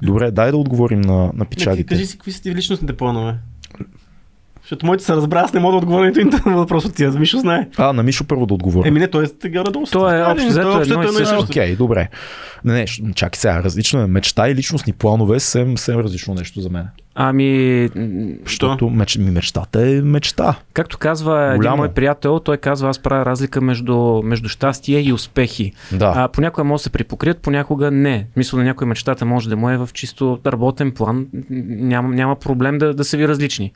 Добре, 0.02 0.30
дай 0.30 0.50
да 0.50 0.56
отговорим 0.56 1.00
на, 1.00 1.16
на 1.16 1.32
Не, 1.36 1.44
пичагите. 1.44 1.94
кажи 1.94 2.06
си 2.06 2.16
какви 2.18 2.32
са 2.32 2.42
ти 2.42 2.54
личностните 2.54 2.96
планове. 2.96 3.34
Защото 4.70 4.86
моите 4.86 5.04
се 5.04 5.12
разбра, 5.16 5.40
аз 5.40 5.52
не 5.52 5.60
мога 5.60 5.72
да 5.72 5.78
отговоря 5.78 6.06
нито 6.06 6.20
един 6.20 6.32
въпрос 6.46 6.84
от 6.84 6.94
тия. 6.94 7.10
Мишо 7.10 7.38
знае. 7.38 7.68
А, 7.76 7.92
на 7.92 8.02
Мишо 8.02 8.24
първо 8.24 8.46
да 8.46 8.54
отговоря. 8.54 8.88
Еми 8.88 9.00
не, 9.00 9.08
той 9.08 9.24
е 9.44 9.48
горе-долу. 9.48 9.86
То 9.92 10.14
е 10.14 10.22
общо 10.22 10.48
взето 10.48 10.68
общо 10.68 11.00
едно 11.00 11.20
и 11.20 11.24
също. 11.24 11.44
Окей, 11.50 11.76
добре. 11.76 12.08
Не, 12.64 12.72
не, 12.72 13.14
чакай 13.14 13.38
сега, 13.38 13.62
различно 13.62 14.00
е. 14.00 14.06
Мечта 14.06 14.48
и 14.50 14.54
личностни 14.54 14.92
планове 14.92 15.36
е 15.36 15.40
съвсем, 15.40 15.78
съвсем 15.78 16.00
различно 16.00 16.34
нещо 16.34 16.60
за 16.60 16.70
мен. 16.70 16.86
Ами, 17.14 17.88
Защото 18.44 18.90
меч, 18.90 19.16
ми 19.16 19.30
мечтата 19.30 19.86
е 19.90 20.02
мечта. 20.02 20.54
както 20.72 20.98
казва 20.98 21.46
един 21.46 21.56
Голямо. 21.56 21.76
мой 21.76 21.88
приятел, 21.88 22.40
той 22.40 22.56
казва, 22.56 22.88
аз 22.88 22.98
правя 22.98 23.24
разлика 23.24 23.60
между, 23.60 24.22
между 24.24 24.48
щастие 24.48 25.00
и 25.00 25.12
успехи. 25.12 25.72
Да. 25.92 26.12
А, 26.16 26.28
понякога 26.28 26.64
може 26.64 26.80
да 26.80 26.82
се 26.82 26.90
припокрият, 26.90 27.38
понякога 27.38 27.90
не. 27.90 28.26
Мисля, 28.36 28.58
на 28.58 28.64
някой 28.64 28.86
мечтата 28.86 29.24
може 29.24 29.48
да 29.48 29.56
му 29.56 29.70
е 29.70 29.76
в 29.76 29.88
чисто 29.92 30.38
работен 30.46 30.92
план. 30.92 31.26
Няма, 31.50 32.14
няма 32.14 32.36
проблем 32.36 32.78
да, 32.78 32.94
да 32.94 33.04
са 33.04 33.16
ви 33.16 33.28
различни. 33.28 33.72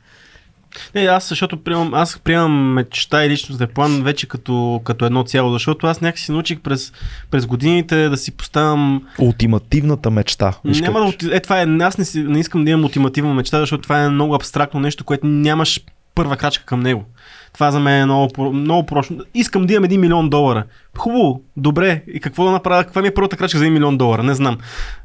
Не, 0.95 1.01
аз 1.01 1.29
защото 1.29 1.63
приемам, 1.63 1.93
аз 1.93 2.19
приемам 2.19 2.73
мечта 2.73 3.25
и 3.25 3.29
личностен 3.29 3.67
план 3.73 4.03
вече 4.03 4.27
като, 4.27 4.81
като 4.83 5.05
едно 5.05 5.23
цяло, 5.23 5.51
защото 5.51 5.87
аз 5.87 6.01
някакси 6.01 6.31
научих 6.31 6.59
през, 6.59 6.93
през 7.31 7.45
годините 7.45 8.09
да 8.09 8.17
си 8.17 8.31
поставям... 8.31 9.01
Ултимативната 9.19 10.11
мечта. 10.11 10.53
Виж 10.65 10.81
няма 10.81 11.13
да, 11.21 11.35
е, 11.35 11.39
това 11.39 11.61
е, 11.61 11.65
аз 11.81 11.97
не, 11.97 12.05
си, 12.05 12.23
не 12.23 12.39
искам 12.39 12.65
да 12.65 12.71
имам 12.71 12.85
ултимативна 12.85 13.33
мечта, 13.33 13.59
защото 13.59 13.83
това 13.83 14.03
е 14.03 14.09
много 14.09 14.35
абстрактно 14.35 14.79
нещо, 14.79 15.03
което 15.03 15.27
нямаш 15.27 15.79
първа 16.15 16.37
крачка 16.37 16.65
към 16.65 16.79
него. 16.79 17.05
Това 17.53 17.71
за 17.71 17.79
мен 17.79 18.01
е 18.01 18.05
много, 18.05 18.51
много 18.53 18.85
прочно. 18.85 19.17
Искам 19.33 19.65
да 19.65 19.73
имам 19.73 19.89
1 19.89 19.97
милион 19.97 20.29
долара. 20.29 20.63
Хубаво, 20.97 21.41
добре. 21.57 22.03
И 22.07 22.19
какво 22.19 22.45
да 22.45 22.51
направя? 22.51 22.83
Каква 22.83 23.01
ми 23.01 23.07
е 23.07 23.13
първата 23.13 23.37
крачка 23.37 23.59
за 23.59 23.65
1 23.65 23.69
милион 23.69 23.97
долара? 23.97 24.23
Не 24.23 24.33
знам. 24.33 24.57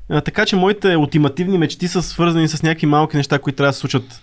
А, 0.08 0.20
така 0.20 0.46
че 0.46 0.56
моите 0.56 0.96
ултимативни 0.96 1.58
мечти 1.58 1.88
са 1.88 2.02
свързани 2.02 2.48
с 2.48 2.62
някакви 2.62 2.86
малки 2.86 3.16
неща, 3.16 3.38
които 3.38 3.56
трябва 3.56 3.68
да 3.68 3.72
се 3.72 3.80
случат 3.80 4.22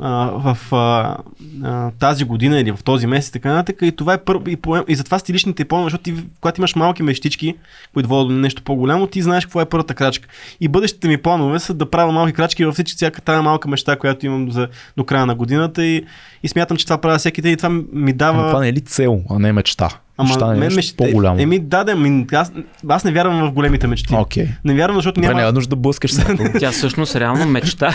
в 0.00 0.58
а, 0.72 1.16
а, 1.64 1.90
тази 1.90 2.24
година 2.24 2.60
или 2.60 2.72
в 2.72 2.78
този 2.84 3.06
месец 3.06 3.30
така 3.30 3.52
нататък. 3.52 3.78
И 3.82 3.92
това 3.92 4.14
е 4.14 4.18
първо. 4.18 4.50
И, 4.50 4.56
поем, 4.56 4.84
и 4.88 4.94
затова 4.94 5.18
стиличните 5.18 5.64
планове, 5.64 5.86
защото 5.86 6.02
ти, 6.02 6.14
когато 6.40 6.60
имаш 6.60 6.74
малки 6.74 7.02
мечтички, 7.02 7.54
които 7.94 8.08
водят 8.08 8.28
до 8.28 8.34
нещо 8.34 8.62
по-голямо, 8.62 9.06
ти 9.06 9.22
знаеш 9.22 9.44
какво 9.46 9.60
е 9.60 9.68
първата 9.68 9.94
крачка. 9.94 10.28
И 10.60 10.68
бъдещите 10.68 11.08
ми 11.08 11.16
планове 11.16 11.58
са 11.58 11.74
да 11.74 11.90
правя 11.90 12.12
малки 12.12 12.32
крачки 12.32 12.64
във 12.64 12.74
всички 12.74 12.96
всяка 12.96 13.20
тази 13.20 13.42
малка 13.42 13.68
мечта, 13.68 13.96
която 13.96 14.26
имам 14.26 14.52
за, 14.52 14.68
до 14.96 15.04
края 15.04 15.26
на 15.26 15.34
годината. 15.34 15.84
И, 15.84 16.04
и 16.42 16.48
смятам, 16.48 16.76
че 16.76 16.84
това 16.84 16.98
правя 16.98 17.18
всеки 17.18 17.42
ден 17.42 17.52
и 17.52 17.56
това 17.56 17.70
ми 17.92 18.12
дава. 18.12 18.40
Ама 18.40 18.48
това 18.48 18.60
не 18.60 18.68
е 18.68 18.72
ли 18.72 18.80
цел, 18.80 19.22
а 19.30 19.38
не 19.38 19.52
мечта? 19.52 19.90
Ама 20.18 20.54
е 20.54 20.58
мен 20.58 20.72
мечте- 20.72 20.96
по-голямо. 20.96 21.40
Еми, 21.40 21.58
да, 21.58 21.84
да, 21.84 21.96
ми, 21.96 22.26
аз, 22.32 22.52
аз 22.88 23.04
не 23.04 23.12
вярвам 23.12 23.48
в 23.48 23.52
големите 23.52 23.86
мечти. 23.86 24.14
Окей. 24.14 24.48
Не 24.64 24.74
вярвам, 24.74 24.96
защото 24.96 25.14
Добре, 25.14 25.28
няма. 25.28 25.40
няма 25.40 25.52
нужда 25.52 25.68
да 25.70 25.76
блъскаш 25.76 26.12
се. 26.12 26.36
Тя 26.58 26.70
всъщност 26.70 27.16
реално 27.16 27.46
мечта. 27.46 27.94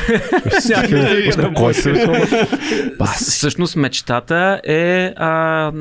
Успокой 1.30 1.74
се. 1.74 2.08
Бас. 3.00 3.30
Всъщност 3.30 3.76
мечтата 3.76 4.62
е 4.68 5.14
а, 5.18 5.72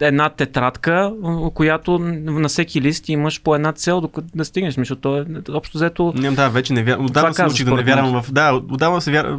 една 0.00 0.28
тетрадка, 0.28 1.12
която 1.54 1.98
на 1.98 2.48
всеки 2.48 2.80
лист 2.80 3.08
имаш 3.08 3.42
по 3.42 3.54
една 3.54 3.72
цел, 3.72 4.00
докато 4.00 4.26
да 4.34 4.44
стигнеш. 4.44 4.74
Защото 4.74 5.00
то 5.00 5.18
е 5.18 5.24
общо 5.52 5.78
взето 5.78 6.12
Не, 6.16 6.30
да, 6.30 6.48
вече 6.48 6.72
не 6.72 6.82
вярвам. 6.82 7.06
Отдавна 7.06 7.34
се 7.34 7.42
научих 7.42 7.66
да 7.66 7.74
не 7.74 7.82
вярвам 7.82 8.22
в. 8.22 8.32
Да, 8.32 8.52
отдавна 8.70 9.00
се, 9.00 9.10
вяр... 9.10 9.36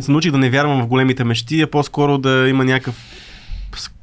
се 0.00 0.10
научих 0.10 0.32
да 0.32 0.38
не 0.38 0.50
вярвам 0.50 0.82
в 0.82 0.86
големите 0.86 1.24
мечти, 1.24 1.62
а 1.62 1.66
по-скоро 1.66 2.18
да 2.18 2.48
има 2.48 2.64
някакъв 2.64 2.94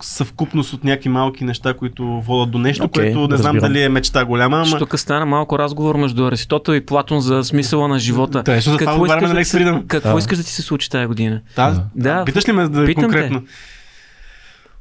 съвкупност 0.02 0.74
от 0.74 0.84
някакви 0.84 1.10
малки 1.10 1.44
неща, 1.44 1.74
които 1.74 2.22
водят 2.22 2.52
до 2.52 2.58
нещо, 2.60 2.84
Окей, 2.84 3.04
което 3.04 3.28
не 3.28 3.38
знам 3.38 3.45
разбирам. 3.48 3.70
дали 3.70 3.82
е 3.82 3.90
мечта 3.90 4.26
голяма, 4.26 4.58
ама. 4.60 4.78
Тук 4.80 5.00
стана 5.00 5.26
малко 5.26 5.60
разговор 5.60 5.95
между 5.95 6.26
Аристотел 6.26 6.74
и 6.74 6.82
Платон 6.82 7.20
за 7.20 7.44
смисъла 7.44 7.88
на 7.88 8.00
живота. 8.00 8.44
Да, 8.44 8.56
защото 8.56 8.72
за 8.72 8.78
това 8.80 8.98
говорим 8.98 9.24
на 9.24 9.30
да 9.30 9.40
ти 9.40 9.45
се- 9.45 9.58
Freedom. 9.58 9.88
какво 9.88 10.12
Да. 10.12 10.18
искаш 10.18 10.38
да 10.38 10.44
ти 10.44 10.52
се 10.52 10.62
случи 10.62 10.90
тази 10.90 11.06
година? 11.06 11.41
Да, 11.56 11.84
Да, 11.95 12.26
Питаш 12.26 12.48
ли 12.48 12.52
ме 12.52 12.64
да, 12.64 12.86
питам 12.86 13.12
те. 13.12 13.32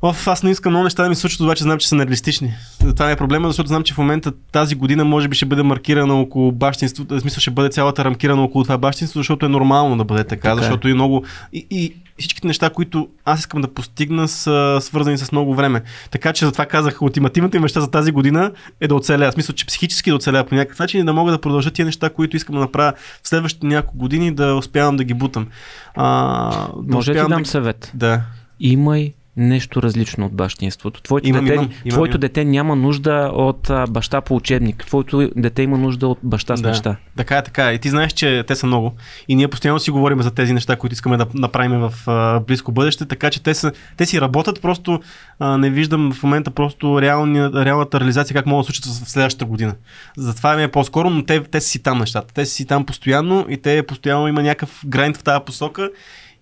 Оф, 0.05 0.29
аз 0.29 0.43
не 0.43 0.51
искам 0.51 0.73
много 0.73 0.85
неща 0.85 1.03
да 1.03 1.09
ми 1.09 1.15
случат, 1.15 1.41
обаче 1.41 1.62
знам, 1.62 1.79
че 1.79 1.89
са 1.89 1.95
нереалистични. 1.95 2.55
Това 2.97 3.11
е 3.11 3.16
проблема, 3.16 3.49
защото 3.49 3.69
знам, 3.69 3.83
че 3.83 3.95
в 3.95 3.99
момента 3.99 4.33
тази 4.53 4.74
година 4.74 5.05
може 5.05 5.29
би 5.29 5.37
ще 5.37 5.47
бъде 5.47 5.62
маркирана 5.62 6.15
около 6.15 6.53
бащинството, 6.53 7.15
в 7.15 7.20
смисъл 7.20 7.41
ще 7.41 7.51
бъде 7.51 7.69
цялата 7.69 8.05
рамкирана 8.05 8.43
около 8.43 8.65
това 8.65 8.79
бащинство, 8.79 9.20
защото 9.20 9.47
е 9.47 9.49
нормално 9.49 9.97
да 9.97 10.05
бъде 10.05 10.24
така, 10.24 10.41
Така 10.41 10.53
е. 10.53 10.57
защото 10.57 10.89
и 10.89 10.95
много... 10.95 11.24
И, 11.53 11.66
и 11.70 11.95
всичките 12.19 12.47
неща, 12.47 12.70
които 12.70 13.09
аз 13.24 13.41
искам 13.41 13.61
да 13.61 13.74
постигна, 13.74 14.29
са 14.29 14.79
свързани 14.81 15.19
с 15.19 15.33
много 15.33 15.55
време. 15.55 15.83
Така 16.11 16.33
че 16.33 16.45
затова 16.45 16.66
казах, 16.66 17.03
ултимативната 17.03 17.59
ми 17.59 17.62
мечта 17.62 17.81
за 17.81 17.91
тази 17.91 18.12
година 18.12 18.53
е 18.81 18.89
да 18.89 18.95
оцеля. 18.95 19.31
В 19.31 19.35
смисъл, 19.35 19.55
че 19.55 19.66
психически 19.66 20.11
да 20.11 20.16
оцеля 20.16 20.45
по 20.45 20.55
някакъв 20.55 20.79
начин 20.79 21.01
и 21.01 21.05
да 21.05 21.12
мога 21.12 21.33
да 21.33 21.41
продължа 21.41 21.70
тия 21.70 21.87
неща, 21.87 22.11
които 22.11 22.37
искам 22.37 22.55
да 22.55 22.61
направя 22.61 22.93
в 23.23 23.29
следващите 23.29 23.66
няколко 23.66 23.99
години, 23.99 24.35
да 24.35 24.55
успявам 24.55 24.97
да 24.97 25.05
ги 25.05 25.15
бутам. 25.15 25.47
А, 25.95 26.51
да 26.77 26.95
Може 26.95 27.12
да 27.12 27.24
ти 27.24 27.29
дам 27.29 27.43
да... 27.43 27.49
съвет. 27.49 27.93
Да. 27.95 28.23
Имай 28.61 29.12
нещо 29.36 29.82
различно 29.82 30.26
от 30.26 30.32
бащинството. 30.32 31.02
Твоето, 31.02 31.28
Имам, 31.28 31.44
дете, 31.44 31.54
имам, 31.54 31.64
имам, 31.84 31.90
твоето 31.90 32.16
имам. 32.16 32.20
дете 32.20 32.44
няма 32.44 32.76
нужда 32.76 33.30
от 33.34 33.70
а, 33.70 33.86
баща 33.86 34.20
по 34.20 34.36
учебник. 34.36 34.84
Твоето 34.86 35.30
дете 35.36 35.62
има 35.62 35.78
нужда 35.78 36.09
от 36.09 36.18
баща 36.22 36.56
с 36.56 36.62
Да. 36.62 36.68
мечта. 36.68 36.96
Така 37.16 37.36
е, 37.36 37.42
така 37.42 37.70
е. 37.70 37.74
И 37.74 37.78
ти 37.78 37.90
знаеш, 37.90 38.12
че 38.12 38.44
те 38.46 38.56
са 38.56 38.66
много. 38.66 38.92
И 39.28 39.34
ние 39.34 39.48
постоянно 39.48 39.78
си 39.80 39.90
говорим 39.90 40.22
за 40.22 40.30
тези 40.30 40.52
неща, 40.52 40.76
които 40.76 40.92
искаме 40.92 41.16
да 41.16 41.26
направим 41.34 41.80
в 41.80 41.92
а, 42.06 42.40
близко 42.40 42.72
бъдеще, 42.72 43.06
така 43.06 43.30
че 43.30 43.42
те, 43.42 43.54
са, 43.54 43.72
те 43.96 44.06
си 44.06 44.20
работят, 44.20 44.62
просто 44.62 45.00
а, 45.38 45.59
не 45.59 45.70
виждам 45.70 46.12
в 46.12 46.22
момента 46.22 46.50
просто 46.50 47.02
реалния, 47.02 47.50
реалната 47.64 48.00
реализация 48.00 48.34
как 48.36 48.46
могат 48.46 48.62
да 48.62 48.64
случат 48.64 48.84
в 48.84 49.10
следващата 49.10 49.44
година. 49.44 49.74
Затова 50.16 50.56
ми 50.56 50.62
е 50.62 50.68
по-скоро, 50.68 51.10
но 51.10 51.24
те, 51.24 51.42
те 51.42 51.60
са 51.60 51.68
си 51.68 51.82
там 51.82 51.98
нещата. 51.98 52.34
Те 52.34 52.46
са 52.46 52.52
си 52.52 52.66
там 52.66 52.86
постоянно 52.86 53.46
и 53.48 53.56
те 53.56 53.82
постоянно 53.82 54.28
има 54.28 54.42
някакъв 54.42 54.82
грайнд 54.86 55.16
в 55.16 55.22
тази 55.22 55.44
посока 55.46 55.90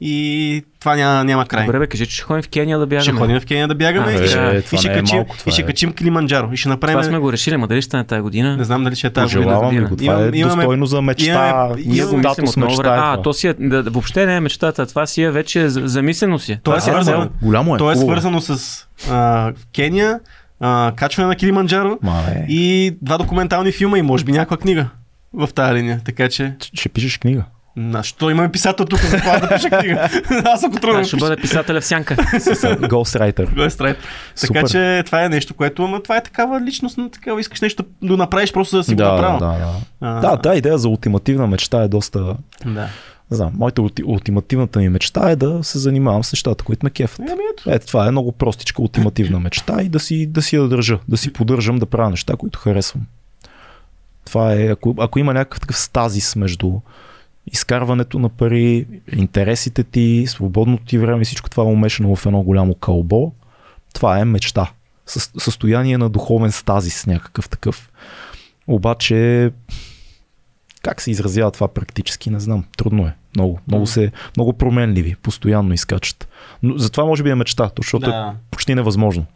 и 0.01 0.63
това 0.81 0.97
няма, 0.97 1.25
няма 1.25 1.47
край. 1.47 1.67
Добре, 1.67 1.79
бе, 1.79 1.87
кажи, 1.87 2.07
че 2.07 2.15
ще 2.15 2.23
ходим 2.23 2.43
в 2.43 2.49
Кения 2.49 2.79
да 2.79 2.87
бягаме. 2.87 3.03
ще 3.03 3.13
ходим 3.13 3.41
в 3.41 3.47
Кения 3.47 3.69
да 3.69 3.75
бягаме 3.75 4.07
А, 4.09 4.25
и, 4.25 4.29
ще, 4.29 4.39
е, 4.47 4.59
и, 4.73 4.77
ще 4.79 4.89
е 4.89 4.95
качим, 4.95 5.17
малко, 5.17 5.35
и 5.47 5.51
ще 5.51 5.63
е. 5.63 5.67
качим 5.67 5.93
Килиманджаро. 5.93 6.49
И 6.53 6.57
ще 6.57 6.69
направим... 6.69 6.95
Това 6.95 7.05
сме 7.05 7.19
го 7.19 7.33
решили, 7.33 7.57
ма 7.57 7.67
дали 7.67 7.83
ще 7.83 7.87
стане 7.87 8.05
тази 8.05 8.21
година? 8.21 8.57
Не 8.57 8.65
знам 8.65 8.85
дали 8.85 8.97
ще 8.97 9.07
е 9.07 9.11
тази 9.11 9.27
година. 9.27 9.43
Пожелавам 9.45 9.69
година. 9.69 9.89
го. 9.89 9.97
Това 9.97 10.13
е 10.15 10.17
Имам- 10.19 10.35
имаме- 10.35 10.55
достойно 10.57 10.87
за 10.87 11.03
мечта. 11.03 11.25
имаме- 11.25 11.85
много 12.57 12.59
мечта 12.59 12.95
е 12.95 12.99
А, 12.99 13.13
това. 13.13 13.23
то 13.23 13.33
си 13.33 13.49
е, 13.49 13.55
да, 13.55 13.83
въобще 13.83 14.27
не 14.27 14.37
е 14.37 14.41
мечтата, 14.41 14.87
това 14.87 15.07
си 15.07 15.23
е 15.23 15.31
вече 15.31 15.69
за- 15.69 15.83
замислено 15.85 16.39
си. 16.39 16.53
е. 16.53 16.61
То 16.63 16.77
е 16.77 16.81
свързано. 16.81 17.29
Голямо 17.43 17.75
е. 17.75 17.79
То 17.79 17.91
е 17.91 17.97
свързано 17.97 18.41
с 18.41 18.79
а, 19.11 19.53
Кения, 19.75 20.21
а, 20.61 20.93
качване 20.97 21.29
на 21.29 21.37
Килиманджаро 21.37 21.99
Ма, 22.03 22.23
е. 22.29 22.47
и 22.49 22.97
два 23.03 23.19
документални 23.19 23.73
филма 23.73 23.99
и 23.99 24.03
може 24.03 24.25
би 24.25 24.33
някаква 24.33 24.57
книга 24.57 24.87
в 25.33 25.49
тази 25.49 25.75
линия. 25.75 26.01
Така 26.05 26.29
че, 26.29 26.55
Ще 26.75 26.89
пишеш 26.89 27.19
книга. 27.19 27.45
На 27.77 28.03
що 28.03 28.31
имаме 28.31 28.53
писател 28.53 28.87
тук 28.87 29.01
за 29.01 29.17
това 29.19 29.39
да 29.39 29.49
пиша 29.49 29.71
книга? 29.71 30.09
Аз 30.45 30.65
ако 30.65 30.81
Това 30.81 30.93
да 30.93 31.05
ще 31.05 31.17
бъде 31.17 31.37
писателя 31.37 31.81
в 31.81 31.85
сянка. 31.85 32.17
Ghostwriter. 32.17 33.55
Го 33.55 33.63
е 33.63 33.71
страйт. 33.71 33.97
Така 34.41 34.63
че 34.63 35.03
това 35.07 35.25
е 35.25 35.29
нещо, 35.29 35.55
което, 35.55 35.89
но 35.89 36.03
това 36.03 36.17
е 36.17 36.23
такава 36.23 36.61
личност, 36.61 36.99
на 36.99 37.11
такава 37.11 37.41
искаш 37.41 37.61
нещо 37.61 37.85
да 38.03 38.17
направиш 38.17 38.53
просто 38.53 38.77
да 38.77 38.85
си 38.85 38.95
го 38.95 38.97
Да, 38.97 39.05
да, 39.05 39.13
направил. 39.13 39.39
да, 39.39 39.59
да. 39.59 39.75
А, 40.01 40.21
Да, 40.21 40.37
тази 40.37 40.59
идея 40.59 40.79
за 40.79 40.89
ултимативна 40.89 41.47
мечта 41.47 41.83
е 41.83 41.89
доста... 41.89 42.37
да. 42.67 42.89
Не 43.31 43.37
знам, 43.37 43.53
моята 43.57 43.83
улти, 43.83 44.03
ултимативната 44.07 44.79
ми 44.79 44.89
мечта 44.89 45.31
е 45.31 45.37
да 45.37 45.65
се 45.65 45.79
занимавам 45.79 46.25
с 46.25 46.33
нещата, 46.33 46.65
които 46.65 46.87
ме 46.87 46.91
кефат. 46.91 47.19
Еми, 47.21 47.41
ето. 47.53 47.71
Ето 47.71 47.87
това 47.87 48.07
е 48.07 48.11
много 48.11 48.33
простичка 48.33 48.83
ултимативна 48.83 49.41
мечта 49.41 49.83
и 49.83 49.89
да 49.89 50.01
си, 50.01 50.27
да 50.27 50.43
си 50.43 50.57
я 50.57 50.63
държа, 50.69 50.99
да 51.09 51.17
си 51.17 51.33
поддържам 51.33 51.79
да 51.79 51.87
правя 51.87 52.11
неща, 52.11 52.37
които 52.37 52.59
харесвам. 52.59 53.03
Това 54.25 54.53
е, 54.53 54.67
ако, 54.67 54.95
ако 54.99 55.19
има 55.19 55.35
някакъв 55.35 55.61
такъв 55.61 55.79
стазис 55.79 56.37
между 56.37 56.73
изкарването 57.47 58.19
на 58.19 58.29
пари, 58.29 58.87
интересите 59.13 59.85
ти, 59.85 60.25
свободното 60.29 60.85
ти 60.85 60.99
време 60.99 61.25
всичко 61.25 61.51
това 61.51 61.65
умешано 61.65 62.17
в 62.17 62.27
едно 62.27 62.43
голямо 62.43 62.75
кълбо, 62.75 63.33
това 63.93 64.19
е 64.19 64.25
мечта. 64.25 64.71
Със- 65.07 65.31
Състояние 65.39 65.99
на 65.99 66.09
духовен 66.09 66.53
стазис 66.53 67.07
някакъв 67.07 67.49
такъв. 67.49 67.91
Обаче, 68.67 69.51
как 70.83 71.01
се 71.01 71.11
изразява 71.11 71.51
това 71.51 71.69
практически, 71.69 72.31
не 72.31 72.41
знам. 72.41 72.65
Трудно 72.77 73.07
е. 73.07 73.15
Много. 73.37 73.59
Много, 73.69 73.87
се, 73.87 74.13
много 74.37 74.53
променливи. 74.53 75.17
Постоянно 75.17 75.73
изкачат. 75.75 76.29
Но 76.63 76.79
затова 76.79 77.05
може 77.05 77.23
би 77.23 77.31
е 77.31 77.35
мечта, 77.35 77.71
защото 77.77 78.07
е 78.07 78.09
Да. 78.09 78.35
почти 78.51 78.75
невъзможно. 78.75 79.27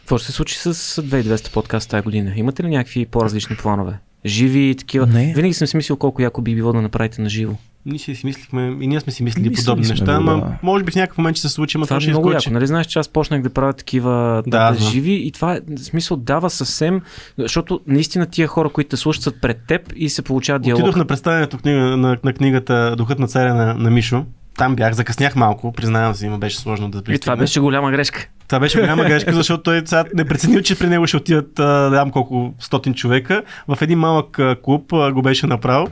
Какво 0.00 0.18
ще 0.18 0.26
се 0.26 0.32
случи 0.32 0.58
с 0.58 0.74
2200 0.74 1.52
подкаст 1.52 1.90
тази 1.90 2.02
година? 2.02 2.32
Имате 2.36 2.62
ли 2.62 2.68
някакви 2.68 3.06
по-различни 3.06 3.56
планове? 3.56 3.98
Живи 4.26 4.70
и 4.70 4.74
такива. 4.74 5.06
Не. 5.06 5.32
Винаги 5.36 5.54
съм 5.54 5.66
си 5.66 5.76
мислил 5.76 5.96
колко 5.96 6.22
яко 6.22 6.42
би 6.42 6.54
било 6.54 6.72
да 6.72 6.82
направите 6.82 7.22
на 7.22 7.28
живо. 7.28 7.54
Ние 7.86 7.98
си 7.98 8.20
мислихме, 8.24 8.76
и 8.80 8.86
ние 8.86 9.00
сме 9.00 9.12
си 9.12 9.22
мислили 9.22 9.48
Мислили 9.48 9.64
подобни 9.64 9.88
неща, 9.88 10.12
ама 10.12 10.32
да. 10.32 10.58
може 10.62 10.84
би 10.84 10.92
в 10.92 10.94
някакъв 10.94 11.18
момент 11.18 11.36
ще 11.36 11.48
се 11.48 11.54
случи, 11.54 11.78
ама 11.78 11.86
Това 11.86 11.94
това 11.94 11.96
е 11.96 12.00
ще 12.00 12.10
много 12.10 12.32
яко. 12.32 12.50
Нали 12.50 12.66
знаеш, 12.66 12.86
че 12.86 12.98
аз 12.98 13.08
почнах 13.08 13.42
да 13.42 13.50
правя 13.50 13.72
такива 13.72 14.42
Да, 14.46 14.70
да, 14.70 14.78
да, 14.78 14.90
живи 14.90 15.12
и 15.12 15.32
това 15.32 15.60
в 15.78 15.84
смисъл 15.84 16.16
дава 16.16 16.50
съвсем, 16.50 17.00
защото 17.38 17.80
наистина 17.86 18.26
тия 18.26 18.48
хора, 18.48 18.68
които 18.68 18.90
те 18.90 18.96
слушат 18.96 19.22
са 19.22 19.32
пред 19.32 19.58
теб 19.68 19.92
и 19.96 20.08
се 20.08 20.22
получава 20.22 20.58
диалог. 20.58 20.82
Отидох 20.82 20.96
на 20.96 21.04
представянето 21.04 21.58
книга, 21.58 21.78
на, 21.78 22.18
на 22.24 22.32
книгата 22.32 22.94
Духът 22.98 23.18
на 23.18 23.28
царя 23.28 23.54
на, 23.54 23.74
на 23.74 23.90
Мишо. 23.90 24.24
Там 24.58 24.76
бях, 24.76 24.92
закъснях 24.92 25.36
малко, 25.36 25.72
признавам 25.72 26.14
се, 26.14 26.26
има 26.26 26.38
беше 26.38 26.58
сложно 26.58 26.90
да 26.90 26.98
и 26.98 27.02
пристигна. 27.02 27.20
това 27.20 27.36
беше 27.36 27.60
голяма 27.60 27.90
грешка. 27.90 28.28
Това 28.48 28.60
беше 28.60 28.80
голяма 28.80 29.04
грешка, 29.08 29.32
защото 29.32 29.62
той 29.62 29.82
сега 29.84 30.04
не 30.14 30.24
преценил, 30.24 30.62
че 30.62 30.78
при 30.78 30.86
него 30.86 31.06
ще 31.06 31.16
отидат 31.16 31.58
а, 31.58 31.88
знам 31.88 32.10
колко 32.10 32.54
стотин 32.58 32.94
човека. 32.94 33.42
В 33.68 33.78
един 33.80 33.98
малък 33.98 34.38
а, 34.38 34.56
клуб 34.62 34.92
а, 34.92 35.12
го 35.12 35.22
беше 35.22 35.46
направил. 35.46 35.86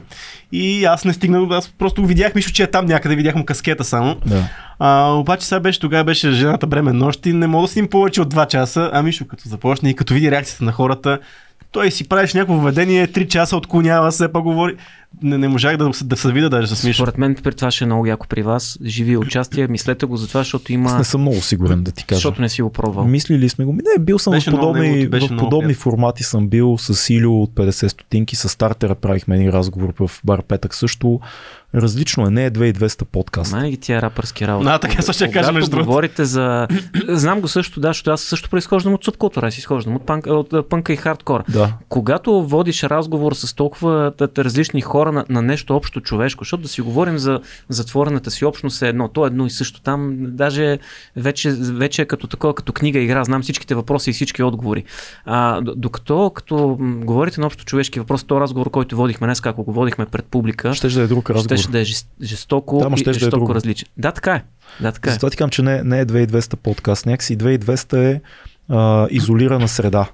И 0.51 0.85
аз 0.85 1.05
не 1.05 1.13
стигнах, 1.13 1.41
аз 1.51 1.69
просто 1.69 2.01
го 2.01 2.07
видях, 2.07 2.35
мисля, 2.35 2.51
че 2.51 2.63
е 2.63 2.71
там 2.71 2.85
някъде, 2.85 3.15
видях 3.15 3.35
му 3.35 3.45
каскета 3.45 3.83
само. 3.83 4.15
Да. 4.25 4.43
А, 4.79 5.11
обаче 5.11 5.45
сега 5.45 5.59
беше, 5.59 5.79
тогава 5.79 6.03
беше 6.03 6.31
жената 6.31 6.67
бремен 6.67 6.97
нощ 6.97 7.25
и 7.25 7.33
не 7.33 7.47
мога 7.47 7.67
да 7.67 7.73
сним 7.73 7.89
повече 7.89 8.21
от 8.21 8.33
2 8.33 8.47
часа. 8.47 8.89
А 8.93 9.03
Мишо 9.03 9.27
като 9.27 9.49
започне 9.49 9.89
и 9.89 9.95
като 9.95 10.13
види 10.13 10.31
реакцията 10.31 10.63
на 10.63 10.71
хората, 10.71 11.19
той 11.71 11.91
си 11.91 12.09
правиш 12.09 12.33
някакво 12.33 12.53
въведение, 12.53 13.07
3 13.07 13.27
часа 13.27 13.57
отклонява 13.57 14.11
се, 14.11 14.31
па 14.31 14.41
говори. 14.41 14.75
Не, 15.23 15.37
не 15.37 15.47
можах 15.47 15.77
да, 15.77 15.91
да 16.03 16.17
се 16.17 16.31
видя 16.31 16.49
даже 16.49 16.67
с 16.67 16.83
Мишо. 16.83 16.97
Според 16.97 17.17
мен 17.17 17.35
при 17.35 17.55
това 17.55 17.71
ще 17.71 17.83
е 17.83 17.87
много 17.87 18.05
яко 18.05 18.27
при 18.27 18.43
вас. 18.43 18.79
Живи 18.85 19.17
участие, 19.17 19.67
мислете 19.67 20.05
го 20.05 20.17
за 20.17 20.27
това, 20.27 20.41
защото 20.41 20.73
има... 20.73 20.89
Аз 20.89 20.97
не 20.97 21.03
съм 21.03 21.21
много 21.21 21.41
сигурен 21.41 21.83
да 21.83 21.91
ти 21.91 22.05
кажа. 22.05 22.17
Защото 22.17 22.41
не 22.41 22.49
си 22.49 22.61
го 22.61 22.69
пробвал. 22.69 23.05
Мислили 23.05 23.49
сме 23.49 23.65
го. 23.65 23.73
Не, 23.73 24.03
бил 24.03 24.19
съм 24.19 24.31
Беше 24.31 24.49
в 24.49 24.53
много 24.53 24.67
подобни, 24.67 24.89
неговото, 24.89 25.09
беше 25.09 25.27
в 25.27 25.31
много 25.31 25.49
подобни 25.49 25.67
приятно. 25.67 25.81
формати 25.81 26.23
съм 26.23 26.47
бил 26.49 26.77
с 26.77 26.95
Силио 26.95 27.41
от 27.41 27.51
50 27.51 27.87
стотинки, 27.87 28.35
с 28.35 28.49
стартера 28.49 28.95
правихме 28.95 29.35
един 29.35 29.49
разговор 29.49 29.93
в 29.99 30.21
бар 30.23 30.41
Петък 30.41 30.75
също. 30.75 31.19
Различно 31.77 32.27
е, 32.27 32.29
не 32.29 32.45
е 32.45 32.51
2200 32.51 33.03
подкаст. 33.03 33.51
Май 33.51 33.69
ги 33.69 33.77
тия 33.77 34.01
рапърски 34.01 34.47
работи. 34.47 34.65
Да, 34.65 34.79
така 34.79 35.01
също 35.01 35.13
ще 35.13 35.31
кажа, 35.31 35.51
между 35.51 35.71
другото. 35.71 35.87
говорите 35.87 36.25
за... 36.25 36.67
Знам 37.07 37.41
го 37.41 37.47
също, 37.47 37.79
да, 37.79 37.87
защото 37.87 38.11
аз 38.11 38.21
също 38.21 38.49
произхождам 38.49 38.93
от 38.93 39.03
субкултура, 39.03 39.47
аз 39.47 39.57
изхождам 39.57 39.95
от, 39.95 40.05
панк, 40.05 40.27
от 40.27 40.53
а, 40.53 40.63
пънка 40.63 40.93
и 40.93 40.95
хардкор. 40.95 41.43
Да. 41.49 41.73
Когато 41.89 42.43
водиш 42.43 42.83
разговор 42.83 43.33
с 43.33 43.53
толкова 43.53 44.11
различни 44.37 44.81
хора, 44.81 45.11
на, 45.11 45.25
на 45.29 45.41
нещо 45.41 45.75
общо 45.75 46.01
човешко, 46.01 46.43
защото 46.43 46.63
да 46.63 46.69
си 46.69 46.81
говорим 46.81 47.17
за 47.17 47.39
затворената 47.69 48.31
си 48.31 48.45
общност 48.45 48.81
е 48.81 48.87
едно, 48.87 49.07
то 49.07 49.23
е 49.23 49.27
едно 49.27 49.45
и 49.45 49.49
също. 49.49 49.81
Там 49.81 50.17
даже 50.19 50.79
вече, 51.15 51.51
вече 51.59 52.01
е 52.01 52.05
като 52.05 52.27
такова, 52.27 52.53
като 52.53 52.73
книга 52.73 52.99
игра, 52.99 53.23
знам 53.23 53.41
всичките 53.41 53.75
въпроси 53.75 54.09
и 54.09 54.13
всички 54.13 54.43
отговори. 54.43 54.83
А, 55.25 55.61
докато 55.61 56.31
като 56.35 56.77
говорите 56.79 57.41
на 57.41 57.47
общо 57.47 57.65
човешки 57.65 57.99
въпрос, 57.99 58.23
то 58.23 58.41
разговор, 58.41 58.69
който 58.69 58.97
водихме 58.97 59.27
днес, 59.27 59.41
ако 59.45 59.63
го 59.63 59.73
водихме 59.73 60.05
пред 60.05 60.25
публика, 60.25 60.73
Ще 60.73 60.87
да 60.87 61.01
е 61.01 61.07
друг 61.07 61.29
разговор. 61.29 61.57
ще 61.57 61.66
да 61.69 61.79
е 61.79 61.85
жест- 61.85 62.07
жестоко 62.21 62.77
Да, 62.77 62.89
ма 62.89 62.95
и 62.95 62.97
щеше 62.97 63.19
да 63.19 63.25
е 63.25 63.29
жестоко 63.29 63.55
различен. 63.55 63.87
Да, 63.97 64.11
така 64.11 64.35
е. 64.35 64.43
Да, 64.81 64.91
така 64.91 65.09
е. 65.09 65.13
Затова 65.13 65.29
ти 65.29 65.37
казвам, 65.37 65.49
че 65.49 65.61
не, 65.61 65.83
не 65.83 65.99
е 65.99 66.05
2200 66.05 66.55
подкаст. 66.55 67.05
Някакси 67.05 67.37
2200 67.37 67.93
е 67.97 68.21
а, 68.69 69.07
изолирана 69.11 69.67
среда. 69.67 70.09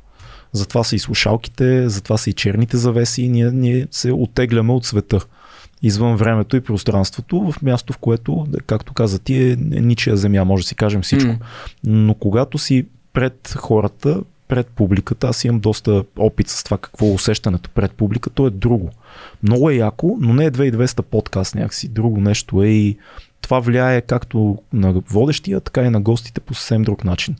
Затова 0.51 0.83
са 0.83 0.95
и 0.95 0.99
слушалките, 0.99 1.89
затова 1.89 2.17
са 2.17 2.29
и 2.29 2.33
черните 2.33 2.77
завеси 2.77 3.21
и 3.23 3.29
ние, 3.29 3.51
ние 3.51 3.87
се 3.91 4.11
оттегляме 4.11 4.73
от 4.73 4.85
света. 4.85 5.19
Извън 5.81 6.15
времето 6.15 6.55
и 6.55 6.61
пространството, 6.61 7.51
в 7.51 7.61
място, 7.61 7.93
в 7.93 7.97
което, 7.97 8.47
както 8.65 8.93
каза 8.93 9.19
ти, 9.19 9.51
е 9.51 9.55
ничия 9.59 10.17
земя, 10.17 10.45
може 10.45 10.63
да 10.63 10.67
си 10.67 10.75
кажем 10.75 11.01
всичко. 11.01 11.29
М. 11.29 11.37
Но 11.83 12.13
когато 12.13 12.57
си 12.57 12.85
пред 13.13 13.53
хората, 13.57 14.21
пред 14.47 14.67
публиката, 14.67 15.27
аз 15.27 15.43
имам 15.43 15.59
доста 15.59 16.03
опит 16.17 16.47
с 16.47 16.63
това 16.63 16.77
какво 16.77 17.05
е 17.05 17.11
усещането 17.11 17.69
пред 17.69 17.91
публика, 17.91 18.29
то 18.29 18.47
е 18.47 18.49
друго. 18.49 18.89
Много 19.43 19.69
е 19.69 19.75
яко, 19.75 20.17
но 20.19 20.33
не 20.33 20.45
е 20.45 20.51
2200 20.51 21.01
подкаст 21.01 21.55
някакси. 21.55 21.87
Друго 21.87 22.21
нещо 22.21 22.63
е 22.63 22.67
и 22.67 22.97
това 23.41 23.59
влияе 23.59 24.01
както 24.01 24.57
на 24.73 24.93
водещия, 24.93 25.61
така 25.61 25.81
и 25.81 25.89
на 25.89 26.01
гостите 26.01 26.41
по 26.41 26.53
съвсем 26.53 26.83
друг 26.83 27.03
начин. 27.03 27.35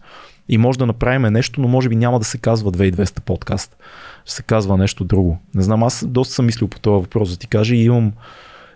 И 0.50 0.58
може 0.58 0.80
да 0.80 0.86
направим 0.86 1.34
нещо, 1.34 1.62
но 1.62 1.68
може 1.68 1.90
би 1.90 1.96
няма 1.96 2.20
да 2.20 2.26
се 2.26 2.38
казва 2.38 2.72
2200 2.72 3.22
подкаст. 3.22 3.78
Ще 4.26 4.34
се 4.34 4.44
казва 4.44 4.78
нещо 4.78 5.04
друго. 5.04 5.38
Не 5.56 5.62
знам, 5.62 5.84
аз 5.84 6.06
доста 6.08 6.34
съм 6.34 6.46
мислил 6.46 6.68
по 6.68 6.80
този 6.80 7.02
въпрос, 7.02 7.30
да 7.30 7.38
ти 7.38 7.48
кажа 7.48 7.76
и 7.76 7.84
имам, 7.84 8.14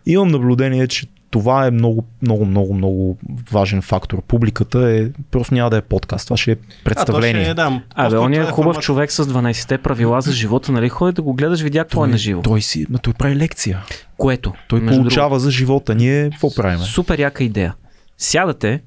имам 0.05 0.27
наблюдение, 0.27 0.87
че 0.87 1.07
това 1.39 1.67
е 1.67 1.71
много, 1.71 2.05
много, 2.21 2.45
много, 2.45 2.73
много 2.73 3.17
важен 3.51 3.81
фактор. 3.81 4.21
Публиката 4.21 4.79
е, 4.91 5.09
просто 5.31 5.53
няма 5.53 5.69
да 5.69 5.77
е 5.77 5.81
подкаст, 5.81 6.25
това 6.27 6.37
ще 6.37 6.51
е 6.51 6.55
представление. 6.83 7.41
А, 7.41 7.43
ще 7.43 7.51
е, 7.51 7.53
да, 7.53 7.81
Абе, 7.95 8.17
он 8.17 8.33
е 8.33 8.43
хубав 8.43 8.55
формат. 8.55 8.81
човек 8.83 9.11
с 9.11 9.25
12-те 9.25 9.77
правила 9.77 10.21
за 10.21 10.31
живота, 10.31 10.71
нали? 10.71 10.89
Ходи 10.89 11.13
да 11.13 11.21
го 11.21 11.33
гледаш, 11.33 11.61
видя 11.61 11.79
какво 11.79 12.05
е 12.05 12.07
на 12.07 12.17
живо. 12.17 12.41
Той, 12.41 12.61
си, 12.61 12.85
ма 12.89 12.99
той 12.99 13.13
прави 13.13 13.35
лекция. 13.35 13.83
Което. 14.17 14.53
Той 14.67 14.85
получава 14.85 15.39
за 15.39 15.51
живота. 15.51 15.95
Ние 15.95 16.29
какво 16.29 16.55
правим? 16.55 16.79
Супер 16.79 17.19
яка 17.19 17.43
идея. 17.43 17.75
Сядате, 18.17 18.81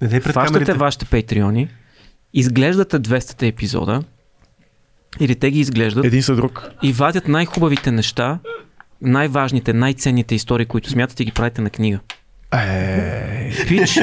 Не 0.00 0.20
камерите. 0.20 0.72
вашите 0.72 1.04
патреони, 1.04 1.68
изглеждате 2.34 3.00
200 3.00 3.48
епизода, 3.48 4.02
или 5.20 5.34
те 5.34 5.50
ги 5.50 5.60
изглеждат 5.60 6.04
Един 6.04 6.22
са 6.22 6.36
друг. 6.36 6.70
и 6.82 6.92
вадят 6.92 7.28
най-хубавите 7.28 7.90
неща, 7.90 8.38
най-важните, 9.02 9.72
най-ценните 9.72 10.34
истории, 10.34 10.66
които 10.66 10.90
смятате 10.90 11.24
ги 11.24 11.32
правите 11.32 11.62
на 11.62 11.70
книга. 11.70 11.98
Е, 12.54 13.50
Пич, 13.68 14.00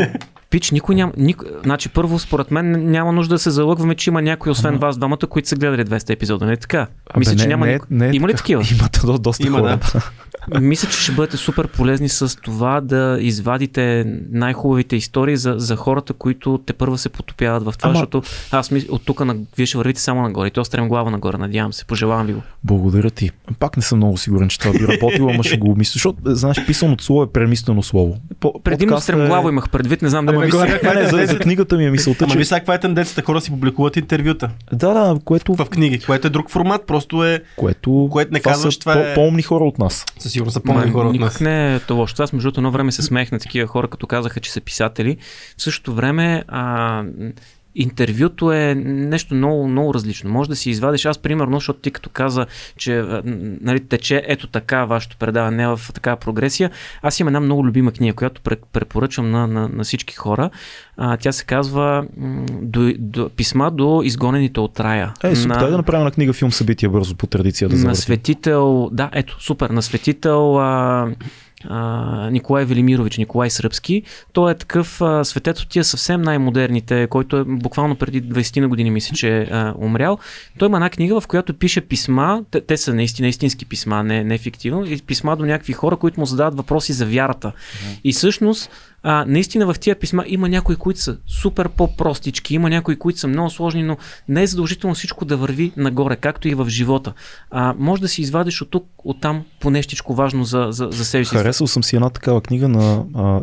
пич, 0.50 0.72
никой 0.72 0.96
няма. 0.96 1.14
Никой, 1.18 1.48
значи, 1.64 1.90
първо, 1.90 2.20
според 2.20 2.52
мен 2.52 2.92
няма 2.92 3.12
нужда 3.12 3.36
да 3.36 3.40
се 3.40 3.50
залъгваме, 3.50 3.96
че 3.96 4.10
има 4.10 4.22
някой, 4.22 4.52
освен 4.52 4.78
вас 4.78 4.98
двамата, 4.98 5.28
които 5.30 5.48
са 5.48 5.56
гледали 5.56 5.86
200 5.86 6.10
епизода. 6.10 6.46
Не 6.46 6.58
така? 6.58 6.88
Мисля, 7.18 7.36
че 7.36 7.48
няма. 7.48 7.66
не, 7.66 7.74
никой. 7.74 7.88
не, 7.92 8.08
е 8.10 8.12
има 8.14 8.28
ли 8.28 8.34
такива? 8.34 8.64
Има 8.72 8.90
до, 9.06 9.18
доста 9.18 9.48
Има, 9.48 9.60
хора. 9.60 9.80
да. 9.94 10.02
Мисля, 10.62 10.90
че 10.90 11.02
ще 11.02 11.12
бъдете 11.12 11.38
супер 11.38 11.68
полезни 11.68 12.10
с 12.10 12.42
това 12.42 12.82
да 12.82 13.18
извадите 13.22 14.06
най-хубавите 14.32 14.96
истории 14.96 15.38
за, 15.38 15.56
за 15.58 15.76
хората, 15.76 16.14
които 16.14 16.60
те 16.66 16.74
първа 16.74 16.98
се 16.98 17.10
потопяват 17.10 17.64
в 17.64 17.74
това, 17.78 17.90
Ама- 17.90 18.00
защото 18.00 18.22
аз 18.52 18.72
мисля, 18.72 18.88
от 18.92 19.06
тук 19.06 19.26
на, 19.26 19.36
вие 19.58 19.66
ще 19.66 19.78
вървите 19.78 20.02
само 20.02 20.22
нагоре. 20.22 20.48
И 20.48 20.52
то 20.52 20.66
стрем 20.66 20.88
глава 20.88 21.12
нагоре, 21.12 21.38
надявам 21.38 21.74
се. 21.74 21.86
Пожелавам 21.86 22.28
ви 22.28 22.34
го. 22.34 22.42
Благодаря 22.64 23.10
ти. 23.10 23.32
Пак 23.60 23.78
не 23.78 23.84
съм 23.84 23.98
много 23.98 24.18
сигурен, 24.18 24.50
че 24.50 24.60
това 24.60 24.72
би 24.72 24.88
работило, 24.88 25.30
ама 25.30 25.44
ще 25.44 25.58
го 25.58 25.76
мисля. 25.76 25.92
Защото, 25.94 26.18
знаеш, 26.26 26.66
писаното 26.66 27.04
слово 27.04 27.24
е 27.24 27.32
премислено 27.32 27.84
слово. 27.84 28.18
По, 28.40 28.54
Предимно 28.64 28.90
подкастът 28.90 29.16
стремглаво 29.16 29.50
имах 29.50 29.70
предвид, 29.70 30.02
не 30.02 30.10
знам 30.10 30.26
дали 30.26 30.39
Ама 30.42 30.52
сега 30.52 30.68
каква 30.68 30.94
не, 30.94 31.24
е 31.24 31.26
за, 31.26 31.40
книгата 31.40 31.78
ми 31.78 31.86
е 31.86 31.92
мисълта, 31.92 32.24
Ама 32.24 32.32
че... 32.32 32.38
виж 32.38 32.48
сега 32.48 32.60
каква 32.60 32.74
е 32.74 32.80
тенденцията, 32.80 33.22
хора 33.22 33.42
си 33.42 33.52
публикуват 33.52 33.98
интервюта 33.98 34.50
Да, 34.74 34.94
да, 34.94 35.20
което, 35.26 35.56
в 35.56 35.66
книги, 35.66 36.00
което 36.00 36.28
е 36.28 36.30
друг 36.30 36.50
формат, 36.50 36.88
просто 36.88 37.26
е 37.26 37.40
което, 37.56 38.10
Което 38.12 38.34
не 38.34 38.40
това 38.40 38.52
казваш, 38.52 38.78
това 38.78 38.94
по, 38.94 39.00
е- 39.00 39.14
по-умни 39.16 39.42
хора 39.42 39.64
от 39.64 39.80
нас. 39.80 40.06
със 40.20 40.32
сигурност 40.32 40.54
са 40.54 40.62
Ма, 40.66 40.84
по 40.84 40.92
хора 40.92 41.08
от 41.08 41.14
никак 41.14 41.26
нас. 41.26 41.40
не 41.40 41.76
е 41.76 41.80
това. 41.80 42.06
Аз 42.20 42.34
между 42.34 42.46
другото 42.46 42.60
едно 42.60 42.72
време 42.72 42.92
се 42.92 43.02
смеех 43.02 43.32
на 43.32 43.40
такива 43.40 43.68
хора, 43.68 43.88
като 43.88 44.08
казаха, 44.08 44.40
че 44.40 44.52
са 44.52 44.62
писатели. 44.62 45.18
В 45.58 45.62
същото 45.62 45.94
време 45.94 46.44
а, 46.48 47.04
интервюто 47.82 48.52
е 48.52 48.76
нещо 48.86 49.36
много, 49.36 49.68
много 49.68 49.94
различно. 49.94 50.30
Може 50.30 50.50
да 50.50 50.56
си 50.56 50.70
извадиш, 50.70 51.06
аз 51.06 51.18
примерно, 51.18 51.58
защото 51.58 51.80
ти 51.80 51.92
като 51.92 52.10
каза, 52.10 52.46
че 52.78 53.04
нали, 53.62 53.80
тече 53.80 54.24
ето 54.28 54.48
така 54.48 54.86
вашето 54.86 55.18
предаване 55.18 55.68
в 55.68 55.80
такава 55.94 56.18
прогресия, 56.18 56.72
аз 57.02 57.20
имам 57.20 57.28
една 57.28 57.40
много 57.40 57.66
любима 57.66 57.92
книга, 57.92 58.14
която 58.16 58.42
пре- 58.42 58.62
препоръчвам 58.74 59.32
на, 59.32 59.48
на, 59.48 59.70
на 59.70 59.84
всички 59.84 60.16
хора. 60.16 60.50
А, 60.98 61.18
тя 61.18 61.32
се 61.32 61.46
казва 61.46 62.06
до, 62.62 62.94
до, 63.00 63.30
Писма 63.30 63.72
до 63.72 64.02
изгонените 64.04 64.60
от 64.60 64.80
рая. 64.80 65.14
Е, 65.24 65.36
супер, 65.36 65.56
на- 65.56 65.60
дай 65.60 65.72
да 65.72 65.78
направим 65.78 66.04
на 66.04 66.12
книга 66.12 66.34
филм 66.34 66.52
събития 66.52 66.90
бързо 66.90 67.16
по 67.16 67.28
традиция 67.28 67.70
да 67.70 67.76
на 67.76 67.80
завъртим. 67.80 68.02
светител, 68.02 68.90
да, 68.92 69.10
ето, 69.14 69.44
супер, 69.44 69.70
на 69.70 69.82
светител 69.82 70.60
а, 70.60 71.08
а, 71.68 72.30
Николай 72.30 72.66
Велимирович, 72.66 73.18
Николай 73.18 73.50
Сръбски. 73.50 74.04
Той 74.34 74.52
е 74.52 74.56
такъв 74.56 75.02
а, 75.02 75.24
светец 75.24 75.62
от 75.62 75.70
тия 75.70 75.84
съвсем 75.84 76.22
най-модерните, 76.22 77.08
който 77.08 77.38
е 77.38 77.44
буквално 77.44 77.96
преди 77.96 78.24
20 78.24 78.60
на 78.60 78.68
години, 78.68 78.92
мисля, 78.92 79.16
че 79.16 79.38
е 79.38 79.42
а, 79.52 79.74
умрял. 79.78 80.18
Той 80.58 80.68
има 80.68 80.78
една 80.78 80.90
книга, 80.90 81.22
в 81.22 81.28
която 81.28 81.54
пише 81.54 81.82
писма, 81.82 82.44
те, 82.52 82.62
те 82.62 82.78
са 82.78 82.94
наистина 82.94 83.28
истински 83.28 83.66
писма, 83.66 84.04
не, 84.04 84.24
не 84.24 84.38
фиктивно, 84.38 84.86
и 84.86 85.02
писма 85.02 85.38
до 85.38 85.46
някакви 85.46 85.74
хора, 85.74 85.98
които 85.98 86.20
му 86.20 86.26
задават 86.26 86.58
въпроси 86.58 86.94
за 86.94 87.06
вярата. 87.06 87.52
И 88.04 88.14
всъщност, 88.14 88.70
а, 89.04 89.26
наистина 89.28 89.74
в 89.74 89.80
тия 89.80 90.00
писма 90.00 90.24
има 90.28 90.50
някои, 90.50 90.76
които 90.76 91.00
са 91.00 91.18
супер 91.28 91.70
по-простички, 91.70 92.56
има 92.56 92.70
някои, 92.70 92.96
които 92.96 93.20
са 93.20 93.28
много 93.28 93.50
сложни, 93.50 93.84
но 93.84 93.98
не 94.28 94.44
е 94.44 94.48
задължително 94.48 94.96
всичко 94.96 95.26
да 95.26 95.38
върви 95.38 95.72
нагоре, 95.78 96.16
както 96.16 96.48
и 96.48 96.56
в 96.56 96.70
живота. 96.70 97.14
А, 97.52 97.76
може 97.78 98.02
да 98.02 98.08
си 98.08 98.22
извадиш 98.22 98.62
от 98.62 98.70
тук, 98.70 98.86
от 98.98 99.22
там 99.22 99.46
по 99.60 99.70
нещичко 99.70 100.16
важно 100.16 100.44
за, 100.44 100.68
за, 100.70 100.88
за 100.92 101.06
себе 101.06 101.26
си. 101.26 101.36
Харесал 101.36 101.68
съм 101.68 101.84
си 101.84 101.96
една 101.96 102.10
такава 102.10 102.42
книга 102.42 102.68
на... 102.68 103.06
А, 103.16 103.42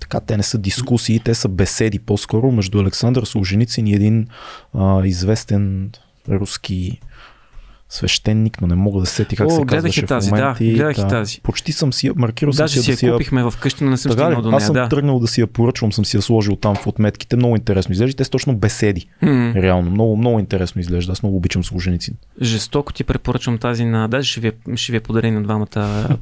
така, 0.00 0.20
те 0.20 0.36
не 0.36 0.42
са 0.42 0.58
дискусии, 0.58 1.20
те 1.20 1.34
са 1.34 1.48
беседи 1.48 1.98
по-скоро 1.98 2.52
между 2.52 2.80
Александър 2.80 3.24
Солженицин 3.24 3.86
и 3.86 3.94
един 3.94 4.26
а, 4.74 5.06
известен 5.06 5.90
руски 6.28 7.00
свещеник, 7.88 8.60
но 8.60 8.66
не 8.66 8.74
мога 8.74 9.00
да 9.00 9.06
се 9.06 9.14
сети 9.14 9.36
как 9.36 9.46
О, 9.46 9.50
се 9.50 9.62
казваше 9.66 10.06
тази, 10.06 10.28
в 10.28 10.30
момента. 10.30 10.64
да, 10.64 10.70
гледах 10.72 10.98
и 10.98 11.08
тази. 11.08 11.40
Почти 11.40 11.72
съм 11.72 11.92
си 11.92 12.06
я, 12.06 12.12
маркирал 12.16 12.52
съм 12.52 12.64
Даже 12.64 12.72
си 12.74 12.82
си 12.82 12.90
я 12.90 12.94
да 12.94 12.98
си 12.98 13.06
я 13.06 13.12
купихме 13.12 13.42
в 13.42 13.54
къщи, 13.60 13.84
но 13.84 13.90
не 13.90 13.96
съм 13.96 14.12
стигнал 14.12 14.42
до 14.42 14.48
нея. 14.48 14.56
Аз 14.56 14.66
съм 14.66 14.74
да. 14.74 14.88
тръгнал 14.88 15.18
да 15.18 15.26
си 15.26 15.40
я 15.40 15.46
поръчвам, 15.46 15.92
съм 15.92 16.04
си 16.04 16.16
я 16.16 16.22
сложил 16.22 16.56
там 16.56 16.74
в 16.74 16.86
отметките. 16.86 17.36
Много 17.36 17.56
интересно 17.56 17.92
изглежда. 17.92 18.16
Те 18.16 18.24
са 18.24 18.30
точно 18.30 18.56
беседи. 18.56 19.06
М, 19.22 19.52
Реално. 19.56 19.90
Много, 19.90 20.16
много 20.16 20.38
интересно 20.38 20.80
изглежда. 20.80 21.12
Аз 21.12 21.22
много 21.22 21.36
обичам 21.36 21.64
служеници. 21.64 22.12
Жестоко 22.42 22.92
ти 22.92 23.04
препоръчвам 23.04 23.58
тази 23.58 23.84
на... 23.84 24.08
Даже 24.08 24.30
ще 24.30 24.40
ви, 24.40 24.52
ще 24.76 24.92
ви 24.92 24.96
я 24.96 25.00
подаря 25.00 25.32
на 25.32 25.42
двамата 25.42 25.66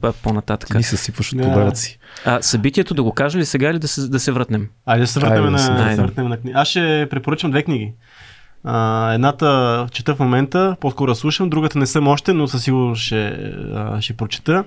а, 0.02 0.12
по-нататък. 0.22 0.76
Ти 0.76 0.82
се 0.82 0.96
сипваш 0.96 1.32
от 1.32 1.38
Да. 1.38 1.44
подаръци. 1.44 1.82
си. 1.82 1.98
А, 2.24 2.42
събитието 2.42 2.94
да 2.94 3.02
го 3.02 3.12
кажа 3.12 3.38
ли 3.38 3.44
сега 3.44 3.70
или 3.70 3.78
да 3.78 3.88
се, 3.88 4.08
да 4.08 4.20
се 4.20 4.32
върнем? 4.32 4.68
Айде 4.86 5.00
да 5.00 5.06
се 5.06 5.20
върнем 5.20 5.32
Айде 5.34 5.44
да 5.46 5.50
на, 5.50 5.58
се 5.58 5.70
да 5.70 5.76
върнем. 5.76 5.96
се 5.96 6.02
върнем 6.02 6.28
на 6.28 6.36
книги. 6.36 6.54
Аз 6.56 6.68
ще 6.68 7.06
препоръчам 7.10 7.50
две 7.50 7.62
книги. 7.62 7.92
Едната 9.14 9.86
чета 9.92 10.14
в 10.14 10.20
момента, 10.20 10.76
по-скоро 10.80 11.14
слушам, 11.14 11.50
другата 11.50 11.78
не 11.78 11.86
съм 11.86 12.08
още, 12.08 12.32
но 12.32 12.48
със 12.48 12.62
сигурност 12.62 13.02
ще, 13.02 13.52
ще 14.00 14.16
прочета. 14.16 14.64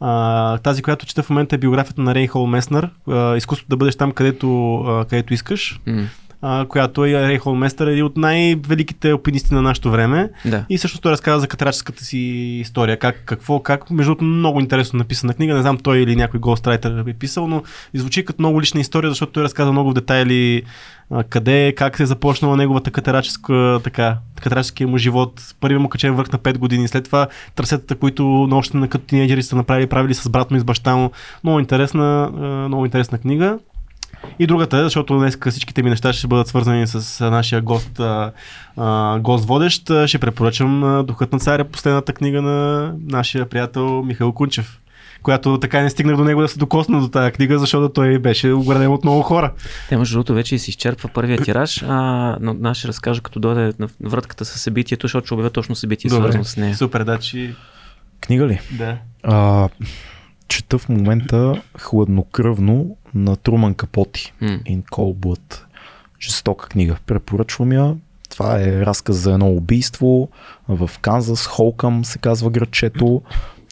А, 0.00 0.58
тази, 0.58 0.82
която 0.82 1.06
чета 1.06 1.22
в 1.22 1.30
момента 1.30 1.54
е 1.54 1.58
биографията 1.58 2.00
на 2.00 2.14
Рейнхол 2.14 2.46
Меснер, 2.46 2.90
а, 3.08 3.36
изкуството 3.36 3.70
да 3.70 3.76
бъдеш 3.76 3.96
там, 3.96 4.12
където, 4.12 4.74
а, 4.76 5.04
където 5.04 5.34
искаш, 5.34 5.80
М, 5.86 6.02
а, 6.42 6.66
която 6.68 7.04
е 7.04 7.28
Рейнхол 7.28 7.54
Меснер, 7.54 7.86
е 7.86 7.92
един 7.92 8.04
от 8.04 8.16
най-великите 8.16 9.10
алпинисти 9.10 9.54
на 9.54 9.62
нашото 9.62 9.90
време. 9.90 10.30
да. 10.44 10.64
И 10.68 10.78
също 10.78 11.00
той 11.00 11.12
разказва 11.12 11.40
за 11.40 11.48
катераческата 11.48 12.04
си 12.04 12.18
история. 12.60 12.98
Как, 12.98 13.22
какво, 13.24 13.60
как. 13.60 13.90
Между 13.90 14.10
другото, 14.10 14.24
много 14.24 14.60
интересно 14.60 14.98
написана 14.98 15.34
книга. 15.34 15.54
Не 15.54 15.62
знам 15.62 15.78
той 15.78 15.98
или 15.98 16.16
някой 16.16 16.40
гострайтер 16.40 17.04
е 17.08 17.12
писал, 17.12 17.48
но 17.48 17.62
звучи 17.94 18.24
като 18.24 18.42
много 18.42 18.60
лична 18.60 18.80
история, 18.80 19.10
защото 19.10 19.32
той 19.32 19.42
разказва 19.42 19.72
много 19.72 19.90
в 19.90 19.94
детайли 19.94 20.62
къде, 21.28 21.74
как 21.76 21.96
се 21.96 22.02
е 22.02 22.06
започнала 22.06 22.56
неговата 22.56 22.90
катераческа, 22.90 23.80
така, 23.84 24.18
катераческия 24.42 24.88
му 24.88 24.98
живот. 24.98 25.54
Първият 25.60 25.82
му 25.82 25.88
качен 25.88 26.14
върх 26.14 26.32
на 26.32 26.38
5 26.38 26.58
години. 26.58 26.88
След 26.88 27.04
това 27.04 27.26
трасетата, 27.54 27.94
които 27.94 28.24
на 28.24 28.56
още 28.56 28.76
на 28.76 28.88
като 28.88 29.04
тинейджери 29.04 29.42
са 29.42 29.56
направили, 29.56 29.86
правили 29.86 30.14
с 30.14 30.28
брат 30.28 30.50
му 30.50 30.56
и 30.56 30.60
с 30.60 30.64
баща 30.64 30.96
му. 30.96 31.10
Много 31.44 31.60
интересна, 31.60 32.30
много 32.68 32.84
интересна 32.84 33.18
книга. 33.18 33.58
И 34.38 34.46
другата 34.46 34.84
защото 34.84 35.18
днес 35.18 35.38
всичките 35.50 35.82
ми 35.82 35.90
неща 35.90 36.12
ще 36.12 36.26
бъдат 36.26 36.48
свързани 36.48 36.86
с 36.86 37.30
нашия 37.30 37.62
гост, 37.62 38.00
гост 39.18 39.44
водещ. 39.44 39.90
Ще 40.06 40.18
препоръчам 40.18 41.04
Духът 41.06 41.32
на 41.32 41.38
царя, 41.38 41.64
последната 41.64 42.12
книга 42.12 42.42
на 42.42 42.92
нашия 43.06 43.48
приятел 43.48 44.02
Михаил 44.02 44.32
Кунчев 44.32 44.78
която 45.22 45.58
така 45.58 45.80
и 45.80 45.82
не 45.82 45.90
стигнах 45.90 46.16
до 46.16 46.24
него 46.24 46.40
да 46.40 46.48
се 46.48 46.58
докосна 46.58 47.00
до 47.00 47.08
тази 47.08 47.32
книга, 47.32 47.58
защото 47.58 47.88
той 47.88 48.18
беше 48.18 48.52
ограден 48.52 48.92
от 48.92 49.04
много 49.04 49.22
хора. 49.22 49.52
Те, 49.88 49.96
между 49.96 50.14
другото, 50.14 50.34
вече 50.34 50.58
се 50.58 50.70
изчерпва 50.70 51.08
първия 51.08 51.38
тираж, 51.38 51.82
а, 51.82 52.36
но 52.40 52.56
аз 52.64 52.76
ще 52.76 52.88
разкажа 52.88 53.20
като 53.20 53.40
дойде 53.40 53.72
на 53.78 53.88
вратката 54.00 54.44
с 54.44 54.58
събитието, 54.58 55.06
защото 55.06 55.26
ще 55.26 55.34
обявя 55.34 55.50
точно 55.50 55.74
събитие, 55.74 56.08
Добре. 56.08 56.22
свързано 56.22 56.44
с 56.44 56.56
нея. 56.56 56.76
Супер, 56.76 57.04
да, 57.04 57.18
че 57.18 57.54
Книга 58.20 58.46
ли? 58.46 58.60
Да. 58.70 58.98
А, 59.22 59.68
чета 60.48 60.78
в 60.78 60.88
момента 60.88 61.62
хладнокръвно 61.78 62.96
на 63.14 63.36
Труман 63.36 63.74
Капоти. 63.74 64.32
М. 64.40 64.48
In 64.48 64.82
Cold 64.82 65.14
Blood. 65.14 65.60
Жестока 66.20 66.68
книга. 66.68 66.96
Препоръчвам 67.06 67.72
я. 67.72 67.94
Това 68.30 68.60
е 68.60 68.80
разказ 68.80 69.16
за 69.16 69.32
едно 69.32 69.48
убийство 69.48 70.28
в 70.68 70.90
Канзас, 71.00 71.46
Холкъм 71.46 72.04
се 72.04 72.18
казва 72.18 72.50
градчето. 72.50 73.22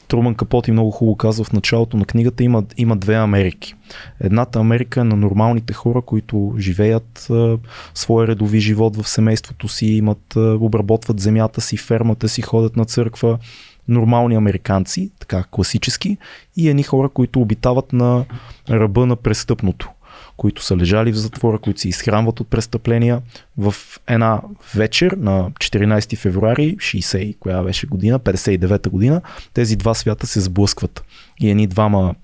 Труман 0.08 0.34
Капоти 0.34 0.72
много 0.72 0.90
хубаво 0.90 1.16
казва 1.16 1.44
в 1.44 1.52
началото 1.52 1.96
на 1.96 2.04
книгата 2.04 2.44
има, 2.44 2.64
има 2.76 2.96
две 2.96 3.14
Америки. 3.14 3.74
Едната 4.20 4.58
Америка 4.58 5.00
е 5.00 5.04
на 5.04 5.16
нормалните 5.16 5.72
хора, 5.72 6.02
които 6.02 6.54
живеят 6.58 7.26
а, 7.30 7.58
своя 7.94 8.26
редови 8.26 8.60
живот 8.60 8.96
в 8.96 9.08
семейството 9.08 9.68
си, 9.68 9.86
имат, 9.86 10.36
а, 10.36 10.40
обработват 10.60 11.20
земята 11.20 11.60
си, 11.60 11.76
фермата 11.76 12.28
си, 12.28 12.42
ходят 12.42 12.76
на 12.76 12.84
църква. 12.84 13.38
Нормални 13.88 14.36
американци, 14.36 15.10
така 15.18 15.44
класически, 15.50 16.18
и 16.56 16.68
едни 16.68 16.82
хора, 16.82 17.08
които 17.08 17.40
обитават 17.40 17.92
на 17.92 18.24
ръба 18.70 19.06
на 19.06 19.16
престъпното 19.16 19.90
които 20.36 20.64
са 20.64 20.76
лежали 20.76 21.12
в 21.12 21.16
затвора, 21.16 21.58
които 21.58 21.80
се 21.80 21.88
изхранват 21.88 22.40
от 22.40 22.48
престъпления. 22.48 23.22
В 23.58 23.74
една 24.06 24.40
вечер 24.74 25.12
на 25.12 25.50
14 25.50 26.16
февруари, 26.16 26.76
60 26.76 27.18
и 27.18 27.34
коя 27.34 27.62
беше 27.62 27.86
година, 27.86 28.20
59-та 28.20 28.90
година, 28.90 29.22
тези 29.54 29.76
два 29.76 29.94
свята 29.94 30.26
се 30.26 30.40
сблъскват. 30.40 31.04
И 31.40 31.50
едни 31.50 31.66
двама 31.66 32.14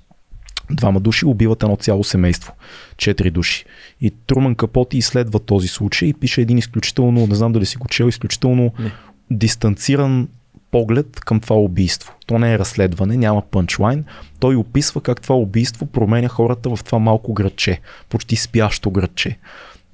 Двама 0.70 1.00
души 1.00 1.26
убиват 1.26 1.62
едно 1.62 1.76
цяло 1.76 2.04
семейство. 2.04 2.52
Четири 2.96 3.30
души. 3.30 3.64
И 4.00 4.10
Труман 4.26 4.54
Капоти 4.54 4.98
изследва 4.98 5.38
този 5.38 5.68
случай 5.68 6.08
и 6.08 6.14
пише 6.14 6.40
един 6.40 6.58
изключително, 6.58 7.26
не 7.26 7.34
знам 7.34 7.52
дали 7.52 7.66
си 7.66 7.76
го 7.76 7.88
чел, 7.88 8.08
изключително 8.08 8.72
Не. 8.78 8.92
дистанциран 9.30 10.28
поглед 10.70 11.20
към 11.20 11.40
това 11.40 11.56
убийство. 11.56 12.14
То 12.26 12.38
не 12.38 12.52
е 12.52 12.58
разследване, 12.58 13.16
няма 13.16 13.42
пънчлайн. 13.42 14.04
Той 14.40 14.56
описва 14.56 15.00
как 15.00 15.20
това 15.20 15.34
убийство 15.34 15.86
променя 15.86 16.28
хората 16.28 16.76
в 16.76 16.84
това 16.84 16.98
малко 16.98 17.34
градче, 17.34 17.80
почти 18.08 18.36
спящо 18.36 18.90
градче. 18.90 19.38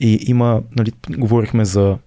И 0.00 0.18
има, 0.26 0.62
нали, 0.76 0.92
говорихме 1.10 1.64
за 1.64 1.98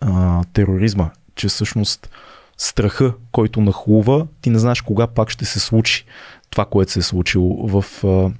а, 0.00 0.44
тероризма, 0.52 1.10
че 1.34 1.48
всъщност 1.48 2.10
страха, 2.58 3.14
който 3.32 3.60
нахлува, 3.60 4.26
ти 4.40 4.50
не 4.50 4.58
знаеш 4.58 4.80
кога 4.80 5.06
пак 5.06 5.30
ще 5.30 5.44
се 5.44 5.60
случи 5.60 6.04
това, 6.50 6.64
което 6.64 6.92
се 6.92 6.98
е 6.98 7.02
случило 7.02 7.66
в 7.68 8.04
а, 8.04 8.30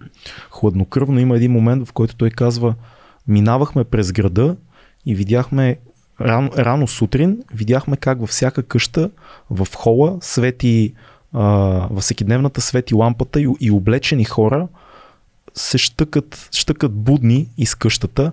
хладнокръвно. 0.51 1.21
Има 1.21 1.37
един 1.37 1.53
момент, 1.53 1.89
в 1.89 1.93
който 1.93 2.17
той 2.17 2.31
казва, 2.31 2.75
минавахме 3.29 3.85
през 3.85 4.13
града 4.13 4.57
и 5.07 5.15
видяхме 5.15 5.77
рано, 6.23 6.51
рано 6.59 6.87
сутрин, 6.87 7.39
видяхме 7.55 7.97
как 7.97 8.21
във 8.21 8.31
всяка 8.31 8.63
къща 8.63 9.11
в 9.51 9.69
хола 9.77 10.19
свети 10.21 10.95
а, 11.33 11.43
във 11.91 12.03
всекидневната 12.03 12.61
свети 12.61 12.95
лампата 12.95 13.41
и, 13.41 13.49
и 13.61 13.71
облечени 13.71 14.25
хора 14.25 14.69
се 15.55 15.79
щъкат, 15.79 16.49
щъкат 16.53 16.93
будни 16.93 17.49
из 17.59 17.75
къщата, 17.75 18.33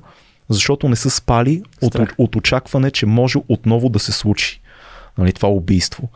защото 0.49 0.89
не 0.89 0.95
са 0.95 1.09
спали 1.09 1.63
от, 1.81 1.95
от 2.17 2.35
очакване, 2.35 2.91
че 2.91 3.05
може 3.05 3.39
отново 3.47 3.89
да 3.89 3.99
се 3.99 4.11
случи 4.11 4.61
нали, 5.17 5.33
това 5.33 5.49
убийство. 5.49 6.09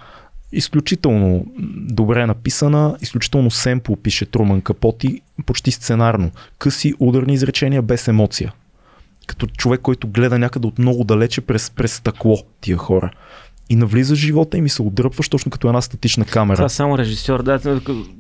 Изключително 0.52 1.46
добре 1.90 2.26
написана, 2.26 2.98
изключително 3.02 3.52
семпл 3.52 3.94
пише 3.94 4.26
Труман 4.26 4.62
Капоти, 4.62 5.22
почти 5.46 5.72
сценарно. 5.72 6.32
Къси, 6.58 6.94
ударни 7.00 7.34
изречения 7.34 7.82
без 7.82 8.08
емоция. 8.08 8.54
Като 9.28 9.48
човек, 9.48 9.82
който 9.82 10.08
гледа 10.08 10.40
някъде 10.40 10.68
от 10.68 10.80
много 10.80 11.04
далече 11.04 11.42
през, 11.42 11.72
през 11.72 11.94
стъкло 11.94 12.38
тия 12.62 12.78
хора. 12.78 13.12
И 13.74 13.76
навлиза 13.76 14.16
в 14.16 14.18
живота 14.18 14.58
им 14.58 14.66
и 14.66 14.70
се 14.70 14.82
отдръпваш 14.82 15.30
точно 15.30 15.52
като 15.52 15.68
една 15.68 15.82
статична 15.82 16.26
камера. 16.26 16.56
Това 16.56 16.70
само 16.70 16.98
режисьор. 16.98 17.44
Да, 17.44 17.60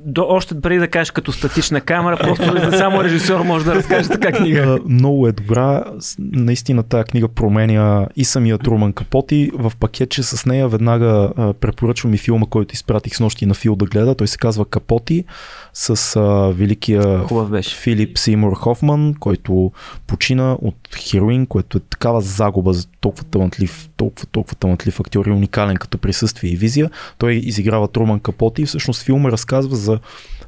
до, 0.05 0.25
още 0.29 0.61
преди 0.61 0.79
да 0.79 0.87
кажеш 0.87 1.11
като 1.11 1.31
статична 1.31 1.81
камера, 1.81 2.17
просто 2.17 2.71
само 2.77 3.03
режисьор 3.03 3.41
може 3.41 3.65
да 3.65 3.75
разкаже 3.75 4.09
така 4.09 4.31
книга. 4.31 4.79
Много 4.89 5.27
е 5.27 5.31
добра. 5.31 5.83
Наистина 6.19 6.83
тази 6.83 7.03
книга 7.03 7.27
променя 7.27 8.07
и 8.15 8.25
самия 8.25 8.57
Труман 8.57 8.93
Капоти. 8.93 9.51
В 9.53 9.73
пакетче 9.79 10.23
с 10.23 10.45
нея 10.45 10.67
веднага 10.67 11.31
препоръчвам 11.59 12.13
и 12.13 12.17
филма, 12.17 12.45
който 12.45 12.73
изпратих 12.73 13.15
с 13.15 13.19
нощи 13.19 13.45
на 13.45 13.53
Фил 13.53 13.75
да 13.75 13.85
гледа. 13.85 14.15
Той 14.15 14.27
се 14.27 14.37
казва 14.37 14.65
Капоти 14.65 15.25
с 15.73 16.15
а, 16.15 16.53
великия 16.53 17.19
Хубав 17.19 17.49
беше. 17.49 17.75
Филип 17.75 18.17
Сеймур 18.17 18.55
Хофман, 18.55 19.15
който 19.19 19.71
почина 20.07 20.57
от 20.61 20.75
хероин, 20.97 21.45
което 21.45 21.77
е 21.77 21.81
такава 21.81 22.21
загуба 22.21 22.73
за 22.73 22.87
толкова 22.87 23.23
талантлив, 23.23 23.89
толкова, 24.03 24.25
толкова 24.31 24.55
талантлив 24.55 24.99
актьор 24.99 25.25
и 25.25 25.31
уникален 25.31 25.77
като 25.77 25.97
присъствие 25.97 26.51
и 26.51 26.55
визия. 26.55 26.89
Той 27.17 27.33
изиграва 27.33 27.87
Труман 27.87 28.19
Капоти 28.19 28.61
и 28.61 28.65
всъщност 28.65 29.03
филма 29.03 29.31
разказва 29.31 29.75
за 29.75 29.99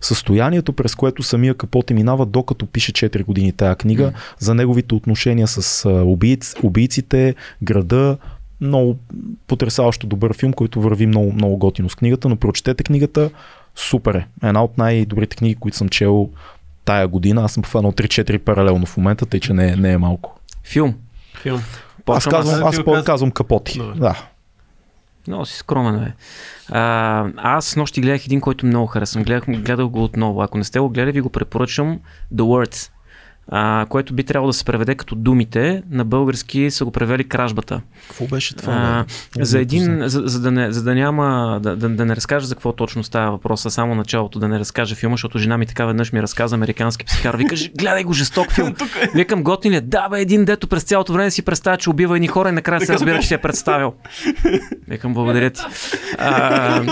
състоянието, 0.01 0.73
през 0.73 0.95
което 0.95 1.23
самия 1.23 1.53
Капоти 1.53 1.93
минава, 1.93 2.25
докато 2.25 2.65
пише 2.65 2.91
4 2.91 3.23
години 3.25 3.51
тая 3.51 3.75
книга, 3.75 4.03
М. 4.03 4.11
за 4.39 4.53
неговите 4.55 4.95
отношения 4.95 5.47
с 5.47 5.89
убийц, 5.89 6.55
убийците, 6.63 7.35
града, 7.63 8.17
много 8.61 8.97
потрясаващо 9.47 10.07
добър 10.07 10.37
филм, 10.37 10.53
който 10.53 10.81
върви 10.81 11.05
много, 11.05 11.31
много 11.33 11.57
готино 11.57 11.89
с 11.89 11.95
книгата, 11.95 12.29
но 12.29 12.35
прочетете 12.35 12.83
книгата, 12.83 13.29
супер 13.75 14.13
е. 14.15 14.27
Една 14.43 14.63
от 14.63 14.77
най-добрите 14.77 15.35
книги, 15.35 15.55
които 15.55 15.77
съм 15.77 15.89
чел 15.89 16.29
тая 16.85 17.07
година. 17.07 17.43
Аз 17.43 17.51
съм 17.53 17.63
фанал 17.63 17.91
3-4 17.91 18.37
паралелно 18.37 18.85
в 18.85 18.97
момента, 18.97 19.25
тъй 19.25 19.39
че 19.39 19.53
не, 19.53 19.67
е- 19.71 19.75
не 19.75 19.91
е 19.91 19.97
малко. 19.97 20.39
Филм. 20.63 20.95
Филм. 21.41 21.61
Аз 22.07 22.25
казвам, 22.25 22.63
аз 22.63 22.79
аз, 22.87 23.03
казвам. 23.05 23.31
капоти. 23.31 23.79
Добре. 23.79 23.99
Да. 23.99 24.29
Много 25.27 25.45
си 25.45 25.57
скромен, 25.57 25.99
бе. 25.99 26.13
А, 26.69 27.25
аз 27.37 27.75
нощи 27.75 28.01
гледах 28.01 28.25
един, 28.25 28.41
който 28.41 28.65
много 28.65 28.87
харесвам. 28.87 29.23
Гледах, 29.23 29.45
гледах 29.45 29.87
го 29.87 30.03
отново. 30.03 30.41
Ако 30.41 30.57
не 30.57 30.63
сте 30.63 30.79
го 30.79 30.89
гледали, 30.89 31.11
ви 31.11 31.21
го 31.21 31.29
препоръчвам. 31.29 31.99
The 32.33 32.41
Words. 32.41 32.91
А, 33.47 33.85
което 33.89 34.13
би 34.13 34.23
трябвало 34.23 34.49
да 34.49 34.53
се 34.53 34.65
преведе 34.65 34.95
като 34.95 35.15
думите. 35.15 35.83
На 35.91 36.05
български 36.05 36.71
са 36.71 36.85
го 36.85 36.91
превели 36.91 37.23
кражбата. 37.23 37.81
Какво 38.07 38.27
беше 38.27 38.55
това? 38.55 38.73
А, 38.73 39.05
за 39.45 39.59
един, 39.59 40.01
за, 40.09 40.21
за, 40.25 40.39
да 40.41 40.51
не, 40.51 40.71
за 40.71 40.83
да 40.83 40.95
няма, 40.95 41.59
да, 41.63 41.75
да, 41.75 41.89
да 41.89 42.05
не 42.05 42.15
разкажа 42.15 42.47
за 42.47 42.55
какво 42.55 42.73
точно 42.73 43.03
става 43.03 43.31
въпроса, 43.31 43.71
само 43.71 43.95
началото 43.95 44.39
да 44.39 44.47
не 44.47 44.59
разкажа 44.59 44.95
филма, 44.95 45.13
защото 45.13 45.37
жена 45.37 45.57
ми 45.57 45.65
така 45.65 45.85
веднъж 45.85 46.11
ми 46.11 46.21
разказа 46.21 46.55
американски 46.55 47.05
психар. 47.05 47.35
Вика, 47.35 47.55
«Ж- 47.55 47.69
гледай 47.77 48.03
го 48.03 48.13
жесток 48.13 48.51
филм. 48.51 48.75
Викам, 49.15 49.43
готин 49.43 49.71
ли 49.71 49.75
е? 49.75 49.81
Да, 49.81 50.09
бе, 50.09 50.21
един 50.21 50.45
дето 50.45 50.67
през 50.67 50.83
цялото 50.83 51.13
време 51.13 51.31
си 51.31 51.41
представя, 51.41 51.77
че 51.77 51.89
убива 51.89 52.15
едни 52.15 52.27
хора 52.27 52.49
и 52.49 52.51
накрая 52.51 52.81
се 52.81 52.93
разбира, 52.93 53.19
че 53.19 53.27
си 53.27 53.33
е 53.33 53.37
представил. 53.37 53.93
Викам, 54.87 55.13
благодаря 55.13 55.49
ти. 55.49 55.61
А, 56.17 56.83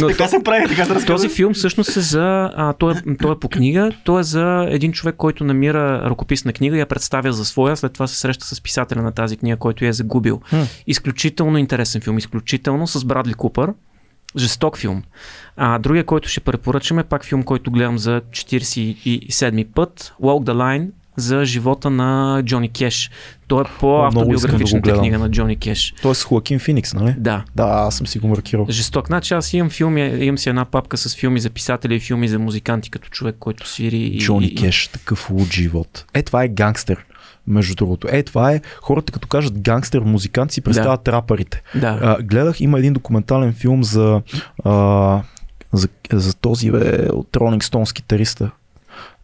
но 0.00 0.08
Така 0.08 0.28
се 0.28 0.36
прави, 0.44 0.68
така 0.68 0.84
се 0.84 0.94
разказва. 0.94 1.06
този 1.14 1.28
филм 1.28 1.54
всъщност 1.54 1.96
е 1.96 2.00
за. 2.00 2.50
А, 2.56 2.72
той, 2.72 2.92
е, 2.92 3.16
той 3.22 3.32
е 3.32 3.38
по 3.38 3.48
книга. 3.48 3.90
Той 4.04 4.20
е 4.20 4.22
за 4.22 4.66
един 4.70 4.92
човек, 4.92 5.14
който 5.16 5.44
намира 5.44 6.02
ръкописна 6.10 6.52
книга 6.52 6.76
и 6.76 6.80
я 6.80 6.86
представя 6.86 7.32
за 7.32 7.44
своя. 7.44 7.76
След 7.76 7.92
това 7.92 8.06
се 8.06 8.18
среща 8.18 8.46
с 8.46 8.60
писателя 8.60 9.02
на 9.02 9.12
тази 9.12 9.36
книга, 9.36 9.56
който 9.56 9.84
я 9.84 9.88
е 9.88 9.92
загубил. 9.92 10.40
Хм. 10.48 10.56
Изключително 10.86 11.58
интересен 11.58 12.00
филм. 12.00 12.18
Изключително 12.18 12.86
с 12.86 13.04
Брадли 13.04 13.34
Купър. 13.34 13.72
Жесток 14.36 14.78
филм. 14.78 15.02
А 15.56 15.78
другия, 15.78 16.04
който 16.04 16.28
ще 16.28 16.40
препоръчам 16.40 16.98
е 16.98 17.04
пак 17.04 17.24
филм, 17.24 17.42
който 17.42 17.70
гледам 17.70 17.98
за 17.98 18.20
47-ми 18.30 19.64
път. 19.64 20.14
Walk 20.22 20.44
the 20.44 20.52
Line 20.52 20.88
за 21.16 21.44
живота 21.44 21.90
на 21.90 22.42
Джони 22.44 22.68
Кеш. 22.68 23.10
Той 23.46 23.62
е 23.62 23.64
по 23.80 24.00
да 24.00 24.06
автобиографичната 24.06 24.82
гледам. 24.82 25.00
книга 25.00 25.18
на 25.18 25.30
Джони 25.30 25.56
Кеш. 25.56 25.94
Той 26.02 26.10
е 26.10 26.14
с 26.14 26.24
Хоакин 26.24 26.58
Феникс, 26.58 26.94
нали? 26.94 27.14
Да. 27.18 27.44
Да, 27.56 27.64
аз 27.64 27.96
съм 27.96 28.06
си 28.06 28.18
го 28.18 28.28
маркирал. 28.28 28.66
Жесток. 28.70 29.06
Значи 29.06 29.34
аз 29.34 29.52
имам 29.52 29.70
филми, 29.70 30.00
имам 30.00 30.38
си 30.38 30.48
една 30.48 30.64
папка 30.64 30.96
с 30.96 31.16
филми 31.16 31.40
за 31.40 31.50
писатели 31.50 31.94
и 31.94 32.00
филми 32.00 32.28
за 32.28 32.38
музиканти, 32.38 32.90
като 32.90 33.08
човек, 33.08 33.36
който 33.38 33.68
свири. 33.68 34.18
Джони 34.18 34.46
и, 34.46 34.54
Кеш, 34.54 34.88
такъв 34.88 35.30
луд 35.30 35.52
живот. 35.52 36.04
Е, 36.14 36.22
това 36.22 36.44
е 36.44 36.48
гангстер. 36.48 37.04
Между 37.46 37.74
другото. 37.74 38.08
Е, 38.10 38.22
това 38.22 38.52
е 38.52 38.60
хората 38.80 39.12
като 39.12 39.28
кажат 39.28 39.60
гангстер 39.60 40.00
музикант 40.00 40.52
си 40.52 40.60
представят 40.60 41.08
рапърите. 41.08 41.62
Да. 41.74 41.98
А, 42.02 42.22
гледах, 42.22 42.60
има 42.60 42.78
един 42.78 42.92
документален 42.92 43.52
филм 43.52 43.84
за, 43.84 44.22
а, 44.64 45.22
за, 45.72 45.88
за 46.12 46.34
този 46.34 46.70
бе, 46.70 47.08
от 47.12 47.28
Rolling 47.32 47.62
Stones 47.62 47.92
китариста. 47.92 48.50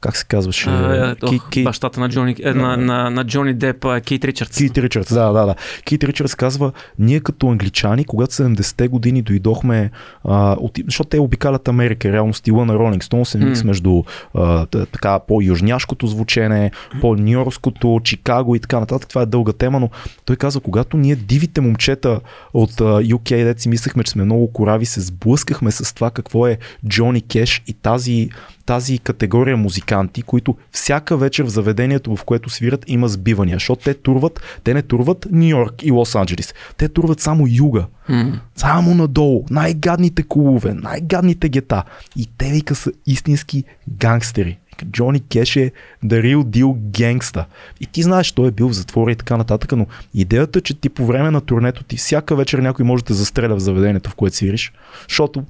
Как 0.00 0.16
се 0.16 0.24
казваше? 0.24 0.70
А, 0.70 1.14
Ки- 1.14 1.36
ох, 1.36 1.50
Ки- 1.50 1.64
бащата 1.64 2.00
на 2.00 2.08
Джони, 2.08 2.36
е, 2.42 2.54
на, 2.54 2.76
на, 2.76 3.10
на 3.10 3.24
Джони 3.24 3.54
Деп, 3.54 3.86
Кейт 4.06 4.24
Ричардс. 4.24 4.56
Кит 4.56 4.78
Ричардс, 4.78 5.14
да, 5.14 5.32
да, 5.32 5.46
да. 5.46 5.54
Кит 5.84 6.04
Ричардс 6.04 6.34
казва, 6.34 6.72
ние 6.98 7.20
като 7.20 7.48
англичани, 7.48 8.04
когато 8.04 8.32
70-те 8.32 8.88
години 8.88 9.22
дойдохме, 9.22 9.90
а, 10.24 10.56
от, 10.60 10.78
защото 10.84 11.10
те 11.10 11.20
обикалят 11.20 11.68
Америка, 11.68 12.12
реално 12.12 12.34
стила 12.34 12.66
на 12.66 12.74
Rolling 12.74 13.02
Stones 13.02 13.34
е 13.34 13.44
микс 13.44 13.64
между 13.64 14.02
а, 14.34 14.66
така 14.66 15.18
по-южняшкото 15.18 16.06
звучене, 16.06 16.70
по-нью-йоркското, 17.00 18.00
Чикаго 18.04 18.54
и 18.54 18.60
така 18.60 18.80
нататък. 18.80 19.08
Това 19.08 19.22
е 19.22 19.26
дълга 19.26 19.52
тема, 19.52 19.80
но 19.80 19.90
той 20.24 20.36
казва, 20.36 20.60
когато 20.60 20.96
ние 20.96 21.16
дивите 21.16 21.60
момчета 21.60 22.20
от 22.54 22.80
а, 22.80 22.84
UK, 22.84 23.44
дет 23.44 23.60
си 23.60 23.68
мислехме, 23.68 24.04
че 24.04 24.10
сме 24.10 24.24
много 24.24 24.52
корави, 24.52 24.86
се 24.86 25.00
сблъскахме 25.00 25.70
с 25.70 25.94
това 25.94 26.10
какво 26.10 26.46
е 26.46 26.58
Джони 26.88 27.20
Кеш 27.20 27.62
и 27.66 27.72
тази 27.72 28.30
тази 28.68 28.98
категория 28.98 29.56
музикант 29.56 29.78
музиканти, 29.88 30.22
които 30.22 30.56
всяка 30.72 31.16
вечер 31.16 31.44
в 31.44 31.48
заведението, 31.48 32.16
в 32.16 32.24
което 32.24 32.50
свират, 32.50 32.84
има 32.86 33.08
сбивания, 33.08 33.56
защото 33.56 33.84
те 33.84 33.94
турват, 33.94 34.40
те 34.64 34.74
не 34.74 34.82
турват 34.82 35.26
Нью 35.30 35.48
Йорк 35.48 35.82
и 35.82 35.90
Лос 35.90 36.14
Анджелис. 36.14 36.54
Те 36.76 36.88
турват 36.88 37.20
само 37.20 37.46
юга. 37.48 37.86
М. 38.08 38.40
Само 38.56 38.94
надолу. 38.94 39.44
Най-гадните 39.50 40.22
клубове, 40.22 40.74
най-гадните 40.74 41.48
гета. 41.48 41.82
И 42.16 42.28
те 42.38 42.50
вика 42.50 42.74
са 42.74 42.92
истински 43.06 43.64
гангстери. 43.88 44.58
Джони 44.86 45.20
Кеш 45.20 45.56
е 45.56 45.72
the 46.04 46.20
real 46.22 46.42
deal 46.44 46.74
гангста. 46.76 47.44
И 47.80 47.86
ти 47.86 48.02
знаеш, 48.02 48.32
той 48.32 48.48
е 48.48 48.50
бил 48.50 48.68
в 48.68 48.72
затвора 48.72 49.12
и 49.12 49.16
така 49.16 49.36
нататък, 49.36 49.72
но 49.72 49.86
идеята, 50.14 50.60
че 50.60 50.74
ти 50.74 50.88
по 50.88 51.06
време 51.06 51.30
на 51.30 51.40
турнето 51.40 51.84
ти 51.84 51.96
всяка 51.96 52.36
вечер 52.36 52.58
някой 52.58 52.84
може 52.84 53.04
да 53.04 53.06
те 53.06 53.14
застреля 53.14 53.56
в 53.56 53.60
заведението, 53.60 54.10
в 54.10 54.14
което 54.14 54.36
свириш, 54.36 54.72
защото 55.08 55.44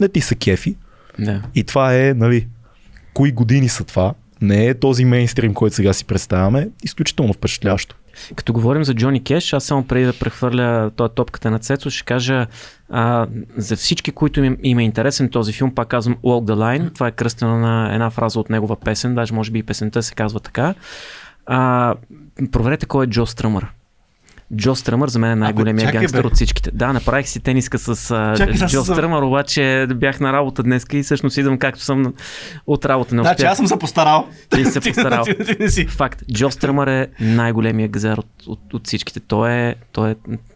не 0.00 0.08
ти 0.08 0.20
са 0.20 0.34
кефи. 0.34 0.76
Да. 1.18 1.42
И 1.54 1.64
това 1.64 1.94
е, 1.94 2.14
нали, 2.14 2.46
кои 3.14 3.32
години 3.32 3.68
са 3.68 3.84
това. 3.84 4.14
Не 4.40 4.66
е 4.66 4.74
този 4.74 5.04
мейнстрим, 5.04 5.54
който 5.54 5.76
сега 5.76 5.92
си 5.92 6.04
представяме. 6.04 6.68
Изключително 6.84 7.32
впечатляващо. 7.32 7.96
Като 8.36 8.52
говорим 8.52 8.84
за 8.84 8.94
Джони 8.94 9.24
Кеш, 9.24 9.52
аз 9.52 9.64
само 9.64 9.86
преди 9.86 10.06
да 10.06 10.18
прехвърля 10.18 10.90
този 10.96 11.12
топката 11.14 11.50
на 11.50 11.58
Цецо, 11.58 11.90
ще 11.90 12.04
кажа 12.04 12.46
а, 12.90 13.26
за 13.56 13.76
всички, 13.76 14.12
които 14.12 14.44
им, 14.44 14.56
им 14.62 14.78
е 14.78 14.84
интересен 14.84 15.28
този 15.28 15.52
филм, 15.52 15.74
пак 15.74 15.88
казвам 15.88 16.16
Walk 16.16 16.52
the 16.52 16.54
Line, 16.54 16.94
това 16.94 17.08
е 17.08 17.12
кръстено 17.12 17.58
на 17.58 17.94
една 17.94 18.10
фраза 18.10 18.40
от 18.40 18.50
негова 18.50 18.76
песен, 18.80 19.14
даже 19.14 19.34
може 19.34 19.50
би 19.50 19.58
и 19.58 19.62
песента 19.62 20.02
се 20.02 20.14
казва 20.14 20.40
така. 20.40 20.74
А, 21.46 21.94
проверете 22.52 22.86
кой 22.86 23.04
е 23.04 23.08
Джо 23.08 23.26
Стръмър. 23.26 23.66
Джо 24.56 24.74
Стръмър 24.74 25.08
за 25.08 25.18
мен 25.18 25.30
е 25.32 25.36
най-големия 25.36 25.86
чакай, 25.86 26.00
гангстър 26.00 26.20
бе. 26.20 26.26
от 26.26 26.34
всичките. 26.34 26.70
Да, 26.74 26.92
направих 26.92 27.28
си 27.28 27.40
тениска 27.40 27.78
с 27.78 28.10
а, 28.10 28.34
Чакай, 28.36 28.54
Джо 28.54 28.84
съм- 28.84 28.94
Стръмър, 28.94 29.22
обаче 29.22 29.86
бях 29.94 30.20
на 30.20 30.32
работа 30.32 30.62
днес 30.62 30.86
и 30.92 31.02
всъщност 31.02 31.36
идвам 31.36 31.58
както 31.58 31.80
съм 31.80 32.14
от 32.66 32.84
работа. 32.84 33.14
Не 33.14 33.22
Значи 33.22 33.34
успях. 33.34 33.50
аз 33.50 33.56
съм 33.56 33.66
се 33.66 33.78
постарал. 33.78 34.28
Ти 34.50 34.64
се 34.64 34.80
постарал. 34.82 35.24
ти, 35.24 35.34
ти. 35.66 35.86
Факт. 35.86 36.22
Джо 36.32 36.50
Стръмър 36.50 36.86
е 36.88 37.08
най-големия 37.20 37.88
газар 37.88 38.18
от, 38.18 38.26
от, 38.46 38.74
от 38.74 38.86
всичките. 38.86 39.20
Той 39.20 39.52
е, 39.52 39.74
той 39.92 40.10
е 40.10 40.14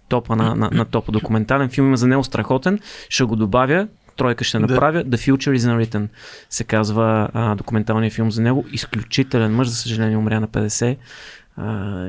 топа 0.08 0.36
на, 0.36 0.54
на, 0.54 0.70
на 0.72 0.84
топа. 0.84 1.12
Документален 1.12 1.68
филм 1.68 1.86
има 1.86 1.96
за 1.96 2.06
него 2.06 2.24
страхотен. 2.24 2.78
Ще 3.08 3.24
го 3.24 3.36
добавя. 3.36 3.86
Тройка 4.16 4.44
ще 4.44 4.58
Да. 4.58 4.66
направя. 4.66 5.04
The 5.04 5.30
Future 5.30 5.56
is 5.56 5.58
Unwritten 5.58 6.06
се 6.50 6.64
казва 6.64 7.28
а, 7.32 7.54
документалният 7.54 8.14
филм 8.14 8.30
за 8.30 8.42
него. 8.42 8.64
Изключителен 8.72 9.54
мъж, 9.54 9.68
за 9.68 9.74
съжаление 9.74 10.16
умря 10.16 10.40
на 10.40 10.48
50. 10.48 10.96
А, 11.56 12.08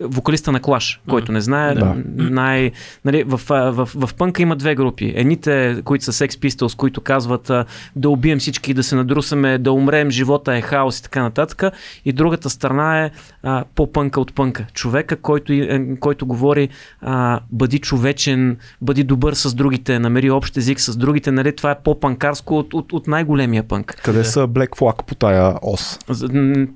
вокалиста 0.00 0.52
на 0.52 0.60
Клаш, 0.60 1.00
който 1.08 1.32
не 1.32 1.40
знае, 1.40 1.74
Да. 1.74 1.96
най, 2.16 2.70
нали, 3.04 3.22
в, 3.22 3.40
в, 3.48 3.72
в, 3.72 4.06
в 4.06 4.14
пънка 4.14 4.42
има 4.42 4.56
две 4.56 4.74
групи. 4.74 5.12
Едните, 5.16 5.82
които 5.84 6.04
са 6.04 6.12
Sex 6.12 6.28
Pistols, 6.28 6.76
които 6.76 7.00
казват 7.00 7.50
да 7.96 8.10
убием 8.10 8.38
всички, 8.38 8.74
да 8.74 8.82
се 8.82 8.96
надрусаме, 8.96 9.58
да 9.58 9.72
умрем, 9.72 10.10
живота 10.10 10.56
е 10.56 10.60
хаос 10.60 10.98
и 10.98 11.02
така 11.02 11.22
нататък. 11.22 11.62
И 12.04 12.12
другата 12.12 12.50
страна 12.50 13.04
е 13.04 13.10
а, 13.42 13.64
по-пънка 13.74 14.20
от 14.20 14.34
пънка. 14.34 14.66
Човека, 14.74 15.16
който, 15.16 15.52
е, 15.52 15.86
който 16.00 16.26
говори 16.26 16.68
а, 17.00 17.40
бъди 17.52 17.78
човечен, 17.78 18.56
бъди 18.80 19.04
добър 19.04 19.34
с 19.34 19.54
другите, 19.54 19.98
намери 19.98 20.30
общ 20.30 20.56
език 20.56 20.80
с 20.80 20.96
другите. 20.96 21.30
Нали, 21.32 21.56
това 21.56 21.70
е 21.70 21.78
по-панкарско 21.84 22.58
от, 22.58 22.74
от, 22.74 22.92
от 22.92 23.06
най-големия 23.06 23.62
пънк. 23.62 24.00
Къде 24.04 24.24
са 24.24 24.48
Black 24.48 24.68
Flag 24.68 25.04
по 25.04 25.14
тая 25.14 25.54
ос? 25.62 25.98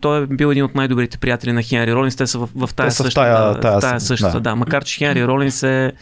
Той 0.01 0.23
е 0.23 0.27
бил 0.27 0.51
един 0.51 0.65
от 0.65 0.75
най-добрите 0.75 1.19
приятели 1.19 1.53
на 1.53 1.63
Хенри 1.63 1.95
Ролинс. 1.95 2.17
Те 2.17 2.27
са 2.27 2.39
в, 2.39 2.49
в 2.57 2.75
тая 2.75 2.91
същата. 3.15 3.53
тая- 3.53 3.61
тая 3.63 3.81
тая 3.81 4.01
същата 4.01 4.33
да. 4.33 4.41
да. 4.41 4.57
Макар, 4.57 4.85
че 4.85 4.97
Хенри 4.99 5.27
Ролинс 5.27 5.63
е 5.63 5.93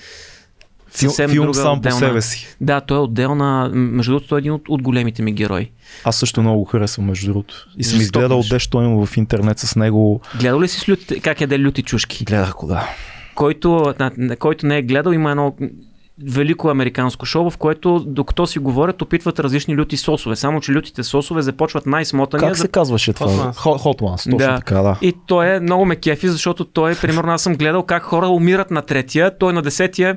съвсем 0.90 1.30
филм 1.30 1.44
друга 1.44 1.54
сам 1.56 1.72
по 1.72 1.78
отделна- 1.78 1.98
себе 1.98 2.22
си. 2.22 2.56
Да, 2.60 2.80
той 2.80 2.96
е 2.96 3.00
отделна. 3.00 3.70
Между 3.72 4.12
другото, 4.12 4.28
той 4.28 4.38
е 4.38 4.40
един 4.40 4.52
от, 4.52 4.68
от 4.68 4.82
големите 4.82 5.22
ми 5.22 5.32
герои. 5.32 5.70
Аз 6.04 6.16
също 6.16 6.40
много 6.42 6.58
го 6.58 6.64
харесвам, 6.64 7.06
между 7.06 7.26
другото. 7.26 7.66
И 7.78 7.84
съм 7.84 7.90
Жесток 7.90 8.02
изгледал 8.16 8.42
дещо 8.50 8.78
има 8.78 9.06
в 9.06 9.16
интернет 9.16 9.58
с 9.58 9.76
него. 9.76 10.20
Гледал 10.36 10.60
ли 10.60 10.68
си 10.68 10.80
с 10.80 10.88
лютите, 10.88 11.20
как 11.20 11.40
яде 11.40 11.58
люти 11.58 11.82
чушки? 11.82 12.24
Гледах 12.24 12.52
го, 12.52 12.66
да. 12.66 12.88
Който, 13.34 13.94
на, 13.98 14.12
на, 14.18 14.36
който 14.36 14.66
не 14.66 14.78
е 14.78 14.82
гледал, 14.82 15.10
има 15.10 15.30
едно 15.30 15.54
велико 16.26 16.68
американско 16.68 17.26
шоу, 17.26 17.50
в 17.50 17.56
което 17.56 17.98
докато 18.06 18.46
си 18.46 18.58
говорят, 18.58 19.02
опитват 19.02 19.40
различни 19.40 19.76
люти 19.76 19.96
сосове. 19.96 20.36
Само, 20.36 20.60
че 20.60 20.72
лютите 20.72 21.02
сосове 21.02 21.42
започват 21.42 21.86
най-смотания. 21.86 22.48
Как 22.48 22.58
се 22.58 22.68
казваше 22.68 23.12
това? 23.12 23.52
Hot 23.52 24.00
Ones. 24.00 24.16
Точно 24.16 24.36
Да. 24.36 24.56
така, 24.56 24.74
да. 24.82 24.98
И 25.02 25.14
той 25.26 25.56
е 25.56 25.60
много 25.60 25.84
ме 25.84 25.96
кефи, 25.96 26.28
защото 26.28 26.64
той, 26.64 26.94
примерно, 26.94 27.32
аз 27.32 27.42
съм 27.42 27.54
гледал 27.56 27.82
как 27.82 28.02
хора 28.02 28.28
умират 28.28 28.70
на 28.70 28.82
третия, 28.82 29.38
той 29.38 29.52
на 29.52 29.62
десетия. 29.62 30.16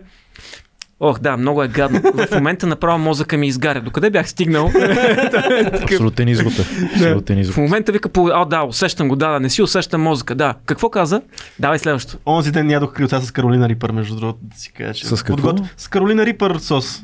Ох, 0.99 1.19
да, 1.19 1.37
много 1.37 1.63
е 1.63 1.67
гадно. 1.67 2.01
В 2.01 2.31
момента 2.31 2.67
направо 2.67 2.97
мозъка 2.99 3.37
ми 3.37 3.47
изгаря. 3.47 3.81
Докъде 3.81 4.09
бях 4.09 4.29
стигнал? 4.29 4.71
Абсолютен 5.83 6.27
изрод 6.27 6.53
е. 6.53 6.65
Абсолютен 6.85 7.37
В 7.37 7.39
изрод. 7.39 7.57
момента 7.57 7.91
вика, 7.91 8.09
по... 8.09 8.27
а, 8.27 8.45
да, 8.45 8.63
усещам 8.63 9.07
го, 9.07 9.15
да, 9.15 9.29
да, 9.29 9.39
не 9.39 9.49
си 9.49 9.61
усещам 9.61 10.01
мозъка. 10.01 10.35
Да. 10.35 10.53
Какво 10.65 10.89
каза? 10.89 11.21
Давай 11.59 11.79
следващото. 11.79 12.17
Онзи 12.27 12.51
ден 12.51 12.69
ядох 12.69 12.93
крилца 12.93 13.21
с 13.21 13.31
Каролина 13.31 13.69
Рипър, 13.69 13.91
между 13.91 14.15
другото, 14.15 14.39
да 14.43 14.59
си 14.59 14.71
кажа. 14.71 14.93
че- 14.93 15.05
С 15.07 15.23
какво? 15.23 15.47
Подгот- 15.47 15.63
С 15.77 15.87
Каролина 15.87 16.25
Рипър 16.25 16.57
сос. 16.57 17.01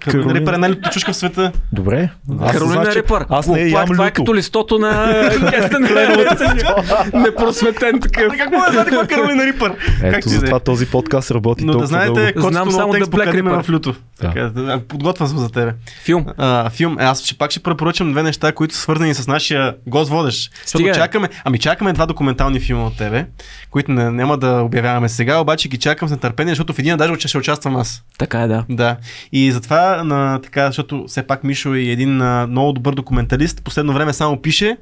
Каролина, 0.00 0.34
Рипър 0.34 0.52
е 0.52 0.58
най-лютата 0.58 0.90
чушка 0.90 1.12
в 1.12 1.16
света. 1.16 1.52
Добре. 1.72 2.10
Аз 2.40 2.52
Каролина 2.52 2.72
знам, 2.72 2.92
че 2.92 2.98
Рипър. 2.98 3.26
Аз 3.28 3.46
не 3.46 3.68
това, 3.68 3.80
ям 3.80 3.88
това 3.88 4.06
е 4.06 4.10
като 4.10 4.34
листото 4.34 4.78
на 4.78 5.22
Кестен 5.50 5.82
Непросветен 7.22 8.00
такъв. 8.00 8.32
Как 8.38 8.50
мога 8.50 8.66
да 8.66 8.72
знаете 8.72 8.90
какво 8.90 9.04
е 9.04 9.06
Каролина 9.06 9.46
Рипър? 9.46 9.74
Ето 10.02 10.28
ти 10.28 10.28
да 10.28 10.36
е? 10.36 10.38
затова 10.38 10.60
този 10.60 10.86
подкаст 10.86 11.30
работи 11.30 11.64
Но 11.64 11.72
да 11.72 11.78
толкова 11.78 11.86
знаете, 11.86 12.32
Знам 12.36 12.68
на 12.68 12.72
само 12.72 12.92
The 12.92 13.04
Black 13.04 13.62
в 13.62 13.70
люто. 13.70 13.94
Да. 14.20 14.50
Да, 14.50 14.80
Подготвен 14.88 15.28
съм 15.28 15.38
за 15.38 15.50
тебе. 15.50 15.74
Филм. 16.04 16.26
А, 16.38 16.70
филм. 16.70 16.98
Е, 17.00 17.04
аз 17.04 17.22
ще 17.22 17.38
пак 17.38 17.50
ще 17.50 17.60
препоръчам 17.60 18.12
две 18.12 18.22
неща, 18.22 18.52
които 18.52 18.74
са 18.74 18.80
свързани 18.80 19.14
с 19.14 19.26
нашия 19.26 19.74
гост 19.86 20.10
водещ. 20.10 20.52
Защото 20.54 20.78
Стига. 20.78 20.94
чакаме, 20.94 21.28
ами 21.44 21.58
чакаме 21.58 21.92
два 21.92 22.06
документални 22.06 22.60
филма 22.60 22.86
от 22.86 22.96
тебе, 22.96 23.26
които 23.70 23.92
не, 23.92 24.10
няма 24.10 24.38
да 24.38 24.62
обявяваме 24.62 25.08
сега, 25.08 25.38
обаче 25.38 25.68
ги 25.68 25.78
чакам 25.78 26.08
с 26.08 26.10
нетърпение, 26.10 26.50
защото 26.50 26.72
в 26.72 26.78
един 26.78 26.96
даже 26.96 27.14
ще, 27.14 27.28
ще 27.28 27.38
участвам 27.38 27.76
аз. 27.76 28.02
Така 28.18 28.40
е, 28.40 28.46
да. 28.46 28.64
Да. 28.68 28.96
И 29.32 29.52
затова, 29.56 30.04
на, 30.04 30.40
така, 30.42 30.66
защото 30.66 31.04
все 31.06 31.22
пак 31.22 31.44
Мишо 31.44 31.74
е 31.74 31.80
един 31.80 32.20
а, 32.22 32.46
много 32.46 32.72
добър 32.72 32.94
документалист, 32.94 33.62
последно 33.64 33.92
време 33.92 34.12
само 34.12 34.42
пише 34.42 34.76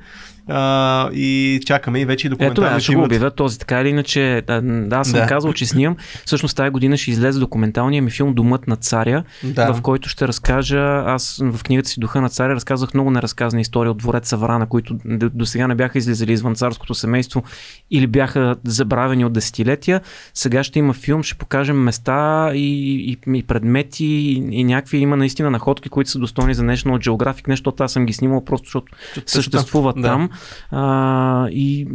а, 0.49 1.11
и 1.13 1.61
чакаме 1.67 2.01
и 2.01 2.05
вече 2.05 2.27
и 2.27 2.29
Ето, 2.29 2.35
документални 2.37 2.77
аз 2.77 2.83
ще 2.83 2.95
го 2.95 3.03
обявя 3.03 3.31
този 3.31 3.59
така 3.59 3.81
или 3.81 3.89
иначе. 3.89 4.43
Да, 4.47 4.61
да 4.61 4.97
аз 4.97 5.09
съм 5.09 5.21
Да. 5.21 5.27
казал, 5.27 5.53
че 5.53 5.67
снимам. 5.67 5.97
Всъщност 6.27 6.57
тази 6.57 6.71
година 6.71 6.97
ще 6.97 7.11
излезе 7.11 7.41
документалния 7.41 8.03
ми 8.03 8.11
филм 8.11 8.35
Домът 8.35 8.67
на 8.67 8.77
царя, 8.77 9.25
Да. 9.45 9.73
в 9.73 9.83
който 9.83 10.09
ще 10.09 10.29
разкажа, 10.29 11.03
аз 11.07 11.43
в 11.45 11.63
книгата 11.63 11.89
си 11.89 12.01
Духа 12.01 12.21
на 12.21 12.29
царя 12.29 12.55
разказах 12.55 12.95
много 12.95 13.11
неразказани 13.11 13.63
истории 13.63 13.91
от 13.91 13.99
двореца 13.99 14.37
Врана, 14.37 14.67
които 14.67 14.97
до, 15.05 15.31
до 15.31 15.47
сега 15.47 15.67
не 15.67 15.75
бяха 15.75 15.99
излизали 15.99 16.33
извън 16.33 16.55
царското 16.55 16.95
семейство 16.95 17.43
или 17.91 18.07
бяха 18.07 18.57
забравени 18.65 19.25
от 19.25 19.33
десетилетия. 19.33 20.01
Сега 20.35 20.65
ще 20.65 20.79
има 20.79 20.93
филм, 20.93 21.23
ще 21.23 21.39
покажем 21.39 21.77
места 21.77 22.51
и, 22.55 22.95
и, 23.27 23.39
и 23.39 23.43
предмети 23.43 24.05
и, 24.05 24.54
и 24.55 24.65
някакви 24.65 24.99
има 24.99 25.17
наистина 25.17 25.51
находки, 25.51 25.89
които 25.89 26.11
са 26.11 26.19
достойни 26.19 26.55
за 26.55 26.63
National 26.63 27.09
Geographic, 27.09 27.49
нещо, 27.49 27.75
аз 27.81 27.93
съм 27.93 28.07
ги 28.07 28.13
снимал 28.13 28.45
просто 28.45 28.65
защото 28.67 28.93
съществуват 29.27 29.97
Да. 29.97 30.03
там. 30.03 30.31
А, 30.71 31.49
и 31.49 31.89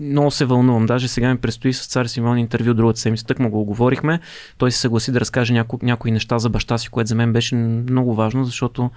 много 0.00 0.30
се 0.30 0.44
вълнувам. 0.44 0.86
Даже 0.86 1.08
сега 1.08 1.30
ми 1.30 1.38
предстои 1.38 1.72
с 1.72 1.86
цар 1.86 2.06
Симеон 2.06 2.38
интервю 2.38 2.74
другата 2.74 3.00
седмица. 3.00 3.26
Тък 3.26 3.38
му 3.38 3.50
го 3.50 3.60
оговорихме. 3.60 4.20
Той 4.58 4.70
се 4.70 4.78
съгласи 4.78 5.12
да 5.12 5.20
разкаже 5.20 5.52
няко, 5.52 5.78
някои 5.82 6.10
неща 6.10 6.38
за 6.38 6.50
баща 6.50 6.78
си, 6.78 6.88
което 6.88 7.08
за 7.08 7.14
мен 7.14 7.32
беше 7.32 7.54
много 7.54 8.14
важно, 8.14 8.44
защото 8.44 8.90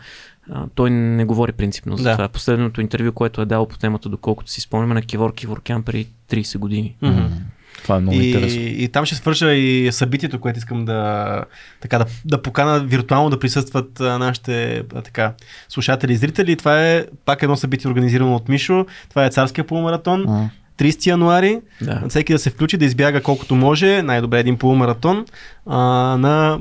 а, 0.51 0.65
той 0.75 0.89
не 0.89 1.25
говори 1.25 1.51
принципно 1.51 1.97
за 1.97 2.03
Да. 2.03 2.11
това. 2.11 2.27
Последното 2.27 2.81
интервю, 2.81 3.11
което 3.11 3.41
е 3.41 3.45
дал 3.45 3.65
по 3.65 3.77
темата, 3.77 4.09
доколкото 4.09 4.51
си 4.51 4.61
спомняме 4.61 4.93
на 4.93 5.01
Кивор 5.01 5.33
Киворкян 5.33 5.83
преди 5.83 6.07
30 6.29 6.57
години. 6.57 6.95
Мгм. 7.01 7.25
Това 7.87 7.97
е 7.97 7.99
много 7.99 8.17
и, 8.17 8.27
интересно. 8.27 8.61
и 8.61 8.87
там 8.87 9.05
ще 9.05 9.15
свържа 9.15 9.53
и 9.53 9.91
събитието, 9.91 10.39
което 10.39 10.59
искам 10.59 10.85
да, 10.85 11.43
така, 11.81 11.97
да, 11.97 12.05
да 12.25 12.41
покана 12.41 12.79
виртуално 12.79 13.29
да 13.29 13.39
присъстват 13.39 13.99
нашите 13.99 14.83
така, 15.03 15.33
слушатели 15.69 16.13
и 16.13 16.15
зрители. 16.15 16.55
Това 16.55 16.87
е 16.87 17.05
пак 17.25 17.43
едно 17.43 17.55
събитие 17.55 17.91
организирано 17.91 18.35
от 18.35 18.49
Мишо. 18.49 18.85
Това 19.09 19.25
е 19.25 19.29
царския 19.29 19.67
полумаратон. 19.67 20.23
М. 20.27 20.49
30 20.77 21.07
януари. 21.07 21.61
Да. 21.81 22.03
Всеки 22.09 22.33
да 22.33 22.39
се 22.39 22.49
включи, 22.49 22.77
да 22.77 22.85
избяга 22.85 23.21
колкото 23.21 23.55
може. 23.55 24.01
Най-добре 24.01 24.39
един 24.39 24.57
полумаратон 24.57 25.25
а, 25.65 25.77
на, 26.17 26.59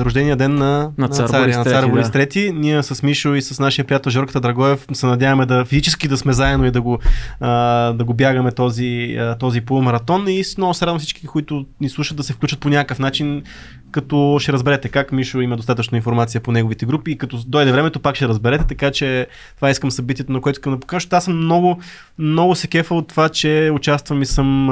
рождения 0.00 0.36
ден 0.36 0.54
на, 0.54 0.90
На 0.98 1.08
цар 1.08 1.28
царя, 1.28 1.42
Борис 1.42 1.56
на 1.56 1.64
цар 1.64 1.86
Борис 1.86 2.10
да. 2.10 2.18
III. 2.18 2.50
Ние 2.50 2.82
с 2.82 3.02
Мишо 3.02 3.34
и 3.34 3.42
с 3.42 3.60
нашия 3.60 3.84
приятел 3.84 4.10
Жорката 4.10 4.40
Драгоев 4.40 4.86
се 4.92 5.06
надяваме 5.06 5.46
да 5.46 5.64
физически 5.64 6.08
да 6.08 6.16
сме 6.16 6.32
заедно 6.32 6.66
и 6.66 6.70
да 6.70 6.82
го, 6.82 6.98
а, 7.40 7.92
да 7.92 8.04
го 8.04 8.14
бягаме 8.14 8.52
този, 8.52 9.16
а, 9.20 9.38
този 9.38 9.60
полумаратон. 9.60 10.28
И 10.28 10.42
много 10.58 10.74
се 10.74 10.86
радвам 10.86 10.98
всички, 10.98 11.26
които 11.26 11.66
ни 11.80 11.88
слушат 11.88 12.16
да 12.16 12.22
се 12.22 12.32
включат 12.32 12.60
по 12.60 12.68
някакъв 12.68 12.98
начин 12.98 13.42
като 13.90 14.38
ще 14.40 14.52
разберете 14.52 14.88
как 14.88 15.12
Мишо 15.12 15.40
има 15.40 15.56
достатъчно 15.56 15.96
информация 15.96 16.40
по 16.40 16.52
неговите 16.52 16.86
групи 16.86 17.10
и 17.10 17.18
като 17.18 17.38
дойде 17.46 17.72
времето 17.72 18.00
пак 18.00 18.16
ще 18.16 18.28
разберете, 18.28 18.64
така 18.66 18.90
че 18.90 19.26
това 19.56 19.70
искам 19.70 19.90
събитието, 19.90 20.32
на 20.32 20.40
което 20.40 20.58
искам 20.58 20.72
да 20.72 20.80
покажа. 20.80 21.08
Аз 21.10 21.24
съм 21.24 21.36
много, 21.36 21.80
много 22.18 22.54
се 22.54 22.66
кефа 22.66 22.94
от 22.94 23.08
това, 23.08 23.28
че 23.28 23.70
участвам 23.74 24.22
и 24.22 24.26
съм 24.26 24.70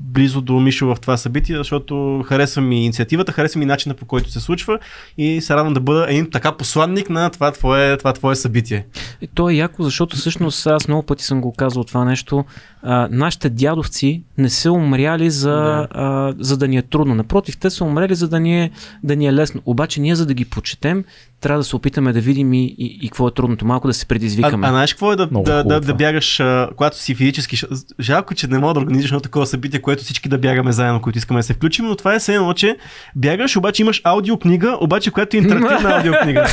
близо 0.00 0.40
до 0.40 0.60
Мишо 0.60 0.86
в 0.86 1.00
това 1.00 1.16
събитие, 1.16 1.56
защото 1.56 2.24
харесвам 2.26 2.68
ми 2.68 2.84
инициативата, 2.84 3.32
харесвам 3.32 3.62
и 3.62 3.66
начина 3.66 3.94
по 3.94 4.04
който 4.04 4.30
се 4.30 4.40
случва 4.40 4.78
и 5.18 5.40
се 5.40 5.54
радвам 5.54 5.74
да 5.74 5.80
бъда 5.80 6.06
един 6.08 6.30
така 6.30 6.52
посланник 6.52 7.10
на 7.10 7.30
това 7.30 7.52
твое, 7.52 7.96
това 7.96 8.12
твое 8.12 8.36
събитие. 8.36 8.86
И 9.20 9.26
то 9.26 9.50
е 9.50 9.54
яко, 9.54 9.82
защото 9.82 10.16
всъщност 10.16 10.66
аз 10.66 10.88
много 10.88 11.02
пъти 11.02 11.24
съм 11.24 11.40
го 11.40 11.52
казал 11.52 11.84
това 11.84 12.04
нещо. 12.04 12.44
А, 12.82 13.08
нашите 13.10 13.50
дядовци 13.50 14.22
не 14.38 14.50
са 14.50 14.72
умряли 14.72 15.30
за 15.30 15.50
да. 15.50 15.88
А, 15.90 16.34
за 16.38 16.56
да 16.56 16.68
ни 16.68 16.76
е 16.76 16.82
трудно. 16.82 17.14
Напротив, 17.14 17.58
те 17.58 17.70
са 17.70 17.84
умрели 17.84 18.14
за 18.14 18.28
да 18.28 18.40
ни 18.40 18.62
е, 18.62 18.70
да 19.02 19.16
ни 19.16 19.26
е 19.26 19.32
лесно. 19.32 19.62
Обаче 19.64 20.00
ние 20.00 20.14
за 20.14 20.26
да 20.26 20.34
ги 20.34 20.44
почетем, 20.44 21.04
трябва 21.40 21.60
да 21.60 21.64
се 21.64 21.76
опитаме 21.76 22.12
да 22.12 22.20
видим 22.20 22.52
и, 22.52 22.64
и, 22.78 22.98
и 23.02 23.08
какво 23.08 23.28
е 23.28 23.30
трудното, 23.30 23.66
малко 23.66 23.86
да 23.86 23.94
се 23.94 24.06
предизвикаме. 24.06 24.66
А, 24.66 24.70
а 24.70 24.72
знаеш 24.72 24.92
какво 24.94 25.12
е 25.12 25.16
да, 25.16 25.26
да, 25.26 25.64
да, 25.64 25.80
да, 25.80 25.94
бягаш, 25.94 26.40
а, 26.40 26.68
когато 26.76 26.96
си 26.96 27.14
физически. 27.14 27.56
Жалко, 28.00 28.34
че 28.34 28.46
не 28.46 28.58
мога 28.58 28.74
да 28.74 28.80
организираш 28.80 29.10
едно 29.10 29.20
такова 29.20 29.46
събитие, 29.46 29.80
което 29.80 30.04
всички 30.04 30.28
да 30.28 30.38
бягаме 30.38 30.72
заедно, 30.72 31.00
които 31.00 31.18
искаме 31.18 31.40
да 31.40 31.42
се 31.42 31.54
включим, 31.54 31.86
но 31.86 31.96
това 31.96 32.14
е 32.14 32.18
все 32.18 32.34
едно, 32.34 32.52
че 32.52 32.76
бягаш, 33.16 33.56
обаче 33.56 33.82
имаш 33.82 34.00
аудиокнига, 34.04 34.78
обаче 34.80 35.10
която 35.10 35.36
е 35.36 35.40
интерактивна 35.40 35.96
аудиокнига. 35.96 36.46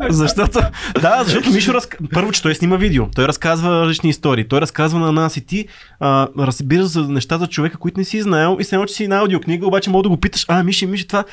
защото, 0.08 0.60
да, 1.00 1.22
защото 1.24 1.50
Мишо 1.50 1.74
раз... 1.74 1.88
първо, 2.12 2.32
че 2.32 2.42
той 2.42 2.54
снима 2.54 2.76
видео, 2.76 3.06
той 3.14 3.28
разказва 3.28 3.82
различни 3.82 4.10
истории, 4.10 4.48
той 4.48 4.60
разказва 4.60 4.98
на 5.00 5.12
нас 5.12 5.36
и 5.36 5.46
ти 5.46 5.66
а, 6.00 6.28
разбираш 6.38 6.86
за 6.86 7.08
неща 7.08 7.38
за 7.38 7.46
човека, 7.46 7.78
които 7.78 8.00
не 8.00 8.04
си 8.04 8.22
знаел 8.22 8.56
и 8.60 8.64
се 8.64 8.74
едно, 8.74 8.86
че 8.86 8.94
си 8.94 9.08
на 9.08 9.18
аудиокнига, 9.18 9.66
обаче 9.66 9.90
мога 9.90 10.02
да 10.02 10.08
го 10.08 10.16
питаш, 10.16 10.44
а, 10.48 10.62
Миши, 10.62 10.86
Миши, 10.86 11.06
това. 11.08 11.24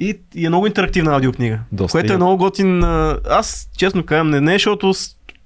И, 0.00 0.18
и 0.34 0.46
е 0.46 0.48
много 0.48 0.66
интерактивна 0.66 1.14
аудиокнига. 1.14 1.58
Доста 1.74 1.98
което 1.98 2.12
е 2.12 2.16
много 2.16 2.36
готин. 2.36 2.84
Аз 3.30 3.68
честно 3.78 4.06
казвам, 4.06 4.30
не, 4.30 4.40
не 4.40 4.52
защото 4.52 4.94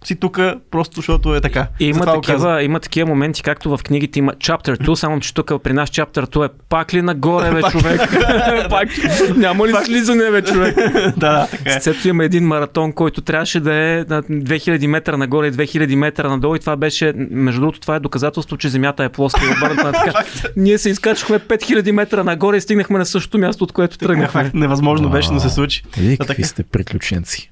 си 0.05 0.17
тук, 0.17 0.41
просто 0.71 0.97
защото 0.97 1.35
е 1.35 1.41
така. 1.41 1.67
И 1.81 1.87
има, 1.87 2.05
такива, 2.05 2.63
има 2.63 2.81
такива 2.81 3.09
моменти, 3.09 3.43
както 3.43 3.77
в 3.77 3.83
книгите 3.83 4.19
има 4.19 4.33
Chapter 4.33 4.87
2, 4.87 4.95
само 4.95 5.21
че 5.21 5.35
тук 5.35 5.53
при 5.63 5.73
нас 5.73 5.91
Chapter 5.91 6.27
2 6.27 6.47
е 6.47 6.49
пак 6.69 6.95
ли 6.95 7.03
нагоре, 7.03 7.51
бе, 7.51 7.63
човек? 7.63 8.01
пак, 8.71 8.89
няма 9.37 9.69
ли 9.69 9.73
слизане, 9.85 10.31
бе, 10.31 10.43
човек? 10.43 10.77
да, 10.77 11.13
да, 11.17 11.47
така 11.51 11.71
е. 11.71 11.81
С 11.81 12.05
има 12.05 12.25
един 12.25 12.47
маратон, 12.47 12.93
който 12.93 13.21
трябваше 13.21 13.61
да 13.61 13.75
е 13.75 14.05
на 14.09 14.23
2000 14.23 14.87
метра 14.87 15.17
нагоре 15.17 15.47
и 15.47 15.53
2000 15.53 15.95
метра 15.95 16.29
надолу 16.29 16.57
и 16.57 16.59
това 16.59 16.77
беше, 16.77 17.13
между 17.31 17.61
другото, 17.61 17.81
това 17.81 17.97
е 17.97 18.01
доказателство, 18.01 18.57
че 18.57 18.69
Земята 18.69 19.05
е 19.05 19.09
плоска 19.09 19.41
и 19.45 19.57
обърната 19.57 19.93
така. 19.93 20.25
Ние 20.57 20.79
се 20.79 20.91
изкачахме 20.91 21.39
5000 21.39 21.91
метра 21.91 22.25
нагоре 22.25 22.57
и 22.57 22.61
стигнахме 22.61 22.99
на 22.99 23.07
същото 23.07 23.39
място, 23.39 23.65
от 23.65 23.73
което 23.73 23.99
тръгнахме. 23.99 24.51
Невъзможно 24.55 25.11
беше 25.11 25.33
да 25.33 25.41
се 25.41 25.49
случи. 25.49 25.83
Вие 25.99 26.17
какви 26.17 26.45
сте 26.45 26.63
приключенци. 26.63 27.51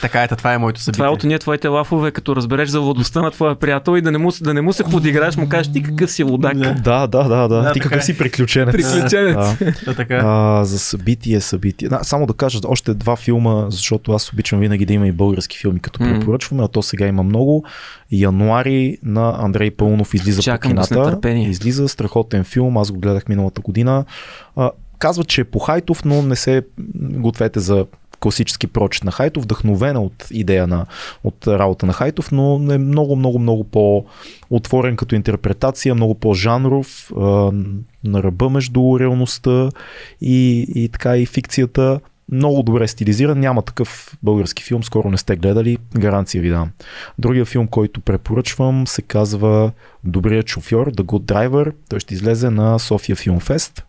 Така 0.00 0.22
е, 0.22 0.28
това 0.28 0.54
е 0.54 0.58
моето 0.58 0.80
събитие. 0.80 0.98
Това 0.98 1.06
е 1.06 1.10
от 1.10 1.24
ние 1.24 1.38
твоите 1.38 1.68
лафове, 1.68 2.10
като 2.10 2.36
разбереш 2.36 2.68
за 2.68 2.80
водостта 2.80 3.22
на 3.22 3.30
твоя 3.30 3.54
приятел 3.54 3.96
и 3.96 4.00
да 4.00 4.12
не 4.12 4.18
му, 4.18 4.30
да 4.40 4.54
не 4.54 4.60
му 4.60 4.72
се 4.72 4.84
подиграеш, 4.84 5.36
му 5.36 5.48
кажеш 5.48 5.72
ти 5.72 5.82
какъв 5.82 6.10
си 6.10 6.22
лудак. 6.22 6.56
Да, 6.56 7.06
да, 7.06 7.06
да, 7.06 7.48
да. 7.48 7.48
да 7.48 7.72
ти 7.72 7.80
какъв 7.80 7.98
е. 7.98 8.02
си 8.02 8.18
приключенец. 8.18 8.72
Приключенец. 8.72 9.34
Да, 9.34 9.56
да, 9.84 9.94
така. 9.94 10.16
Е. 10.16 10.20
А, 10.24 10.64
за 10.64 10.78
събитие, 10.78 11.40
събитие. 11.40 11.88
Да, 11.88 12.00
само 12.02 12.26
да 12.26 12.32
кажа 12.34 12.58
още 12.64 12.94
два 12.94 13.16
филма, 13.16 13.66
защото 13.70 14.12
аз 14.12 14.32
обичам 14.32 14.60
винаги 14.60 14.86
да 14.86 14.92
има 14.92 15.06
и 15.06 15.12
български 15.12 15.58
филми, 15.58 15.80
като 15.80 15.98
препоръчваме, 15.98 16.64
а 16.64 16.68
то 16.68 16.82
сега 16.82 17.06
има 17.06 17.22
много. 17.22 17.64
Януари 18.10 18.98
на 19.02 19.34
Андрей 19.38 19.70
Пълнов 19.70 20.14
излиза 20.14 20.42
Чакам 20.42 20.74
по 20.74 20.86
кината. 20.86 21.28
Излиза 21.28 21.88
страхотен 21.88 22.44
филм, 22.44 22.76
аз 22.76 22.90
го 22.92 22.98
гледах 22.98 23.28
миналата 23.28 23.60
година. 23.60 24.04
А, 24.56 24.70
казва, 24.98 25.24
че 25.24 25.40
е 25.40 25.44
по 25.44 25.58
Хайтов, 25.58 26.04
но 26.04 26.22
не 26.22 26.36
се 26.36 26.62
гответе 26.98 27.60
за 27.60 27.86
класически 28.20 28.66
прочит 28.66 29.04
на 29.04 29.12
Хайтов, 29.12 29.42
вдъхновена 29.42 30.02
от 30.02 30.26
идея 30.30 30.66
на, 30.66 30.86
от 31.24 31.46
работа 31.46 31.86
на 31.86 31.92
Хайтов, 31.92 32.32
но 32.32 32.72
е 32.72 32.78
много, 32.78 33.16
много, 33.16 33.38
много 33.38 33.64
по-отворен 33.64 34.96
като 34.96 35.14
интерпретация, 35.14 35.94
много 35.94 36.14
по-жанров, 36.14 37.10
на 38.04 38.22
ръба 38.22 38.50
между 38.50 38.98
реалността 39.00 39.68
и, 40.20 40.66
и 40.74 40.88
така 40.88 41.16
и 41.16 41.26
фикцията. 41.26 42.00
Много 42.32 42.62
добре 42.62 42.88
стилизиран, 42.88 43.40
няма 43.40 43.62
такъв 43.62 44.16
български 44.22 44.64
филм, 44.64 44.84
скоро 44.84 45.10
не 45.10 45.18
сте 45.18 45.36
гледали, 45.36 45.78
гаранция 45.98 46.42
ви 46.42 46.50
дам. 46.50 46.70
Другия 47.18 47.44
филм, 47.44 47.66
който 47.68 48.00
препоръчвам, 48.00 48.86
се 48.86 49.02
казва 49.02 49.72
Добрият 50.04 50.48
шофьор, 50.48 50.92
The 50.92 51.02
Good 51.02 51.32
Driver. 51.32 51.72
Той 51.88 52.00
ще 52.00 52.14
излезе 52.14 52.50
на 52.50 52.78
София 52.78 53.16
Филм 53.16 53.40
Фест 53.40 53.84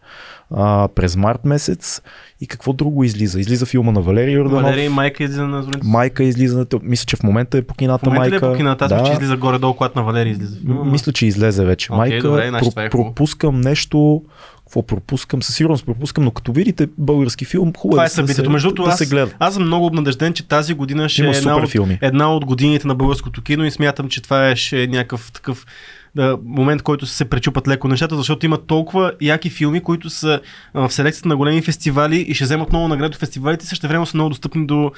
а, 0.56 0.88
през 0.95 1.16
март 1.16 1.45
месец. 1.45 2.02
И 2.42 2.48
какво 2.48 2.74
друго 2.74 3.03
излиза? 3.03 3.40
Излиза 3.40 3.66
филма 3.66 3.92
на 3.92 4.02
Валерий 4.02 4.34
Йорданов. 4.34 4.64
Валерий 4.64 4.90
Майка 4.90 5.24
излиза 5.24 5.48
на 5.48 5.64
Зорница. 5.64 5.88
Майка 5.88 6.24
излиза, 6.24 6.66
мисля, 6.84 7.06
че 7.06 7.16
в 7.16 7.24
момента 7.24 7.58
е 7.58 7.61
по 7.61 7.74
кината 7.74 8.06
в 8.06 8.14
момента 8.14 8.30
Майка. 8.30 8.45
Ли 8.45 8.50
е 8.50 8.52
по 8.53 8.58
кината, 8.58 8.86
аз 8.86 8.92
да. 8.92 9.03
че 9.03 9.11
излиза 9.11 9.38
горе-долу, 9.38 9.74
когато 9.74 10.00
на 10.00 10.06
Валерий 10.06 10.32
излиза. 10.32 10.58
Филма. 10.60 10.84
Мисля, 10.84 11.11
че 11.14 11.26
излезе 11.26 11.66
вече. 11.66 11.90
Okay, 11.90 11.95
Майка, 11.95 12.28
добре, 12.28 12.50
значи 12.50 12.66
про- 12.66 12.86
е 12.86 12.90
пропускам 12.90 13.61
нещо, 13.61 14.24
какво 14.60 14.86
пропускам, 14.86 15.44
със 15.44 15.56
сигурност 15.56 15.86
пропускам, 15.86 16.24
но 16.24 16.32
като 16.32 16.52
видите 16.52 16.88
български 16.98 17.45
филм, 17.45 17.74
хубаво 17.78 17.92
Това 17.92 18.03
е 18.03 18.06
да, 18.06 18.10
събитието. 18.10 18.44
се, 18.44 18.50
Между 18.50 18.72
да 18.72 18.92
се 18.92 19.06
гледа. 19.06 19.32
Аз 19.40 19.53
съм 19.53 19.64
много 19.64 19.86
обнадежден, 19.86 20.34
че 20.34 20.48
тази 20.48 20.74
година 20.74 21.10
ще 21.10 21.22
Има 21.22 21.32
е 21.32 21.38
една 21.38 21.58
от, 21.58 21.69
филми. 21.69 22.00
една 22.02 22.34
от 22.36 22.45
годините 22.45 22.88
на 22.88 22.95
българското 22.95 23.42
кино 23.42 23.66
и 23.66 23.72
смятам, 23.72 24.10
че 24.10 24.22
това 24.22 24.50
е 24.50 24.56
ще 24.56 24.84
е 24.84 24.88
някакъв 24.88 25.32
такъв 25.32 25.66
да, 25.66 25.99
момент, 26.45 26.81
който 26.81 27.06
се 27.06 27.25
пречупат 27.25 27.67
леко 27.67 27.88
нещата, 27.88 28.15
защото 28.15 28.45
има 28.45 28.57
толкова 28.57 29.11
яки 29.22 29.49
филми, 29.49 29.81
които 29.81 30.09
са 30.09 30.39
в 30.73 30.91
селекцията 30.91 31.30
на 31.30 31.38
големи 31.38 31.61
фестивали 31.61 32.17
и 32.17 32.33
ще 32.33 32.43
вземат 32.43 32.69
много 32.72 32.88
награди 32.88 33.15
от 33.15 33.19
фестивалите, 33.19 33.65
също 33.65 33.88
време 33.88 34.06
са 34.06 34.17
много 34.17 34.30
достъпни 34.30 34.65
до, 34.65 34.91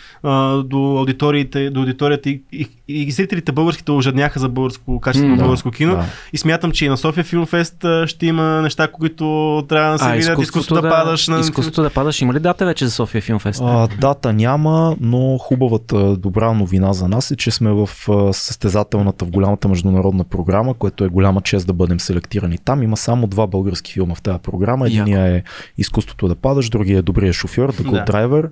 до, 0.66 0.98
аудиториите, 0.98 1.70
до 1.70 1.80
аудиторията 1.80 2.30
и, 2.30 2.68
и, 2.88 3.12
зрителите 3.12 3.52
българските 3.52 3.92
ожадняха 3.92 4.40
за 4.40 4.50
българско 4.50 5.00
качествено 5.00 5.36
mm, 5.36 5.40
българско 5.40 5.72
кино. 5.72 5.96
Да. 5.96 6.06
И 6.34 6.38
смятам, 6.38 6.72
че 6.72 6.86
и 6.86 6.90
на 6.90 6.98
София 6.98 7.24
Филмфест 7.24 7.86
ще 8.06 8.26
има 8.26 8.44
неща, 8.44 8.88
които 8.88 9.64
трябва 9.70 9.92
да 9.92 10.00
се 10.00 10.10
а, 10.10 10.12
видят. 10.12 10.42
Изкуството 10.42 10.82
да, 10.82 10.88
да 10.88 10.90
падаш. 10.90 11.28
На... 11.28 11.40
Изкуството 11.40 11.82
да 11.82 11.90
падаш. 11.90 12.22
Има 12.22 12.34
ли 12.34 12.40
дата 12.40 12.66
вече 12.66 12.86
за 12.86 12.92
София 12.92 13.22
Филмфест? 13.22 13.62
А, 13.64 13.88
дата 14.00 14.34
няма, 14.34 14.96
но 15.00 15.38
хубавата 15.38 16.16
добра 16.18 16.54
новина 16.54 16.94
за 16.94 17.08
нас 17.08 17.32
е, 17.32 17.36
че 17.36 17.52
сме 17.52 17.72
в 17.72 17.90
състезателната, 18.34 19.26
в 19.26 19.32
голямата 19.32 19.68
международна 19.68 20.24
програма, 20.24 20.74
което 20.74 21.04
е 21.04 21.10
голяма 21.12 21.42
чест 21.42 21.68
да 21.68 21.74
бъдем 21.74 22.00
селектирани 22.00 22.58
там. 22.58 22.84
Има 22.84 22.98
само 22.98 23.28
два 23.28 23.48
български 23.48 23.94
филма 23.94 24.16
в 24.16 24.22
тази 24.22 24.40
програма. 24.40 24.88
Единия 24.88 25.36
е 25.36 25.44
Изкуството 25.78 26.28
да 26.28 26.36
падаш, 26.36 26.70
другия 26.70 27.00
е 27.00 27.02
Добрия 27.02 27.34
шофьор, 27.34 27.74
The 27.74 27.82
Good 27.82 28.06
да. 28.06 28.14
Driver 28.14 28.50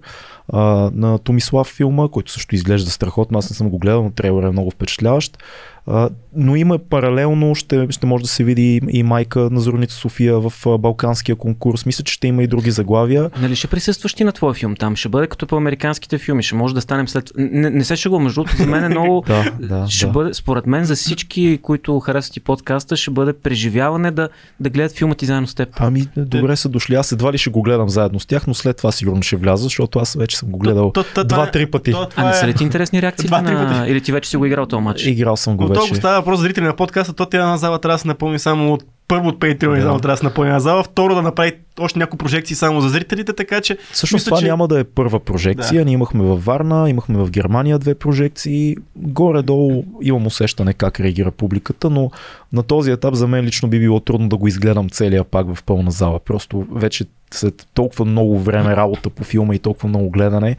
а, 0.53 0.59
на 0.93 1.17
Томислав 1.17 1.67
филма, 1.67 2.07
който 2.07 2.31
също 2.31 2.55
изглежда 2.55 2.91
страхотно. 2.91 3.39
Аз 3.39 3.49
не 3.49 3.55
съм 3.55 3.69
го 3.69 3.79
гледал, 3.79 4.03
но 4.03 4.11
трейлер 4.11 4.43
е 4.43 4.51
много 4.51 4.71
впечатляващ. 4.71 5.38
Но 6.35 6.56
има 6.56 6.77
паралелно, 6.77 7.56
ще, 7.56 7.88
ще 7.90 8.06
може 8.06 8.24
да 8.24 8.27
се 8.27 8.43
види 8.43 8.82
и 8.90 9.03
майка 9.03 9.40
на 9.40 9.59
Зорница 9.59 9.95
София 9.95 10.40
в 10.40 10.53
Балканския 10.80 11.35
конкурс. 11.35 11.85
Мисля, 11.85 12.03
че 12.03 12.14
ще 12.14 12.27
има 12.27 12.43
и 12.43 12.48
други 12.48 12.72
заглавия. 12.72 13.30
Нали 13.42 13.56
ще 13.56 13.68
присъстваш 13.68 14.14
ти 14.14 14.24
на 14.24 14.32
твоя 14.32 14.53
филм 14.53 14.76
там? 14.76 14.95
Ще 14.95 15.09
бъде 15.09 15.27
като 15.27 15.48
по 15.48 15.58
американските 15.58 16.18
филми. 16.18 16.43
Ще 16.43 16.56
може 16.56 16.74
да 16.74 16.82
станем 16.82 17.08
след. 17.08 17.32
Не, 17.38 17.69
не 17.69 17.84
се 17.84 17.95
шегувам, 17.95 18.24
между 18.24 18.43
другото, 18.43 18.58
за 18.58 18.66
мен 18.66 18.84
е 18.84 18.90
много. 19.00 19.24
да, 19.27 19.51
да, 19.59 19.88
ще 19.90 20.06
да. 20.06 20.11
бъде, 20.11 20.34
според 20.34 20.68
мен, 20.68 20.85
за 20.85 20.95
всички, 20.95 21.59
които 21.61 22.00
харесват 22.00 22.38
и 22.38 22.40
подкаста, 22.40 22.98
ще 22.98 23.11
бъде 23.11 23.34
преживяване 23.34 24.11
да, 24.11 24.30
да 24.59 24.69
гледат 24.69 24.98
филма 24.98 25.16
ти 25.16 25.26
заедно 25.26 25.48
с 25.48 25.56
теб. 25.56 25.69
Ами, 25.77 26.08
добре 26.18 26.56
са 26.56 26.69
дошли. 26.69 26.95
Аз 26.95 27.11
едва 27.11 27.34
ли 27.34 27.38
ще 27.38 27.50
го 27.50 27.61
гледам 27.61 27.90
заедно 27.90 28.19
с 28.19 28.26
тях, 28.26 28.48
но 28.48 28.53
след 28.53 28.77
това 28.77 28.92
сигурно 28.92 29.24
ще 29.24 29.35
вляза, 29.35 29.64
защото 29.64 30.00
аз 30.00 30.14
вече 30.14 30.38
съм 30.38 30.50
го 30.50 30.59
гледал 30.59 30.93
два-три 31.26 31.66
пъти. 31.66 31.93
а 32.16 32.27
не 32.27 32.34
са 32.34 32.48
ли 32.48 32.53
ти 32.53 32.64
интересни 32.64 33.01
реакции 33.01 33.30
на... 33.30 33.85
Или 33.88 34.01
ти 34.01 34.11
вече 34.11 34.30
си 34.30 34.38
го 34.38 34.45
играл 34.45 34.66
този 34.66 34.84
матч? 34.84 35.06
Играл 35.06 35.38
съм 35.38 35.58
го 35.58 35.68
вече. 35.68 35.78
Вече. 35.88 35.95
става 35.95 36.19
въпрос 36.19 36.40
зрители 36.40 36.66
на 36.66 36.75
подкаста, 36.75 37.14
то 37.14 37.25
тя 37.25 37.48
на 37.48 37.58
зала 37.58 37.80
трябва 37.80 37.95
да 37.95 37.99
се 37.99 38.08
напълни 38.08 38.40
само 38.40 38.74
от 38.74 38.83
първо 39.09 39.27
от 39.27 39.40
Patreon 39.40 39.75
да. 39.75 39.83
трябва 39.83 39.99
да 39.99 40.17
се 40.17 40.25
напълни 40.25 40.51
на 40.51 40.59
зала, 40.59 40.83
второ 40.83 41.16
да 41.16 41.22
направи 41.22 41.51
още 41.80 41.99
някои 41.99 42.17
прожекции 42.17 42.56
само 42.56 42.82
за 42.82 42.90
зрителите, 42.90 43.33
така 43.33 43.61
че... 43.61 43.77
Всъщност 43.91 44.25
това 44.25 44.38
че... 44.38 44.45
няма 44.45 44.67
да 44.67 44.80
е 44.80 44.83
първа 44.83 45.19
прожекция. 45.19 45.80
Да. 45.80 45.85
Ние 45.85 45.93
имахме 45.93 46.24
във 46.24 46.45
Варна, 46.45 46.90
имахме 46.90 47.17
в 47.17 47.30
Германия 47.30 47.80
две 47.80 47.95
прожекции. 47.95 48.75
Горе-долу 48.95 49.83
имам 50.01 50.27
усещане 50.27 50.74
как 50.74 50.99
реагира 50.99 51.32
публиката, 51.32 51.90
но 51.90 52.11
на 52.53 52.64
този 52.64 52.91
етап 52.91 53.14
за 53.14 53.27
мен 53.27 53.45
лично 53.45 53.69
би 53.69 53.80
било 53.80 53.99
трудно 53.99 54.30
да 54.30 54.38
го 54.38 54.48
изгледам 54.48 54.90
целия 54.90 55.24
пак 55.24 55.56
в 55.56 55.64
пълна 55.64 55.91
зала. 55.91 56.19
Просто 56.19 56.66
вече 56.72 57.06
след 57.32 57.67
толкова 57.74 58.06
много 58.06 58.40
време 58.40 58.75
работа 58.75 59.09
по 59.09 59.24
филма 59.24 59.56
и 59.56 59.59
толкова 59.59 59.90
много 59.90 60.09
гледане, 60.09 60.56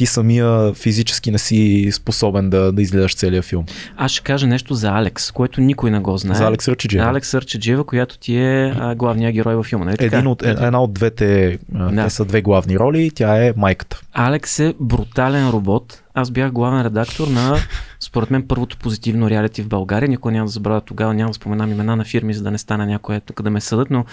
ти 0.00 0.06
самия 0.06 0.74
физически 0.74 1.30
не 1.30 1.38
си 1.38 1.88
способен 1.92 2.50
да, 2.50 2.72
да 2.72 2.82
изгледаш 2.82 3.14
целия 3.14 3.42
филм. 3.42 3.64
Аз 3.96 4.10
ще 4.10 4.22
кажа 4.22 4.46
нещо 4.46 4.74
за 4.74 4.88
Алекс, 4.88 5.30
което 5.30 5.60
никой 5.60 5.90
не 5.90 6.00
го 6.00 6.16
знае. 6.16 6.36
За 6.36 6.44
Алекс 6.44 6.64
Сърчеджиева. 6.64 7.10
Алекс 7.10 7.28
Сърчеджиева, 7.28 7.84
която 7.84 8.18
ти 8.18 8.36
е 8.36 8.74
а, 8.78 8.94
главният 8.94 9.34
герой 9.34 9.54
във 9.54 9.66
филма. 9.66 9.84
Нали 9.84 9.96
Един 9.98 10.26
от, 10.26 10.42
една 10.42 10.82
от 10.82 10.92
двете, 10.92 11.58
да. 11.68 12.04
те 12.04 12.10
са 12.10 12.24
две 12.24 12.42
главни 12.42 12.78
роли, 12.78 13.10
тя 13.14 13.46
е 13.46 13.52
майката. 13.56 14.00
Алекс 14.12 14.58
е 14.58 14.74
брутален 14.80 15.50
робот. 15.50 16.02
Аз 16.14 16.30
бях 16.30 16.52
главен 16.52 16.82
редактор 16.82 17.28
на 17.28 17.56
според 18.10 18.30
мен 18.30 18.42
първото 18.48 18.76
позитивно 18.76 19.30
реалити 19.30 19.62
в 19.62 19.68
България. 19.68 20.08
Никой 20.08 20.32
няма 20.32 20.44
да 20.44 20.50
забравя 20.50 20.80
тогава, 20.80 21.14
няма 21.14 21.30
да 21.30 21.34
споменам 21.34 21.70
имена 21.72 21.96
на 21.96 22.04
фирми, 22.04 22.34
за 22.34 22.42
да 22.42 22.50
не 22.50 22.58
стане 22.58 22.86
някой 22.86 23.20
тук 23.20 23.42
да 23.42 23.50
ме 23.50 23.60
съдат, 23.60 23.90
но 23.90 24.04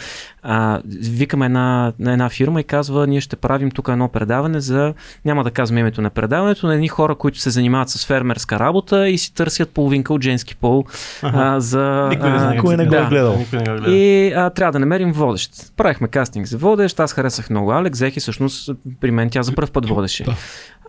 а, 0.44 0.82
викаме 0.86 1.46
една, 1.46 1.94
на 2.00 2.12
една 2.14 2.30
фирма 2.30 2.62
и 2.62 2.64
казва, 2.64 3.08
ние 3.08 3.22
ще 3.22 3.36
правим 3.36 3.72
тук 3.72 3.88
едно 3.88 4.08
предаване 4.08 4.60
за, 4.60 4.94
няма 5.26 5.44
да 5.44 5.52
казвам 5.52 5.78
името 5.78 6.02
на 6.02 6.10
предаването, 6.10 6.68
на 6.68 6.74
едни 6.74 6.88
хора, 6.88 7.16
които 7.16 7.40
се 7.40 7.50
занимават 7.50 7.90
с 7.90 8.06
фермерска 8.06 8.60
работа 8.60 9.10
и 9.10 9.18
си 9.18 9.34
търсят 9.34 9.70
половинка 9.70 10.14
от 10.14 10.24
женски 10.24 10.56
пол 10.56 10.86
а, 11.22 11.60
за... 11.60 12.08
Никой 12.10 12.30
не 12.32 12.40
знае. 12.40 12.56
никой 12.56 12.78
не 12.78 12.86
го 12.86 12.96
е 12.96 13.00
да. 13.00 13.06
гледал. 13.06 13.38
Никой 13.38 13.60
не 13.60 13.66
го 13.66 13.78
гледа. 13.78 13.96
И 13.96 14.34
а, 14.34 14.50
трябва 14.50 14.72
да 14.72 14.80
намерим 14.80 15.12
водещ. 15.12 15.52
Правихме 15.78 16.08
кастинг 16.08 16.48
за 16.48 16.58
водещ, 16.58 17.00
аз 17.00 17.14
харесах 17.14 17.50
много 17.50 17.72
Алекс, 17.72 17.98
взех 17.98 18.18
и 18.18 18.20
всъщност 18.20 18.70
при 19.02 19.12
мен 19.12 19.30
тя 19.30 19.44
за 19.44 19.56
първ 19.56 19.72
път 19.72 19.90
водеше. 19.90 20.24
Да. 20.24 20.36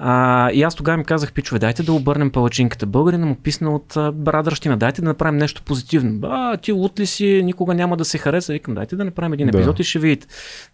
А, 0.01 0.51
и 0.51 0.63
аз 0.63 0.75
тогава 0.75 0.99
им 0.99 1.05
казах, 1.05 1.33
пичове, 1.33 1.59
дайте 1.59 1.83
да 1.83 1.93
обърнем 1.93 2.31
палачинката. 2.31 2.87
Българина 2.87 3.27
му 3.27 3.35
писна 3.35 3.75
от 3.75 4.15
брадърщина, 4.15 4.77
дайте 4.77 5.03
да 5.03 5.09
направим 5.09 5.39
нещо 5.39 5.63
позитивно. 5.63 6.19
А, 6.23 6.57
ти 6.57 6.73
лут 6.73 7.01
ли 7.01 7.07
си, 7.07 7.43
никога 7.45 7.75
няма 7.75 7.97
да 7.97 8.05
се 8.05 8.19
хареса. 8.19 8.53
Викам, 8.53 8.75
дайте 8.75 8.97
да 8.97 9.05
направим 9.05 9.33
един 9.33 9.47
Да. 9.47 9.59
епизод 9.59 9.79
и 9.79 9.85
ще 9.85 9.99
видите. 9.99 10.27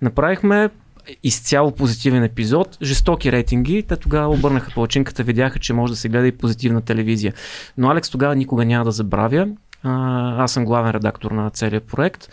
Направихме 0.03 0.69
изцяло 1.23 1.71
позитивен 1.71 2.25
епизод, 2.25 2.79
жестоки 2.83 3.33
рейтинги, 3.33 3.83
те 3.83 3.97
тогава 3.97 4.35
обърнаха 4.35 4.71
палачинката, 4.75 5.23
видяха, 5.23 5.59
че 5.59 5.73
може 5.73 5.93
да 5.93 5.97
се 5.97 6.09
гледа 6.09 6.27
и 6.27 6.33
позитивна 6.33 6.81
телевизия. 6.81 7.33
Но 7.79 7.91
Алекс 7.91 8.11
тогава 8.11 8.37
никога 8.37 8.65
няма 8.65 8.85
да 8.85 8.91
забравя. 8.93 9.49
А, 9.83 10.43
аз 10.45 10.53
съм 10.53 10.65
главен 10.65 10.91
редактор 10.91 11.31
на 11.31 11.51
целият 11.51 11.85
проект. 11.85 12.29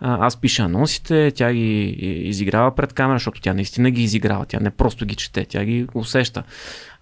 Аз 0.00 0.36
пиша 0.36 0.62
анонсите, 0.62 1.32
тя 1.34 1.52
ги 1.52 1.84
изиграва 2.24 2.74
пред 2.74 2.92
камера, 2.92 3.16
защото 3.16 3.40
тя 3.40 3.54
наистина 3.54 3.90
ги 3.90 4.02
изиграва. 4.02 4.46
Тя 4.46 4.60
не 4.60 4.70
просто 4.70 5.06
ги 5.06 5.14
чете, 5.14 5.44
тя 5.44 5.64
ги 5.64 5.86
усеща. 5.94 6.42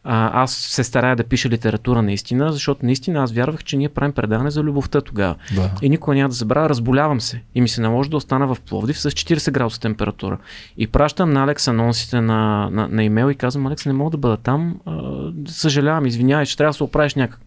А, 0.06 0.42
аз 0.42 0.54
се 0.54 0.84
старая 0.84 1.16
да 1.16 1.24
пиша 1.24 1.48
литература 1.48 2.02
наистина, 2.02 2.52
защото 2.52 2.86
наистина 2.86 3.22
аз 3.22 3.32
вярвах, 3.32 3.64
че 3.64 3.76
ние 3.76 3.88
правим 3.88 4.12
предаване 4.12 4.50
за 4.50 4.62
любовта 4.62 5.00
тогава. 5.00 5.34
Да. 5.54 5.70
И 5.82 5.88
никога 5.88 6.16
няма 6.16 6.28
да 6.28 6.34
забравя, 6.34 6.68
разболявам 6.68 7.20
се. 7.20 7.42
И 7.54 7.60
ми 7.60 7.68
се 7.68 7.80
наложи 7.80 8.10
да 8.10 8.16
остана 8.16 8.54
в 8.54 8.60
Пловдив 8.60 9.00
с 9.00 9.10
40 9.10 9.50
градуса 9.50 9.80
температура. 9.80 10.38
И 10.76 10.86
пращам 10.86 11.32
на 11.32 11.44
Алекс 11.44 11.68
анонсите 11.68 12.20
на, 12.20 12.70
на, 12.70 12.88
на 12.88 13.04
имейл 13.04 13.30
и 13.30 13.34
казвам, 13.34 13.66
Алекс, 13.66 13.86
не 13.86 13.92
мога 13.92 14.10
да 14.10 14.16
бъда 14.16 14.36
там. 14.36 14.80
А, 14.86 15.02
съжалявам, 15.46 16.06
извинявай, 16.06 16.44
ще 16.44 16.56
трябва 16.56 16.70
да 16.70 16.76
се 16.76 16.84
оправиш 16.84 17.14
някак. 17.14 17.40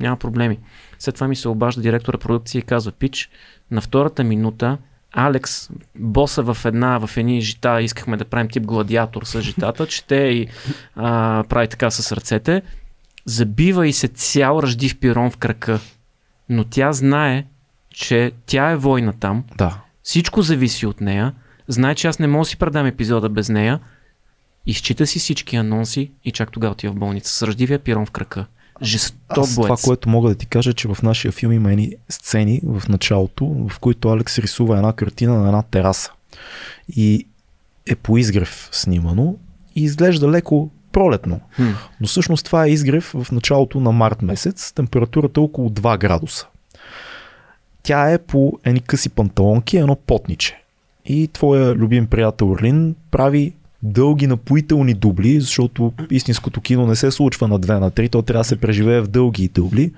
Няма 0.00 0.16
проблеми. 0.16 0.58
След 0.98 1.14
това 1.14 1.28
ми 1.28 1.36
се 1.36 1.48
обажда 1.48 1.82
директора 1.82 2.18
продукция 2.18 2.58
и 2.58 2.62
казва, 2.62 2.92
Пич, 2.92 3.30
на 3.70 3.80
втората 3.80 4.24
минута 4.24 4.78
Алекс, 5.12 5.70
боса 5.94 6.42
в 6.42 6.64
една, 6.64 7.06
в 7.06 7.16
едни 7.16 7.40
жита, 7.40 7.82
искахме 7.82 8.16
да 8.16 8.24
правим 8.24 8.48
тип 8.48 8.62
гладиатор 8.62 9.22
с 9.24 9.40
житата, 9.40 9.86
чете 9.86 10.16
и 10.16 10.48
а, 10.96 11.44
прави 11.48 11.68
така 11.68 11.90
с 11.90 12.12
ръцете, 12.12 12.62
забива 13.24 13.86
и 13.86 13.92
се 13.92 14.08
цял 14.08 14.60
ръждив 14.62 14.98
пирон 14.98 15.30
в 15.30 15.36
крака. 15.36 15.80
Но 16.48 16.64
тя 16.64 16.92
знае, 16.92 17.46
че 17.90 18.32
тя 18.46 18.70
е 18.70 18.76
война 18.76 19.12
там, 19.12 19.44
Да. 19.56 19.80
всичко 20.02 20.42
зависи 20.42 20.86
от 20.86 21.00
нея, 21.00 21.32
знае, 21.68 21.94
че 21.94 22.08
аз 22.08 22.18
не 22.18 22.26
мога 22.26 22.44
да 22.44 22.48
си 22.48 22.56
предам 22.56 22.86
епизода 22.86 23.28
без 23.28 23.48
нея, 23.48 23.80
изчита 24.66 25.06
си 25.06 25.18
всички 25.18 25.56
анонси 25.56 26.10
и 26.24 26.30
чак 26.30 26.52
тогава 26.52 26.72
отива 26.72 26.92
в 26.92 26.98
болница 26.98 27.32
с 27.32 27.42
ръждивия 27.42 27.78
пирон 27.78 28.06
в 28.06 28.10
крака. 28.10 28.46
Жесток 28.82 29.38
Аз 29.38 29.54
това, 29.54 29.68
боец. 29.68 29.82
което 29.82 30.08
мога 30.08 30.28
да 30.28 30.34
ти 30.34 30.46
кажа, 30.46 30.70
е, 30.70 30.74
че 30.74 30.88
в 30.88 31.02
нашия 31.02 31.32
филм 31.32 31.52
има 31.52 31.72
едни 31.72 31.92
сцени 32.08 32.60
в 32.64 32.88
началото, 32.88 33.68
в 33.68 33.78
които 33.78 34.08
Алекс 34.08 34.38
рисува 34.38 34.76
една 34.76 34.92
картина 34.92 35.38
на 35.38 35.46
една 35.46 35.62
тераса. 35.62 36.10
И 36.96 37.26
е 37.86 37.94
по 37.94 38.18
изгрев 38.18 38.68
снимано 38.72 39.34
и 39.74 39.84
изглежда 39.84 40.30
леко 40.30 40.70
пролетно. 40.92 41.40
Хм. 41.56 41.70
Но 42.00 42.06
всъщност 42.06 42.46
това 42.46 42.66
е 42.66 42.70
изгрев 42.70 43.14
в 43.14 43.32
началото 43.32 43.80
на 43.80 43.92
март 43.92 44.22
месец, 44.22 44.72
температурата 44.72 45.40
е 45.40 45.44
около 45.44 45.70
2 45.70 45.98
градуса. 45.98 46.46
Тя 47.82 48.10
е 48.12 48.18
по 48.18 48.58
едни 48.64 48.80
къси 48.80 49.08
панталонки, 49.08 49.76
едно 49.76 49.96
потниче. 49.96 50.62
И 51.06 51.28
твоя 51.28 51.74
любим 51.74 52.06
приятел 52.06 52.50
Орлин 52.50 52.94
прави 53.10 53.54
дълги 53.82 54.26
напоителни 54.26 54.94
дубли, 54.94 55.40
защото 55.40 55.92
истинското 56.10 56.60
кино 56.60 56.86
не 56.86 56.96
се 56.96 57.10
случва 57.10 57.48
на 57.48 57.60
2 57.60 57.78
на 57.78 57.90
3, 57.90 58.10
то 58.12 58.22
трябва 58.22 58.40
да 58.40 58.44
се 58.44 58.56
преживее 58.56 59.00
в 59.00 59.08
дълги 59.08 59.48
дубли. 59.48 59.92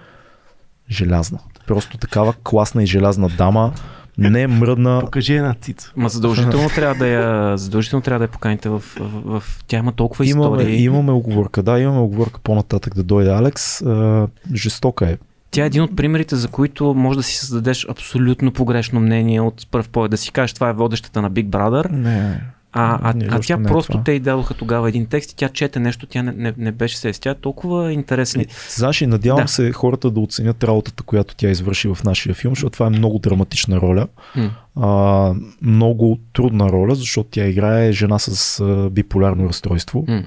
Желязна. 0.90 1.39
Просто 1.66 1.98
такава 1.98 2.34
класна 2.44 2.82
и 2.82 2.86
желязна 2.86 3.28
дама. 3.28 3.73
Не 4.18 4.47
мръдна. 4.47 5.00
Покажи 5.00 5.34
една 5.34 5.55
цица. 5.55 5.92
Ма 5.97 6.08
задължително 6.08 6.68
трябва 6.68 6.94
да 6.94 7.07
я, 7.07 7.57
задължително 7.58 8.02
трябва 8.02 8.18
да 8.18 8.24
я 8.24 8.28
поканите 8.28 8.68
в, 8.68 8.78
в, 8.78 9.40
в, 9.40 9.65
тя 9.66 9.76
има 9.78 9.92
толкова 9.92 10.26
Имаме, 10.26 10.57
истории. 10.57 10.84
имаме 10.84 11.12
оговорка, 11.12 11.62
да, 11.62 11.78
имаме 11.81 12.00
оговорка 12.00 12.40
по-нататък 12.44 12.94
да 12.94 13.02
дойде 13.02 13.31
Алекс. 13.31 13.82
А, 13.82 14.28
жестока 14.55 15.10
е. 15.10 15.16
Тя 15.50 15.62
е 15.62 15.66
един 15.66 15.82
от 15.82 15.97
примерите, 15.97 16.36
за 16.36 16.48
които 16.48 16.94
може 16.94 17.16
да 17.16 17.23
си 17.23 17.36
създадеш 17.36 17.86
абсолютно 17.90 18.52
погрешно 18.52 19.00
мнение 19.00 19.40
от 19.40 19.66
първ 19.70 19.89
поглед. 19.89 20.10
Да 20.10 20.16
си 20.16 20.32
кажеш, 20.32 20.52
това 20.55 20.68
е 20.68 20.73
водещата 20.73 21.23
на 21.23 21.31
Big 21.31 21.47
Brother, 21.47 21.90
Не. 21.90 22.40
А, 22.73 22.99
а, 23.03 23.13
Не, 23.13 23.29
а 23.31 23.41
тя 23.41 23.57
не 23.57 23.63
е 23.63 23.67
просто 23.67 23.93
това. 23.93 24.05
те 24.05 24.13
й 24.13 24.21
дадоха 24.21 24.55
тогава 24.55 24.89
един 24.89 25.07
текст 25.07 25.33
и 25.33 25.37
тя 25.37 25.49
чете 25.49 25.81
нещо, 25.81 26.07
тя 26.07 26.23
не, 26.23 26.33
не, 26.33 26.55
не 26.57 26.73
беше 26.73 26.99
се. 26.99 27.13
Тя 27.13 27.31
е 27.31 27.35
толкова 27.35 27.93
интересна. 27.93 28.45
Знаеш, 28.71 29.01
надявам 29.01 29.43
Да. 29.43 29.49
се 29.49 29.73
хората 29.73 30.11
да 30.11 30.21
оценят 30.21 30.65
работата, 30.65 31.03
която 31.03 31.35
тя 31.37 31.51
извърши 31.51 31.89
в 31.89 31.99
нашия 32.05 32.35
филм, 32.35 32.53
защото 32.55 32.71
това 32.71 32.87
е 32.87 32.91
много 32.91 33.19
драматична 33.19 33.81
роля. 33.81 34.09
М. 34.37 34.51
А, 34.77 35.35
много 35.63 36.19
трудна 36.33 36.69
роля, 36.69 36.95
защото 36.95 37.29
тя 37.33 37.47
играе 37.47 37.93
жена 37.93 38.19
с 38.19 38.61
а, 38.61 38.91
биполярно 38.91 39.49
разстройство, 39.49 40.05
М. 40.09 40.23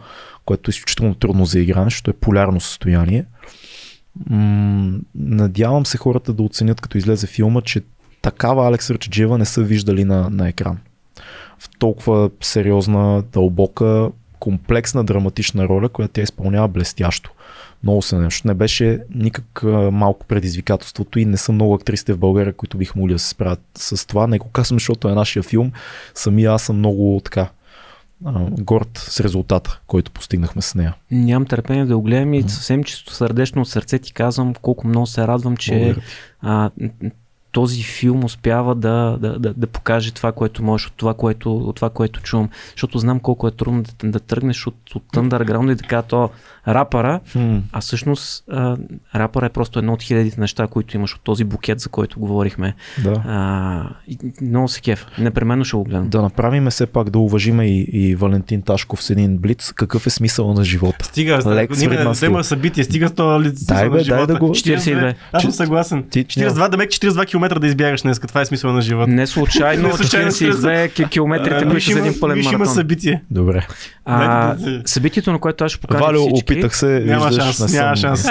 което 0.46 0.70
е 0.70 0.72
изключително 0.72 1.16
трудно 1.16 1.46
за 1.46 1.60
игране, 1.60 1.86
защото 1.86 2.12
е 2.12 2.14
полярно 2.14 2.60
състояние. 2.60 3.26
М, 4.30 4.92
надявам 5.16 5.86
се 5.86 5.98
хората 5.98 6.34
да 6.34 6.44
оценят, 6.44 6.82
като 6.82 6.98
излезе 6.98 7.28
филма, 7.28 7.62
че 7.62 7.82
такава 8.22 8.68
Алекс 8.68 8.90
Ръчеджиева 8.90 9.38
не 9.38 9.46
са 9.46 9.64
виждали 9.64 10.04
на, 10.06 10.30
на 10.30 10.48
екран. 10.50 10.78
В 11.60 11.70
толкова 11.80 12.30
сериозна, 12.42 13.22
дълбока, 13.22 14.10
комплексна 14.40 15.04
драматична 15.04 15.68
роля, 15.68 15.90
която 15.90 16.14
тя 16.14 16.22
изпълнява 16.22 16.68
блестящо. 16.68 17.32
Много 17.84 18.02
се 18.02 18.18
нещо. 18.18 18.48
Не 18.48 18.54
беше 18.54 19.00
никак 19.16 19.64
малко 19.92 20.26
предизвикателството 20.26 21.20
и 21.20 21.26
не 21.26 21.38
са 21.38 21.52
много 21.52 21.74
актрисите 21.74 22.14
в 22.14 22.18
България, 22.18 22.54
които 22.54 22.78
бих 22.78 22.96
могли 22.96 23.14
да 23.14 23.20
се 23.20 23.30
справят 23.30 23.62
с 23.78 24.08
това. 24.08 24.28
Не 24.28 24.38
го 24.38 24.50
казвам, 24.50 24.76
защото 24.76 25.10
е 25.10 25.14
нашия 25.14 25.44
филм. 25.44 25.72
Самия 26.14 26.52
аз 26.52 26.64
съм 26.64 26.78
много 26.78 27.22
така 27.24 27.50
горд 28.50 28.90
с 28.98 29.20
резултата, 29.20 29.80
който 29.88 30.12
постигнахме 30.12 30.62
с 30.62 30.76
нея. 30.76 30.96
Нямам 31.12 31.46
търпение 31.46 31.86
да 31.86 31.96
го 31.96 32.02
гледам 32.02 32.34
и 32.34 32.42
съвсем 32.42 32.84
чисто 32.84 33.14
сърдечно 33.14 33.62
от 33.62 33.70
сърце 33.70 34.00
ти 34.00 34.14
казвам 34.14 34.54
колко 34.62 34.88
много 34.88 35.08
се 35.08 35.28
радвам, 35.28 35.58
че 35.58 35.96
а, 36.42 36.70
този 37.52 37.84
филм 37.84 38.24
успява 38.24 38.76
да, 38.76 39.18
да, 39.22 39.40
да, 39.40 39.54
да 39.54 39.68
покаже 39.68 40.12
това, 40.12 40.32
което 40.32 40.64
можеш, 40.64 40.88
от 40.88 40.94
това, 40.94 41.14
което, 41.14 41.58
от 41.58 41.76
това, 41.76 41.90
което 41.90 42.22
чувам. 42.22 42.50
Защото 42.72 42.98
знам 42.98 43.20
колко 43.20 43.48
е 43.48 43.52
трудно 43.52 43.84
да, 43.84 44.10
да 44.10 44.20
тръгнеш 44.20 44.68
от, 44.68 44.76
от 44.96 45.04
underground 45.16 45.74
и 45.74 45.78
така 45.78 46.02
то 46.02 46.30
рапъра, 46.68 47.20
Хм. 47.32 47.58
а 47.72 47.82
всъщност 47.82 48.44
а, 48.52 48.78
рапъра 49.16 49.46
е 49.46 49.50
просто 49.50 49.80
едно 49.80 49.94
от 49.94 50.04
хилядите 50.04 50.40
неща, 50.42 50.68
които 50.68 50.98
имаш 50.98 51.16
от 51.16 51.22
този 51.22 51.44
букет, 51.44 51.80
за 51.80 51.90
който 51.90 52.20
говорихме. 52.20 52.76
Да. 53.04 53.24
А, 53.28 53.84
и, 54.08 54.18
много 54.42 54.68
се 54.68 54.82
кеф. 54.82 55.06
Непременно 55.20 55.66
ще 55.66 55.78
го 55.78 55.84
гледам. 55.84 56.10
Да 56.10 56.22
направим 56.22 56.70
все 56.70 56.86
пак 56.86 57.10
да 57.10 57.20
уважиме 57.20 57.66
и, 57.68 57.82
и 57.92 58.16
Валентин 58.16 58.62
Ташков 58.62 59.04
с 59.04 59.10
един 59.10 59.38
блиц. 59.38 59.72
Какъв 59.72 60.08
е 60.08 60.10
смисъл 60.10 60.54
на 60.54 60.64
живота? 60.64 61.06
Стига, 61.06 61.40
Лекс 61.46 61.80
ние 61.80 62.14
стил. 62.16 62.28
има 62.28 62.44
събитие, 62.44 62.84
стига 62.84 63.08
с 63.08 63.12
това 63.12 63.42
ли 63.42 63.52
Дай, 63.62 63.90
бе, 63.90 64.04
дай 64.04 64.28
да 64.28 64.36
го- 64.40 64.50
42. 64.50 65.16
Аз 65.32 65.44
съм 65.44 65.52
съгласен. 65.52 66.04
Ти- 66.10 66.26
42, 66.26 66.70
да 66.70 66.78
мек 66.78 66.90
42 66.90 67.26
км 67.26 67.41
да 67.50 67.68
избягаш 67.68 68.02
днес, 68.02 68.20
това 68.20 68.42
е 68.42 68.46
смисъл 68.46 68.74
на 68.74 68.82
живота. 68.82 69.12
Не 69.12 69.28
случайно, 69.28 69.88
Не 69.88 69.94
случайно 69.94 70.32
42 70.32 70.94
ки- 70.94 71.06
километрите, 71.06 71.66
които 71.70 71.92
за 71.92 72.00
един 72.00 72.20
пълен 72.20 72.38
виж, 72.38 72.52
има 72.52 72.66
събитие. 72.66 73.24
Добре. 73.32 73.68
А, 74.06 74.56
събитието, 74.86 75.32
на 75.32 75.40
което 75.40 75.64
аз 75.64 75.72
ще 75.72 75.82
покажа 75.82 76.04
Валю, 76.04 76.20
всички. 76.20 76.54
опитах 76.54 76.76
се. 76.76 77.04
Няма 77.06 77.28
виждаш, 77.28 77.46
шанс, 77.46 77.60
не 77.60 77.68
съм, 77.68 77.78
няма 77.78 77.96
шанс. 77.96 78.24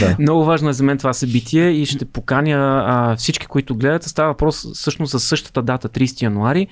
Да. 0.00 0.16
Много 0.18 0.44
важно 0.44 0.68
е 0.68 0.72
за 0.72 0.84
мен 0.84 0.98
това 0.98 1.12
събитие 1.12 1.68
и 1.70 1.86
ще 1.86 2.04
поканя 2.04 2.84
а, 2.86 3.16
всички, 3.16 3.46
които 3.46 3.74
гледат. 3.74 4.02
Става 4.02 4.28
въпрос 4.28 4.66
всъщност 4.74 5.12
за 5.12 5.20
същата 5.20 5.62
дата, 5.62 5.88
30 5.88 6.22
януари. 6.22 6.66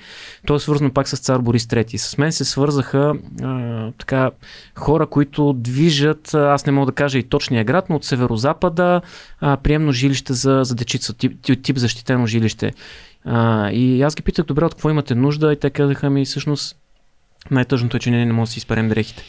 То 0.47 0.55
е 0.55 0.59
свързано 0.59 0.93
пак 0.93 1.07
с 1.07 1.17
цар 1.17 1.39
Борис 1.39 1.65
III. 1.65 1.97
С 1.97 2.17
мен 2.17 2.31
се 2.31 2.45
свързаха 2.45 3.13
а, 3.43 3.91
така, 3.97 4.31
хора, 4.75 5.07
които 5.07 5.53
движат, 5.53 6.33
аз 6.33 6.65
не 6.65 6.71
мога 6.71 6.85
да 6.85 6.95
кажа 6.95 7.17
и 7.17 7.23
точния 7.23 7.63
град, 7.63 7.85
но 7.89 7.95
от 7.95 8.05
северо-запада 8.05 9.01
а, 9.41 9.57
приемно 9.57 9.91
жилище 9.91 10.33
за, 10.33 10.61
за 10.63 10.75
дечица, 10.75 11.13
тип, 11.13 11.41
тип, 11.41 11.68
тип 11.69 11.77
защитено 11.77 12.27
жилище. 12.27 12.73
А, 13.25 13.69
и 13.71 14.01
аз 14.01 14.15
ги 14.15 14.23
питах, 14.23 14.45
добре, 14.45 14.65
от 14.65 14.73
какво 14.73 14.89
имате 14.89 15.15
нужда? 15.15 15.53
И 15.53 15.59
те 15.59 15.69
казаха 15.69 16.09
ми, 16.09 16.25
всъщност, 16.25 16.75
Най-тъжното 17.51 17.97
е, 17.97 17.99
че 17.99 18.11
ние 18.11 18.25
не 18.25 18.33
можем 18.33 18.45
да 18.45 18.51
си 18.51 18.57
изперем 18.57 18.89
дрехите. 18.89 19.23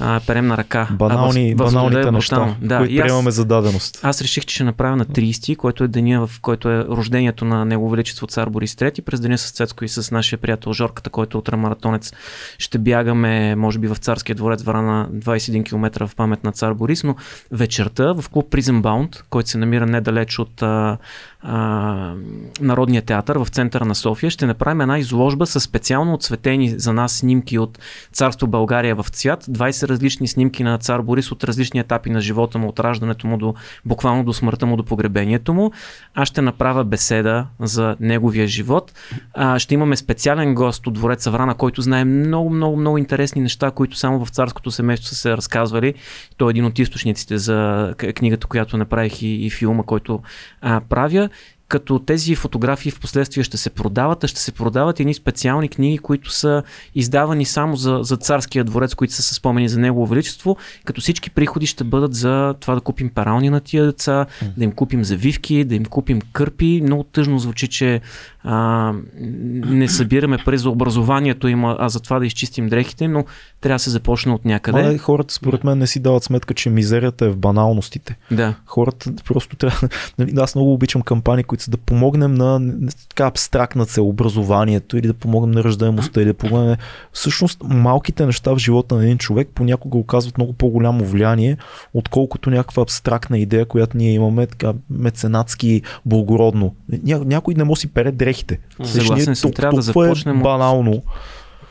А, 0.00 0.20
перем 0.26 0.46
на 0.46 0.56
ръка. 0.56 0.88
Банални, 0.92 1.50
а 1.50 1.54
в, 1.54 1.54
в 1.54 1.56
баналните 1.56 1.94
Злодея 1.94 2.12
неща. 2.12 2.56
Да, 2.62 2.78
които 2.78 2.92
и 2.92 2.98
аз, 2.98 3.04
приемаме 3.04 3.30
за 3.30 3.44
даденост. 3.44 4.00
аз 4.02 4.22
реших, 4.22 4.44
че 4.44 4.54
ще 4.54 4.64
направя 4.64 4.96
на 4.96 5.06
30, 5.06 5.56
който 5.56 5.84
е 5.84 5.88
деня, 5.88 6.26
в 6.26 6.40
който 6.40 6.70
е 6.70 6.84
рождението 6.84 7.44
на 7.44 7.64
Негово 7.64 7.90
Величество 7.90 8.26
цар 8.26 8.48
Борис 8.48 8.74
III. 8.74 9.02
През 9.02 9.20
деня 9.20 9.38
с 9.38 9.50
Цецко 9.50 9.84
и 9.84 9.88
с 9.88 10.10
нашия 10.10 10.38
приятел 10.38 10.72
Жорката, 10.72 11.10
който 11.10 11.36
е 11.36 11.38
ултрамаратонец. 11.38 12.12
Ще 12.58 12.78
бягаме, 12.78 13.56
може 13.56 13.78
би, 13.78 13.88
в 13.88 13.96
царския 13.96 14.36
дворец 14.36 14.62
Варана 14.62 15.08
21 15.12 15.64
км 15.64 16.06
в 16.06 16.16
памет 16.16 16.44
на 16.44 16.52
цар 16.52 16.74
Борис, 16.74 17.04
но 17.04 17.16
вечерта 17.50 18.12
в 18.12 18.28
клуб 18.28 18.50
Prison 18.50 18.80
Bound, 18.80 19.22
който 19.30 19.48
се 19.48 19.58
намира 19.58 19.86
недалеч 19.86 20.38
от 20.38 20.62
а, 20.62 20.98
а, 21.42 22.14
Народния 22.60 23.02
театър 23.02 23.38
в 23.38 23.48
центъра 23.48 23.84
на 23.84 23.94
София, 23.94 24.30
ще 24.30 24.46
направим 24.46 24.80
една 24.80 24.98
изложба 24.98 25.46
с 25.46 25.60
специално 25.60 26.14
отсветени 26.14 26.68
за 26.68 26.92
нас 26.92 27.12
снимки 27.12 27.41
от 27.58 27.78
царство 28.12 28.46
България 28.46 28.94
в 28.94 29.06
цвят, 29.10 29.44
20 29.44 29.88
различни 29.88 30.28
снимки 30.28 30.64
на 30.64 30.78
цар 30.78 31.00
Борис 31.00 31.32
от 31.32 31.44
различни 31.44 31.80
етапи 31.80 32.10
на 32.10 32.20
живота 32.20 32.58
му, 32.58 32.68
от 32.68 32.80
раждането 32.80 33.26
му 33.26 33.38
до 33.38 33.54
буквално 33.84 34.24
до 34.24 34.32
смъртта 34.32 34.66
му, 34.66 34.76
до 34.76 34.84
погребението 34.84 35.54
му. 35.54 35.72
Аз 36.14 36.28
ще 36.28 36.42
направя 36.42 36.84
беседа 36.84 37.46
за 37.60 37.96
неговия 38.00 38.46
живот. 38.46 38.92
А, 39.34 39.58
ще 39.58 39.74
имаме 39.74 39.96
специален 39.96 40.54
гост 40.54 40.86
от 40.86 40.94
двореца 40.94 41.30
Врана, 41.30 41.54
който 41.54 41.82
знае 41.82 42.04
много, 42.04 42.50
много, 42.50 42.76
много 42.76 42.98
интересни 42.98 43.42
неща, 43.42 43.70
които 43.70 43.96
само 43.96 44.24
в 44.24 44.28
царското 44.28 44.70
семейство 44.70 45.08
са 45.08 45.14
се 45.14 45.36
разказвали. 45.36 45.94
Той 46.36 46.48
е 46.48 46.52
един 46.52 46.64
от 46.64 46.78
източниците 46.78 47.38
за 47.38 47.94
книгата, 48.14 48.46
която 48.46 48.76
направих 48.76 49.22
и, 49.22 49.46
и 49.46 49.50
филма, 49.50 49.82
който 49.82 50.20
а, 50.60 50.80
правя 50.88 51.28
като 51.72 51.98
тези 51.98 52.34
фотографии 52.34 52.90
в 52.90 53.00
последствие 53.00 53.44
ще 53.44 53.56
се 53.56 53.70
продават, 53.70 54.24
а 54.24 54.28
ще 54.28 54.40
се 54.40 54.52
продават 54.52 55.00
едни 55.00 55.14
специални 55.14 55.68
книги, 55.68 55.98
които 55.98 56.30
са 56.30 56.62
издавани 56.94 57.44
само 57.44 57.76
за, 57.76 57.98
за 58.02 58.16
царския 58.16 58.64
дворец, 58.64 58.94
които 58.94 59.14
са 59.14 59.34
спомени 59.34 59.68
за 59.68 59.80
негово 59.80 60.06
величество, 60.06 60.56
като 60.84 61.00
всички 61.00 61.30
приходи 61.30 61.66
ще 61.66 61.84
бъдат 61.84 62.14
за 62.14 62.54
това 62.60 62.74
да 62.74 62.80
купим 62.80 63.10
перални 63.10 63.50
на 63.50 63.60
тия 63.60 63.84
деца, 63.84 64.26
да 64.56 64.64
им 64.64 64.72
купим 64.72 65.04
завивки, 65.04 65.64
да 65.64 65.74
им 65.74 65.84
купим 65.84 66.20
кърпи. 66.32 66.80
Много 66.82 67.04
тъжно 67.04 67.38
звучи, 67.38 67.68
че 67.68 68.00
а, 68.44 68.92
не 69.20 69.88
събираме 69.88 70.38
пари 70.44 70.58
за 70.58 70.70
образованието 70.70 71.48
им, 71.48 71.64
а 71.64 71.88
за 71.88 72.00
това 72.00 72.18
да 72.18 72.26
изчистим 72.26 72.68
дрехите, 72.68 73.08
но 73.08 73.24
трябва 73.60 73.74
да 73.74 73.78
се 73.78 73.90
започне 73.90 74.32
от 74.32 74.44
някъде. 74.44 74.82
Ма, 74.82 74.98
хората 74.98 75.34
според 75.34 75.64
мен 75.64 75.78
не 75.78 75.86
си 75.86 76.00
дават 76.00 76.24
сметка, 76.24 76.54
че 76.54 76.70
мизерията 76.70 77.24
е 77.24 77.28
в 77.28 77.36
баналностите. 77.36 78.16
Да. 78.30 78.54
Хората 78.66 79.12
просто 79.24 79.56
трябва. 79.56 79.88
Нали, 80.18 80.32
аз 80.36 80.54
много 80.54 80.72
обичам 80.72 81.02
кампании, 81.02 81.44
които 81.44 81.61
са 81.62 81.70
да 81.70 81.76
помогнем 81.76 82.34
на 82.34 82.60
така 83.08 83.26
абстрактна 83.26 83.86
цел, 83.86 84.08
образованието 84.08 84.96
или 84.96 85.06
да 85.06 85.14
помогнем 85.14 85.50
на 85.50 85.64
ръждаемостта 85.64 86.20
или 86.20 86.28
да 86.28 86.34
помогнем. 86.34 86.76
Всъщност, 87.12 87.58
малките 87.64 88.26
неща 88.26 88.54
в 88.54 88.58
живота 88.58 88.94
на 88.94 89.04
един 89.04 89.18
човек 89.18 89.48
понякога 89.54 89.98
оказват 89.98 90.38
много 90.38 90.52
по-голямо 90.52 91.04
влияние, 91.04 91.56
отколкото 91.94 92.50
някаква 92.50 92.82
абстрактна 92.82 93.38
идея, 93.38 93.66
която 93.66 93.96
ние 93.96 94.12
имаме 94.12 94.46
така 94.46 94.72
меценатски 94.90 95.82
благородно. 96.06 96.74
Ня, 97.02 97.18
някой 97.24 97.54
не 97.54 97.64
може 97.64 97.80
си 97.80 97.86
пере 97.88 98.12
дрехите. 98.12 98.58
Съгласен 98.84 99.36
съм, 99.36 99.52
трябва 99.52 99.76
да 99.76 99.86
толкова 99.86 100.04
започнем 100.06 100.36
Е 100.36 100.38
от- 100.38 100.42
банално. 100.42 101.02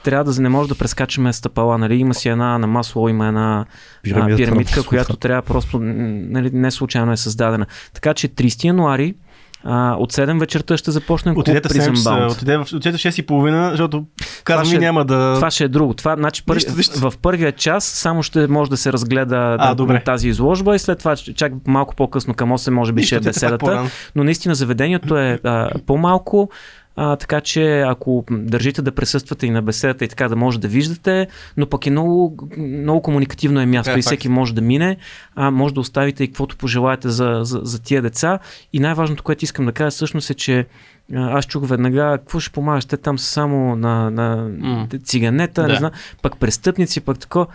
трябва 0.04 0.34
да 0.34 0.42
не 0.42 0.50
може 0.50 0.70
да 0.70 0.76
прескачаме 0.76 1.34
стъпала. 1.34 1.78
Нали? 1.78 1.96
Има 1.96 2.14
си 2.14 2.30
една 2.30 2.58
на 2.58 2.68
масло, 2.68 3.10
има 3.10 3.28
една 3.28 3.60
а, 3.62 3.66
пирамидка, 4.04 4.56
Маслоу, 4.56 4.84
която 4.84 5.16
трябва 5.16 5.42
просто, 5.42 5.80
нали, 5.80 6.50
не 6.54 6.72
случайно 6.72 7.12
е 7.12 7.18
създадена. 7.18 7.66
Така 7.94 8.14
че 8.14 8.28
30 8.28 8.64
януари 8.64 9.16
а, 9.64 9.96
от 10.00 10.14
7 10.14 10.40
вечерта 10.40 10.78
ще 10.78 10.92
започнем 10.92 11.34
клуб 11.36 11.42
Отидете 11.44 11.70
в 11.70 11.72
Prison 11.72 11.90
7 11.90 11.92
часа, 11.96 12.10
Bound. 12.10 12.32
отидете 12.32 12.76
отидете 12.76 12.98
в 12.98 13.14
6 13.14 13.20
и 13.20 13.26
половина, 13.26 13.70
защото 13.70 14.06
казвам 14.44 14.74
ми 14.74 14.80
няма 14.80 15.06
да... 15.06 15.34
Това 15.36 15.52
ще 15.52 15.64
е 15.64 15.68
друго. 15.68 15.94
Това, 15.94 16.16
значи, 16.16 16.44
първи, 16.46 16.58
Нищо, 16.58 16.74
нищо. 16.78 17.00
в 17.12 17.18
първия 17.22 17.52
час 17.52 17.86
само 17.86 18.24
ще 18.24 18.48
може 18.48 18.70
да 18.70 18.78
се 18.78 18.94
разгледа 18.94 19.58
А, 19.60 19.76
да, 19.76 20.00
тази 20.04 20.28
изложба 20.28 20.76
и 20.76 20.80
след 20.80 21.00
това 21.00 21.16
чак 21.16 21.54
малко 21.68 21.96
по-късно 21.96 22.34
към 22.34 22.50
8 22.50 22.70
може 22.70 22.94
би 22.94 23.02
Нищо, 23.02 23.08
ще 23.08 23.16
е 23.16 23.20
беседата. 23.20 23.84
но 24.16 24.24
наистина 24.24 24.56
заведението 24.56 25.18
е 25.18 25.40
а, 25.44 25.70
по-малко, 25.88 26.50
а, 26.96 27.16
така 27.16 27.42
че 27.42 27.82
ако 27.82 28.26
държите 28.32 28.82
да 28.82 28.92
присъствате 28.92 29.46
и 29.46 29.50
на 29.50 29.62
беседата 29.62 30.06
и 30.06 30.08
така 30.08 30.30
да 30.30 30.36
може 30.36 30.60
да 30.60 30.68
виждате, 30.68 31.28
но 31.58 31.68
пък 31.68 31.86
е 31.88 31.92
много, 31.92 32.38
много 32.58 33.02
комуникативно 33.02 33.60
е 33.60 33.66
място 33.66 33.94
Да, 33.94 34.00
и 34.00 34.02
факт. 34.02 34.06
всеки 34.06 34.30
може 34.30 34.56
да 34.56 34.62
мине, 34.62 34.98
а, 35.36 35.52
може 35.52 35.74
да 35.74 35.80
оставите 35.80 36.24
и 36.24 36.28
каквото 36.28 36.58
пожелаете 36.58 37.10
за, 37.10 37.40
за, 37.44 37.60
за 37.64 37.82
тия 37.82 38.02
деца. 38.02 38.40
И 38.74 38.80
най-важното, 38.80 39.24
което 39.24 39.46
искам 39.46 39.66
да 39.66 39.72
кажа 39.72 39.92
всъщност 39.92 40.30
е, 40.30 40.34
че 40.34 40.66
аз 41.14 41.46
чух 41.46 41.68
веднага, 41.68 42.18
какво 42.18 42.40
ще 42.40 42.52
помагаш, 42.52 42.86
те 42.86 42.98
там 42.98 43.20
са 43.20 43.26
само 43.26 43.76
на, 43.76 44.12
на 44.12 44.50
М. 44.60 44.88
циганета, 45.04 45.62
не 45.62 45.68
Да. 45.68 45.76
знам, 45.76 45.92
пък 46.22 46.38
престъпници, 46.38 47.02
пък 47.02 47.20
тако. 47.20 47.48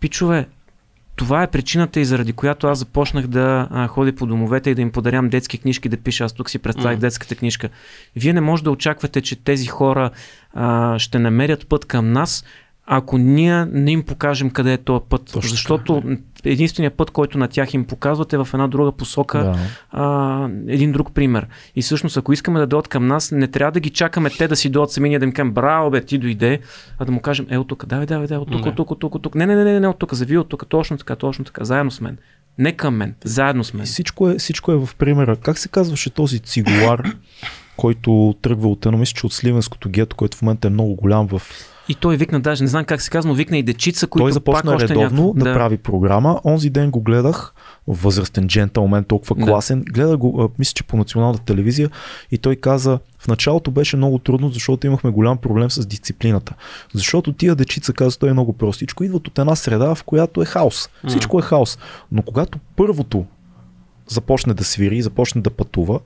Пичове, 0.00 0.46
това 1.16 1.42
е 1.42 1.50
причината 1.50 2.00
и 2.00 2.04
заради 2.04 2.32
която 2.32 2.66
аз 2.66 2.78
започнах 2.78 3.26
да 3.26 3.68
а, 3.70 3.86
ходя 3.86 4.14
по 4.14 4.26
домовете 4.26 4.70
и 4.70 4.74
да 4.74 4.82
им 4.82 4.92
подарям 4.92 5.28
детски 5.28 5.58
книжки 5.58 5.88
да 5.88 5.96
пиша. 5.96 6.24
Аз 6.24 6.32
тук 6.32 6.50
си 6.50 6.58
представих 6.58 6.96
Мгм. 6.96 7.00
детската 7.00 7.34
книжка. 7.36 7.68
Вие 8.16 8.32
не 8.32 8.40
може 8.40 8.64
да 8.64 8.70
очаквате, 8.70 9.20
че 9.20 9.44
тези 9.44 9.66
хора 9.66 10.10
а, 10.54 10.98
ще 10.98 11.18
намерят 11.18 11.68
път 11.68 11.84
към 11.84 12.12
нас, 12.12 12.44
ако 12.92 13.18
ние 13.18 13.64
не 13.64 13.92
им 13.92 14.02
покажем 14.02 14.50
къде 14.50 14.72
е 14.72 14.78
този 14.78 15.04
път. 15.08 15.30
Точно 15.32 15.50
защото 15.50 16.02
единственият 16.44 16.94
път, 16.94 17.10
който 17.10 17.38
на 17.38 17.48
тях 17.48 17.74
им 17.74 17.84
показват 17.84 18.32
е 18.32 18.38
в 18.38 18.48
една 18.54 18.68
друга 18.68 18.92
посока 18.92 19.38
Да. 19.38 19.58
а, 19.90 20.48
един 20.68 20.92
друг 20.92 21.12
пример. 21.14 21.46
И 21.76 21.82
всъщност, 21.82 22.16
ако 22.16 22.32
искаме 22.32 22.60
да 22.60 22.66
дойдат 22.66 22.88
към 22.88 23.06
нас, 23.06 23.30
не 23.30 23.48
трябва 23.48 23.72
да 23.72 23.80
ги 23.80 23.90
чакаме 23.90 24.30
те 24.30 24.48
да 24.48 24.56
си 24.56 24.68
дойдат 24.68 24.90
сами, 24.90 25.08
ние 25.08 25.18
да 25.18 25.24
им 25.24 25.32
кажем, 25.32 25.52
браво, 25.52 25.90
бе, 25.90 26.04
ти 26.04 26.18
дойде, 26.18 26.60
а 26.98 27.04
да 27.04 27.12
му 27.12 27.20
кажем, 27.20 27.46
е, 27.50 27.58
от 27.58 27.68
тук, 27.68 27.86
давай, 27.86 28.06
давай, 28.06 28.26
давай, 28.26 28.42
от 28.42 28.50
тук, 28.50 28.66
от 28.66 28.76
тук, 28.76 28.90
от 28.90 28.98
тук, 29.00 29.14
от 29.14 29.22
тук. 29.22 29.34
Не, 29.34 29.46
не, 29.46 29.54
не, 29.56 29.64
не, 29.64 29.80
не, 29.80 29.88
от 29.88 29.98
тук, 29.98 30.14
зави 30.14 30.38
от 30.38 30.48
тук, 30.48 30.66
точно 30.68 30.98
така, 30.98 31.16
точно 31.16 31.44
така, 31.44 31.64
заедно 31.64 31.90
с 31.90 32.00
мен. 32.00 32.18
Не 32.58 32.72
към 32.72 32.96
мен, 32.96 33.14
заедно 33.24 33.64
с 33.64 33.74
мен. 33.74 33.82
И 33.82 33.86
всичко 33.86 34.30
е, 34.30 34.34
всичко 34.38 34.72
е 34.72 34.76
в 34.76 34.88
примера. 34.98 35.36
Как 35.36 35.58
се 35.58 35.68
казваше 35.68 36.10
този 36.10 36.38
цигулар, 36.38 37.02
който 37.76 38.34
тръгва 38.42 38.68
от 38.68 38.86
едно, 38.86 38.98
мисля, 38.98 39.14
че 39.16 39.26
от 39.26 39.32
Сливенското 39.32 39.88
гето, 39.90 40.16
който 40.16 40.36
в 40.36 40.42
момента 40.42 40.66
е 40.66 40.70
много 40.70 40.94
голям 40.94 41.26
в... 41.26 41.42
И 41.90 41.94
той 41.94 42.16
викна, 42.16 42.40
даже 42.40 42.64
не 42.64 42.68
знам 42.68 42.84
как 42.84 43.02
се 43.02 43.10
казва, 43.10 43.28
но 43.28 43.34
викна 43.34 43.58
и 43.58 43.62
дечица, 43.62 44.06
които 44.06 44.24
Той 44.24 44.32
започна 44.32 44.72
пак 44.72 44.80
редовно 44.80 45.02
някакво- 45.02 45.32
да, 45.34 45.54
прави 45.54 45.76
програма. 45.76 46.40
Онзи 46.44 46.70
ден 46.70 46.90
го 46.90 47.00
гледах, 47.00 47.54
възрастен 47.86 48.48
джентълмен, 48.48 49.04
толкова 49.04 49.34
Да. 49.36 49.44
класен. 49.44 49.84
Гледах 49.86 50.16
го, 50.16 50.50
мисля, 50.58 50.72
че 50.72 50.84
по 50.84 50.96
националната 50.96 51.44
телевизия 51.44 51.90
и 52.30 52.38
той 52.38 52.56
каза, 52.56 52.98
в 53.18 53.28
началото 53.28 53.70
беше 53.70 53.96
много 53.96 54.18
трудно, 54.18 54.48
защото 54.48 54.86
имахме 54.86 55.10
голям 55.10 55.38
проблем 55.38 55.70
с 55.70 55.86
дисциплината. 55.86 56.54
Защото 56.94 57.32
тия 57.32 57.54
дечица, 57.54 57.92
каза 57.92 58.18
той 58.18 58.30
е 58.30 58.32
много 58.32 58.52
простичко, 58.52 59.04
идват 59.04 59.28
от 59.28 59.38
една 59.38 59.56
среда, 59.56 59.94
в 59.94 60.04
която 60.04 60.42
е 60.42 60.44
хаос. 60.44 60.88
Всичко 61.08 61.38
е 61.38 61.42
хаос. 61.42 61.78
Но 62.12 62.22
когато 62.22 62.58
първото 62.76 63.24
започне 64.08 64.54
да 64.54 64.64
свири, 64.64 65.02
започне 65.02 65.40
да 65.40 65.50
пътува, 65.50 66.00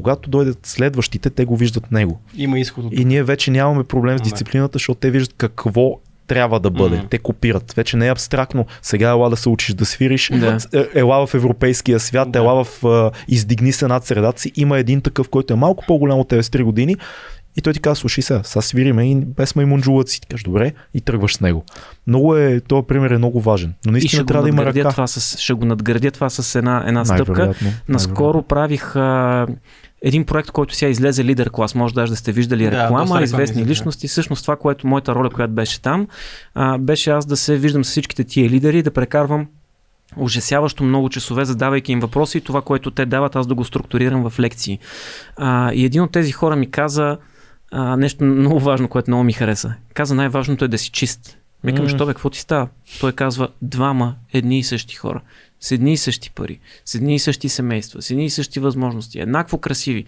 когато 0.00 0.30
дойдат 0.30 0.58
следващите, 0.66 1.30
те 1.30 1.44
го 1.44 1.56
виждат 1.56 1.92
него. 1.92 2.20
Има 2.36 2.58
изход 2.58 2.84
от 2.84 2.92
И 2.92 3.04
ние 3.04 3.22
вече 3.22 3.50
нямаме 3.50 3.84
проблем 3.84 4.18
с 4.18 4.22
дисциплината, 4.22 4.72
защото 4.72 5.00
те 5.00 5.10
виждат 5.10 5.34
какво 5.36 5.98
трябва 6.26 6.60
да 6.60 6.70
бъде. 6.70 6.96
Мгм. 6.96 7.06
Те 7.10 7.18
копират. 7.18 7.72
Вече 7.72 7.96
не 7.96 8.06
е 8.06 8.10
абстрактно. 8.10 8.66
Сега 8.82 9.08
ела 9.08 9.30
да 9.30 9.36
се 9.36 9.48
учиш 9.48 9.74
да 9.74 9.84
свириш. 9.86 10.30
Да. 10.34 10.58
Е- 10.72 10.86
Ела 10.94 11.26
в 11.26 11.34
европейския 11.34 12.00
свят, 12.00 12.30
Да. 12.30 12.38
ела 12.38 12.64
в 12.64 12.84
а, 12.84 13.10
издигни 13.28 13.72
се 13.72 13.86
над 13.86 14.04
средата 14.04 14.40
си. 14.40 14.52
Има 14.56 14.78
един 14.78 15.00
такъв, 15.00 15.28
който 15.28 15.52
е 15.52 15.56
малко 15.56 15.84
по-голям 15.86 16.18
от 16.18 16.28
тебе 16.28 16.42
с 16.42 16.50
3 16.50 16.62
години. 16.62 16.96
И 17.56 17.62
той 17.62 17.72
ти 17.72 17.80
казва, 17.80 17.96
слушай 17.96 18.22
сега, 18.22 18.42
сега 18.44 18.62
свириме 18.62 19.10
и 19.10 19.14
без 19.16 19.56
маймунджулъци. 19.56 20.20
Ти 20.20 20.26
кажеш, 20.26 20.44
добре, 20.44 20.72
и 20.94 21.00
тръгваш 21.00 21.34
с 21.36 21.40
него. 21.40 21.64
Много 22.06 22.36
е, 22.36 22.60
този 22.60 22.86
пример 22.86 23.10
е 23.10 23.18
много 23.18 23.40
важен. 23.40 23.74
Но 23.86 23.90
И 23.96 24.00
ще 24.00 24.04
наистина 24.04 24.26
трябва 24.26 24.42
да 24.42 24.48
има 24.48 24.64
ръка. 24.64 24.90
това 24.90 25.06
с, 25.06 25.38
ще 25.38 25.52
го 25.52 25.64
надградя 25.64 26.10
това 26.10 26.30
с 26.30 26.54
една, 26.54 26.84
една 26.86 27.04
стъпка. 27.04 27.54
Наскоро 27.88 28.42
правих 28.42 28.96
а, 28.96 29.46
един 30.02 30.24
проект, 30.24 30.50
който 30.50 30.74
сега 30.74 30.90
излезе 30.90 31.24
лидер 31.24 31.50
клас. 31.50 31.74
Може 31.74 31.94
даже 31.94 32.12
да 32.12 32.16
сте 32.16 32.32
виждали 32.32 32.64
Да, 32.64 32.70
реклама, 32.70 33.04
реклами 33.04 33.24
известни 33.24 33.62
да. 33.64 33.70
личности. 33.70 34.08
Всъщност 34.08 34.42
това, 34.42 34.56
което 34.56 34.86
моята 34.86 35.14
роля, 35.14 35.30
която 35.30 35.54
беше 35.54 35.82
там, 35.82 36.06
а, 36.54 36.78
беше 36.78 37.10
аз 37.10 37.26
да 37.26 37.36
се 37.36 37.56
виждам 37.56 37.84
с 37.84 37.88
всичките 37.88 38.24
тия 38.24 38.50
лидери, 38.50 38.82
да 38.82 38.90
прекарвам 38.90 39.46
ужасяващо 40.16 40.84
много 40.84 41.08
часове, 41.08 41.44
задавайки 41.44 41.92
им 41.92 42.00
въпроси 42.00 42.38
и 42.38 42.40
това, 42.40 42.62
което 42.62 42.90
те 42.90 43.06
дават, 43.06 43.36
аз 43.36 43.46
да 43.46 43.54
го 43.54 43.64
структурирам 43.64 44.30
в 44.30 44.40
лекции. 44.40 44.78
А, 45.36 45.72
и 45.72 45.84
един 45.84 46.02
от 46.02 46.12
тези 46.12 46.32
хора 46.32 46.56
ми 46.56 46.70
каза 46.70 47.18
а, 47.72 47.96
нещо 47.96 48.24
много 48.24 48.60
важно, 48.60 48.88
което 48.88 49.10
много 49.10 49.24
ми 49.24 49.32
хареса. 49.32 49.74
Каза, 49.94 50.14
най-важното 50.14 50.64
е 50.64 50.68
да 50.68 50.78
си 50.78 50.90
чист. 50.90 51.36
Викам, 51.64 51.88
що 51.88 52.06
бе, 52.06 52.12
какво 52.12 52.30
ти 52.30 52.38
става? 52.38 52.68
Той 53.00 53.12
казва, 53.12 53.48
двама 53.62 54.16
едни 54.32 54.58
и 54.58 54.64
същи 54.64 54.94
хора, 54.94 55.20
с 55.60 55.72
едни 55.72 55.92
и 55.92 55.96
същи 55.96 56.30
пари, 56.30 56.58
с 56.84 56.94
едни 56.94 57.14
и 57.14 57.18
същи 57.18 57.48
семейства, 57.48 58.02
с 58.02 58.10
едни 58.10 58.24
и 58.24 58.30
същи 58.30 58.60
възможности, 58.60 59.20
еднакво 59.20 59.58
красиви. 59.58 60.04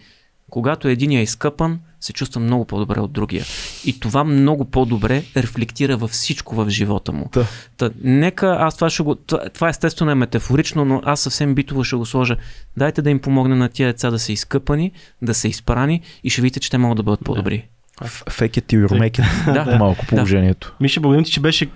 Когато 0.50 0.88
един 0.88 1.10
е 1.10 1.22
изкъпан, 1.22 1.80
се 2.00 2.12
чувства 2.12 2.40
много 2.40 2.64
по-добре 2.64 3.00
от 3.00 3.12
другия. 3.12 3.44
И 3.84 4.00
това 4.00 4.24
много 4.24 4.64
по-добре 4.64 5.24
рефлектира 5.36 5.96
във 5.96 6.10
всичко 6.10 6.54
в 6.54 6.70
живота 6.70 7.12
му. 7.12 7.30
Да. 7.32 7.46
Та, 7.76 7.90
нека 8.04 8.56
аз 8.60 8.74
това 8.74 8.90
ще 8.90 9.02
го. 9.02 9.14
Това 9.54 9.68
естествено 9.68 10.10
е 10.10 10.14
метафорично, 10.14 10.84
но 10.84 11.02
аз 11.04 11.20
съвсем 11.20 11.54
битово 11.54 11.84
ще 11.84 11.96
го 11.96 12.06
сложа. 12.06 12.36
Дайте 12.76 13.02
да 13.02 13.10
им 13.10 13.18
помогне 13.18 13.54
на 13.54 13.68
тия 13.68 13.88
деца 13.88 14.10
да 14.10 14.18
са 14.18 14.32
изкъпани, 14.32 14.92
да 15.22 15.34
са 15.34 15.48
изпрани 15.48 16.00
и 16.24 16.30
ще 16.30 16.42
видите, 16.42 16.60
че 16.60 16.70
те 16.70 16.78
могат 16.78 16.96
да 16.96 17.02
бъдат 17.02 17.24
по-добри. 17.24 17.68
Fake 18.00 18.58
it 18.60 18.66
till 18.66 18.88
make 18.88 19.18
it. 19.18 19.52
Да. 19.64 19.76
Малко 19.78 20.06
положението. 20.06 20.74
Миша, 20.80 21.00
благодарим 21.00 21.24
ти, 21.24 21.30
че 21.30 21.40
беше 21.40 21.70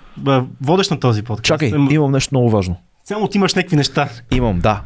водещ 0.61 0.91
на 0.91 0.99
този 0.99 1.23
подкаст. 1.23 1.43
Чакай, 1.45 1.69
имам 1.89 2.11
нещо 2.11 2.33
много 2.33 2.49
важно. 2.49 2.75
Само 3.05 3.27
ти 3.27 3.37
имаш 3.37 3.53
някакви 3.55 3.75
неща. 3.75 4.09
Имам, 4.31 4.59
да. 4.59 4.81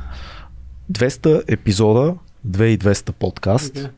200 0.91 1.43
епизода, 1.47 2.15
2200 2.47 3.11
подкаст. 3.11 3.73
Така, 3.73 3.89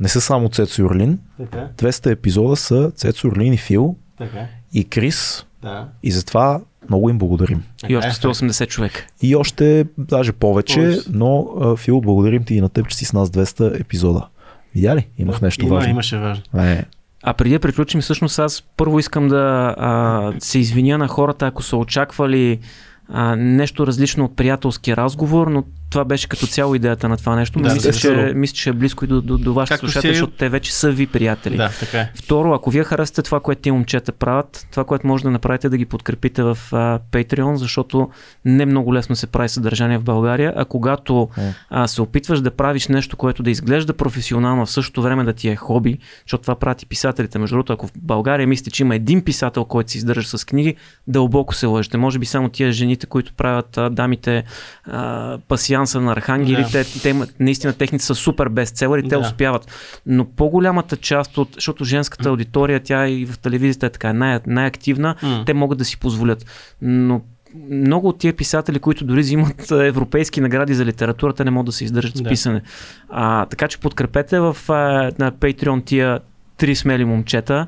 Не 0.00 0.08
са 0.08 0.20
само 0.20 0.48
Цецо 0.48 0.82
Юрлин. 0.82 1.18
така, 1.38 1.68
200 1.78 2.10
епизода 2.10 2.56
са 2.56 2.90
Цецо 2.90 3.26
Юрлин 3.26 3.52
и 3.52 3.58
Фил 3.58 3.96
така. 4.18 4.46
и 4.74 4.84
Крис. 4.84 5.46
Да. 5.62 5.88
И 6.02 6.10
затова 6.12 6.60
много 6.88 7.10
им 7.10 7.18
благодарим. 7.18 7.62
И 7.88 7.96
още 7.96 8.10
180 8.10 8.66
човека. 8.68 9.06
И 9.22 9.36
още 9.36 9.86
даже 9.98 10.32
повече, 10.32 10.74
Повече. 10.74 11.00
но 11.10 11.46
Фил, 11.76 12.00
благодарим 12.00 12.44
ти 12.44 12.54
и 12.54 12.60
на 12.60 12.68
теб, 12.68 12.88
че 12.88 12.96
си 12.96 13.04
с 13.04 13.12
нас 13.12 13.30
200 13.30 13.80
епизода. 13.80 14.26
Видя 14.74 14.96
ли? 14.96 15.08
Имах 15.18 15.42
нещо 15.42 15.66
Има, 15.66 15.74
важно. 15.74 15.90
Имаше 15.90 16.18
важно. 16.18 16.44
Е, 16.58 16.84
А 17.22 17.34
преди 17.34 17.54
да 17.54 17.60
приключим, 17.60 18.00
всъщност 18.00 18.38
аз 18.38 18.62
първо 18.76 18.98
искам 18.98 19.28
да 19.28 19.74
а, 19.78 20.32
се 20.38 20.58
извиня 20.58 20.98
на 20.98 21.08
хората, 21.08 21.46
ако 21.46 21.62
са 21.62 21.76
очаквали 21.76 22.58
а, 23.08 23.36
нещо 23.36 23.86
различно 23.86 24.24
от 24.24 24.36
приятелски 24.36 24.96
разговор, 24.96 25.46
но 25.46 25.64
това 25.90 26.04
беше 26.04 26.28
като 26.28 26.46
цяло 26.46 26.74
идеята 26.74 27.08
на 27.08 27.16
това 27.16 27.36
нещо. 27.36 27.58
Да, 27.58 27.64
мисля, 27.64 27.82
че, 27.82 27.88
естествено. 27.88 28.34
мисля, 28.34 28.54
че 28.54 28.70
е 28.70 28.72
близко 28.72 29.04
и 29.04 29.08
до, 29.08 29.20
до, 29.20 29.38
до 29.38 29.54
вашите 29.54 29.78
слушатели, 29.78 30.02
си- 30.02 30.14
защото 30.14 30.32
те 30.32 30.48
вече 30.48 30.74
са 30.74 30.90
ви 30.90 31.06
приятели. 31.06 31.56
Да, 31.56 31.70
така 31.80 31.98
е. 31.98 32.12
Второ, 32.14 32.52
ако 32.54 32.70
вие 32.70 32.84
харесате 32.84 33.22
това, 33.22 33.40
което 33.40 33.60
ти 33.60 33.70
момчета 33.70 34.12
правят, 34.12 34.66
това, 34.70 34.84
което 34.84 35.06
може 35.06 35.24
да 35.24 35.30
направите 35.30 35.66
е 35.66 35.70
да 35.70 35.76
ги 35.76 35.86
подкрепите 35.86 36.42
в 36.42 36.58
а, 36.72 36.76
Patreon, 37.12 37.54
защото 37.54 38.10
не 38.44 38.66
много 38.66 38.94
лесно 38.94 39.16
се 39.16 39.26
прави 39.26 39.48
съдържание 39.48 39.98
в 39.98 40.04
България, 40.04 40.52
а 40.56 40.64
когато 40.64 41.28
М. 41.36 41.42
а, 41.70 41.86
се 41.88 42.02
опитваш 42.02 42.40
да 42.40 42.50
правиш 42.50 42.88
нещо, 42.88 43.16
което 43.16 43.42
да 43.42 43.50
изглежда 43.50 43.92
професионално, 43.92 44.66
в 44.66 44.70
същото 44.70 45.02
време 45.02 45.24
да 45.24 45.32
ти 45.32 45.48
е 45.48 45.56
хоби, 45.56 45.98
защото 46.26 46.42
това 46.42 46.54
правят 46.54 46.82
и 46.82 46.86
писателите. 46.86 47.38
Между 47.38 47.54
другото, 47.54 47.72
ако 47.72 47.86
в 47.86 47.92
България 47.96 48.46
мислите, 48.46 48.70
че 48.70 48.82
има 48.82 48.94
един 48.94 49.24
писател, 49.24 49.64
който 49.64 49.90
се 49.90 49.98
издържа 49.98 50.28
с 50.28 50.44
книги, 50.46 50.74
дълбоко 51.06 51.54
се 51.54 51.66
лъжете. 51.66 51.96
Може 51.96 52.18
би 52.18 52.26
само 52.26 52.48
тия 52.48 52.72
жените, 52.72 53.06
които 53.06 53.32
правят 53.34 53.78
а, 53.78 53.90
дамите 53.90 54.44
а, 54.84 55.38
пасианса 55.48 55.79
на 56.00 56.12
архангелите, 56.12 56.84
те, 56.84 57.00
те 57.02 57.14
наистина 57.40 57.72
техните 57.72 58.04
са 58.04 58.14
супер 58.14 58.48
бестселери, 58.48 59.02
те 59.02 59.08
Да. 59.08 59.18
успяват. 59.18 59.66
Но 60.06 60.24
по-голямата 60.24 60.96
част 60.96 61.38
от, 61.38 61.48
защото 61.54 61.84
женската 61.84 62.28
аудитория, 62.28 62.80
тя 62.80 63.08
и 63.08 63.26
в 63.26 63.38
телевизията 63.38 63.86
е 63.86 63.90
така 63.90 64.12
най- 64.12 64.40
най-активна, 64.46 65.14
М. 65.22 65.42
те 65.46 65.54
могат 65.54 65.78
да 65.78 65.84
си 65.84 66.00
позволят. 66.00 66.46
Но 66.82 67.20
много 67.70 68.08
от 68.08 68.18
тия 68.18 68.32
писатели, 68.36 68.78
които 68.78 69.04
дори 69.04 69.20
взимат 69.20 69.70
а, 69.70 69.86
европейски 69.86 70.40
награди 70.40 70.74
за 70.74 70.84
литературата, 70.84 71.44
не 71.44 71.50
могат 71.50 71.66
да 71.66 71.72
се 71.72 71.84
издържат 71.84 72.16
с 72.16 72.22
Да. 72.22 72.28
писане. 72.28 72.62
А, 73.08 73.46
така 73.46 73.68
че 73.68 73.78
подкрепете 73.78 74.40
в 74.40 74.56
а, 74.68 74.72
на 75.18 75.32
Patreon 75.32 75.84
тия 75.84 76.18
три 76.56 76.74
смели 76.74 77.04
момчета, 77.04 77.66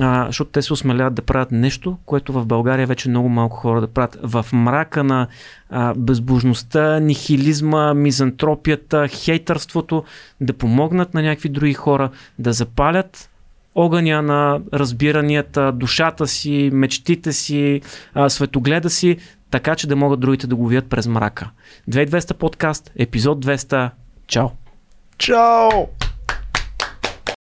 а, 0.00 0.26
защото 0.26 0.50
те 0.50 0.62
се 0.62 0.72
осмеляват 0.72 1.14
да 1.14 1.22
правят 1.22 1.52
нещо, 1.52 1.96
което 2.06 2.32
в 2.32 2.46
България 2.46 2.86
вече 2.86 3.08
много 3.08 3.28
малко 3.28 3.56
хора 3.56 3.80
да 3.80 3.86
правят. 3.86 4.18
В 4.22 4.46
мрака 4.52 5.04
на 5.04 5.26
а, 5.70 5.94
безбожността, 5.94 7.00
нихилизма, 7.00 7.94
мизантропията, 7.94 9.08
хейтърството, 9.08 10.04
да 10.40 10.52
помогнат 10.52 11.14
на 11.14 11.22
някакви 11.22 11.48
други 11.48 11.74
хора, 11.74 12.10
да 12.38 12.52
запалят 12.52 13.30
огъня 13.74 14.22
на 14.22 14.60
разбиранията, 14.74 15.72
душата 15.72 16.26
си, 16.26 16.70
мечтите 16.72 17.32
си, 17.32 17.80
а, 18.14 18.28
светогледа 18.28 18.90
си, 18.90 19.16
така 19.50 19.76
че 19.76 19.86
да 19.86 19.96
могат 19.96 20.20
другите 20.20 20.46
да 20.46 20.56
го 20.56 20.66
видят 20.66 20.86
през 20.86 21.06
мрака. 21.06 21.50
2200 21.90 22.34
подкаст, 22.34 22.92
епизод 22.98 23.44
200. 23.44 23.90
Чао! 24.26 24.48
Чао! 25.18 26.01